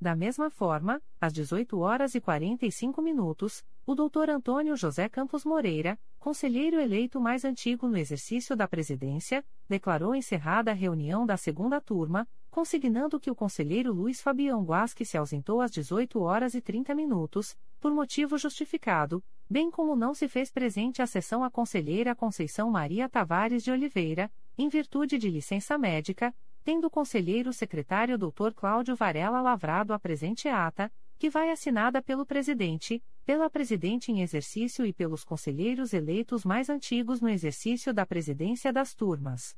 Da 0.00 0.16
mesma 0.16 0.50
forma, 0.50 1.00
às 1.20 1.32
18 1.32 1.78
horas 1.78 2.14
e 2.14 2.20
45 2.20 3.02
minutos, 3.02 3.62
o 3.86 3.94
Dr. 3.94 4.30
Antônio 4.30 4.74
José 4.74 5.08
Campos 5.08 5.44
Moreira, 5.44 5.98
conselheiro 6.18 6.80
eleito 6.80 7.20
mais 7.20 7.44
antigo 7.44 7.86
no 7.86 7.98
exercício 7.98 8.56
da 8.56 8.66
presidência, 8.66 9.44
declarou 9.68 10.14
encerrada 10.14 10.70
a 10.70 10.74
reunião 10.74 11.26
da 11.26 11.36
segunda 11.36 11.80
turma, 11.82 12.26
consignando 12.50 13.20
que 13.20 13.30
o 13.30 13.34
conselheiro 13.34 13.92
Luiz 13.92 14.20
Fabião 14.20 14.64
Guasque 14.64 15.04
se 15.04 15.16
ausentou 15.16 15.60
às 15.60 15.70
18 15.70 16.20
horas 16.20 16.54
e 16.54 16.60
30 16.60 16.94
minutos, 16.94 17.56
por 17.80 17.92
motivo 17.92 18.36
justificado, 18.36 19.22
bem 19.48 19.70
como 19.70 19.94
não 19.94 20.12
se 20.12 20.28
fez 20.28 20.50
presente 20.50 21.00
à 21.00 21.06
sessão 21.06 21.44
a 21.44 21.50
conselheira 21.50 22.14
Conceição 22.14 22.70
Maria 22.70 23.08
Tavares 23.08 23.62
de 23.62 23.70
Oliveira, 23.70 24.30
em 24.58 24.68
virtude 24.68 25.16
de 25.16 25.30
licença 25.30 25.78
médica, 25.78 26.34
tendo 26.64 26.88
o 26.88 26.90
conselheiro 26.90 27.52
secretário 27.52 28.18
Dr. 28.18 28.52
Cláudio 28.54 28.94
Varela 28.96 29.40
lavrado 29.40 29.92
a 29.92 29.98
presente 29.98 30.48
ata, 30.48 30.92
que 31.18 31.30
vai 31.30 31.50
assinada 31.50 32.02
pelo 32.02 32.24
presidente, 32.24 33.02
pela 33.24 33.50
Presidente 33.50 34.10
em 34.10 34.22
exercício 34.22 34.84
e 34.84 34.92
pelos 34.92 35.22
conselheiros 35.22 35.92
eleitos 35.92 36.44
mais 36.44 36.68
antigos 36.68 37.20
no 37.20 37.28
exercício 37.28 37.92
da 37.92 38.04
presidência 38.04 38.72
das 38.72 38.94
turmas. 38.94 39.54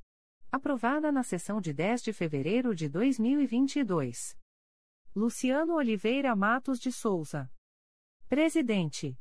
Aprovada 0.55 1.10
na 1.10 1.22
sessão 1.22 1.62
de 1.62 1.72
10 1.72 2.02
de 2.02 2.12
fevereiro 2.12 2.74
de 2.74 2.86
2022. 2.86 4.39
Luciano 5.16 5.76
Oliveira 5.76 6.36
Matos 6.36 6.78
de 6.78 6.92
Souza. 6.92 7.50
Presidente. 8.28 9.18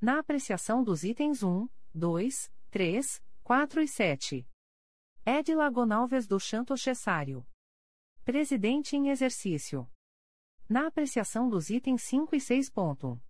Na 0.00 0.20
apreciação 0.20 0.84
dos 0.84 1.02
itens 1.02 1.42
1, 1.42 1.68
2, 1.92 2.52
3, 2.70 3.24
4 3.42 3.82
e 3.82 3.88
7. 3.88 4.48
Edila 5.26 5.68
Gonalves 5.68 6.28
do 6.28 6.38
Chanto 6.38 6.78
Cessário. 6.78 7.44
Presidente 8.24 8.94
em 8.94 9.08
exercício. 9.08 9.90
Na 10.68 10.86
apreciação 10.86 11.48
dos 11.48 11.68
itens 11.68 12.04
5 12.04 12.36
e 12.36 12.40
6. 12.40 12.70
Ponto. 12.70 13.20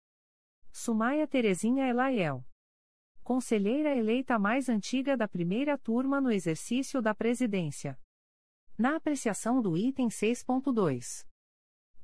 Sumaia 0.71 1.27
Terezinha 1.27 1.89
Elaiel. 1.89 2.45
Conselheira 3.25 3.97
eleita 3.97 4.39
mais 4.39 4.69
antiga 4.69 5.17
da 5.17 5.27
primeira 5.27 5.79
turma 5.79 6.21
no 6.21 6.31
exercício 6.31 7.01
da 7.01 7.15
presidência. 7.15 7.99
Na 8.77 8.97
apreciação 8.97 9.63
do 9.63 9.79
item 9.79 10.09
6.2. 10.09 11.27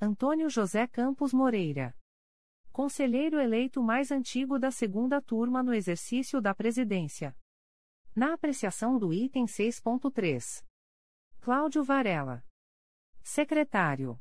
Antônio 0.01 0.49
José 0.49 0.87
Campos 0.87 1.35
Moreira. 1.35 1.95
Conselheiro 2.73 3.39
eleito 3.39 3.83
mais 3.83 4.11
antigo 4.11 4.59
da 4.59 4.71
segunda 4.71 5.21
turma 5.21 5.63
no 5.63 5.75
exercício 5.75 6.41
da 6.41 6.55
presidência. 6.55 7.37
Na 8.17 8.33
apreciação 8.33 8.99
do 8.99 9.13
item 9.13 9.45
6.3. 9.45 10.65
Cláudio 11.43 11.85
Varela. 11.85 12.43
Secretário. 13.23 14.19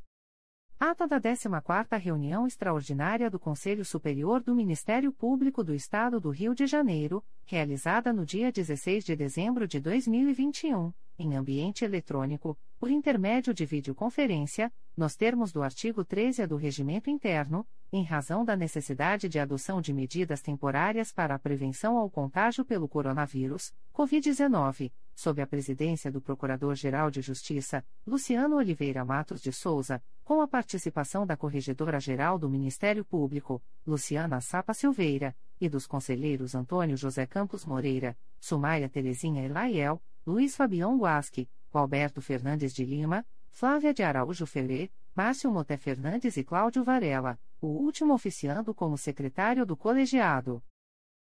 Ata 0.82 1.06
da 1.06 1.20
14ª 1.20 2.00
Reunião 2.00 2.48
Extraordinária 2.48 3.30
do 3.30 3.38
Conselho 3.38 3.84
Superior 3.84 4.42
do 4.42 4.56
Ministério 4.56 5.12
Público 5.12 5.62
do 5.62 5.76
Estado 5.76 6.22
do 6.22 6.30
Rio 6.30 6.56
de 6.56 6.66
Janeiro, 6.66 7.22
realizada 7.46 8.14
no 8.14 8.26
dia 8.26 8.50
16 8.50 9.04
de 9.04 9.14
dezembro 9.14 9.68
de 9.68 9.82
2021, 9.82 10.94
em 11.20 11.36
ambiente 11.36 11.84
eletrônico, 11.84 12.58
por 12.80 12.90
intermédio 12.90 13.54
de 13.54 13.66
videoconferência, 13.66 14.72
nos 14.96 15.18
termos 15.18 15.52
do 15.52 15.62
artigo 15.62 16.06
13 16.06 16.48
do 16.48 16.56
Regimento 16.56 17.10
Interno, 17.10 17.68
em 17.92 18.06
razão 18.06 18.46
da 18.46 18.56
necessidade 18.56 19.28
de 19.28 19.38
adoção 19.38 19.82
de 19.82 19.94
medidas 19.94 20.42
temporárias 20.42 21.12
para 21.12 21.36
a 21.36 21.40
prevenção 21.40 21.98
ao 21.98 22.10
contágio 22.10 22.64
pelo 22.64 22.88
coronavírus, 22.88 23.74
Covid-19, 23.94 24.94
sob 25.20 25.42
a 25.42 25.46
presidência 25.48 26.10
do 26.10 26.22
Procurador-Geral 26.22 27.12
de 27.12 27.22
Justiça, 27.22 27.86
Luciano 28.08 28.56
Oliveira 28.56 29.04
Matos 29.04 29.42
de 29.42 29.52
Souza, 29.52 30.02
com 30.24 30.40
a 30.42 30.48
participação 30.48 31.26
da 31.26 31.36
Corregedora-Geral 31.36 32.40
do 32.40 32.50
Ministério 32.50 33.04
Público, 33.04 33.62
Luciana 33.86 34.40
Sapa 34.40 34.74
Silveira, 34.74 35.36
e 35.60 35.68
dos 35.68 35.86
conselheiros 35.86 36.56
Antônio 36.56 36.96
José 36.96 37.26
Campos 37.26 37.66
Moreira, 37.66 38.18
Sumaia 38.40 38.88
Terezinha 38.88 39.44
Elaiel, 39.44 40.02
Luiz 40.26 40.56
Fabião 40.56 40.98
Guasque, 40.98 41.50
Alberto 41.74 42.22
Fernandes 42.22 42.74
de 42.74 42.86
Lima, 42.86 43.26
Flávia 43.50 43.94
de 43.94 44.04
Araújo 44.04 44.46
Ferrer, 44.46 44.90
Márcio 45.14 45.52
Moté 45.52 45.76
Fernandes 45.76 46.38
e 46.38 46.46
Cláudio 46.46 46.82
Varela, 46.82 47.38
o 47.60 47.68
último 47.68 48.14
oficiando 48.14 48.74
como 48.74 48.98
secretário 48.98 49.66
do 49.66 49.76
colegiado. 49.76 50.64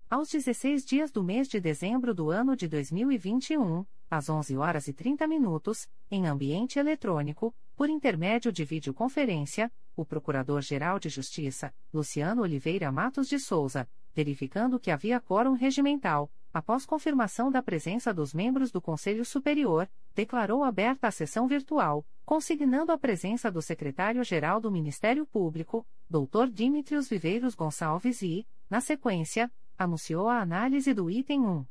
Aos 0.07 0.29
16 0.29 0.85
dias 0.85 1.11
do 1.11 1.23
mês 1.23 1.47
de 1.47 1.59
dezembro 1.59 2.13
do 2.13 2.29
ano 2.29 2.55
de 2.55 2.67
2021, 2.67 3.83
às 4.09 4.29
11 4.29 4.55
horas 4.55 4.87
e 4.87 4.93
30 4.93 5.25
minutos, 5.25 5.87
em 6.11 6.27
ambiente 6.27 6.77
eletrônico, 6.77 7.55
por 7.75 7.89
intermédio 7.89 8.51
de 8.51 8.63
videoconferência, 8.63 9.71
o 9.95 10.05
Procurador-Geral 10.05 10.99
de 10.99 11.09
Justiça, 11.09 11.73
Luciano 11.91 12.43
Oliveira 12.43 12.91
Matos 12.91 13.27
de 13.27 13.39
Souza, 13.39 13.89
verificando 14.13 14.79
que 14.79 14.91
havia 14.91 15.19
quórum 15.19 15.53
regimental, 15.53 16.31
após 16.53 16.85
confirmação 16.85 17.49
da 17.49 17.63
presença 17.63 18.13
dos 18.13 18.31
membros 18.31 18.71
do 18.71 18.79
Conselho 18.79 19.25
Superior, 19.25 19.89
declarou 20.13 20.63
aberta 20.63 21.07
a 21.07 21.11
sessão 21.11 21.47
virtual, 21.47 22.05
consignando 22.23 22.91
a 22.91 22.97
presença 22.97 23.51
do 23.51 23.61
secretário-geral 23.61 24.61
do 24.61 24.71
Ministério 24.71 25.25
Público, 25.25 25.83
Dr. 26.07 26.47
Dimitrios 26.53 27.09
Viveiros 27.09 27.55
Gonçalves 27.55 28.21
e, 28.21 28.45
na 28.69 28.79
sequência, 28.79 29.51
anunciou 29.77 30.29
a 30.29 30.39
análise 30.39 30.93
do 30.93 31.09
item 31.09 31.45
1. 31.45 31.65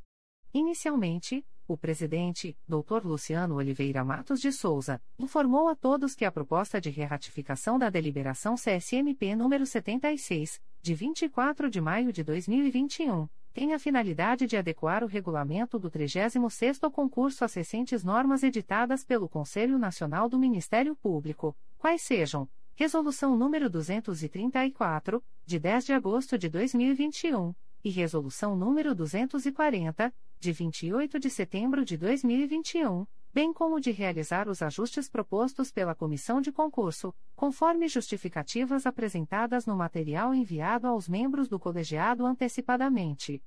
Inicialmente, 0.54 1.46
o 1.68 1.78
presidente, 1.78 2.58
Dr. 2.66 3.04
Luciano 3.06 3.56
Oliveira 3.56 4.06
Matos 4.06 4.40
de 4.40 4.54
Souza, 4.54 5.02
informou 5.20 5.68
a 5.68 5.76
todos 5.76 6.16
que 6.16 6.24
a 6.24 6.32
proposta 6.32 6.80
de 6.80 6.90
reratificação 6.90 7.78
da 7.78 7.90
deliberação 7.90 8.56
CSMP 8.56 9.36
número 9.36 9.66
76, 9.66 10.62
de 10.82 10.96
24 10.96 11.70
de 11.70 11.82
maio 11.82 12.14
de 12.14 12.24
2021, 12.24 13.28
tem 13.54 13.74
a 13.74 13.80
finalidade 13.80 14.48
de 14.48 14.58
adequar 14.58 15.04
o 15.04 15.08
regulamento 15.08 15.78
do 15.78 15.90
36º 15.90 16.92
concurso 16.92 17.46
às 17.46 17.54
recentes 17.54 18.04
normas 18.04 18.42
editadas 18.42 19.06
pelo 19.06 19.30
Conselho 19.30 19.78
Nacional 19.78 20.28
do 20.28 20.40
Ministério 20.40 20.96
Público, 20.96 21.56
quais 21.78 22.02
sejam: 22.02 22.50
Resolução 22.76 23.38
número 23.38 23.70
234, 23.70 25.24
de 25.46 25.60
10 25.60 25.86
de 25.86 25.94
agosto 25.94 26.36
de 26.36 26.50
2021, 26.50 27.54
e 27.84 27.92
Resolução 27.92 28.56
número 28.56 28.96
240, 28.96 30.12
de 30.40 30.52
28 30.52 31.20
de 31.20 31.30
setembro 31.30 31.86
de 31.86 31.96
2021, 31.96 33.06
bem 33.34 33.52
como 33.52 33.80
de 33.80 33.90
realizar 33.90 34.48
os 34.48 34.62
ajustes 34.62 35.10
propostos 35.10 35.72
pela 35.72 35.96
comissão 35.96 36.40
de 36.40 36.52
concurso, 36.52 37.14
conforme 37.36 37.88
justificativas 37.88 38.86
apresentadas 38.86 39.66
no 39.66 39.76
material 39.76 40.36
enviado 40.36 40.86
aos 40.86 41.10
membros 41.10 41.50
do 41.50 41.60
colegiado 41.60 42.26
antecipadamente. 42.28 43.44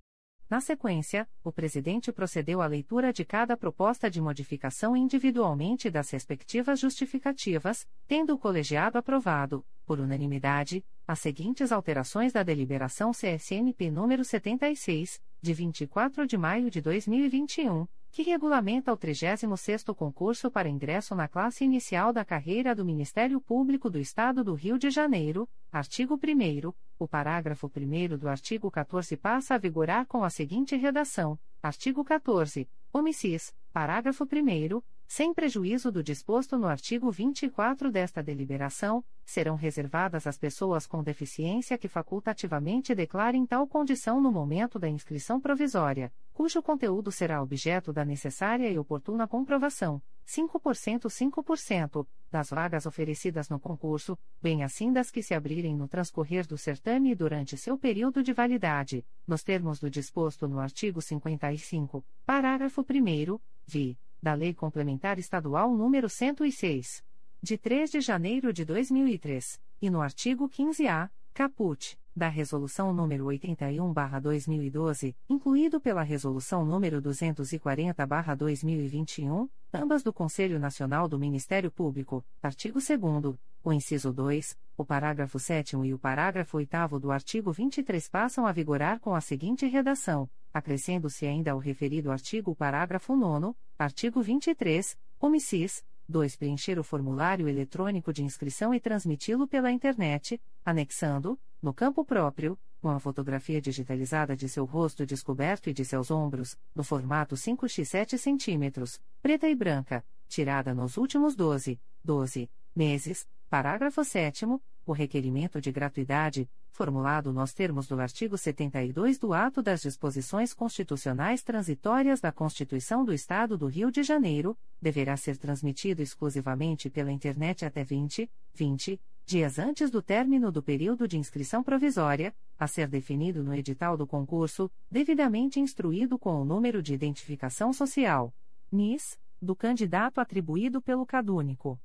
Na 0.51 0.61
sequência, 0.61 1.29
o 1.43 1.53
presidente 1.53 2.13
procedeu 2.13 2.61
à 2.61 2.67
leitura 2.67 3.13
de 3.13 3.25
cada 3.25 3.57
proposta 3.57 4.11
de 4.11 4.21
modificação 4.21 4.97
individualmente 4.97 5.91
das 5.91 6.11
respectivas 6.11 6.79
justificativas, 6.79 7.87
tendo 8.07 8.35
o 8.35 8.39
colegiado 8.39 8.99
aprovado, 8.99 9.65
por 9.85 10.01
unanimidade, 10.01 10.85
as 11.07 11.21
seguintes 11.21 11.71
alterações 11.71 12.33
da 12.33 12.43
deliberação 12.43 13.13
CSNP 13.13 13.91
número 13.91 14.25
76, 14.25 15.21
de 15.41 15.53
24 15.53 16.27
de 16.27 16.37
maio 16.37 16.71
de 16.71 16.81
2021, 16.81 17.87
que 18.17 18.23
regulamenta 18.23 18.91
o 18.91 18.97
36º 18.97 19.95
concurso 19.95 20.51
para 20.51 20.71
ingresso 20.71 21.15
na 21.15 21.29
classe 21.29 21.65
inicial 21.65 22.15
da 22.15 22.25
carreira 22.25 22.75
do 22.75 22.83
Ministério 22.83 23.39
Público 23.39 23.91
do 23.91 24.01
Estado 24.01 24.43
do 24.43 24.55
Rio 24.55 24.79
de 24.79 24.89
Janeiro, 24.89 25.47
artigo 25.71 26.15
1 26.15 26.73
o 26.99 27.07
parágrafo 27.07 27.71
1 27.77 28.17
do 28.17 28.27
artigo 28.27 28.71
14 28.71 29.19
passa 29.19 29.55
a 29.57 29.59
vigorar 29.59 30.07
com 30.07 30.25
a 30.25 30.31
seguinte 30.31 30.75
redação: 30.77 31.39
Artigo 31.63 32.03
14. 32.03 32.67
Omissis, 32.91 33.55
parágrafo 33.71 34.25
1 34.25 34.83
sem 35.09 35.33
prejuízo 35.33 35.93
do 35.93 36.03
disposto 36.03 36.59
no 36.59 36.67
artigo 36.67 37.11
24 37.11 37.91
desta 37.91 38.23
deliberação, 38.23 39.05
serão 39.25 39.55
reservadas 39.55 40.27
às 40.27 40.37
pessoas 40.37 40.87
com 40.87 41.03
deficiência 41.03 41.79
que 41.79 41.89
facultativamente 41.89 42.95
declarem 42.95 43.47
tal 43.47 43.67
condição 43.67 44.21
no 44.21 44.33
momento 44.33 44.79
da 44.79 44.89
inscrição 44.89 45.41
provisória, 45.41 46.13
cujo 46.33 46.63
conteúdo 46.63 47.13
será 47.13 47.43
objeto 47.43 47.93
da 47.93 48.05
necessária 48.05 48.71
e 48.71 48.79
oportuna 48.79 49.29
comprovação, 49.29 50.03
5% 50.27 51.07
5%, 51.09 52.07
das 52.31 52.51
vagas 52.51 52.85
oferecidas 52.85 53.49
no 53.49 53.61
concurso, 53.61 54.19
bem 54.43 54.65
assim 54.65 54.93
das 54.93 55.11
que 55.11 55.23
se 55.23 55.35
abrirem 55.35 55.77
no 55.77 55.87
transcorrer 55.87 56.47
do 56.47 56.59
certame 56.59 57.13
e 57.13 57.15
durante 57.15 57.57
seu 57.57 57.79
período 57.79 58.23
de 58.23 58.33
validade, 58.33 59.07
nos 59.27 59.43
termos 59.43 59.79
do 59.79 59.89
disposto 59.89 60.49
no 60.49 60.59
artigo 60.59 61.01
55, 61.01 62.05
parágrafo 62.25 62.83
1 62.83 63.39
vi 63.67 63.97
da 64.23 64.35
Lei 64.35 64.55
Complementar 64.55 65.19
Estadual 65.19 65.71
nº 65.71 66.09
106, 66.09 67.03
de 67.43 67.59
3 67.59 67.91
de 67.91 68.01
janeiro 68.01 68.53
de 68.53 68.65
2003, 68.65 69.61
e 69.81 69.91
no 69.91 70.01
artigo 70.01 70.49
15-A, 70.49 71.11
caput, 71.35 71.99
da 72.17 72.29
Resolução 72.29 72.95
nº 72.95 73.25
81/2012, 73.25 75.15
incluído 75.29 75.79
pela 75.79 76.03
Resolução 76.03 76.67
nº 76.67 77.03
240/2021, 77.03 79.47
ambas 79.73 80.03
do 80.03 80.13
Conselho 80.13 80.59
Nacional 80.59 81.09
do 81.09 81.19
Ministério 81.19 81.71
Público, 81.71 82.23
artigo 82.43 82.79
2 82.79 83.37
o 83.63 83.73
inciso 83.73 84.13
2, 84.13 84.55
o 84.77 84.85
parágrafo 84.85 85.41
7 85.41 85.77
e 85.85 85.93
o 85.93 85.99
parágrafo 85.99 86.57
8 86.57 87.01
do 87.01 87.11
artigo 87.11 87.53
23 87.53 88.09
passam 88.09 88.47
a 88.47 88.53
vigorar 88.53 89.01
com 89.01 89.13
a 89.15 89.21
seguinte 89.21 89.67
redação: 89.67 90.31
acrescendo-se 90.57 91.27
ainda 91.27 91.53
ao 91.53 91.59
referido 91.59 92.11
artigo 92.11 92.55
parágrafo 92.55 93.15
9, 93.15 93.55
artigo 93.79 94.23
23, 94.23 94.97
omissis, 95.21 95.85
2. 96.09 96.37
Preencher 96.37 96.79
o 96.79 96.85
formulário 96.85 97.47
eletrônico 97.47 98.11
de 98.11 98.25
inscrição 98.25 98.73
e 98.73 98.81
transmiti-lo 98.81 99.47
pela 99.47 99.71
internet, 99.71 100.41
anexando, 100.65 101.39
no 101.61 101.75
campo 101.75 102.05
próprio, 102.05 102.59
com 102.81 102.89
a 102.89 102.99
fotografia 102.99 103.61
digitalizada 103.61 104.35
de 104.35 104.49
seu 104.49 104.65
rosto 104.65 105.05
descoberto 105.05 105.69
e 105.69 105.75
de 105.75 105.85
seus 105.85 106.11
ombros, 106.11 106.57
no 106.75 106.83
formato 106.83 107.35
5x7 107.35 108.17
cm, 108.17 108.99
preta 109.21 109.49
e 109.49 109.55
branca, 109.55 110.03
tirada 110.27 110.73
nos 110.73 110.97
últimos 110.97 111.37
12, 111.37 111.79
12 112.03 112.49
meses, 112.75 113.27
parágrafo 113.51 114.03
7 114.03 114.47
o 114.87 114.93
requerimento 114.93 115.61
de 115.61 115.73
gratuidade, 115.73 116.49
formulado 116.71 117.33
nos 117.33 117.53
termos 117.53 117.89
do 117.89 118.01
artigo 118.01 118.39
72 118.39 119.19
do 119.19 119.35
Ato 119.35 119.61
das 119.61 119.83
Disposições 119.83 120.55
Constitucionais 120.55 121.43
Transitórias 121.43 122.21
da 122.21 122.31
Constituição 122.31 123.05
do 123.05 123.13
Estado 123.13 123.59
do 123.59 123.67
Rio 123.67 123.91
de 123.91 124.03
Janeiro, 124.03 124.57
deverá 124.81 125.17
ser 125.17 125.37
transmitido 125.37 126.03
exclusivamente 126.03 126.89
pela 126.89 127.11
internet 127.11 127.65
até 127.65 127.83
20, 127.83 128.31
20 128.55 129.01
dias 129.27 129.59
antes 129.59 129.91
do 129.91 130.01
término 130.01 130.53
do 130.53 130.63
período 130.63 131.09
de 131.09 131.19
inscrição 131.19 131.61
provisória, 131.61 132.33
a 132.57 132.69
ser 132.69 132.87
definido 132.87 133.43
no 133.43 133.53
edital 133.53 133.97
do 133.97 134.07
concurso, 134.07 134.71
devidamente 134.89 135.59
instruído 135.59 136.17
com 136.17 136.41
o 136.41 136.45
número 136.45 136.81
de 136.81 136.95
identificação 136.95 137.73
social, 137.73 138.33
NIS, 138.71 139.19
do 139.43 139.57
candidato 139.57 140.21
atribuído 140.21 140.81
pelo 140.81 141.05
cadúnico. 141.05 141.79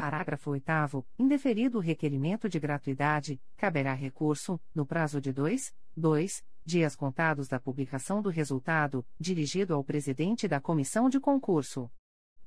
Parágrafo 0.00 0.52
8 0.52 1.04
Indeferido 1.18 1.76
o 1.76 1.80
requerimento 1.82 2.48
de 2.48 2.58
gratuidade, 2.58 3.38
caberá 3.54 3.92
recurso, 3.92 4.58
no 4.74 4.86
prazo 4.86 5.20
de 5.20 5.30
dois, 5.30 5.74
dois 5.94 6.42
dias 6.64 6.96
contados 6.96 7.48
da 7.48 7.60
publicação 7.60 8.22
do 8.22 8.30
resultado, 8.30 9.04
dirigido 9.18 9.74
ao 9.74 9.84
presidente 9.84 10.48
da 10.48 10.58
comissão 10.58 11.10
de 11.10 11.20
concurso. 11.20 11.90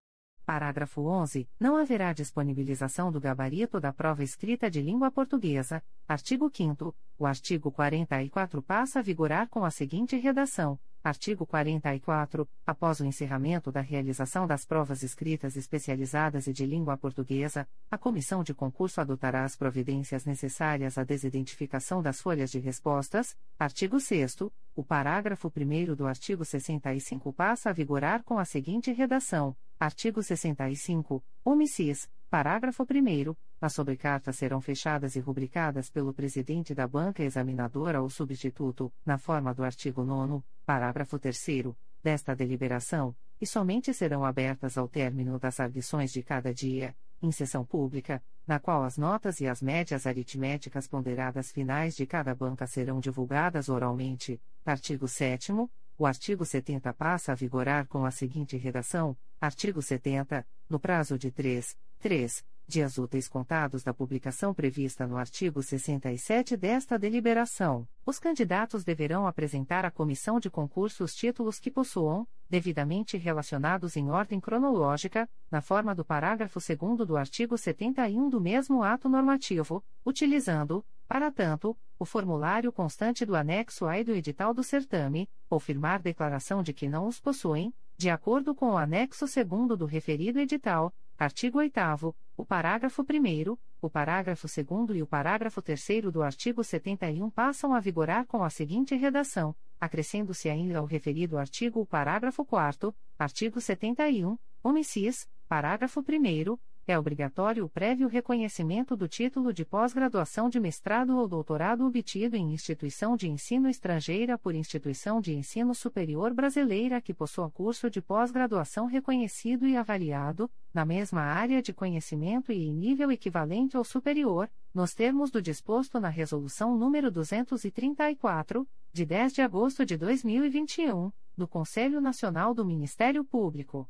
Parágrafo 0.45 1.01
11. 1.01 1.49
Não 1.59 1.75
haverá 1.75 2.14
disponibilização 2.14 3.11
do 3.11 3.19
gabarito 3.19 3.80
da 3.80 3.91
prova 3.91 4.24
escrita 4.24 4.69
de 4.69 4.80
língua 4.80 5.09
portuguesa. 5.09 5.82
Artigo 6.07 6.51
5 6.53 6.95
O 7.17 7.25
artigo 7.25 7.72
44 7.72 8.61
passa 8.61 8.99
a 8.99 9.01
vigorar 9.01 9.49
com 9.49 9.65
a 9.65 9.72
seguinte 9.72 10.15
redação: 10.15 10.80
Artigo 11.03 11.45
44. 11.45 12.48
Após 12.65 12.99
o 12.99 13.06
encerramento 13.06 13.72
da 13.72 13.82
realização 13.82 14.45
das 14.45 14.65
provas 14.65 15.03
escritas 15.03 15.56
especializadas 15.56 16.48
e 16.48 16.53
de 16.53 16.65
língua 16.65 16.98
portuguesa, 16.98 17.67
a 17.91 17.98
comissão 17.98 18.43
de 18.43 18.53
concurso 18.53 19.01
adotará 19.01 19.43
as 19.43 19.56
providências 19.56 20.25
necessárias 20.25 20.98
à 20.98 21.03
desidentificação 21.03 22.01
das 22.01 22.22
folhas 22.22 22.51
de 22.51 22.59
respostas. 22.59 23.35
Artigo 23.57 23.99
6. 23.99 24.49
O 24.75 24.83
parágrafo 24.83 25.51
1 25.56 25.95
do 25.95 26.07
artigo 26.07 26.43
65 26.43 27.32
passa 27.33 27.69
a 27.69 27.74
vigorar 27.74 28.24
com 28.24 28.40
a 28.40 28.45
seguinte 28.45 28.91
redação: 28.91 29.56
Artigo 29.78 30.24
65. 30.24 31.22
Omissis. 31.44 32.10
Parágrafo 32.30 32.84
1. 32.84 33.36
As 33.60 33.74
sobrecartas 33.74 34.38
serão 34.38 34.62
fechadas 34.62 35.18
e 35.18 35.20
rubricadas 35.20 35.90
pelo 35.90 36.14
presidente 36.14 36.74
da 36.74 36.88
banca 36.88 37.22
examinadora 37.22 38.02
ou 38.02 38.10
substituto, 38.10 38.92
na 39.06 39.18
forma 39.18 39.54
do 39.54 39.66
artigo 39.66 40.04
9, 40.04 40.44
parágrafo 40.66 41.20
3 41.20 41.76
desta 42.02 42.34
deliberação, 42.34 43.14
e 43.40 43.45
somente 43.45 43.94
serão 43.94 44.24
abertas 44.24 44.78
ao 44.78 44.88
término 44.88 45.38
das 45.38 45.60
arguições 45.60 46.12
de 46.12 46.24
cada 46.24 46.54
dia, 46.54 46.95
em 47.22 47.32
sessão 47.32 47.66
pública, 47.66 48.24
na 48.48 48.60
qual 48.60 48.84
as 48.84 48.98
notas 48.98 49.42
e 49.42 49.48
as 49.48 49.62
médias 49.62 50.08
aritméticas 50.08 50.88
ponderadas 50.88 51.52
finais 51.52 51.95
de 51.95 52.06
cada 52.06 52.34
banca 52.34 52.66
serão 52.66 53.02
divulgadas 53.02 53.68
oralmente. 53.68 54.42
Artigo 54.66 55.08
7 55.08 55.52
o 55.98 56.06
artigo 56.06 56.45
70 56.45 56.93
passa 56.93 57.32
a 57.32 57.35
vigorar 57.35 57.88
com 57.88 58.06
a 58.06 58.11
seguinte 58.11 58.57
redação: 58.57 59.17
Artigo 59.40 59.82
70. 59.82 60.45
No 60.69 60.80
prazo 60.80 61.17
de 61.17 61.32
3, 61.32 61.75
3 61.99 62.43
dias 62.68 62.98
úteis 62.98 63.27
contados 63.27 63.84
da 63.84 63.94
publicação 63.94 64.53
prevista 64.53 65.06
no 65.06 65.18
artigo 65.18 65.61
67 65.61 66.58
desta 66.58 66.98
deliberação, 66.98 67.88
os 68.06 68.19
candidatos 68.19 68.84
deverão 68.84 69.27
apresentar 69.27 69.85
à 69.85 69.92
comissão 69.92 70.40
de 70.40 70.50
concurso 70.50 71.03
os 71.03 71.16
títulos 71.16 71.60
que 71.60 71.69
possuam, 71.69 72.27
devidamente 72.50 73.18
relacionados 73.18 73.95
em 73.95 74.10
ordem 74.10 74.40
cronológica, 74.40 75.30
na 75.52 75.61
forma 75.61 75.94
do 75.94 76.03
parágrafo 76.03 76.60
2 76.60 77.08
do 77.08 77.18
artigo 77.18 77.58
71 77.58 78.30
do 78.30 78.42
mesmo 78.42 78.84
ato 78.84 79.08
normativo, 79.08 79.84
utilizando, 80.06 80.84
para 81.08 81.32
tanto, 81.32 81.77
o 82.00 82.06
formulário 82.06 82.72
constante 82.72 83.26
do 83.26 83.35
anexo 83.35 83.85
A 83.85 84.00
e 84.00 84.03
do 84.03 84.11
edital 84.11 84.53
do 84.53 84.64
certame, 84.64 85.30
ou 85.50 85.60
firmar 85.60 86.02
declaração 86.02 86.64
de 86.64 86.74
que 86.74 86.90
não 86.90 87.08
os 87.08 87.19
possuem, 87.19 87.74
de 87.98 88.10
acordo 88.10 88.53
com 88.53 88.72
o 88.72 88.77
anexo 88.77 89.26
2 89.26 89.77
do 89.77 89.85
referido 89.85 90.40
edital, 90.40 90.94
artigo 91.18 91.60
8 91.60 92.16
o 92.38 92.45
parágrafo 92.45 93.02
1 93.02 93.58
o 93.82 93.90
parágrafo 93.90 94.48
2 94.48 94.98
e 94.98 95.02
o 95.02 95.08
parágrafo 95.08 95.61
3 95.61 96.11
do 96.11 96.22
artigo 96.22 96.64
71 96.64 97.30
passam 97.30 97.74
a 97.74 97.80
vigorar 97.80 98.26
com 98.26 98.44
a 98.44 98.50
seguinte 98.50 98.95
redação: 98.95 99.56
acrescendo-se 99.80 100.50
ainda 100.50 100.80
ao 100.80 100.85
referido 100.85 101.38
artigo 101.38 101.80
o 101.80 101.85
parágrafo 101.85 102.44
4 102.44 102.94
artigo 103.18 103.61
71, 103.61 104.38
omissis, 104.61 105.27
parágrafo 105.48 106.02
1 106.02 106.58
é 106.88 107.00
obrigatório 107.00 107.66
o 107.66 107.70
prévio 107.70 108.08
reconhecimento 108.08 108.96
do 108.96 109.08
título 109.08 109.52
de 109.52 109.66
pós-graduação 109.66 110.48
de 110.48 110.60
mestrado 110.60 111.18
ou 111.18 111.28
doutorado 111.28 111.84
obtido 111.86 112.36
em 112.36 112.54
instituição 112.54 113.18
de 113.18 113.28
ensino 113.28 113.68
estrangeira 113.68 114.38
por 114.38 114.54
instituição 114.54 115.20
de 115.20 115.34
ensino 115.34 115.74
superior 115.74 116.32
brasileira 116.32 117.02
que 117.02 117.14
possua 117.14 117.50
curso 117.50 117.90
de 117.90 118.02
pós-graduação 118.02 118.86
reconhecido 118.86 119.66
e 119.66 119.76
avaliado, 119.76 120.50
na 120.72 120.86
mesma 120.86 121.22
área 121.22 121.60
de 121.60 121.74
conhecimento 121.74 122.52
e 122.52 122.68
em 122.68 122.74
nível 122.74 123.12
equivalente 123.12 123.76
ou 123.76 123.84
superior, 123.84 124.48
nos 124.72 124.94
termos 124.94 125.32
do 125.32 125.42
disposto 125.42 126.00
na 126.00 126.10
Resolução 126.10 126.78
nº 126.78 127.10
234, 127.10 128.68
de 128.94 129.06
10 129.06 129.34
de 129.34 129.42
agosto 129.42 129.86
de 129.86 129.98
2021, 129.98 131.12
do 131.36 131.48
Conselho 131.48 132.00
Nacional 132.00 132.54
do 132.54 132.64
Ministério 132.64 133.24
Público. 133.24 133.90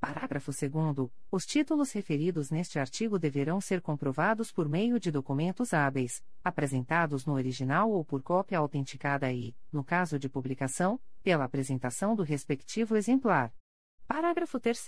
Parágrafo 0.00 0.50
2 0.50 1.10
Os 1.30 1.46
títulos 1.46 1.92
referidos 1.92 2.50
neste 2.50 2.78
artigo 2.78 3.18
deverão 3.18 3.60
ser 3.60 3.80
comprovados 3.80 4.52
por 4.52 4.68
meio 4.68 5.00
de 5.00 5.10
documentos 5.10 5.72
hábeis, 5.72 6.22
apresentados 6.42 7.24
no 7.24 7.32
original 7.32 7.90
ou 7.90 8.04
por 8.04 8.22
cópia 8.22 8.58
autenticada 8.58 9.32
e, 9.32 9.54
no 9.72 9.82
caso 9.82 10.18
de 10.18 10.28
publicação, 10.28 11.00
pela 11.22 11.44
apresentação 11.44 12.14
do 12.14 12.22
respectivo 12.22 12.96
exemplar. 12.96 13.52
Parágrafo 14.06 14.60
3 14.60 14.86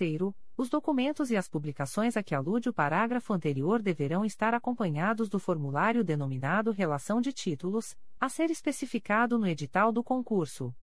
Os 0.56 0.68
documentos 0.68 1.30
e 1.30 1.36
as 1.36 1.48
publicações 1.48 2.16
a 2.16 2.22
que 2.22 2.34
alude 2.34 2.68
o 2.68 2.72
parágrafo 2.72 3.32
anterior 3.32 3.80
deverão 3.80 4.24
estar 4.24 4.52
acompanhados 4.52 5.28
do 5.30 5.38
formulário 5.38 6.04
denominado 6.04 6.70
Relação 6.70 7.20
de 7.20 7.32
Títulos, 7.32 7.96
a 8.20 8.28
ser 8.28 8.50
especificado 8.50 9.38
no 9.38 9.46
edital 9.46 9.90
do 9.90 10.04
concurso. 10.04 10.74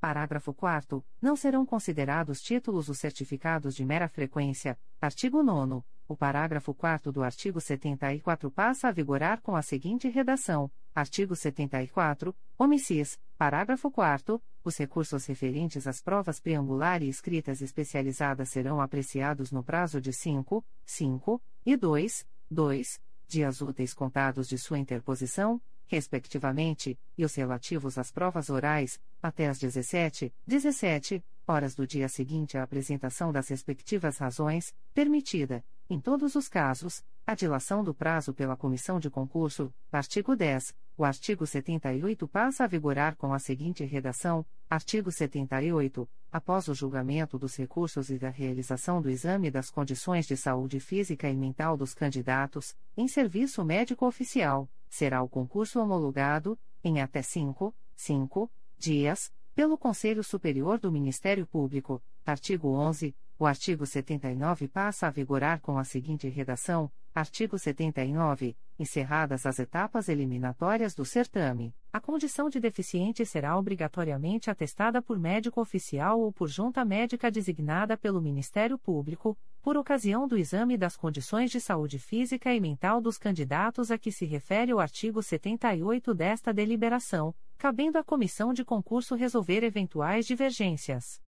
Parágrafo 0.00 0.54
4 0.54 1.04
Não 1.20 1.34
serão 1.34 1.66
considerados 1.66 2.40
títulos 2.40 2.88
os 2.88 2.98
certificados 2.98 3.74
de 3.74 3.84
mera 3.84 4.08
frequência. 4.08 4.78
Artigo 5.00 5.42
9 5.42 5.82
O 6.06 6.16
parágrafo 6.16 6.72
4 6.72 7.10
do 7.10 7.22
artigo 7.22 7.60
74 7.60 8.50
passa 8.50 8.88
a 8.88 8.92
vigorar 8.92 9.40
com 9.40 9.56
a 9.56 9.62
seguinte 9.62 10.08
redação: 10.08 10.70
Artigo 10.94 11.34
74. 11.34 12.34
Omissis. 12.56 13.18
Parágrafo 13.36 13.90
4 13.90 14.40
Os 14.62 14.76
recursos 14.76 15.26
referentes 15.26 15.86
às 15.86 16.00
provas 16.00 16.38
preambular 16.38 17.02
e 17.02 17.08
escritas 17.08 17.60
especializadas 17.60 18.50
serão 18.50 18.80
apreciados 18.80 19.50
no 19.50 19.64
prazo 19.64 20.00
de 20.00 20.12
5, 20.12 20.64
5 20.84 21.42
e 21.66 21.76
2, 21.76 22.26
2 22.48 23.00
dias 23.28 23.60
úteis 23.60 23.92
contados 23.92 24.48
de 24.48 24.56
sua 24.56 24.78
interposição, 24.78 25.60
respectivamente, 25.88 26.98
e 27.16 27.24
os 27.24 27.34
relativos 27.34 27.98
às 27.98 28.12
provas 28.12 28.48
orais, 28.48 29.00
até 29.20 29.48
às 29.48 29.58
17, 29.58 30.32
17 30.46 31.24
horas 31.46 31.74
do 31.74 31.86
dia 31.86 32.08
seguinte 32.08 32.56
à 32.56 32.62
apresentação 32.62 33.32
das 33.32 33.48
respectivas 33.48 34.18
razões, 34.18 34.74
permitida, 34.94 35.64
em 35.90 35.98
todos 35.98 36.34
os 36.34 36.48
casos, 36.48 37.02
a 37.26 37.34
dilação 37.34 37.82
do 37.82 37.94
prazo 37.94 38.34
pela 38.34 38.56
comissão 38.56 39.00
de 39.00 39.08
concurso. 39.08 39.72
Artigo 39.90 40.36
10. 40.36 40.74
O 40.98 41.04
artigo 41.04 41.46
78 41.46 42.26
passa 42.26 42.64
a 42.64 42.66
vigorar 42.66 43.14
com 43.14 43.32
a 43.32 43.38
seguinte 43.38 43.84
redação: 43.84 44.44
Artigo 44.68 45.12
78. 45.12 46.10
Após 46.32 46.66
o 46.66 46.74
julgamento 46.74 47.38
dos 47.38 47.54
recursos 47.54 48.10
e 48.10 48.18
da 48.18 48.30
realização 48.30 49.00
do 49.00 49.08
exame 49.08 49.48
das 49.48 49.70
condições 49.70 50.26
de 50.26 50.36
saúde 50.36 50.80
física 50.80 51.30
e 51.30 51.36
mental 51.36 51.76
dos 51.76 51.94
candidatos, 51.94 52.76
em 52.96 53.06
serviço 53.06 53.64
médico 53.64 54.06
oficial, 54.06 54.68
será 54.90 55.22
o 55.22 55.28
concurso 55.28 55.80
homologado, 55.80 56.58
em 56.82 57.00
até 57.00 57.22
5, 57.22 57.72
5 57.94 58.50
dias, 58.76 59.32
pelo 59.54 59.78
Conselho 59.78 60.24
Superior 60.24 60.80
do 60.80 60.90
Ministério 60.90 61.46
Público. 61.46 62.02
Artigo 62.26 62.70
11. 62.70 63.14
O 63.38 63.46
artigo 63.46 63.86
79 63.86 64.66
passa 64.66 65.06
a 65.06 65.10
vigorar 65.10 65.60
com 65.60 65.78
a 65.78 65.84
seguinte 65.84 66.28
redação: 66.28 66.90
Artigo 67.14 67.56
79. 67.56 68.56
Encerradas 68.80 69.44
as 69.44 69.58
etapas 69.58 70.08
eliminatórias 70.08 70.94
do 70.94 71.04
certame, 71.04 71.74
a 71.92 71.98
condição 71.98 72.48
de 72.48 72.60
deficiente 72.60 73.26
será 73.26 73.58
obrigatoriamente 73.58 74.50
atestada 74.50 75.02
por 75.02 75.18
médico 75.18 75.60
oficial 75.60 76.20
ou 76.20 76.32
por 76.32 76.48
junta 76.48 76.84
médica 76.84 77.28
designada 77.28 77.96
pelo 77.96 78.22
Ministério 78.22 78.78
Público, 78.78 79.36
por 79.60 79.76
ocasião 79.76 80.28
do 80.28 80.38
exame 80.38 80.76
das 80.76 80.96
condições 80.96 81.50
de 81.50 81.60
saúde 81.60 81.98
física 81.98 82.54
e 82.54 82.60
mental 82.60 83.00
dos 83.00 83.18
candidatos 83.18 83.90
a 83.90 83.98
que 83.98 84.12
se 84.12 84.24
refere 84.24 84.72
o 84.72 84.78
artigo 84.78 85.20
78 85.24 86.14
desta 86.14 86.54
deliberação, 86.54 87.34
cabendo 87.56 87.98
à 87.98 88.04
comissão 88.04 88.52
de 88.52 88.64
concurso 88.64 89.16
resolver 89.16 89.64
eventuais 89.64 90.24
divergências. 90.24 91.20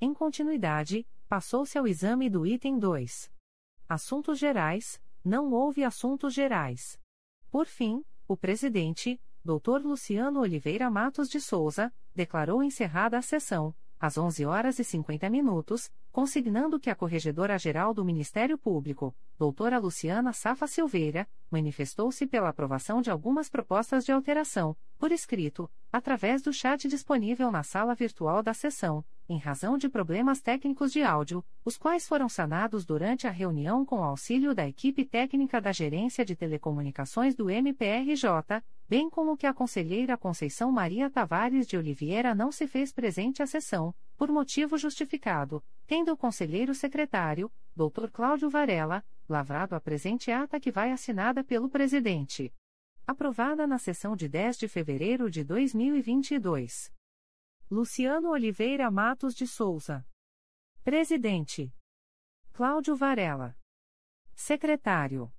Em 0.00 0.14
continuidade, 0.14 1.06
passou-se 1.28 1.76
ao 1.76 1.86
exame 1.86 2.30
do 2.30 2.46
item 2.46 2.78
2. 2.78 3.30
Assuntos 3.86 4.38
gerais, 4.38 4.98
não 5.24 5.52
houve 5.52 5.82
assuntos 5.82 6.34
gerais. 6.34 7.00
Por 7.50 7.66
fim, 7.66 8.04
o 8.28 8.36
presidente, 8.36 9.20
Dr. 9.44 9.82
Luciano 9.82 10.40
Oliveira 10.40 10.90
Matos 10.90 11.28
de 11.28 11.40
Souza, 11.40 11.92
declarou 12.14 12.62
encerrada 12.62 13.16
a 13.16 13.22
sessão, 13.22 13.74
às 13.98 14.18
11 14.18 14.44
horas 14.44 14.78
e 14.78 14.84
50 14.84 15.30
minutos, 15.30 15.90
consignando 16.14 16.78
que 16.78 16.90
a 16.90 16.94
Corregedora-Geral 16.94 17.92
do 17.92 18.04
Ministério 18.04 18.56
Público, 18.56 19.12
doutora 19.36 19.80
Luciana 19.80 20.32
Safa 20.32 20.64
Silveira, 20.64 21.26
manifestou-se 21.50 22.24
pela 22.24 22.50
aprovação 22.50 23.02
de 23.02 23.10
algumas 23.10 23.48
propostas 23.48 24.04
de 24.04 24.12
alteração, 24.12 24.76
por 24.96 25.10
escrito, 25.10 25.68
através 25.92 26.40
do 26.40 26.52
chat 26.52 26.86
disponível 26.86 27.50
na 27.50 27.64
sala 27.64 27.96
virtual 27.96 28.44
da 28.44 28.54
sessão, 28.54 29.04
em 29.28 29.38
razão 29.38 29.76
de 29.76 29.88
problemas 29.88 30.40
técnicos 30.40 30.92
de 30.92 31.02
áudio, 31.02 31.44
os 31.64 31.76
quais 31.76 32.06
foram 32.06 32.28
sanados 32.28 32.86
durante 32.86 33.26
a 33.26 33.30
reunião 33.32 33.84
com 33.84 34.04
auxílio 34.04 34.54
da 34.54 34.68
equipe 34.68 35.04
técnica 35.04 35.60
da 35.60 35.72
Gerência 35.72 36.24
de 36.24 36.36
Telecomunicações 36.36 37.34
do 37.34 37.50
MPRJ, 37.50 38.62
bem 38.88 39.08
como 39.08 39.36
que 39.36 39.46
a 39.46 39.54
conselheira 39.54 40.16
Conceição 40.16 40.70
Maria 40.70 41.10
Tavares 41.10 41.66
de 41.66 41.76
Oliveira 41.76 42.34
não 42.34 42.52
se 42.52 42.66
fez 42.66 42.92
presente 42.92 43.42
à 43.42 43.46
sessão, 43.46 43.94
por 44.16 44.28
motivo 44.30 44.76
justificado, 44.76 45.64
tendo 45.86 46.12
o 46.12 46.16
conselheiro 46.16 46.74
secretário, 46.74 47.50
Dr. 47.74 48.10
Cláudio 48.12 48.48
Varela, 48.50 49.04
lavrado 49.28 49.74
a 49.74 49.80
presente 49.80 50.30
ata 50.30 50.60
que 50.60 50.70
vai 50.70 50.92
assinada 50.92 51.42
pelo 51.42 51.68
presidente. 51.68 52.54
Aprovada 53.06 53.66
na 53.66 53.78
sessão 53.78 54.16
de 54.16 54.28
10 54.28 54.58
de 54.58 54.68
fevereiro 54.68 55.30
de 55.30 55.44
2022. 55.44 56.92
Luciano 57.70 58.30
Oliveira 58.30 58.90
Matos 58.90 59.34
de 59.34 59.46
Souza. 59.46 60.06
Presidente. 60.82 61.74
Cláudio 62.52 62.94
Varela. 62.94 63.56
Secretário. 64.34 65.32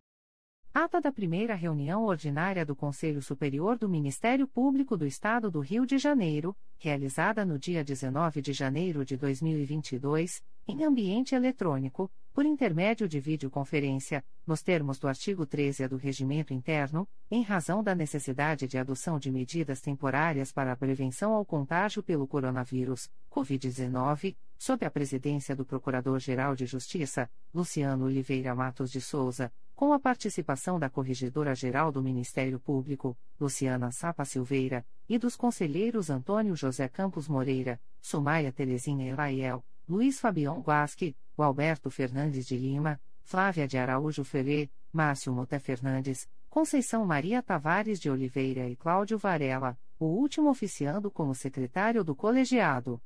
Ata 0.78 1.00
da 1.00 1.10
primeira 1.10 1.56
reunião 1.56 2.04
ordinária 2.04 2.66
do 2.66 2.76
Conselho 2.76 3.22
Superior 3.22 3.78
do 3.78 3.88
Ministério 3.88 4.46
Público 4.46 4.98
do 4.98 5.08
Estado 5.08 5.50
do 5.50 5.62
Rio 5.62 5.86
de 5.86 5.98
Janeiro, 5.98 6.54
realizada 6.78 7.46
no 7.46 7.58
dia 7.58 7.82
19 7.82 8.42
de 8.42 8.52
janeiro 8.52 9.06
de 9.06 9.16
2022, 9.16 10.44
em 10.68 10.84
ambiente 10.84 11.34
eletrônico, 11.34 12.12
por 12.34 12.46
intermédio 12.46 13.08
de 13.08 13.22
videoconferência, 13.22 14.22
nos 14.46 14.62
termos 14.62 15.00
do 15.00 15.08
artigo 15.08 15.46
13 15.46 15.88
do 15.88 15.96
Regimento 15.96 16.54
Interno, 16.54 17.08
em 17.32 17.42
razão 17.42 17.82
da 17.82 17.96
necessidade 17.96 18.68
de 18.68 18.78
adoção 18.78 19.18
de 19.18 19.32
medidas 19.32 19.80
temporárias 19.80 20.52
para 20.52 20.74
a 20.74 20.76
prevenção 20.76 21.32
ao 21.32 21.46
contágio 21.46 22.04
pelo 22.04 22.28
coronavírus, 22.28 23.10
Covid-19, 23.32 24.36
sob 24.58 24.86
a 24.86 24.92
presidência 24.92 25.56
do 25.56 25.64
Procurador-Geral 25.64 26.54
de 26.54 26.66
Justiça, 26.66 27.30
Luciano 27.54 28.04
Oliveira 28.04 28.54
Matos 28.54 28.92
de 28.92 29.00
Souza 29.00 29.50
com 29.76 29.92
a 29.92 30.00
participação 30.00 30.80
da 30.80 30.90
Corregedora-Geral 30.90 31.92
do 31.92 32.02
Ministério 32.02 32.60
Público, 32.60 33.18
Luciana 33.40 33.92
Sapa 33.92 34.24
Silveira, 34.24 34.86
e 35.08 35.20
dos 35.20 35.36
conselheiros 35.36 36.10
Antônio 36.10 36.56
José 36.56 36.88
Campos 36.88 37.28
Moreira, 37.28 37.80
Sumaia 38.02 38.52
Terezinha 38.52 39.12
Elaiel, 39.12 39.64
Luiz 39.88 40.20
Fabião 40.20 40.62
Guasque, 40.62 41.16
Alberto 41.38 41.92
Fernandes 41.92 42.48
de 42.48 42.58
Lima, 42.58 43.00
Flávia 43.22 43.68
de 43.68 43.78
Araújo 43.78 44.24
Ferê, 44.24 44.70
Márcio 44.92 45.34
Moté 45.34 45.60
Fernandes, 45.60 46.30
Conceição 46.50 47.06
Maria 47.06 47.44
Tavares 47.44 48.00
de 48.00 48.10
Oliveira 48.10 48.70
e 48.70 48.76
Cláudio 48.78 49.18
Varela, 49.18 49.78
o 50.00 50.06
último 50.06 50.50
oficiando 50.50 51.12
como 51.12 51.36
secretário 51.36 52.04
do 52.04 52.16
colegiado 52.16 53.02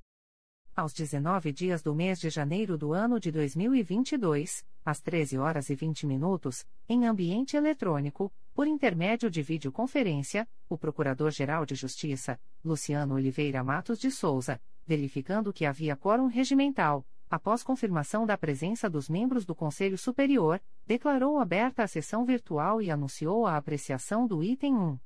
aos 0.80 0.94
19 0.94 1.52
dias 1.52 1.84
do 1.84 1.94
mês 1.94 2.20
de 2.20 2.30
janeiro 2.30 2.78
do 2.78 2.94
ano 2.94 3.20
de 3.20 3.32
2022, 3.32 4.64
às 4.86 5.02
13 5.02 5.38
horas 5.38 5.70
e 5.70 5.76
20 5.76 6.08
minutos, 6.08 6.66
em 6.88 7.06
ambiente 7.06 7.58
eletrônico, 7.58 8.32
por 8.54 8.66
intermédio 8.66 9.30
de 9.30 9.42
videoconferência, 9.42 10.48
o 10.70 10.78
Procurador-Geral 10.78 11.66
de 11.66 11.76
Justiça, 11.76 12.40
Luciano 12.64 13.16
Oliveira 13.16 13.62
Matos 13.62 14.00
de 14.00 14.10
Souza, 14.10 14.60
verificando 14.88 15.52
que 15.52 15.66
havia 15.66 15.98
quórum 15.98 16.28
regimental, 16.28 17.06
após 17.30 17.62
confirmação 17.62 18.26
da 18.26 18.38
presença 18.38 18.90
dos 18.90 19.10
membros 19.10 19.46
do 19.46 19.54
Conselho 19.54 19.98
Superior, 19.98 20.62
declarou 20.88 21.40
aberta 21.40 21.84
a 21.84 21.88
sessão 21.88 22.24
virtual 22.24 22.82
e 22.82 22.90
anunciou 22.90 23.46
a 23.46 23.58
apreciação 23.58 24.26
do 24.26 24.42
item 24.42 24.76
1 24.76 25.00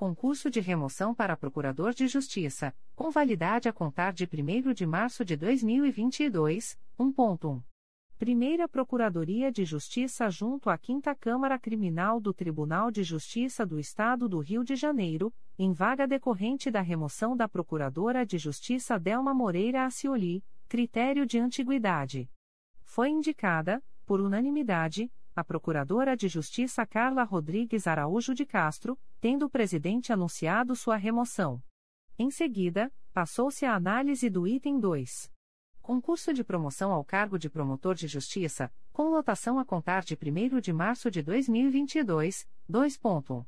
Concurso 0.00 0.48
de 0.48 0.60
remoção 0.60 1.14
para 1.14 1.36
Procurador 1.36 1.92
de 1.92 2.08
Justiça, 2.08 2.74
com 2.96 3.10
validade 3.10 3.68
a 3.68 3.72
contar 3.74 4.14
de 4.14 4.24
1 4.24 4.72
de 4.72 4.86
março 4.86 5.26
de 5.26 5.36
2022, 5.36 6.78
1.1. 6.98 7.62
Primeira 8.18 8.66
Procuradoria 8.66 9.52
de 9.52 9.62
Justiça 9.62 10.30
junto 10.30 10.70
à 10.70 10.78
5 10.78 11.02
Câmara 11.20 11.58
Criminal 11.58 12.18
do 12.18 12.32
Tribunal 12.32 12.90
de 12.90 13.02
Justiça 13.02 13.66
do 13.66 13.78
Estado 13.78 14.26
do 14.26 14.38
Rio 14.38 14.64
de 14.64 14.74
Janeiro, 14.74 15.34
em 15.58 15.70
vaga 15.70 16.06
decorrente 16.06 16.70
da 16.70 16.80
remoção 16.80 17.36
da 17.36 17.46
Procuradora 17.46 18.24
de 18.24 18.38
Justiça 18.38 18.98
Delma 18.98 19.34
Moreira 19.34 19.84
Acioli, 19.84 20.42
critério 20.66 21.26
de 21.26 21.38
antiguidade. 21.38 22.26
Foi 22.80 23.10
indicada, 23.10 23.84
por 24.06 24.18
unanimidade, 24.18 25.12
a 25.34 25.44
Procuradora 25.44 26.16
de 26.16 26.28
Justiça 26.28 26.84
Carla 26.84 27.22
Rodrigues 27.22 27.86
Araújo 27.86 28.34
de 28.34 28.44
Castro, 28.44 28.98
tendo 29.20 29.46
o 29.46 29.50
presidente 29.50 30.12
anunciado 30.12 30.74
sua 30.74 30.96
remoção. 30.96 31.62
Em 32.18 32.30
seguida, 32.30 32.92
passou-se 33.12 33.64
a 33.64 33.74
análise 33.74 34.28
do 34.28 34.46
item 34.46 34.78
2. 34.78 35.32
Concurso 35.80 36.32
de 36.32 36.44
promoção 36.44 36.92
ao 36.92 37.04
cargo 37.04 37.38
de 37.38 37.48
promotor 37.48 37.94
de 37.94 38.06
justiça, 38.06 38.72
com 38.92 39.08
lotação 39.08 39.58
a 39.58 39.64
contar 39.64 40.02
de 40.02 40.14
1 40.14 40.60
de 40.60 40.72
março 40.72 41.10
de 41.10 41.22
2022, 41.22 42.46
2.1. 42.70 43.46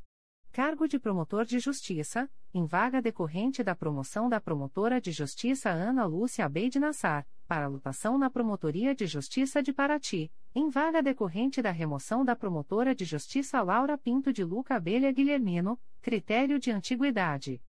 Cargo 0.50 0.86
de 0.86 0.98
promotor 0.98 1.44
de 1.44 1.58
justiça, 1.58 2.30
em 2.52 2.66
vaga 2.66 3.00
decorrente 3.00 3.62
da 3.62 3.74
promoção 3.74 4.28
da 4.28 4.40
promotora 4.40 5.00
de 5.00 5.10
justiça 5.10 5.70
Ana 5.70 6.04
Lúcia 6.04 6.44
Abeide 6.44 6.78
Nassar, 6.78 7.26
para 7.46 7.68
lotação 7.68 8.18
na 8.18 8.30
Promotoria 8.30 8.94
de 8.94 9.06
Justiça 9.06 9.62
de 9.62 9.72
Paraty, 9.72 10.30
em 10.54 10.68
vaga 10.68 11.02
decorrente 11.02 11.62
da 11.62 11.70
remoção 11.70 12.24
da 12.24 12.36
promotora 12.36 12.94
de 12.94 13.04
justiça 13.04 13.62
Laura 13.62 13.96
Pinto 13.96 14.32
de 14.32 14.44
Luca 14.44 14.74
Abelha 14.76 15.10
Guilhermino, 15.10 15.80
critério 16.02 16.58
de 16.58 16.70
antiguidade. 16.70 17.62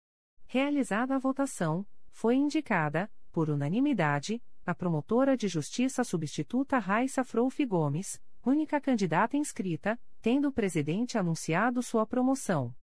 Realizada 0.46 1.16
a 1.16 1.18
votação, 1.18 1.86
foi 2.10 2.36
indicada, 2.36 3.10
por 3.32 3.48
unanimidade, 3.48 4.42
a 4.66 4.74
promotora 4.74 5.36
de 5.36 5.48
justiça 5.48 6.04
substituta 6.04 6.78
Raissa 6.78 7.24
Frouf 7.24 7.64
Gomes, 7.64 8.20
única 8.44 8.78
candidata 8.78 9.36
inscrita, 9.36 9.98
tendo 10.20 10.48
o 10.48 10.52
presidente 10.52 11.16
anunciado 11.16 11.82
sua 11.82 12.06
promoção. 12.06 12.74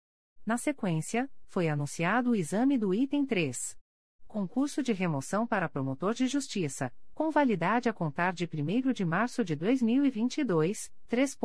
Na 0.43 0.57
sequência, 0.57 1.29
foi 1.45 1.69
anunciado 1.69 2.31
o 2.31 2.35
exame 2.35 2.77
do 2.77 2.93
item 2.93 3.23
3. 3.23 3.77
Concurso 4.27 4.81
de 4.81 4.93
remoção 4.93 5.45
para 5.45 5.69
promotor 5.69 6.13
de 6.15 6.25
justiça, 6.25 6.91
com 7.21 7.29
validade 7.29 7.87
a 7.87 7.93
contar 7.93 8.33
de 8.33 8.49
1 8.51 8.91
de 8.93 9.05
março 9.05 9.45
de 9.45 9.55
2022, 9.55 10.91
3. 11.07 11.37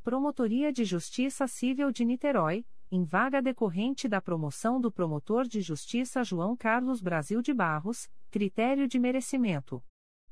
Promotoria 0.00 0.72
de 0.72 0.84
Justiça 0.84 1.48
Civil 1.48 1.90
de 1.90 2.04
Niterói, 2.04 2.64
em 2.88 3.02
vaga 3.02 3.42
decorrente 3.42 4.06
da 4.06 4.22
promoção 4.22 4.80
do 4.80 4.92
promotor 4.92 5.44
de 5.48 5.60
justiça 5.60 6.22
João 6.22 6.56
Carlos 6.56 7.00
Brasil 7.00 7.42
de 7.42 7.52
Barros, 7.52 8.08
critério 8.30 8.86
de 8.86 8.96
merecimento. 8.96 9.82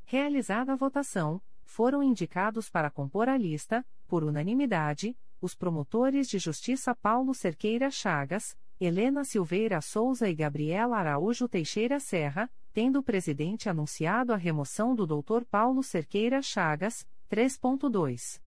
Realizada 0.04 0.74
a 0.74 0.76
votação, 0.76 1.42
foram 1.64 2.00
indicados 2.00 2.70
para 2.70 2.92
compor 2.92 3.28
a 3.28 3.36
lista, 3.36 3.84
por 4.06 4.22
unanimidade, 4.22 5.18
os 5.40 5.56
promotores 5.56 6.28
de 6.28 6.38
justiça 6.38 6.94
Paulo 6.94 7.34
Cerqueira 7.34 7.90
Chagas, 7.90 8.56
Helena 8.80 9.22
Silveira 9.24 9.80
Souza 9.80 10.28
e 10.28 10.34
Gabriela 10.34 10.98
Araújo 10.98 11.48
Teixeira 11.48 12.00
Serra, 12.00 12.50
tendo 12.72 12.98
o 12.98 13.02
presidente 13.04 13.68
anunciado 13.68 14.32
a 14.32 14.36
remoção 14.36 14.96
do 14.96 15.06
Dr. 15.06 15.44
Paulo 15.48 15.80
Cerqueira 15.80 16.42
Chagas, 16.42 17.06
3.2. 17.30 18.40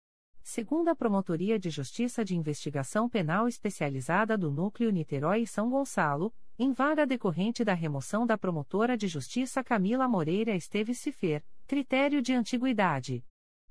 Segunda 0.42 0.96
Promotoria 0.96 1.58
de 1.58 1.68
Justiça 1.68 2.24
de 2.24 2.34
Investigação 2.34 3.06
Penal 3.08 3.46
Especializada 3.46 4.36
do 4.36 4.50
Núcleo 4.50 4.90
Niterói 4.90 5.42
e 5.42 5.46
São 5.46 5.68
Gonçalo, 5.68 6.32
em 6.58 6.72
vaga 6.72 7.06
decorrente 7.06 7.62
da 7.62 7.74
remoção 7.74 8.26
da 8.26 8.38
promotora 8.38 8.96
de 8.96 9.06
justiça 9.06 9.62
Camila 9.62 10.08
Moreira 10.08 10.56
Esteves 10.56 10.98
Cifer, 11.00 11.44
critério 11.66 12.22
de 12.22 12.32
antiguidade. 12.32 13.22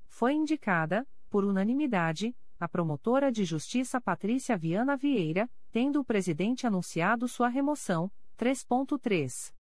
Foi 0.06 0.34
indicada, 0.34 1.04
por 1.28 1.44
unanimidade, 1.44 2.36
a 2.64 2.68
promotora 2.68 3.30
de 3.30 3.44
justiça 3.44 4.00
Patrícia 4.00 4.56
Viana 4.56 4.96
Vieira, 4.96 5.50
tendo 5.70 6.00
o 6.00 6.04
presidente 6.04 6.66
anunciado 6.66 7.28
sua 7.28 7.48
remoção, 7.48 8.10
3.3. 8.38 9.52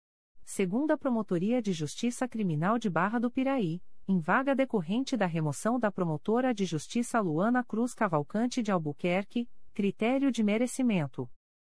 Segunda 0.45 0.97
Promotoria 0.97 1.61
de 1.61 1.73
Justiça 1.73 2.27
Criminal 2.29 2.79
de 2.79 2.89
Barra 2.89 3.19
do 3.19 3.29
Piraí, 3.29 3.81
em 4.07 4.19
vaga 4.19 4.55
decorrente 4.55 5.17
da 5.17 5.25
remoção 5.25 5.77
da 5.77 5.91
promotora 5.91 6.53
de 6.53 6.63
justiça 6.63 7.19
Luana 7.19 7.61
Cruz 7.61 7.93
Cavalcante 7.93 8.63
de 8.63 8.71
Albuquerque, 8.71 9.49
critério 9.73 10.31
de 10.31 10.41
merecimento. 10.41 11.29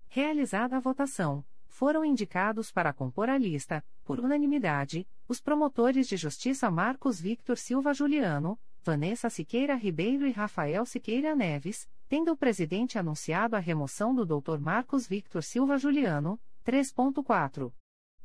Realizada 0.09 0.79
a 0.79 0.81
votação, 0.81 1.45
foram 1.67 2.07
indicados 2.07 2.73
para 2.73 2.95
compor 2.95 3.29
a 3.29 3.37
lista, 3.37 3.85
por 4.03 4.19
unanimidade, 4.19 5.07
os 5.29 5.43
promotores 5.43 6.09
de 6.09 6.17
justiça 6.17 6.71
Marcos 6.71 7.21
Victor 7.21 7.59
Silva 7.59 7.93
Juliano, 7.93 8.59
Vanessa 8.83 9.29
Siqueira 9.29 9.75
Ribeiro 9.75 10.27
e 10.27 10.31
Rafael 10.31 10.85
Siqueira 10.87 11.35
Neves, 11.35 11.89
tendo 12.09 12.33
o 12.33 12.37
presidente 12.37 12.99
anunciado 12.99 13.55
a 13.55 13.59
remoção 13.59 14.15
do 14.15 14.25
Dr. 14.25 14.59
Marcos 14.59 15.07
Victor 15.07 15.43
Silva 15.43 15.77
Juliano, 15.77 16.41
3.4. 16.65 17.73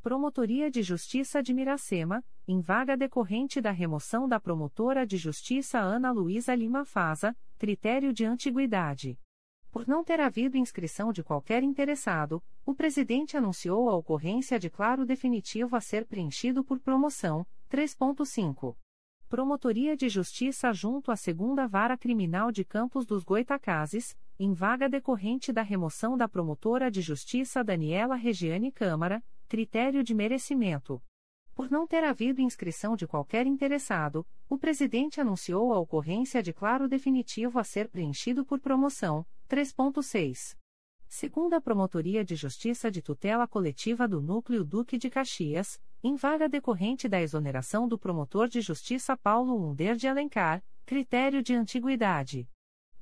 Promotoria 0.02 0.70
de 0.70 0.84
Justiça 0.84 1.42
de 1.42 1.54
Miracema, 1.54 2.24
em 2.48 2.60
vaga 2.60 2.98
decorrente 2.98 3.62
da 3.62 3.72
remoção 3.72 4.28
da 4.28 4.40
promotora 4.40 5.06
de 5.08 5.16
justiça 5.18 5.80
Ana 5.80 6.12
Luísa 6.12 6.54
Lima 6.54 6.84
Faza, 6.84 7.36
critério 7.58 8.12
de 8.12 8.26
antiguidade. 8.26 9.18
Por 9.72 9.88
não 9.88 10.04
ter 10.04 10.20
havido 10.20 10.58
inscrição 10.58 11.12
de 11.12 11.24
qualquer 11.24 11.64
interessado, 11.64 12.44
o 12.66 12.76
presidente 12.76 13.36
anunciou 13.36 13.90
a 13.90 13.96
ocorrência 13.96 14.60
de 14.60 14.70
claro 14.70 15.06
definitivo 15.06 15.76
a 15.76 15.82
ser 15.82 16.06
preenchido 16.06 16.64
por 16.64 16.80
promoção, 16.80 17.46
3.5. 17.72 18.76
Promotoria 19.34 19.98
de 19.98 20.10
Justiça 20.10 20.72
junto 20.72 21.12
à 21.12 21.16
Segunda 21.16 21.66
Vara 21.66 21.98
Criminal 21.98 22.52
de 22.52 22.64
Campos 22.64 23.04
dos 23.04 23.24
Goitacazes, 23.24 24.16
em 24.38 24.54
vaga 24.54 24.88
decorrente 24.88 25.52
da 25.52 25.64
remoção 25.64 26.16
da 26.16 26.30
promotora 26.30 26.92
de 26.92 27.02
justiça 27.02 27.64
Daniela 27.64 28.14
Regiane 28.14 28.72
Câmara, 28.72 29.24
critério 29.50 30.04
de 30.04 30.14
merecimento. 30.14 31.02
Por 31.56 31.72
não 31.72 31.88
ter 31.88 32.04
havido 32.04 32.42
inscrição 32.42 32.96
de 32.96 33.08
qualquer 33.08 33.48
interessado, 33.48 34.24
o 34.48 34.56
presidente 34.56 35.20
anunciou 35.20 35.74
a 35.74 35.80
ocorrência 35.80 36.44
de 36.44 36.54
claro 36.54 36.88
definitivo 36.88 37.58
a 37.58 37.64
ser 37.64 37.90
preenchido 37.90 38.46
por 38.46 38.60
promoção, 38.60 39.26
3.6. 39.50 40.56
Segunda 41.16 41.62
Promotoria 41.62 42.26
de 42.26 42.36
Justiça 42.36 42.90
de 42.90 43.00
Tutela 43.00 43.48
Coletiva 43.48 44.08
do 44.08 44.20
Núcleo 44.20 44.64
Duque 44.64 44.98
de 44.98 45.12
Caxias, 45.12 45.80
em 46.04 46.16
vaga 46.16 46.50
decorrente 46.50 47.08
da 47.08 47.22
exoneração 47.22 47.88
do 47.88 48.00
promotor 48.00 48.48
de 48.48 48.62
justiça 48.62 49.16
Paulo 49.16 49.56
Under 49.56 49.96
de 49.96 50.08
Alencar, 50.08 50.64
critério 50.88 51.44
de 51.44 51.54
antiguidade. 51.54 52.50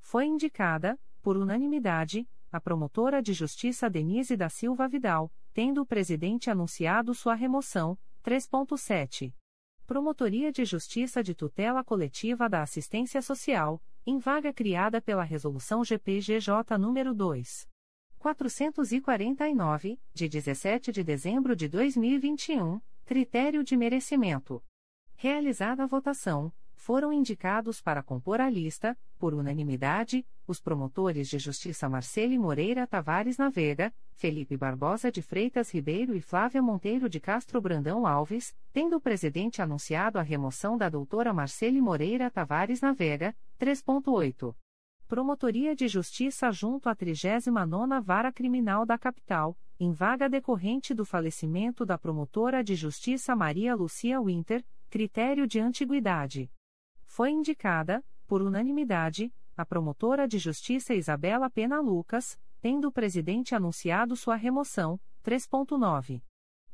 Foi 0.02 0.26
indicada, 0.26 1.00
por 1.22 1.38
unanimidade, 1.38 2.28
a 2.52 2.60
promotora 2.60 3.22
de 3.22 3.32
justiça 3.32 3.90
Denise 3.90 4.36
da 4.36 4.50
Silva 4.50 4.90
Vidal, 4.90 5.32
tendo 5.54 5.82
o 5.82 5.86
presidente 5.86 6.50
anunciado 6.50 7.14
sua 7.14 7.34
remoção, 7.34 7.98
3.7. 8.26 9.34
Promotoria 9.88 10.52
de 10.52 10.66
Justiça 10.66 11.24
de 11.24 11.34
Tutela 11.34 11.82
Coletiva 11.82 12.50
da 12.50 12.62
Assistência 12.62 13.22
Social, 13.22 13.82
em 14.06 14.20
vaga 14.20 14.52
criada 14.52 15.02
pela 15.02 15.24
Resolução 15.24 15.82
GPGJ 15.82 16.76
nº 16.78 17.14
2. 17.14 17.71
449, 18.22 20.00
de 20.14 20.30
17 20.30 20.92
de 20.92 21.04
dezembro 21.04 21.56
de 21.56 21.68
2021, 21.68 22.80
critério 23.04 23.64
de 23.64 23.76
merecimento. 23.76 24.64
Realizada 25.16 25.84
a 25.84 25.88
votação, 25.88 26.54
foram 26.76 27.12
indicados 27.12 27.82
para 27.82 28.04
compor 28.04 28.40
a 28.40 28.48
lista, 28.48 28.96
por 29.18 29.34
unanimidade, 29.34 30.24
os 30.46 30.62
promotores 30.62 31.30
de 31.30 31.40
justiça 31.40 31.90
Marcele 31.90 32.38
Moreira 32.38 32.86
Tavares 32.86 33.40
Navega, 33.40 33.92
Felipe 34.14 34.56
Barbosa 34.56 35.12
de 35.12 35.24
Freitas 35.24 35.74
Ribeiro 35.74 36.16
e 36.16 36.22
Flávia 36.22 36.62
Monteiro 36.62 37.10
de 37.10 37.20
Castro 37.20 37.60
Brandão 37.60 38.06
Alves, 38.06 38.56
tendo 38.72 38.98
o 38.98 39.02
presidente 39.02 39.64
anunciado 39.64 40.20
a 40.20 40.22
remoção 40.22 40.78
da 40.78 40.90
doutora 40.90 41.34
Marcele 41.34 41.82
Moreira 41.82 42.30
Tavares 42.30 42.82
Navega, 42.82 43.36
3.8. 43.60 44.54
Promotoria 45.12 45.76
de 45.76 45.90
Justiça 45.90 46.50
junto 46.54 46.88
à 46.88 46.96
39ª 46.96 48.00
Vara 48.02 48.32
Criminal 48.32 48.86
da 48.86 48.98
Capital, 48.98 49.58
em 49.78 49.92
vaga 49.92 50.30
decorrente 50.30 50.94
do 50.94 51.04
falecimento 51.04 51.86
da 51.86 51.98
promotora 51.98 52.64
de 52.64 52.76
Justiça 52.76 53.36
Maria 53.36 53.76
Lucia 53.76 54.22
Winter, 54.22 54.64
critério 54.90 55.46
de 55.46 55.60
antiguidade 55.60 56.50
foi 57.04 57.30
indicada, 57.30 58.02
por 58.26 58.42
unanimidade, 58.42 59.34
a 59.58 59.66
promotora 59.66 60.26
de 60.26 60.40
justiça 60.40 60.94
Isabela 60.94 61.50
Pena 61.50 61.82
Lucas, 61.82 62.40
tendo 62.62 62.88
o 62.88 62.92
presidente 62.94 63.54
anunciado 63.54 64.16
sua 64.16 64.38
remoção, 64.38 64.98
3.9. 65.26 66.22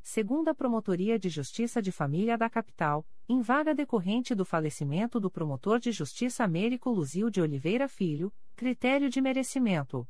Segunda 0.10 0.56
Promotoria 0.56 1.20
de 1.20 1.28
Justiça 1.28 1.82
de 1.82 1.92
Família 1.92 2.38
da 2.38 2.50
Capital, 2.50 3.06
em 3.28 3.42
vaga 3.42 3.76
decorrente 3.76 4.34
do 4.34 4.46
falecimento 4.46 5.20
do 5.20 5.30
promotor 5.30 5.80
de 5.80 5.92
justiça 5.92 6.46
Américo 6.46 6.90
Luzio 6.90 7.30
de 7.30 7.42
Oliveira 7.42 7.90
Filho, 7.90 8.34
critério 8.56 9.10
de 9.10 9.20
merecimento. 9.20 10.08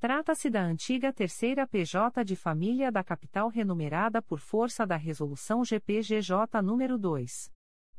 Trata-se 0.00 0.50
da 0.50 0.60
antiga 0.60 1.12
terceira 1.12 1.64
PJ 1.64 2.24
de 2.24 2.34
família 2.34 2.90
da 2.90 3.04
capital 3.04 3.48
renumerada 3.48 4.20
por 4.20 4.40
força 4.40 4.84
da 4.84 4.96
Resolução 4.96 5.64
GPGJ 5.64 6.60
nº 6.60 6.98
2. 6.98 7.52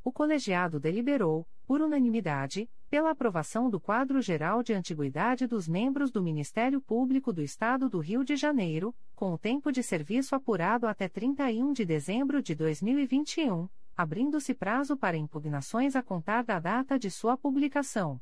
O 0.05 0.13
colegiado 0.13 0.79
deliberou, 0.79 1.49
por 1.67 1.81
unanimidade, 1.81 2.69
pela 2.91 3.13
aprovação 3.13 3.71
do 3.71 3.81
quadro 3.81 4.21
geral 4.21 4.63
de 4.63 4.75
antiguidade 4.75 5.47
dos 5.47 5.67
membros 5.67 6.11
do 6.11 6.23
Ministério 6.23 6.79
Público 6.79 7.33
do 7.33 7.41
Estado 7.41 7.89
do 7.89 8.01
Rio 8.01 8.23
de 8.23 8.37
Janeiro, 8.37 8.95
com 9.15 9.33
o 9.33 9.39
tempo 9.39 9.73
de 9.73 9.83
serviço 9.83 10.35
apurado 10.35 10.87
até 10.87 11.09
31 11.09 11.73
de 11.73 11.87
dezembro 11.87 12.43
de 12.43 12.55
2021, 12.55 13.67
abrindo-se 13.97 14.53
prazo 14.53 14.95
para 14.95 15.17
impugnações 15.17 15.97
a 15.97 16.03
contar 16.03 16.45
da 16.45 16.61
data 16.61 16.99
de 16.99 17.11
sua 17.11 17.39
publicação. 17.39 18.21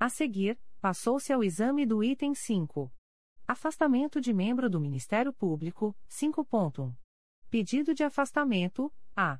A 0.00 0.08
seguir, 0.08 0.58
passou-se 0.80 1.30
ao 1.30 1.44
exame 1.44 1.84
do 1.84 2.02
item 2.02 2.34
5. 2.34 2.90
Afastamento 3.46 4.18
de 4.18 4.32
membro 4.32 4.70
do 4.70 4.80
Ministério 4.80 5.32
Público, 5.32 5.94
5. 6.08 6.46
Pedido 7.50 7.94
de 7.94 8.02
afastamento, 8.02 8.90
A. 9.14 9.38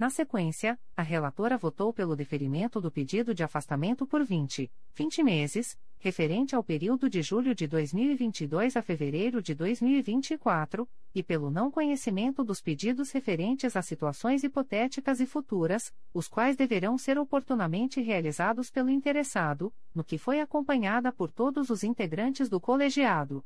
Na 0.00 0.08
sequência, 0.08 0.80
a 0.96 1.02
relatora 1.02 1.58
votou 1.58 1.92
pelo 1.92 2.16
deferimento 2.16 2.80
do 2.80 2.90
pedido 2.90 3.34
de 3.34 3.44
afastamento 3.44 4.06
por 4.06 4.24
20, 4.24 4.72
20 4.94 5.22
meses, 5.22 5.78
referente 5.98 6.54
ao 6.54 6.64
período 6.64 7.10
de 7.10 7.20
julho 7.20 7.54
de 7.54 7.66
2022 7.66 8.78
a 8.78 8.82
fevereiro 8.82 9.42
de 9.42 9.54
2024, 9.54 10.88
e 11.14 11.22
pelo 11.22 11.50
não 11.50 11.70
conhecimento 11.70 12.42
dos 12.42 12.62
pedidos 12.62 13.10
referentes 13.10 13.76
a 13.76 13.82
situações 13.82 14.42
hipotéticas 14.42 15.20
e 15.20 15.26
futuras, 15.26 15.92
os 16.14 16.26
quais 16.26 16.56
deverão 16.56 16.96
ser 16.96 17.18
oportunamente 17.18 18.00
realizados 18.00 18.70
pelo 18.70 18.88
interessado, 18.88 19.70
no 19.94 20.02
que 20.02 20.16
foi 20.16 20.40
acompanhada 20.40 21.12
por 21.12 21.30
todos 21.30 21.68
os 21.68 21.84
integrantes 21.84 22.48
do 22.48 22.58
colegiado. 22.58 23.44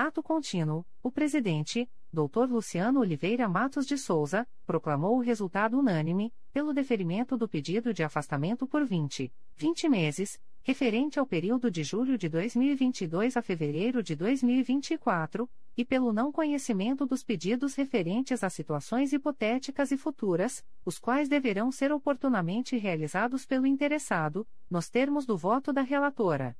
Ato 0.00 0.22
contínuo, 0.22 0.86
o 1.02 1.10
presidente, 1.10 1.90
Dr. 2.12 2.48
Luciano 2.48 3.00
Oliveira 3.00 3.48
Matos 3.48 3.84
de 3.84 3.98
Souza, 3.98 4.46
proclamou 4.64 5.16
o 5.16 5.20
resultado 5.20 5.76
unânime, 5.76 6.32
pelo 6.52 6.72
deferimento 6.72 7.36
do 7.36 7.48
pedido 7.48 7.92
de 7.92 8.04
afastamento 8.04 8.64
por 8.64 8.84
20, 8.84 9.34
20 9.56 9.88
meses, 9.88 10.38
referente 10.62 11.18
ao 11.18 11.26
período 11.26 11.68
de 11.68 11.82
julho 11.82 12.16
de 12.16 12.28
2022 12.28 13.36
a 13.36 13.42
fevereiro 13.42 14.00
de 14.00 14.14
2024, 14.14 15.50
e 15.76 15.84
pelo 15.84 16.12
não 16.12 16.30
conhecimento 16.30 17.04
dos 17.04 17.24
pedidos 17.24 17.74
referentes 17.74 18.44
a 18.44 18.50
situações 18.50 19.12
hipotéticas 19.12 19.90
e 19.90 19.96
futuras, 19.96 20.64
os 20.84 20.96
quais 21.00 21.28
deverão 21.28 21.72
ser 21.72 21.90
oportunamente 21.90 22.76
realizados 22.76 23.44
pelo 23.44 23.66
interessado, 23.66 24.46
nos 24.70 24.88
termos 24.88 25.26
do 25.26 25.36
voto 25.36 25.72
da 25.72 25.82
relatora. 25.82 26.56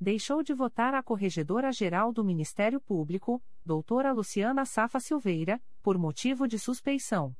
Deixou 0.00 0.42
de 0.44 0.54
votar 0.54 0.94
a 0.94 1.02
Corregedora-Geral 1.02 2.12
do 2.12 2.24
Ministério 2.24 2.80
Público, 2.80 3.42
doutora 3.64 4.12
Luciana 4.12 4.64
Safa 4.64 5.00
Silveira, 5.00 5.60
por 5.82 5.98
motivo 5.98 6.46
de 6.46 6.58
suspeição. 6.58 7.34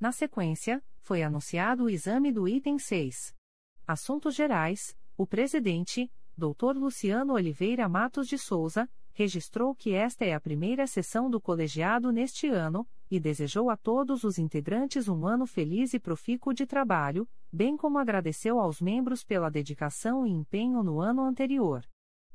Na 0.00 0.10
sequência, 0.10 0.82
foi 1.00 1.22
anunciado 1.22 1.84
o 1.84 1.90
exame 1.90 2.32
do 2.32 2.48
item 2.48 2.78
6. 2.78 3.34
Assuntos 3.86 4.34
Gerais 4.34 4.96
o 5.18 5.26
presidente, 5.26 6.08
Dr. 6.36 6.76
Luciano 6.76 7.32
Oliveira 7.32 7.88
Matos 7.88 8.28
de 8.28 8.38
Souza, 8.38 8.88
registrou 9.12 9.74
que 9.74 9.92
esta 9.92 10.24
é 10.24 10.32
a 10.32 10.40
primeira 10.40 10.86
sessão 10.86 11.28
do 11.28 11.40
colegiado 11.40 12.12
neste 12.12 12.46
ano 12.46 12.86
e 13.10 13.18
desejou 13.18 13.68
a 13.68 13.76
todos 13.76 14.22
os 14.22 14.38
integrantes 14.38 15.08
um 15.08 15.26
ano 15.26 15.44
feliz 15.44 15.92
e 15.92 15.98
profícuo 15.98 16.54
de 16.54 16.66
trabalho, 16.66 17.28
bem 17.52 17.76
como 17.76 17.98
agradeceu 17.98 18.60
aos 18.60 18.80
membros 18.80 19.24
pela 19.24 19.50
dedicação 19.50 20.24
e 20.24 20.30
empenho 20.30 20.84
no 20.84 21.00
ano 21.00 21.22
anterior. 21.22 21.84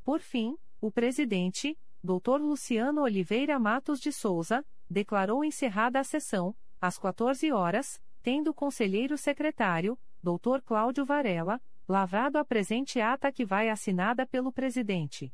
Por 0.03 0.19
fim, 0.19 0.57
o 0.81 0.91
presidente, 0.91 1.77
Dr. 2.03 2.39
Luciano 2.41 3.01
Oliveira 3.01 3.57
Matos 3.57 3.99
de 3.99 4.11
Souza, 4.11 4.65
declarou 4.89 5.43
encerrada 5.43 5.99
a 5.99 6.03
sessão, 6.03 6.55
às 6.79 6.97
14 6.97 7.51
horas, 7.51 8.01
tendo 8.21 8.51
o 8.51 8.53
conselheiro 8.53 9.17
secretário, 9.17 9.97
Dr. 10.21 10.61
Cláudio 10.65 11.05
Varela, 11.05 11.61
Lavrado 11.87 12.37
a 12.37 12.45
presente 12.45 13.01
ata 13.01 13.29
que 13.29 13.43
vai 13.43 13.69
assinada 13.69 14.25
pelo 14.25 14.53
presidente. 14.53 15.33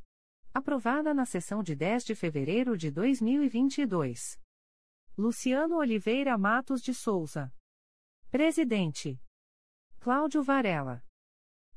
Aprovada 0.51 1.13
na 1.13 1.23
sessão 1.23 1.61
de 1.61 1.75
10 1.75 2.05
de 2.05 2.15
fevereiro 2.15 2.75
de 2.75 2.89
2022. 2.89 4.39
Luciano 5.15 5.77
Oliveira 5.77 6.35
Matos 6.39 6.81
de 6.81 6.91
Souza. 6.91 7.53
Presidente. 8.31 9.21
Cláudio 9.99 10.41
Varela. 10.41 11.03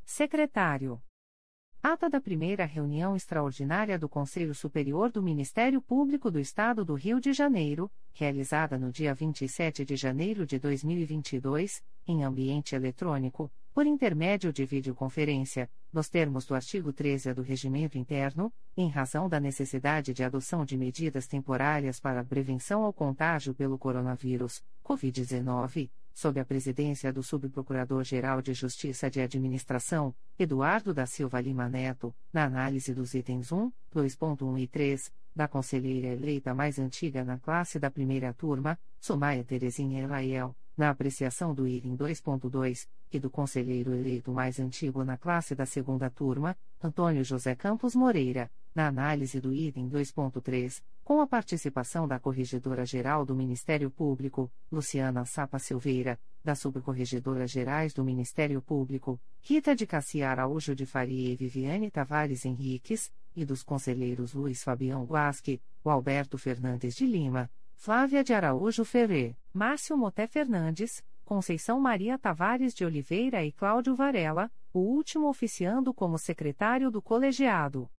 Secretário. 0.07 1.03
Ata 1.85 2.09
da 2.09 2.21
primeira 2.21 2.65
reunião 2.65 3.17
extraordinária 3.17 3.99
do 3.99 4.09
Conselho 4.09 4.55
Superior 4.55 5.11
do 5.11 5.21
Ministério 5.21 5.83
Público 5.83 6.31
do 6.31 6.39
Estado 6.39 6.85
do 6.85 6.95
Rio 6.95 7.21
de 7.21 7.33
Janeiro, 7.33 7.91
realizada 8.13 8.79
no 8.79 8.93
dia 8.93 9.13
27 9.13 9.85
de 9.85 9.97
janeiro 9.97 10.47
de 10.47 10.61
2022, 10.61 11.83
em 12.07 12.23
ambiente 12.23 12.77
eletrônico, 12.77 13.51
por 13.75 13.85
intermédio 13.85 14.53
de 14.53 14.65
videoconferência, 14.65 15.69
nos 15.93 16.09
termos 16.09 16.47
do 16.47 16.55
artigo 16.55 16.93
13 16.93 17.35
do 17.35 17.43
Regimento 17.43 17.99
Interno, 17.99 18.53
em 18.77 18.89
razão 18.89 19.29
da 19.29 19.41
necessidade 19.41 20.15
de 20.15 20.23
adoção 20.23 20.65
de 20.65 20.79
medidas 20.79 21.27
temporárias 21.27 21.99
para 21.99 22.21
a 22.21 22.25
prevenção 22.25 22.85
ao 22.85 22.93
contágio 22.93 23.57
pelo 23.57 23.77
coronavírus, 23.77 24.63
Covid-19 24.85 25.91
sob 26.15 26.39
a 26.39 26.45
presidência 26.45 27.13
do 27.13 27.23
Subprocurador-Geral 27.23 28.43
de 28.43 28.53
Justiça 28.55 29.11
de 29.11 29.21
Administração, 29.21 30.15
Eduardo 30.39 30.93
da 30.93 31.07
Silva 31.07 31.41
Lima 31.41 31.69
Neto, 31.69 32.15
na 32.33 32.45
análise 32.45 32.95
dos 32.95 33.15
itens 33.15 33.53
1, 33.53 33.71
2.1 33.95 34.61
e 34.61 34.67
3, 34.67 35.13
da 35.35 35.49
conselheira 35.49 36.09
eleita 36.09 36.55
mais 36.55 36.79
antiga 36.79 37.25
na 37.25 37.39
classe 37.39 37.79
da 37.79 37.91
primeira 37.91 38.33
turma, 38.33 38.79
Somaia 39.01 39.45
Terezinha 39.45 40.03
Elaiel, 40.03 40.55
na 40.77 40.91
apreciação 40.91 41.55
do 41.55 41.67
item 41.67 41.97
2.2, 41.97 42.87
e 43.13 43.19
do 43.19 43.31
conselheiro 43.31 43.95
eleito 43.95 44.33
mais 44.33 44.59
antigo 44.59 45.05
na 45.05 45.19
classe 45.19 45.55
da 45.55 45.67
segunda 45.67 46.09
turma, 46.09 46.57
Antônio 46.83 47.23
José 47.23 47.55
Campos 47.55 47.95
Moreira, 47.95 48.51
na 48.75 48.89
análise 48.89 49.39
do 49.39 49.53
item 49.53 49.89
2.3, 49.89 50.83
com 51.05 51.21
a 51.21 51.27
participação 51.27 52.09
da 52.09 52.19
Corregedora-Geral 52.19 53.27
do 53.27 53.35
Ministério 53.35 53.91
Público, 53.91 54.51
Luciana 54.71 55.27
Sapa 55.27 55.59
Silveira, 55.59 56.19
das 56.43 56.61
Subcorregedoras 56.61 57.51
Gerais 57.51 57.93
do 57.93 58.03
Ministério 58.03 58.63
Público, 58.63 59.21
Rita 59.41 59.77
de 59.77 59.87
Cassia 59.87 60.31
Araújo 60.31 60.75
de 60.75 60.87
Faria 60.87 61.33
e 61.33 61.37
Viviane 61.37 61.91
Tavares 61.91 62.47
Henriques, 62.47 63.13
e 63.35 63.45
dos 63.45 63.63
conselheiros 63.63 64.35
Luiz 64.35 64.63
Fabião 64.63 65.05
Guasque, 65.05 65.61
Alberto 65.85 66.39
Fernandes 66.39 66.95
de 66.95 67.07
Lima, 67.07 67.51
Flávia 67.75 68.23
de 68.23 68.33
Araújo 68.33 68.85
Ferrer, 68.85 69.37
Márcio 69.53 69.97
Moté 69.97 70.27
Fernandes, 70.27 71.05
Conceição 71.25 71.81
Maria 71.81 72.19
Tavares 72.19 72.75
de 72.75 72.85
Oliveira 72.85 73.45
e 73.45 73.51
Cláudio 73.51 73.95
Varela, 73.95 74.51
o 74.73 74.81
último 74.81 75.29
oficiando 75.29 75.93
como 75.93 76.19
secretário 76.19 76.91
do 76.91 77.03
colegiado. 77.03 77.91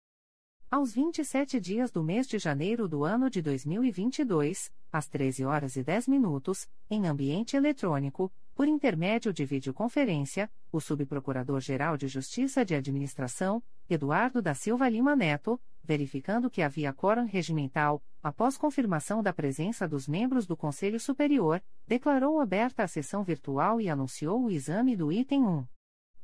Aos 0.70 0.94
27 0.94 1.60
dias 1.60 1.92
do 1.92 2.03
mês 2.03 2.28
de 2.28 2.40
janeiro 2.40 2.88
do 2.88 3.03
ano 3.03 3.30
de 3.30 3.42
2022, 3.42 4.72
às 4.92 5.08
13 5.08 5.45
horas 5.45 5.76
e 5.76 5.84
10 5.84 6.08
minutos, 6.08 6.68
em 6.90 7.06
ambiente 7.06 7.56
eletrônico, 7.56 8.32
por 8.56 8.68
intermédio 8.68 9.34
de 9.34 9.46
videoconferência, 9.46 10.50
o 10.72 10.80
Subprocurador-Geral 10.80 11.98
de 11.98 12.08
Justiça 12.08 12.64
de 12.64 12.76
Administração, 12.76 13.64
Eduardo 13.90 14.42
da 14.42 14.54
Silva 14.54 14.88
Lima 14.88 15.16
Neto, 15.16 15.60
verificando 15.84 16.50
que 16.50 16.62
havia 16.62 16.94
quórum 16.94 17.26
regimental, 17.26 18.02
após 18.22 18.58
confirmação 18.58 19.22
da 19.22 19.34
presença 19.34 19.88
dos 19.88 20.08
membros 20.08 20.46
do 20.46 20.56
Conselho 20.56 21.00
Superior, 21.00 21.62
declarou 21.88 22.40
aberta 22.40 22.84
a 22.84 22.88
sessão 22.88 23.24
virtual 23.24 23.82
e 23.82 23.90
anunciou 23.90 24.44
o 24.44 24.52
exame 24.52 24.96
do 24.96 25.12
item 25.12 25.44
1. 25.46 25.68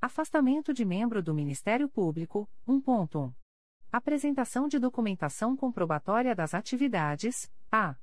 Afastamento 0.02 0.74
de 0.74 0.86
membro 0.86 1.22
do 1.22 1.34
Ministério 1.34 1.90
Público, 1.90 2.50
1.1. 2.68 3.34
Apresentação 3.92 4.68
de 4.68 4.80
documentação 4.80 5.58
comprobatória 5.58 6.36
das 6.36 6.54
atividades. 6.54 7.52
A. 7.72 7.96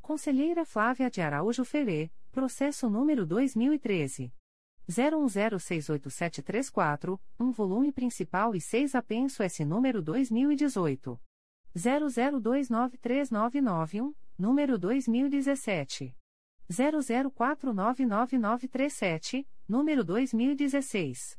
Conselheira 0.00 0.64
Flávia 0.64 1.10
de 1.10 1.20
Araújo 1.20 1.64
Ferrer, 1.64 2.10
processo 2.30 2.88
número 2.88 3.26
2013. 3.26 4.32
01068734, 4.88 7.20
um 7.38 7.50
volume 7.50 7.92
principal 7.92 8.54
e 8.54 8.60
6 8.60 8.94
apenso 8.94 9.42
S 9.42 9.62
número 9.64 10.00
2018. 10.02 11.20
00293991, 11.76 14.14
número 14.38 14.78
2017. 14.78 16.16
00499937, 16.68 19.46
número 19.68 20.04
2016. 20.04 21.36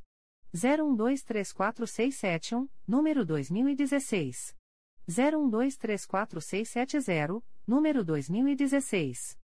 01234671, 0.53 2.69
número 2.87 3.25
2016. 3.25 4.55
01234670, 5.07 7.43
número 7.65 8.03
2016. 8.03 9.40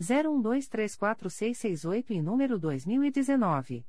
01234668 0.00 2.10
e 2.10 2.22
número 2.22 2.58
2019. 2.58 3.84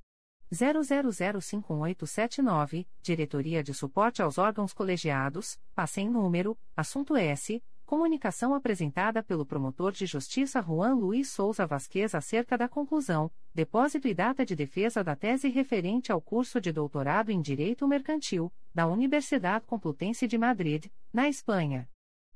00051879, 0.51 2.85
Diretoria 3.01 3.63
de 3.63 3.73
Suporte 3.73 4.21
aos 4.21 4.37
Órgãos 4.37 4.73
Colegiados, 4.73 5.57
passe 5.73 6.01
em 6.01 6.09
número, 6.09 6.57
assunto 6.75 7.15
S, 7.15 7.63
Comunicação 7.91 8.55
apresentada 8.55 9.21
pelo 9.21 9.45
promotor 9.45 9.91
de 9.91 10.05
justiça 10.05 10.61
Juan 10.61 10.93
Luiz 10.93 11.29
Souza 11.29 11.67
Vasquez 11.67 12.15
acerca 12.15 12.57
da 12.57 12.69
conclusão, 12.69 13.29
depósito 13.53 14.07
e 14.07 14.13
data 14.13 14.45
de 14.45 14.55
defesa 14.55 15.03
da 15.03 15.13
tese 15.13 15.49
referente 15.49 16.09
ao 16.09 16.21
curso 16.21 16.61
de 16.61 16.71
doutorado 16.71 17.31
em 17.31 17.41
Direito 17.41 17.85
Mercantil, 17.85 18.49
da 18.73 18.87
Universidade 18.87 19.65
Complutense 19.65 20.25
de 20.25 20.37
Madrid, 20.37 20.85
na 21.11 21.27
Espanha. 21.27 21.85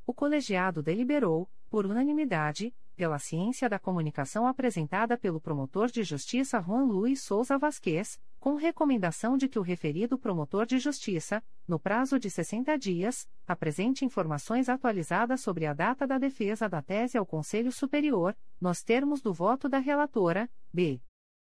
O 0.06 0.14
colegiado 0.14 0.84
deliberou, 0.84 1.50
por 1.70 1.86
unanimidade, 1.86 2.76
pela 2.96 3.20
ciência 3.20 3.70
da 3.70 3.78
comunicação 3.78 4.48
apresentada 4.48 5.18
pelo 5.18 5.40
promotor 5.40 5.92
de 5.92 6.04
justiça 6.04 6.62
Juan 6.62 6.86
Luiz 6.86 7.22
Souza 7.22 7.58
Vasquez, 7.58 8.20
com 8.40 8.56
recomendação 8.56 9.38
de 9.38 9.50
que 9.50 9.60
o 9.60 9.62
referido 9.62 10.18
promotor 10.18 10.66
de 10.66 10.80
justiça, 10.80 11.44
no 11.68 11.80
prazo 11.80 12.18
de 12.18 12.30
60 12.30 12.78
dias, 12.78 13.28
apresente 13.46 14.06
informações 14.06 14.70
atualizadas 14.70 15.42
sobre 15.42 15.66
a 15.66 15.74
data 15.74 16.08
da 16.08 16.18
defesa 16.18 16.70
da 16.70 16.82
tese 16.82 17.18
ao 17.18 17.26
Conselho 17.26 17.72
Superior, 17.72 18.36
nos 18.60 18.82
termos 18.82 19.22
do 19.22 19.34
voto 19.34 19.68
da 19.68 19.80
relatora, 19.80 20.50
B. 20.74 21.02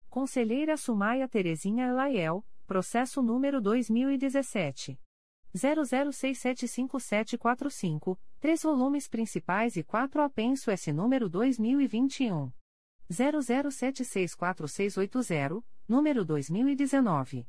Conselheira 0.09 0.77
Sumaia 0.77 1.29
Terezinha 1.29 1.87
Elaiel, 1.87 2.45
processo 2.67 3.21
número 3.21 3.61
2017 3.61 4.99
00675745, 5.55 8.17
três 8.41 8.63
volumes 8.63 9.07
principais 9.07 9.77
e 9.77 9.83
quatro 9.83 10.23
apenso 10.23 10.71
S 10.71 10.91
número 10.93 11.29
2021 11.29 12.51
00764680 13.13 15.63
número 15.87 16.25
2019. 16.25 17.47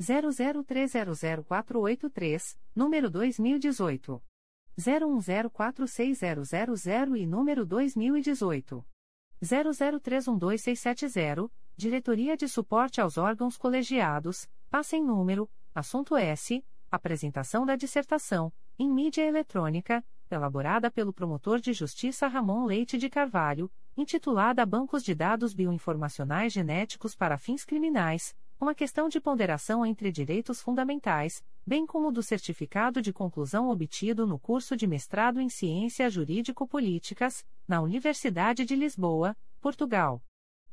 00300483, 0.00 2.56
número 2.74 3.10
2018. 3.10 4.22
01046000 4.78 7.16
e 7.16 7.26
número 7.26 7.66
2018. 7.66 8.86
00312670, 9.42 11.50
Diretoria 11.76 12.36
de 12.36 12.46
Suporte 12.46 13.00
aos 13.00 13.18
Órgãos 13.18 13.56
Colegiados, 13.56 14.48
passa 14.70 14.96
em 14.96 15.02
número, 15.02 15.50
assunto 15.74 16.16
S, 16.16 16.64
apresentação 16.90 17.66
da 17.66 17.74
dissertação, 17.74 18.52
em 18.78 18.88
mídia 18.88 19.22
eletrônica, 19.22 20.04
elaborada 20.34 20.90
pelo 20.90 21.12
promotor 21.12 21.60
de 21.60 21.72
justiça 21.72 22.26
Ramon 22.26 22.64
Leite 22.64 22.98
de 22.98 23.08
Carvalho, 23.08 23.70
intitulada 23.96 24.64
Bancos 24.64 25.02
de 25.02 25.14
Dados 25.14 25.54
Bioinformacionais 25.54 26.52
Genéticos 26.52 27.14
para 27.14 27.38
Fins 27.38 27.64
Criminais, 27.64 28.36
uma 28.60 28.74
questão 28.74 29.08
de 29.08 29.20
ponderação 29.20 29.86
entre 29.86 30.10
direitos 30.10 30.60
fundamentais, 30.60 31.44
bem 31.66 31.86
como 31.86 32.10
do 32.10 32.22
certificado 32.22 33.00
de 33.00 33.12
conclusão 33.12 33.70
obtido 33.70 34.26
no 34.26 34.38
curso 34.38 34.76
de 34.76 34.86
mestrado 34.86 35.40
em 35.40 35.48
Ciências 35.48 36.12
Jurídico-Políticas, 36.12 37.46
na 37.66 37.80
Universidade 37.80 38.64
de 38.64 38.74
Lisboa, 38.74 39.36
Portugal. 39.60 40.22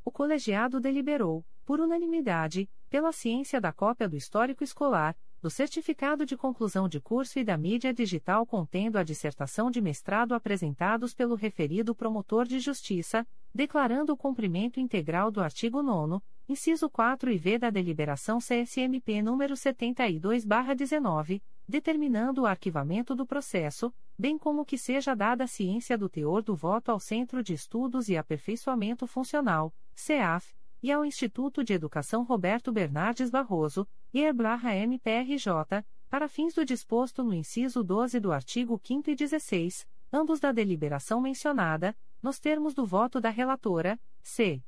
O 0.04 0.10
colegiado 0.10 0.80
deliberou, 0.80 1.44
por 1.64 1.80
unanimidade, 1.80 2.68
pela 2.88 3.12
ciência 3.12 3.60
da 3.60 3.72
cópia 3.72 4.08
do 4.08 4.16
histórico 4.16 4.64
escolar, 4.64 5.16
do 5.46 5.50
certificado 5.50 6.26
de 6.26 6.36
conclusão 6.36 6.88
de 6.88 7.00
curso 7.00 7.38
e 7.38 7.44
da 7.44 7.56
mídia 7.56 7.94
digital 7.94 8.44
contendo 8.44 8.96
a 8.96 9.04
dissertação 9.04 9.70
de 9.70 9.80
mestrado 9.80 10.34
apresentados 10.34 11.14
pelo 11.14 11.36
referido 11.36 11.94
promotor 11.94 12.44
de 12.48 12.58
justiça, 12.58 13.24
declarando 13.54 14.12
o 14.12 14.16
cumprimento 14.16 14.80
integral 14.80 15.30
do 15.30 15.40
artigo 15.40 15.84
9 15.84 16.20
inciso 16.48 16.90
4 16.90 17.30
e 17.30 17.38
V 17.38 17.58
da 17.58 17.70
deliberação 17.70 18.40
CSMP 18.40 19.22
número 19.22 19.54
72/19, 19.54 21.40
determinando 21.68 22.42
o 22.42 22.46
arquivamento 22.46 23.14
do 23.14 23.24
processo, 23.24 23.94
bem 24.18 24.36
como 24.36 24.64
que 24.64 24.76
seja 24.76 25.14
dada 25.14 25.46
ciência 25.46 25.96
do 25.96 26.08
teor 26.08 26.42
do 26.42 26.56
voto 26.56 26.90
ao 26.90 26.98
Centro 26.98 27.40
de 27.40 27.54
Estudos 27.54 28.08
e 28.08 28.16
Aperfeiçoamento 28.16 29.06
Funcional, 29.06 29.72
CEAF, 29.94 30.56
e 30.82 30.92
ao 30.92 31.04
Instituto 31.04 31.64
de 31.64 31.72
Educação 31.72 32.22
Roberto 32.22 32.70
Bernardes 32.72 33.30
Barroso, 33.30 33.88
IERBLARRA 34.16 34.74
MPRJ, 34.76 35.84
para 36.08 36.26
fins 36.26 36.54
do 36.54 36.64
disposto 36.64 37.22
no 37.22 37.34
inciso 37.34 37.84
12 37.84 38.18
do 38.18 38.32
artigo 38.32 38.80
5 38.82 39.10
e 39.10 39.14
16, 39.14 39.86
ambos 40.10 40.40
da 40.40 40.52
deliberação 40.52 41.20
mencionada, 41.20 41.94
nos 42.22 42.40
termos 42.40 42.72
do 42.72 42.86
voto 42.86 43.20
da 43.20 43.28
relatora, 43.28 44.00
C. 44.22 44.64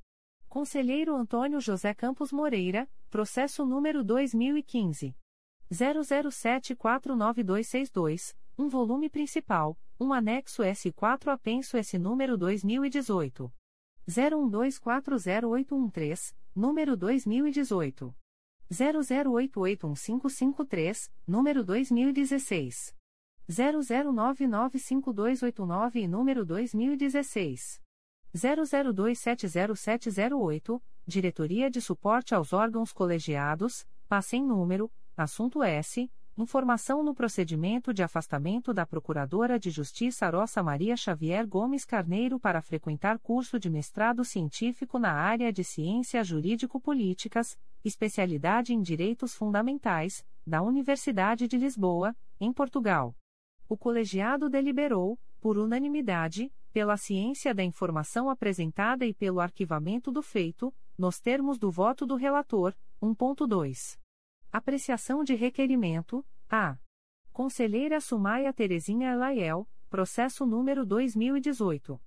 Conselheiro 0.51 1.17
Antônio 1.17 1.63
José 1.63 1.95
Campos 1.95 2.31
Moreira, 2.31 2.87
processo 3.09 3.65
número 3.65 4.05
2015. 4.05 5.17
00749262, 5.73 8.37
um 8.59 8.69
volume 8.69 9.09
principal, 9.09 9.79
um 9.99 10.13
anexo 10.13 10.63
S4 10.63 11.33
apenso 11.33 11.79
S 11.79 11.99
número 11.99 12.37
2018. 12.37 13.51
01240813, 14.07 16.35
número 16.55 16.95
2018. 16.99 18.15
00881553, 18.71 21.11
número 21.27 21.65
2016. 21.65 22.95
00995289 23.49 25.97
e 25.97 26.09
número 26.09 26.45
2016. 26.45 27.81
00270708, 28.35 30.83
Diretoria 31.07 31.71
de 31.71 31.81
Suporte 31.81 32.35
aos 32.35 32.53
Órgãos 32.53 32.93
Colegiados, 32.93 33.87
passem 34.07 34.45
número, 34.45 34.93
assunto 35.17 35.63
S. 35.63 36.11
Informação 36.41 37.03
no 37.03 37.17
procedimento 37.17 37.93
de 37.93 38.01
afastamento 38.01 38.73
da 38.73 38.87
Procuradora 38.87 39.59
de 39.59 39.71
Justiça 39.71 40.31
Roça 40.31 40.63
Maria 40.63 40.97
Xavier 40.97 41.45
Gomes 41.45 41.85
Carneiro 41.85 42.39
para 42.39 42.63
frequentar 42.63 43.19
curso 43.19 43.59
de 43.59 43.69
mestrado 43.69 44.25
científico 44.25 45.01
na 45.01 45.13
área 45.13 45.53
de 45.53 45.65
Ciências 45.65 46.29
Jurídico-Políticas, 46.29 47.59
especialidade 47.85 48.73
em 48.73 48.81
Direitos 48.81 49.35
Fundamentais, 49.35 50.25
da 50.47 50.63
Universidade 50.63 51.49
de 51.49 51.59
Lisboa, 51.59 52.15
em 52.39 52.53
Portugal. 52.53 53.17
O 53.69 53.77
colegiado 53.77 54.49
deliberou, 54.49 55.19
por 55.41 55.59
unanimidade, 55.59 56.53
pela 56.73 56.97
ciência 56.97 57.53
da 57.53 57.65
informação 57.65 58.31
apresentada 58.31 59.05
e 59.05 59.13
pelo 59.13 59.41
arquivamento 59.41 60.13
do 60.13 60.23
feito, 60.23 60.73
nos 60.97 61.19
termos 61.19 61.59
do 61.59 61.69
voto 61.69 62.07
do 62.07 62.15
relator, 62.15 62.77
1.2. 63.03 63.99
Apreciação 64.51 65.23
de 65.23 65.35
requerimento, 65.35 66.25
a. 66.49 66.79
Conselheira 67.31 68.01
Sumaia 68.01 68.51
Terezinha 68.51 69.13
Elaiel, 69.13 69.69
processo 69.91 70.47
número 70.47 70.87
2018. 70.87 72.01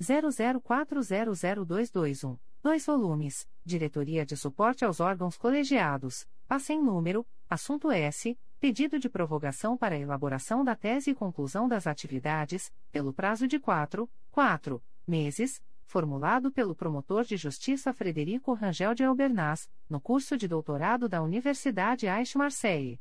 00400221, 0.00 2.38
2 2.62 2.86
volumes, 2.86 3.46
Diretoria 3.62 4.24
de 4.24 4.38
Suporte 4.38 4.86
aos 4.86 5.00
Órgãos 5.00 5.36
Colegiados, 5.36 6.26
passem 6.48 6.82
número, 6.82 7.26
assunto 7.48 7.90
S, 7.90 8.38
pedido 8.58 8.98
de 8.98 9.10
prorrogação 9.10 9.76
para 9.76 9.98
elaboração 9.98 10.64
da 10.64 10.74
tese 10.74 11.10
e 11.10 11.14
conclusão 11.14 11.68
das 11.68 11.86
atividades, 11.86 12.72
pelo 12.90 13.12
prazo 13.12 13.46
de 13.46 13.60
4, 13.60 14.10
4 14.30 14.82
meses, 15.06 15.62
formulado 15.84 16.50
pelo 16.50 16.74
promotor 16.74 17.24
de 17.24 17.36
justiça 17.36 17.92
Frederico 17.92 18.52
Rangel 18.54 18.94
de 18.94 19.04
Albernaz, 19.04 19.70
no 19.88 20.00
curso 20.00 20.36
de 20.36 20.48
doutorado 20.48 21.08
da 21.08 21.22
Universidade 21.22 22.08
Aix-Marseille. 22.08 23.00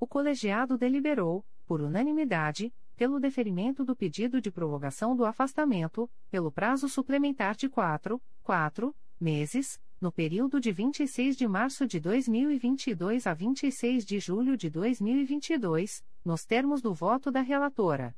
O 0.00 0.06
colegiado 0.06 0.78
deliberou, 0.78 1.44
por 1.66 1.80
unanimidade, 1.80 2.72
pelo 2.96 3.20
deferimento 3.20 3.84
do 3.84 3.94
pedido 3.94 4.40
de 4.40 4.50
prorrogação 4.50 5.14
do 5.14 5.24
afastamento, 5.24 6.10
pelo 6.30 6.50
prazo 6.50 6.88
suplementar 6.88 7.54
de 7.54 7.68
4, 7.68 8.20
4 8.42 8.94
meses, 9.20 9.80
no 10.00 10.12
período 10.12 10.60
de 10.60 10.70
26 10.70 11.36
de 11.36 11.46
março 11.48 11.86
de 11.86 11.98
2022 11.98 13.26
a 13.26 13.34
26 13.34 14.04
de 14.04 14.20
julho 14.20 14.56
de 14.56 14.70
2022, 14.70 16.04
nos 16.24 16.44
termos 16.44 16.80
do 16.80 16.94
voto 16.94 17.30
da 17.30 17.40
relatora. 17.40 18.14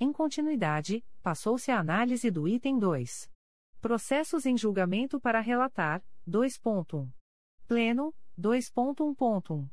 Em 0.00 0.12
continuidade, 0.12 1.04
passou-se 1.22 1.70
a 1.70 1.78
análise 1.78 2.30
do 2.30 2.46
item 2.46 2.78
2. 2.78 3.28
Processos 3.88 4.44
em 4.44 4.54
julgamento 4.54 5.18
para 5.18 5.40
relatar, 5.40 6.04
2.1. 6.28 7.08
Pleno, 7.66 8.14
2.1.1. 8.38 9.66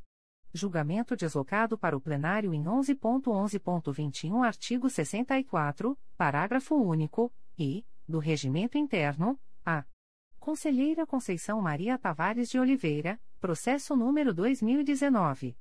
Julgamento 0.54 1.18
deslocado 1.18 1.78
para 1.78 1.98
o 1.98 2.00
plenário 2.00 2.54
em 2.54 2.64
11.11.21 2.64 4.42
artigo 4.42 4.90
64, 4.90 6.00
parágrafo 6.16 6.76
único, 6.76 7.30
e, 7.60 7.86
do 8.08 8.20
Regimento 8.20 8.78
Interno, 8.78 9.38
a. 9.66 9.84
Conselheira 10.40 11.06
Conceição 11.06 11.60
Maria 11.60 11.98
Tavares 11.98 12.50
de 12.50 12.58
Oliveira, 12.58 13.20
processo 13.42 13.98
número 13.98 14.34
2019. 14.34 15.58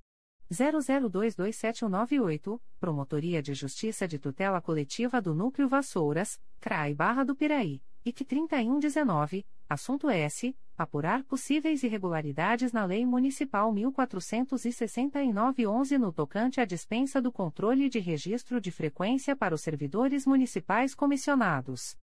00227198, 0.52 2.60
Promotoria 2.78 3.42
de 3.42 3.52
Justiça 3.52 4.06
de 4.06 4.16
Tutela 4.16 4.60
Coletiva 4.60 5.20
do 5.20 5.34
Núcleo 5.34 5.68
Vassouras, 5.68 6.40
CRAI 6.60 6.94
Barra 6.94 7.24
do 7.24 7.34
Piraí. 7.34 7.82
IC 8.06 8.22
3119, 8.22 9.46
assunto 9.66 10.10
S. 10.10 10.54
Apurar 10.76 11.24
possíveis 11.24 11.82
irregularidades 11.82 12.70
na 12.70 12.84
Lei 12.84 13.06
Municipal 13.06 13.72
1469-11 13.72 15.96
no 15.96 16.12
tocante 16.12 16.60
à 16.60 16.66
dispensa 16.66 17.22
do 17.22 17.32
controle 17.32 17.88
de 17.88 17.98
registro 17.98 18.60
de 18.60 18.70
frequência 18.70 19.34
para 19.34 19.54
os 19.54 19.62
servidores 19.62 20.26
municipais 20.26 20.94
comissionados. 20.94 21.96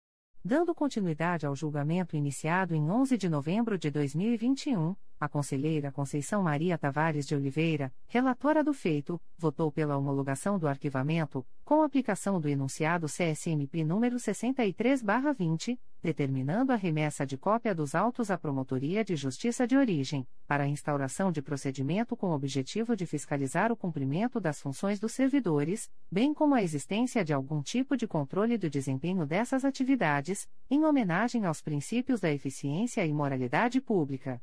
Dando 0.42 0.74
continuidade 0.74 1.46
ao 1.46 1.54
julgamento 1.54 2.16
iniciado 2.16 2.74
em 2.74 2.90
11 2.90 3.18
de 3.18 3.28
novembro 3.28 3.78
de 3.78 3.92
2021, 3.92 4.96
a 5.20 5.28
conselheira 5.28 5.92
Conceição 5.92 6.42
Maria 6.42 6.78
Tavares 6.78 7.28
de 7.28 7.36
Oliveira, 7.36 7.94
relatora 8.08 8.64
do 8.64 8.74
feito, 8.74 9.20
votou 9.38 9.70
pela 9.70 9.98
homologação 9.98 10.58
do 10.58 10.66
arquivamento, 10.66 11.46
com 11.66 11.84
aplicação 11.84 12.40
do 12.40 12.48
enunciado 12.48 13.08
CSMP 13.08 13.84
número 13.84 14.18
63/20, 14.18 15.78
determinando 16.02 16.72
a 16.72 16.76
remessa 16.76 17.26
de 17.26 17.38
cópia 17.38 17.76
dos 17.76 17.94
autos 17.94 18.32
à 18.32 18.38
Promotoria 18.38 19.04
de 19.04 19.16
Justiça 19.16 19.68
de 19.68 19.78
Origem, 19.78 20.28
para 20.48 20.68
instauração 20.68 21.32
de 21.32 21.42
procedimento 21.42 22.16
com 22.16 22.32
objetivo 22.32 22.96
de 22.96 23.06
fiscalizar 23.06 23.72
o 23.72 23.78
cumprimento 23.78 24.40
das 24.40 24.62
funções 24.62 25.00
dos 25.00 25.12
servidores, 25.12 25.90
bem 26.12 26.34
como 26.34 26.56
a 26.56 26.64
existência 26.64 27.24
de 27.24 27.34
algum 27.34 27.62
tipo 27.62 27.96
de 27.96 28.08
controle 28.08 28.58
do 28.58 28.70
desempenho 28.70 29.26
dessas 29.26 29.64
atividades, 29.64 30.48
em 30.70 30.86
homenagem 30.86 31.46
aos 31.46 31.62
princípios 31.62 32.20
da 32.20 32.32
eficiência 32.32 33.06
e 33.06 33.14
moralidade 33.14 33.80
pública. 33.80 34.42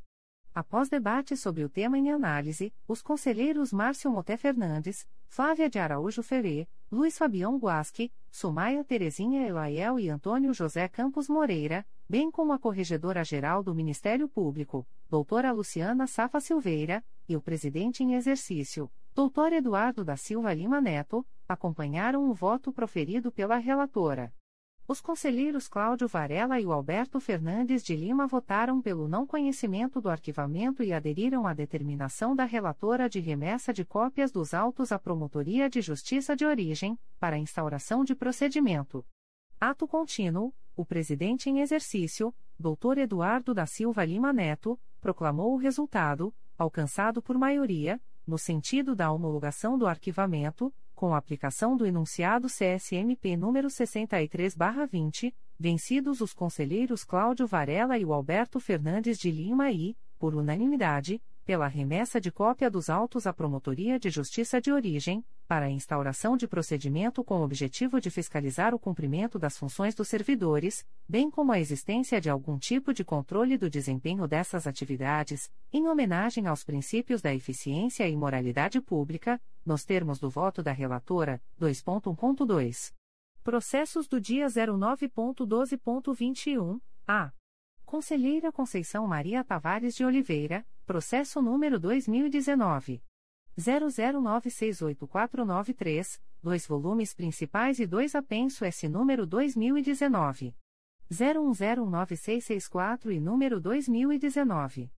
Após 0.57 0.89
debate 0.89 1.37
sobre 1.37 1.63
o 1.65 1.69
tema 1.69 1.99
em 1.99 2.11
análise, 2.11 2.73
os 2.89 3.03
conselheiros 3.03 3.75
Márcio 3.75 4.11
Moté 4.11 4.39
Fernandes, 4.39 5.07
Flávia 5.29 5.69
de 5.69 5.79
Araújo 5.79 6.23
Ferê, 6.23 6.67
Luiz 6.91 7.19
Fabião 7.19 7.59
Guasque, 7.59 8.11
Sumaia 8.31 8.83
Terezinha 8.83 9.47
Elaiel 9.47 10.01
e 10.01 10.09
Antônio 10.09 10.55
José 10.55 10.89
Campos 10.89 11.29
Moreira, 11.29 11.85
bem 12.09 12.31
como 12.31 12.55
a 12.55 12.59
Corregedora-Geral 12.59 13.63
do 13.63 13.75
Ministério 13.75 14.27
Público, 14.31 14.89
doutora 15.11 15.53
Luciana 15.53 16.07
Safa 16.07 16.41
Silveira, 16.41 17.05
e 17.29 17.37
o 17.37 17.43
presidente 17.43 18.03
em 18.03 18.15
exercício, 18.15 18.91
doutor 19.15 19.53
Eduardo 19.53 20.03
da 20.07 20.17
Silva 20.17 20.55
Lima 20.55 20.81
Neto, 20.81 21.23
acompanharam 21.47 22.31
o 22.31 22.33
voto 22.33 22.73
proferido 22.73 23.31
pela 23.31 23.59
relatora. 23.59 24.33
Os 24.89 25.01
conselheiros 25.01 25.67
Cláudio 25.67 26.07
Varela 26.07 26.61
e 26.61 26.65
Alberto 26.65 27.19
Fernandes 27.19 27.83
de 27.83 27.97
Lima 27.97 28.29
votaram 28.29 28.81
pelo 28.81 29.09
não 29.09 29.27
conhecimento 29.27 30.01
do 30.01 30.09
arquivamento 30.09 30.81
e 30.81 30.93
aderiram 30.93 31.45
à 31.45 31.53
determinação 31.53 32.37
da 32.37 32.45
relatora 32.45 33.09
de 33.09 33.19
remessa 33.19 33.73
de 33.73 33.85
cópias 33.85 34.31
dos 34.31 34.55
autos 34.55 34.93
à 34.93 34.99
Promotoria 34.99 35.69
de 35.69 35.81
Justiça 35.81 36.37
de 36.37 36.47
Origem, 36.47 36.97
para 37.19 37.37
instauração 37.37 38.05
de 38.05 38.15
procedimento. 38.15 39.05
Ato 39.61 39.89
contínuo, 39.89 40.55
o 40.77 40.85
presidente 40.85 41.51
em 41.51 41.59
exercício, 41.59 42.33
Dr. 42.57 42.99
Eduardo 42.99 43.53
da 43.53 43.67
Silva 43.67 44.05
Lima 44.05 44.33
Neto, 44.33 44.79
proclamou 45.01 45.53
o 45.55 45.57
resultado, 45.57 46.33
alcançado 46.57 47.21
por 47.21 47.37
maioria, 47.37 48.01
no 48.25 48.39
sentido 48.39 48.95
da 48.95 49.11
homologação 49.11 49.77
do 49.77 49.87
arquivamento, 49.87 50.73
com 50.97 51.15
aplicação 51.15 51.77
do 51.77 51.87
enunciado 51.87 52.49
CSMP 52.49 53.37
número 53.37 53.69
63/20, 53.69 55.33
vencidos 55.59 56.23
os 56.23 56.33
conselheiros 56.33 57.05
Cláudio 57.05 57.47
Varela 57.47 57.99
e 57.99 58.05
o 58.05 58.15
Alberto 58.15 58.59
Fernandes 58.59 59.19
de 59.19 59.31
Lima 59.31 59.71
e, 59.71 59.95
por 60.19 60.35
unanimidade, 60.35 61.21
pela 61.47 61.67
remessa 61.69 62.21
de 62.21 62.33
cópia 62.33 62.69
dos 62.69 62.91
autos 62.91 63.25
à 63.25 63.33
Promotoria 63.33 64.01
de 64.01 64.11
Justiça 64.11 64.61
de 64.61 64.73
Origem, 64.73 65.25
para 65.47 65.67
a 65.67 65.71
instauração 65.71 66.37
de 66.37 66.49
procedimento 66.49 67.23
com 67.23 67.39
o 67.39 67.45
objetivo 67.45 68.01
de 68.01 68.11
fiscalizar 68.11 68.75
o 68.75 68.81
cumprimento 68.81 69.39
das 69.39 69.57
funções 69.57 69.95
dos 69.95 70.09
servidores, 70.09 70.85
bem 71.09 71.31
como 71.31 71.53
a 71.53 71.61
existência 71.61 72.21
de 72.21 72.29
algum 72.29 72.59
tipo 72.59 72.93
de 72.93 73.05
controle 73.05 73.57
do 73.57 73.71
desempenho 73.71 74.27
dessas 74.27 74.67
atividades, 74.67 75.49
em 75.73 75.87
homenagem 75.87 76.49
aos 76.49 76.65
princípios 76.65 77.23
da 77.23 77.33
eficiência 77.33 78.09
e 78.09 78.17
moralidade 78.17 78.81
pública, 78.81 79.41
nos 79.65 79.85
termos 79.85 80.19
do 80.19 80.29
voto 80.29 80.65
da 80.65 80.73
relatora, 80.73 81.41
2.1.2. 81.61 82.93
Processos 83.45 84.09
do 84.09 84.21
dia 84.21 84.49
09.12.21, 84.49 86.81
a. 87.07 87.31
Conselheira 87.85 88.51
Conceição 88.51 89.07
Maria 89.07 89.45
Tavares 89.45 89.95
de 89.95 90.05
Oliveira, 90.05 90.67
processo 90.87 91.43
número 91.43 91.79
2019. 91.81 93.03
00968493, 93.59 96.21
dois 96.43 96.67
volumes 96.67 97.13
principais 97.13 97.79
e 97.81 97.87
dois 97.87 98.15
apenso 98.15 98.65
S 98.65 98.89
número 98.89 99.27
2019. 99.27 100.57
01096664 101.11 103.11
e 103.11 103.21
número 103.21 103.61
2019. 103.61 104.91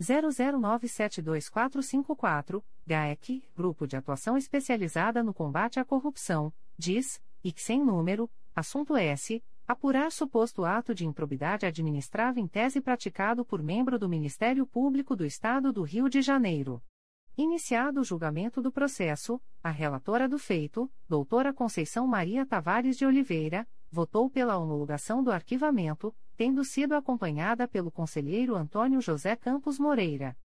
00972454, 0.00 2.62
GAEC, 2.86 3.42
Grupo 3.54 3.86
de 3.86 3.96
Atuação 3.96 4.34
Especializada 4.36 5.22
no 5.22 5.32
Combate 5.34 5.80
à 5.80 5.84
Corrupção, 5.84 6.52
diz, 6.76 7.22
e 7.44 7.54
sem 7.56 7.84
número, 7.84 8.28
assunto 8.54 8.96
S, 8.96 9.42
apurar 9.70 10.10
suposto 10.10 10.64
ato 10.64 10.92
de 10.92 11.06
improbidade 11.06 11.64
administrava 11.64 12.40
em 12.40 12.46
tese 12.48 12.80
praticado 12.80 13.44
por 13.44 13.62
membro 13.62 14.00
do 14.00 14.08
Ministério 14.08 14.66
Público 14.66 15.14
do 15.14 15.24
Estado 15.24 15.72
do 15.72 15.84
Rio 15.84 16.08
de 16.08 16.20
Janeiro. 16.20 16.82
Iniciado 17.38 18.00
o 18.00 18.04
julgamento 18.04 18.60
do 18.60 18.72
processo, 18.72 19.40
a 19.62 19.70
relatora 19.70 20.28
do 20.28 20.40
feito, 20.40 20.90
doutora 21.08 21.54
Conceição 21.54 22.04
Maria 22.04 22.44
Tavares 22.44 22.98
de 22.98 23.06
Oliveira, 23.06 23.64
votou 23.92 24.28
pela 24.28 24.58
homologação 24.58 25.22
do 25.22 25.30
arquivamento, 25.30 26.12
tendo 26.36 26.64
sido 26.64 26.96
acompanhada 26.96 27.68
pelo 27.68 27.92
conselheiro 27.92 28.56
Antônio 28.56 29.00
José 29.00 29.36
Campos 29.36 29.78
Moreira. 29.78 30.36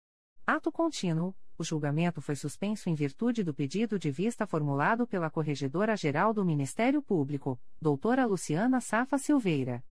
Ato 0.45 0.71
contínuo, 0.71 1.35
o 1.57 1.63
julgamento 1.63 2.21
foi 2.21 2.35
suspenso 2.35 2.89
em 2.89 2.95
virtude 2.95 3.43
do 3.43 3.53
pedido 3.53 3.97
de 3.97 4.11
vista 4.11 4.45
formulado 4.45 5.07
pela 5.07 5.29
Corregedora-Geral 5.29 6.33
do 6.33 6.43
Ministério 6.43 7.01
Público, 7.01 7.59
doutora 7.81 8.25
Luciana 8.25 8.81
Safa 8.81 9.17
Silveira. 9.17 9.83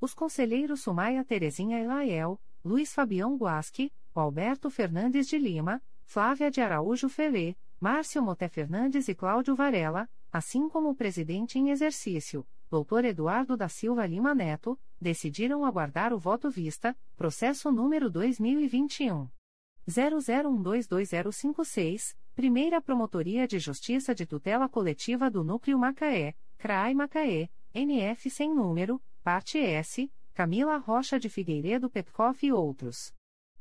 Os 0.00 0.14
conselheiros 0.14 0.80
Sumaia 0.80 1.24
Terezinha 1.24 1.80
Elaiel, 1.80 2.40
Luiz 2.64 2.92
Fabião 2.92 3.36
Guasque, 3.36 3.92
Alberto 4.14 4.70
Fernandes 4.70 5.28
de 5.28 5.38
Lima, 5.38 5.82
Flávia 6.04 6.50
de 6.50 6.60
Araújo 6.60 7.08
Ferê, 7.08 7.56
Márcio 7.80 8.22
Moté 8.22 8.48
Fernandes 8.48 9.08
e 9.08 9.14
Cláudio 9.14 9.54
Varela, 9.54 10.08
assim 10.32 10.68
como 10.68 10.90
o 10.90 10.94
presidente 10.94 11.58
em 11.58 11.70
exercício, 11.70 12.46
doutor 12.70 13.04
Eduardo 13.04 13.56
da 13.56 13.68
Silva 13.68 14.06
Lima 14.06 14.34
Neto, 14.34 14.78
decidiram 15.00 15.64
aguardar 15.64 16.12
o 16.12 16.18
voto 16.18 16.50
vista, 16.50 16.96
processo 17.16 17.70
número 17.70 18.10
2021. 18.10 19.28
00122056, 19.88 22.16
Primeira 22.34 22.78
Promotoria 22.80 23.46
de 23.48 23.58
Justiça 23.58 24.14
de 24.14 24.24
Tutela 24.26 24.68
Coletiva 24.68 25.28
do 25.30 25.42
Núcleo 25.42 25.78
Macaé, 25.78 26.34
CRAI 26.58 26.92
Macaé, 26.94 27.48
NF 27.74 28.30
sem 28.30 28.54
número, 28.54 29.02
parte 29.24 29.58
S, 29.58 30.08
Camila 30.34 30.76
Rocha 30.76 31.18
de 31.18 31.28
Figueiredo 31.28 31.90
Petkoff 31.90 32.46
e 32.46 32.52
outros. 32.52 33.12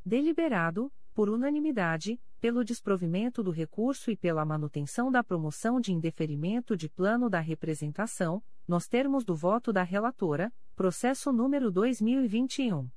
Deliberado, 0.05 0.93
por 1.13 1.29
unanimidade, 1.29 2.21
pelo 2.39 2.63
desprovimento 2.63 3.41
do 3.41 3.49
recurso 3.49 4.11
e 4.11 4.15
pela 4.15 4.45
manutenção 4.45 5.11
da 5.11 5.23
promoção 5.23 5.81
de 5.81 5.91
indeferimento 5.91 6.77
de 6.77 6.87
plano 6.87 7.27
da 7.29 7.39
representação, 7.39 8.43
nos 8.67 8.87
termos 8.87 9.25
do 9.25 9.35
voto 9.35 9.73
da 9.73 9.81
relatora, 9.81 10.53
processo 10.75 11.31
número 11.31 11.71
2021 11.71 12.87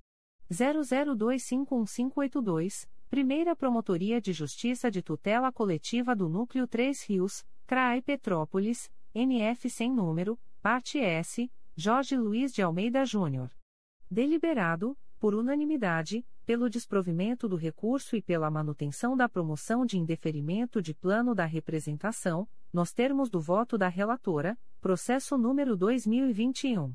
00251582, 0.50 2.86
Primeira 3.10 3.56
Promotoria 3.56 4.20
de 4.20 4.32
Justiça 4.32 4.89
de 4.89 5.02
Tutela 5.02 5.50
Coletiva 5.50 6.14
do 6.14 6.28
Núcleo 6.28 6.64
3 6.68 7.02
Rios, 7.02 7.44
CRAE 7.66 8.00
Petrópolis, 8.02 8.89
NF 9.12 9.68
sem 9.68 9.92
número, 9.92 10.39
parte 10.62 11.00
S, 11.00 11.50
Jorge 11.74 12.16
Luiz 12.16 12.52
de 12.52 12.62
Almeida 12.62 13.05
Júnior. 13.05 13.50
Deliberado, 14.08 14.97
por 15.18 15.34
unanimidade, 15.34 16.24
pelo 16.47 16.70
desprovimento 16.70 17.48
do 17.48 17.56
recurso 17.56 18.14
e 18.14 18.22
pela 18.22 18.48
manutenção 18.48 19.16
da 19.16 19.28
promoção 19.28 19.84
de 19.84 19.98
indeferimento 19.98 20.80
de 20.80 20.94
plano 20.94 21.34
da 21.34 21.44
representação, 21.44 22.48
nos 22.72 22.92
termos 22.92 23.28
do 23.28 23.40
voto 23.40 23.76
da 23.76 23.89
relatora, 23.89 24.56
processo 24.80 25.36
número 25.36 25.76
2021 25.76 26.94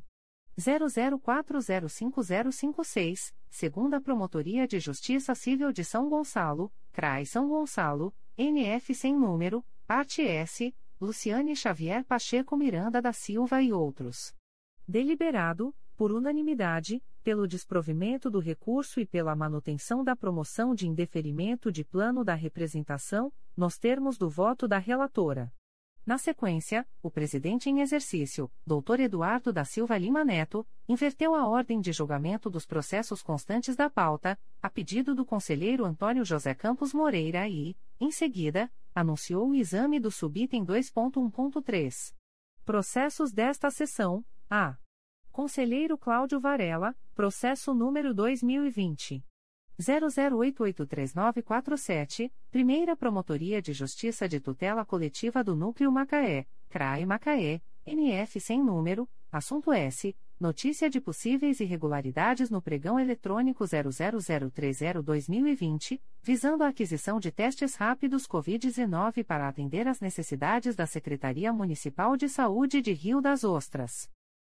00405056, 0.58 3.34
segunda 3.50 4.00
Promotoria 4.00 4.66
de 4.67 4.80
Justiça 4.80 5.35
Civil 5.35 5.72
de 5.72 5.84
São 5.84 6.09
Gonçalo, 6.09 6.72
CRAI 6.92 7.25
São 7.25 7.50
Gonçalo, 7.50 8.14
NF 8.38 8.95
sem 8.95 9.14
número, 9.14 9.64
parte 9.85 10.22
S, 10.22 10.74
Luciane 11.00 11.56
Xavier 11.56 12.06
Pacheco 12.06 12.56
Miranda 12.56 13.01
da 13.01 13.11
Silva 13.11 13.61
e 13.61 13.74
outros. 13.74 14.34
Deliberado, 14.88 15.75
por 15.98 16.11
unanimidade, 16.11 17.03
pelo 17.24 17.48
desprovimento 17.48 18.30
do 18.30 18.40
recurso 18.40 19.00
e 19.00 19.06
pela 19.06 19.35
manutenção 19.35 20.03
da 20.03 20.16
promoção 20.16 20.75
de 20.75 20.88
indeferimento 20.88 21.72
de 21.72 21.84
plano 21.84 22.24
da 22.24 22.34
representação, 22.34 23.32
nos 23.58 23.77
termos 23.77 24.17
do 24.17 24.30
voto 24.30 24.67
da 24.67 24.77
relatora. 24.77 25.51
Na 26.06 26.19
sequência, 26.19 26.88
o 27.01 27.09
presidente 27.09 27.67
em 27.67 27.82
exercício, 27.82 28.51
Dr. 28.64 29.00
Eduardo 29.00 29.51
da 29.51 29.66
Silva 29.66 29.98
Lima 29.98 30.24
Neto, 30.24 30.66
inverteu 30.88 31.34
a 31.34 31.48
ordem 31.48 31.82
de 31.82 31.92
julgamento 31.92 32.48
dos 32.48 32.64
processos 32.64 33.24
constantes 33.24 33.75
da 33.75 33.90
pauta, 33.90 34.38
a 34.61 34.69
pedido 34.69 35.16
do 35.16 35.25
conselheiro 35.25 35.84
Antônio 35.84 36.24
José 36.24 36.53
Campos 36.53 36.93
Moreira 36.93 37.50
e, 37.50 37.75
em 38.00 38.11
seguida, 38.11 38.72
anunciou 38.93 39.50
o 39.50 39.56
exame 39.56 40.00
do 40.00 40.11
subitem 40.11 40.64
2.1.3. 40.64 42.14
Processos 42.64 43.32
desta 43.32 43.72
sessão: 43.72 44.24
A. 44.48 44.77
Conselheiro 45.32 45.98
Cláudio 45.98 46.40
Varela, 46.40 46.95
processo 47.16 47.74
número 47.74 48.14
2020 48.14 49.25
00883947, 49.80 52.32
Primeira 52.50 52.95
Promotoria 52.95 53.62
de 53.62 53.74
Justiça 53.74 54.28
de 54.28 54.40
Tutela 54.40 54.84
Coletiva 54.86 55.44
do 55.44 55.56
Núcleo 55.56 55.92
Macaé, 55.92 56.48
CRAE 56.70 57.06
Macaé, 57.06 57.62
NF 57.86 58.40
sem 58.40 58.64
número, 58.64 59.08
assunto 59.32 59.72
S. 59.72 60.16
Notícia 60.38 60.90
de 60.90 61.00
possíveis 61.00 61.62
irregularidades 61.62 62.50
no 62.50 62.62
pregão 62.62 63.00
eletrônico 63.00 63.64
000302-2020, 63.64 66.02
visando 66.22 66.62
a 66.62 66.68
aquisição 66.68 67.22
de 67.22 67.32
testes 67.32 67.76
rápidos 67.76 68.28
Covid-19 68.28 69.24
para 69.24 69.48
atender 69.48 69.88
às 69.88 70.02
necessidades 70.02 70.76
da 70.76 70.86
Secretaria 70.86 71.54
Municipal 71.54 72.18
de 72.18 72.28
Saúde 72.28 72.82
de 72.82 72.92
Rio 72.92 73.22
das 73.22 73.45
Ostras. 73.45 74.10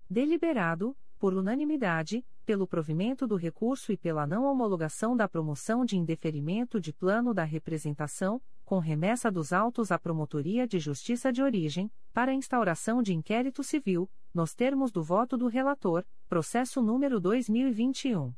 Deliberado, 0.08 0.96
por 1.22 1.32
unanimidade, 1.34 2.22
pelo 2.44 2.66
provimento 2.66 3.28
do 3.28 3.36
recurso 3.36 3.92
e 3.92 3.96
pela 3.96 4.26
não 4.26 4.44
homologação 4.44 5.16
da 5.16 5.28
promoção 5.28 5.84
de 5.84 5.96
indeferimento 5.96 6.80
de 6.80 6.92
plano 6.92 7.32
da 7.32 7.44
representação, 7.44 8.42
com 8.64 8.80
remessa 8.80 9.30
dos 9.30 9.52
autos 9.52 9.92
à 9.92 9.98
Promotoria 10.00 10.66
de 10.66 10.80
Justiça 10.80 11.32
de 11.32 11.40
Origem, 11.40 11.88
para 12.12 12.34
instauração 12.34 13.04
de 13.04 13.14
inquérito 13.14 13.62
civil, 13.62 14.10
nos 14.34 14.52
termos 14.52 14.90
do 14.90 15.00
voto 15.00 15.36
do 15.36 15.46
relator, 15.46 16.04
processo 16.28 16.82
número 16.82 17.20
2021. 17.20 18.34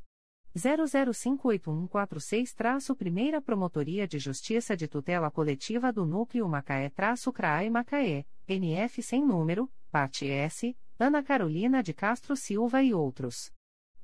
00584146 0.56 2.96
Primeira 2.96 3.40
Promotoria 3.40 4.08
de 4.08 4.18
Justiça 4.18 4.76
de 4.76 4.88
Tutela 4.88 5.30
Coletiva 5.30 5.92
do 5.92 6.04
Núcleo 6.06 6.48
Macaé-CRAE 6.48 7.70
Macaé, 7.70 8.24
NF 8.48 9.00
sem 9.02 9.24
número, 9.24 9.70
parte 9.90 10.26
S, 10.26 10.76
Ana 10.98 11.22
Carolina 11.22 11.82
de 11.82 11.92
Castro 11.92 12.34
Silva 12.34 12.82
e 12.82 12.94
outros. 12.94 13.52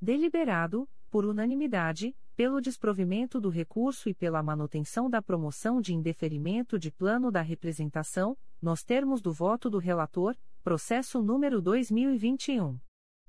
Deliberado, 0.00 0.88
por 1.10 1.24
unanimidade, 1.24 2.14
pelo 2.36 2.60
desprovimento 2.60 3.40
do 3.40 3.48
recurso 3.48 4.08
e 4.08 4.14
pela 4.14 4.42
manutenção 4.42 5.08
da 5.08 5.22
promoção 5.22 5.80
de 5.80 5.94
indeferimento 5.94 6.76
de 6.78 6.90
plano 6.90 7.30
da 7.30 7.40
representação, 7.40 8.36
nos 8.60 8.82
termos 8.82 9.22
do 9.22 9.32
voto 9.32 9.70
do 9.70 9.78
relator, 9.78 10.36
processo 10.62 11.22
número 11.22 11.62
2021 11.62 12.78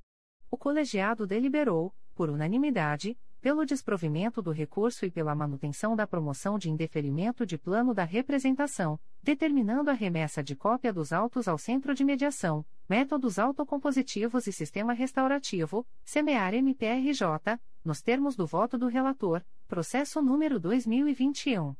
O 0.51 0.59
colegiado 0.59 1.27
deliberou, 1.27 1.95
por 2.15 2.29
unanimidade, 2.29 3.19
pelo 3.41 3.65
desprovimento 3.65 4.43
do 4.43 4.51
recurso 4.51 5.07
e 5.07 5.11
pela 5.11 5.35
manutenção 5.35 5.95
da 5.95 6.07
promoção 6.07 6.59
de 6.59 6.71
indeferimento 6.71 7.47
de 7.47 7.57
plano 7.57 7.95
da 7.95 8.05
representação, 8.05 8.99
determinando 9.23 9.91
a 9.91 9.95
remessa 9.95 10.43
de 10.43 10.57
cópia 10.57 10.93
dos 10.93 11.13
autos 11.13 11.49
ao 11.49 11.59
Centro 11.59 11.95
de 11.95 12.05
Mediação, 12.05 12.65
Métodos 12.89 13.39
Autocompositivos 13.39 14.47
e 14.47 14.53
Sistema 14.53 14.93
Restaurativo, 14.93 15.87
SEMEAR 16.05 16.55
MPRJ, 16.55 17.61
nos 17.85 18.03
termos 18.03 18.35
do 18.35 18.47
voto 18.47 18.79
do 18.79 18.87
relator, 18.87 19.45
processo 19.67 20.23
número 20.23 20.59
2021. 20.59 21.77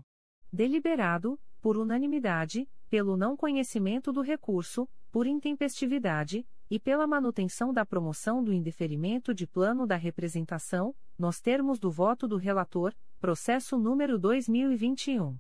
Deliberado 0.54 1.38
por 1.62 1.76
unanimidade 1.76 2.66
pelo 2.90 3.18
não 3.18 3.36
conhecimento 3.36 4.14
do 4.14 4.22
recurso 4.22 4.88
por 5.12 5.28
intempestividade 5.28 6.48
e 6.70 6.80
pela 6.80 7.06
manutenção 7.06 7.74
da 7.74 7.86
promoção 7.86 8.44
do 8.44 8.52
indeferimento 8.52 9.34
de 9.34 9.46
plano 9.46 9.86
da 9.86 9.96
representação, 9.96 10.96
nos 11.18 11.40
termos 11.40 11.80
do 11.80 11.92
voto 11.92 12.28
do 12.28 12.36
relator, 12.38 12.94
processo 13.20 13.78
número 13.78 14.20
2021 14.20 15.38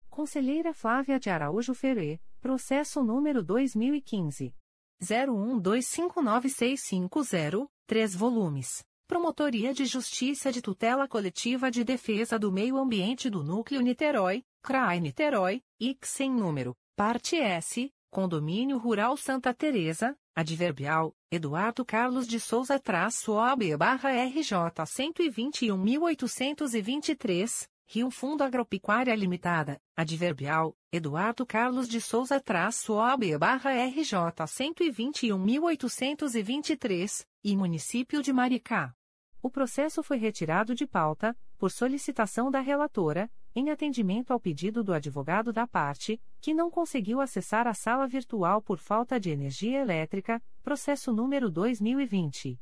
Conselheira 0.09 0.73
Flávia 0.73 1.19
de 1.19 1.29
Araújo 1.29 1.75
Ferê, 1.75 2.19
processo 2.41 3.03
número 3.03 3.43
2015. 3.43 4.55
01259650, 5.01 7.67
3 7.85 8.15
volumes. 8.15 8.83
Promotoria 9.07 9.73
de 9.73 9.85
Justiça 9.85 10.51
de 10.51 10.61
Tutela 10.61 11.07
Coletiva 11.07 11.69
de 11.69 11.83
Defesa 11.83 12.39
do 12.39 12.51
Meio 12.51 12.77
Ambiente 12.77 13.29
do 13.29 13.43
Núcleo 13.43 13.81
Niterói, 13.81 14.43
CRAI 14.61 14.99
Niterói, 14.99 15.61
IC 15.79 16.07
sem 16.07 16.31
número, 16.31 16.75
parte 16.95 17.35
S, 17.35 17.91
Condomínio 18.11 18.77
Rural 18.77 19.15
Santa 19.15 19.53
Teresa, 19.53 20.17
adverbial, 20.35 21.15
Eduardo 21.31 21.85
Carlos 21.85 22.27
de 22.27 22.41
Souza 22.41 22.77
traço 22.77 23.37
barra 23.77 24.11
RJ 24.11 24.51
121.823, 24.85 27.69
Rio 27.87 28.11
Fundo 28.11 28.43
Agropecuária 28.43 29.15
Limitada, 29.15 29.79
adverbial, 29.95 30.75
Eduardo 30.91 31.45
Carlos 31.45 31.87
de 31.87 32.01
Souza 32.01 32.37
traço 32.41 32.95
barra 33.39 33.71
RJ 33.71 34.17
121.823, 34.45 37.25
e 37.45 37.55
Município 37.55 38.21
de 38.21 38.33
Maricá. 38.33 38.93
O 39.41 39.49
processo 39.49 40.03
foi 40.03 40.17
retirado 40.17 40.75
de 40.75 40.85
pauta, 40.85 41.33
por 41.57 41.71
solicitação 41.71 42.51
da 42.51 42.59
relatora, 42.59 43.31
em 43.55 43.69
atendimento 43.69 44.31
ao 44.31 44.39
pedido 44.39 44.83
do 44.83 44.93
advogado 44.93 45.51
da 45.51 45.67
parte, 45.67 46.21
que 46.39 46.53
não 46.53 46.71
conseguiu 46.71 47.19
acessar 47.21 47.67
a 47.67 47.73
sala 47.73 48.07
virtual 48.07 48.61
por 48.61 48.77
falta 48.77 49.19
de 49.19 49.29
energia 49.29 49.81
elétrica, 49.81 50.41
processo 50.63 51.11
número 51.11 51.49
2020. 51.49 52.57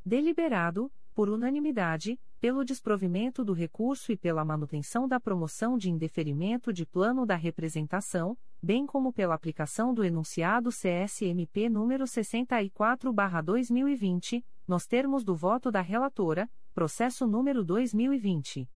Deliberado, 0.03 0.91
por 1.13 1.29
unanimidade, 1.29 2.19
pelo 2.39 2.65
desprovimento 2.65 3.45
do 3.45 3.53
recurso 3.53 4.11
e 4.11 4.17
pela 4.17 4.43
manutenção 4.43 5.07
da 5.07 5.19
promoção 5.19 5.77
de 5.77 5.91
indeferimento 5.91 6.73
de 6.73 6.83
plano 6.83 7.27
da 7.27 7.35
representação, 7.35 8.35
bem 8.59 8.87
como 8.87 9.13
pela 9.13 9.35
aplicação 9.35 9.93
do 9.93 10.03
enunciado 10.03 10.71
CSMP 10.71 11.69
número 11.69 12.05
64/2020, 12.05 14.43
nos 14.67 14.87
termos 14.87 15.23
do 15.23 15.35
voto 15.35 15.69
da 15.69 15.81
relatora, 15.81 16.49
processo 16.73 17.27
número 17.27 17.63
2020 17.63 18.67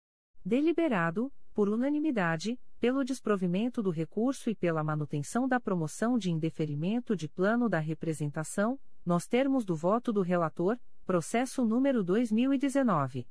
Deliberado, 0.45 1.33
por 1.55 1.69
unanimidade, 1.69 2.59
pelo 2.79 3.05
desprovimento 3.05 3.83
do 3.83 3.91
recurso 3.91 4.51
e 4.51 4.55
pela 4.55 4.85
manutenção 4.85 5.49
da 5.49 5.59
promoção 5.59 6.19
de 6.19 6.31
indeferimento 6.31 7.17
de 7.17 7.29
plano 7.29 7.69
da 7.69 7.79
representação, 7.79 8.79
nos 9.07 9.27
termos 9.27 9.65
do 9.65 9.75
voto 9.75 10.13
do 10.13 10.21
relator, 10.21 10.79
processo 11.07 11.65
número 11.65 12.05
2019 12.05 13.27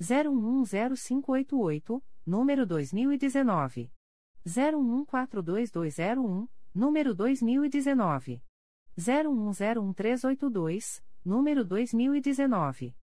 01105888, 0.00 2.00
número 2.24 2.64
2019 2.64 3.90
01142201, 4.46 6.48
número 6.72 7.12
2019 7.14 8.40
01101382, 8.96 11.02
número 11.24 11.64
2019 11.64 12.94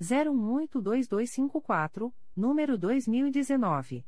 01822254, 0.00 2.14
número 2.34 2.78
2019 2.78 4.07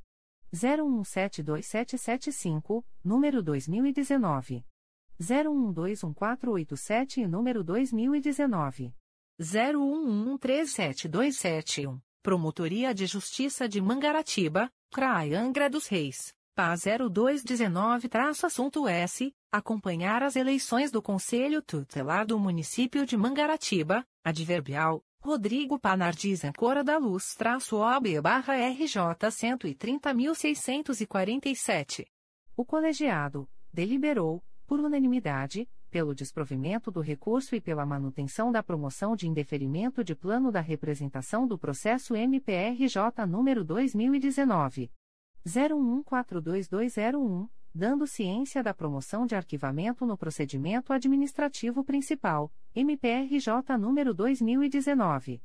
01172775, 0.55 2.83
número 3.05 3.43
2019. 3.43 4.65
01121487 5.21 7.19
e 7.19 7.27
número 7.27 7.63
2019. 7.63 8.95
01137271, 9.41 12.01
Promotoria 12.23 12.95
de 12.95 13.07
Justiça 13.07 13.69
de 13.69 13.81
Mangaratiba, 13.81 14.71
CRAI 14.93 15.35
Angra 15.35 15.71
dos 15.71 15.87
Reis, 15.87 16.35
PA 16.55 16.75
0219-assunto 16.75 18.87
S, 18.87 19.33
acompanhar 19.51 20.23
as 20.23 20.37
eleições 20.37 20.91
do 20.91 21.01
Conselho 21.01 21.63
Tutelar 21.63 22.27
do 22.27 22.39
Município 22.39 23.07
de 23.07 23.17
Mangaratiba, 23.17 24.05
adverbial, 24.23 25.03
Rodrigo 25.23 25.79
Panardiz 25.79 26.47
Ancora 26.47 26.83
da 26.83 26.97
Luz 26.97 27.35
traço 27.35 27.77
OB 27.77 28.23
barra 28.23 28.55
RJ 28.55 29.03
130.647. 29.29 32.07
O 32.57 32.65
colegiado 32.65 33.47
deliberou, 33.71 34.43
por 34.67 34.81
unanimidade, 34.81 35.69
pelo 35.91 36.15
desprovimento 36.15 36.91
do 36.91 37.03
recurso 37.03 37.55
e 37.55 37.61
pela 37.61 37.85
manutenção 37.85 38.51
da 38.51 38.63
promoção 38.63 39.15
de 39.15 39.29
indeferimento 39.29 40.03
de 40.03 40.15
plano 40.15 40.51
da 40.51 40.63
representação 40.63 41.47
do 41.47 41.59
processo 41.59 42.17
MPRJ 42.17 43.27
número 43.29 43.63
2019 43.63 44.91
01142201, 45.47 47.47
dando 47.75 48.07
ciência 48.07 48.63
da 48.63 48.75
promoção 48.75 49.27
de 49.27 49.35
arquivamento 49.35 50.07
no 50.07 50.17
procedimento 50.17 50.93
administrativo 50.93 51.83
principal 51.85 52.53
MPRJ 52.75 53.77
número 53.79 54.15
2019 54.15 55.43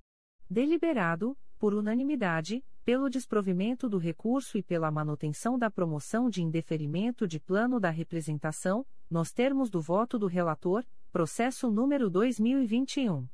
Deliberado, 0.49 1.37
por 1.57 1.73
unanimidade, 1.73 2.61
pelo 2.85 3.09
desprovimento 3.09 3.89
do 3.89 3.97
recurso 3.97 4.57
e 4.59 4.63
pela 4.63 4.91
manutenção 4.91 5.57
da 5.57 5.71
promoção 5.71 6.29
de 6.29 6.43
indeferimento 6.43 7.27
de 7.27 7.39
plano 7.39 7.79
da 7.79 7.89
representação, 7.89 8.85
nos 9.09 9.33
termos 9.33 9.71
do 9.71 9.81
voto 9.81 10.19
do 10.19 10.27
relator, 10.27 10.85
processo 11.11 11.71
número 11.71 12.11
2021 12.11 13.27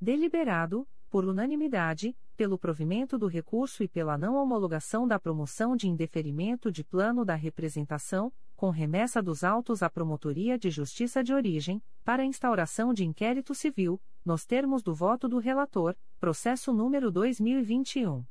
Deliberado, 0.00 0.88
por 1.10 1.26
unanimidade, 1.26 2.16
pelo 2.34 2.58
provimento 2.58 3.18
do 3.18 3.26
recurso 3.26 3.82
e 3.82 3.88
pela 3.88 4.16
não 4.16 4.36
homologação 4.36 5.06
da 5.06 5.20
promoção 5.20 5.76
de 5.76 5.86
indeferimento 5.86 6.72
de 6.72 6.82
plano 6.82 7.22
da 7.22 7.34
representação, 7.34 8.32
com 8.56 8.70
remessa 8.70 9.22
dos 9.22 9.44
autos 9.44 9.82
à 9.82 9.90
Promotoria 9.90 10.58
de 10.58 10.70
Justiça 10.70 11.22
de 11.22 11.34
Origem, 11.34 11.82
para 12.02 12.24
instauração 12.24 12.94
de 12.94 13.04
inquérito 13.04 13.54
civil, 13.54 14.00
nos 14.24 14.46
termos 14.46 14.82
do 14.82 14.94
voto 14.94 15.28
do 15.28 15.36
relator, 15.36 15.94
processo 16.18 16.72
número 16.72 17.10
2021 17.10 18.24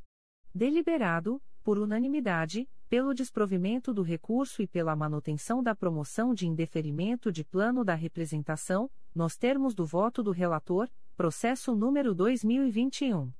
Deliberado, 0.52 1.40
por 1.62 1.78
unanimidade, 1.78 2.68
pelo 2.90 3.14
desprovimento 3.14 3.94
do 3.94 4.02
recurso 4.02 4.60
e 4.60 4.66
pela 4.66 4.94
manutenção 4.96 5.62
da 5.62 5.76
promoção 5.76 6.34
de 6.34 6.48
indeferimento 6.48 7.30
de 7.30 7.44
plano 7.44 7.84
da 7.84 7.94
representação, 7.94 8.90
nos 9.14 9.36
termos 9.36 9.76
do 9.76 9.86
voto 9.86 10.24
do 10.24 10.32
relator, 10.32 10.90
processo 11.16 11.76
número 11.76 12.12
2021 12.12 13.30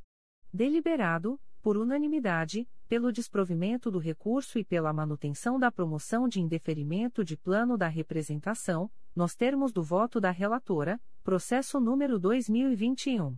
Deliberado, 0.52 1.40
por 1.62 1.76
unanimidade, 1.76 2.68
pelo 2.88 3.12
desprovimento 3.12 3.90
do 3.90 3.98
recurso 3.98 4.58
e 4.58 4.64
pela 4.64 4.92
manutenção 4.92 5.58
da 5.58 5.70
promoção 5.70 6.28
de 6.28 6.40
indeferimento 6.40 7.24
de 7.24 7.36
plano 7.36 7.76
da 7.76 7.88
representação, 7.88 8.90
nos 9.14 9.34
termos 9.34 9.72
do 9.72 9.82
voto 9.82 10.20
da 10.20 10.30
relatora, 10.30 11.00
processo 11.22 11.78
número 11.78 12.18
2021 12.18 13.36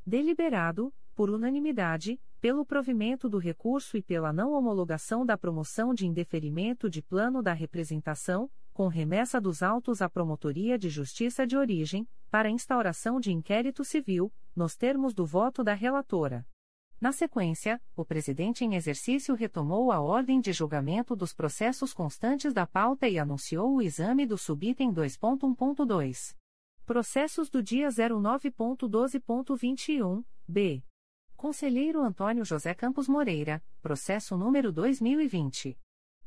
Deliberado, 0.06 0.94
por 1.22 1.30
unanimidade, 1.30 2.20
pelo 2.40 2.66
provimento 2.66 3.28
do 3.28 3.38
recurso 3.38 3.96
e 3.96 4.02
pela 4.02 4.32
não 4.32 4.54
homologação 4.54 5.24
da 5.24 5.38
promoção 5.38 5.94
de 5.94 6.04
indeferimento 6.04 6.90
de 6.90 7.00
plano 7.00 7.40
da 7.40 7.52
representação, 7.52 8.50
com 8.74 8.88
remessa 8.88 9.40
dos 9.40 9.62
autos 9.62 10.02
à 10.02 10.10
Promotoria 10.10 10.76
de 10.76 10.90
Justiça 10.90 11.46
de 11.46 11.56
Origem, 11.56 12.08
para 12.28 12.50
instauração 12.50 13.20
de 13.20 13.30
inquérito 13.30 13.84
civil, 13.84 14.32
nos 14.56 14.74
termos 14.74 15.14
do 15.14 15.24
voto 15.24 15.62
da 15.62 15.74
relatora. 15.74 16.44
Na 17.00 17.12
sequência, 17.12 17.80
o 17.94 18.04
presidente 18.04 18.64
em 18.64 18.74
exercício 18.74 19.36
retomou 19.36 19.92
a 19.92 20.00
ordem 20.00 20.40
de 20.40 20.52
julgamento 20.52 21.14
dos 21.14 21.32
processos 21.32 21.94
constantes 21.94 22.52
da 22.52 22.66
pauta 22.66 23.08
e 23.08 23.16
anunciou 23.16 23.76
o 23.76 23.80
exame 23.80 24.26
do 24.26 24.36
subitem 24.36 24.92
2.1.2. 24.92 26.34
Processos 26.84 27.48
do 27.48 27.62
dia 27.62 27.90
09.12.21, 27.90 30.24
b. 30.48 30.82
Conselheiro 31.42 32.00
Antônio 32.00 32.44
José 32.44 32.72
Campos 32.72 33.08
Moreira, 33.08 33.60
processo 33.82 34.36
número 34.36 34.70
2020. 34.70 35.76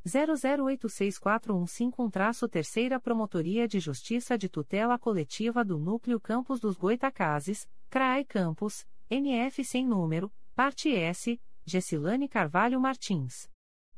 00864151 0.05 2.49
Terceira 2.49 2.99
Promotoria 2.99 3.65
de 3.65 3.79
Justiça 3.79 4.37
de 4.37 4.49
Tutela 4.49 4.99
Coletiva 4.99 5.63
do 5.63 5.79
Núcleo 5.79 6.19
Campos 6.19 6.59
dos 6.59 6.75
Goitacazes, 6.75 7.65
CRAE 7.89 8.25
Campos, 8.25 8.85
NF 9.09 9.63
sem 9.63 9.87
número, 9.87 10.29
parte 10.53 10.93
S, 10.93 11.39
Gessilane 11.63 12.27
Carvalho 12.27 12.81
Martins. 12.81 13.49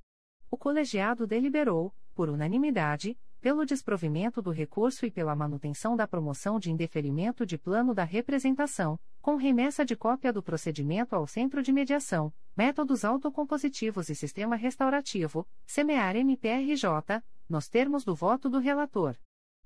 O 0.49 0.55
colegiado 0.55 1.27
deliberou, 1.27 1.93
por 2.15 2.29
unanimidade, 2.29 3.17
pelo 3.39 3.65
desprovimento 3.65 4.41
do 4.41 4.51
recurso 4.51 5.05
e 5.05 5.11
pela 5.11 5.35
manutenção 5.35 5.95
da 5.95 6.07
promoção 6.07 6.59
de 6.59 6.71
indeferimento 6.71 7.45
de 7.45 7.57
plano 7.57 7.93
da 7.93 8.03
representação, 8.03 8.99
com 9.21 9.35
remessa 9.35 9.85
de 9.85 9.95
cópia 9.95 10.31
do 10.31 10.41
procedimento 10.41 11.15
ao 11.15 11.27
Centro 11.27 11.61
de 11.61 11.71
Mediação, 11.71 12.33
Métodos 12.55 13.05
Autocompositivos 13.05 14.09
e 14.09 14.15
Sistema 14.15 14.55
Restaurativo, 14.55 15.47
SEMEAR 15.65 16.15
MPRJ, 16.15 17.21
nos 17.47 17.69
termos 17.69 18.03
do 18.03 18.15
voto 18.15 18.49
do 18.49 18.59
relator. 18.59 19.15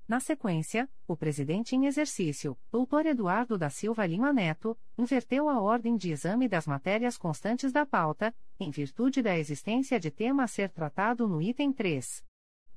Na 0.06 0.18
sequência, 0.18 0.90
o 1.06 1.16
presidente 1.16 1.76
em 1.76 1.86
exercício, 1.86 2.58
doutor 2.70 3.06
Eduardo 3.06 3.56
da 3.56 3.70
Silva 3.70 4.04
Lima 4.04 4.32
Neto, 4.32 4.76
inverteu 4.98 5.48
a 5.48 5.60
ordem 5.60 5.96
de 5.96 6.10
exame 6.10 6.48
das 6.48 6.66
matérias 6.66 7.16
constantes 7.16 7.72
da 7.72 7.86
pauta, 7.86 8.34
em 8.58 8.70
virtude 8.70 9.22
da 9.22 9.38
existência 9.38 9.98
de 9.98 10.10
tema 10.10 10.42
a 10.42 10.48
ser 10.48 10.70
tratado 10.70 11.28
no 11.28 11.40
item 11.40 11.72
3. 11.72 12.22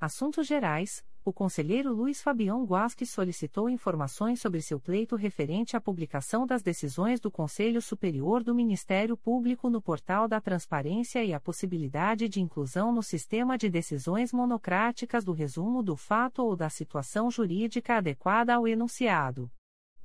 Assuntos 0.06 0.46
Gerais, 0.46 1.04
o 1.24 1.34
conselheiro 1.34 1.92
Luiz 1.92 2.22
Fabião 2.22 2.64
Guasque 2.64 3.08
solicitou 3.08 3.68
informações 3.68 4.40
sobre 4.40 4.62
seu 4.62 4.80
pleito 4.80 5.16
referente 5.16 5.76
à 5.76 5.82
publicação 5.82 6.46
das 6.46 6.62
decisões 6.62 7.20
do 7.20 7.32
Conselho 7.32 7.82
Superior 7.82 8.44
do 8.44 8.54
Ministério 8.54 9.18
Público 9.18 9.68
no 9.68 9.82
portal 9.82 10.28
da 10.28 10.40
Transparência 10.40 11.26
e 11.26 11.34
a 11.34 11.40
possibilidade 11.40 12.30
de 12.30 12.40
inclusão 12.40 12.94
no 12.94 13.02
sistema 13.02 13.58
de 13.58 13.68
decisões 13.68 14.32
monocráticas 14.32 15.26
do 15.26 15.34
resumo 15.34 15.82
do 15.82 15.98
fato 15.98 16.44
ou 16.44 16.56
da 16.56 16.70
situação 16.70 17.32
jurídica 17.32 17.96
adequada 17.96 18.54
ao 18.54 18.68
enunciado. 18.68 19.50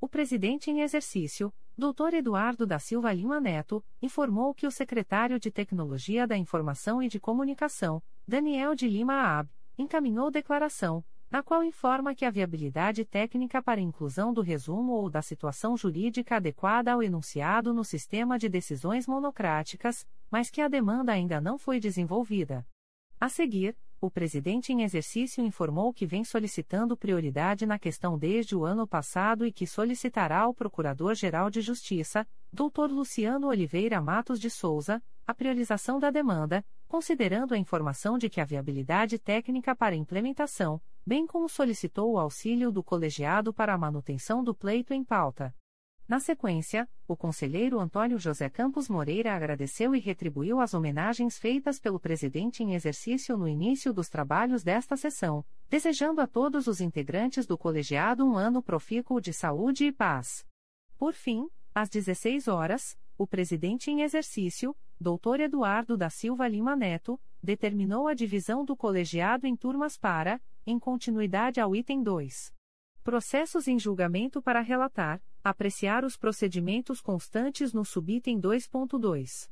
O 0.00 0.08
presidente 0.08 0.70
em 0.70 0.80
exercício, 0.80 1.52
Dr. 1.76 2.14
Eduardo 2.14 2.64
da 2.66 2.78
Silva 2.78 3.12
Lima 3.12 3.38
Neto, 3.38 3.84
informou 4.00 4.54
que 4.54 4.66
o 4.66 4.70
secretário 4.70 5.38
de 5.38 5.50
Tecnologia 5.50 6.26
da 6.26 6.38
Informação 6.38 7.02
e 7.02 7.08
de 7.08 7.20
Comunicação, 7.20 8.02
Daniel 8.26 8.74
de 8.74 8.88
Lima 8.88 9.14
Ab, 9.14 9.50
encaminhou 9.78 10.30
declaração, 10.30 11.04
na 11.30 11.42
qual 11.42 11.62
informa 11.62 12.14
que 12.14 12.24
a 12.24 12.30
viabilidade 12.30 13.04
técnica 13.04 13.62
para 13.62 13.80
inclusão 13.80 14.34
do 14.34 14.40
resumo 14.40 14.92
ou 14.92 15.08
da 15.08 15.22
situação 15.22 15.76
jurídica 15.76 16.36
adequada 16.36 16.92
ao 16.92 17.02
enunciado 17.02 17.72
no 17.72 17.84
sistema 17.84 18.36
de 18.36 18.48
decisões 18.48 19.06
monocráticas, 19.06 20.04
mas 20.30 20.50
que 20.50 20.60
a 20.60 20.68
demanda 20.68 21.12
ainda 21.12 21.40
não 21.40 21.56
foi 21.56 21.78
desenvolvida. 21.78 22.66
A 23.20 23.28
seguir, 23.28 23.76
o 24.00 24.10
presidente 24.10 24.72
em 24.72 24.82
exercício 24.82 25.44
informou 25.44 25.92
que 25.92 26.06
vem 26.06 26.24
solicitando 26.24 26.96
prioridade 26.96 27.66
na 27.66 27.78
questão 27.78 28.18
desde 28.18 28.56
o 28.56 28.64
ano 28.64 28.88
passado 28.88 29.44
e 29.44 29.52
que 29.52 29.66
solicitará 29.66 30.40
ao 30.40 30.54
Procurador-Geral 30.54 31.50
de 31.50 31.60
Justiça, 31.60 32.26
Dr. 32.50 32.90
Luciano 32.90 33.48
Oliveira 33.48 34.00
Matos 34.00 34.40
de 34.40 34.48
Souza, 34.48 35.02
a 35.26 35.34
priorização 35.34 36.00
da 36.00 36.10
demanda, 36.10 36.64
considerando 36.90 37.54
a 37.54 37.56
informação 37.56 38.18
de 38.18 38.28
que 38.28 38.40
a 38.40 38.44
viabilidade 38.44 39.16
técnica 39.16 39.76
para 39.76 39.94
implementação, 39.94 40.82
bem 41.06 41.24
como 41.24 41.48
solicitou 41.48 42.10
o 42.10 42.18
auxílio 42.18 42.72
do 42.72 42.82
colegiado 42.82 43.54
para 43.54 43.72
a 43.72 43.78
manutenção 43.78 44.42
do 44.42 44.52
pleito 44.52 44.92
em 44.92 45.04
pauta. 45.04 45.54
Na 46.08 46.18
sequência, 46.18 46.88
o 47.06 47.16
conselheiro 47.16 47.78
Antônio 47.78 48.18
José 48.18 48.50
Campos 48.50 48.88
Moreira 48.88 49.36
agradeceu 49.36 49.94
e 49.94 50.00
retribuiu 50.00 50.58
as 50.58 50.74
homenagens 50.74 51.38
feitas 51.38 51.78
pelo 51.78 52.00
presidente 52.00 52.64
em 52.64 52.74
exercício 52.74 53.36
no 53.36 53.46
início 53.46 53.92
dos 53.92 54.08
trabalhos 54.08 54.64
desta 54.64 54.96
sessão, 54.96 55.44
desejando 55.68 56.20
a 56.20 56.26
todos 56.26 56.66
os 56.66 56.80
integrantes 56.80 57.46
do 57.46 57.56
colegiado 57.56 58.26
um 58.26 58.34
ano 58.34 58.60
profícuo 58.60 59.20
de 59.20 59.32
saúde 59.32 59.84
e 59.84 59.92
paz. 59.92 60.44
Por 60.98 61.12
fim, 61.12 61.48
às 61.72 61.88
16 61.88 62.48
horas, 62.48 62.98
o 63.16 63.28
presidente 63.28 63.92
em 63.92 64.02
exercício, 64.02 64.74
Dr. 65.00 65.40
Eduardo 65.40 65.96
da 65.96 66.10
Silva 66.10 66.46
Lima 66.46 66.76
Neto, 66.76 67.18
determinou 67.42 68.06
a 68.06 68.12
divisão 68.12 68.66
do 68.66 68.76
colegiado 68.76 69.46
em 69.46 69.56
turmas 69.56 69.96
para, 69.96 70.38
em 70.66 70.78
continuidade 70.78 71.58
ao 71.58 71.74
item 71.74 72.02
2. 72.02 72.52
Processos 73.02 73.66
em 73.66 73.78
julgamento 73.78 74.42
para 74.42 74.60
relatar, 74.60 75.22
apreciar 75.42 76.04
os 76.04 76.18
procedimentos 76.18 77.00
constantes 77.00 77.72
no 77.72 77.82
subitem 77.82 78.38
2.2. 78.38 79.48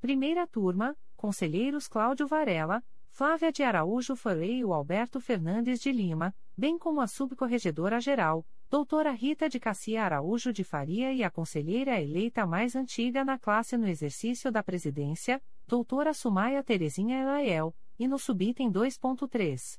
Primeira 0.00 0.48
turma, 0.48 0.96
conselheiros 1.16 1.86
Cláudio 1.86 2.26
Varela, 2.26 2.82
Flávia 3.08 3.52
de 3.52 3.62
Araújo 3.62 4.16
Farei 4.16 4.60
e 4.60 4.64
Alberto 4.72 5.20
Fernandes 5.20 5.80
de 5.80 5.92
Lima, 5.92 6.34
bem 6.56 6.76
como 6.76 7.00
a 7.00 7.06
subcorregedora-geral, 7.06 8.44
doutora 8.70 9.12
Rita 9.12 9.48
de 9.48 9.58
Cassia 9.58 10.04
Araújo 10.04 10.52
de 10.52 10.62
Faria 10.62 11.12
e 11.12 11.24
a 11.24 11.30
conselheira 11.30 12.00
eleita 12.00 12.46
mais 12.46 12.76
antiga 12.76 13.24
na 13.24 13.38
classe 13.38 13.78
no 13.78 13.88
exercício 13.88 14.52
da 14.52 14.62
presidência, 14.62 15.40
doutora 15.66 16.12
Sumaia 16.12 16.62
Terezinha 16.62 17.18
Elael, 17.18 17.74
e 17.98 18.06
no 18.06 18.18
subitem 18.18 18.70
2.3. 18.70 19.78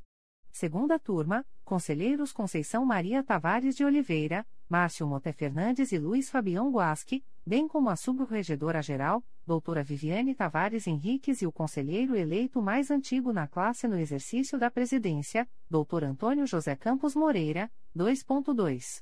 Segunda 0.52 0.98
turma, 0.98 1.46
conselheiros 1.64 2.34
Conceição 2.34 2.84
Maria 2.84 3.24
Tavares 3.24 3.76
de 3.76 3.86
Oliveira, 3.86 4.46
Márcio 4.68 5.06
Moté 5.08 5.32
Fernandes 5.32 5.92
e 5.92 6.00
Luiz 6.00 6.30
Fabião 6.30 6.72
Guasque, 6.72 7.24
bem 7.46 7.68
como 7.68 7.90
a 7.90 7.96
subcorregedora-geral, 7.96 9.24
doutora 9.50 9.84
Viviane 9.84 10.36
Tavares 10.36 10.86
Henriques 10.86 11.42
e 11.42 11.48
o 11.48 11.52
conselheiro 11.52 12.16
eleito 12.16 12.62
mais 12.62 12.92
antigo 12.92 13.34
na 13.34 13.48
classe 13.48 13.88
no 13.88 13.98
exercício 13.98 14.60
da 14.60 14.70
presidência, 14.70 15.50
doutor 15.68 16.04
Antônio 16.04 16.46
José 16.46 16.76
Campos 16.76 17.16
Moreira, 17.16 17.68
2.2. 17.98 19.02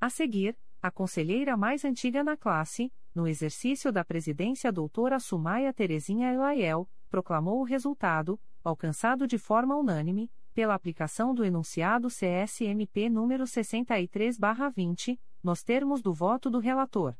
A 0.01 0.09
seguir, 0.09 0.55
a 0.81 0.91
conselheira 0.91 1.55
mais 1.55 1.85
antiga 1.85 2.25
na 2.25 2.35
classe, 2.35 2.91
no 3.15 3.25
exercício 3.25 3.89
da 3.89 4.03
presidência 4.03 4.69
doutora 4.69 5.17
Sumaia 5.17 5.73
Terezinha 5.73 6.33
Elaiel, 6.33 6.89
proclamou 7.11 7.59
o 7.59 7.63
resultado, 7.63 8.39
alcançado 8.63 9.27
de 9.27 9.37
forma 9.37 9.75
unânime, 9.75 10.31
pela 10.53 10.73
aplicação 10.73 11.35
do 11.35 11.43
enunciado 11.43 12.07
CSMP 12.07 13.09
número 13.09 13.45
63/20, 13.45 15.19
nos 15.43 15.61
termos 15.61 16.01
do 16.01 16.13
voto 16.13 16.49
do 16.49 16.59
relator. 16.59 17.13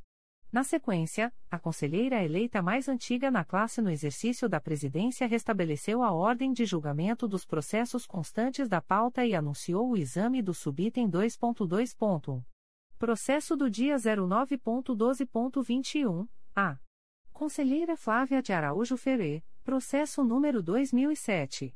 Na 0.51 0.63
sequência, 0.63 1.31
a 1.49 1.57
conselheira 1.57 2.21
eleita 2.23 2.61
mais 2.61 2.87
antiga 2.89 3.31
na 3.31 3.43
classe 3.45 3.81
no 3.81 3.89
exercício 3.89 4.49
da 4.49 4.59
presidência 4.59 5.25
restabeleceu 5.25 6.03
a 6.03 6.11
ordem 6.11 6.51
de 6.51 6.65
julgamento 6.65 7.25
dos 7.27 7.45
processos 7.45 8.05
constantes 8.05 8.67
da 8.67 8.81
pauta 8.81 9.25
e 9.25 9.33
anunciou 9.33 9.89
o 9.89 9.97
exame 9.97 10.41
do 10.41 10.53
subitem 10.53 11.09
2.2. 11.09 12.43
Processo 12.99 13.55
do 13.55 13.69
dia 13.69 13.95
09.12.21, 13.95 16.27
a. 16.53 16.77
Conselheira 17.31 17.95
Flávia 17.95 18.41
de 18.41 18.51
Araújo 18.51 18.97
Ferê, 18.97 19.41
processo 19.61 20.23
número 20.23 20.61
2007. 20.61 21.75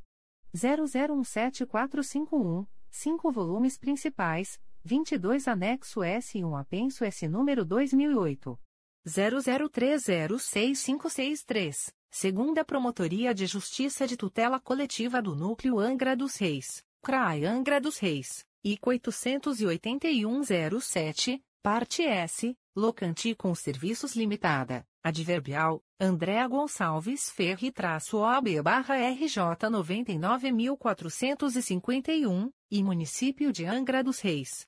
00174551, 0.55 2.67
5 2.89 3.31
volumes 3.31 3.77
principais, 3.77 4.59
22 4.83 5.47
anexo 5.47 6.03
S 6.03 6.38
e 6.38 6.45
1 6.45 6.55
apenso 6.55 7.03
S 7.03 7.27
número 7.27 7.65
2008. 7.65 8.59
00306563, 9.05 11.93
segunda 12.09 12.64
Promotoria 12.65 13.31
de 13.33 13.45
Justiça 13.45 14.07
de 14.07 14.15
Tutela 14.17 14.59
Coletiva 14.59 15.22
do 15.22 15.35
Núcleo 15.35 15.77
Angra 15.80 16.15
dos 16.15 16.38
Reis, 16.38 16.83
CRAI 17.01 17.45
Angra 17.45 17.80
dos 17.80 17.99
Reis, 17.99 18.43
IC 18.64 18.80
88107, 18.83 21.39
parte 21.61 22.01
S, 22.03 22.57
Locanti 22.75 23.35
com 23.35 23.53
Serviços 23.53 24.15
Limitada, 24.15 24.83
adverbial, 25.06 25.82
Andréa 26.00 26.48
Gonçalves 26.48 27.30
Ferri 27.30 27.72
traço 27.72 28.17
OB 28.17 28.59
barra 28.64 28.95
RJ 28.95 29.69
99.451, 29.69 32.50
e 32.72 32.84
Município 32.84 33.53
de 33.53 33.66
Angra 33.66 34.03
dos 34.03 34.19
Reis. 34.19 34.66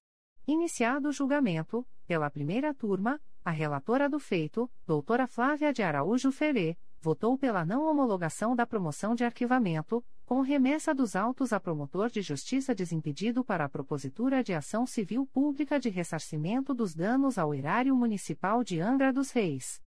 Iniciado 0.47 1.09
o 1.09 1.11
julgamento, 1.11 1.83
pela 2.05 2.29
primeira 2.29 2.71
turma, 2.71 3.19
a 3.43 3.49
relatora 3.49 4.07
do 4.07 4.19
feito, 4.19 4.69
doutora 4.85 5.25
Flávia 5.25 5.73
de 5.73 5.81
Araújo 5.81 6.31
Ferê, 6.31 6.77
votou 7.01 7.35
pela 7.35 7.65
não 7.65 7.89
homologação 7.89 8.55
da 8.55 8.67
promoção 8.67 9.15
de 9.15 9.23
arquivamento, 9.23 10.05
com 10.23 10.41
remessa 10.41 10.93
dos 10.93 11.15
autos 11.15 11.51
a 11.51 11.59
promotor 11.59 12.11
de 12.11 12.21
justiça 12.21 12.75
desimpedido 12.75 13.43
para 13.43 13.65
a 13.65 13.69
propositura 13.69 14.43
de 14.43 14.53
ação 14.53 14.85
civil 14.85 15.25
pública 15.25 15.79
de 15.79 15.89
ressarcimento 15.89 16.75
dos 16.75 16.93
danos 16.93 17.39
ao 17.39 17.55
erário 17.55 17.95
municipal 17.95 18.63
de 18.63 18.79
Angra 18.79 19.11
dos 19.11 19.31
Reis. 19.31 19.81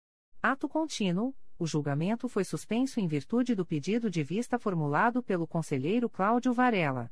Ato 0.48 0.68
contínuo, 0.68 1.34
o 1.58 1.66
julgamento 1.66 2.28
foi 2.28 2.44
suspenso 2.44 3.00
em 3.00 3.08
virtude 3.08 3.54
do 3.54 3.66
pedido 3.66 4.08
de 4.08 4.22
vista 4.22 4.58
formulado 4.58 5.22
pelo 5.22 5.46
conselheiro 5.46 6.08
Cláudio 6.08 6.52
Varela 6.52 7.10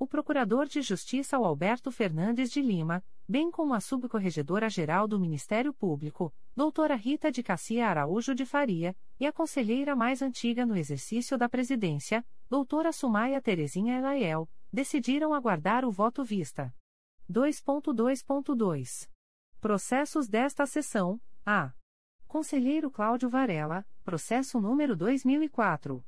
o 0.00 0.06
Procurador 0.06 0.66
de 0.66 0.80
Justiça 0.80 1.36
Alberto 1.36 1.92
Fernandes 1.92 2.50
de 2.50 2.62
Lima, 2.62 3.04
bem 3.28 3.50
como 3.50 3.74
a 3.74 3.80
Subcorregedora-Geral 3.80 5.06
do 5.06 5.20
Ministério 5.20 5.74
Público, 5.74 6.32
doutora 6.56 6.94
Rita 6.94 7.30
de 7.30 7.42
Cassia 7.42 7.86
Araújo 7.86 8.34
de 8.34 8.46
Faria, 8.46 8.96
e 9.20 9.26
a 9.26 9.32
conselheira 9.32 9.94
mais 9.94 10.22
antiga 10.22 10.64
no 10.64 10.74
exercício 10.74 11.36
da 11.36 11.50
presidência, 11.50 12.24
doutora 12.48 12.92
Sumaia 12.92 13.42
Terezinha 13.42 13.98
Elaiel, 13.98 14.48
decidiram 14.72 15.34
aguardar 15.34 15.84
o 15.84 15.90
voto 15.90 16.24
vista. 16.24 16.74
2.2.2. 17.30 19.06
Processos 19.60 20.26
desta 20.28 20.64
sessão, 20.64 21.20
a. 21.44 21.74
Conselheiro 22.30 22.90
Cláudio 22.92 23.28
Varela, 23.28 23.84
processo 24.04 24.60
número 24.60 24.94
2004. 24.94 26.00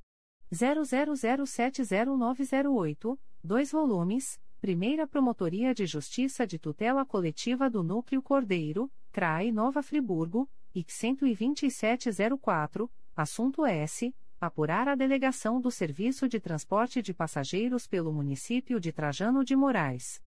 00070908, 0.52 3.18
2 3.42 3.72
volumes, 3.72 4.40
Primeira 4.60 5.04
Promotoria 5.04 5.74
de 5.74 5.84
Justiça 5.84 6.46
de 6.46 6.60
Tutela 6.60 7.04
Coletiva 7.04 7.68
do 7.68 7.82
Núcleo 7.82 8.22
Cordeiro, 8.22 8.88
CRAE 9.10 9.50
Nova 9.50 9.82
Friburgo, 9.82 10.48
IC 10.72 11.16
12704, 11.16 12.88
assunto 13.16 13.66
S. 13.66 14.14
Apurar 14.40 14.86
a 14.86 14.94
delegação 14.94 15.60
do 15.60 15.72
Serviço 15.72 16.28
de 16.28 16.38
Transporte 16.38 17.02
de 17.02 17.12
Passageiros 17.12 17.88
pelo 17.88 18.12
município 18.12 18.78
de 18.78 18.92
Trajano 18.92 19.44
de 19.44 19.56
Moraes. 19.56 20.22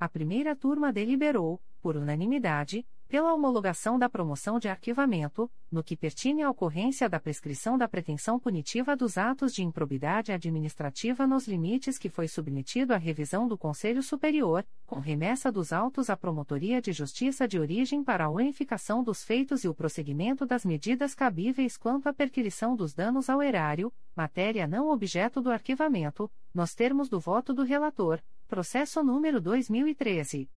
A 0.00 0.08
primeira 0.08 0.56
turma 0.56 0.92
deliberou, 0.92 1.62
por 1.84 1.98
unanimidade, 1.98 2.82
pela 3.06 3.34
homologação 3.34 3.98
da 3.98 4.08
promoção 4.08 4.58
de 4.58 4.68
arquivamento, 4.68 5.50
no 5.70 5.84
que 5.84 5.94
pertine 5.94 6.42
à 6.42 6.48
ocorrência 6.48 7.10
da 7.10 7.20
prescrição 7.20 7.76
da 7.76 7.86
pretensão 7.86 8.40
punitiva 8.40 8.96
dos 8.96 9.18
atos 9.18 9.52
de 9.52 9.62
improbidade 9.62 10.32
administrativa 10.32 11.26
nos 11.26 11.46
limites 11.46 11.98
que 11.98 12.08
foi 12.08 12.26
submetido 12.26 12.94
à 12.94 12.96
revisão 12.96 13.46
do 13.46 13.58
Conselho 13.58 14.02
Superior, 14.02 14.64
com 14.86 14.98
remessa 14.98 15.52
dos 15.52 15.74
autos 15.74 16.08
à 16.08 16.16
Promotoria 16.16 16.80
de 16.80 16.90
Justiça 16.90 17.46
de 17.46 17.58
origem 17.58 18.02
para 18.02 18.24
a 18.24 18.30
unificação 18.30 19.04
dos 19.04 19.22
feitos 19.22 19.62
e 19.62 19.68
o 19.68 19.74
prosseguimento 19.74 20.46
das 20.46 20.64
medidas 20.64 21.14
cabíveis 21.14 21.76
quanto 21.76 22.08
à 22.08 22.14
perquirição 22.14 22.74
dos 22.74 22.94
danos 22.94 23.28
ao 23.28 23.42
erário, 23.42 23.92
matéria 24.16 24.66
não 24.66 24.88
objeto 24.88 25.42
do 25.42 25.50
arquivamento, 25.50 26.30
nos 26.54 26.74
termos 26.74 27.10
do 27.10 27.20
voto 27.20 27.52
do 27.52 27.62
relator, 27.62 28.22
processo 28.48 29.02
número 29.02 29.38
2013 29.38 30.48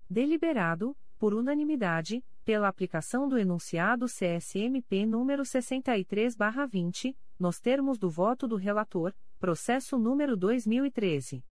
Deliberado, 0.08 0.96
por 1.18 1.34
unanimidade, 1.34 2.24
pela 2.44 2.68
aplicação 2.68 3.28
do 3.28 3.36
enunciado 3.36 4.06
CSMP 4.06 5.04
número 5.04 5.42
63/20, 5.42 7.16
nos 7.38 7.58
termos 7.58 7.98
do 7.98 8.08
voto 8.08 8.46
do 8.46 8.56
relator, 8.56 9.12
processo 9.38 9.98
número 9.98 10.36
2013 10.36 11.44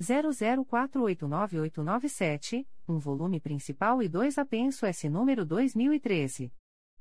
00489897, 0.00 2.66
um 2.90 2.98
volume 2.98 3.40
principal 3.40 4.02
e 4.02 4.08
dois 4.08 4.36
apenso 4.36 4.84
S 4.84 5.08
número 5.08 5.46
2013. 5.46 6.52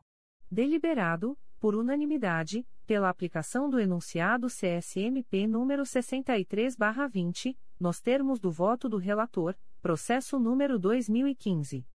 Deliberado, 0.50 1.34
por 1.58 1.74
unanimidade, 1.74 2.66
pela 2.86 3.08
aplicação 3.08 3.70
do 3.70 3.80
enunciado 3.80 4.48
CSMP 4.48 5.46
número 5.46 5.86
63 5.86 6.76
barra 6.76 7.06
20, 7.06 7.56
nos 7.80 7.98
termos 7.98 8.38
do 8.38 8.50
voto 8.50 8.90
do 8.90 8.98
relator, 8.98 9.56
processo 9.80 10.38
número 10.38 10.78
2015. 10.78 11.86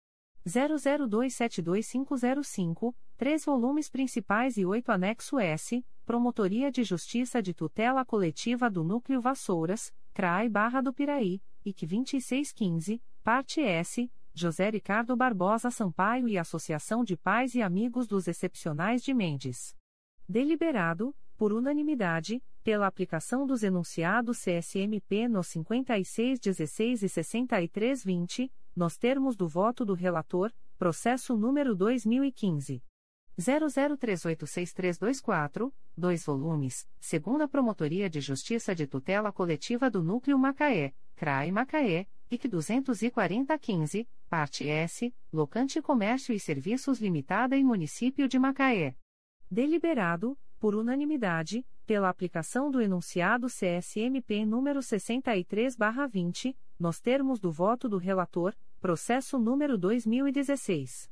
00272505, 0.46 2.94
três 3.16 3.44
volumes 3.44 3.88
principais 3.88 4.56
e 4.56 4.64
oito 4.64 4.92
anexo 4.92 5.36
S, 5.38 5.84
Promotoria 6.04 6.70
de 6.70 6.84
Justiça 6.84 7.42
de 7.42 7.52
Tutela 7.52 8.04
Coletiva 8.04 8.70
do 8.70 8.84
Núcleo 8.84 9.20
Vassouras, 9.20 9.92
CRAI 10.14 10.48
Barra 10.48 10.80
do 10.80 10.94
Piraí, 10.94 11.42
IC 11.64 11.86
2615, 11.86 13.02
parte 13.24 13.60
S, 13.60 14.08
José 14.32 14.70
Ricardo 14.70 15.16
Barbosa 15.16 15.70
Sampaio 15.70 16.28
e 16.28 16.38
Associação 16.38 17.02
de 17.02 17.16
Pais 17.16 17.54
e 17.54 17.62
Amigos 17.62 18.06
dos 18.06 18.28
Excepcionais 18.28 19.02
de 19.02 19.12
Mendes. 19.12 19.74
Deliberado, 20.28 21.14
por 21.36 21.52
unanimidade, 21.52 22.42
pela 22.62 22.86
aplicação 22.86 23.46
dos 23.46 23.62
enunciados 23.62 24.38
CSMP 24.38 25.28
no 25.28 25.42
5616 25.42 27.02
e 27.02 27.08
6320, 27.08 28.52
nos 28.76 28.96
termos 28.98 29.34
do 29.34 29.48
voto 29.48 29.84
do 29.84 29.94
relator, 29.94 30.52
processo 30.78 31.34
número 31.34 31.74
2015 31.74 32.84
00386324, 33.38 35.72
dois 35.96 36.24
volumes, 36.24 36.86
segunda 36.98 37.48
Promotoria 37.48 38.08
de 38.08 38.20
Justiça 38.20 38.72
de 38.74 38.86
Tutela 38.86 39.30
Coletiva 39.32 39.90
do 39.90 40.02
Núcleo 40.02 40.38
Macaé, 40.38 40.94
CRAI 41.16 41.50
Macaé, 41.50 42.06
IC 42.30 42.48
24015, 42.48 44.08
parte 44.28 44.68
S, 44.68 45.12
Locante 45.32 45.82
Comércio 45.82 46.34
e 46.34 46.40
Serviços 46.40 46.98
Limitada 46.98 47.56
e 47.56 47.64
Município 47.64 48.28
de 48.28 48.38
Macaé. 48.38 48.94
Deliberado, 49.50 50.38
por 50.58 50.74
unanimidade, 50.74 51.64
pela 51.86 52.08
aplicação 52.08 52.70
do 52.70 52.80
enunciado 52.80 53.46
CSMP 53.46 54.44
número 54.44 54.80
63/20, 54.80 56.56
nos 56.78 57.00
termos 57.00 57.38
do 57.38 57.52
voto 57.52 57.88
do 57.88 57.96
relator, 57.96 58.54
processo 58.80 59.38
número 59.38 59.78
2016. 59.78 61.08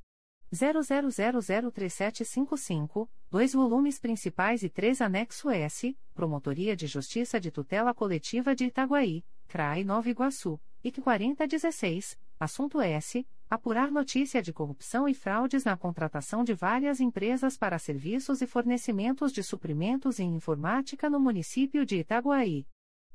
00003755, 0.52 3.08
dois 3.30 3.52
volumes 3.52 3.98
principais 3.98 4.62
e 4.62 4.68
três 4.68 5.00
anexo 5.00 5.48
S, 5.50 5.96
Promotoria 6.14 6.76
de 6.76 6.86
Justiça 6.86 7.40
de 7.40 7.50
Tutela 7.50 7.92
Coletiva 7.92 8.54
de 8.54 8.66
Itaguaí, 8.66 9.24
CRAI 9.48 9.82
Nova 9.84 10.08
Iguaçu, 10.08 10.60
IC 10.84 11.00
4016, 11.00 12.16
assunto 12.38 12.80
S, 12.80 13.26
apurar 13.50 13.90
notícia 13.90 14.40
de 14.42 14.52
corrupção 14.52 15.08
e 15.08 15.14
fraudes 15.14 15.64
na 15.64 15.76
contratação 15.76 16.44
de 16.44 16.54
várias 16.54 17.00
empresas 17.00 17.56
para 17.56 17.76
serviços 17.78 18.40
e 18.40 18.46
fornecimentos 18.46 19.32
de 19.32 19.42
suprimentos 19.42 20.20
em 20.20 20.34
informática 20.34 21.10
no 21.10 21.20
município 21.20 21.84
de 21.84 21.98
Itaguaí. 21.98 22.66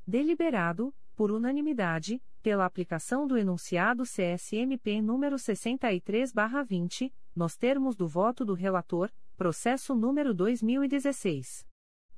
Deliberado, 0.06 0.94
por 1.20 1.30
unanimidade, 1.30 2.18
pela 2.42 2.64
aplicação 2.64 3.26
do 3.26 3.36
enunciado 3.36 4.04
CSMP 4.04 5.02
número 5.02 5.36
63/20, 5.36 7.12
nos 7.36 7.58
termos 7.58 7.94
do 7.94 8.08
voto 8.08 8.42
do 8.42 8.54
relator, 8.54 9.12
processo 9.36 9.94
número 9.94 10.32
2016 10.32 11.66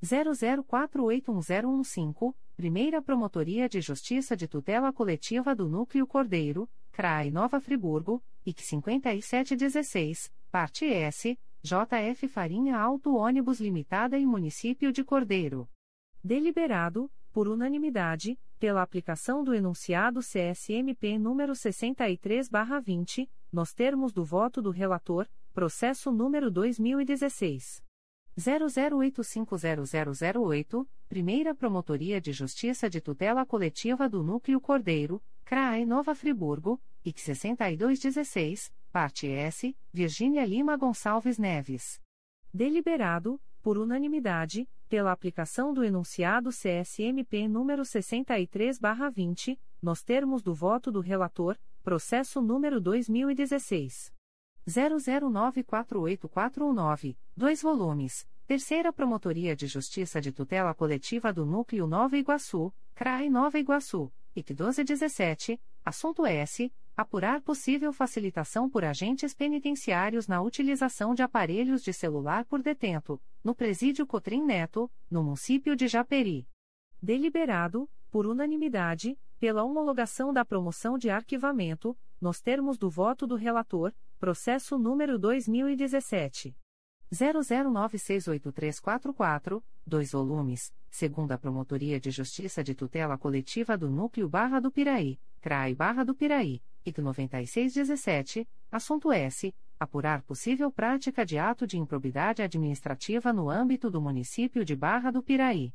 00481015, 0.01 2.33
Primeira 2.55 3.03
Promotoria 3.03 3.69
de 3.69 3.81
Justiça 3.81 4.37
de 4.37 4.47
Tutela 4.47 4.93
Coletiva 4.93 5.53
do 5.53 5.69
Núcleo 5.69 6.07
Cordeiro, 6.07 6.71
CRAI 6.93 7.33
Nova 7.33 7.59
Friburgo, 7.59 8.23
IC 8.47 8.63
5716, 8.63 10.33
parte 10.49 10.85
S, 10.85 11.37
JF 11.61 12.29
Farinha 12.29 12.79
Auto 12.79 13.17
Ônibus 13.17 13.59
Limitada 13.59 14.17
e 14.17 14.25
Município 14.25 14.93
de 14.93 15.03
Cordeiro. 15.03 15.69
Deliberado, 16.23 17.11
por 17.33 17.49
unanimidade, 17.49 18.39
pela 18.63 18.81
aplicação 18.81 19.43
do 19.43 19.53
enunciado 19.53 20.21
CSMP 20.21 21.19
número 21.19 21.53
63/20, 21.53 23.29
nos 23.51 23.75
termos 23.75 24.13
do 24.13 24.25
voto 24.25 24.63
do 24.63 24.71
relator, 24.71 25.29
processo 25.53 26.13
número 26.13 26.49
2016 26.49 27.83
00850008, 28.39 30.87
Primeira 31.09 31.57
Promotoria 31.57 32.21
de 32.21 32.33
Justiça 32.33 32.89
de 32.89 33.01
Tutela 33.01 33.45
Coletiva 33.45 34.09
do 34.09 34.23
Núcleo 34.23 34.61
Cordeiro, 34.61 35.21
CRAE 35.45 35.85
Nova 35.85 36.15
Friburgo, 36.15 36.81
IC 37.05 37.35
6216, 37.35 38.73
parte 38.93 39.27
S, 39.27 39.77
Virgínia 39.93 40.47
Lima 40.47 40.77
Gonçalves 40.77 41.37
Neves. 41.37 42.01
Deliberado, 42.55 43.41
por 43.61 43.77
unanimidade, 43.77 44.69
pela 44.93 45.11
aplicação 45.11 45.73
do 45.73 45.83
enunciado 45.83 46.51
CSMP 46.51 47.49
número 47.49 47.83
63/20, 47.83 49.59
nos 49.81 50.03
termos 50.03 50.43
do 50.43 50.53
voto 50.53 50.93
do 50.93 51.01
relator, 51.01 51.59
processo 51.83 52.43
número 52.43 52.79
2016 52.79 54.13
00948419, 54.69 57.17
dois 57.35 57.63
volumes. 57.63 58.27
Terceira 58.47 58.93
Promotoria 58.93 59.57
de 59.57 59.67
Justiça 59.67 60.21
de 60.21 60.31
Tutela 60.31 60.75
Coletiva 60.75 61.33
do 61.33 61.47
Núcleo 61.47 61.87
Nova 61.87 62.19
Iguaçu, 62.19 62.71
CRAI 62.95 63.31
Nova 63.31 63.59
Iguaçu, 63.59 64.13
IC 64.37 64.53
1217, 64.53 65.59
assunto 65.83 66.27
S. 66.27 66.71
Apurar 66.95 67.41
possível 67.41 67.91
facilitação 67.91 68.69
por 68.69 68.85
agentes 68.85 69.33
penitenciários 69.33 70.29
na 70.29 70.43
utilização 70.43 71.15
de 71.15 71.23
aparelhos 71.23 71.83
de 71.83 71.91
celular 71.91 72.45
por 72.45 72.63
detento, 72.63 73.19
no 73.43 73.55
Presídio 73.55 74.07
Cotrim 74.07 74.45
Neto, 74.45 74.91
no 75.11 75.25
município 75.25 75.75
de 75.75 75.89
Japeri. 75.89 76.47
Deliberado, 77.01 77.89
por 78.11 78.27
unanimidade, 78.27 79.19
pela 79.41 79.65
homologação 79.65 80.35
da 80.35 80.45
promoção 80.45 80.99
de 80.99 81.09
arquivamento, 81.09 81.97
nos 82.21 82.43
termos 82.43 82.77
do 82.77 82.91
voto 82.91 83.27
do 83.27 83.37
relator, 83.37 83.95
processo 84.19 84.79
número 84.79 85.19
2017. 85.19 86.55
00968344, 87.11 89.63
dois 89.87 90.13
volumes, 90.13 90.75
segundo 90.91 91.33
a 91.33 91.39
Promotoria 91.39 91.99
de 91.99 92.11
Justiça 92.11 92.63
de 92.63 92.75
Tutela 92.75 93.17
Coletiva 93.17 93.79
do 93.79 93.89
Núcleo 93.91 94.29
Barra 94.29 94.61
do 94.61 94.71
Piraí, 94.71 95.19
CRAI 95.41 95.75
Barra 95.75 96.05
do 96.05 96.15
Piraí, 96.15 96.61
IC 96.85 97.01
9617, 97.01 98.49
assunto 98.71 99.13
S. 99.13 99.55
Apurar 99.79 100.23
possível 100.23 100.71
prática 100.71 101.25
de 101.25 101.39
ato 101.39 101.67
de 101.67 101.79
improbidade 101.79 102.43
administrativa 102.43 103.33
no 103.33 103.51
âmbito 103.51 103.91
do 103.91 104.01
município 104.01 104.65
de 104.65 104.77
Barra 104.77 105.11
do 105.11 105.23
Piraí. 105.23 105.73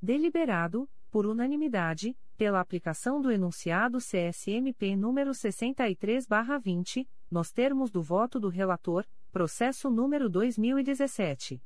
Deliberado, 0.00 0.88
por 1.10 1.26
unanimidade, 1.26 2.16
pela 2.36 2.60
aplicação 2.60 3.20
do 3.20 3.30
enunciado 3.30 3.98
CSMP 3.98 4.94
número 4.94 5.32
63/20, 5.32 7.08
nos 7.30 7.50
termos 7.50 7.90
do 7.90 8.02
voto 8.02 8.38
do 8.38 8.48
relator, 8.48 9.06
processo 9.32 9.90
número 9.90 10.28
2017 10.28 11.62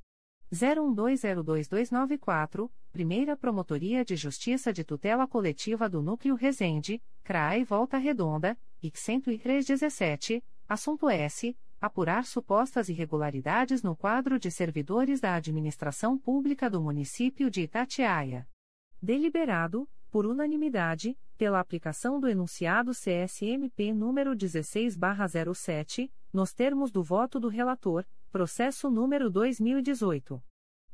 01202294, 0.52 2.68
Primeira 2.92 3.36
Promotoria 3.36 4.04
de 4.04 4.16
Justiça 4.16 4.72
de 4.72 4.82
Tutela 4.82 5.28
Coletiva 5.28 5.88
do 5.88 6.02
Núcleo 6.02 6.34
Resende, 6.34 7.00
CRAE 7.22 7.62
Volta 7.62 7.98
Redonda, 7.98 8.58
IC 8.82 9.20
10317, 9.20 10.42
assunto 10.68 11.08
S 11.08 11.56
apurar 11.80 12.26
supostas 12.26 12.90
irregularidades 12.90 13.82
no 13.82 13.96
quadro 13.96 14.38
de 14.38 14.50
servidores 14.50 15.20
da 15.20 15.34
administração 15.34 16.18
pública 16.18 16.68
do 16.68 16.80
município 16.80 17.50
de 17.50 17.62
Itatiaia. 17.62 18.46
Deliberado, 19.00 19.88
por 20.10 20.26
unanimidade, 20.26 21.16
pela 21.38 21.58
aplicação 21.58 22.20
do 22.20 22.28
enunciado 22.28 22.90
CSMP 22.90 23.94
número 23.94 24.36
16/07, 24.36 26.12
nos 26.32 26.52
termos 26.52 26.90
do 26.90 27.02
voto 27.02 27.40
do 27.40 27.48
relator, 27.48 28.04
processo 28.30 28.88
número 28.88 29.28
2018 29.28 30.40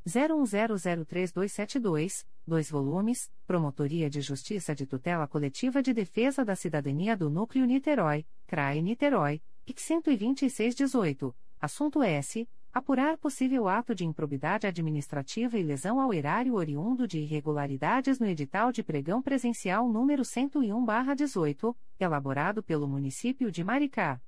01003272, 0.07 2.25
dois 2.45 2.69
volumes, 2.69 3.31
Promotoria 3.45 4.09
de 4.09 4.21
Justiça 4.21 4.73
de 4.73 4.87
Tutela 4.87 5.27
Coletiva 5.27 5.83
de 5.83 5.93
Defesa 5.93 6.45
da 6.45 6.55
Cidadania 6.55 7.17
do 7.17 7.29
Núcleo 7.29 7.65
Niterói, 7.65 8.25
CRAE 8.47 8.81
Niterói, 8.81 9.41
IC 9.67 10.01
12618, 10.01 11.35
assunto 11.59 12.01
S. 12.01 12.47
Apurar 12.73 13.17
possível 13.17 13.67
ato 13.67 13.93
de 13.95 14.05
improbidade 14.05 14.67
administrativa 14.67 15.57
e 15.57 15.63
lesão 15.63 15.99
ao 15.99 16.13
erário 16.13 16.53
oriundo 16.53 17.07
de 17.07 17.19
irregularidades 17.19 18.19
no 18.19 18.27
edital 18.27 18.71
de 18.71 18.83
pregão 18.83 19.19
presencial 19.21 19.89
número 19.89 20.21
101-18, 20.21 21.75
elaborado 21.99 22.61
pelo 22.61 22.87
município 22.87 23.51
de 23.51 23.63
Maricá. 23.63 24.21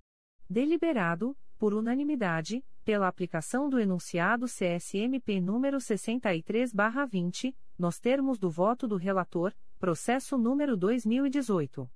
Deliberado, 0.49 1.37
por 1.59 1.73
unanimidade, 1.73 2.63
pela 2.85 3.09
aplicação 3.09 3.69
do 3.69 3.77
enunciado 3.79 4.47
CSMP 4.47 5.41
número 5.41 5.77
63-20, 5.77 7.53
nos 7.77 7.99
termos 7.99 8.39
do 8.39 8.49
voto 8.49 8.87
do 8.87 8.95
relator, 8.95 9.53
processo 9.77 10.37
número 10.37 10.77
2018 10.77 11.91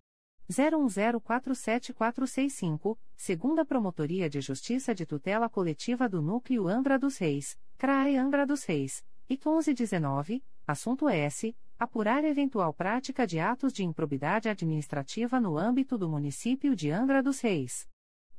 01047465, 0.51 2.97
segunda 3.15 3.63
Promotoria 3.65 4.29
de 4.29 4.41
Justiça 4.41 4.93
de 4.93 5.05
Tutela 5.05 5.47
Coletiva 5.49 6.09
do 6.09 6.21
Núcleo 6.21 6.67
Angra 6.67 6.99
dos 6.99 7.17
Reis, 7.17 7.57
CRAE 7.77 8.17
Angra 8.17 8.45
dos 8.45 8.65
Reis, 8.65 9.01
e 9.29 9.35
1119, 9.35 10.43
assunto 10.67 11.07
S. 11.07 11.55
Apurar 11.79 12.25
eventual 12.25 12.73
prática 12.73 13.25
de 13.25 13.39
atos 13.39 13.71
de 13.73 13.83
improbidade 13.83 14.49
administrativa 14.49 15.39
no 15.39 15.57
âmbito 15.57 15.97
do 15.97 16.09
município 16.09 16.75
de 16.75 16.91
Angra 16.91 17.23
dos 17.23 17.39
Reis. 17.41 17.87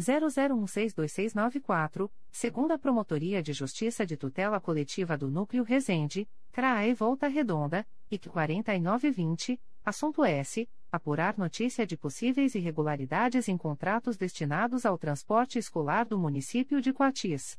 00162694, 0.00 2.10
segunda 2.30 2.78
Promotoria 2.78 3.42
de 3.42 3.52
Justiça 3.52 4.06
de 4.06 4.16
Tutela 4.16 4.58
Coletiva 4.60 5.18
do 5.18 5.30
Núcleo 5.30 5.62
Resende, 5.62 6.26
CRAE 6.50 6.94
Volta 6.94 7.28
Redonda, 7.28 7.86
IC 8.10 8.28
4920, 8.28 9.60
assunto 9.84 10.24
S. 10.24 10.66
Apurar 10.90 11.36
notícia 11.38 11.86
de 11.86 11.96
possíveis 11.96 12.54
irregularidades 12.54 13.48
em 13.48 13.56
contratos 13.56 14.18
destinados 14.18 14.84
ao 14.84 14.98
transporte 14.98 15.58
escolar 15.58 16.04
do 16.04 16.18
município 16.18 16.82
de 16.82 16.92
Coatis. 16.92 17.58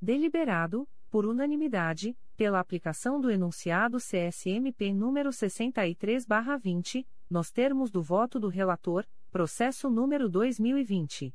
Deliberado, 0.00 0.88
por 1.08 1.24
unanimidade, 1.24 2.16
pela 2.36 2.58
aplicação 2.58 3.20
do 3.20 3.30
enunciado 3.30 3.98
CSMP 3.98 4.92
número 4.92 5.30
63/20, 5.30 7.06
nos 7.30 7.52
termos 7.52 7.92
do 7.92 8.02
voto 8.02 8.40
do 8.40 8.48
relator, 8.48 9.06
processo 9.30 9.88
número 9.88 10.28
2020 10.28 11.32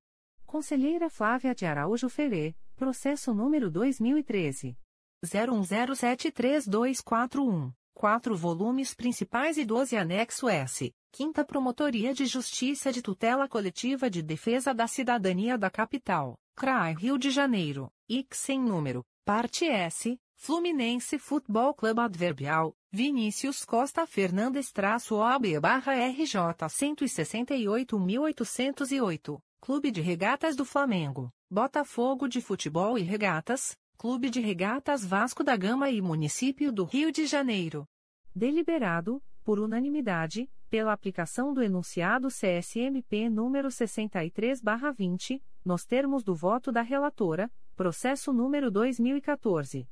Conselheira 0.46 1.10
Flávia 1.10 1.52
de 1.52 1.66
Araújo 1.66 2.08
Ferê, 2.08 2.54
processo 2.76 3.34
número 3.34 3.68
2013 3.68 4.78
01073241, 5.26 7.72
4 7.92 8.36
volumes 8.36 8.94
principais 8.94 9.58
e 9.58 9.64
12 9.64 9.96
anexo 9.96 10.48
S. 10.48 10.94
Quinta 11.16 11.44
Promotoria 11.44 12.12
de 12.12 12.26
Justiça 12.26 12.92
de 12.92 13.00
Tutela 13.00 13.48
Coletiva 13.48 14.10
de 14.10 14.20
Defesa 14.20 14.74
da 14.74 14.88
Cidadania 14.88 15.56
da 15.56 15.70
Capital, 15.70 16.36
CRAI 16.56 16.92
Rio 16.94 17.16
de 17.16 17.30
Janeiro, 17.30 17.88
IC 18.08 18.34
sem 18.34 18.60
número, 18.60 19.06
parte 19.24 19.64
S, 19.64 20.18
Fluminense 20.34 21.16
Futebol 21.16 21.72
Clube 21.72 22.00
Adverbial, 22.00 22.74
Vinícius 22.90 23.64
Costa 23.64 24.08
Fernandes 24.08 24.72
traço 24.72 25.14
OAB 25.14 25.60
barra 25.60 25.94
RJ 25.94 26.66
168.808. 26.66 29.40
Clube 29.60 29.92
de 29.92 30.00
Regatas 30.00 30.56
do 30.56 30.64
Flamengo, 30.64 31.30
Botafogo 31.48 32.26
de 32.26 32.40
Futebol 32.40 32.98
e 32.98 33.02
Regatas, 33.02 33.76
Clube 33.96 34.28
de 34.28 34.40
Regatas 34.40 35.06
Vasco 35.06 35.44
da 35.44 35.56
Gama 35.56 35.90
e 35.90 36.02
Município 36.02 36.72
do 36.72 36.82
Rio 36.82 37.12
de 37.12 37.24
Janeiro. 37.24 37.86
Deliberado, 38.34 39.22
por 39.44 39.60
unanimidade, 39.60 40.50
pela 40.74 40.92
aplicação 40.92 41.54
do 41.54 41.62
enunciado 41.62 42.26
CSMP 42.26 43.30
número 43.30 43.68
63/20, 43.68 45.40
nos 45.64 45.84
termos 45.84 46.24
do 46.24 46.34
voto 46.34 46.72
da 46.72 46.82
relatora, 46.82 47.48
processo 47.76 48.32
número 48.32 48.72
2014 48.72 49.88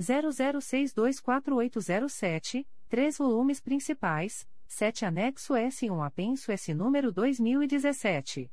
00624807, 0.00 2.64
três 2.88 3.18
volumes 3.18 3.60
principais, 3.60 4.46
7 4.68 5.04
anexo 5.04 5.54
S1 5.54 6.06
apenso 6.06 6.52
S 6.52 6.72
número 6.72 7.10
2017 7.10 8.48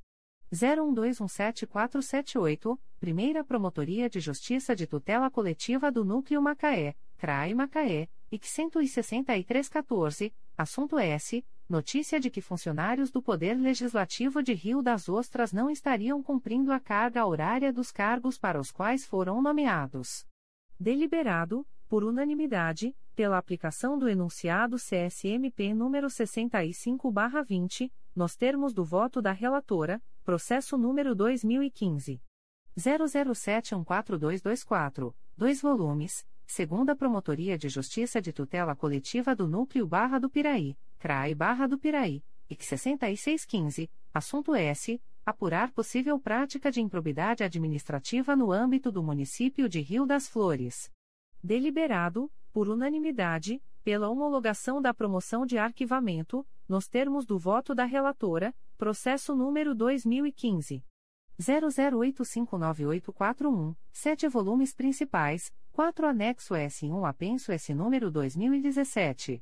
01217478, 0.52 2.80
Primeira 3.00 3.44
Promotoria 3.44 4.10
de 4.10 4.20
Justiça 4.20 4.76
de 4.76 4.88
Tutela 4.88 5.30
Coletiva 5.30 5.92
do 5.92 6.04
Núcleo 6.04 6.42
Macaé, 6.42 6.96
CRAI 7.18 7.54
Macaé, 7.54 8.10
IC 8.32 8.48
16314, 8.48 10.34
assunto 10.58 10.98
S. 10.98 11.46
Notícia 11.70 12.18
de 12.18 12.30
que 12.30 12.40
funcionários 12.40 13.12
do 13.12 13.22
Poder 13.22 13.56
Legislativo 13.56 14.42
de 14.42 14.54
Rio 14.54 14.82
das 14.82 15.10
Ostras 15.10 15.52
não 15.52 15.70
estariam 15.70 16.24
cumprindo 16.24 16.72
a 16.72 16.80
carga 16.80 17.26
horária 17.26 17.74
dos 17.74 17.92
cargos 17.92 18.38
para 18.38 18.58
os 18.58 18.72
quais 18.72 19.06
foram 19.06 19.42
nomeados. 19.42 20.26
Deliberado, 20.80 21.68
por 21.90 22.06
unanimidade, 22.06 22.96
pela 23.14 23.38
aplicação 23.38 24.00
do 24.00 24.08
enunciado 24.08 24.78
CSMP 24.78 25.74
número 25.74 26.08
65/20, 26.08 27.92
nos 28.16 28.38
termos 28.38 28.74
do 28.74 28.86
voto 28.86 29.22
da 29.22 29.34
relatora, 29.34 30.02
processo 30.24 30.78
número 30.78 31.14
2015 31.14 32.22
00714224, 32.78 35.14
dois 35.36 35.62
volumes, 35.62 36.26
segunda 36.46 36.96
Promotoria 36.96 37.58
de 37.58 37.68
Justiça 37.68 38.22
de 38.22 38.32
Tutela 38.32 38.74
Coletiva 38.74 39.36
do 39.36 39.50
Núcleo 39.50 39.86
Barra 39.86 40.18
do 40.18 40.30
Piraí, 40.30 40.78
CRAI 41.08 41.34
Barra 41.34 41.68
do 41.68 41.80
Piraí, 41.80 42.22
IC 42.50 42.66
6615, 42.66 43.90
assunto 44.14 44.54
S 44.54 45.02
apurar 45.26 45.72
possível 45.72 46.20
prática 46.20 46.70
de 46.70 46.82
improbidade 46.82 47.46
administrativa 47.46 48.36
no 48.36 48.52
âmbito 48.52 48.92
do 48.92 49.02
município 49.02 49.70
de 49.70 49.80
Rio 49.80 50.06
das 50.06 50.28
Flores. 50.28 50.92
Deliberado, 51.42 52.30
por 52.52 52.68
unanimidade, 52.68 53.64
pela 53.86 54.10
homologação 54.10 54.82
da 54.82 54.94
promoção 54.94 55.46
de 55.46 55.58
arquivamento, 55.58 56.46
nos 56.68 56.90
termos 56.90 57.26
do 57.26 57.40
voto 57.40 57.74
da 57.74 57.86
relatora, 57.86 58.54
processo 58.78 59.34
número 59.34 59.74
2015. 59.74 60.84
00859841, 61.40 63.78
sete 63.94 64.28
volumes 64.28 64.76
principais, 64.76 65.54
4 65.72 66.06
anexo 66.06 66.54
S1 66.54 67.08
apenso 67.08 67.54
S 67.54 67.74
número 67.74 68.12
2017. 68.12 69.42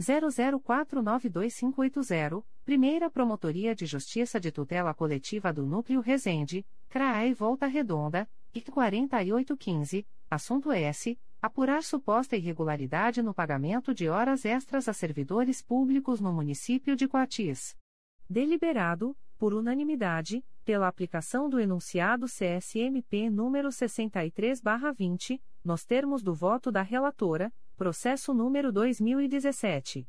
00492580, 0.00 2.44
Primeira 2.64 3.10
Promotoria 3.10 3.74
de 3.74 3.84
Justiça 3.86 4.38
de 4.38 4.52
Tutela 4.52 4.94
Coletiva 4.94 5.52
do 5.52 5.66
Núcleo 5.66 6.00
Resende, 6.00 6.64
CRAE 6.88 7.34
Volta 7.34 7.66
Redonda, 7.66 8.30
IC 8.54 8.70
4815, 8.70 10.06
assunto 10.30 10.70
S. 10.72 11.18
apurar 11.40 11.82
suposta 11.82 12.36
irregularidade 12.36 13.22
no 13.22 13.34
pagamento 13.34 13.94
de 13.94 14.08
horas 14.08 14.44
extras 14.44 14.88
a 14.88 14.92
servidores 14.92 15.62
públicos 15.62 16.20
no 16.20 16.32
município 16.32 16.94
de 16.94 17.08
Coatis. 17.08 17.76
Deliberado, 18.28 19.16
por 19.38 19.54
unanimidade, 19.54 20.44
pela 20.64 20.88
aplicação 20.88 21.48
do 21.48 21.58
enunciado 21.58 22.26
CSMP 22.26 23.30
número 23.30 23.70
63/20, 23.70 25.40
nos 25.64 25.84
termos 25.84 26.22
do 26.22 26.34
voto 26.34 26.70
da 26.70 26.82
relatora, 26.82 27.52
processo 27.78 28.34
número 28.34 28.70
2017 28.72 30.08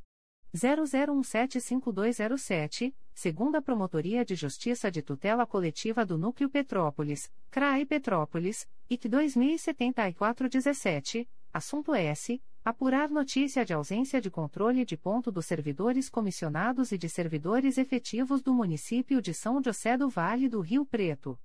00175207, 0.55 2.95
segunda 3.13 3.61
Promotoria 3.61 4.25
de 4.25 4.33
Justiça 4.33 4.89
de 4.89 5.03
Tutela 5.03 5.45
Coletiva 5.45 6.03
do 6.03 6.17
Núcleo 6.17 6.49
Petrópolis, 6.49 7.31
CRAI 7.51 7.85
Petrópolis, 7.85 8.67
IC 8.89 9.07
2074-17, 9.07 11.27
assunto 11.53 11.93
S. 11.93 12.41
Apurar 12.65 13.11
notícia 13.11 13.63
de 13.63 13.71
ausência 13.71 14.19
de 14.19 14.31
controle 14.31 14.83
de 14.83 14.97
ponto 14.97 15.31
dos 15.31 15.45
servidores 15.45 16.09
comissionados 16.09 16.91
e 16.91 16.97
de 16.97 17.07
servidores 17.07 17.77
efetivos 17.77 18.41
do 18.41 18.51
município 18.51 19.21
de 19.21 19.31
São 19.33 19.63
José 19.63 19.95
do 19.95 20.09
Vale 20.09 20.49
do 20.49 20.59
Rio 20.59 20.83
Preto. 20.85 21.39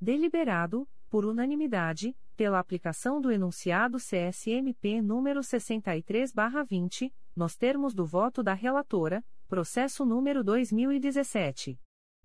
Deliberado, 0.00 0.88
por 1.10 1.26
unanimidade, 1.26 2.16
pela 2.36 2.58
aplicação 2.58 3.18
do 3.20 3.30
enunciado 3.32 3.98
CSMP 3.98 5.00
número 5.00 5.40
63/20, 5.40 7.10
nos 7.34 7.56
termos 7.56 7.94
do 7.94 8.04
voto 8.04 8.42
da 8.42 8.52
relatora, 8.52 9.24
processo 9.48 10.04
número 10.04 10.44
2017 10.44 11.80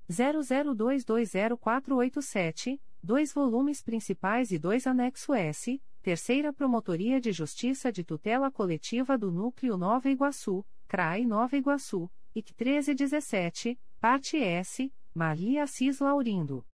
00220487, 0.09 2.81
dois 3.01 3.31
volumes 3.33 3.81
principais 3.81 4.51
e 4.51 4.59
dois 4.59 4.85
anexo 4.85 5.33
S, 5.33 5.81
Terceira 6.01 6.51
Promotoria 6.51 7.21
de 7.21 7.31
Justiça 7.31 7.89
de 7.91 8.03
Tutela 8.03 8.51
Coletiva 8.51 9.17
do 9.17 9.31
Núcleo 9.31 9.77
Nova 9.77 10.09
Iguaçu, 10.09 10.65
CRAI 10.87 11.25
Nova 11.25 11.55
Iguaçu, 11.55 12.11
IC 12.33 12.53
1317, 12.59 13.79
parte 13.99 14.37
S, 14.37 14.91
Maria 15.13 15.63
Assis 15.63 15.99
Laurindo. 15.99 16.65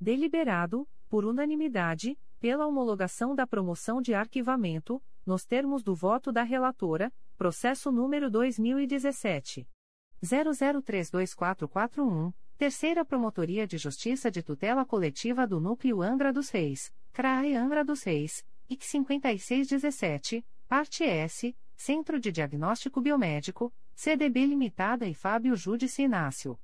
Deliberado, 0.00 0.88
por 1.08 1.24
unanimidade, 1.24 2.18
pela 2.42 2.66
homologação 2.66 3.34
da 3.36 3.46
promoção 3.46 4.02
de 4.02 4.14
arquivamento, 4.14 5.00
nos 5.24 5.44
termos 5.44 5.84
do 5.84 5.94
voto 5.94 6.32
da 6.32 6.42
relatora, 6.42 7.12
processo 7.38 7.92
número 7.92 8.28
2017 8.28 9.68
00324441, 10.20 12.34
Terceira 12.58 13.04
Promotoria 13.04 13.64
de 13.64 13.78
Justiça 13.78 14.28
de 14.28 14.42
Tutela 14.42 14.84
Coletiva 14.84 15.46
do 15.46 15.60
Núcleo 15.60 16.02
Angra 16.02 16.32
dos 16.32 16.50
Reis, 16.50 16.92
CRAE 17.12 17.54
Angra 17.54 17.84
dos 17.84 18.02
Reis, 18.02 18.44
IC 18.68 18.86
5617, 18.86 20.44
parte 20.66 21.04
S, 21.04 21.56
Centro 21.76 22.18
de 22.18 22.32
Diagnóstico 22.32 23.00
Biomédico, 23.00 23.72
CDB 23.94 24.46
Limitada 24.46 25.06
e 25.06 25.14
Fábio 25.14 25.54
Júdice 25.54 26.02
Inácio. 26.02 26.58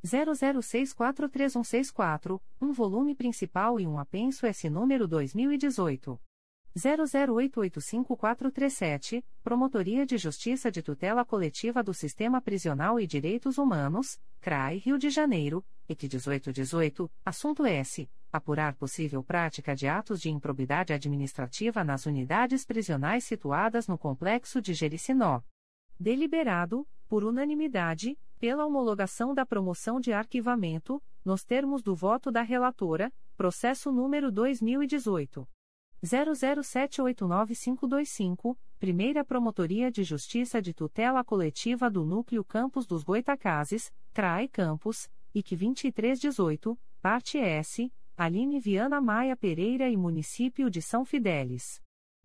00643164, 0.04 2.40
um 2.60 2.72
volume 2.72 3.12
principal 3.12 3.80
e 3.80 3.86
um 3.88 3.98
apenso 3.98 4.46
S 4.46 4.70
número 4.70 5.08
2018 5.08 6.16
00885437, 6.76 9.24
Promotoria 9.42 10.04
de 10.04 10.18
Justiça 10.18 10.70
de 10.70 10.82
Tutela 10.82 11.24
Coletiva 11.24 11.82
do 11.82 11.94
Sistema 11.94 12.42
Prisional 12.42 13.00
e 13.00 13.06
Direitos 13.06 13.56
Humanos, 13.56 14.20
CRAI 14.42 14.76
Rio 14.76 14.98
de 14.98 15.08
Janeiro, 15.08 15.64
EC 15.88 16.02
1818, 16.02 17.10
assunto 17.24 17.64
S. 17.64 18.06
Apurar 18.30 18.74
possível 18.74 19.24
prática 19.24 19.74
de 19.74 19.88
atos 19.88 20.20
de 20.20 20.28
improbidade 20.28 20.92
administrativa 20.92 21.82
nas 21.82 22.04
unidades 22.04 22.66
prisionais 22.66 23.24
situadas 23.24 23.88
no 23.88 23.96
Complexo 23.96 24.60
de 24.60 24.74
Jericinó. 24.74 25.40
Deliberado, 25.98 26.86
por 27.08 27.24
unanimidade, 27.24 28.18
pela 28.38 28.66
homologação 28.66 29.32
da 29.32 29.46
promoção 29.46 29.98
de 29.98 30.12
arquivamento, 30.12 31.02
nos 31.24 31.42
termos 31.42 31.82
do 31.82 31.94
voto 31.94 32.30
da 32.30 32.42
relatora, 32.42 33.10
processo 33.34 33.90
número 33.90 34.30
2018 34.30 35.48
00789525, 36.06 38.56
Primeira 38.78 39.24
Promotoria 39.24 39.90
de 39.90 40.04
Justiça 40.04 40.62
de 40.62 40.72
Tutela 40.72 41.24
Coletiva 41.24 41.90
do 41.90 42.04
Núcleo 42.04 42.44
Campos 42.44 42.86
dos 42.86 43.02
Goitacazes, 43.02 43.92
CRAE 44.14 44.46
Campos, 44.48 45.10
IC 45.34 45.56
2318, 45.56 46.78
parte 47.02 47.38
S, 47.38 47.92
Aline 48.16 48.60
Viana 48.60 49.00
Maia 49.00 49.36
Pereira 49.36 49.90
e 49.90 49.96
Município 49.96 50.70
de 50.70 50.80
São 50.80 51.04
Fidélis. 51.04 51.82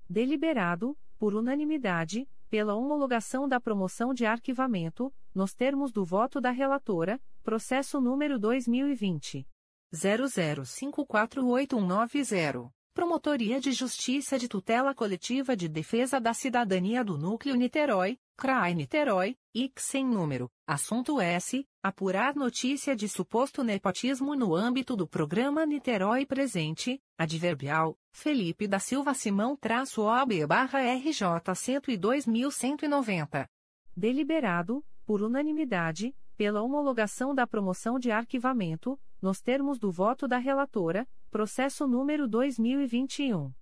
Deliberado, 0.10 0.98
por 1.18 1.34
unanimidade, 1.34 2.30
pela 2.50 2.76
homologação 2.76 3.48
da 3.48 3.60
promoção 3.60 4.14
de 4.14 4.26
arquivamento, 4.26 5.12
nos 5.34 5.54
termos 5.54 5.92
do 5.92 6.06
voto 6.06 6.40
da 6.40 6.52
relatora, 6.52 7.20
processo 7.44 8.00
número 8.02 8.38
2020 8.38 9.48
00548190. 9.94 12.72
Promotoria 12.94 13.62
de 13.62 13.72
Justiça 13.72 14.38
de 14.38 14.50
Tutela 14.50 14.94
Coletiva 14.94 15.56
de 15.56 15.70
Defesa 15.70 16.20
da 16.20 16.34
Cidadania 16.34 17.06
do 17.06 17.18
Núcleo 17.18 17.56
Niterói, 17.56 18.20
CRAI 18.36 18.74
Niterói, 18.74 19.38
IC 19.54 19.82
sem 19.82 20.06
número, 20.06 20.52
assunto 20.68 21.22
S. 21.22 21.66
Apurar 21.82 22.36
notícia 22.36 22.94
de 22.94 23.08
suposto 23.08 23.64
nepotismo 23.64 24.36
no 24.36 24.54
âmbito 24.54 24.98
do 24.98 25.08
programa 25.08 25.66
Niterói 25.66 26.26
Presente, 26.26 27.02
adverbial, 27.18 27.98
Felipe 28.12 28.68
da 28.68 28.78
Silva 28.78 29.14
Simão 29.14 29.56
traço 29.56 30.02
OB 30.02 30.46
barra 30.46 30.82
RJ 30.82 31.22
102.190. 31.54 33.48
Deliberado, 33.96 34.84
por 35.06 35.22
unanimidade, 35.22 36.14
pela 36.42 36.64
homologação 36.64 37.36
da 37.36 37.46
promoção 37.46 38.00
de 38.00 38.10
arquivamento, 38.10 39.00
nos 39.22 39.40
termos 39.40 39.78
do 39.78 39.92
voto 39.92 40.28
da 40.28 40.40
relatora, 40.40 41.08
processo 41.30 41.86
número 41.86 42.28
2021. 42.28 43.54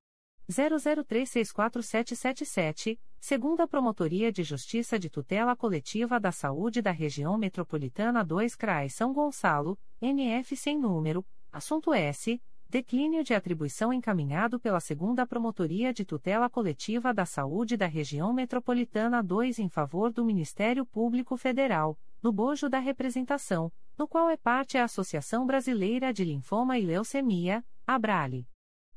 00364777, 0.49 2.98
segunda 3.19 3.67
Promotoria 3.67 4.32
de 4.32 4.43
Justiça 4.43 4.98
de 4.98 5.09
Tutela 5.09 5.58
Coletiva 5.58 6.22
da 6.22 6.32
Saúde 6.32 6.82
da 6.82 6.91
Região 6.91 7.38
Metropolitana 7.38 8.24
2 8.24 8.56
CRAE 8.56 8.90
São 8.90 9.11
Gonçalo, 9.11 9.77
NF 10.01 10.56
sem 10.56 10.80
número, 10.80 11.25
assunto 11.51 11.93
S. 11.93 12.41
Declínio 12.72 13.23
de 13.23 13.33
atribuição 13.33 13.91
encaminhado 13.91 14.59
pela 14.59 14.80
segunda 14.80 15.25
Promotoria 15.25 15.91
de 15.91 16.06
Tutela 16.06 16.48
Coletiva 16.48 17.11
da 17.11 17.25
Saúde 17.25 17.75
da 17.75 17.88
Região 17.88 18.31
Metropolitana 18.31 19.23
2 19.23 19.57
em 19.57 19.67
favor 19.67 20.14
do 20.14 20.23
Ministério 20.23 20.85
Público 20.85 21.35
Federal, 21.35 21.98
no 22.22 22.31
bojo 22.31 22.69
da 22.69 22.77
representação, 22.77 23.72
no 23.98 24.07
qual 24.07 24.30
é 24.30 24.38
parte 24.38 24.77
a 24.77 24.83
Associação 24.83 25.48
Brasileira 25.48 26.14
de 26.14 26.23
Linfoma 26.23 26.77
e 26.77 26.85
Leucemia, 26.85 27.65
Abrale. 27.88 28.48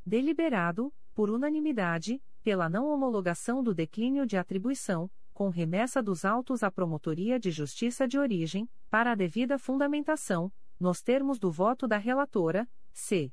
Deliberado, 0.05 0.93
por 1.15 1.31
unanimidade, 1.31 2.23
pela 2.43 2.69
não 2.69 2.93
homologação 2.93 3.63
do 3.63 3.75
declínio 3.75 4.27
de 4.27 4.37
atribuição, 4.37 5.11
com 5.33 5.49
remessa 5.49 6.03
dos 6.03 6.27
autos 6.27 6.63
à 6.63 6.71
Promotoria 6.71 7.41
de 7.41 7.51
Justiça 7.51 8.07
de 8.07 8.19
Origem, 8.19 8.69
para 8.91 9.13
a 9.13 9.15
devida 9.15 9.59
fundamentação, 9.59 10.53
nos 10.79 11.01
termos 11.01 11.39
do 11.39 11.51
voto 11.51 11.89
da 11.89 11.97
relatora, 11.97 12.69
C. 12.93 13.33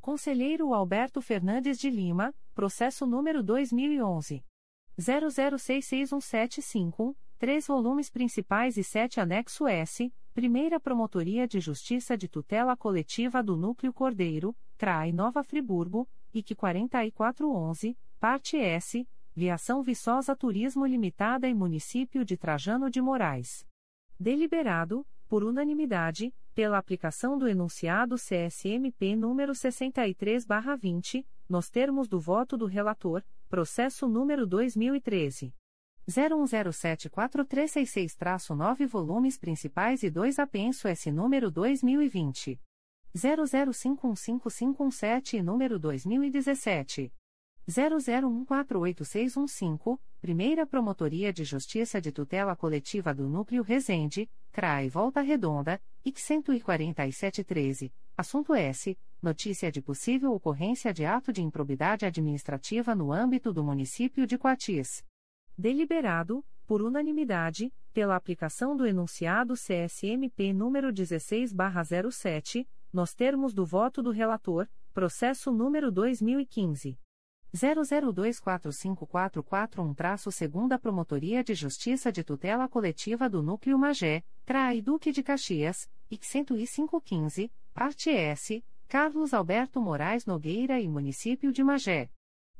Conselheiro 0.00 0.72
Alberto 0.72 1.20
Fernandes 1.20 1.78
de 1.78 1.90
Lima, 1.90 2.34
processo 2.54 3.04
número 3.06 3.42
2011. 3.42 4.42
00661751, 4.98 7.14
três 7.38 7.66
volumes 7.66 8.08
principais 8.10 8.76
e 8.76 8.84
sete 8.84 9.20
anexo 9.20 9.66
S, 9.66 10.12
Primeira 10.32 10.80
Promotoria 10.80 11.48
de 11.48 11.60
Justiça 11.60 12.16
de 12.16 12.28
Tutela 12.28 12.76
Coletiva 12.76 13.42
do 13.42 13.56
Núcleo 13.56 13.92
Cordeiro, 13.92 14.56
CRAI 14.76 15.12
Nova 15.12 15.42
Friburgo, 15.42 16.08
IC 16.32 16.54
4411, 16.54 17.98
parte 18.20 18.56
S, 18.56 19.06
Viação 19.34 19.82
Viçosa 19.82 20.34
Turismo 20.34 20.86
Limitada 20.86 21.46
e 21.48 21.54
Município 21.54 22.24
de 22.24 22.36
Trajano 22.36 22.90
de 22.90 23.00
Moraes. 23.00 23.64
Deliberado, 24.18 25.06
por 25.28 25.44
unanimidade, 25.44 26.34
pela 26.58 26.76
aplicação 26.76 27.38
do 27.38 27.46
enunciado 27.46 28.16
CSMP 28.16 29.14
número 29.14 29.52
63/20, 29.52 31.24
nos 31.48 31.70
termos 31.70 32.08
do 32.08 32.18
voto 32.18 32.56
do 32.56 32.66
relator, 32.66 33.22
processo 33.48 34.08
número 34.08 34.44
2013 34.44 35.54
01074366-9 36.10 38.88
volumes 38.88 39.38
principais 39.38 40.02
e 40.02 40.10
2 40.10 40.40
apenso 40.40 40.88
S 40.88 41.12
número 41.12 41.48
2020 41.48 42.60
00515517 43.16 45.34
e 45.34 45.42
número 45.42 45.78
2017 45.78 47.12
00148615, 47.68 50.00
Primeira 50.20 50.66
Promotoria 50.66 51.32
de 51.32 51.44
Justiça 51.44 52.00
de 52.00 52.10
Tutela 52.10 52.56
Coletiva 52.56 53.14
do 53.14 53.28
Núcleo 53.28 53.62
Resende, 53.62 54.28
CRAI 54.50 54.88
Volta 54.88 55.20
Redonda, 55.20 55.80
IC 56.04 56.42
14713, 56.42 57.92
assunto 58.16 58.52
S. 58.54 58.98
Notícia 59.20 59.70
de 59.70 59.82
possível 59.82 60.32
ocorrência 60.32 60.94
de 60.94 61.04
ato 61.04 61.32
de 61.32 61.42
improbidade 61.42 62.06
administrativa 62.06 62.94
no 62.94 63.12
âmbito 63.12 63.52
do 63.52 63.62
município 63.62 64.26
de 64.26 64.38
Coatis. 64.38 65.04
Deliberado, 65.56 66.44
por 66.66 66.80
unanimidade, 66.80 67.72
pela 67.92 68.16
aplicação 68.16 68.76
do 68.76 68.86
enunciado 68.86 69.54
CSMP 69.54 70.52
número 70.52 70.92
16/07, 70.92 72.66
nos 72.92 73.12
termos 73.12 73.52
do 73.52 73.66
voto 73.66 74.02
do 74.02 74.10
relator, 74.10 74.68
processo 74.94 75.50
número 75.50 75.90
2015 75.90 76.96
00245441 77.54 80.30
segunda 80.30 80.78
Promotoria 80.78 81.42
de 81.42 81.54
Justiça 81.54 82.12
de 82.12 82.22
Tutela 82.22 82.68
Coletiva 82.68 83.26
do 83.28 83.42
Núcleo 83.42 83.76
Magé, 83.78 84.22
CRAI 84.44 84.82
Duque 84.82 85.10
de 85.12 85.22
Caxias, 85.22 85.88
IC 86.10 86.44
10515, 86.44 87.50
parte 87.72 88.10
S, 88.10 88.62
Carlos 88.86 89.32
Alberto 89.34 89.80
Moraes 89.80 90.26
Nogueira 90.26 90.80
e 90.80 90.88
Município 90.88 91.52
de 91.52 91.64
Magé. 91.64 92.10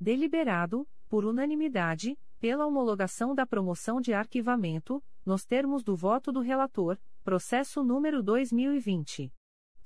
Deliberado, 0.00 0.86
por 1.08 1.24
unanimidade, 1.24 2.16
pela 2.40 2.66
homologação 2.66 3.34
da 3.34 3.46
promoção 3.46 4.00
de 4.00 4.12
arquivamento, 4.12 5.02
nos 5.24 5.44
termos 5.44 5.82
do 5.82 5.96
voto 5.96 6.32
do 6.32 6.40
relator, 6.40 6.98
processo 7.24 7.82
número 7.82 8.22
2020 8.22 9.32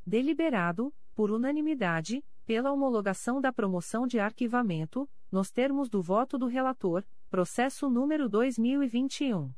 Deliberado, 0.06 0.90
por 1.14 1.30
unanimidade, 1.30 2.24
pela 2.46 2.72
homologação 2.72 3.38
da 3.40 3.52
promoção 3.52 4.06
de 4.06 4.18
arquivamento, 4.18 5.06
nos 5.30 5.50
termos 5.50 5.88
do 5.88 6.02
voto 6.02 6.38
do 6.38 6.46
relator, 6.46 7.04
processo 7.30 7.90
número 7.90 8.28
2021. 8.28 9.52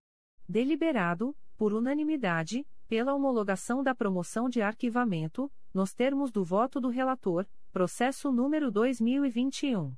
Deliberado, 0.49 1.36
por 1.59 1.75
unanimidade, 1.75 2.67
pela 2.89 3.15
homologação 3.15 3.83
da 3.83 3.94
promoção 3.94 4.49
de 4.49 4.62
arquivamento, 4.62 5.52
nos 5.75 5.93
termos 5.93 6.33
do 6.33 6.43
voto 6.43 6.81
do 6.81 6.89
relator, 6.89 7.47
processo 7.70 8.33
número 8.33 8.70
2021. 8.70 9.94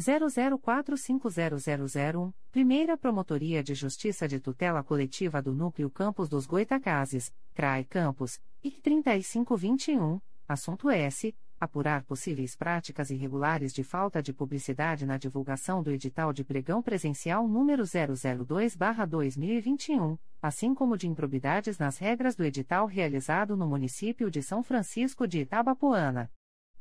00450001, 0.00 2.32
Primeira 2.50 2.96
Promotoria 2.96 3.62
de 3.62 3.74
Justiça 3.74 4.26
de 4.26 4.40
Tutela 4.40 4.82
Coletiva 4.82 5.42
do 5.42 5.52
Núcleo 5.52 5.90
Campos 5.90 6.26
dos 6.26 6.46
Goitacazes, 6.46 7.30
CRAE 7.52 7.84
Campos, 7.84 8.40
IC 8.64 8.80
3521, 8.80 10.18
assunto 10.48 10.88
S. 10.88 11.36
Apurar 11.62 12.02
possíveis 12.02 12.56
práticas 12.56 13.08
irregulares 13.08 13.72
de 13.72 13.84
falta 13.84 14.20
de 14.20 14.32
publicidade 14.32 15.06
na 15.06 15.16
divulgação 15.16 15.80
do 15.80 15.92
edital 15.92 16.32
de 16.32 16.42
pregão 16.42 16.82
presencial 16.82 17.46
número 17.46 17.84
002-2021, 17.84 20.18
assim 20.42 20.74
como 20.74 20.96
de 20.96 21.06
improbidades 21.06 21.78
nas 21.78 21.98
regras 21.98 22.34
do 22.34 22.42
edital 22.42 22.84
realizado 22.84 23.56
no 23.56 23.68
município 23.68 24.28
de 24.28 24.42
São 24.42 24.64
Francisco 24.64 25.24
de 25.24 25.42
Itabapoana. 25.42 26.28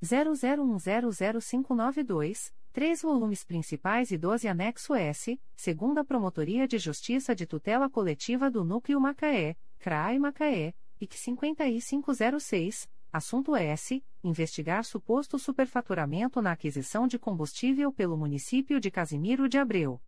00100592, 0.01 2.51
três 2.73 3.03
volumes 3.03 3.43
principais 3.43 4.09
e 4.09 4.17
12 4.17 4.47
anexo 4.47 4.95
S, 4.95 5.39
segunda 5.55 6.03
Promotoria 6.03 6.67
de 6.67 6.79
Justiça 6.79 7.35
de 7.35 7.45
Tutela 7.45 7.87
Coletiva 7.87 8.49
do 8.49 8.63
Núcleo 8.63 8.99
Macaé, 8.99 9.55
CRAI 9.81 10.17
Macaé, 10.19 10.73
IC 11.01 11.17
5506, 11.17 12.87
assunto 13.11 13.55
S, 13.55 14.03
investigar 14.23 14.85
suposto 14.85 15.39
superfaturamento 15.39 16.39
na 16.39 16.51
aquisição 16.51 17.07
de 17.07 17.17
combustível 17.17 17.91
pelo 17.91 18.15
município 18.15 18.79
de 18.79 18.91
Casimiro 18.91 19.49
de 19.49 19.57
Abreu. 19.57 19.99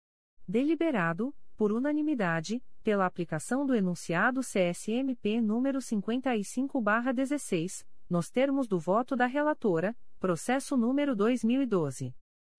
Deliberado, 0.47 1.33
por 1.57 1.71
unanimidade, 1.71 2.61
pela 2.83 3.07
aplicação 3.07 3.65
do 3.65 3.73
enunciado 3.73 4.41
CSMP 4.41 5.41
número 5.41 5.79
55/16, 5.79 7.83
nos 8.07 8.29
termos 8.29 8.67
do 8.67 8.79
voto 8.79 9.15
da 9.15 9.25
relatora, 9.25 9.97
processo 10.19 10.77
número 10.77 11.15
2012 11.15 12.13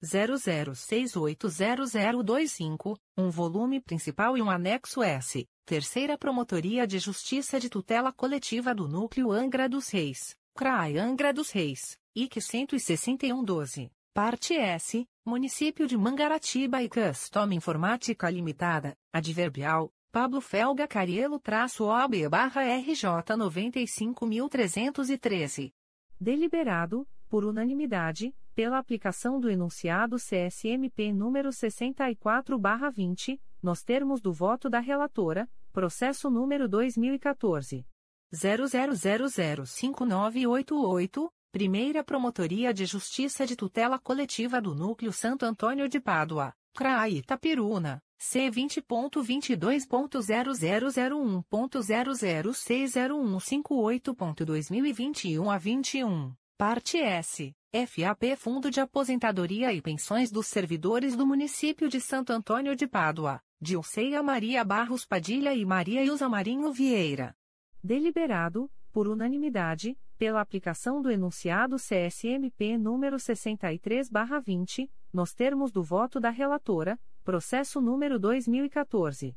00680025, 0.04 2.98
um 3.16 3.30
volume 3.30 3.80
principal 3.80 4.36
e 4.36 4.42
um 4.42 4.50
anexo 4.50 5.02
S, 5.02 5.48
Terceira 5.64 6.18
Promotoria 6.18 6.86
de 6.86 6.98
Justiça 6.98 7.58
de 7.58 7.70
Tutela 7.70 8.12
Coletiva 8.12 8.74
do 8.74 8.86
Núcleo 8.86 9.32
Angra 9.32 9.66
dos 9.68 9.88
Reis, 9.88 10.36
CRAI 10.54 10.98
Angra 10.98 11.32
dos 11.32 11.50
Reis, 11.50 11.98
IC 12.14 12.38
16112, 12.40 13.90
parte 14.12 14.54
S, 14.54 15.06
Município 15.24 15.86
de 15.86 15.96
Mangaratiba 15.96 16.82
e 16.82 16.88
Custom 16.88 17.52
Informática 17.52 18.28
Limitada, 18.30 18.96
Adverbial, 19.12 19.92
Pablo 20.12 20.40
Felga 20.40 20.86
Carielo-OB 20.86 22.28
barra 22.30 22.62
RJ 22.62 23.06
95.313. 23.36 25.72
Deliberado, 26.20 27.04
por 27.28 27.44
unanimidade, 27.44 28.32
pela 28.54 28.78
aplicação 28.78 29.40
do 29.40 29.50
enunciado 29.50 30.16
CSMP 30.16 31.12
número 31.12 31.52
64 31.52 32.58
barra 32.58 32.88
20, 32.88 33.38
nos 33.62 33.82
termos 33.82 34.20
do 34.20 34.32
voto 34.32 34.70
da 34.70 34.78
relatora, 34.78 35.50
processo 35.72 36.30
número 36.30 36.68
2014. 36.68 37.84
00005988, 38.32 41.28
Primeira 41.52 42.02
Promotoria 42.02 42.72
de 42.72 42.86
Justiça 42.86 43.44
de 43.46 43.56
Tutela 43.56 43.98
Coletiva 43.98 44.58
do 44.60 44.74
Núcleo 44.74 45.12
Santo 45.12 45.44
Antônio 45.44 45.88
de 45.88 46.00
Pádua, 46.00 46.54
CRAI 46.74 47.18
Itapiruna. 47.18 48.00
C 48.16 48.48
vinte 48.48 48.80
ponto 48.80 49.20
vinte 49.22 49.54
dois 49.54 49.86
ponto 49.86 50.22
zero 50.22 50.54
zero 50.54 50.88
zero 50.88 51.20
um 51.20 51.42
ponto 51.42 51.82
zero 51.82 52.14
zero 52.14 52.54
seis 52.54 52.92
zero 52.92 53.18
um 53.18 53.38
cinco 53.38 53.74
oito 53.74 54.14
ponto 54.14 54.46
dois 54.46 54.70
mil 54.70 54.86
e 54.86 54.92
vinte 54.92 55.28
e 55.28 55.38
um 55.38 55.50
a 55.50 55.58
vinte 55.58 55.98
e 55.98 56.04
um 56.04 56.32
parte 56.56 56.96
S 56.96 57.54
FAP 57.74 58.36
Fundo 58.36 58.70
de 58.70 58.80
Aposentadoria 58.80 59.72
e 59.72 59.82
Pensões 59.82 60.30
dos 60.30 60.46
Servidores 60.46 61.16
do 61.16 61.26
Município 61.26 61.88
de 61.88 62.00
Santo 62.00 62.32
Antônio 62.32 62.76
de 62.76 62.86
Pádua 62.86 63.40
Dilceia 63.60 64.22
Maria 64.22 64.62
Barros 64.62 65.04
Padilha 65.04 65.52
e 65.52 65.64
Maria 65.64 66.04
Ilza 66.04 66.28
Marinho 66.28 66.72
Vieira 66.72 67.34
deliberado 67.82 68.70
por 68.92 69.08
unanimidade 69.08 69.98
pela 70.16 70.40
aplicação 70.40 71.02
do 71.02 71.10
enunciado 71.10 71.74
CSMP 71.74 72.78
número 72.78 73.18
sessenta 73.18 73.72
e 73.72 73.78
três 73.80 74.08
barra 74.08 74.38
vinte 74.38 74.88
nos 75.12 75.34
termos 75.34 75.72
do 75.72 75.82
voto 75.82 76.20
da 76.20 76.30
relatora 76.30 76.96
Processo 77.24 77.80
número 77.80 78.20
2014. 78.20 79.36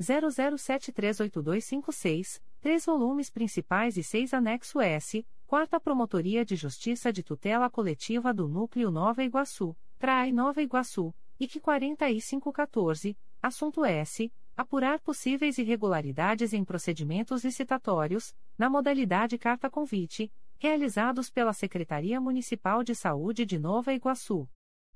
00738256, 0.00 2.40
três 2.60 2.84
volumes 2.84 3.30
principais 3.30 3.96
e 3.96 4.02
seis 4.02 4.34
anexo 4.34 4.80
S, 4.80 5.24
Quarta 5.52 5.78
Promotoria 5.78 6.46
de 6.46 6.56
Justiça 6.56 7.12
de 7.12 7.22
Tutela 7.22 7.68
Coletiva 7.68 8.32
do 8.32 8.48
Núcleo 8.48 8.90
Nova 8.90 9.22
Iguaçu, 9.22 9.76
CRAI 9.98 10.32
Nova 10.32 10.62
Iguaçu, 10.62 11.14
IC 11.38 11.60
4514, 11.60 13.14
assunto 13.42 13.84
S. 13.84 14.32
Apurar 14.56 14.98
possíveis 15.00 15.58
irregularidades 15.58 16.54
em 16.54 16.64
procedimentos 16.64 17.44
licitatórios, 17.44 18.34
na 18.56 18.70
modalidade 18.70 19.36
carta-convite, 19.36 20.32
realizados 20.58 21.28
pela 21.28 21.52
Secretaria 21.52 22.18
Municipal 22.18 22.82
de 22.82 22.94
Saúde 22.94 23.44
de 23.44 23.58
Nova 23.58 23.92
Iguaçu. 23.92 24.48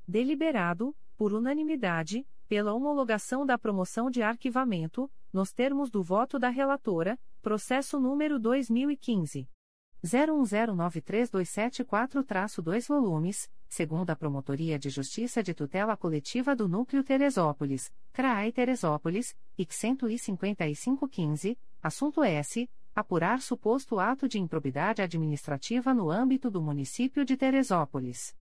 Deliberado, 0.09 0.97
por 1.19 1.35
unanimidade, 1.35 2.27
pela 2.49 2.73
homologação 2.73 3.45
da 3.45 3.59
promoção 3.59 4.11
de 4.11 4.23
arquivamento, 4.23 5.13
nos 5.31 5.53
termos 5.53 5.91
do 5.91 6.03
voto 6.03 6.39
da 6.39 6.49
relatora, 6.49 7.21
processo 7.43 8.01
número 8.01 8.39
2015. 8.39 9.47
01093274-2 10.07 12.89
volumes, 12.89 13.51
segundo 13.69 14.09
a 14.11 14.17
Promotoria 14.17 14.79
de 14.79 14.89
Justiça 14.89 15.43
de 15.43 15.53
Tutela 15.53 15.97
Coletiva 15.97 16.55
do 16.55 16.69
Núcleo 16.69 17.03
Teresópolis, 17.03 17.91
CRAI 18.13 18.53
Teresópolis, 18.53 19.35
IC 19.59 19.75
15515, 19.75 21.59
assunto 21.83 22.23
S. 22.23 22.71
Apurar 22.95 23.41
suposto 23.43 23.99
ato 24.01 24.27
de 24.27 24.39
improbidade 24.39 25.03
administrativa 25.03 25.93
no 25.93 26.11
âmbito 26.11 26.51
do 26.51 26.63
município 26.63 27.27
de 27.27 27.37
Teresópolis. 27.37 28.35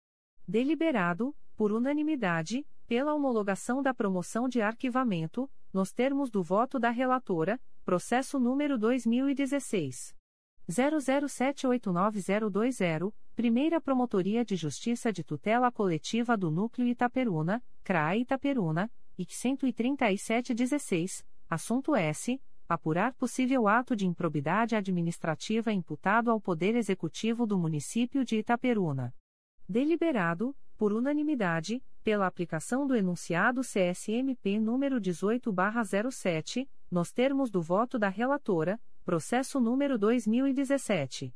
Deliberado, 0.48 1.35
por 1.58 1.74
unanimidade, 1.74 2.66
pela 2.88 3.14
homologação 3.14 3.82
da 3.82 3.94
promoção 3.94 4.48
de 4.48 4.61
arquivamento, 4.61 5.52
nos 5.74 5.92
termos 5.92 6.30
do 6.30 6.42
voto 6.42 6.80
da 6.80 6.90
relatora, 6.90 7.60
processo 7.84 8.40
número 8.40 8.77
2016. 8.77 10.16
00789020, 10.69 13.14
Primeira 13.35 13.80
Promotoria 13.80 14.44
de 14.44 14.56
Justiça 14.56 15.14
de 15.14 15.24
Tutela 15.24 15.72
Coletiva 15.72 16.35
do 16.35 16.50
Núcleo 16.50 16.88
Itaperuna, 16.88 17.64
CRAE 17.84 18.22
Itaperuna, 18.22 18.92
IC 19.18 19.58
13716, 19.58 21.26
assunto 21.50 21.95
S. 21.95 22.42
Apurar 22.68 23.14
possível 23.14 23.68
ato 23.68 23.95
de 23.95 24.08
improbidade 24.08 24.76
administrativa 24.76 25.72
imputado 25.72 26.32
ao 26.32 26.42
Poder 26.42 26.76
Executivo 26.76 27.45
do 27.45 27.60
Município 27.60 28.26
de 28.26 28.38
Itaperuna. 28.38 29.14
Deliberado, 29.69 30.56
por 30.76 30.92
unanimidade, 30.92 31.80
pela 32.03 32.26
aplicação 32.26 32.88
do 32.88 32.95
enunciado 32.95 33.61
CSMP 33.61 34.60
número 34.60 35.00
18/07, 35.00 36.68
nos 36.90 37.11
termos 37.11 37.52
do 37.52 37.61
voto 37.61 38.00
da 38.00 38.10
relatora, 38.10 38.82
processo 39.06 39.59
número 39.59 40.00
2017 40.00 41.32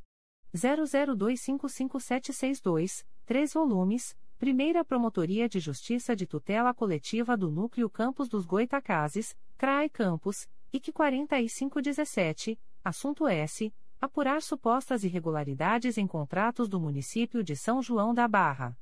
00255762, 0.54 3.04
3 3.26 3.52
volumes 3.52 4.16
Primeira 4.38 4.82
Promotoria 4.84 5.48
de 5.48 5.60
Justiça 5.60 6.16
de 6.16 6.26
Tutela 6.26 6.74
Coletiva 6.74 7.36
do 7.36 7.48
Núcleo 7.50 7.88
Campos 7.88 8.28
dos 8.28 8.44
Goitacazes, 8.44 9.36
CRAE 9.56 9.88
Campos, 9.88 10.48
IC 10.72 10.90
4517, 10.90 12.58
assunto 12.82 13.28
S. 13.28 13.72
Apurar 14.02 14.42
supostas 14.42 15.02
irregularidades 15.04 15.96
em 15.96 16.08
contratos 16.08 16.68
do 16.68 16.80
município 16.80 17.44
de 17.44 17.54
São 17.54 17.80
João 17.80 18.12
da 18.12 18.26
Barra. 18.26 18.76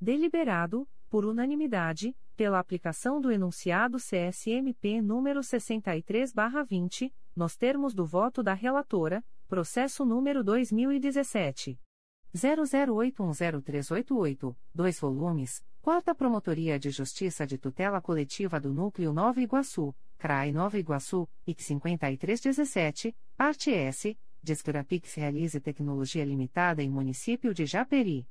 Deliberado, 0.00 0.88
por 1.08 1.24
unanimidade, 1.24 2.16
pela 2.36 2.60
aplicação 2.60 3.20
do 3.20 3.32
enunciado 3.32 3.98
CSMP 3.98 5.02
número 5.02 5.40
63/20, 5.40 7.12
nos 7.34 7.56
termos 7.56 7.94
do 7.94 8.06
voto 8.06 8.44
da 8.44 8.54
relatora, 8.54 9.24
processo 9.48 10.04
número 10.04 10.44
2017 10.44 11.76
00810388, 12.32 14.56
2 14.72 15.00
volumes, 15.00 15.64
Quarta 15.82 16.14
Promotoria 16.14 16.78
de 16.78 16.90
Justiça 16.90 17.44
de 17.44 17.58
Tutela 17.58 18.00
Coletiva 18.00 18.60
do 18.60 18.72
Núcleo 18.72 19.12
Nova 19.12 19.40
Iguaçu, 19.40 19.92
CRAI 20.16 20.52
Nova 20.52 20.78
Iguaçu, 20.78 21.28
IC 21.44 21.60
5317, 21.60 23.16
parte 23.36 23.72
S, 23.72 24.16
Descurapix 24.42 25.14
Realize 25.14 25.60
Tecnologia 25.60 26.24
Limitada 26.24 26.82
em 26.82 26.90
Município 26.90 27.52
de 27.52 27.66
Japeri. 27.66 28.26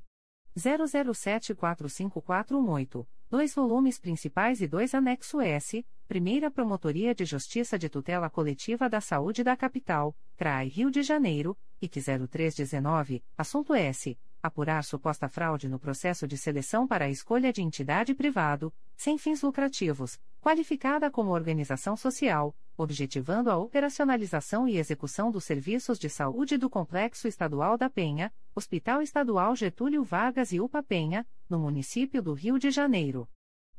00745418, 0.56 3.04
dois 3.28 3.52
volumes 3.52 3.98
principais 3.98 4.60
e 4.60 4.68
dois 4.68 4.94
anexo 4.94 5.40
S, 5.40 5.84
Primeira 6.06 6.52
Promotoria 6.52 7.12
de 7.16 7.24
Justiça 7.24 7.76
de 7.76 7.88
Tutela 7.88 8.30
Coletiva 8.30 8.88
da 8.88 9.00
Saúde 9.00 9.42
da 9.42 9.56
Capital, 9.56 10.16
CRAI 10.36 10.68
Rio 10.68 10.88
de 10.88 11.02
Janeiro, 11.02 11.58
IC 11.82 12.00
0319, 12.28 13.24
assunto 13.36 13.74
S 13.74 14.16
apurar 14.42 14.82
suposta 14.84 15.28
fraude 15.28 15.68
no 15.68 15.78
processo 15.78 16.26
de 16.26 16.38
seleção 16.38 16.86
para 16.86 17.04
a 17.06 17.10
escolha 17.10 17.52
de 17.52 17.60
entidade 17.60 18.14
privado, 18.14 18.72
sem 19.00 19.16
fins 19.16 19.40
lucrativos, 19.40 20.20
qualificada 20.42 21.10
como 21.10 21.30
organização 21.30 21.96
social, 21.96 22.54
objetivando 22.76 23.50
a 23.50 23.56
operacionalização 23.56 24.68
e 24.68 24.76
execução 24.76 25.30
dos 25.30 25.44
serviços 25.44 25.98
de 25.98 26.10
saúde 26.10 26.58
do 26.58 26.68
Complexo 26.68 27.26
Estadual 27.26 27.78
da 27.78 27.88
Penha, 27.88 28.30
Hospital 28.54 29.00
Estadual 29.00 29.56
Getúlio 29.56 30.04
Vargas 30.04 30.52
e 30.52 30.60
UPA 30.60 30.82
Penha, 30.82 31.26
no 31.48 31.58
município 31.58 32.22
do 32.22 32.34
Rio 32.34 32.58
de 32.58 32.70
Janeiro. 32.70 33.26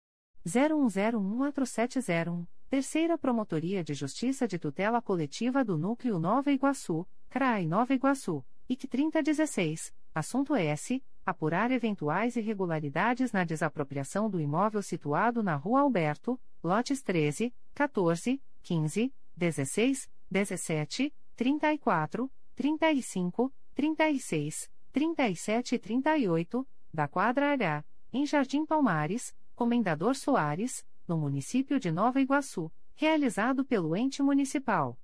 01014701. 0.46 2.59
Terceira 2.70 3.18
Promotoria 3.18 3.82
de 3.82 3.94
Justiça 3.94 4.46
de 4.46 4.56
Tutela 4.56 5.02
Coletiva 5.02 5.64
do 5.64 5.76
Núcleo 5.76 6.20
Nova 6.20 6.52
Iguaçu, 6.52 7.04
CRAI 7.28 7.66
Nova 7.66 7.92
Iguaçu, 7.92 8.44
IC 8.68 8.86
3016, 8.86 9.92
assunto 10.14 10.54
S. 10.54 11.02
Apurar 11.26 11.72
eventuais 11.72 12.36
irregularidades 12.36 13.32
na 13.32 13.42
desapropriação 13.42 14.30
do 14.30 14.40
imóvel 14.40 14.82
situado 14.82 15.42
na 15.42 15.56
Rua 15.56 15.80
Alberto, 15.80 16.40
lotes 16.62 17.02
13, 17.02 17.52
14, 17.74 18.40
15, 18.62 19.12
16, 19.36 20.08
17, 20.30 21.12
34, 21.34 22.30
35, 22.54 23.52
36, 23.74 24.70
37 24.92 25.74
e 25.74 25.78
38, 25.80 26.68
da 26.94 27.08
quadra 27.08 27.52
H, 27.52 27.84
em 28.12 28.24
Jardim 28.24 28.64
Palmares, 28.64 29.34
Comendador 29.56 30.14
Soares, 30.14 30.84
no 31.10 31.18
município 31.18 31.78
de 31.80 31.90
Nova 31.90 32.20
Iguaçu, 32.20 32.70
realizado 32.94 33.64
pelo 33.64 33.96
ente 33.96 34.22
municipal. 34.22 34.96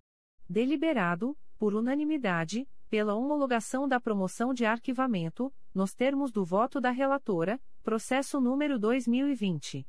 Deliberado, 0.48 1.36
por 1.58 1.74
unanimidade, 1.74 2.68
pela 2.88 3.16
homologação 3.16 3.88
da 3.88 3.98
promoção 3.98 4.54
de 4.54 4.64
arquivamento, 4.64 5.52
nos 5.74 5.94
termos 5.94 6.30
do 6.30 6.44
voto 6.44 6.80
da 6.80 6.92
relatora, 6.92 7.60
processo 7.82 8.40
número 8.40 8.78
2020 8.78 9.84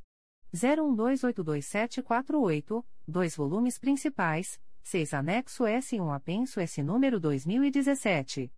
01282748, 0.54 2.84
dois 3.06 3.34
volumes 3.34 3.78
principais, 3.78 4.60
6 4.84 5.12
anexo 5.12 5.66
S 5.66 5.96
e 5.96 6.00
1 6.00 6.12
apenso 6.12 6.60
S 6.60 6.80
número 6.84 7.18
2017. 7.18 8.52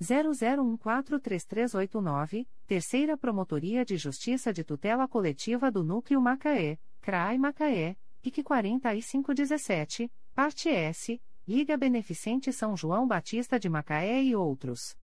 00143389, 0.00 2.46
Terceira 2.66 3.16
Promotoria 3.16 3.82
de 3.84 3.96
Justiça 3.96 4.52
de 4.52 4.62
Tutela 4.62 5.08
Coletiva 5.08 5.70
do 5.70 5.82
Núcleo 5.82 6.20
Macaé, 6.20 6.78
CRAI 7.00 7.38
Macaé, 7.38 7.96
IC 8.22 8.42
4517, 8.42 10.12
Parte 10.34 10.68
S, 10.68 11.18
Liga 11.48 11.78
Beneficente 11.78 12.52
São 12.52 12.76
João 12.76 13.08
Batista 13.08 13.58
de 13.58 13.70
Macaé 13.70 14.22
e 14.22 14.36
outros. 14.36 14.99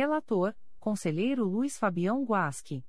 Relator, 0.00 0.56
Conselheiro 0.78 1.44
Luiz 1.44 1.76
Fabião 1.76 2.24
Guasque. 2.24 2.82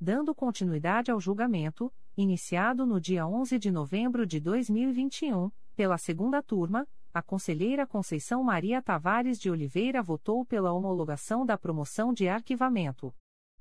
Dando 0.00 0.32
continuidade 0.32 1.10
ao 1.10 1.20
julgamento, 1.20 1.92
iniciado 2.16 2.86
no 2.86 3.00
dia 3.00 3.26
11 3.26 3.58
de 3.58 3.68
novembro 3.68 4.24
de 4.24 4.38
2021, 4.38 5.50
pela 5.74 5.98
segunda 5.98 6.40
turma, 6.40 6.86
a 7.12 7.20
conselheira 7.20 7.84
Conceição 7.84 8.44
Maria 8.44 8.80
Tavares 8.80 9.40
de 9.40 9.50
Oliveira 9.50 10.00
votou 10.00 10.44
pela 10.44 10.72
homologação 10.72 11.44
da 11.44 11.58
promoção 11.58 12.12
de 12.14 12.28
arquivamento. 12.28 13.12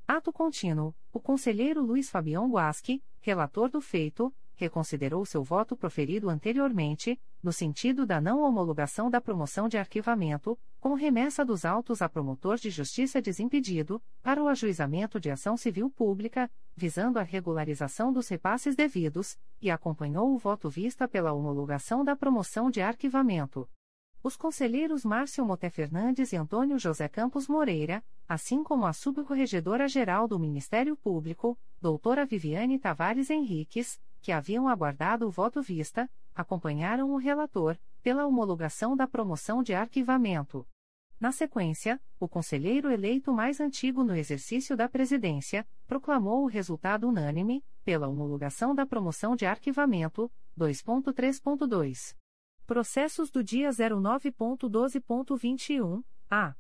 Ato 0.08 0.32
contínuo, 0.32 0.94
o 1.12 1.20
conselheiro 1.20 1.84
Luiz 1.84 2.08
Fabião 2.08 2.52
Guasque, 2.52 3.02
relator 3.20 3.68
do 3.68 3.82
feito, 3.82 4.32
reconsiderou 4.62 5.26
seu 5.26 5.44
voto 5.44 5.76
proferido 5.76 6.30
anteriormente, 6.30 7.20
no 7.42 7.52
sentido 7.52 8.06
da 8.06 8.22
não 8.22 8.44
homologação 8.44 9.10
da 9.10 9.20
promoção 9.20 9.68
de 9.68 9.76
arquivamento, 9.76 10.58
com 10.80 10.94
remessa 10.94 11.44
dos 11.44 11.66
autos 11.66 12.00
a 12.00 12.08
promotor 12.08 12.58
de 12.58 12.70
justiça 12.70 13.20
desimpedido, 13.20 14.00
para 14.22 14.42
o 14.42 14.48
ajuizamento 14.48 15.20
de 15.20 15.32
ação 15.32 15.58
civil 15.58 15.90
pública, 15.90 16.50
visando 16.76 17.18
a 17.18 17.24
regularização 17.24 18.14
dos 18.14 18.28
repasses 18.28 18.76
devidos, 18.76 19.36
e 19.60 19.72
acompanhou 19.72 20.32
o 20.32 20.38
voto 20.38 20.70
vista 20.70 21.08
pela 21.08 21.34
homologação 21.34 22.06
da 22.06 22.16
promoção 22.16 22.70
de 22.70 22.82
arquivamento. 22.82 23.68
Os 24.24 24.38
conselheiros 24.38 25.04
Márcio 25.04 25.44
Moté 25.44 25.72
Fernandes 25.72 26.32
e 26.32 26.36
Antônio 26.36 26.78
José 26.78 27.08
Campos 27.08 27.48
Moreira, 27.48 28.04
assim 28.30 28.64
como 28.64 28.86
a 28.86 28.94
subcorregedora-geral 28.94 30.28
do 30.28 30.38
Ministério 30.38 30.96
Público, 30.96 31.58
doutora 31.82 32.24
Viviane 32.24 32.78
Tavares 32.78 33.32
Henriques, 33.32 34.00
que 34.22 34.32
haviam 34.32 34.68
aguardado 34.68 35.28
o 35.28 35.32
voto 35.32 35.62
vista, 35.62 36.10
acompanharam 36.34 37.12
o 37.12 37.18
relator, 37.18 37.78
pela 38.02 38.26
homologação 38.26 38.96
da 38.96 39.06
promoção 39.08 39.62
de 39.64 39.74
arquivamento. 39.74 40.66
Na 41.20 41.32
sequência, 41.32 42.00
o 42.20 42.28
conselheiro 42.28 42.92
eleito 42.92 43.32
mais 43.32 43.60
antigo 43.60 44.04
no 44.04 44.16
exercício 44.16 44.76
da 44.76 44.90
presidência, 44.90 45.68
proclamou 45.86 46.44
o 46.44 46.48
resultado 46.48 47.08
unânime, 47.08 47.64
pela 47.84 48.08
homologação 48.08 48.74
da 48.74 48.88
promoção 48.88 49.36
de 49.36 49.46
arquivamento, 49.46 50.32
2.3.2. 50.58 52.16
Processos 52.66 53.30
do 53.30 53.44
dia 53.44 53.70
09.12.21, 53.70 56.04
a. 56.30 56.56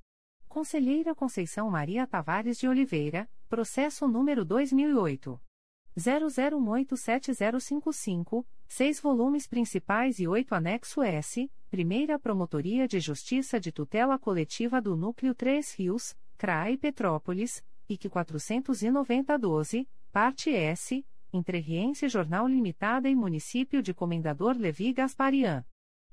Conselheira 0.47 1.15
Conceição 1.15 1.71
Maria 1.71 2.05
Tavares 2.05 2.59
de 2.59 2.67
Oliveira, 2.67 3.27
processo 3.49 4.07
número 4.07 4.45
2008. 4.45 5.41
00187055, 5.97 8.45
seis 8.67 8.99
volumes 8.99 9.47
principais 9.47 10.19
e 10.19 10.27
oito 10.27 10.53
anexo 10.55 11.01
S, 11.01 11.49
Primeira 11.69 12.19
Promotoria 12.19 12.87
de 12.87 12.99
Justiça 12.99 13.59
de 13.59 13.71
Tutela 13.71 14.17
Coletiva 14.17 14.81
do 14.81 14.95
Núcleo 14.95 15.35
3 15.35 15.75
Rios, 15.75 16.15
CRAI 16.37 16.77
Petrópolis, 16.77 17.63
IC 17.89 18.09
49012, 18.09 19.87
Parte 20.11 20.49
S, 20.49 21.05
Entrerriense 21.33 22.09
Jornal 22.09 22.47
Limitada 22.47 23.09
e 23.09 23.15
Município 23.15 23.81
de 23.81 23.93
Comendador 23.93 24.57
Levi 24.57 24.91
Gasparian. 24.91 25.63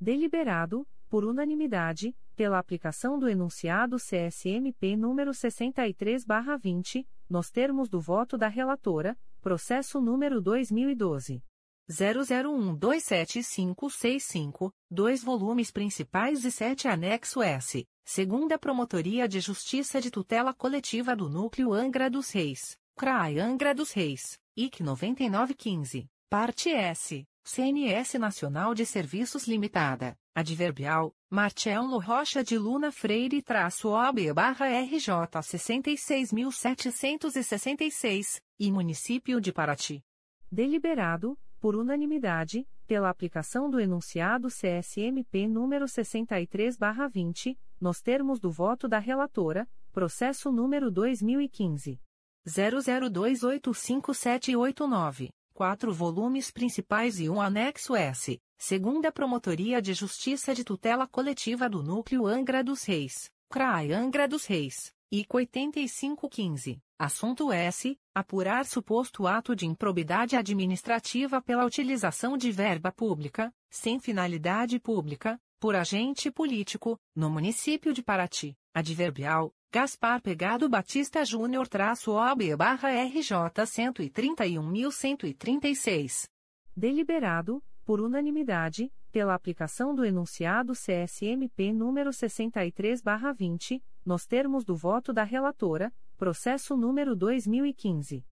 Deliberado, 0.00 0.84
por 1.08 1.24
unanimidade, 1.24 2.12
pela 2.34 2.58
aplicação 2.58 3.20
do 3.20 3.28
enunciado 3.28 3.98
CSMP 3.98 4.96
número 4.96 5.30
63/20, 5.30 7.06
nos 7.30 7.52
termos 7.52 7.88
do 7.88 8.00
voto 8.00 8.36
da 8.36 8.48
relatora, 8.48 9.16
processo 9.44 10.00
número 10.00 10.40
2012 10.40 11.44
00127565, 11.86 14.72
dois 14.90 15.22
volumes 15.22 15.70
principais 15.70 16.46
e 16.46 16.50
sete 16.50 16.88
anexo 16.88 17.42
S, 17.42 17.86
segunda 18.02 18.58
Promotoria 18.58 19.28
de 19.28 19.40
Justiça 19.40 20.00
de 20.00 20.10
Tutela 20.10 20.54
Coletiva 20.54 21.14
do 21.14 21.28
Núcleo 21.28 21.74
Angra 21.74 22.08
dos 22.08 22.30
Reis, 22.30 22.78
CRAI 22.96 23.38
Angra 23.38 23.74
dos 23.74 23.92
Reis, 23.92 24.38
IC 24.56 24.82
9915, 24.82 26.08
parte 26.30 26.70
S. 26.70 27.26
CNS 27.46 28.14
Nacional 28.14 28.74
de 28.74 28.86
Serviços 28.86 29.46
Limitada, 29.46 30.16
Adverbial, 30.34 31.14
Marcelo 31.28 31.98
Rocha 31.98 32.42
de 32.42 32.56
Luna 32.56 32.90
Freire 32.90 33.42
traço 33.42 33.90
OB 33.90 34.32
barra 34.32 34.64
RJ 34.80 35.10
66.766, 35.42 38.40
e 38.58 38.70
Município 38.70 39.40
de 39.40 39.52
Paraty. 39.52 40.04
Deliberado, 40.50 41.38
por 41.60 41.74
unanimidade, 41.74 42.66
pela 42.86 43.10
aplicação 43.10 43.70
do 43.70 43.80
enunciado 43.80 44.48
CSMP 44.48 45.48
número 45.48 45.86
63/20, 45.86 47.58
nos 47.80 48.00
termos 48.00 48.38
do 48.38 48.50
voto 48.50 48.86
da 48.86 48.98
relatora, 48.98 49.66
processo 49.92 50.52
número 50.52 50.90
2015 50.90 51.98
00285789, 52.46 55.30
quatro 55.54 55.90
volumes 55.92 56.50
principais 56.50 57.18
e 57.18 57.30
um 57.30 57.40
anexo 57.40 57.96
S, 57.96 58.38
segunda 58.58 59.10
Promotoria 59.10 59.80
de 59.80 59.94
Justiça 59.94 60.54
de 60.54 60.62
Tutela 60.62 61.08
Coletiva 61.08 61.70
do 61.70 61.82
Núcleo 61.82 62.26
Angra 62.26 62.62
dos 62.62 62.84
Reis, 62.84 63.30
CRAI 63.48 63.92
Angra 63.92 64.28
dos 64.28 64.44
Reis, 64.44 64.93
IC 65.14 65.32
8515. 65.32 66.82
Assunto 66.98 67.52
S. 67.52 67.96
Apurar 68.12 68.66
suposto 68.66 69.28
ato 69.28 69.54
de 69.54 69.64
improbidade 69.64 70.34
administrativa 70.34 71.40
pela 71.40 71.64
utilização 71.64 72.36
de 72.36 72.50
verba 72.50 72.90
pública, 72.90 73.54
sem 73.70 74.00
finalidade 74.00 74.80
pública, 74.80 75.40
por 75.60 75.76
agente 75.76 76.32
político, 76.32 76.98
no 77.14 77.30
município 77.30 77.94
de 77.94 78.02
Paraty. 78.02 78.56
Adverbial, 78.74 79.54
Gaspar 79.72 80.20
Pegado 80.20 80.68
Batista 80.68 81.24
Júnior 81.24 81.68
traço 81.68 82.10
OB 82.10 82.56
barra 82.56 82.90
RJ 82.90 83.62
131.136. 83.62 86.28
Deliberado, 86.76 87.62
por 87.84 88.00
unanimidade, 88.00 88.92
pela 89.12 89.32
aplicação 89.32 89.94
do 89.94 90.04
enunciado 90.04 90.72
CSMP 90.72 91.72
número 91.72 92.12
63 92.12 93.00
barra 93.00 93.32
20, 93.32 93.80
nos 94.04 94.26
termos 94.26 94.64
do 94.64 94.76
voto 94.76 95.12
da 95.12 95.24
relatora, 95.24 95.92
Processo 96.16 96.76
número 96.76 97.16
2015. 97.16 98.24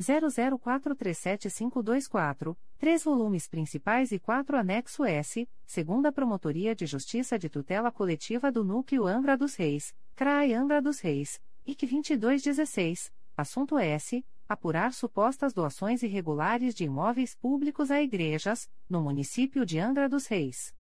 00437524, 0.00 2.56
três 2.78 3.02
volumes 3.04 3.48
principais 3.48 4.12
e 4.12 4.18
quatro 4.18 4.56
anexo 4.56 5.04
S, 5.04 5.48
segunda 5.64 6.10
Promotoria 6.12 6.74
de 6.74 6.84
Justiça 6.86 7.38
de 7.38 7.48
Tutela 7.48 7.92
Coletiva 7.92 8.50
do 8.50 8.64
Núcleo 8.64 9.06
Angra 9.06 9.36
dos 9.36 9.54
Reis, 9.54 9.94
CRAI 10.16 10.52
Angra 10.52 10.82
dos 10.82 10.98
Reis, 11.00 11.40
IC 11.66 11.86
2216, 11.86 13.12
assunto 13.36 13.78
S. 13.78 14.24
Apurar 14.46 14.92
supostas 14.92 15.54
doações 15.54 16.02
irregulares 16.02 16.74
de 16.74 16.84
imóveis 16.84 17.34
públicos 17.34 17.90
a 17.90 18.02
igrejas, 18.02 18.68
no 18.86 19.00
município 19.00 19.64
de 19.64 19.78
Angra 19.78 20.06
dos 20.06 20.26
Reis. 20.26 20.74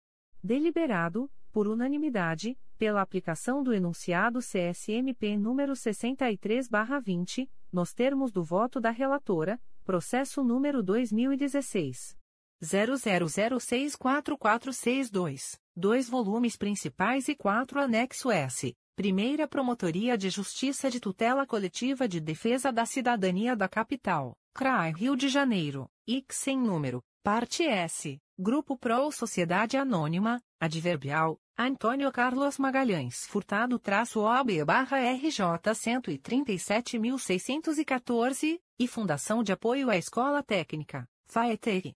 Deliberado, 0.43 1.31
por 1.53 1.69
unanimidade, 1.69 2.57
pela 2.81 3.01
aplicação 3.03 3.63
do 3.63 3.75
enunciado 3.75 4.39
CSMP 4.39 5.37
número 5.37 5.75
63/20, 5.75 7.47
nos 7.71 7.93
termos 7.93 8.33
do 8.33 8.43
voto 8.43 8.81
da 8.81 8.89
relatora, 8.89 9.61
processo 9.85 10.43
número 10.43 10.83
2016 10.83 12.17
00064462, 12.63 15.61
dois 15.77 16.09
volumes 16.09 16.57
principais 16.57 17.29
e 17.29 17.35
quatro 17.35 17.79
anexo 17.79 18.31
S. 18.31 18.75
Primeira 18.97 19.47
Promotoria 19.47 20.17
de 20.17 20.31
Justiça 20.31 20.91
de 20.91 21.01
Tutela 21.01 21.47
Coletiva 21.47 22.09
de 22.09 22.19
Defesa 22.19 22.73
da 22.73 22.87
Cidadania 22.87 23.55
da 23.55 23.69
Capital, 23.69 24.35
CRAI 24.55 24.93
Rio 24.93 25.15
de 25.17 25.29
Janeiro, 25.29 25.87
IC 26.07 26.35
sem 26.35 26.59
número, 26.59 27.05
parte 27.23 27.63
S, 27.63 28.19
Grupo 28.43 28.75
Pro 28.75 29.13
Sociedade 29.13 29.77
Anônima, 29.77 30.43
Adverbial, 30.59 31.39
Antônio 31.59 32.11
Carlos 32.11 32.57
Magalhães 32.57 33.27
Furtado 33.27 33.79
traço 33.79 34.21
OB 34.21 34.65
barra 34.65 34.97
RJ 34.97 35.45
137.614, 35.75 38.59
e 38.79 38.89
Fundação 38.89 39.43
de 39.43 39.53
Apoio 39.53 39.91
à 39.91 39.99
Escola 39.99 40.43
Técnica, 40.43 41.07
FAETEC. 41.27 41.93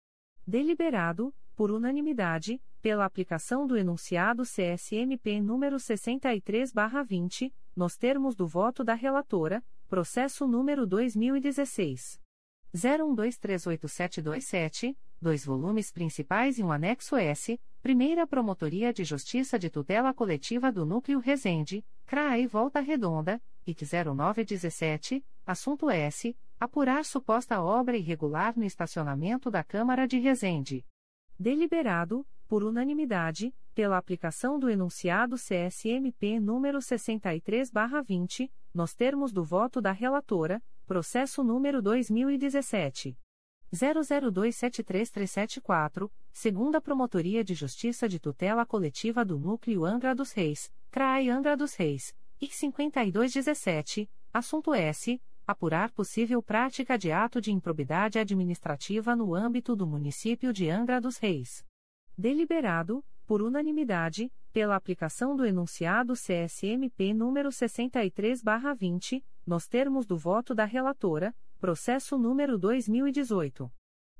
Deliberado, 0.46 1.34
por 1.56 1.70
unanimidade, 1.70 2.60
pela 2.82 3.06
aplicação 3.06 3.66
do 3.66 3.78
enunciado 3.78 4.42
CSMP 4.42 5.40
número 5.40 5.80
63 5.80 6.74
barra 6.74 7.02
20, 7.02 7.54
nos 7.74 7.96
termos 7.96 8.36
do 8.36 8.46
voto 8.46 8.84
da 8.84 8.92
relatora, 8.92 9.64
processo 9.88 10.46
número 10.46 10.86
2016. 10.86 12.22
01238727, 12.74 14.94
dois 15.20 15.44
volumes 15.44 15.90
principais 15.90 16.58
e 16.58 16.62
um 16.62 16.70
anexo 16.70 17.16
S, 17.16 17.58
Primeira 17.82 18.26
Promotoria 18.26 18.92
de 18.92 19.04
Justiça 19.04 19.58
de 19.58 19.68
Tutela 19.68 20.14
Coletiva 20.14 20.72
do 20.72 20.86
Núcleo 20.86 21.18
Resende, 21.18 21.84
CRAE 22.06 22.46
Volta 22.46 22.80
Redonda, 22.80 23.40
IC 23.66 23.84
0917, 23.84 25.24
assunto 25.46 25.90
S. 25.90 26.36
Apurar 26.58 27.04
suposta 27.04 27.60
obra 27.60 27.96
irregular 27.96 28.56
no 28.56 28.64
estacionamento 28.64 29.50
da 29.50 29.64
Câmara 29.64 30.06
de 30.06 30.18
Resende. 30.18 30.86
Deliberado, 31.38 32.26
por 32.46 32.62
unanimidade, 32.62 33.54
pela 33.74 33.98
aplicação 33.98 34.58
do 34.58 34.70
enunciado 34.70 35.36
CSMP 35.36 36.38
número 36.38 36.78
63/20, 36.78 38.50
nos 38.72 38.94
termos 38.94 39.32
do 39.32 39.42
voto 39.42 39.80
da 39.80 39.92
relatora, 39.92 40.62
processo 40.86 41.42
número 41.42 41.82
2017 41.82 43.18
00273374, 43.74 46.10
segunda 46.32 46.80
Promotoria 46.80 47.44
de 47.44 47.54
Justiça 47.54 48.08
de 48.08 48.20
Tutela 48.20 48.64
Coletiva 48.64 49.22
do 49.24 49.36
Núcleo 49.38 49.84
Angra 49.84 50.14
dos 50.14 50.30
Reis, 50.32 50.72
CRAI 50.90 51.28
Angra 51.28 51.56
dos 51.56 51.74
Reis, 51.74 52.14
IC 52.40 52.54
5217, 52.54 54.08
assunto 54.32 54.72
S. 54.72 55.20
Apurar 55.46 55.92
possível 55.92 56.42
prática 56.42 56.96
de 56.96 57.12
ato 57.12 57.38
de 57.38 57.52
improbidade 57.52 58.18
administrativa 58.18 59.14
no 59.14 59.34
âmbito 59.34 59.76
do 59.76 59.86
município 59.86 60.54
de 60.54 60.70
Angra 60.70 60.98
dos 60.98 61.18
Reis. 61.18 61.62
Deliberado, 62.16 63.04
por 63.26 63.42
unanimidade, 63.42 64.32
pela 64.54 64.76
aplicação 64.76 65.36
do 65.36 65.44
enunciado 65.44 66.14
CSMP 66.14 67.12
número 67.12 67.50
63/20, 67.50 69.22
nos 69.46 69.66
termos 69.66 70.06
do 70.06 70.16
voto 70.16 70.54
da 70.54 70.64
relatora, 70.64 71.34
processo 71.64 72.18
número 72.18 72.58
2018 72.58 73.72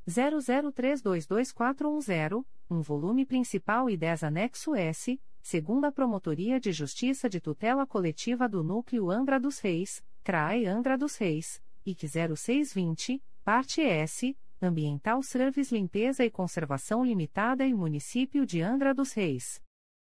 00322410, 0.09 2.43
um 2.71 2.81
volume 2.81 3.27
principal 3.27 3.91
e 3.91 3.99
10 3.99 4.25
anexo 4.25 4.75
S, 4.75 5.21
segunda 5.43 5.93
Promotoria 5.93 6.59
de 6.59 6.73
Justiça 6.73 7.29
de 7.29 7.43
Tutela 7.43 7.87
Coletiva 7.87 8.49
do 8.49 8.65
Núcleo 8.65 9.11
Angra 9.11 9.39
dos 9.39 9.59
Reis, 9.59 10.03
CRAE 10.23 10.65
Angra 10.65 10.97
dos 10.97 11.19
Reis, 11.19 11.63
IC 11.85 12.09
0620, 12.35 13.23
parte 13.45 13.83
S, 13.83 14.35
Ambiental 14.63 15.23
Service 15.23 15.75
Limpeza 15.75 16.25
e 16.25 16.31
Conservação 16.31 17.05
Limitada 17.05 17.67
e 17.67 17.75
Município 17.75 18.47
de 18.47 18.63
Angra 18.63 18.95
dos 18.95 19.13
Reis. 19.13 19.61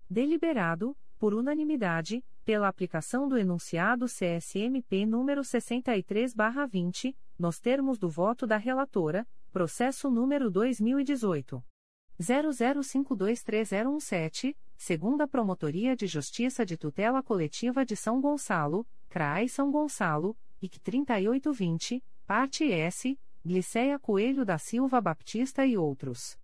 Deliberado, 0.10 0.94
por 1.18 1.34
unanimidade, 1.34 2.22
pela 2.44 2.68
aplicação 2.68 3.30
do 3.30 3.38
enunciado 3.38 4.08
CSMP 4.08 5.06
número 5.06 5.42
63/20, 5.42 7.16
nos 7.40 7.60
termos 7.60 7.98
do 7.98 8.08
voto 8.10 8.46
da 8.46 8.58
relatora, 8.58 9.26
processo 9.52 10.12
número 10.12 10.52
2018 10.52 11.64
00523017, 12.20 14.56
segunda 14.76 15.26
Promotoria 15.26 15.96
de 15.96 16.06
Justiça 16.06 16.66
de 16.66 16.76
Tutela 16.78 17.24
Coletiva 17.24 17.86
de 17.86 17.96
São 17.96 18.20
Gonçalo, 18.20 18.86
CRAI 19.08 19.48
São 19.48 19.72
Gonçalo, 19.72 20.36
IC 20.62 20.82
3820, 20.82 22.04
parte 22.28 22.70
S 22.70 23.18
Gliceia 23.44 23.98
Coelho 23.98 24.44
da 24.44 24.58
Silva 24.58 25.00
Baptista 25.00 25.66
e 25.66 25.78
outros. 25.78 26.38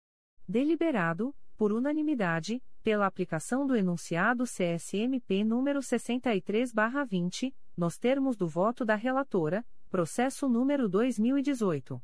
Deliberado, 0.47 1.35
por 1.57 1.73
unanimidade, 1.73 2.63
pela 2.81 3.05
aplicação 3.05 3.67
do 3.67 3.75
enunciado 3.75 4.45
CSMP 4.45 5.43
número 5.43 5.81
63/20, 5.81 7.53
nos 7.75 7.97
termos 7.97 8.37
do 8.37 8.47
voto 8.47 8.85
da 8.85 8.95
relatora, 8.95 9.65
processo 9.95 10.49
número 10.49 10.89
2018 10.89 12.01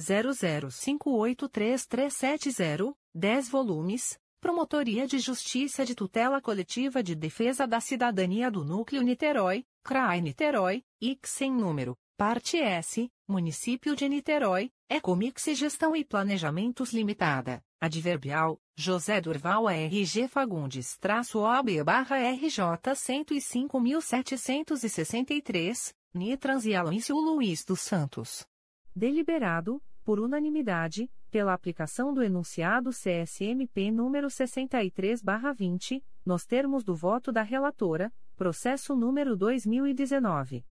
00583370, 0.00 2.94
10 3.14 3.48
volumes. 3.50 4.18
Promotoria 4.40 5.06
de 5.06 5.18
Justiça 5.18 5.84
de 5.84 5.94
Tutela 5.94 6.40
Coletiva 6.40 7.02
de 7.02 7.14
Defesa 7.14 7.66
da 7.66 7.80
Cidadania 7.80 8.50
do 8.50 8.64
Núcleo 8.64 9.02
Niterói, 9.02 9.66
CRAI 9.82 10.22
Niterói, 10.22 10.82
IC 11.02 11.28
sem 11.28 11.52
número, 11.52 11.94
parte 12.16 12.56
S, 12.56 13.10
Município 13.28 13.94
de 13.94 14.08
Niterói, 14.08 14.72
Ecomix 14.88 15.44
Gestão 15.54 15.94
e 15.94 16.02
Planejamentos 16.02 16.94
Limitada, 16.94 17.62
Adverbial, 17.78 18.58
José 18.74 19.20
Durval 19.20 19.68
RG 19.68 20.28
Fagundes 20.28 20.96
traço 20.98 21.40
OB 21.40 21.84
barra 21.84 22.16
RJ 22.16 22.56
105.763, 22.94 25.92
Nitrans 26.14 26.64
e 26.64 26.74
Aloísio 26.76 27.16
Luiz 27.16 27.64
dos 27.64 27.80
Santos. 27.80 28.46
Deliberado, 28.94 29.82
por 30.04 30.20
unanimidade, 30.20 31.10
pela 31.28 31.52
aplicação 31.52 32.14
do 32.14 32.22
enunciado 32.22 32.90
CSMP 32.90 33.90
número 33.90 34.30
63 34.30 35.20
barra 35.20 35.52
20, 35.52 36.00
nos 36.24 36.46
termos 36.46 36.84
do 36.84 36.94
voto 36.94 37.32
da 37.32 37.42
relatora, 37.42 38.12
processo 38.36 38.94
número 38.94 39.36
2019. 39.36 40.64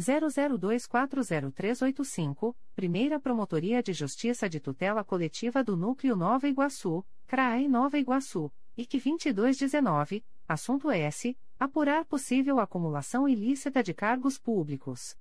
00240385, 0.00 2.54
Primeira 2.76 3.18
Promotoria 3.18 3.82
de 3.82 3.92
Justiça 3.92 4.48
de 4.48 4.60
Tutela 4.60 5.02
Coletiva 5.02 5.64
do 5.64 5.76
Núcleo 5.76 6.14
Nova 6.14 6.48
Iguaçu, 6.48 7.04
CRAE 7.26 7.66
Nova 7.66 7.98
Iguaçu, 7.98 8.48
IC 8.76 8.98
2219, 8.98 10.24
assunto 10.48 10.90
S. 10.90 11.38
Apurar 11.60 12.04
possível 12.04 12.58
acumulação 12.58 13.28
ilícita 13.28 13.84
de 13.84 13.94
cargos 13.94 14.36
públicos. 14.36 15.16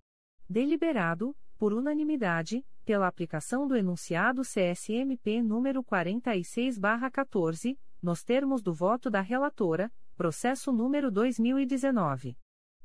Deliberado, 0.50 1.38
por 1.60 1.72
unanimidade, 1.72 2.66
pela 2.84 3.08
aplicação 3.08 3.68
do 3.68 3.78
enunciado 3.78 4.42
CSMP 4.42 5.44
número 5.44 5.84
46/14, 5.84 7.78
nos 8.02 8.24
termos 8.24 8.64
do 8.64 8.74
voto 8.74 9.12
da 9.12 9.22
relatora, 9.22 9.94
processo 10.16 10.72
número 10.72 11.12
2019 11.12 12.36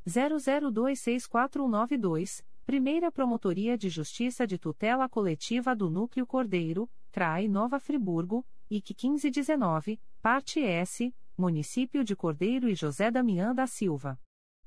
00264192, 0.06 2.44
Primeira 2.66 3.10
Promotoria 3.10 3.78
de 3.78 3.88
Justiça 3.88 4.46
de 4.46 4.58
Tutela 4.58 5.08
Coletiva 5.08 5.74
do 5.74 5.88
Núcleo 5.88 6.26
Cordeiro, 6.26 6.90
CRAI 7.10 7.48
Nova 7.48 7.80
Friburgo, 7.80 8.44
IC 8.70 8.90
1519, 8.90 9.98
Parte 10.30 10.62
S, 10.62 11.10
Município 11.38 12.04
de 12.04 12.14
Cordeiro 12.14 12.68
e 12.68 12.74
José 12.74 13.10
Damião 13.10 13.54
da 13.54 13.66
Silva. 13.66 14.20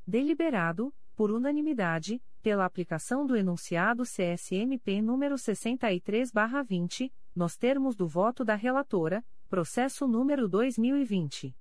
Deliberado, 0.08 0.92
por 1.16 1.30
unanimidade, 1.30 2.20
pela 2.42 2.66
aplicação 2.66 3.28
do 3.28 3.38
enunciado 3.38 4.02
CSMP 4.02 5.04
número 5.04 5.36
63/20, 5.36 7.14
nos 7.36 7.58
termos 7.58 7.96
do 7.96 8.08
voto 8.08 8.44
da 8.44 8.56
relatora, 8.56 9.24
processo 9.48 10.08
número 10.08 10.50
2020 10.50 11.56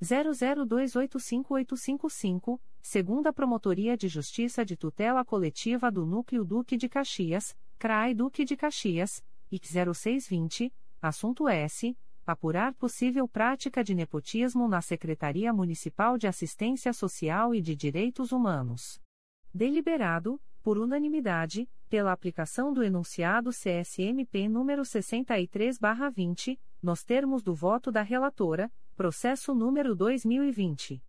00285855, 0.00 2.58
segunda 2.80 3.34
Promotoria 3.34 3.98
de 3.98 4.08
Justiça 4.08 4.64
de 4.64 4.78
Tutela 4.78 5.26
Coletiva 5.26 5.92
do 5.92 6.06
Núcleo 6.06 6.42
Duque 6.42 6.78
de 6.78 6.88
Caxias, 6.88 7.54
CRAI 7.78 8.14
Duque 8.14 8.46
de 8.46 8.56
Caxias, 8.56 9.22
IC 9.50 9.92
0620, 9.92 10.72
assunto 11.02 11.46
S. 11.46 11.94
Apurar 12.24 12.72
possível 12.74 13.26
prática 13.26 13.82
de 13.82 13.96
nepotismo 13.96 14.68
na 14.68 14.80
Secretaria 14.80 15.52
Municipal 15.52 16.16
de 16.16 16.28
Assistência 16.28 16.92
Social 16.92 17.52
e 17.52 17.60
de 17.60 17.74
Direitos 17.74 18.30
Humanos. 18.30 19.02
Deliberado, 19.52 20.40
por 20.62 20.78
unanimidade, 20.78 21.68
pela 21.88 22.12
aplicação 22.12 22.72
do 22.72 22.84
enunciado 22.84 23.50
CSMP 23.50 24.48
número 24.48 24.82
63/20, 24.82 26.60
nos 26.80 27.02
termos 27.02 27.42
do 27.42 27.52
voto 27.52 27.90
da 27.90 28.02
relatora, 28.02 28.70
processo 28.94 29.52
número 29.52 29.96
2020 29.96 31.02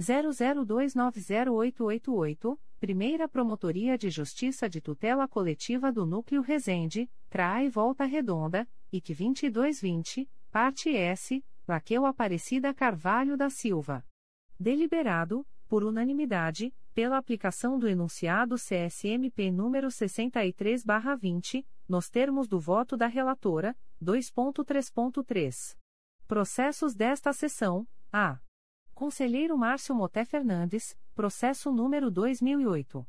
00290888, 0.00 2.58
Primeira 2.80 3.28
Promotoria 3.28 3.98
de 3.98 4.08
Justiça 4.08 4.66
de 4.68 4.80
Tutela 4.80 5.28
Coletiva 5.28 5.92
do 5.92 6.06
Núcleo 6.06 6.40
Resende, 6.40 7.06
CRAI 7.28 7.68
Volta 7.68 8.06
Redonda, 8.06 8.66
IC 8.90 9.14
2220, 9.14 10.26
parte 10.54 10.94
S, 10.94 11.44
Raquel 11.66 12.06
Aparecida 12.06 12.72
Carvalho 12.72 13.36
da 13.36 13.50
Silva. 13.50 14.06
Deliberado, 14.56 15.44
por 15.66 15.82
unanimidade, 15.82 16.72
pela 16.94 17.18
aplicação 17.18 17.76
do 17.76 17.88
enunciado 17.88 18.54
CSMP 18.54 19.50
número 19.50 19.88
63/20, 19.88 21.66
nos 21.88 22.08
termos 22.08 22.46
do 22.46 22.60
voto 22.60 22.96
da 22.96 23.08
relatora, 23.08 23.76
2.3.3. 24.00 25.76
Processos 26.28 26.94
desta 26.94 27.32
sessão: 27.32 27.84
A. 28.12 28.38
Conselheiro 28.94 29.58
Márcio 29.58 29.92
Moté 29.92 30.24
Fernandes, 30.24 30.96
processo 31.16 31.72
número 31.72 32.12
2008 32.12 33.04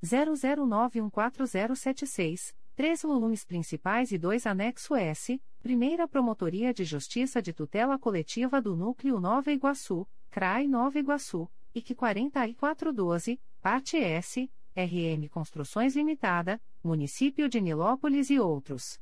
00914076, 0.00 2.54
três 2.74 3.02
volumes 3.02 3.44
principais 3.44 4.12
e 4.12 4.18
dois 4.18 4.46
anexo 4.46 4.94
S, 4.94 5.40
Primeira 5.62 6.08
Promotoria 6.08 6.72
de 6.72 6.84
Justiça 6.84 7.40
de 7.40 7.52
Tutela 7.52 7.98
Coletiva 7.98 8.60
do 8.60 8.74
Núcleo 8.74 9.20
Nova 9.20 9.52
Iguaçu, 9.52 10.06
CRAI 10.30 10.66
Nova 10.66 10.98
Iguaçu, 10.98 11.48
IC 11.74 11.94
4412, 11.94 13.40
parte 13.60 13.96
S, 13.96 14.50
RM 14.74 15.28
Construções 15.28 15.94
Limitada, 15.94 16.60
Município 16.82 17.48
de 17.48 17.60
Nilópolis 17.60 18.30
e 18.30 18.40
outros. 18.40 18.98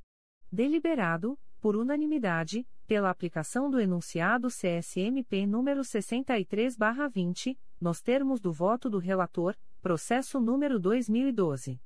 Deliberado, 0.51 1.39
por 1.61 1.77
unanimidade, 1.77 2.67
pela 2.87 3.09
aplicação 3.09 3.71
do 3.71 3.79
enunciado 3.79 4.49
CSMP 4.49 5.47
número 5.47 5.83
63/20, 5.83 7.57
nos 7.81 8.03
termos 8.03 8.41
do 8.41 8.53
voto 8.53 8.91
do 8.91 8.99
relator, 8.99 9.57
Processo 9.81 10.41
número 10.41 10.79
2012. 10.79 11.81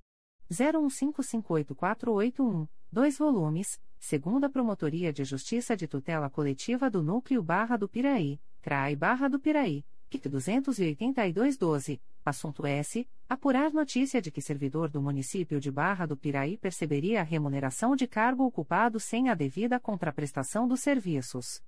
01558481, 0.51 2.67
dois 2.91 3.19
volumes, 3.19 3.79
segunda 3.99 4.49
Promotoria 4.49 5.13
de 5.13 5.25
Justiça 5.25 5.77
de 5.77 5.87
Tutela 5.89 6.31
Coletiva 6.31 6.89
do 6.91 7.03
Núcleo 7.03 7.43
Barra 7.43 7.77
do 7.77 7.89
Piraí, 7.89 8.41
CRAI 8.61 8.97
Barra 8.97 9.29
do 9.29 9.41
Piraí, 9.41 9.85
PIC 10.11 10.29
28212, 10.29 12.01
assunto 12.25 12.67
S. 12.67 13.09
Apurar 13.29 13.73
notícia 13.73 14.23
de 14.23 14.31
que 14.31 14.41
servidor 14.41 14.89
do 14.89 15.03
município 15.03 15.59
de 15.59 15.69
Barra 15.71 16.07
do 16.07 16.17
Piraí 16.17 16.57
perceberia 16.57 17.21
a 17.21 17.25
remuneração 17.25 17.97
de 17.97 18.07
cargo 18.07 18.45
ocupado 18.45 19.01
sem 19.01 19.29
a 19.29 19.35
devida 19.35 19.81
contraprestação 19.81 20.69
dos 20.69 20.81
serviços. 20.81 21.61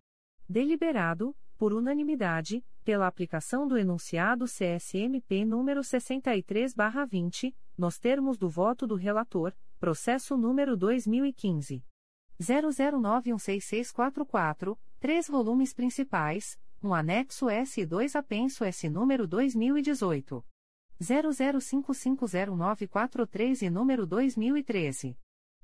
Deliberado, 0.48 1.34
por 1.58 1.72
unanimidade, 1.72 2.64
pela 2.84 3.06
aplicação 3.06 3.66
do 3.66 3.76
enunciado 3.76 4.44
CSMP 4.44 5.44
número 5.44 5.82
63/20, 5.82 7.54
nos 7.76 7.98
termos 7.98 8.38
do 8.38 8.48
voto 8.48 8.86
do 8.86 8.94
relator, 8.94 9.52
processo 9.78 10.36
número 10.36 10.76
2015 10.76 11.84
00916644, 12.40 14.78
três 15.00 15.26
volumes 15.26 15.72
principais, 15.72 16.56
um 16.82 16.92
anexo 16.94 17.48
S 17.48 17.80
e 17.80 17.86
dois 17.86 18.14
apenso 18.14 18.62
S 18.64 18.86
número 18.88 19.26
2018 19.26 20.44
00550943 21.00 23.62
e 23.62 23.70
número 23.70 24.06
2013 24.06 25.18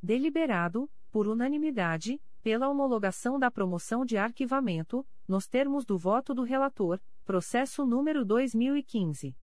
Deliberado, 0.02 0.91
por 1.12 1.28
unanimidade, 1.28 2.20
pela 2.42 2.68
homologação 2.68 3.39
da 3.39 3.52
promoção 3.52 4.05
de 4.05 4.17
arquivamento, 4.17 5.07
nos 5.28 5.47
termos 5.47 5.84
do 5.84 5.97
voto 5.97 6.34
do 6.34 6.42
relator, 6.42 7.01
processo 7.25 7.86
número 7.86 8.25
2015. 8.25 9.36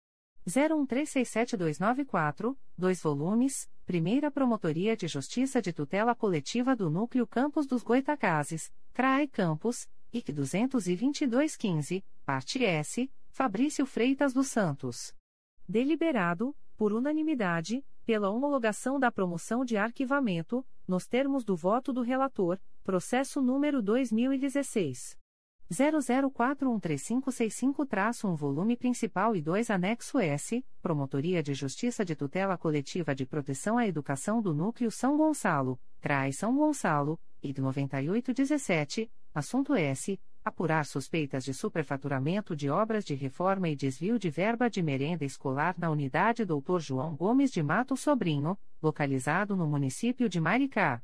01367294, 0.49 2.57
2 2.77 3.03
volumes, 3.03 3.69
Primeira 3.85 4.31
Promotoria 4.31 4.97
de 4.97 5.07
Justiça 5.07 5.61
de 5.61 5.73
Tutela 5.73 6.15
Coletiva 6.15 6.75
do 6.75 6.91
Núcleo 6.91 7.27
Campos 7.27 7.67
dos 7.67 7.83
Goitacazes, 7.83 8.73
CRAE 8.93 9.29
Campos, 9.29 9.89
IC 10.13 10.33
22215, 10.33 12.05
parte 12.25 12.65
S, 12.65 13.11
Fabrício 13.29 13.87
Freitas 13.87 14.33
dos 14.33 14.49
Santos. 14.49 15.15
Deliberado, 15.69 16.57
por 16.77 16.93
unanimidade, 16.93 17.85
pela 18.05 18.31
homologação 18.31 18.99
da 18.99 19.13
promoção 19.13 19.65
de 19.65 19.77
arquivamento, 19.77 20.67
nos 20.87 21.07
termos 21.07 21.45
do 21.45 21.55
voto 21.55 21.93
do 21.93 22.01
relator, 22.01 22.59
processo 22.83 23.43
número 23.43 23.83
2016 23.83 25.19
00413565-1 25.71 28.35
volume 28.35 28.77
principal 28.77 29.37
e 29.37 29.43
2 29.43 29.71
anexo 29.71 30.19
S, 30.19 30.65
Promotoria 30.81 31.43
de 31.43 31.53
Justiça 31.53 32.03
de 32.05 32.17
Tutela 32.17 32.57
Coletiva 32.57 33.15
de 33.15 33.27
Proteção 33.27 33.77
à 33.77 33.87
Educação 33.87 34.41
do 34.41 34.55
Núcleo 34.55 34.91
São 34.91 35.15
Gonçalo, 35.17 35.79
CRAI 36.01 36.33
São 36.33 36.57
Gonçalo, 36.57 37.21
ID 37.43 37.59
9817, 37.59 39.11
assunto 39.35 39.75
S, 39.75 40.19
apurar 40.43 40.87
suspeitas 40.87 41.45
de 41.45 41.53
superfaturamento 41.53 42.57
de 42.57 42.71
obras 42.71 43.05
de 43.05 43.15
reforma 43.15 43.69
e 43.69 43.77
desvio 43.77 44.19
de 44.19 44.31
verba 44.31 44.71
de 44.71 44.83
merenda 44.83 45.25
escolar 45.25 45.75
na 45.79 45.91
unidade 45.91 46.47
Dr. 46.47 46.79
João 46.79 47.15
Gomes 47.15 47.51
de 47.51 47.63
Mato 47.63 47.97
Sobrinho, 47.97 48.57
localizado 48.83 49.55
no 49.55 49.67
município 49.67 50.29
de 50.29 50.41
Maricá. 50.41 51.03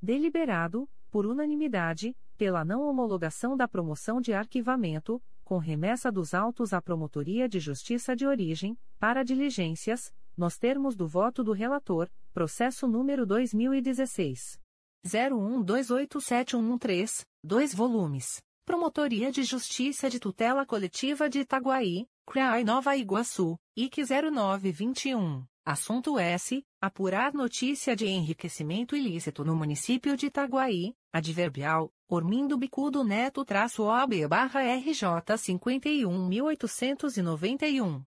Deliberado, 0.00 0.88
por 1.10 1.26
unanimidade, 1.26 2.16
pela 2.42 2.64
não 2.64 2.82
homologação 2.82 3.56
da 3.56 3.68
promoção 3.68 4.20
de 4.20 4.32
arquivamento, 4.32 5.22
com 5.44 5.58
remessa 5.58 6.10
dos 6.10 6.34
autos 6.34 6.72
à 6.72 6.82
Promotoria 6.82 7.48
de 7.48 7.60
Justiça 7.60 8.16
de 8.16 8.26
Origem, 8.26 8.76
para 8.98 9.22
diligências, 9.22 10.12
nos 10.36 10.58
termos 10.58 10.96
do 10.96 11.06
voto 11.06 11.44
do 11.44 11.52
relator, 11.52 12.10
processo 12.34 12.88
número 12.88 13.24
2016. 13.24 14.58
01287113, 15.06 17.24
2 17.44 17.74
volumes. 17.76 18.42
Promotoria 18.64 19.30
de 19.30 19.44
Justiça 19.44 20.10
de 20.10 20.18
Tutela 20.18 20.66
Coletiva 20.66 21.30
de 21.30 21.42
Itaguaí, 21.42 22.08
CRAI 22.26 22.64
Nova 22.64 22.96
Iguaçu, 22.96 23.56
IC 23.76 24.02
0921. 24.32 25.44
Assunto 25.64 26.18
S. 26.18 26.66
Apurar 26.80 27.32
notícia 27.32 27.94
de 27.94 28.08
enriquecimento 28.08 28.96
ilícito 28.96 29.44
no 29.44 29.54
município 29.54 30.16
de 30.16 30.26
Itaguaí, 30.26 30.92
adverbial, 31.12 31.92
Ormindo 32.08 32.58
Bicudo 32.58 33.04
Neto 33.04 33.44
traço 33.44 33.84
OB 33.84 34.26
barra 34.26 34.62
RJ 34.62 35.04
51.891. 35.36 38.02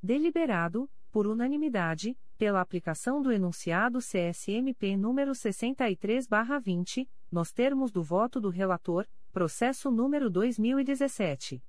Deliberado, 0.00 0.88
por 1.10 1.26
unanimidade, 1.26 2.16
pela 2.38 2.60
aplicação 2.60 3.20
do 3.20 3.32
enunciado 3.32 3.98
CSMP 3.98 4.96
número 4.96 5.34
63 5.34 6.28
barra 6.28 6.60
20, 6.60 7.10
nos 7.28 7.50
termos 7.50 7.90
do 7.90 8.04
voto 8.04 8.40
do 8.40 8.50
relator, 8.50 9.04
processo 9.32 9.90
número 9.90 10.30
2017. 10.30 11.60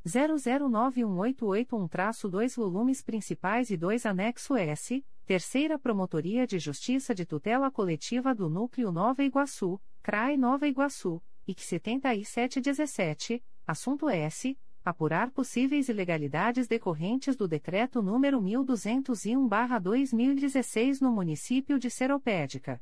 00918881-2 0.05 2.57
volumes 2.57 3.01
principais 3.01 3.69
e 3.69 3.77
2 3.77 4.05
anexo 4.05 4.57
S, 4.57 5.01
Terceira 5.25 5.79
Promotoria 5.79 6.45
de 6.45 6.59
Justiça 6.59 7.15
de 7.15 7.25
Tutela 7.25 7.71
Coletiva 7.71 8.35
do 8.35 8.49
Núcleo 8.49 8.91
Nova 8.91 9.23
Iguaçu, 9.23 9.79
CRAI 10.01 10.35
Nova 10.35 10.67
Iguaçu, 10.67 11.23
IC 11.47 11.61
7717, 11.61 13.41
assunto 13.65 14.09
S 14.09 14.57
apurar 14.83 15.31
possíveis 15.31 15.87
ilegalidades 15.89 16.67
decorrentes 16.67 17.35
do 17.35 17.47
decreto 17.47 18.01
número 18.01 18.41
1201/2016 18.41 20.99
no 20.99 21.11
município 21.11 21.77
de 21.79 21.89
Seropédica. 21.89 22.81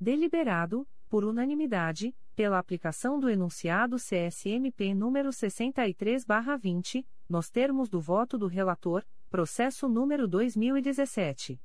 Deliberado, 0.00 0.86
por 1.08 1.24
unanimidade, 1.24 2.14
pela 2.36 2.58
aplicação 2.58 3.18
do 3.18 3.30
enunciado 3.30 3.96
CSMP 3.96 4.94
número 4.94 5.30
63/20, 5.30 7.04
nos 7.28 7.50
termos 7.50 7.88
do 7.88 8.00
voto 8.00 8.38
do 8.38 8.46
relator, 8.46 9.04
processo 9.28 9.88
número 9.88 10.28
2017 10.28 11.60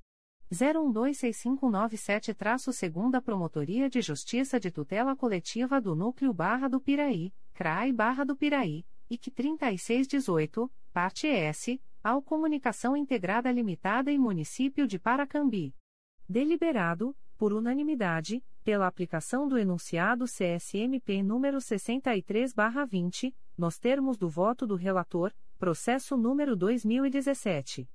01265997-segunda 0.52 3.22
Promotoria 3.22 3.88
de 3.90 4.02
Justiça 4.02 4.60
de 4.60 4.72
Tutela 4.72 5.16
Coletiva 5.16 5.80
do 5.82 5.96
Núcleo 5.96 6.34
Barra 6.34 6.68
do 6.68 6.80
Piraí, 6.80 7.34
CRAI 7.54 7.92
Barra 7.92 8.24
do 8.24 8.36
Piraí, 8.36 8.86
IC 9.14 9.30
3618, 9.32 10.72
parte 10.92 11.28
S, 11.28 11.80
ao 12.04 12.22
Comunicação 12.22 12.98
Integrada 12.98 13.52
Limitada 13.52 14.12
e 14.12 14.18
Município 14.18 14.88
de 14.88 14.98
Paracambi. 14.98 15.76
Deliberado, 16.28 17.16
por 17.38 17.54
unanimidade, 17.54 18.44
pela 18.64 18.88
aplicação 18.88 19.48
do 19.48 19.58
enunciado 19.58 20.26
CSMP 20.26 21.22
número 21.22 21.60
63/20, 21.60 23.36
nos 23.58 23.78
termos 23.78 24.18
do 24.18 24.30
voto 24.30 24.66
do 24.66 24.76
relator, 24.76 25.32
processo 25.60 26.18
número 26.18 26.56
2017 26.56 27.88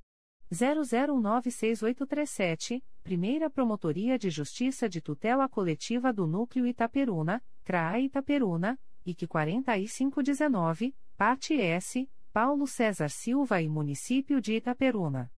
00196837, 0.51 2.83
Primeira 3.03 3.49
Promotoria 3.49 4.17
de 4.17 4.30
Justiça 4.30 4.88
de 4.88 5.01
Tutela 5.01 5.49
Coletiva 5.49 6.13
do 6.13 6.26
Núcleo 6.26 6.65
Itaperuna, 6.65 7.44
CRAA 7.63 7.99
Itaperuna, 7.99 8.80
IC 9.06 9.28
4519, 9.28 10.96
parte 11.17 11.60
S, 11.60 12.10
Paulo 12.31 12.65
César 12.67 13.10
Silva 13.10 13.62
e 13.62 13.67
Município 13.67 14.40
de 14.40 14.53
Itaperuna. 14.53 15.30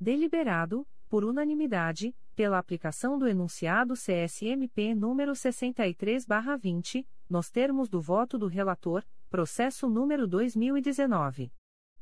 Deliberado, 0.00 0.86
por 1.08 1.24
unanimidade, 1.24 2.14
pela 2.34 2.58
aplicação 2.58 3.18
do 3.18 3.28
enunciado 3.28 3.94
CSMP 3.94 4.94
número 4.94 5.32
63/20, 5.32 7.06
nos 7.28 7.50
termos 7.50 7.88
do 7.88 8.00
voto 8.00 8.38
do 8.38 8.46
relator, 8.46 9.04
processo 9.30 9.88
número 9.88 10.26
2019 10.26 11.52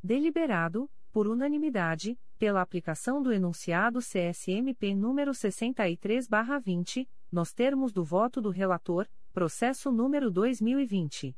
Deliberado, 0.02 0.90
por 1.12 1.28
unanimidade, 1.28 2.18
pela 2.36 2.60
aplicação 2.60 3.22
do 3.22 3.32
enunciado 3.32 4.00
CSMP 4.00 4.96
número 4.96 5.32
63/20, 5.32 7.08
nos 7.30 7.52
termos 7.52 7.92
do 7.92 8.02
voto 8.02 8.40
do 8.40 8.50
relator, 8.50 9.06
processo 9.32 9.92
número 9.92 10.28
2020 10.28 11.36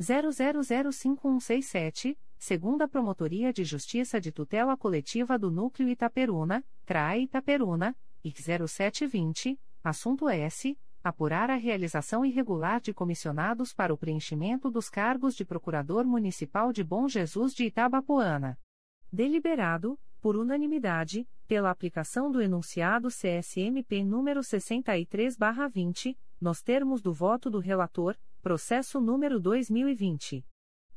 00051167, 0.00 2.18
segunda 2.36 2.88
Promotoria 2.88 3.52
de 3.52 3.62
Justiça 3.62 4.20
de 4.20 4.32
Tutela 4.32 4.76
Coletiva 4.76 5.38
do 5.38 5.52
Núcleo 5.52 5.88
Itaperuna, 5.88 6.64
CRAE 6.84 7.22
Itaperuna, 7.22 7.96
IC 8.24 8.66
0720, 8.66 9.60
assunto 9.82 10.30
S. 10.30 10.78
Apurar 11.02 11.50
a 11.50 11.56
realização 11.56 12.24
irregular 12.24 12.80
de 12.80 12.94
comissionados 12.94 13.74
para 13.74 13.92
o 13.92 13.98
preenchimento 13.98 14.70
dos 14.70 14.88
cargos 14.88 15.36
de 15.36 15.44
Procurador 15.44 16.06
Municipal 16.06 16.72
de 16.72 16.82
Bom 16.82 17.06
Jesus 17.06 17.52
de 17.52 17.66
Itabapoana. 17.66 18.58
Deliberado, 19.12 20.00
por 20.22 20.36
unanimidade, 20.36 21.28
pela 21.46 21.70
aplicação 21.70 22.32
do 22.32 22.40
enunciado 22.40 23.08
CSMP 23.08 24.02
número 24.02 24.40
63/20, 24.40 26.16
nos 26.40 26.62
termos 26.62 27.02
do 27.02 27.12
voto 27.12 27.50
do 27.50 27.58
relator, 27.58 28.16
processo 28.40 28.98
número 28.98 29.38
2020 29.38 30.42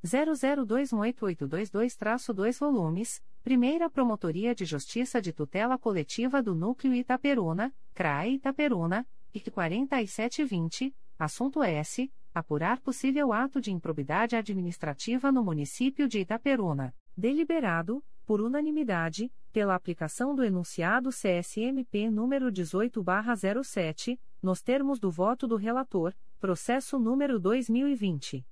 00218822-2 0.06 2.60
volumes, 2.60 3.22
Primeira 3.48 3.90
Promotoria 3.90 4.54
de 4.54 4.66
Justiça 4.66 5.22
de 5.22 5.32
Tutela 5.32 5.78
Coletiva 5.78 6.44
do 6.44 6.54
Núcleo 6.54 6.94
Itaperuna, 6.94 7.74
CRAE 7.94 8.34
Itaperuna, 8.34 9.08
IC 9.34 9.52
4720, 9.52 10.94
assunto 11.18 11.64
S. 11.64 12.12
Apurar 12.34 12.82
possível 12.82 13.32
ato 13.32 13.62
de 13.62 13.72
improbidade 13.72 14.36
administrativa 14.36 15.32
no 15.32 15.46
município 15.46 16.10
de 16.10 16.20
Itaperuna. 16.20 16.94
Deliberado, 17.16 18.04
por 18.26 18.42
unanimidade, 18.42 19.32
pela 19.54 19.76
aplicação 19.76 20.36
do 20.36 20.44
enunciado 20.44 21.10
CSMP 21.10 22.10
número 22.12 22.52
18/07, 22.52 24.20
nos 24.44 24.62
termos 24.62 25.00
do 25.00 25.10
voto 25.10 25.48
do 25.48 25.56
relator, 25.56 26.14
processo 26.38 27.00
número 27.00 27.40
2020 27.40 28.46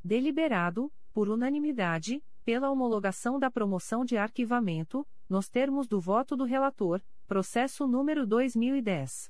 Deliberado, 0.04 0.92
por 1.14 1.30
unanimidade, 1.30 2.22
pela 2.44 2.72
homologação 2.72 3.40
da 3.40 3.52
promoção 3.52 4.04
de 4.04 4.18
arquivamento, 4.18 5.08
nos 5.30 5.50
termos 5.50 5.88
do 5.88 6.00
voto 6.00 6.36
do 6.36 6.44
relator, 6.44 7.02
processo 7.28 7.88
número 7.88 8.26
2010. 8.26 9.30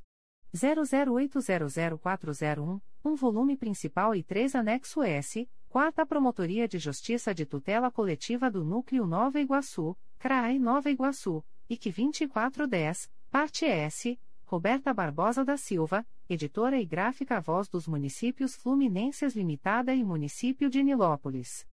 00800401, 0.56 2.82
um 3.04 3.16
volume 3.16 3.56
principal 3.56 4.14
e 4.16 4.24
três 4.24 4.56
anexo 4.56 5.04
S, 5.04 5.48
Quarta 5.68 6.06
Promotoria 6.06 6.68
de 6.68 6.80
Justiça 6.80 7.34
de 7.34 7.46
Tutela 7.46 7.92
Coletiva 7.92 8.50
do 8.50 8.66
Núcleo 8.66 9.06
Nova 9.06 9.40
Iguaçu, 9.40 9.96
CRAI 10.18 10.58
Nova 10.58 10.90
Iguaçu, 10.90 11.46
IC 11.70 11.92
2410, 11.92 13.12
parte 13.30 13.66
S, 13.66 14.20
Roberta 14.46 14.92
Barbosa 14.94 15.46
da 15.46 15.58
Silva, 15.58 16.04
editora 16.28 16.82
e 16.82 16.86
gráfica 16.86 17.40
Voz 17.40 17.70
dos 17.70 17.88
Municípios 17.88 18.56
Fluminenses 18.56 19.36
Limitada 19.36 19.94
e 19.94 20.04
Município 20.04 20.68
de 20.70 20.82
Nilópolis 20.82 21.69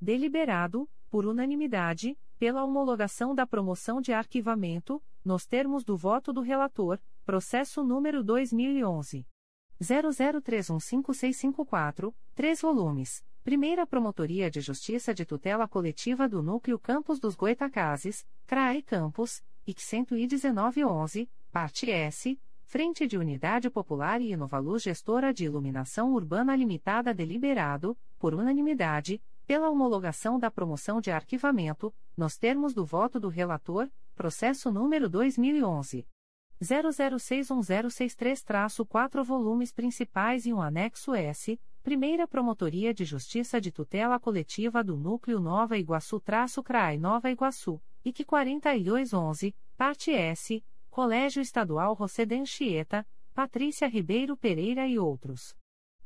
deliberado, 0.00 0.88
por 1.10 1.26
unanimidade, 1.26 2.16
pela 2.38 2.64
homologação 2.64 3.34
da 3.34 3.46
promoção 3.46 4.00
de 4.00 4.12
arquivamento, 4.12 5.02
nos 5.24 5.44
termos 5.44 5.82
do 5.84 5.96
voto 5.96 6.32
do 6.32 6.40
relator, 6.40 7.00
processo 7.24 7.82
número 7.84 8.24
2011 8.24 9.26
00315654, 9.80 12.12
três 12.34 12.60
volumes. 12.60 13.24
Primeira 13.42 13.86
Promotoria 13.86 14.50
de 14.50 14.60
Justiça 14.60 15.14
de 15.14 15.24
Tutela 15.24 15.66
Coletiva 15.66 16.28
do 16.28 16.42
Núcleo 16.42 16.78
Campos 16.78 17.18
dos 17.18 17.34
Goitacazes, 17.34 18.26
CRAE 18.46 18.82
Campos, 18.82 19.42
IC 19.66 19.80
11911, 19.80 21.30
parte 21.50 21.90
S, 21.90 22.38
Frente 22.62 23.06
de 23.06 23.16
Unidade 23.18 23.70
Popular 23.70 24.20
e 24.20 24.32
Inovaluz 24.32 24.82
Gestora 24.82 25.32
de 25.34 25.46
Iluminação 25.46 26.12
Urbana 26.12 26.54
Limitada 26.54 27.14
deliberado, 27.14 27.96
por 28.18 28.34
unanimidade, 28.34 29.22
pela 29.50 29.68
homologação 29.68 30.38
da 30.38 30.48
promoção 30.48 31.00
de 31.00 31.10
arquivamento, 31.10 31.92
nos 32.16 32.38
termos 32.38 32.72
do 32.72 32.84
voto 32.84 33.18
do 33.18 33.28
relator, 33.28 33.90
processo 34.14 34.70
número 34.70 35.08
2011 35.08 36.06
006163-4 36.62 39.24
volumes 39.24 39.72
principais 39.72 40.46
e 40.46 40.52
um 40.52 40.62
anexo 40.62 41.16
S, 41.16 41.60
Primeira 41.82 42.28
Promotoria 42.28 42.94
de 42.94 43.04
Justiça 43.04 43.60
de 43.60 43.72
Tutela 43.72 44.20
Coletiva 44.20 44.84
do 44.84 44.96
Núcleo 44.96 45.40
Nova 45.40 45.76
Iguaçu-CRAI 45.76 46.96
Nova 46.96 47.28
Iguaçu, 47.28 47.82
IC 48.04 48.24
4211, 48.24 49.52
parte 49.76 50.12
S, 50.12 50.64
Colégio 50.88 51.42
Estadual 51.42 51.96
José 51.96 52.24
Anchieta, 52.30 53.04
Patrícia 53.34 53.88
Ribeiro 53.88 54.36
Pereira 54.36 54.86
e 54.86 54.96
outros. 54.96 55.56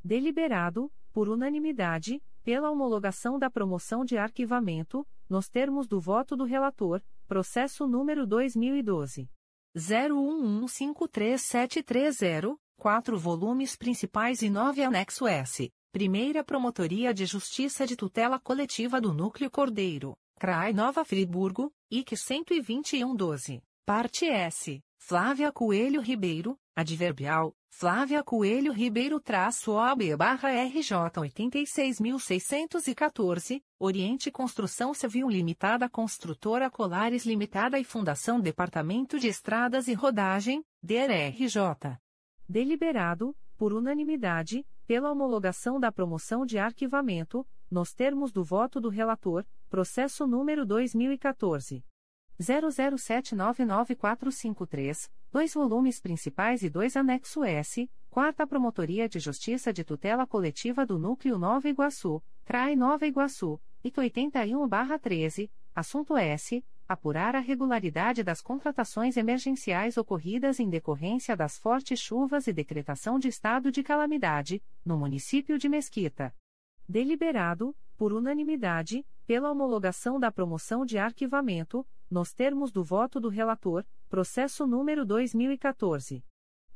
Deliberado, 0.02 0.90
por 1.12 1.28
unanimidade, 1.28 2.22
pela 2.44 2.70
homologação 2.70 3.36
da 3.38 3.48
promoção 3.50 4.04
de 4.04 4.18
arquivamento, 4.18 5.06
nos 5.28 5.48
termos 5.48 5.88
do 5.88 5.98
voto 5.98 6.36
do 6.36 6.44
relator, 6.44 7.02
processo 7.26 7.88
número 7.88 8.24
2012 8.26 9.28
01153730, 9.74 12.54
quatro 12.76 13.18
volumes 13.18 13.74
principais 13.74 14.42
e 14.42 14.50
nove 14.50 14.84
anexo 14.84 15.26
S. 15.26 15.72
Primeira 15.90 16.44
Promotoria 16.44 17.14
de 17.14 17.24
Justiça 17.24 17.86
de 17.86 17.96
Tutela 17.96 18.38
Coletiva 18.38 19.00
do 19.00 19.12
Núcleo 19.12 19.50
Cordeiro, 19.50 20.14
CRAI 20.38 20.72
Nova 20.72 21.04
Friburgo, 21.04 21.72
IC 21.90 22.14
12112, 22.14 23.60
parte 23.86 24.26
S. 24.26 24.80
Flávia 24.98 25.50
Coelho 25.50 26.00
Ribeiro, 26.00 26.56
adverbial, 26.76 27.54
Flávia 27.76 28.22
Coelho 28.22 28.72
Ribeiro 28.72 29.18
traço 29.18 29.72
OAB 29.72 30.14
barra 30.16 30.48
RJ 30.48 30.94
86.614, 31.16 33.60
Oriente 33.80 34.30
Construção 34.30 34.94
Civil 34.94 35.28
Limitada 35.28 35.88
Construtora 35.88 36.70
Colares 36.70 37.26
Limitada 37.26 37.76
e 37.76 37.82
Fundação 37.82 38.40
Departamento 38.40 39.18
de 39.18 39.26
Estradas 39.26 39.88
e 39.88 39.92
Rodagem, 39.92 40.64
DRJ. 40.80 41.98
Deliberado, 42.48 43.34
por 43.58 43.72
unanimidade, 43.72 44.64
pela 44.86 45.10
homologação 45.10 45.80
da 45.80 45.90
promoção 45.90 46.46
de 46.46 46.58
arquivamento, 46.58 47.44
nos 47.68 47.92
termos 47.92 48.30
do 48.30 48.44
voto 48.44 48.80
do 48.80 48.88
relator, 48.88 49.44
processo 49.68 50.28
número 50.28 50.64
2014. 50.64 51.84
00799453, 52.40 55.10
dois 55.32 55.52
volumes 55.54 56.00
principais 56.00 56.62
e 56.62 56.70
dois 56.70 56.96
anexo 56.96 57.42
S, 57.44 57.90
Quarta 58.10 58.46
Promotoria 58.46 59.08
de 59.08 59.18
Justiça 59.18 59.72
de 59.72 59.82
Tutela 59.82 60.26
Coletiva 60.26 60.86
do 60.86 60.96
Núcleo 60.98 61.36
Nova 61.36 61.68
Iguaçu, 61.68 62.22
CRAI 62.44 62.76
Nova 62.76 63.04
Iguaçu, 63.06 63.60
IC 63.82 63.96
81-13, 63.96 65.50
assunto 65.74 66.16
S. 66.16 66.64
Apurar 66.86 67.34
a 67.34 67.40
regularidade 67.40 68.22
das 68.22 68.42
contratações 68.42 69.16
emergenciais 69.16 69.96
ocorridas 69.96 70.60
em 70.60 70.68
decorrência 70.68 71.34
das 71.34 71.58
fortes 71.58 71.98
chuvas 71.98 72.46
e 72.46 72.52
decretação 72.52 73.18
de 73.18 73.26
estado 73.26 73.72
de 73.72 73.82
calamidade, 73.82 74.62
no 74.84 74.98
município 74.98 75.58
de 75.58 75.66
Mesquita. 75.66 76.34
Deliberado, 76.86 77.74
por 77.96 78.12
unanimidade, 78.12 79.02
pela 79.26 79.50
homologação 79.50 80.20
da 80.20 80.30
promoção 80.30 80.84
de 80.84 80.98
arquivamento, 80.98 81.86
nos 82.10 82.32
termos 82.32 82.70
do 82.70 82.84
voto 82.84 83.20
do 83.20 83.28
relator, 83.28 83.84
processo 84.08 84.66
número 84.66 85.04
2014. 85.04 86.24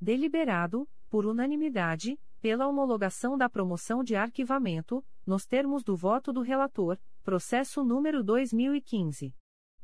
Deliberado, 0.00 0.88
por 1.10 1.26
unanimidade, 1.26 2.18
pela 2.40 2.66
homologação 2.66 3.36
da 3.36 3.46
promoção 3.48 4.02
de 4.02 4.16
arquivamento, 4.16 5.04
nos 5.26 5.46
termos 5.46 5.84
do 5.84 5.94
voto 5.94 6.32
do 6.32 6.40
relator, 6.40 6.98
processo 7.22 7.84
número 7.84 8.24
2015. 8.24 9.34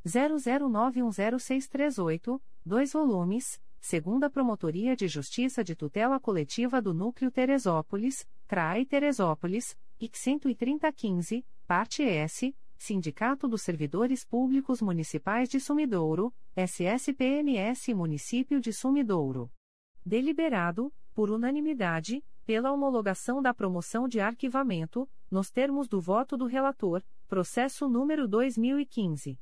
00910638, 0.06 2.40
dois 2.64 2.92
volumes, 2.92 3.60
segunda 3.80 4.28
Promotoria 4.28 4.94
de 4.96 5.08
Justiça 5.08 5.62
de 5.62 5.76
Tutela 5.76 6.20
Coletiva 6.20 6.82
do 6.82 6.92
Núcleo 6.92 7.30
Teresópolis, 7.30 8.28
CRAI 8.48 8.84
Teresópolis, 8.84 9.78
IC 10.00 10.40
13015, 10.40 11.46
parte 11.66 12.02
S, 12.02 12.52
Sindicato 12.76 13.46
dos 13.46 13.62
Servidores 13.62 14.24
Públicos 14.24 14.82
Municipais 14.82 15.48
de 15.48 15.60
Sumidouro, 15.60 16.34
SSPMS 16.56 17.94
Município 17.94 18.60
de 18.60 18.72
Sumidouro. 18.72 19.48
Deliberado, 20.04 20.92
por 21.14 21.30
unanimidade, 21.30 22.24
pela 22.44 22.72
homologação 22.72 23.40
da 23.40 23.54
promoção 23.54 24.08
de 24.08 24.18
arquivamento, 24.18 25.08
nos 25.30 25.48
termos 25.50 25.86
do 25.86 26.00
voto 26.00 26.36
do 26.36 26.46
relator, 26.46 27.00
processo 27.28 27.88
número 27.88 28.26
2015. 28.26 29.38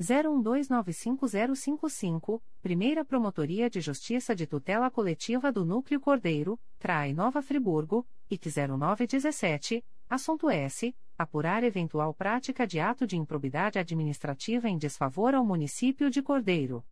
01295055, 0.00 2.40
Primeira 2.62 3.04
Promotoria 3.04 3.68
de 3.68 3.80
Justiça 3.80 4.32
de 4.34 4.46
Tutela 4.46 4.88
Coletiva 4.90 5.50
do 5.50 5.64
Núcleo 5.64 6.00
Cordeiro, 6.00 6.56
CRAI 6.78 7.12
Nova 7.12 7.42
Friburgo, 7.42 8.06
IC 8.30 8.48
0917, 8.48 9.84
assunto 10.08 10.48
S. 10.48 10.94
Apurar 11.16 11.64
eventual 11.64 12.14
prática 12.14 12.64
de 12.64 12.78
ato 12.78 13.04
de 13.04 13.16
improbidade 13.16 13.76
administrativa 13.76 14.68
em 14.68 14.78
desfavor 14.78 15.34
ao 15.34 15.44
município 15.44 16.08
de 16.10 16.22
Cordeiro. 16.22 16.86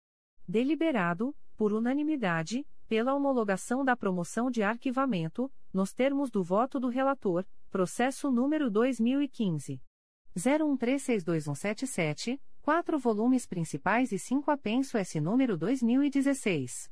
Deliberado, 0.48 1.32
por 1.56 1.72
unanimidade, 1.72 2.66
pela 2.88 3.14
homologação 3.14 3.84
da 3.84 3.96
promoção 3.96 4.50
de 4.50 4.64
arquivamento, 4.64 5.48
nos 5.72 5.92
termos 5.92 6.28
do 6.28 6.42
voto 6.42 6.80
do 6.80 6.88
relator, 6.88 7.46
processo 7.70 8.32
número 8.32 8.68
2015. 8.68 9.80
01362177, 10.36 12.40
quatro 12.66 12.98
volumes 12.98 13.46
principais 13.46 14.10
e 14.10 14.18
cinco 14.18 14.50
apenso 14.50 14.98
S 14.98 15.20
número 15.20 15.56
2016. 15.56 16.90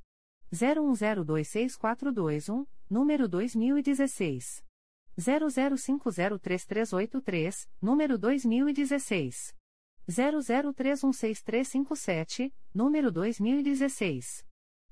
01026421, 0.52 2.64
número 2.88 3.26
2016. 3.26 4.64
00503383, 5.18 7.68
número 7.82 8.16
2016. 8.16 9.52
00316357, 10.08 12.52
número 12.72 13.10
2016. 13.10 14.46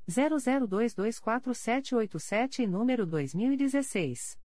00224787 0.09 2.59
e 2.59 2.67
número 2.67 3.07
2016. 3.07 4.42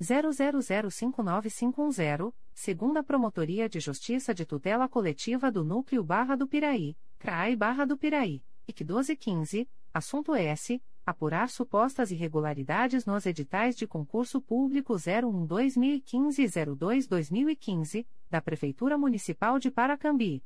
00059510, 0.00 2.32
segunda 2.54 3.02
Promotoria 3.02 3.68
de 3.68 3.80
Justiça 3.80 4.32
de 4.32 4.46
Tutela 4.46 4.88
Coletiva 4.88 5.52
do 5.52 5.62
Núcleo 5.62 6.02
Barra 6.02 6.34
do 6.36 6.48
Piraí, 6.48 6.96
CRAI 7.18 7.54
Barra 7.54 7.84
do 7.84 7.98
Piraí, 7.98 8.42
IC 8.66 8.84
1215, 8.84 9.68
assunto 9.92 10.34
S. 10.34 10.82
Apurar 11.04 11.48
supostas 11.48 12.12
irregularidades 12.12 13.04
nos 13.04 13.26
editais 13.26 13.74
de 13.74 13.84
concurso 13.86 14.40
público 14.40 14.94
01-2015 14.94 16.38
e 16.38 16.46
02-2015, 16.46 18.06
da 18.30 18.40
Prefeitura 18.40 18.96
Municipal 18.96 19.58
de 19.58 19.70
Paracambi. 19.70 20.42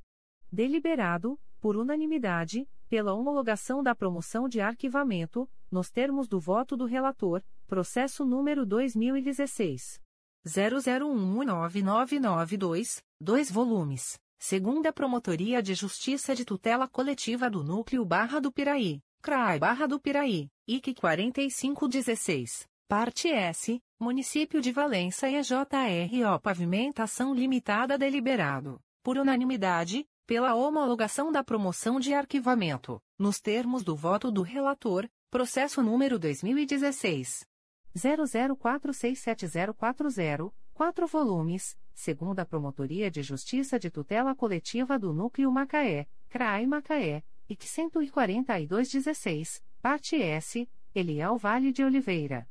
Deliberado, 0.51 1.38
por 1.60 1.76
unanimidade, 1.76 2.67
pela 2.88 3.12
homologação 3.12 3.83
da 3.83 3.94
promoção 3.94 4.49
de 4.49 4.60
arquivamento, 4.60 5.49
nos 5.70 5.90
termos 5.90 6.28
do 6.28 6.38
voto 6.38 6.76
do 6.76 6.87
relator, 6.87 7.42
processo 7.65 8.25
número 8.25 8.65
2016 8.65 10.01
00199992, 10.47 13.03
dois 13.19 13.51
volumes, 13.51 14.21
segunda 14.39 14.93
Promotoria 14.93 15.63
de 15.63 15.73
Justiça 15.75 16.35
de 16.35 16.45
Tutela 16.45 16.87
Coletiva 16.87 17.49
do 17.49 17.65
Núcleo 17.65 18.05
Barra 18.05 18.39
do 18.41 18.53
Piraí, 18.53 19.01
CRAI 19.23 19.59
Barra 19.59 19.87
do 19.87 19.99
Piraí, 19.99 20.51
IC 20.69 20.93
4516, 20.95 22.69
parte 22.87 23.29
S, 23.29 23.81
Município 23.99 24.61
de 24.61 24.71
Valença 24.71 25.31
e 25.31 25.41
JRO 25.41 26.39
Pavimentação 26.43 27.35
Limitada 27.35 27.97
deliberado, 27.97 28.79
por 29.03 29.17
unanimidade, 29.17 30.07
pela 30.27 30.55
homologação 30.55 31.33
da 31.33 31.43
promoção 31.43 31.99
de 31.99 32.13
arquivamento, 32.13 33.01
nos 33.19 33.41
termos 33.41 33.83
do 33.83 33.97
voto 33.97 34.31
do 34.31 34.43
relator, 34.43 35.09
processo 35.31 35.83
número 35.83 36.19
2016 36.19 37.47
00467040, 37.97 40.53
quatro 40.73 41.07
volumes, 41.07 41.77
segunda 41.94 42.44
Promotoria 42.44 43.09
de 43.10 43.23
Justiça 43.23 43.78
de 43.78 43.91
Tutela 43.91 44.35
Coletiva 44.35 44.99
do 44.99 45.12
Núcleo 45.12 45.53
Macaé, 45.53 46.09
CRAI 46.28 46.67
Macaé, 46.67 47.23
IC 47.49 47.91
14216, 48.10 49.62
parte 49.81 50.17
S, 50.17 50.69
Eliel 50.94 51.37
Vale 51.37 51.73
de 51.73 51.85
Oliveira. 51.85 52.49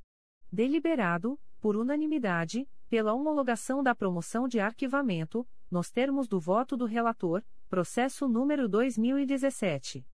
Deliberado, 0.51 1.39
por 1.59 1.75
unanimidade, 1.75 2.69
pela 2.89 3.13
homologação 3.13 3.81
da 3.81 3.95
promoção 3.95 4.47
de 4.47 4.59
arquivamento, 4.59 5.47
nos 5.69 5.89
termos 5.89 6.27
do 6.27 6.39
voto 6.39 6.77
do 6.77 6.85
relator, 6.85 7.43
processo 7.67 8.27
número 8.27 8.69
2017. 8.69 10.05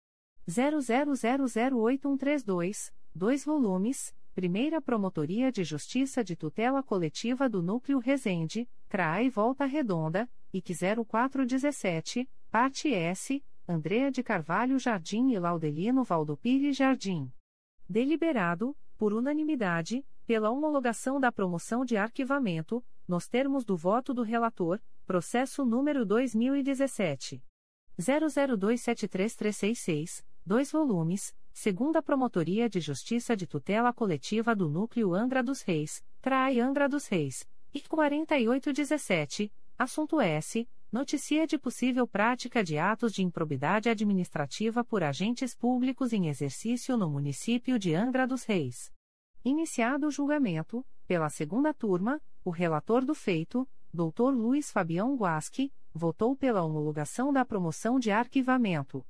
00008132, 0.48 2.94
dois 3.14 3.44
volumes, 3.44 4.16
Primeira 4.36 4.82
Promotoria 4.82 5.52
de 5.52 5.64
Justiça 5.64 6.24
de 6.24 6.36
Tutela 6.36 6.84
Coletiva 6.84 7.50
do 7.50 7.62
Núcleo 7.62 8.00
Resende, 8.00 8.68
CRAE 8.88 9.30
Volta 9.30 9.66
Redonda, 9.66 10.30
IC 10.54 10.74
0417, 11.06 12.30
parte 12.50 12.94
S, 12.94 13.44
Andrea 13.68 14.10
de 14.12 14.24
Carvalho 14.24 14.80
Jardim 14.80 15.32
e 15.32 15.40
Laudelino 15.40 16.04
Valdopires 16.04 16.78
Jardim. 16.78 17.32
Deliberado, 17.88 18.76
por 18.98 19.14
unanimidade, 19.14 20.06
pela 20.26 20.50
homologação 20.52 21.20
da 21.20 21.32
promoção 21.32 21.84
de 21.84 21.98
arquivamento, 21.98 22.84
nos 23.08 23.28
termos 23.28 23.66
do 23.66 23.76
voto 23.76 24.14
do 24.14 24.22
relator, 24.22 24.80
processo 25.06 25.66
número 25.66 26.06
2017. 26.06 27.44
00273366, 28.00 30.24
dois 30.46 30.72
volumes, 30.72 31.36
segunda 31.54 32.02
Promotoria 32.02 32.70
de 32.70 32.80
Justiça 32.80 33.36
de 33.36 33.46
Tutela 33.46 33.94
Coletiva 33.94 34.56
do 34.56 34.70
Núcleo 34.70 35.14
Angra 35.14 35.44
dos 35.44 35.62
Reis, 35.62 36.04
CRAI 36.22 36.60
Angra 36.60 36.88
dos 36.88 37.08
Reis, 37.08 37.48
e 37.74 37.82
4817, 37.82 39.52
assunto 39.78 40.20
S. 40.20 40.68
Noticia 40.92 41.46
de 41.46 41.56
possível 41.58 42.08
prática 42.08 42.64
de 42.64 42.80
atos 42.80 43.14
de 43.14 43.22
improbidade 43.22 43.90
administrativa 43.90 44.84
por 44.84 45.04
agentes 45.04 45.54
públicos 45.54 46.14
em 46.14 46.28
exercício 46.28 46.98
no 46.98 47.08
município 47.08 47.78
de 47.78 47.94
Angra 47.94 48.26
dos 48.26 48.44
Reis. 48.44 48.92
Iniciado 49.46 50.08
o 50.08 50.12
julgamento, 50.12 50.84
pela 51.06 51.30
segunda 51.30 51.74
turma, 51.76 52.20
o 52.44 52.50
relator 52.50 53.06
do 53.06 53.14
feito, 53.14 53.70
Dr. 53.94 54.32
Luiz 54.32 54.72
Fabião 54.72 55.16
Guasque, 55.16 55.72
votou 55.94 56.36
pela 56.36 56.64
homologação 56.64 57.32
da 57.32 57.46
promoção 57.46 58.00
de 58.00 58.10
arquivamento. 58.10 59.06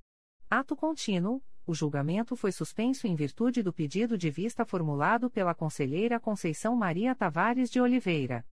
Ato 0.49 0.75
contínuo, 0.75 1.41
o 1.69 1.73
julgamento 1.75 2.35
foi 2.35 2.51
suspenso 2.51 3.05
em 3.05 3.13
virtude 3.13 3.61
do 3.61 3.71
pedido 3.71 4.17
de 4.17 4.31
vista 4.31 4.65
formulado 4.65 5.29
pela 5.29 5.53
conselheira 5.53 6.19
Conceição 6.19 6.75
Maria 6.75 7.13
Tavares 7.13 7.69
de 7.69 7.79
Oliveira. 7.79 8.43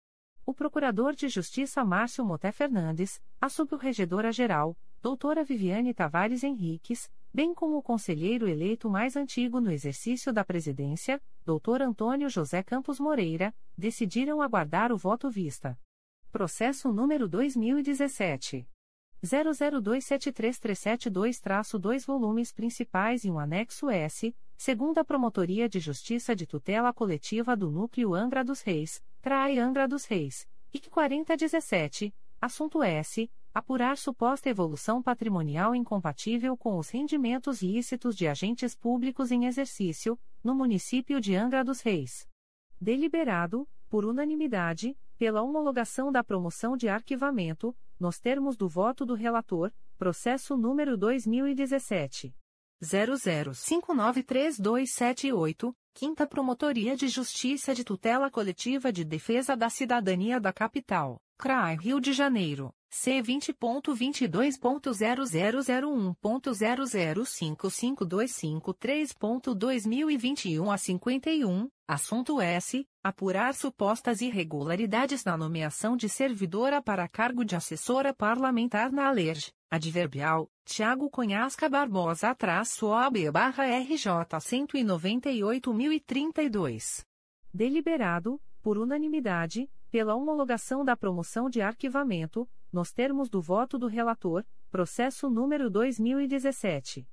O 0.45 0.53
Procurador 0.53 1.15
de 1.15 1.27
Justiça 1.27 1.83
Márcio 1.83 2.27
Moté 2.27 2.53
Fernandes, 2.53 3.19
a 3.41 3.49
Subcorregedora-Geral, 3.49 4.77
doutora 5.01 5.43
Viviane 5.43 5.95
Tavares 5.95 6.45
Henriques, 6.45 7.11
bem 7.33 7.55
como 7.55 7.79
o 7.79 7.83
conselheiro 7.83 8.47
eleito 8.47 8.91
mais 8.91 9.17
antigo 9.17 9.63
no 9.63 9.71
exercício 9.73 10.31
da 10.31 10.45
presidência, 10.45 11.19
doutor 11.43 11.81
Antônio 11.81 12.29
José 12.29 12.63
Campos 12.63 13.01
Moreira, 13.01 13.55
decidiram 13.79 14.43
aguardar 14.43 14.93
o 14.93 14.99
voto 14.99 15.31
vista. 15.31 15.79
Processo 16.31 16.93
número 16.93 17.27
2017. 17.27 18.69
00273372-2 19.25 22.07
volumes 22.07 22.53
principais 22.53 23.25
e 23.25 23.31
um 23.31 23.39
anexo 23.39 23.89
S, 23.89 24.37
segunda 24.57 25.05
Promotoria 25.05 25.69
de 25.69 25.79
Justiça 25.81 26.35
de 26.35 26.47
Tutela 26.47 26.93
Coletiva 26.93 27.57
do 27.57 27.71
Núcleo 27.71 28.15
Angra 28.15 28.45
dos 28.45 28.63
Reis, 28.63 29.01
CRAI 29.23 29.59
Angra 29.59 29.87
dos 29.87 30.05
Reis, 30.05 30.49
IC 30.73 30.91
4017, 30.91 32.13
assunto 32.41 32.83
S, 32.83 33.31
apurar 33.53 33.97
suposta 33.97 34.51
evolução 34.51 35.03
patrimonial 35.03 35.75
incompatível 35.75 36.57
com 36.57 36.77
os 36.77 36.91
rendimentos 36.91 37.63
lícitos 37.63 38.15
de 38.15 38.29
agentes 38.29 38.75
públicos 38.75 39.33
em 39.33 39.47
exercício, 39.47 40.19
no 40.45 40.55
município 40.55 41.21
de 41.21 41.35
Angra 41.35 41.65
dos 41.65 41.81
Reis. 41.81 42.29
Deliberado, 42.79 43.67
por 43.89 44.05
unanimidade, 44.05 44.95
pela 45.17 45.43
homologação 45.43 46.13
da 46.13 46.23
promoção 46.23 46.77
de 46.77 46.89
arquivamento, 46.89 47.75
nos 47.99 48.19
termos 48.19 48.57
do 48.57 48.69
voto 48.69 49.05
do 49.05 49.15
relator, 49.15 49.73
processo 49.97 50.57
número 50.57 50.97
2017 50.97 52.33
00593278, 52.83 55.75
Quinta 55.95 56.27
Promotoria 56.27 56.95
de 56.95 57.09
Justiça 57.09 57.75
de 57.75 57.83
Tutela 57.83 58.31
Coletiva 58.31 58.93
de 58.93 59.03
Defesa 59.03 59.57
da 59.57 59.71
Cidadania 59.71 60.39
da 60.39 60.53
Capital, 60.53 61.19
CRAI 61.39 61.77
Rio 61.77 61.99
de 62.01 62.13
Janeiro. 62.13 62.71
C 62.89 63.21
vinte 63.21 63.53
ponto 63.53 63.95
vinte 63.95 64.27
dois 64.29 64.57
ponto 64.57 64.93
zero 64.93 65.27
zero 65.27 65.61
zero 65.61 65.91
um 65.93 66.15
ponto 66.15 66.55
zero 66.55 66.87
zero 66.87 67.27
cinco 67.27 67.69
cinco 67.69 68.05
dois 68.05 68.31
cinco 68.31 68.73
três 68.73 69.13
ponto 69.13 69.55
dois 69.55 69.85
mil 69.85 70.11
e 70.11 70.17
vinte 70.17 70.49
e 70.49 70.59
um 70.61 70.71
a 70.71 70.79
cinquenta 70.79 71.31
e 71.31 71.45
um. 71.45 71.69
Assunto 71.89 72.41
S. 72.41 72.87
Apurar 73.03 73.55
supostas 73.55 74.21
irregularidades 74.21 75.25
na 75.25 75.37
nomeação 75.37 75.97
de 75.97 76.09
servidora 76.09 76.83
para 76.83 77.07
cargo 77.07 77.45
de 77.45 77.55
assessora 77.55 78.15
parlamentar 78.15 78.91
na 78.91 79.09
ALERJ 79.09 79.53
adverbial. 79.71 80.49
Tiago 80.65 81.11
Conhasca 81.11 81.69
Barbosa 81.69 82.35
traço 82.35 82.87
OAB 82.87 83.31
barra 83.33 83.67
RJ 83.67 84.41
cento 84.41 84.77
e 84.77 84.83
noventa 84.83 85.31
e 85.31 85.45
oito 85.45 85.75
mil 85.75 85.93
e 85.93 86.01
trinta 86.01 86.43
e 86.43 86.49
dois. 86.49 87.05
Deliberado 87.53 88.41
por 88.63 88.79
unanimidade 88.79 89.71
pela 89.91 90.15
homologação 90.15 90.85
da 90.85 90.97
promoção 90.97 91.49
de 91.49 91.61
arquivamento 91.61 92.49
nos 92.73 92.93
termos 92.93 93.29
do 93.29 93.41
voto 93.41 93.79
do 93.79 93.87
relator, 93.87 94.45
processo 94.71 95.31
número 95.31 95.71
2017 95.71 97.07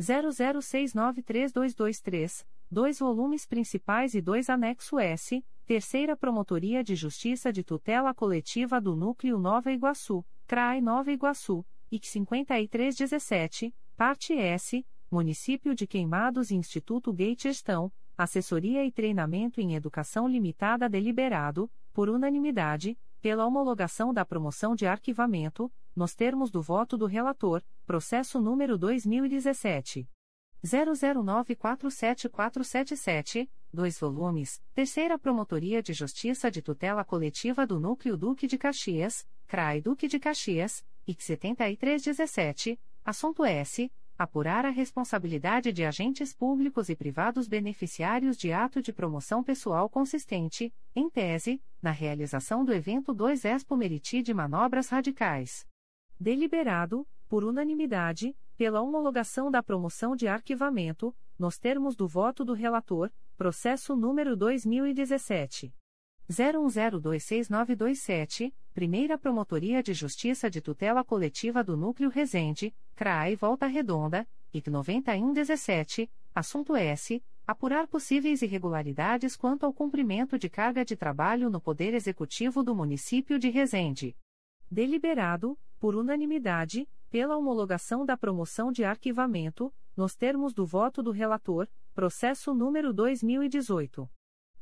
00693223, 0.00 2.46
dois 2.70 2.98
volumes 2.98 3.46
principais 3.46 4.14
e 4.14 4.20
dois 4.20 4.48
anexo 4.48 4.98
S, 4.98 5.44
Terceira 5.66 6.16
Promotoria 6.16 6.82
de 6.82 6.94
Justiça 6.94 7.52
de 7.52 7.62
Tutela 7.62 8.12
Coletiva 8.12 8.80
do 8.80 8.96
Núcleo 8.96 9.38
Nova 9.38 9.70
Iguaçu, 9.70 10.24
CRAI 10.46 10.80
Nova 10.80 11.12
Iguaçu, 11.12 11.64
IC 11.90 12.08
5317, 12.08 13.74
parte 13.96 14.32
S, 14.32 14.84
Município 15.10 15.74
de 15.74 15.86
Queimados 15.86 16.50
e 16.50 16.56
Instituto 16.56 17.12
Gate 17.12 17.42
Gestão, 17.42 17.92
Assessoria 18.16 18.84
e 18.84 18.90
Treinamento 18.90 19.60
em 19.60 19.74
Educação 19.74 20.26
Limitada 20.26 20.88
deliberado, 20.88 21.70
por 21.92 22.08
unanimidade, 22.08 22.98
pela 23.22 23.46
homologação 23.46 24.12
da 24.12 24.24
promoção 24.24 24.74
de 24.74 24.84
arquivamento, 24.84 25.72
nos 25.94 26.12
termos 26.14 26.50
do 26.50 26.60
voto 26.60 26.98
do 26.98 27.06
relator, 27.06 27.62
processo 27.86 28.40
número 28.40 28.76
2017 28.76 30.08
00947477, 30.64 33.48
dois 33.72 33.98
volumes, 33.98 34.60
Terceira 34.74 35.18
Promotoria 35.18 35.82
de 35.82 35.92
Justiça 35.92 36.48
de 36.50 36.60
Tutela 36.60 37.04
Coletiva 37.04 37.64
do 37.66 37.80
Núcleo 37.80 38.16
Duque 38.16 38.46
de 38.46 38.58
Caxias, 38.58 39.26
CRAI 39.46 39.80
Duque 39.80 40.08
de 40.08 40.18
Caxias, 40.18 40.84
IC 41.06 41.22
7317, 41.22 42.78
assunto 43.04 43.44
S 43.44 43.90
apurar 44.22 44.64
a 44.64 44.70
responsabilidade 44.70 45.72
de 45.72 45.84
agentes 45.84 46.32
públicos 46.32 46.88
e 46.88 46.96
privados 46.96 47.48
beneficiários 47.48 48.36
de 48.36 48.52
ato 48.52 48.80
de 48.80 48.92
promoção 48.92 49.42
pessoal 49.42 49.88
consistente, 49.88 50.72
em 50.94 51.10
tese, 51.10 51.60
na 51.80 51.90
realização 51.90 52.64
do 52.64 52.72
evento 52.72 53.12
2 53.12 53.44
Expo 53.44 53.76
Meriti 53.76 54.22
de 54.22 54.32
manobras 54.32 54.88
radicais. 54.88 55.66
Deliberado, 56.18 57.06
por 57.28 57.44
unanimidade, 57.44 58.36
pela 58.56 58.80
homologação 58.80 59.50
da 59.50 59.62
promoção 59.62 60.14
de 60.14 60.28
arquivamento, 60.28 61.14
nos 61.38 61.58
termos 61.58 61.96
do 61.96 62.06
voto 62.06 62.44
do 62.44 62.52
relator, 62.52 63.10
processo 63.36 63.96
número 63.96 64.36
2017 64.36 65.74
01026927, 66.30 68.54
Primeira 68.72 69.18
Promotoria 69.18 69.82
de 69.82 69.92
Justiça 69.92 70.48
de 70.50 70.60
Tutela 70.60 71.02
Coletiva 71.04 71.64
do 71.64 71.76
Núcleo 71.76 72.08
Resende, 72.08 72.74
CRAI 72.94 73.36
Volta 73.36 73.66
Redonda, 73.66 74.26
IC 74.52 74.70
9117, 74.70 76.10
assunto 76.34 76.74
S. 76.76 77.22
Apurar 77.46 77.86
possíveis 77.88 78.40
irregularidades 78.40 79.36
quanto 79.36 79.66
ao 79.66 79.72
cumprimento 79.72 80.38
de 80.38 80.48
carga 80.48 80.84
de 80.84 80.96
trabalho 80.96 81.50
no 81.50 81.60
Poder 81.60 81.92
Executivo 81.92 82.62
do 82.62 82.74
Município 82.74 83.38
de 83.38 83.50
Resende. 83.50 84.16
Deliberado, 84.70 85.58
por 85.80 85.96
unanimidade, 85.96 86.88
pela 87.10 87.36
homologação 87.36 88.06
da 88.06 88.16
promoção 88.16 88.70
de 88.70 88.84
arquivamento, 88.84 89.74
nos 89.96 90.14
termos 90.14 90.54
do 90.54 90.64
voto 90.64 91.02
do 91.02 91.10
relator, 91.10 91.68
processo 91.92 92.54
número 92.54 92.92
2018. 92.92 94.08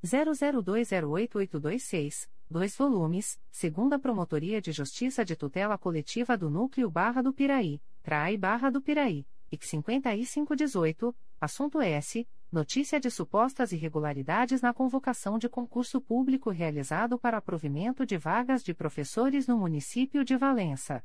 00208826, 0.05 2.29
dois 2.49 2.77
volumes, 2.77 3.41
segunda 3.51 3.99
Promotoria 3.99 4.61
de 4.61 4.71
Justiça 4.73 5.25
de 5.25 5.35
Tutela 5.37 5.77
Coletiva 5.77 6.37
do 6.37 6.49
Núcleo 6.49 6.89
Barra 6.91 7.23
do 7.23 7.33
Piraí, 7.33 7.83
CRAI 8.03 8.37
Barra 8.37 8.71
do 8.71 8.81
Piraí, 8.81 9.27
IC 9.53 9.67
5518, 9.67 11.15
assunto 11.41 11.81
S. 11.81 12.27
Notícia 12.51 12.99
de 12.99 13.11
supostas 13.11 13.71
irregularidades 13.71 14.61
na 14.61 14.75
convocação 14.75 15.39
de 15.39 15.49
concurso 15.49 16.01
público 16.01 16.51
realizado 16.51 17.17
para 17.17 17.41
provimento 17.41 18.05
de 18.05 18.19
vagas 18.19 18.65
de 18.65 18.75
professores 18.75 19.47
no 19.47 19.57
município 19.57 20.25
de 20.25 20.37
Valença. 20.37 21.05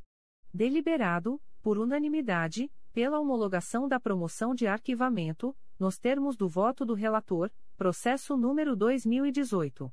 Deliberado, 0.51 1.39
por 1.61 1.77
unanimidade, 1.77 2.71
pela 2.91 3.19
homologação 3.19 3.87
da 3.87 3.99
promoção 3.99 4.55
de 4.55 4.65
arquivamento, 4.65 5.55
nos 5.77 5.99
termos 5.99 6.35
do 6.35 6.47
voto 6.47 6.83
do 6.83 6.95
relator, 6.95 7.51
Processo 7.77 8.37
número 8.37 8.73
2018. 8.73 9.91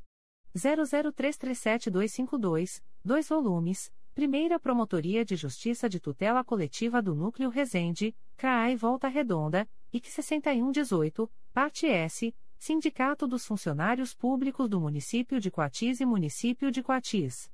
00337252, 0.55 2.81
dois 3.05 3.29
volumes, 3.29 3.93
Primeira 4.15 4.61
Promotoria 4.61 5.25
de 5.25 5.35
Justiça 5.35 5.89
de 5.89 5.99
Tutela 5.99 6.45
Coletiva 6.45 7.03
do 7.03 7.13
Núcleo 7.13 7.51
Resende, 7.51 8.15
CRAI 8.37 8.77
Volta 8.77 9.09
Redonda, 9.09 9.69
IC 9.93 10.13
6118, 10.13 11.29
Parte 11.53 11.87
S, 11.87 12.33
Sindicato 12.57 13.27
dos 13.27 13.45
Funcionários 13.45 14.15
Públicos 14.15 14.69
do 14.69 14.81
Município 14.81 15.41
de 15.41 15.51
Coatis 15.51 15.99
e 15.99 16.07
Município 16.07 16.71
de 16.71 16.85
Coatis. 16.85 17.51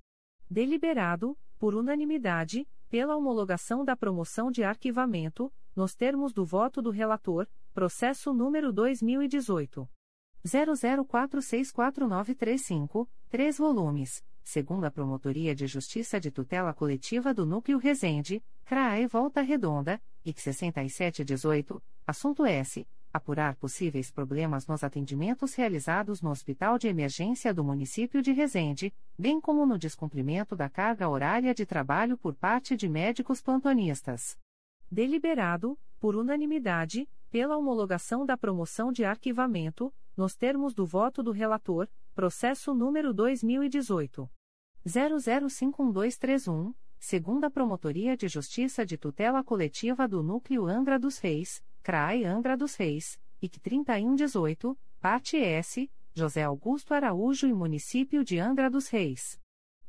Deliberado, 0.50 1.38
por 1.58 1.74
unanimidade, 1.74 2.68
pela 2.90 3.16
homologação 3.16 3.82
da 3.82 3.96
promoção 3.96 4.50
de 4.50 4.62
arquivamento, 4.62 5.50
nos 5.74 5.94
termos 5.94 6.34
do 6.34 6.44
voto 6.44 6.82
do 6.82 6.90
relator, 6.90 7.48
processo 7.72 8.34
número 8.34 8.70
2018. 8.74 9.88
00464935, 10.46 13.06
3 13.28 13.58
volumes, 13.58 14.24
segunda 14.42 14.90
Promotoria 14.90 15.54
de 15.54 15.66
Justiça 15.66 16.18
de 16.18 16.30
Tutela 16.30 16.72
Coletiva 16.72 17.34
do 17.34 17.44
Núcleo 17.44 17.76
Resende, 17.78 18.42
CRAE 18.64 19.06
Volta 19.06 19.42
Redonda, 19.42 20.00
IC 20.24 20.40
6718, 20.40 21.82
assunto 22.06 22.46
S. 22.46 22.86
apurar 23.12 23.56
possíveis 23.56 24.10
problemas 24.10 24.66
nos 24.66 24.84
atendimentos 24.84 25.54
realizados 25.54 26.22
no 26.22 26.30
Hospital 26.30 26.78
de 26.78 26.88
Emergência 26.88 27.52
do 27.52 27.64
município 27.64 28.22
de 28.22 28.32
Resende, 28.32 28.94
bem 29.18 29.40
como 29.40 29.66
no 29.66 29.78
descumprimento 29.78 30.54
da 30.54 30.68
carga 30.68 31.08
horária 31.08 31.54
de 31.54 31.66
trabalho 31.66 32.16
por 32.16 32.34
parte 32.34 32.76
de 32.76 32.88
médicos 32.88 33.40
plantonistas. 33.40 34.38
Deliberado, 34.90 35.78
por 36.00 36.16
unanimidade, 36.16 37.08
pela 37.30 37.56
homologação 37.56 38.24
da 38.24 38.36
promoção 38.36 38.90
de 38.90 39.04
arquivamento, 39.04 39.92
nos 40.18 40.34
termos 40.34 40.74
do 40.74 40.84
voto 40.84 41.22
do 41.22 41.30
relator, 41.30 41.88
processo 42.12 42.74
número 42.74 43.14
2018 43.14 44.28
00512331, 44.84 46.74
segunda 46.98 47.48
Promotoria 47.48 48.16
de 48.16 48.26
Justiça 48.26 48.84
de 48.84 48.98
Tutela 48.98 49.44
Coletiva 49.44 50.08
do 50.08 50.20
Núcleo 50.20 50.66
Angra 50.66 50.98
dos 50.98 51.18
Reis, 51.18 51.62
CRAI 51.84 52.24
Angra 52.24 52.56
dos 52.56 52.74
Reis, 52.74 53.16
IC 53.40 53.60
3118, 53.60 54.76
parte 55.00 55.36
S, 55.36 55.88
José 56.12 56.42
Augusto 56.42 56.94
Araújo 56.94 57.46
e 57.46 57.54
Município 57.54 58.24
de 58.24 58.40
Angra 58.40 58.68
dos 58.68 58.88
Reis. 58.88 59.38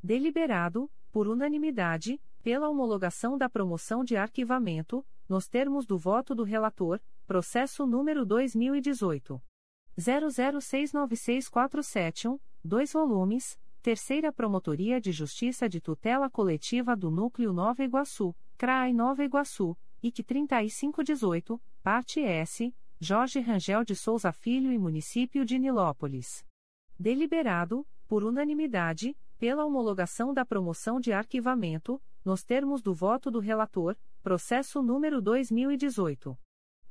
Deliberado, 0.03 0.92
por 1.12 1.28
unanimidade, 1.28 2.22
pela 2.44 2.69
homologação 2.69 3.35
da 3.35 3.49
promoção 3.49 4.03
de 4.03 4.15
arquivamento, 4.15 5.03
nos 5.28 5.47
termos 5.47 5.88
do 5.88 5.97
voto 5.97 6.35
do 6.35 6.44
relator, 6.44 7.01
processo 7.26 7.88
número 7.88 8.24
2018 8.28 9.42
00696471, 9.99 12.40
dois 12.64 12.94
volumes, 12.94 13.60
Terceira 13.82 14.32
Promotoria 14.32 15.01
de 15.01 15.12
Justiça 15.12 15.67
de 15.67 15.82
Tutela 15.82 16.30
Coletiva 16.30 16.96
do 16.96 17.12
Núcleo 17.12 17.51
Nova 17.51 17.83
Iguaçu, 17.83 18.33
CRAI 18.58 18.94
Nova 18.94 19.22
Iguaçu, 19.24 19.76
IC 20.01 20.24
3518, 20.24 21.62
parte 21.83 22.22
S, 22.22 22.74
Jorge 22.99 23.40
Rangel 23.40 23.83
de 23.83 23.96
Souza 23.96 24.32
Filho 24.32 24.72
e 24.72 24.78
Município 24.78 25.44
de 25.46 25.58
Nilópolis. 25.60 26.46
Deliberado, 26.98 27.85
por 28.08 28.24
unanimidade, 28.24 29.17
pela 29.38 29.65
homologação 29.65 30.33
da 30.33 30.46
promoção 30.46 30.99
de 30.99 31.14
arquivamento, 31.14 32.01
nos 32.24 32.44
termos 32.44 32.82
do 32.82 32.94
voto 32.94 33.30
do 33.32 33.40
relator, 33.40 33.98
processo 34.22 34.82
número 34.82 35.22
2018 35.22 36.38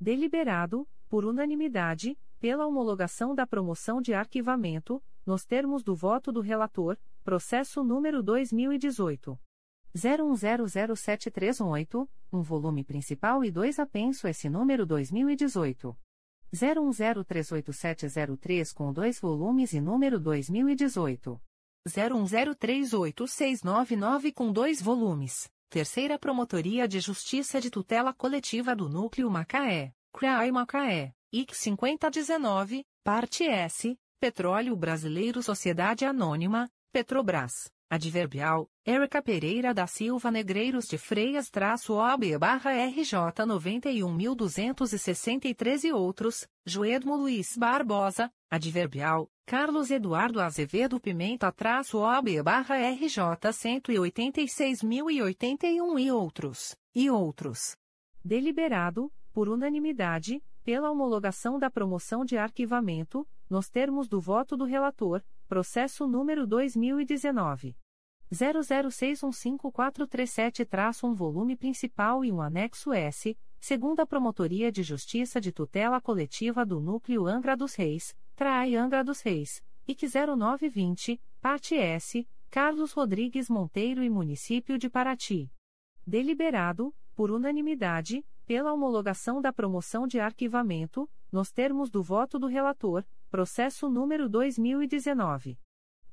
Deliberado, 0.00 0.86
por 1.08 1.24
unanimidade, 1.24 2.16
pela 2.38 2.66
homologação 2.66 3.34
da 3.34 3.46
promoção 3.46 4.00
de 4.00 4.14
arquivamento, 4.14 5.02
nos 5.26 5.44
termos 5.44 5.82
do 5.82 5.94
voto 5.94 6.30
do 6.30 6.40
relator, 6.40 6.96
processo 7.28 7.84
número 7.84 8.22
2018 8.22 9.38
01007318, 9.94 12.08
um 12.32 12.40
volume 12.40 12.82
principal 12.82 13.44
e 13.44 13.50
dois 13.50 13.78
apenso 13.78 14.26
esse 14.26 14.48
número 14.48 14.86
2018 14.86 15.94
01038703 16.50 18.72
com 18.72 18.94
dois 18.94 19.20
volumes 19.20 19.74
e 19.74 19.80
número 19.82 20.18
2018 20.18 21.38
01038699 21.86 24.32
com 24.32 24.50
dois 24.50 24.80
volumes. 24.80 25.50
Terceira 25.68 26.18
Promotoria 26.18 26.88
de 26.88 26.98
Justiça 26.98 27.60
de 27.60 27.68
Tutela 27.68 28.14
Coletiva 28.14 28.74
do 28.74 28.88
Núcleo 28.88 29.30
Macaé, 29.30 29.92
CRAI 30.14 30.50
Macaé, 30.50 31.12
IC 31.30 31.54
5019, 31.54 32.86
parte 33.04 33.44
S, 33.44 33.94
Petróleo 34.18 34.74
Brasileiro 34.74 35.42
Sociedade 35.42 36.06
Anônima, 36.06 36.70
Petrobras. 36.92 37.70
Adverbial, 37.90 38.68
Érica 38.84 39.22
Pereira 39.22 39.72
da 39.72 39.86
Silva 39.86 40.30
Negreiros 40.30 40.86
de 40.86 40.98
Freias 40.98 41.48
traço 41.48 41.94
OB 41.94 42.36
barra 42.36 42.70
RJ 42.72 43.18
91.263 43.46 45.84
e 45.84 45.92
outros, 45.92 46.46
Joedmo 46.66 47.16
Luiz 47.16 47.56
Barbosa, 47.56 48.30
Adverbial, 48.50 49.30
Carlos 49.46 49.90
Eduardo 49.90 50.38
Azevedo 50.38 51.00
Pimenta 51.00 51.50
traço 51.50 52.00
OB 52.00 52.42
barra 52.42 52.76
RJ 52.76 53.22
186.081 53.52 55.98
e 55.98 56.12
outros, 56.12 56.76
e 56.94 57.08
outros. 57.08 57.74
Deliberado, 58.22 59.10
por 59.32 59.48
unanimidade, 59.48 60.42
pela 60.62 60.90
homologação 60.90 61.58
da 61.58 61.70
promoção 61.70 62.22
de 62.22 62.36
arquivamento, 62.36 63.26
nos 63.48 63.70
termos 63.70 64.08
do 64.08 64.20
voto 64.20 64.58
do 64.58 64.66
relator, 64.66 65.22
processo 65.48 66.06
número 66.06 66.46
2019. 66.46 67.74
00615437-1 68.30 71.14
volume 71.14 71.56
principal 71.56 72.22
e 72.22 72.30
um 72.30 72.42
anexo 72.42 72.92
S, 72.92 73.34
segunda 73.58 74.06
Promotoria 74.06 74.70
de 74.70 74.82
Justiça 74.82 75.40
de 75.40 75.50
Tutela 75.50 76.02
Coletiva 76.02 76.66
do 76.66 76.78
Núcleo 76.78 77.26
Angra 77.26 77.56
dos 77.56 77.74
Reis, 77.74 78.14
Trai 78.36 78.76
Angra 78.76 79.02
dos 79.02 79.22
Reis, 79.22 79.62
IC 79.88 80.06
0920, 80.06 81.20
parte 81.40 81.74
S, 81.74 82.28
Carlos 82.50 82.92
Rodrigues 82.92 83.48
Monteiro 83.48 84.02
e 84.02 84.10
Município 84.10 84.76
de 84.76 84.90
Paraty. 84.90 85.50
Deliberado, 86.06 86.94
por 87.14 87.30
unanimidade, 87.30 88.22
pela 88.44 88.70
homologação 88.72 89.40
da 89.40 89.50
promoção 89.52 90.06
de 90.06 90.20
arquivamento, 90.20 91.10
nos 91.32 91.50
termos 91.50 91.90
do 91.90 92.02
voto 92.02 92.38
do 92.38 92.46
relator, 92.46 93.02
processo 93.28 93.88
número 93.88 94.28
2019 94.28 95.56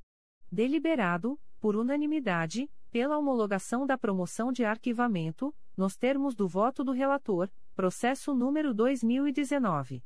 Deliberado, 0.51 1.39
por 1.59 1.75
unanimidade, 1.75 2.67
pela 2.89 3.15
homologação 3.17 3.85
da 3.85 3.95
promoção 3.95 4.51
de 4.51 4.65
arquivamento, 4.65 5.53
nos 5.77 5.95
termos 5.95 6.33
do 6.33 6.47
voto 6.47 6.83
do 6.83 6.91
relator, 6.91 7.47
Processo 7.75 8.33
número 8.33 8.73
2019. 8.73 10.03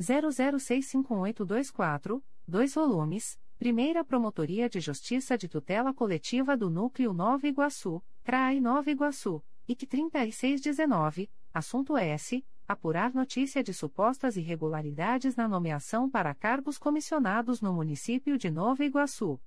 00651824, 0.00 2.22
dois 2.48 2.74
volumes, 2.74 3.38
Primeira 3.58 4.02
Promotoria 4.02 4.70
de 4.70 4.80
Justiça 4.80 5.36
de 5.36 5.46
Tutela 5.46 5.92
Coletiva 5.92 6.56
do 6.56 6.70
Núcleo 6.70 7.12
Nova 7.12 7.46
Iguaçu, 7.46 8.02
CRAI 8.24 8.58
Nova 8.58 8.90
Iguaçu, 8.90 9.44
IC 9.68 9.86
3619, 9.86 11.30
assunto 11.52 11.98
S. 11.98 12.42
Apurar 12.66 13.12
notícia 13.12 13.62
de 13.62 13.74
supostas 13.74 14.38
irregularidades 14.38 15.36
na 15.36 15.46
nomeação 15.46 16.08
para 16.08 16.34
cargos 16.34 16.78
comissionados 16.78 17.60
no 17.60 17.70
município 17.72 18.38
de 18.38 18.50
Nova 18.50 18.82
Iguaçu. 18.84 19.38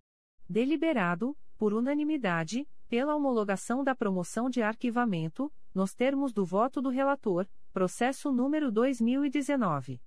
Deliberado, 0.48 1.36
por 1.58 1.74
unanimidade, 1.74 2.68
pela 2.88 3.16
homologação 3.16 3.84
da 3.84 3.96
promoção 3.96 4.48
de 4.50 4.62
arquivamento, 4.62 5.52
nos 5.74 5.96
termos 5.96 6.32
do 6.34 6.46
voto 6.46 6.82
do 6.82 6.90
relator, 6.90 7.48
Processo 7.74 8.32
número 8.32 8.72
2019. 8.72 10.00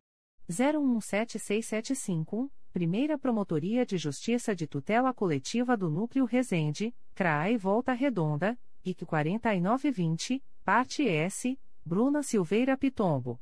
017675, 0.49 2.53
Primeira 2.75 3.17
Promotoria 3.17 3.87
de 3.87 3.97
Justiça 3.97 4.53
de 4.53 4.67
Tutela 4.67 5.15
Coletiva 5.15 5.77
do 5.77 5.89
Núcleo 5.89 6.25
Resende, 6.25 6.93
CRAE 7.15 7.57
Volta 7.57 7.93
Redonda, 7.93 8.59
IC 8.85 9.07
4920, 9.07 10.43
Parte 10.65 11.07
S, 11.07 11.57
Bruna 11.85 12.21
Silveira 12.25 12.77
Pitombo. 12.77 13.41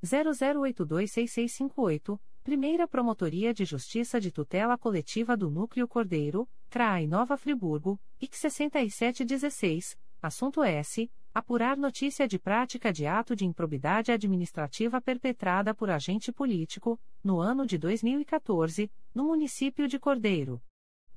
00826658, 0.00 2.20
Primeira 2.48 2.88
Promotoria 2.88 3.52
de 3.52 3.66
Justiça 3.66 4.18
de 4.18 4.32
Tutela 4.32 4.78
Coletiva 4.78 5.36
do 5.36 5.50
Núcleo 5.50 5.86
Cordeiro, 5.86 6.48
CRAI 6.70 7.06
Nova 7.06 7.36
Friburgo, 7.36 8.00
IC 8.18 8.38
6716, 8.38 9.98
assunto 10.22 10.62
S. 10.62 11.10
Apurar 11.34 11.76
notícia 11.76 12.26
de 12.26 12.38
prática 12.38 12.90
de 12.90 13.06
ato 13.06 13.36
de 13.36 13.44
improbidade 13.44 14.12
administrativa 14.12 14.98
perpetrada 14.98 15.74
por 15.74 15.90
agente 15.90 16.32
político, 16.32 16.98
no 17.22 17.38
ano 17.38 17.66
de 17.66 17.76
2014, 17.76 18.90
no 19.14 19.24
município 19.24 19.86
de 19.86 19.98
Cordeiro. 19.98 20.58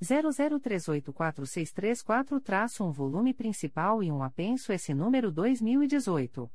00384634-1 0.01 2.91
volume 2.91 3.35
principal 3.35 4.01
e 4.01 4.11
um 4.11 4.23
apenso 4.23 4.73
esse 4.73 4.95
número 4.95 5.31
2018 5.31 6.49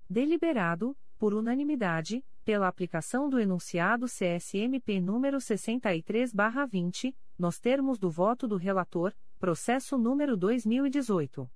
Deliberado, 0.09 0.97
por 1.19 1.35
unanimidade, 1.35 2.25
pela 2.45 2.69
aplicação 2.69 3.29
do 3.29 3.41
enunciado 3.41 4.07
CSMP 4.07 5.01
número 5.01 5.39
63/20, 5.39 7.13
nos 7.39 7.59
termos 7.59 7.99
do 7.99 8.11
voto 8.11 8.47
do 8.47 8.57
relator, 8.57 9.15
processo 9.39 9.99
número 9.99 10.37
2018 10.37 11.51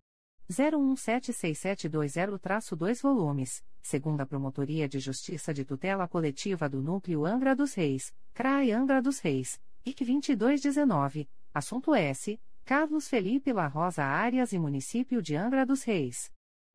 01767220-2 0.51 3.03
volumes, 3.03 3.63
segunda 3.83 4.25
Promotoria 4.25 4.89
de 4.89 4.99
Justiça 4.99 5.53
de 5.53 5.63
Tutela 5.65 6.09
Coletiva 6.09 6.67
do 6.69 6.81
Núcleo 6.81 7.27
Angra 7.27 7.55
dos 7.55 7.75
Reis, 7.75 8.15
CRAI 8.33 8.73
Angra 8.73 9.03
dos 9.03 9.21
Reis, 9.21 9.61
IC 9.85 10.05
2219, 10.05 11.29
assunto 11.53 11.95
S. 11.95 12.41
Carlos 12.65 13.09
Felipe 13.09 13.53
La 13.53 13.67
Rosa 13.67 14.05
Arias 14.05 14.53
e 14.53 14.59
Município 14.59 15.23
de 15.23 15.37
Angra 15.37 15.65
dos 15.65 15.85
Reis. 15.85 16.31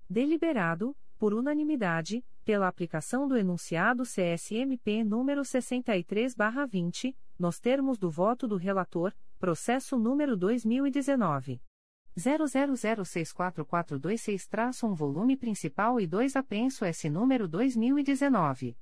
Deliberado, 0.10 0.96
por 1.24 1.34
unanimidade, 1.34 2.22
pela 2.44 2.68
aplicação 2.68 3.26
do 3.30 3.38
enunciado 3.38 4.04
CSMP 4.04 5.06
número 5.06 5.44
63/20, 5.44 7.16
nos 7.40 7.62
termos 7.62 7.98
do 7.98 8.12
voto 8.12 8.46
do 8.46 8.58
relator, 8.58 9.16
processo 9.40 9.98
número 9.98 10.36
2019 10.36 11.62
00064426-1 12.18 14.94
volume 14.94 15.38
principal 15.38 15.98
e 15.98 16.06
2 16.06 16.36
apenso 16.36 16.84
S 16.84 17.10
número 17.10 17.48
2019 17.48 18.76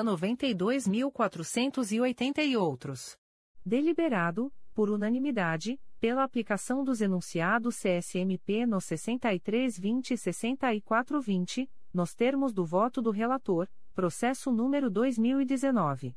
92.480 0.02 2.38
e 2.38 2.56
outros. 2.56 3.18
Deliberado, 3.66 4.50
por 4.74 4.90
unanimidade, 4.90 5.78
pela 6.00 6.24
aplicação 6.24 6.82
dos 6.82 7.02
enunciados 7.02 7.76
CSMP 7.76 8.66
no 8.66 8.80
6320 8.80 10.14
e 10.14 10.18
6420, 10.18 11.70
nos 11.94 12.16
termos 12.16 12.54
do 12.54 12.66
voto 12.66 13.02
do 13.02 13.12
relator, 13.12 13.68
processo 13.94 14.50
número 14.50 14.90
2019 14.90 16.16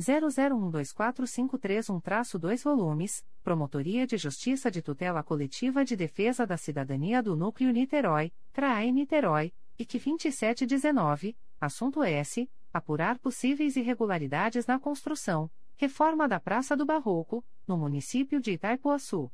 00124531-2 0.00 2.64
volumes, 2.64 3.22
Promotoria 3.42 4.06
de 4.06 4.16
Justiça 4.16 4.70
de 4.70 4.80
Tutela 4.80 5.22
Coletiva 5.22 5.84
de 5.84 5.94
Defesa 5.94 6.46
da 6.46 6.56
Cidadania 6.56 7.22
do 7.22 7.36
Núcleo 7.36 7.70
Niterói, 7.70 8.32
CRAE 8.54 8.90
Niterói, 8.90 9.52
IC 9.82 9.98
2719, 9.98 11.36
assunto 11.60 12.02
S. 12.02 12.48
Apurar 12.72 13.18
possíveis 13.18 13.76
irregularidades 13.76 14.66
na 14.66 14.78
construção, 14.78 15.50
reforma 15.76 16.26
da 16.26 16.40
Praça 16.40 16.74
do 16.74 16.86
Barroco, 16.86 17.44
no 17.66 17.76
município 17.76 18.40
de 18.40 18.52
Itaipuaçu. 18.52 19.30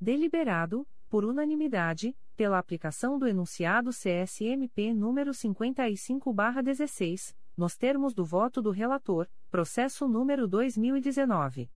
Deliberado, 0.00 0.86
por 1.08 1.24
unanimidade, 1.24 2.16
pela 2.36 2.58
aplicação 2.58 3.18
do 3.18 3.26
enunciado 3.26 3.90
CSMP 3.90 4.92
número 4.92 5.32
55/16 5.32 7.34
nos 7.56 7.74
termos 7.74 8.12
do 8.12 8.24
voto 8.24 8.60
do 8.60 8.70
relator, 8.70 9.26
processo 9.50 10.06
número 10.06 10.46
2019 10.46 11.70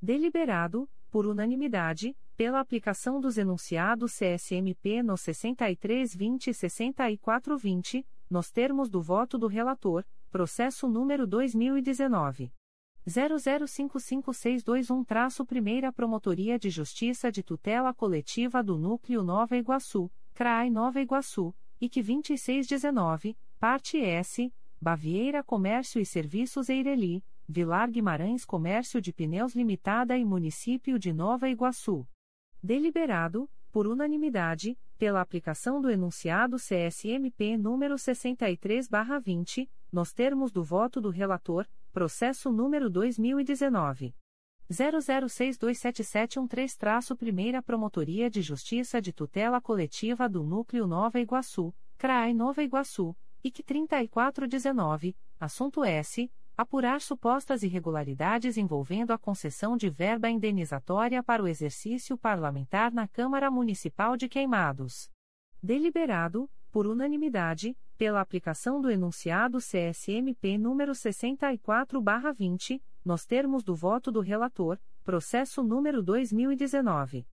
Deliberado, 0.02 0.88
por 1.10 1.26
unanimidade, 1.26 2.16
pela 2.36 2.60
aplicação 2.60 3.20
dos 3.20 3.36
enunciados 3.36 4.12
CSMP 4.12 5.02
no 5.02 5.16
6320 5.16 6.50
e 6.50 6.54
6420, 6.54 8.06
nos 8.30 8.50
termos 8.50 8.88
do 8.88 9.02
voto 9.02 9.36
do 9.36 9.46
relator, 9.46 10.04
processo 10.30 10.88
número 10.88 11.26
2019 11.26 12.52
005561-1 13.08 15.46
Primeira 15.46 15.90
Promotoria 15.92 16.58
de 16.58 16.70
Justiça 16.70 17.32
de 17.32 17.42
Tutela 17.42 17.92
Coletiva 17.92 18.62
do 18.62 18.78
Núcleo 18.78 19.22
Nova 19.22 19.56
Iguaçu, 19.56 20.10
CRAI 20.34 20.70
Nova 20.70 21.00
Iguaçu, 21.00 21.54
IC 21.80 22.02
2619, 22.02 23.36
parte 23.58 23.98
S, 23.98 24.52
Bavieira 24.80 25.42
Comércio 25.42 26.00
e 26.00 26.06
Serviços 26.06 26.68
Eireli, 26.68 27.24
Vilar 27.50 27.90
Guimarães 27.90 28.44
Comércio 28.44 29.00
de 29.02 29.12
Pneus 29.12 29.56
Limitada 29.56 30.16
e 30.16 30.24
Município 30.24 31.00
de 31.00 31.12
Nova 31.12 31.50
Iguaçu. 31.50 32.06
Deliberado, 32.62 33.50
por 33.72 33.88
unanimidade, 33.88 34.78
pela 34.96 35.20
aplicação 35.20 35.80
do 35.80 35.90
enunciado 35.90 36.58
CSMP 36.58 37.56
número 37.56 37.96
63/20, 37.96 39.68
nos 39.90 40.12
termos 40.12 40.52
do 40.52 40.62
voto 40.62 41.00
do 41.00 41.10
relator, 41.10 41.66
processo 41.92 42.52
número 42.52 42.88
2019 42.88 44.14
00627713- 44.70 47.16
Primeira 47.16 47.60
Promotoria 47.60 48.30
de 48.30 48.42
Justiça 48.42 49.02
de 49.02 49.12
Tutela 49.12 49.60
Coletiva 49.60 50.28
do 50.28 50.44
Núcleo 50.44 50.86
Nova 50.86 51.18
Iguaçu, 51.18 51.74
CRAI 51.98 52.32
Nova 52.32 52.62
Iguaçu, 52.62 53.16
IC 53.42 53.64
3419, 53.64 55.16
assunto 55.40 55.82
S 55.82 56.30
apurar 56.60 57.00
supostas 57.00 57.62
irregularidades 57.62 58.58
envolvendo 58.58 59.12
a 59.12 59.18
concessão 59.18 59.78
de 59.78 59.88
verba 59.88 60.28
indenizatória 60.28 61.22
para 61.22 61.42
o 61.42 61.48
exercício 61.48 62.18
parlamentar 62.18 62.92
na 62.92 63.08
Câmara 63.08 63.50
Municipal 63.50 64.14
de 64.14 64.28
Queimados. 64.28 65.10
Deliberado, 65.62 66.50
por 66.70 66.86
unanimidade, 66.86 67.74
pela 67.96 68.20
aplicação 68.20 68.78
do 68.78 68.90
enunciado 68.90 69.56
CSMP 69.56 70.58
número 70.58 70.92
64/20, 70.92 72.82
nos 73.02 73.24
termos 73.24 73.64
do 73.64 73.74
voto 73.74 74.12
do 74.12 74.20
relator, 74.20 74.78
processo 75.02 75.62
número 75.62 76.02
2019 76.02 77.26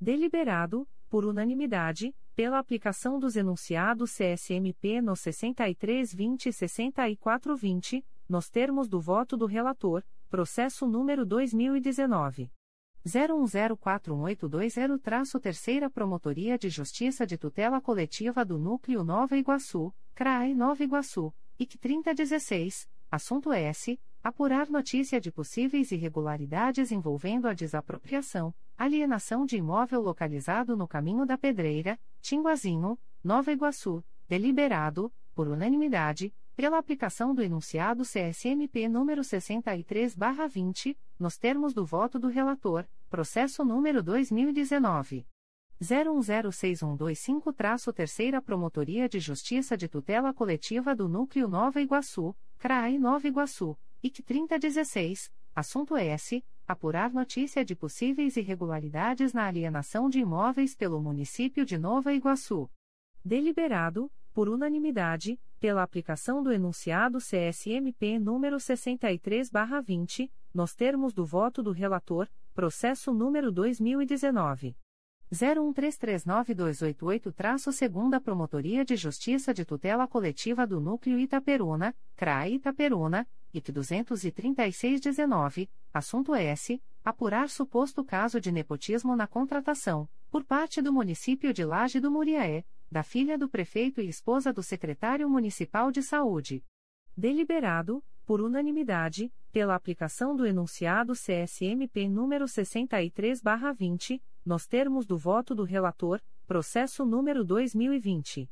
Deliberado, 0.00 0.88
por 1.08 1.24
unanimidade, 1.24 2.12
pela 2.34 2.58
aplicação 2.58 3.18
dos 3.18 3.36
enunciados 3.36 4.12
CSMP 4.12 5.00
no 5.00 5.16
6320 5.16 6.48
e 6.48 6.52
6420, 6.52 8.04
nos 8.28 8.48
termos 8.48 8.88
do 8.88 9.00
voto 9.00 9.36
do 9.36 9.46
relator, 9.46 10.04
processo 10.28 10.86
número 10.86 11.26
2019 11.26 12.50
01041820-Terceira 13.06 15.90
Promotoria 15.90 16.58
de 16.58 16.68
Justiça 16.68 17.26
de 17.26 17.38
Tutela 17.38 17.80
Coletiva 17.80 18.44
do 18.44 18.58
Núcleo 18.58 19.02
Nova 19.02 19.36
Iguaçu, 19.36 19.92
CRAE 20.14 20.54
Nova 20.54 20.84
Iguaçu, 20.84 21.34
IC 21.58 21.78
3016, 21.78 22.88
assunto 23.10 23.50
S. 23.52 23.98
Apurar 24.22 24.68
notícia 24.68 25.18
de 25.18 25.32
possíveis 25.32 25.90
irregularidades 25.92 26.92
envolvendo 26.92 27.48
a 27.48 27.54
desapropriação, 27.54 28.54
alienação 28.80 29.44
de 29.44 29.58
imóvel 29.58 30.00
localizado 30.00 30.74
no 30.74 30.88
Caminho 30.88 31.26
da 31.26 31.36
Pedreira, 31.36 32.00
Tinguazinho, 32.22 32.98
Nova 33.22 33.52
Iguaçu, 33.52 34.02
deliberado, 34.26 35.12
por 35.34 35.48
unanimidade, 35.48 36.34
pela 36.56 36.78
aplicação 36.78 37.34
do 37.34 37.42
enunciado 37.42 38.04
CSMP 38.04 38.88
número 38.88 39.22
63/20, 39.22 40.96
nos 41.18 41.36
termos 41.36 41.74
do 41.74 41.84
voto 41.84 42.18
do 42.18 42.28
relator, 42.28 42.88
processo 43.10 43.62
número 43.66 44.02
2019 44.02 45.26
010612-Terceira 45.78 48.40
Promotoria 48.40 49.06
de 49.10 49.20
Justiça 49.20 49.76
de 49.76 49.88
Tutela 49.88 50.32
Coletiva 50.32 50.96
do 50.96 51.06
Núcleo 51.06 51.48
Nova 51.48 51.82
Iguaçu, 51.82 52.34
CRAI 52.56 52.98
Nova 52.98 53.28
Iguaçu 53.28 53.76
IC 54.02 54.22
3016, 54.22 55.30
assunto 55.54 55.98
S. 55.98 56.42
Apurar 56.70 57.12
notícia 57.12 57.64
de 57.64 57.74
possíveis 57.74 58.36
irregularidades 58.36 59.32
na 59.32 59.44
alienação 59.44 60.08
de 60.08 60.20
imóveis 60.20 60.72
pelo 60.72 61.02
município 61.02 61.66
de 61.66 61.76
Nova 61.76 62.14
Iguaçu. 62.14 62.70
Deliberado, 63.24 64.08
por 64.32 64.48
unanimidade, 64.48 65.36
pela 65.58 65.82
aplicação 65.82 66.44
do 66.44 66.52
enunciado 66.52 67.18
CSMP 67.18 68.20
número 68.20 68.58
63/20, 68.58 70.30
nos 70.54 70.72
termos 70.72 71.12
do 71.12 71.26
voto 71.26 71.60
do 71.60 71.72
relator, 71.72 72.28
processo 72.54 73.12
número 73.12 73.50
2019 73.50 74.76
01339288-Segunda 75.32 78.20
Promotoria 78.20 78.84
de 78.84 78.94
Justiça 78.94 79.52
de 79.52 79.64
Tutela 79.64 80.06
Coletiva 80.06 80.64
do 80.64 80.80
Núcleo 80.80 81.18
Itaperuna, 81.18 81.92
CRAE 82.14 82.54
Itaperuna, 82.54 83.26
IP 83.52 83.72
23619, 83.72 85.68
assunto 85.92 86.34
S. 86.34 86.80
Apurar 87.04 87.48
suposto 87.48 88.04
caso 88.04 88.40
de 88.40 88.52
nepotismo 88.52 89.16
na 89.16 89.26
contratação, 89.26 90.08
por 90.30 90.44
parte 90.44 90.82
do 90.82 90.92
município 90.92 91.52
de 91.52 91.64
Laje 91.64 91.98
do 91.98 92.10
Muriaé, 92.10 92.64
da 92.90 93.02
filha 93.02 93.38
do 93.38 93.48
prefeito 93.48 94.00
e 94.00 94.08
esposa 94.08 94.52
do 94.52 94.62
secretário 94.62 95.28
municipal 95.28 95.90
de 95.90 96.02
saúde. 96.02 96.64
Deliberado, 97.16 98.04
por 98.26 98.40
unanimidade, 98.40 99.32
pela 99.50 99.74
aplicação 99.74 100.36
do 100.36 100.46
enunciado 100.46 101.14
CSMP 101.14 102.08
número 102.08 102.46
63/20, 102.46 104.22
nos 104.44 104.66
termos 104.66 105.06
do 105.06 105.16
voto 105.16 105.54
do 105.54 105.64
relator, 105.64 106.20
processo 106.46 107.04
número 107.04 107.44
2020 107.44 108.50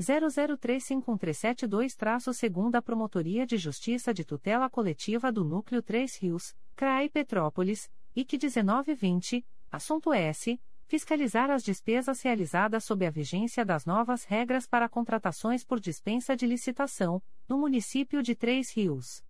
00351372-segunda 0.00 2.82
Promotoria 2.82 3.46
de 3.46 3.56
Justiça 3.56 4.12
de 4.12 4.24
Tutela 4.24 4.68
Coletiva 4.68 5.30
do 5.30 5.44
Núcleo 5.44 5.80
3 5.80 6.16
Rios, 6.16 6.52
CRAI 6.76 7.08
Petrópolis, 7.08 7.88
IC 8.16 8.36
1920, 8.36 9.46
assunto 9.70 10.12
S 10.12 10.60
fiscalizar 10.86 11.48
as 11.50 11.62
despesas 11.62 12.20
realizadas 12.20 12.84
sob 12.84 13.06
a 13.06 13.10
vigência 13.10 13.64
das 13.64 13.86
novas 13.86 14.24
regras 14.24 14.66
para 14.66 14.88
contratações 14.88 15.64
por 15.64 15.78
dispensa 15.78 16.36
de 16.36 16.46
licitação, 16.46 17.22
no 17.48 17.56
município 17.56 18.22
de 18.22 18.34
Três 18.34 18.70
Rios. 18.72 19.24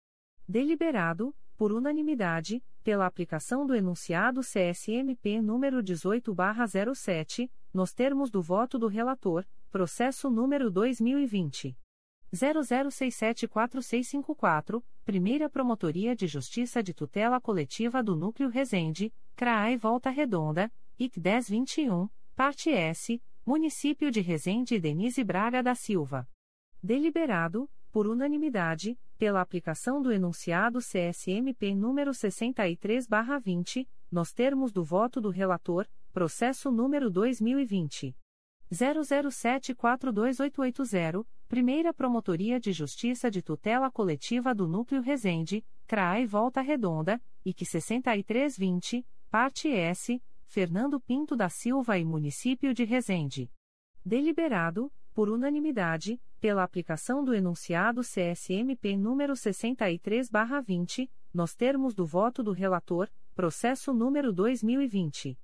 Deliberado, 0.49 1.35
por 1.57 1.71
unanimidade, 1.71 2.63
pela 2.83 3.07
aplicação 3.07 3.67
do 3.67 3.75
enunciado 3.75 4.41
CSMP 4.41 5.41
número 5.41 5.83
18/07, 5.83 7.51
nos 7.73 7.93
termos 7.93 8.31
do 8.31 8.41
voto 8.41 8.79
do 8.79 8.89
relator, 8.89 9.47
processo 9.71 10.31
número 10.31 10.71
2020 10.71 11.77
00674654, 12.33 14.83
Primeira 15.05 15.51
Promotoria 15.51 16.17
de 16.17 16.27
Justiça 16.27 16.83
de 16.83 16.95
Tutela 16.95 17.41
Coletiva 17.41 18.03
do 18.03 18.17
Núcleo 18.17 18.49
Resende, 18.49 19.13
CRAI 19.37 19.77
Volta 19.77 20.11
Redonda, 20.11 20.73
IC 20.99 21.21
1021, 21.21 22.09
parte 22.35 22.71
S, 22.71 23.23
Município 23.45 24.11
de 24.11 24.21
Resende 24.21 24.77
e 24.77 24.81
Denise 24.81 25.23
Braga 25.23 25.63
da 25.63 25.75
Silva. 25.75 26.27
Deliberado, 26.83 27.71
por 27.93 28.07
unanimidade, 28.07 28.99
pela 29.19 29.41
aplicação 29.41 30.03
do 30.03 30.11
enunciado 30.11 30.81
CSMP 30.81 31.75
número 31.75 32.13
63/20, 32.13 33.87
nos 34.11 34.33
termos 34.33 34.73
do 34.73 34.83
voto 34.83 35.21
do 35.21 35.31
relator, 35.31 35.87
processo 36.13 36.71
número 36.71 37.11
2020 37.11 38.17
00742880, 38.75 41.25
Primeira 41.49 41.95
Promotoria 41.95 42.59
de 42.59 42.73
Justiça 42.73 43.31
de 43.31 43.41
Tutela 43.41 43.89
Coletiva 43.91 44.53
do 44.55 44.67
Núcleo 44.67 45.01
Resende, 45.01 45.65
CRAI 45.87 46.27
Volta 46.27 46.61
Redonda, 46.61 47.23
IC 47.45 47.65
6320, 47.65 49.07
parte 49.31 49.69
S, 49.69 50.21
Fernando 50.47 51.01
Pinto 51.01 51.37
da 51.37 51.49
Silva 51.49 51.97
e 51.99 52.05
Município 52.05 52.75
de 52.75 52.83
Resende. 52.85 53.49
Deliberado, 54.05 54.93
por 55.15 55.31
unanimidade, 55.31 56.21
pela 56.41 56.65
aplicação 56.65 57.25
do 57.25 57.35
enunciado 57.35 58.03
CSMP 58.03 58.97
número 58.97 59.35
63/20, 59.35 61.09
nos 61.33 61.55
termos 61.55 61.95
do 61.95 62.05
voto 62.05 62.43
do 62.43 62.51
relator, 62.53 63.09
processo 63.35 63.95
número 63.95 64.33
2020 64.33 65.39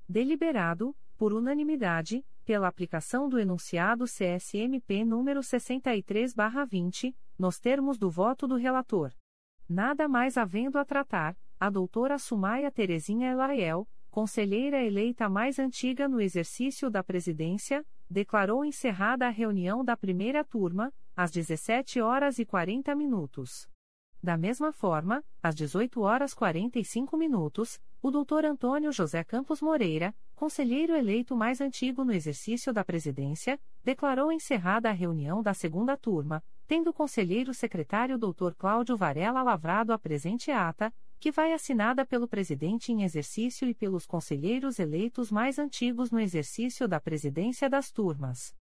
Deliberado, 0.09 0.95
por 1.15 1.33
unanimidade, 1.33 2.25
pela 2.43 2.67
aplicação 2.67 3.29
do 3.29 3.39
enunciado 3.39 4.05
CSMP 4.05 5.05
número 5.05 5.41
63/20, 5.41 7.15
nos 7.37 7.59
termos 7.59 7.99
do 7.99 8.09
voto 8.09 8.47
do 8.47 8.55
relator. 8.55 9.13
Nada 9.69 10.07
mais 10.07 10.35
havendo 10.35 10.79
a 10.79 10.83
tratar, 10.83 11.37
a 11.59 11.69
doutora 11.69 12.17
Sumaia 12.17 12.71
Terezinha 12.71 13.29
Elaiel, 13.29 13.87
conselheira 14.09 14.83
eleita 14.83 15.29
mais 15.29 15.59
antiga 15.59 16.07
no 16.09 16.19
exercício 16.19 16.89
da 16.89 17.03
presidência, 17.03 17.85
declarou 18.09 18.65
encerrada 18.65 19.27
a 19.27 19.29
reunião 19.29 19.85
da 19.85 19.95
primeira 19.95 20.43
turma, 20.43 20.91
às 21.15 21.29
17 21.29 22.01
horas 22.01 22.39
e 22.39 22.45
40 22.45 22.95
minutos. 22.95 23.69
Da 24.21 24.35
mesma 24.35 24.73
forma, 24.73 25.23
às 25.41 25.55
18 25.55 26.01
horas 26.01 26.33
45 26.33 27.15
minutos, 27.15 27.79
o 28.01 28.11
Dr. 28.11 28.45
Antônio 28.45 28.91
José 28.91 29.23
Campos 29.23 29.61
Moreira, 29.61 30.13
conselheiro 30.35 30.93
eleito 30.93 31.37
mais 31.37 31.61
antigo 31.61 32.03
no 32.03 32.11
exercício 32.11 32.73
da 32.73 32.83
presidência, 32.83 33.57
declarou 33.81 34.29
encerrada 34.29 34.89
a 34.89 34.93
reunião 34.93 35.41
da 35.41 35.53
segunda 35.53 35.95
turma, 35.95 36.43
tendo 36.67 36.89
o 36.89 36.93
conselheiro 36.93 37.53
secretário 37.53 38.17
Dr. 38.17 38.53
Cláudio 38.57 38.97
Varela 38.97 39.41
lavrado 39.41 39.93
a 39.93 39.97
presente 39.97 40.51
ata, 40.51 40.93
que 41.17 41.31
vai 41.31 41.53
assinada 41.53 42.05
pelo 42.05 42.27
presidente 42.27 42.91
em 42.91 43.03
exercício 43.03 43.69
e 43.69 43.73
pelos 43.73 44.05
conselheiros 44.05 44.79
eleitos 44.79 45.31
mais 45.31 45.57
antigos 45.57 46.11
no 46.11 46.19
exercício 46.19 46.89
da 46.89 46.99
presidência 46.99 47.69
das 47.69 47.89
turmas. 47.89 48.53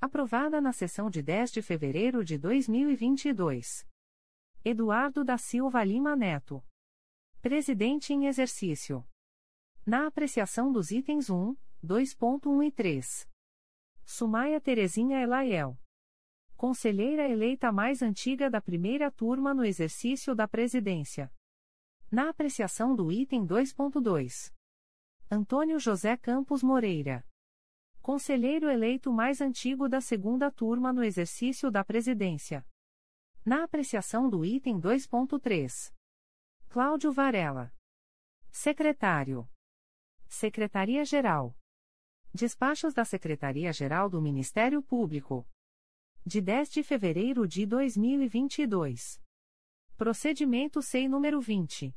Aprovada 0.00 0.58
na 0.58 0.72
sessão 0.72 1.10
de 1.10 1.22
10 1.22 1.52
de 1.52 1.62
fevereiro 1.62 2.24
de 2.24 2.38
2022. 2.38 3.91
Eduardo 4.64 5.24
da 5.24 5.36
Silva 5.36 5.82
Lima 5.82 6.14
Neto. 6.14 6.64
Presidente 7.40 8.12
em 8.12 8.26
exercício. 8.26 9.04
Na 9.84 10.06
apreciação 10.06 10.70
dos 10.70 10.92
itens 10.92 11.28
1, 11.28 11.56
2.1 11.84 12.68
e 12.68 12.70
3. 12.70 13.28
Sumaia 14.04 14.60
Terezinha 14.60 15.20
Elaiel. 15.20 15.76
Conselheira 16.56 17.28
eleita 17.28 17.72
mais 17.72 18.02
antiga 18.02 18.48
da 18.48 18.60
primeira 18.60 19.10
turma 19.10 19.52
no 19.52 19.64
exercício 19.64 20.32
da 20.32 20.46
presidência. 20.46 21.28
Na 22.08 22.28
apreciação 22.28 22.94
do 22.94 23.10
item 23.10 23.44
2.2. 23.44 24.54
Antônio 25.28 25.80
José 25.80 26.16
Campos 26.16 26.62
Moreira. 26.62 27.26
Conselheiro 28.00 28.70
eleito 28.70 29.12
mais 29.12 29.40
antigo 29.40 29.88
da 29.88 30.00
segunda 30.00 30.52
turma 30.52 30.92
no 30.92 31.02
exercício 31.02 31.68
da 31.68 31.84
presidência. 31.84 32.64
Na 33.44 33.64
apreciação 33.64 34.30
do 34.30 34.44
item 34.44 34.80
2.3. 34.80 35.92
Cláudio 36.68 37.10
Varela. 37.10 37.74
Secretário. 38.52 39.50
Secretaria-Geral. 40.28 41.52
Despachos 42.32 42.94
da 42.94 43.04
Secretaria-Geral 43.04 44.08
do 44.08 44.22
Ministério 44.22 44.80
Público. 44.80 45.44
De 46.24 46.40
10 46.40 46.70
de 46.70 46.84
fevereiro 46.84 47.48
de 47.48 47.66
2022. 47.66 49.20
Procedimento 49.96 50.80
SEI 50.80 51.08
número 51.08 51.40
20. 51.40 51.92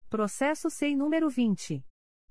Processo 0.09 0.71
SEI 0.71 0.95
número 0.95 1.29
20. 1.29 1.85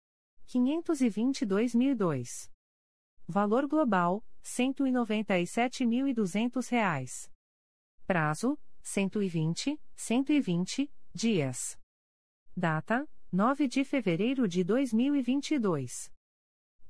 522.002. 0.47 2.49
Valor 3.27 3.67
global: 3.67 4.23
R$ 4.41 4.43
197.200. 4.43 7.29
Prazo: 8.05 8.57
120, 8.81 9.77
120 9.95 10.89
dias. 11.13 11.77
Data: 12.55 13.05
9 13.31 13.67
de 13.67 13.83
fevereiro 13.83 14.47
de 14.47 14.63
2022. 14.63 16.09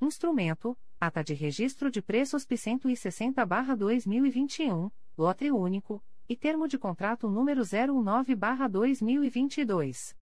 Instrumento: 0.01 0.77
Ata 0.99 1.23
de 1.23 1.33
Registro 1.33 1.89
de 1.91 2.01
Preços 2.01 2.45
P 2.45 2.55
160/2021, 2.55 4.91
lote 5.17 5.51
único, 5.51 6.03
e 6.27 6.35
termo 6.35 6.67
de 6.67 6.77
contrato 6.79 7.29
número 7.29 7.61
019/2022. 7.61 10.15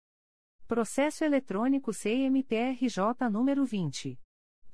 Processo 0.67 1.23
eletrônico 1.23 1.93
CMPRJ 1.93 3.29
número 3.31 3.63
20 3.63 4.19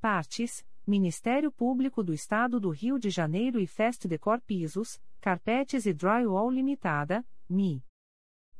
Partes: 0.01 0.67
Ministério 0.85 1.53
Público 1.53 2.03
do 2.03 2.13
Estado 2.13 2.59
do 2.59 2.71
Rio 2.71 2.99
de 2.99 3.09
Janeiro 3.09 3.61
e 3.61 3.69
Fest 3.69 4.09
Decor 4.09 4.41
Pisos, 4.41 5.01
Carpetes 5.21 5.87
e 5.87 5.93
Drywall 5.93 6.51
Limitada, 6.51 7.25
MI. 7.49 7.85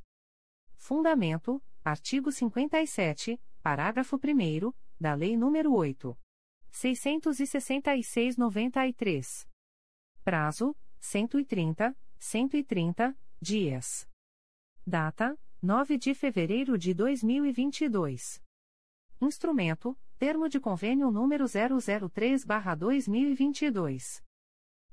Fundamento: 0.74 1.62
artigo 1.82 2.30
57, 2.30 3.40
parágrafo 3.62 4.16
1 4.16 4.70
da 5.00 5.14
Lei 5.14 5.34
nº 5.34 5.72
8. 5.72 6.14
666-93. 6.76 9.48
Prazo: 10.22 10.76
130, 11.00 11.96
130 12.18 13.16
dias. 13.40 14.06
Data: 14.86 15.34
9 15.62 15.96
de 15.96 16.12
fevereiro 16.14 16.76
de 16.76 16.92
2022. 16.92 18.42
Instrumento: 19.20 19.96
Termo 20.18 20.48
de 20.48 20.58
Convênio 20.60 21.10
número 21.10 21.46
003/2022. 21.46 24.22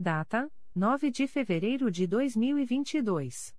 Data: 0.00 0.50
9 0.74 1.10
de 1.10 1.26
fevereiro 1.26 1.90
de 1.90 2.06
2022. 2.06 3.54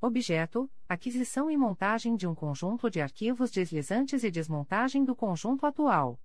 Objeto: 0.00 0.70
aquisição 0.88 1.50
e 1.50 1.56
montagem 1.56 2.14
de 2.14 2.28
um 2.28 2.36
conjunto 2.36 2.88
de 2.88 3.00
arquivos 3.00 3.50
deslizantes 3.50 4.22
e 4.22 4.30
desmontagem 4.30 5.04
do 5.04 5.16
conjunto 5.16 5.66
atual. 5.66 6.20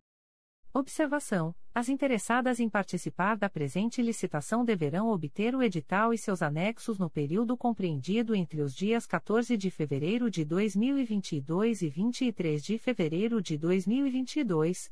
Observação: 0.71 1.55
As 1.73 1.89
interessadas 1.89 2.59
em 2.59 2.69
participar 2.69 3.35
da 3.35 3.49
presente 3.49 4.03
licitação 4.03 4.63
deverão 4.63 5.09
obter 5.09 5.55
o 5.55 5.63
edital 5.63 6.13
e 6.13 6.17
seus 6.17 6.43
anexos 6.43 6.99
no 6.99 7.09
período 7.09 7.57
compreendido 7.57 8.35
entre 8.35 8.61
os 8.61 8.75
dias 8.75 9.07
14 9.07 9.57
de 9.57 9.71
fevereiro 9.71 10.29
de 10.29 10.45
2022 10.45 11.81
e 11.81 11.89
23 11.89 12.63
de 12.63 12.77
fevereiro 12.77 13.41
de 13.41 13.57
2022 13.57 14.91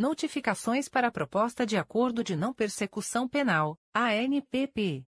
Notificações 0.00 0.88
para 0.88 1.08
a 1.08 1.10
Proposta 1.10 1.66
de 1.66 1.76
Acordo 1.76 2.24
de 2.24 2.34
Não 2.34 2.54
Persecução 2.54 3.28
Penal, 3.28 3.78
ANPP. 3.94 5.04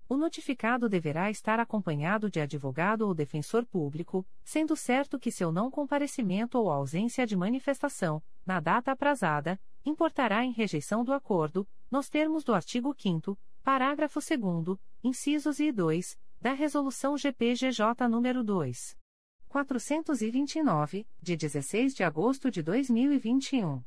O 0.08 0.16
notificado 0.16 0.88
deverá 0.88 1.30
estar 1.32 1.60
acompanhado 1.60 2.30
de 2.30 2.40
advogado 2.40 3.08
ou 3.08 3.14
defensor 3.14 3.66
público, 3.66 4.26
sendo 4.44 4.76
certo 4.76 5.18
que 5.18 5.32
seu 5.32 5.52
não 5.52 5.72
comparecimento 5.72 6.60
ou 6.60 6.70
ausência 6.70 7.26
de 7.26 7.36
manifestação, 7.36 8.22
na 8.46 8.60
data 8.60 8.92
aprazada, 8.92 9.60
importará 9.86 10.44
em 10.44 10.52
rejeição 10.52 11.04
do 11.04 11.14
acordo, 11.14 11.68
nos 11.90 12.10
termos 12.10 12.44
do 12.44 12.54
artigo 12.54 12.96
5 12.98 13.38
parágrafo 13.64 14.20
2 14.20 14.78
incisos 15.04 15.60
e 15.60 15.72
2, 15.72 16.18
da 16.40 16.52
Resolução 16.52 17.18
GPGJ 17.18 18.08
nº 18.10 18.44
2. 18.44 18.98
429, 19.48 21.08
de 21.22 21.38
16 21.38 21.94
de 21.94 22.04
agosto 22.04 22.52
de 22.52 22.62
2021. 22.62 23.84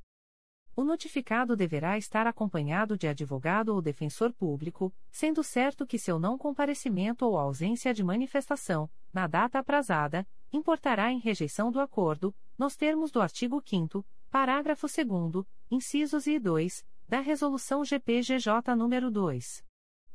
O 0.76 0.84
notificado 0.84 1.56
deverá 1.56 1.98
estar 1.98 2.28
acompanhado 2.28 2.96
de 2.96 3.08
advogado 3.08 3.70
ou 3.70 3.82
defensor 3.82 4.32
público, 4.32 4.94
sendo 5.10 5.44
certo 5.44 5.88
que 5.88 5.98
seu 5.98 6.20
não 6.20 6.38
comparecimento 6.38 7.26
ou 7.26 7.40
ausência 7.40 7.92
de 7.92 8.04
manifestação, 8.04 8.88
na 9.12 9.26
data 9.26 9.58
aprazada, 9.58 10.28
importará 10.54 11.12
em 11.12 11.18
rejeição 11.18 11.72
do 11.72 11.80
acordo, 11.80 12.36
nos 12.56 12.76
termos 12.76 13.10
do 13.10 13.20
artigo 13.20 13.64
5 13.66 14.06
parágrafo 14.32 14.88
2 14.88 15.46
incisos 15.70 16.26
e 16.26 16.40
2, 16.40 16.86
da 17.06 17.20
Resolução 17.20 17.84
GPGJ 17.84 18.62
nº 18.78 19.10
2. 19.12 19.66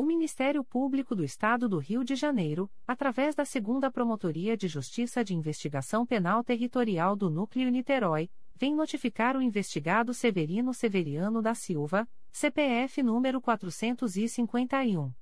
O 0.00 0.02
Ministério 0.02 0.64
Público 0.64 1.14
do 1.14 1.22
Estado 1.22 1.68
do 1.68 1.76
Rio 1.76 2.02
de 2.02 2.16
Janeiro, 2.16 2.70
através 2.88 3.34
da 3.34 3.44
Segunda 3.44 3.90
Promotoria 3.90 4.56
de 4.56 4.66
Justiça 4.66 5.22
de 5.22 5.34
Investigação 5.34 6.06
Penal 6.06 6.42
Territorial 6.42 7.14
do 7.14 7.28
Núcleo 7.28 7.70
Niterói, 7.70 8.30
vem 8.56 8.74
notificar 8.74 9.36
o 9.36 9.42
investigado 9.42 10.14
Severino 10.14 10.72
Severiano 10.72 11.42
da 11.42 11.54
Silva, 11.54 12.08
CPF 12.32 13.02
número 13.02 13.42
451. 13.42 15.12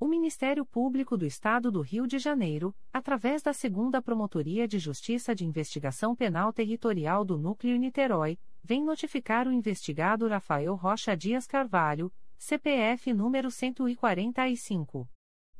O 0.00 0.06
Ministério 0.06 0.64
Público 0.64 1.16
do 1.16 1.26
Estado 1.26 1.72
do 1.72 1.80
Rio 1.80 2.06
de 2.06 2.20
Janeiro, 2.20 2.72
através 2.92 3.42
da 3.42 3.52
Segunda 3.52 4.00
Promotoria 4.00 4.68
de 4.68 4.78
Justiça 4.78 5.34
de 5.34 5.44
Investigação 5.44 6.14
Penal 6.14 6.52
Territorial 6.52 7.24
do 7.24 7.36
Núcleo 7.36 7.76
Niterói, 7.76 8.38
vem 8.62 8.84
notificar 8.84 9.48
o 9.48 9.52
investigado 9.52 10.28
Rafael 10.28 10.76
Rocha 10.76 11.16
Dias 11.16 11.48
Carvalho, 11.48 12.12
CPF 12.38 13.12
número 13.12 13.50
145. 13.50 15.17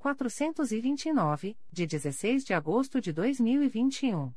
429, 0.00 1.56
de 1.70 1.86
16 1.86 2.42
de 2.42 2.52
agosto 2.54 3.00
de 3.02 3.12
2021. 3.12 4.32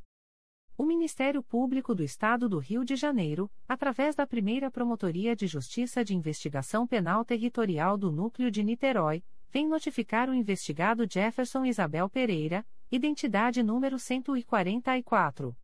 O 0.77 0.83
Ministério 0.83 1.41
Público 1.41 1.95
do 1.95 2.03
Estado 2.03 2.49
do 2.49 2.59
Rio 2.59 2.83
de 2.83 2.97
Janeiro, 2.97 3.49
através 3.65 4.13
da 4.13 4.27
primeira 4.27 4.69
Promotoria 4.69 5.33
de 5.33 5.47
Justiça 5.47 6.03
de 6.03 6.13
Investigação 6.13 6.85
Penal 6.85 7.23
Territorial 7.23 7.97
do 7.97 8.11
Núcleo 8.11 8.51
de 8.51 8.61
Niterói, 8.61 9.23
vem 9.49 9.65
notificar 9.65 10.29
o 10.29 10.33
investigado 10.33 11.07
Jefferson 11.09 11.63
Isabel 11.63 12.09
Pereira, 12.09 12.65
identidade 12.91 13.63
número 13.63 13.97
144. 13.97 15.55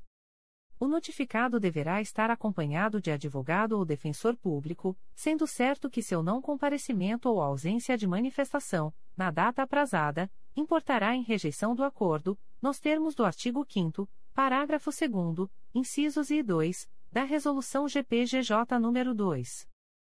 O 0.80 0.88
notificado 0.88 1.60
deverá 1.60 2.02
estar 2.02 2.32
acompanhado 2.32 3.00
de 3.00 3.12
advogado 3.12 3.78
ou 3.78 3.86
defensor 3.86 4.36
público, 4.36 4.98
sendo 5.14 5.46
certo 5.46 5.90
que 5.90 6.02
seu 6.02 6.24
não 6.24 6.42
comparecimento 6.42 7.30
ou 7.30 7.40
ausência 7.40 7.98
de 7.98 8.08
manifestação, 8.08 8.92
na 9.16 9.30
data 9.30 9.62
aprazada, 9.62 10.30
importará 10.56 11.16
em 11.16 11.22
rejeição 11.22 11.76
do 11.76 11.84
acordo, 11.84 12.38
nos 12.62 12.80
termos 12.80 13.16
do 13.16 13.24
artigo 13.24 13.66
5 13.68 14.10
Parágrafo 14.34 14.92
2 14.92 15.50
incisos 15.76 16.32
e 16.32 16.42
2, 16.42 16.90
da 17.12 17.24
Resolução 17.24 17.88
GPGJ 17.88 18.80
nº 18.80 19.14
2. 19.14 19.68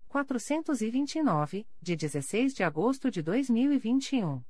429, 0.09 1.67
de 1.81 1.97
16 1.97 2.53
de 2.53 2.63
agosto 2.63 3.11
de 3.11 3.23
2021. 3.23 4.43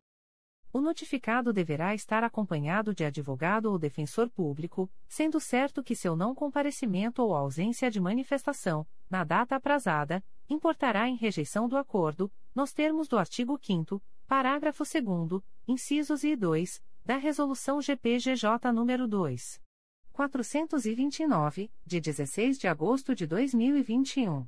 O 0.73 0.81
notificado 0.81 1.53
deverá 1.53 1.95
estar 1.95 2.25
acompanhado 2.25 2.93
de 2.93 3.05
advogado 3.05 3.67
ou 3.67 3.79
defensor 3.79 4.29
público, 4.29 4.91
sendo 5.07 5.39
certo 5.39 5.85
que 5.85 5.95
seu 5.95 6.17
não 6.17 6.35
comparecimento 6.35 7.23
ou 7.23 7.33
ausência 7.33 7.89
de 7.93 8.01
manifestação, 8.01 8.85
na 9.09 9.23
data 9.23 9.55
aprazada, 9.55 10.21
importará 10.49 11.09
em 11.09 11.15
rejeição 11.15 11.69
do 11.69 11.77
acordo, 11.77 12.29
nos 12.53 12.73
termos 12.73 13.07
do 13.07 13.17
artigo 13.17 13.57
5 13.63 14.03
Parágrafo 14.31 14.85
2 14.85 15.43
incisos 15.67 16.23
e 16.23 16.37
2, 16.37 16.81
da 17.05 17.17
Resolução 17.17 17.83
GPGJ 17.83 18.71
nº 18.73 19.09
2. 19.09 19.61
429, 20.13 21.69
de 21.85 22.01
16 22.01 22.57
de 22.57 22.69
agosto 22.69 23.13
de 23.13 23.27
2021. 23.27 24.47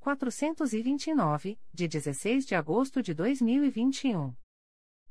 429, 0.00 1.58
de 1.72 1.88
16 1.88 2.44
de 2.46 2.54
agosto 2.54 3.02
de 3.02 3.14
2021. 3.14 4.32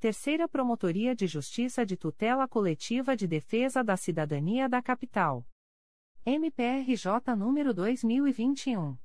Terceira 0.00 0.46
Promotoria 0.46 1.12
de 1.12 1.26
Justiça 1.26 1.84
de 1.84 1.96
Tutela 1.96 2.46
Coletiva 2.46 3.16
de 3.16 3.26
Defesa 3.26 3.82
da 3.82 3.96
Cidadania 3.96 4.68
da 4.68 4.80
Capital. 4.80 5.44
MPRJ 6.24 7.34
número 7.36 7.74
2021 7.74 8.96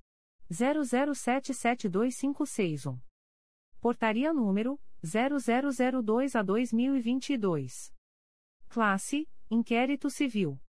00772561. 0.52 3.02
Portaria 3.82 4.32
número 4.32 4.80
0002 5.04 6.36
a 6.36 6.44
2022. 6.44 7.92
Classe: 8.70 9.28
Inquérito 9.50 10.12
Civil. 10.12 10.62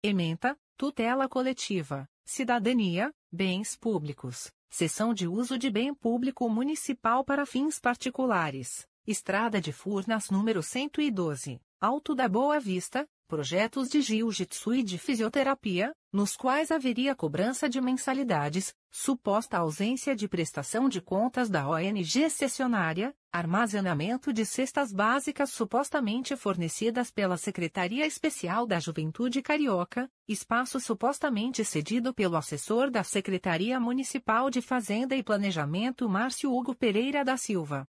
Ementa: 0.00 0.56
Tutela 0.76 1.28
Coletiva, 1.28 2.08
Cidadania, 2.24 3.12
Bens 3.32 3.76
Públicos, 3.76 4.52
Seção 4.70 5.12
de 5.12 5.26
Uso 5.26 5.58
de 5.58 5.68
Bem 5.70 5.92
Público 5.92 6.48
Municipal 6.48 7.24
para 7.24 7.44
Fins 7.44 7.80
Particulares. 7.80 8.86
Estrada 9.06 9.60
de 9.60 9.72
Furnas 9.72 10.30
número 10.30 10.60
112, 10.60 11.60
Alto 11.80 12.12
da 12.12 12.28
Boa 12.28 12.58
Vista, 12.58 13.06
projetos 13.28 13.88
de 13.88 14.00
jiu-jitsu 14.00 14.74
e 14.74 14.82
de 14.82 14.98
fisioterapia, 14.98 15.94
nos 16.12 16.36
quais 16.36 16.72
haveria 16.72 17.14
cobrança 17.14 17.68
de 17.68 17.80
mensalidades, 17.80 18.74
suposta 18.90 19.58
ausência 19.58 20.16
de 20.16 20.26
prestação 20.26 20.88
de 20.88 21.00
contas 21.00 21.48
da 21.48 21.68
ONG 21.68 22.28
cessionária, 22.28 23.14
armazenamento 23.30 24.32
de 24.32 24.44
cestas 24.44 24.92
básicas 24.92 25.50
supostamente 25.50 26.34
fornecidas 26.34 27.12
pela 27.12 27.36
Secretaria 27.36 28.04
Especial 28.04 28.66
da 28.66 28.80
Juventude 28.80 29.40
Carioca, 29.40 30.10
espaço 30.26 30.80
supostamente 30.80 31.64
cedido 31.64 32.12
pelo 32.12 32.36
assessor 32.36 32.90
da 32.90 33.04
Secretaria 33.04 33.78
Municipal 33.78 34.50
de 34.50 34.60
Fazenda 34.60 35.14
e 35.14 35.22
Planejamento 35.22 36.08
Márcio 36.08 36.52
Hugo 36.52 36.74
Pereira 36.74 37.24
da 37.24 37.36
Silva. 37.36 37.86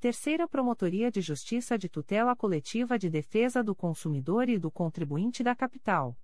Terceira 0.00 0.48
Promotoria 0.48 1.10
de 1.10 1.20
Justiça 1.20 1.76
de 1.76 1.88
Tutela 1.88 2.36
Coletiva 2.36 2.98
de 2.98 3.10
Defesa 3.10 3.62
do 3.62 3.74
Consumidor 3.74 4.48
e 4.48 4.58
do 4.58 4.70
Contribuinte 4.70 5.42
da 5.42 5.54
Capital. 5.54 6.16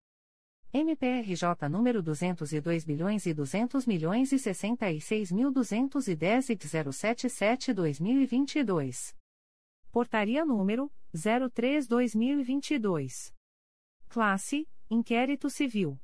MPRJ 0.76 1.68
número 1.70 2.02
202 2.02 2.84
bilhões 2.84 3.26
e 3.26 3.32
200 3.32 3.86
milhões 3.86 4.32
e 4.32 4.40
66 4.40 5.30
mil 5.30 5.52
210 5.52 6.50
e 6.50 6.56
077-2022. 6.56 9.14
Portaria 9.92 10.44
número 10.44 10.90
03-2022. 11.14 13.32
Classe: 14.08 14.68
Inquérito 14.90 15.48
Civil. 15.48 15.96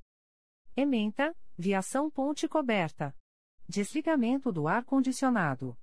Ementa: 0.76 1.36
Viação 1.58 2.08
Ponte 2.08 2.46
Coberta. 2.46 3.12
Desligamento 3.68 4.52
do 4.52 4.68
ar-condicionado. 4.68 5.76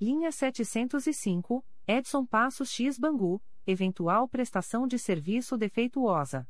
Linha 0.00 0.30
705, 0.30 1.66
Edson 1.88 2.24
Passos 2.24 2.70
X 2.70 3.00
Bangu, 3.00 3.42
eventual 3.66 4.28
prestação 4.28 4.86
de 4.86 4.96
serviço 4.96 5.58
defeituosa. 5.58 6.48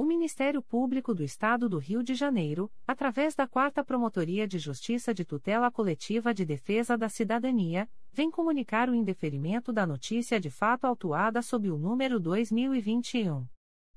O 0.00 0.02
Ministério 0.02 0.62
Público 0.62 1.14
do 1.14 1.22
Estado 1.22 1.68
do 1.68 1.76
Rio 1.76 2.02
de 2.02 2.14
Janeiro, 2.14 2.72
através 2.86 3.34
da 3.34 3.46
Quarta 3.46 3.84
Promotoria 3.84 4.48
de 4.48 4.58
Justiça 4.58 5.12
de 5.12 5.26
Tutela 5.26 5.70
Coletiva 5.70 6.32
de 6.32 6.42
Defesa 6.42 6.96
da 6.96 7.10
Cidadania, 7.10 7.86
vem 8.10 8.30
comunicar 8.30 8.88
o 8.88 8.94
indeferimento 8.94 9.74
da 9.74 9.86
notícia 9.86 10.40
de 10.40 10.48
fato 10.48 10.86
autuada 10.86 11.42
sob 11.42 11.70
o 11.70 11.76
número 11.76 12.18
2021 12.18 13.46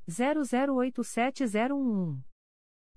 008701. 0.05 2.19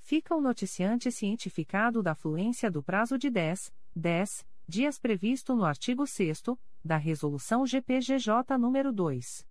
Fica 0.00 0.36
o 0.36 0.40
noticiante 0.40 1.10
cientificado 1.10 2.00
da 2.02 2.14
fluência 2.14 2.70
do 2.70 2.82
prazo 2.82 3.18
de 3.18 3.30
10, 3.30 3.72
10 3.96 4.46
dias 4.68 4.98
previsto 4.98 5.56
no 5.56 5.64
artigo 5.64 6.06
6 6.06 6.42
da 6.84 6.96
Resolução 6.96 7.66
GPGJ 7.66 8.58
nº 8.58 8.92
2. 8.92 9.46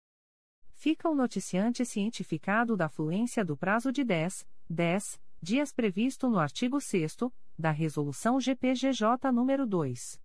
fica 0.76 1.10
o 1.10 1.16
noticiante 1.16 1.83
cientificado 1.83 2.78
da 2.78 2.88
fluência 2.88 3.44
do 3.44 3.58
prazo 3.58 3.92
de 3.92 4.03
10, 4.03 4.48
10 4.69 5.19
dias 5.42 5.74
previsto 5.74 6.30
no 6.30 6.38
artigo 6.38 6.80
6 6.80 7.17
da 7.57 7.72
Resolução 7.72 8.40
GPGJ 8.40 9.31
nº 9.31 9.65
2. 9.65 10.22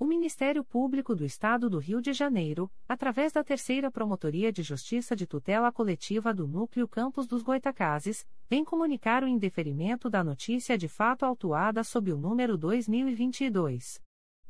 O 0.00 0.04
Ministério 0.06 0.64
Público 0.64 1.14
do 1.14 1.24
Estado 1.26 1.68
do 1.68 1.78
Rio 1.78 2.00
de 2.00 2.14
Janeiro, 2.14 2.72
através 2.88 3.34
da 3.34 3.44
Terceira 3.44 3.90
Promotoria 3.90 4.50
de 4.50 4.62
Justiça 4.62 5.14
de 5.14 5.26
Tutela 5.26 5.70
Coletiva 5.70 6.32
do 6.32 6.48
Núcleo 6.48 6.88
Campos 6.88 7.26
dos 7.26 7.42
Goitacazes, 7.42 8.26
vem 8.48 8.64
comunicar 8.64 9.22
o 9.22 9.28
indeferimento 9.28 10.08
da 10.08 10.24
notícia 10.24 10.78
de 10.78 10.88
fato 10.88 11.26
autuada 11.26 11.84
sob 11.84 12.10
o 12.10 12.16
número 12.16 12.56
2022 12.56 14.00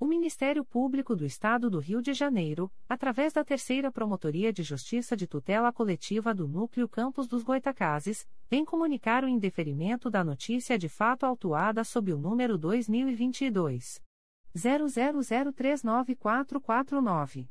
O 0.00 0.06
Ministério 0.06 0.64
Público 0.64 1.16
do 1.16 1.26
Estado 1.26 1.68
do 1.68 1.80
Rio 1.80 2.00
de 2.00 2.14
Janeiro, 2.14 2.70
através 2.88 3.32
da 3.32 3.44
Terceira 3.44 3.90
Promotoria 3.90 4.52
de 4.52 4.62
Justiça 4.62 5.16
de 5.16 5.26
Tutela 5.26 5.72
Coletiva 5.72 6.32
do 6.32 6.46
Núcleo 6.46 6.88
Campos 6.88 7.26
dos 7.26 7.42
Goitacazes, 7.42 8.24
vem 8.48 8.64
comunicar 8.64 9.24
o 9.24 9.28
indeferimento 9.28 10.08
da 10.08 10.22
notícia 10.22 10.78
de 10.78 10.88
fato 10.88 11.26
autuada 11.26 11.82
sob 11.82 12.12
o 12.12 12.16
número 12.16 12.56
2022 12.56 14.00
00039449. 14.56 17.48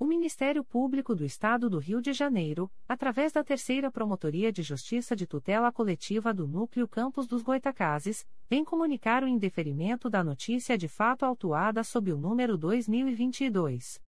O 0.00 0.04
Ministério 0.06 0.64
Público 0.64 1.14
do 1.14 1.24
Estado 1.26 1.68
do 1.68 1.78
Rio 1.78 2.00
de 2.00 2.14
Janeiro, 2.14 2.72
através 2.88 3.32
da 3.32 3.44
Terceira 3.44 3.90
Promotoria 3.90 4.50
de 4.50 4.62
Justiça 4.62 5.14
de 5.14 5.26
Tutela 5.26 5.70
Coletiva 5.70 6.32
do 6.32 6.48
Núcleo 6.48 6.88
Campos 6.88 7.26
dos 7.26 7.42
Goitacazes, 7.42 8.26
vem 8.48 8.64
comunicar 8.64 9.22
o 9.22 9.28
indeferimento 9.28 10.08
da 10.08 10.24
notícia 10.24 10.78
de 10.78 10.88
fato 10.88 11.26
autuada 11.26 11.84
sob 11.84 12.10
o 12.14 12.16
número 12.16 12.56
2022 12.56 14.00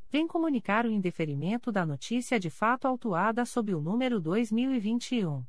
vem 0.11 0.27
comunicar 0.27 0.85
o 0.85 0.91
indeferimento 0.91 1.71
da 1.71 1.85
notícia 1.85 2.37
de 2.37 2.49
fato 2.49 2.85
autuada 2.85 3.45
sob 3.45 3.73
o 3.73 3.79
número 3.79 4.19
2021 4.19 5.45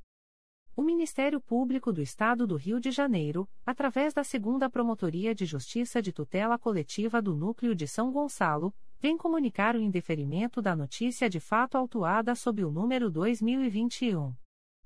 O 0.73 0.81
Ministério 0.81 1.41
Público 1.41 1.91
do 1.91 2.01
Estado 2.01 2.47
do 2.47 2.55
Rio 2.55 2.79
de 2.79 2.91
Janeiro, 2.91 3.45
através 3.65 4.13
da 4.13 4.23
Segunda 4.23 4.69
Promotoria 4.69 5.35
de 5.35 5.45
Justiça 5.45 6.01
de 6.01 6.13
Tutela 6.13 6.57
Coletiva 6.57 7.21
do 7.21 7.35
Núcleo 7.35 7.75
de 7.75 7.85
São 7.87 8.09
Gonçalo, 8.09 8.73
vem 8.99 9.17
comunicar 9.17 9.75
o 9.75 9.81
indeferimento 9.81 10.61
da 10.61 10.73
notícia 10.75 11.29
de 11.29 11.41
fato 11.41 11.77
autuada 11.77 12.33
sob 12.35 12.63
o 12.63 12.71
número 12.71 13.11
2021 13.11 14.33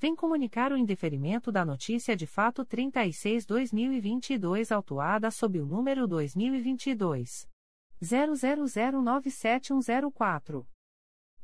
vem 0.00 0.16
comunicar 0.16 0.72
o 0.72 0.76
indeferimento 0.78 1.52
da 1.52 1.62
notícia 1.62 2.16
de 2.16 2.26
fato 2.26 2.64
36-2022 2.64 4.74
autuada 4.74 5.30
sob 5.30 5.60
o 5.60 5.66
número 5.66 6.08
2022 6.08 7.46
00097104. 8.02 10.66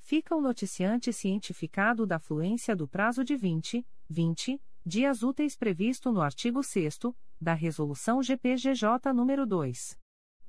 Fica 0.00 0.36
o 0.36 0.42
noticiante 0.42 1.10
cientificado 1.10 2.06
da 2.06 2.18
fluência 2.18 2.76
do 2.76 2.86
prazo 2.86 3.24
de 3.24 3.34
20, 3.34 3.82
20 4.10 4.60
dias 4.88 5.22
úteis 5.22 5.54
previsto 5.54 6.10
no 6.10 6.22
artigo 6.22 6.62
6 6.62 6.98
da 7.38 7.52
Resolução 7.52 8.22
GPGJ 8.22 9.12
nº 9.12 9.44
2. 9.44 9.98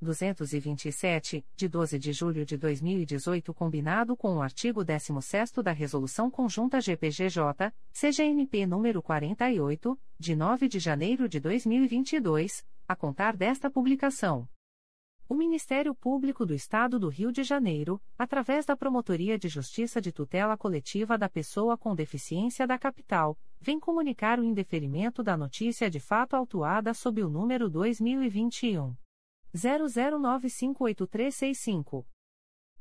227, 0.02 1.46
de 1.58 1.68
12 1.68 2.00
de 2.00 2.14
julho 2.14 2.46
de 2.46 2.56
2018, 2.56 3.54
combinado 3.54 4.16
com 4.16 4.38
o 4.38 4.42
artigo 4.42 4.82
16 4.82 5.52
da 5.62 5.74
Resolução 5.74 6.32
Conjunta 6.32 6.80
GPGJ, 6.80 7.74
CGNP 7.92 8.60
nº 8.60 9.02
48, 9.02 10.00
de 10.18 10.36
9 10.38 10.70
de 10.70 10.80
janeiro 10.80 11.28
de 11.28 11.42
2022, 11.42 12.66
a 12.88 12.96
contar 12.96 13.36
desta 13.36 13.70
publicação. 13.70 14.48
O 15.30 15.36
Ministério 15.36 15.94
Público 15.94 16.44
do 16.44 16.56
Estado 16.56 16.98
do 16.98 17.08
Rio 17.08 17.32
de 17.32 17.44
Janeiro, 17.44 18.02
através 18.18 18.66
da 18.66 18.76
Promotoria 18.76 19.38
de 19.38 19.48
Justiça 19.48 20.02
de 20.02 20.12
Tutela 20.12 20.58
Coletiva 20.58 21.20
da 21.20 21.30
Pessoa 21.30 21.78
com 21.78 21.94
Deficiência 21.94 22.66
da 22.66 22.80
Capital, 22.80 23.38
vem 23.62 23.80
comunicar 23.80 24.40
o 24.40 24.44
indeferimento 24.44 25.22
da 25.22 25.38
notícia 25.38 25.88
de 25.88 26.00
fato 26.00 26.36
autuada 26.36 26.96
sob 26.96 27.22
o 27.22 27.30
número 27.30 27.70
2021 27.70 28.96
00958365. 29.56 32.04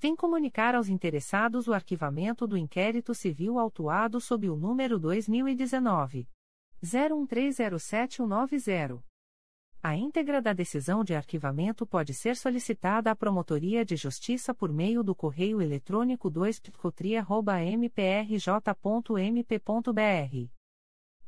vem 0.00 0.16
comunicar 0.16 0.74
aos 0.74 0.88
interessados 0.88 1.68
o 1.68 1.74
arquivamento 1.74 2.46
do 2.46 2.56
inquérito 2.56 3.14
civil 3.14 3.58
autuado 3.58 4.18
sob 4.18 4.48
o 4.48 4.56
número 4.56 4.98
2019 4.98 6.26
01307190. 6.82 9.04
A 9.82 9.94
íntegra 9.94 10.40
da 10.40 10.54
decisão 10.54 11.04
de 11.04 11.14
arquivamento 11.14 11.86
pode 11.86 12.14
ser 12.14 12.34
solicitada 12.34 13.10
à 13.10 13.16
Promotoria 13.16 13.84
de 13.84 13.94
Justiça 13.94 14.54
por 14.54 14.72
meio 14.72 15.02
do 15.02 15.14
correio 15.14 15.60
eletrônico 15.60 16.30
2 16.30 16.62
mprj.mp.br. 17.78 20.50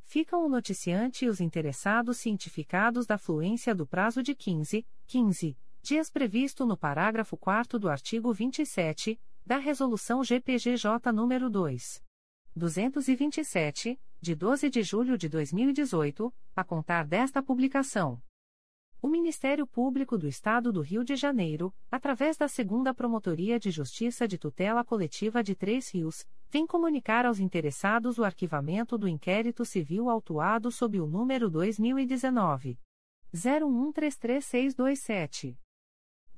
Ficam 0.02 0.46
o 0.46 0.48
noticiante 0.48 1.26
e 1.26 1.28
os 1.28 1.42
interessados 1.42 2.16
cientificados 2.18 3.06
da 3.06 3.18
fluência 3.18 3.74
do 3.74 3.86
prazo 3.86 4.22
de 4.22 4.34
15, 4.34 4.86
15 5.06 5.58
dias 5.82 6.08
previsto 6.08 6.64
no 6.64 6.76
parágrafo 6.76 7.36
4 7.36 7.76
do 7.76 7.90
artigo 7.90 8.32
27 8.32 9.20
da 9.44 9.58
Resolução 9.58 10.22
GPGJ 10.22 11.10
nº 11.12 11.48
2. 11.48 12.00
227, 12.54 14.00
de 14.20 14.34
12 14.36 14.70
de 14.70 14.84
julho 14.84 15.18
de 15.18 15.28
2018, 15.28 16.32
a 16.54 16.62
contar 16.62 17.04
desta 17.04 17.42
publicação. 17.42 18.22
O 19.00 19.08
Ministério 19.08 19.66
Público 19.66 20.16
do 20.16 20.28
Estado 20.28 20.72
do 20.72 20.80
Rio 20.80 21.02
de 21.02 21.16
Janeiro, 21.16 21.74
através 21.90 22.36
da 22.36 22.46
Segunda 22.46 22.94
Promotoria 22.94 23.58
de 23.58 23.72
Justiça 23.72 24.28
de 24.28 24.38
Tutela 24.38 24.84
Coletiva 24.84 25.42
de 25.42 25.56
Três 25.56 25.92
Rios, 25.92 26.24
vem 26.48 26.64
comunicar 26.64 27.26
aos 27.26 27.40
interessados 27.40 28.18
o 28.18 28.24
arquivamento 28.24 28.96
do 28.96 29.08
inquérito 29.08 29.64
civil 29.64 30.08
autuado 30.08 30.70
sob 30.70 31.00
o 31.00 31.08
número 31.08 31.50
2019 31.50 32.78
01133627. 33.34 35.58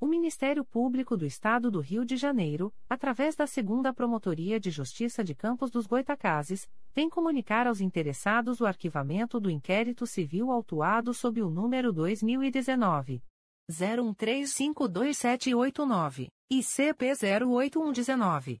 O 0.00 0.06
Ministério 0.06 0.64
Público 0.64 1.16
do 1.16 1.26
Estado 1.26 1.72
do 1.72 1.80
Rio 1.80 2.04
de 2.04 2.16
Janeiro, 2.16 2.72
através 2.88 3.34
da 3.34 3.48
Segunda 3.48 3.92
Promotoria 3.92 4.60
de 4.60 4.70
Justiça 4.70 5.24
de 5.24 5.34
Campos 5.34 5.72
dos 5.72 5.88
Goitacazes, 5.88 6.68
vem 6.94 7.10
comunicar 7.10 7.66
aos 7.66 7.80
interessados 7.80 8.60
o 8.60 8.66
arquivamento 8.66 9.40
do 9.40 9.50
inquérito 9.50 10.06
civil 10.06 10.52
autuado 10.52 11.12
sob 11.12 11.42
o 11.42 11.50
número 11.50 11.92
2019 11.92 13.24
01352789 13.68 16.28
e 16.48 16.62
CP 16.62 17.12
08119. 17.44 18.60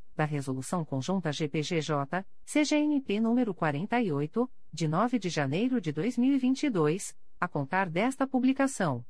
da 0.21 0.25
Resolução 0.25 0.85
Conjunta 0.85 1.31
GPGJ, 1.31 2.23
CGNP 2.45 3.15
nº 3.15 3.55
48, 3.55 4.47
de 4.71 4.87
9 4.87 5.17
de 5.17 5.29
janeiro 5.29 5.81
de 5.81 5.91
2022, 5.91 7.17
a 7.39 7.47
contar 7.47 7.89
desta 7.89 8.27
publicação. 8.27 9.03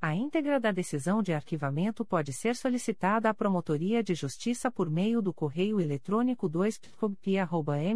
A 0.00 0.14
íntegra 0.14 0.60
da 0.60 0.70
decisão 0.70 1.20
de 1.20 1.32
arquivamento 1.32 2.04
pode 2.04 2.32
ser 2.32 2.54
solicitada 2.54 3.28
à 3.28 3.34
Promotoria 3.34 4.00
de 4.00 4.14
Justiça 4.14 4.70
por 4.70 4.88
meio 4.88 5.20
do 5.20 5.34
correio 5.34 5.80
eletrônico 5.80 6.48
2 6.48 6.80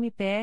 mprj.mp.br. 0.01 0.43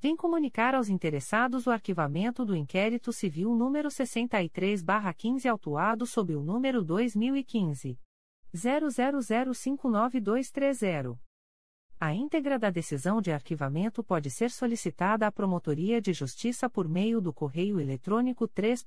vem 0.00 0.16
comunicar 0.16 0.74
aos 0.74 0.88
interessados 0.88 1.66
o 1.66 1.70
arquivamento 1.70 2.42
do 2.44 2.54
inquérito 2.54 3.10
civil 3.12 3.52
número 3.54 3.88
63-15 3.88 5.50
autuado 5.50 6.06
sob 6.06 6.36
o 6.36 6.42
número 6.42 6.84
2015 6.84 7.98
00059230. 8.54 11.18
A 12.00 12.14
íntegra 12.14 12.60
da 12.60 12.70
decisão 12.70 13.20
de 13.20 13.32
arquivamento 13.32 14.04
pode 14.04 14.30
ser 14.30 14.52
solicitada 14.52 15.26
à 15.26 15.32
Promotoria 15.32 16.00
de 16.00 16.12
Justiça 16.12 16.70
por 16.70 16.88
meio 16.88 17.20
do 17.20 17.32
correio 17.32 17.80
eletrônico 17.80 18.46
3 18.46 18.86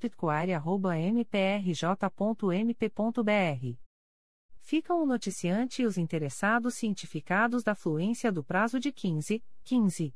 mprj.mp.br. 1.14 3.78
Ficam 4.62 5.04
o 5.04 5.06
noticiante 5.06 5.82
e 5.82 5.86
os 5.86 5.98
interessados 5.98 6.76
cientificados 6.76 7.64
da 7.64 7.76
fluência 7.76 8.32
do 8.32 8.42
prazo 8.42 8.80
de 8.80 8.94
15, 8.94 9.44
15 9.66 10.16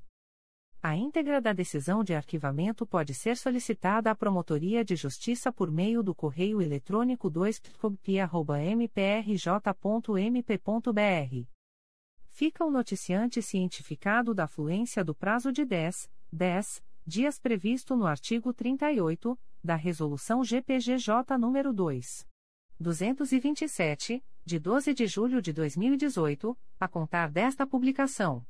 A 0.82 0.96
íntegra 0.96 1.38
da 1.38 1.52
decisão 1.52 2.02
de 2.02 2.14
arquivamento 2.14 2.86
pode 2.86 3.12
ser 3.12 3.36
solicitada 3.36 4.10
à 4.10 4.14
Promotoria 4.14 4.82
de 4.82 4.96
Justiça 4.96 5.52
por 5.52 5.70
meio 5.70 6.02
do 6.02 6.14
correio 6.14 6.62
eletrônico 6.62 7.28
2 7.28 7.60
mprj.mp.br. 8.74 9.36
Fica 12.30 12.64
o 12.64 12.70
noticiante 12.70 13.42
cientificado 13.42 14.32
da 14.32 14.46
fluência 14.46 15.04
do 15.04 15.14
prazo 15.14 15.52
de 15.52 15.66
10, 15.66 16.08
10 16.30 16.82
dias 17.06 17.38
previsto 17.40 17.96
no 17.96 18.06
artigo 18.06 18.52
38 18.52 19.38
da 19.64 19.74
Resolução 19.74 20.44
GPGJ 20.44 21.38
nº 21.38 21.72
2. 21.72 22.28
227, 22.78 24.22
de 24.44 24.58
12 24.58 24.92
de 24.92 25.06
julho 25.06 25.40
de 25.40 25.52
2018, 25.54 26.56
a 26.78 26.86
contar 26.86 27.30
desta 27.30 27.66
publicação. 27.66 28.46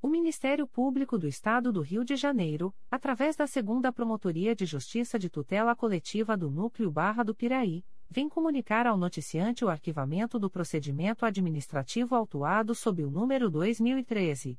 O 0.00 0.08
Ministério 0.08 0.66
Público 0.66 1.18
do 1.18 1.28
Estado 1.28 1.70
do 1.70 1.82
Rio 1.82 2.04
de 2.04 2.16
Janeiro, 2.16 2.74
através 2.90 3.36
da 3.36 3.46
Segunda 3.46 3.92
Promotoria 3.92 4.56
de 4.56 4.64
Justiça 4.64 5.18
de 5.18 5.28
Tutela 5.28 5.76
Coletiva 5.76 6.38
do 6.38 6.50
Núcleo 6.50 6.90
Barra 6.90 7.22
do 7.22 7.34
Piraí, 7.34 7.84
vem 8.08 8.30
comunicar 8.30 8.86
ao 8.86 8.96
noticiante 8.96 9.62
o 9.62 9.68
arquivamento 9.68 10.38
do 10.38 10.48
procedimento 10.48 11.26
administrativo 11.26 12.14
autuado 12.14 12.74
sob 12.74 13.04
o 13.04 13.10
número 13.10 13.50
2013 13.50 14.58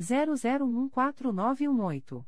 00149118. 0.00 2.24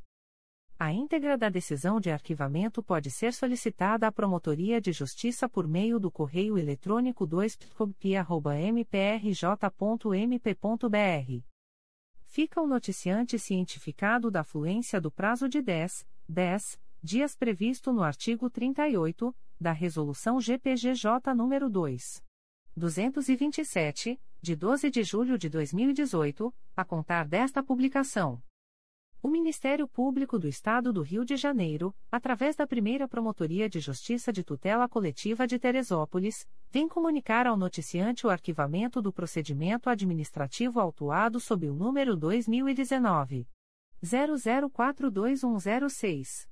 A 0.78 0.92
íntegra 0.92 1.38
da 1.38 1.48
decisão 1.48 1.98
de 2.00 2.10
arquivamento 2.10 2.82
pode 2.82 3.10
ser 3.10 3.32
solicitada 3.32 4.06
à 4.06 4.12
Promotoria 4.12 4.78
de 4.80 4.92
Justiça 4.92 5.48
por 5.48 5.66
meio 5.66 5.98
do 5.98 6.10
correio 6.10 6.58
eletrônico 6.58 7.26
2 7.26 7.58
mprj.mp.br 8.74 9.62
fica 12.32 12.62
o 12.62 12.66
noticiante 12.66 13.38
cientificado 13.38 14.30
da 14.30 14.42
fluência 14.42 14.98
do 14.98 15.10
prazo 15.10 15.50
de 15.50 15.60
10, 15.60 16.06
10 16.26 16.80
dias 17.02 17.36
previsto 17.36 17.92
no 17.92 18.02
artigo 18.02 18.48
38 18.48 19.36
da 19.60 19.70
Resolução 19.70 20.40
GPGJ 20.40 21.20
nº 21.26 21.68
2. 21.68 22.24
227, 22.74 24.18
de 24.42 24.54
12 24.56 24.90
de 24.90 25.04
julho 25.04 25.38
de 25.38 25.48
2018, 25.48 26.52
a 26.76 26.84
contar 26.84 27.28
desta 27.28 27.62
publicação. 27.62 28.42
O 29.22 29.28
Ministério 29.28 29.86
Público 29.86 30.36
do 30.36 30.48
Estado 30.48 30.92
do 30.92 31.00
Rio 31.00 31.24
de 31.24 31.36
Janeiro, 31.36 31.94
através 32.10 32.56
da 32.56 32.66
primeira 32.66 33.06
Promotoria 33.06 33.68
de 33.68 33.78
Justiça 33.78 34.32
de 34.32 34.42
Tutela 34.42 34.88
Coletiva 34.88 35.46
de 35.46 35.60
Teresópolis, 35.60 36.44
vem 36.68 36.88
comunicar 36.88 37.46
ao 37.46 37.56
noticiante 37.56 38.26
o 38.26 38.30
arquivamento 38.30 39.00
do 39.00 39.12
procedimento 39.12 39.88
administrativo 39.88 40.80
autuado 40.80 41.38
sob 41.38 41.70
o 41.70 41.72
número 41.72 42.16
2019. 42.16 43.46
00421106. 44.02 46.51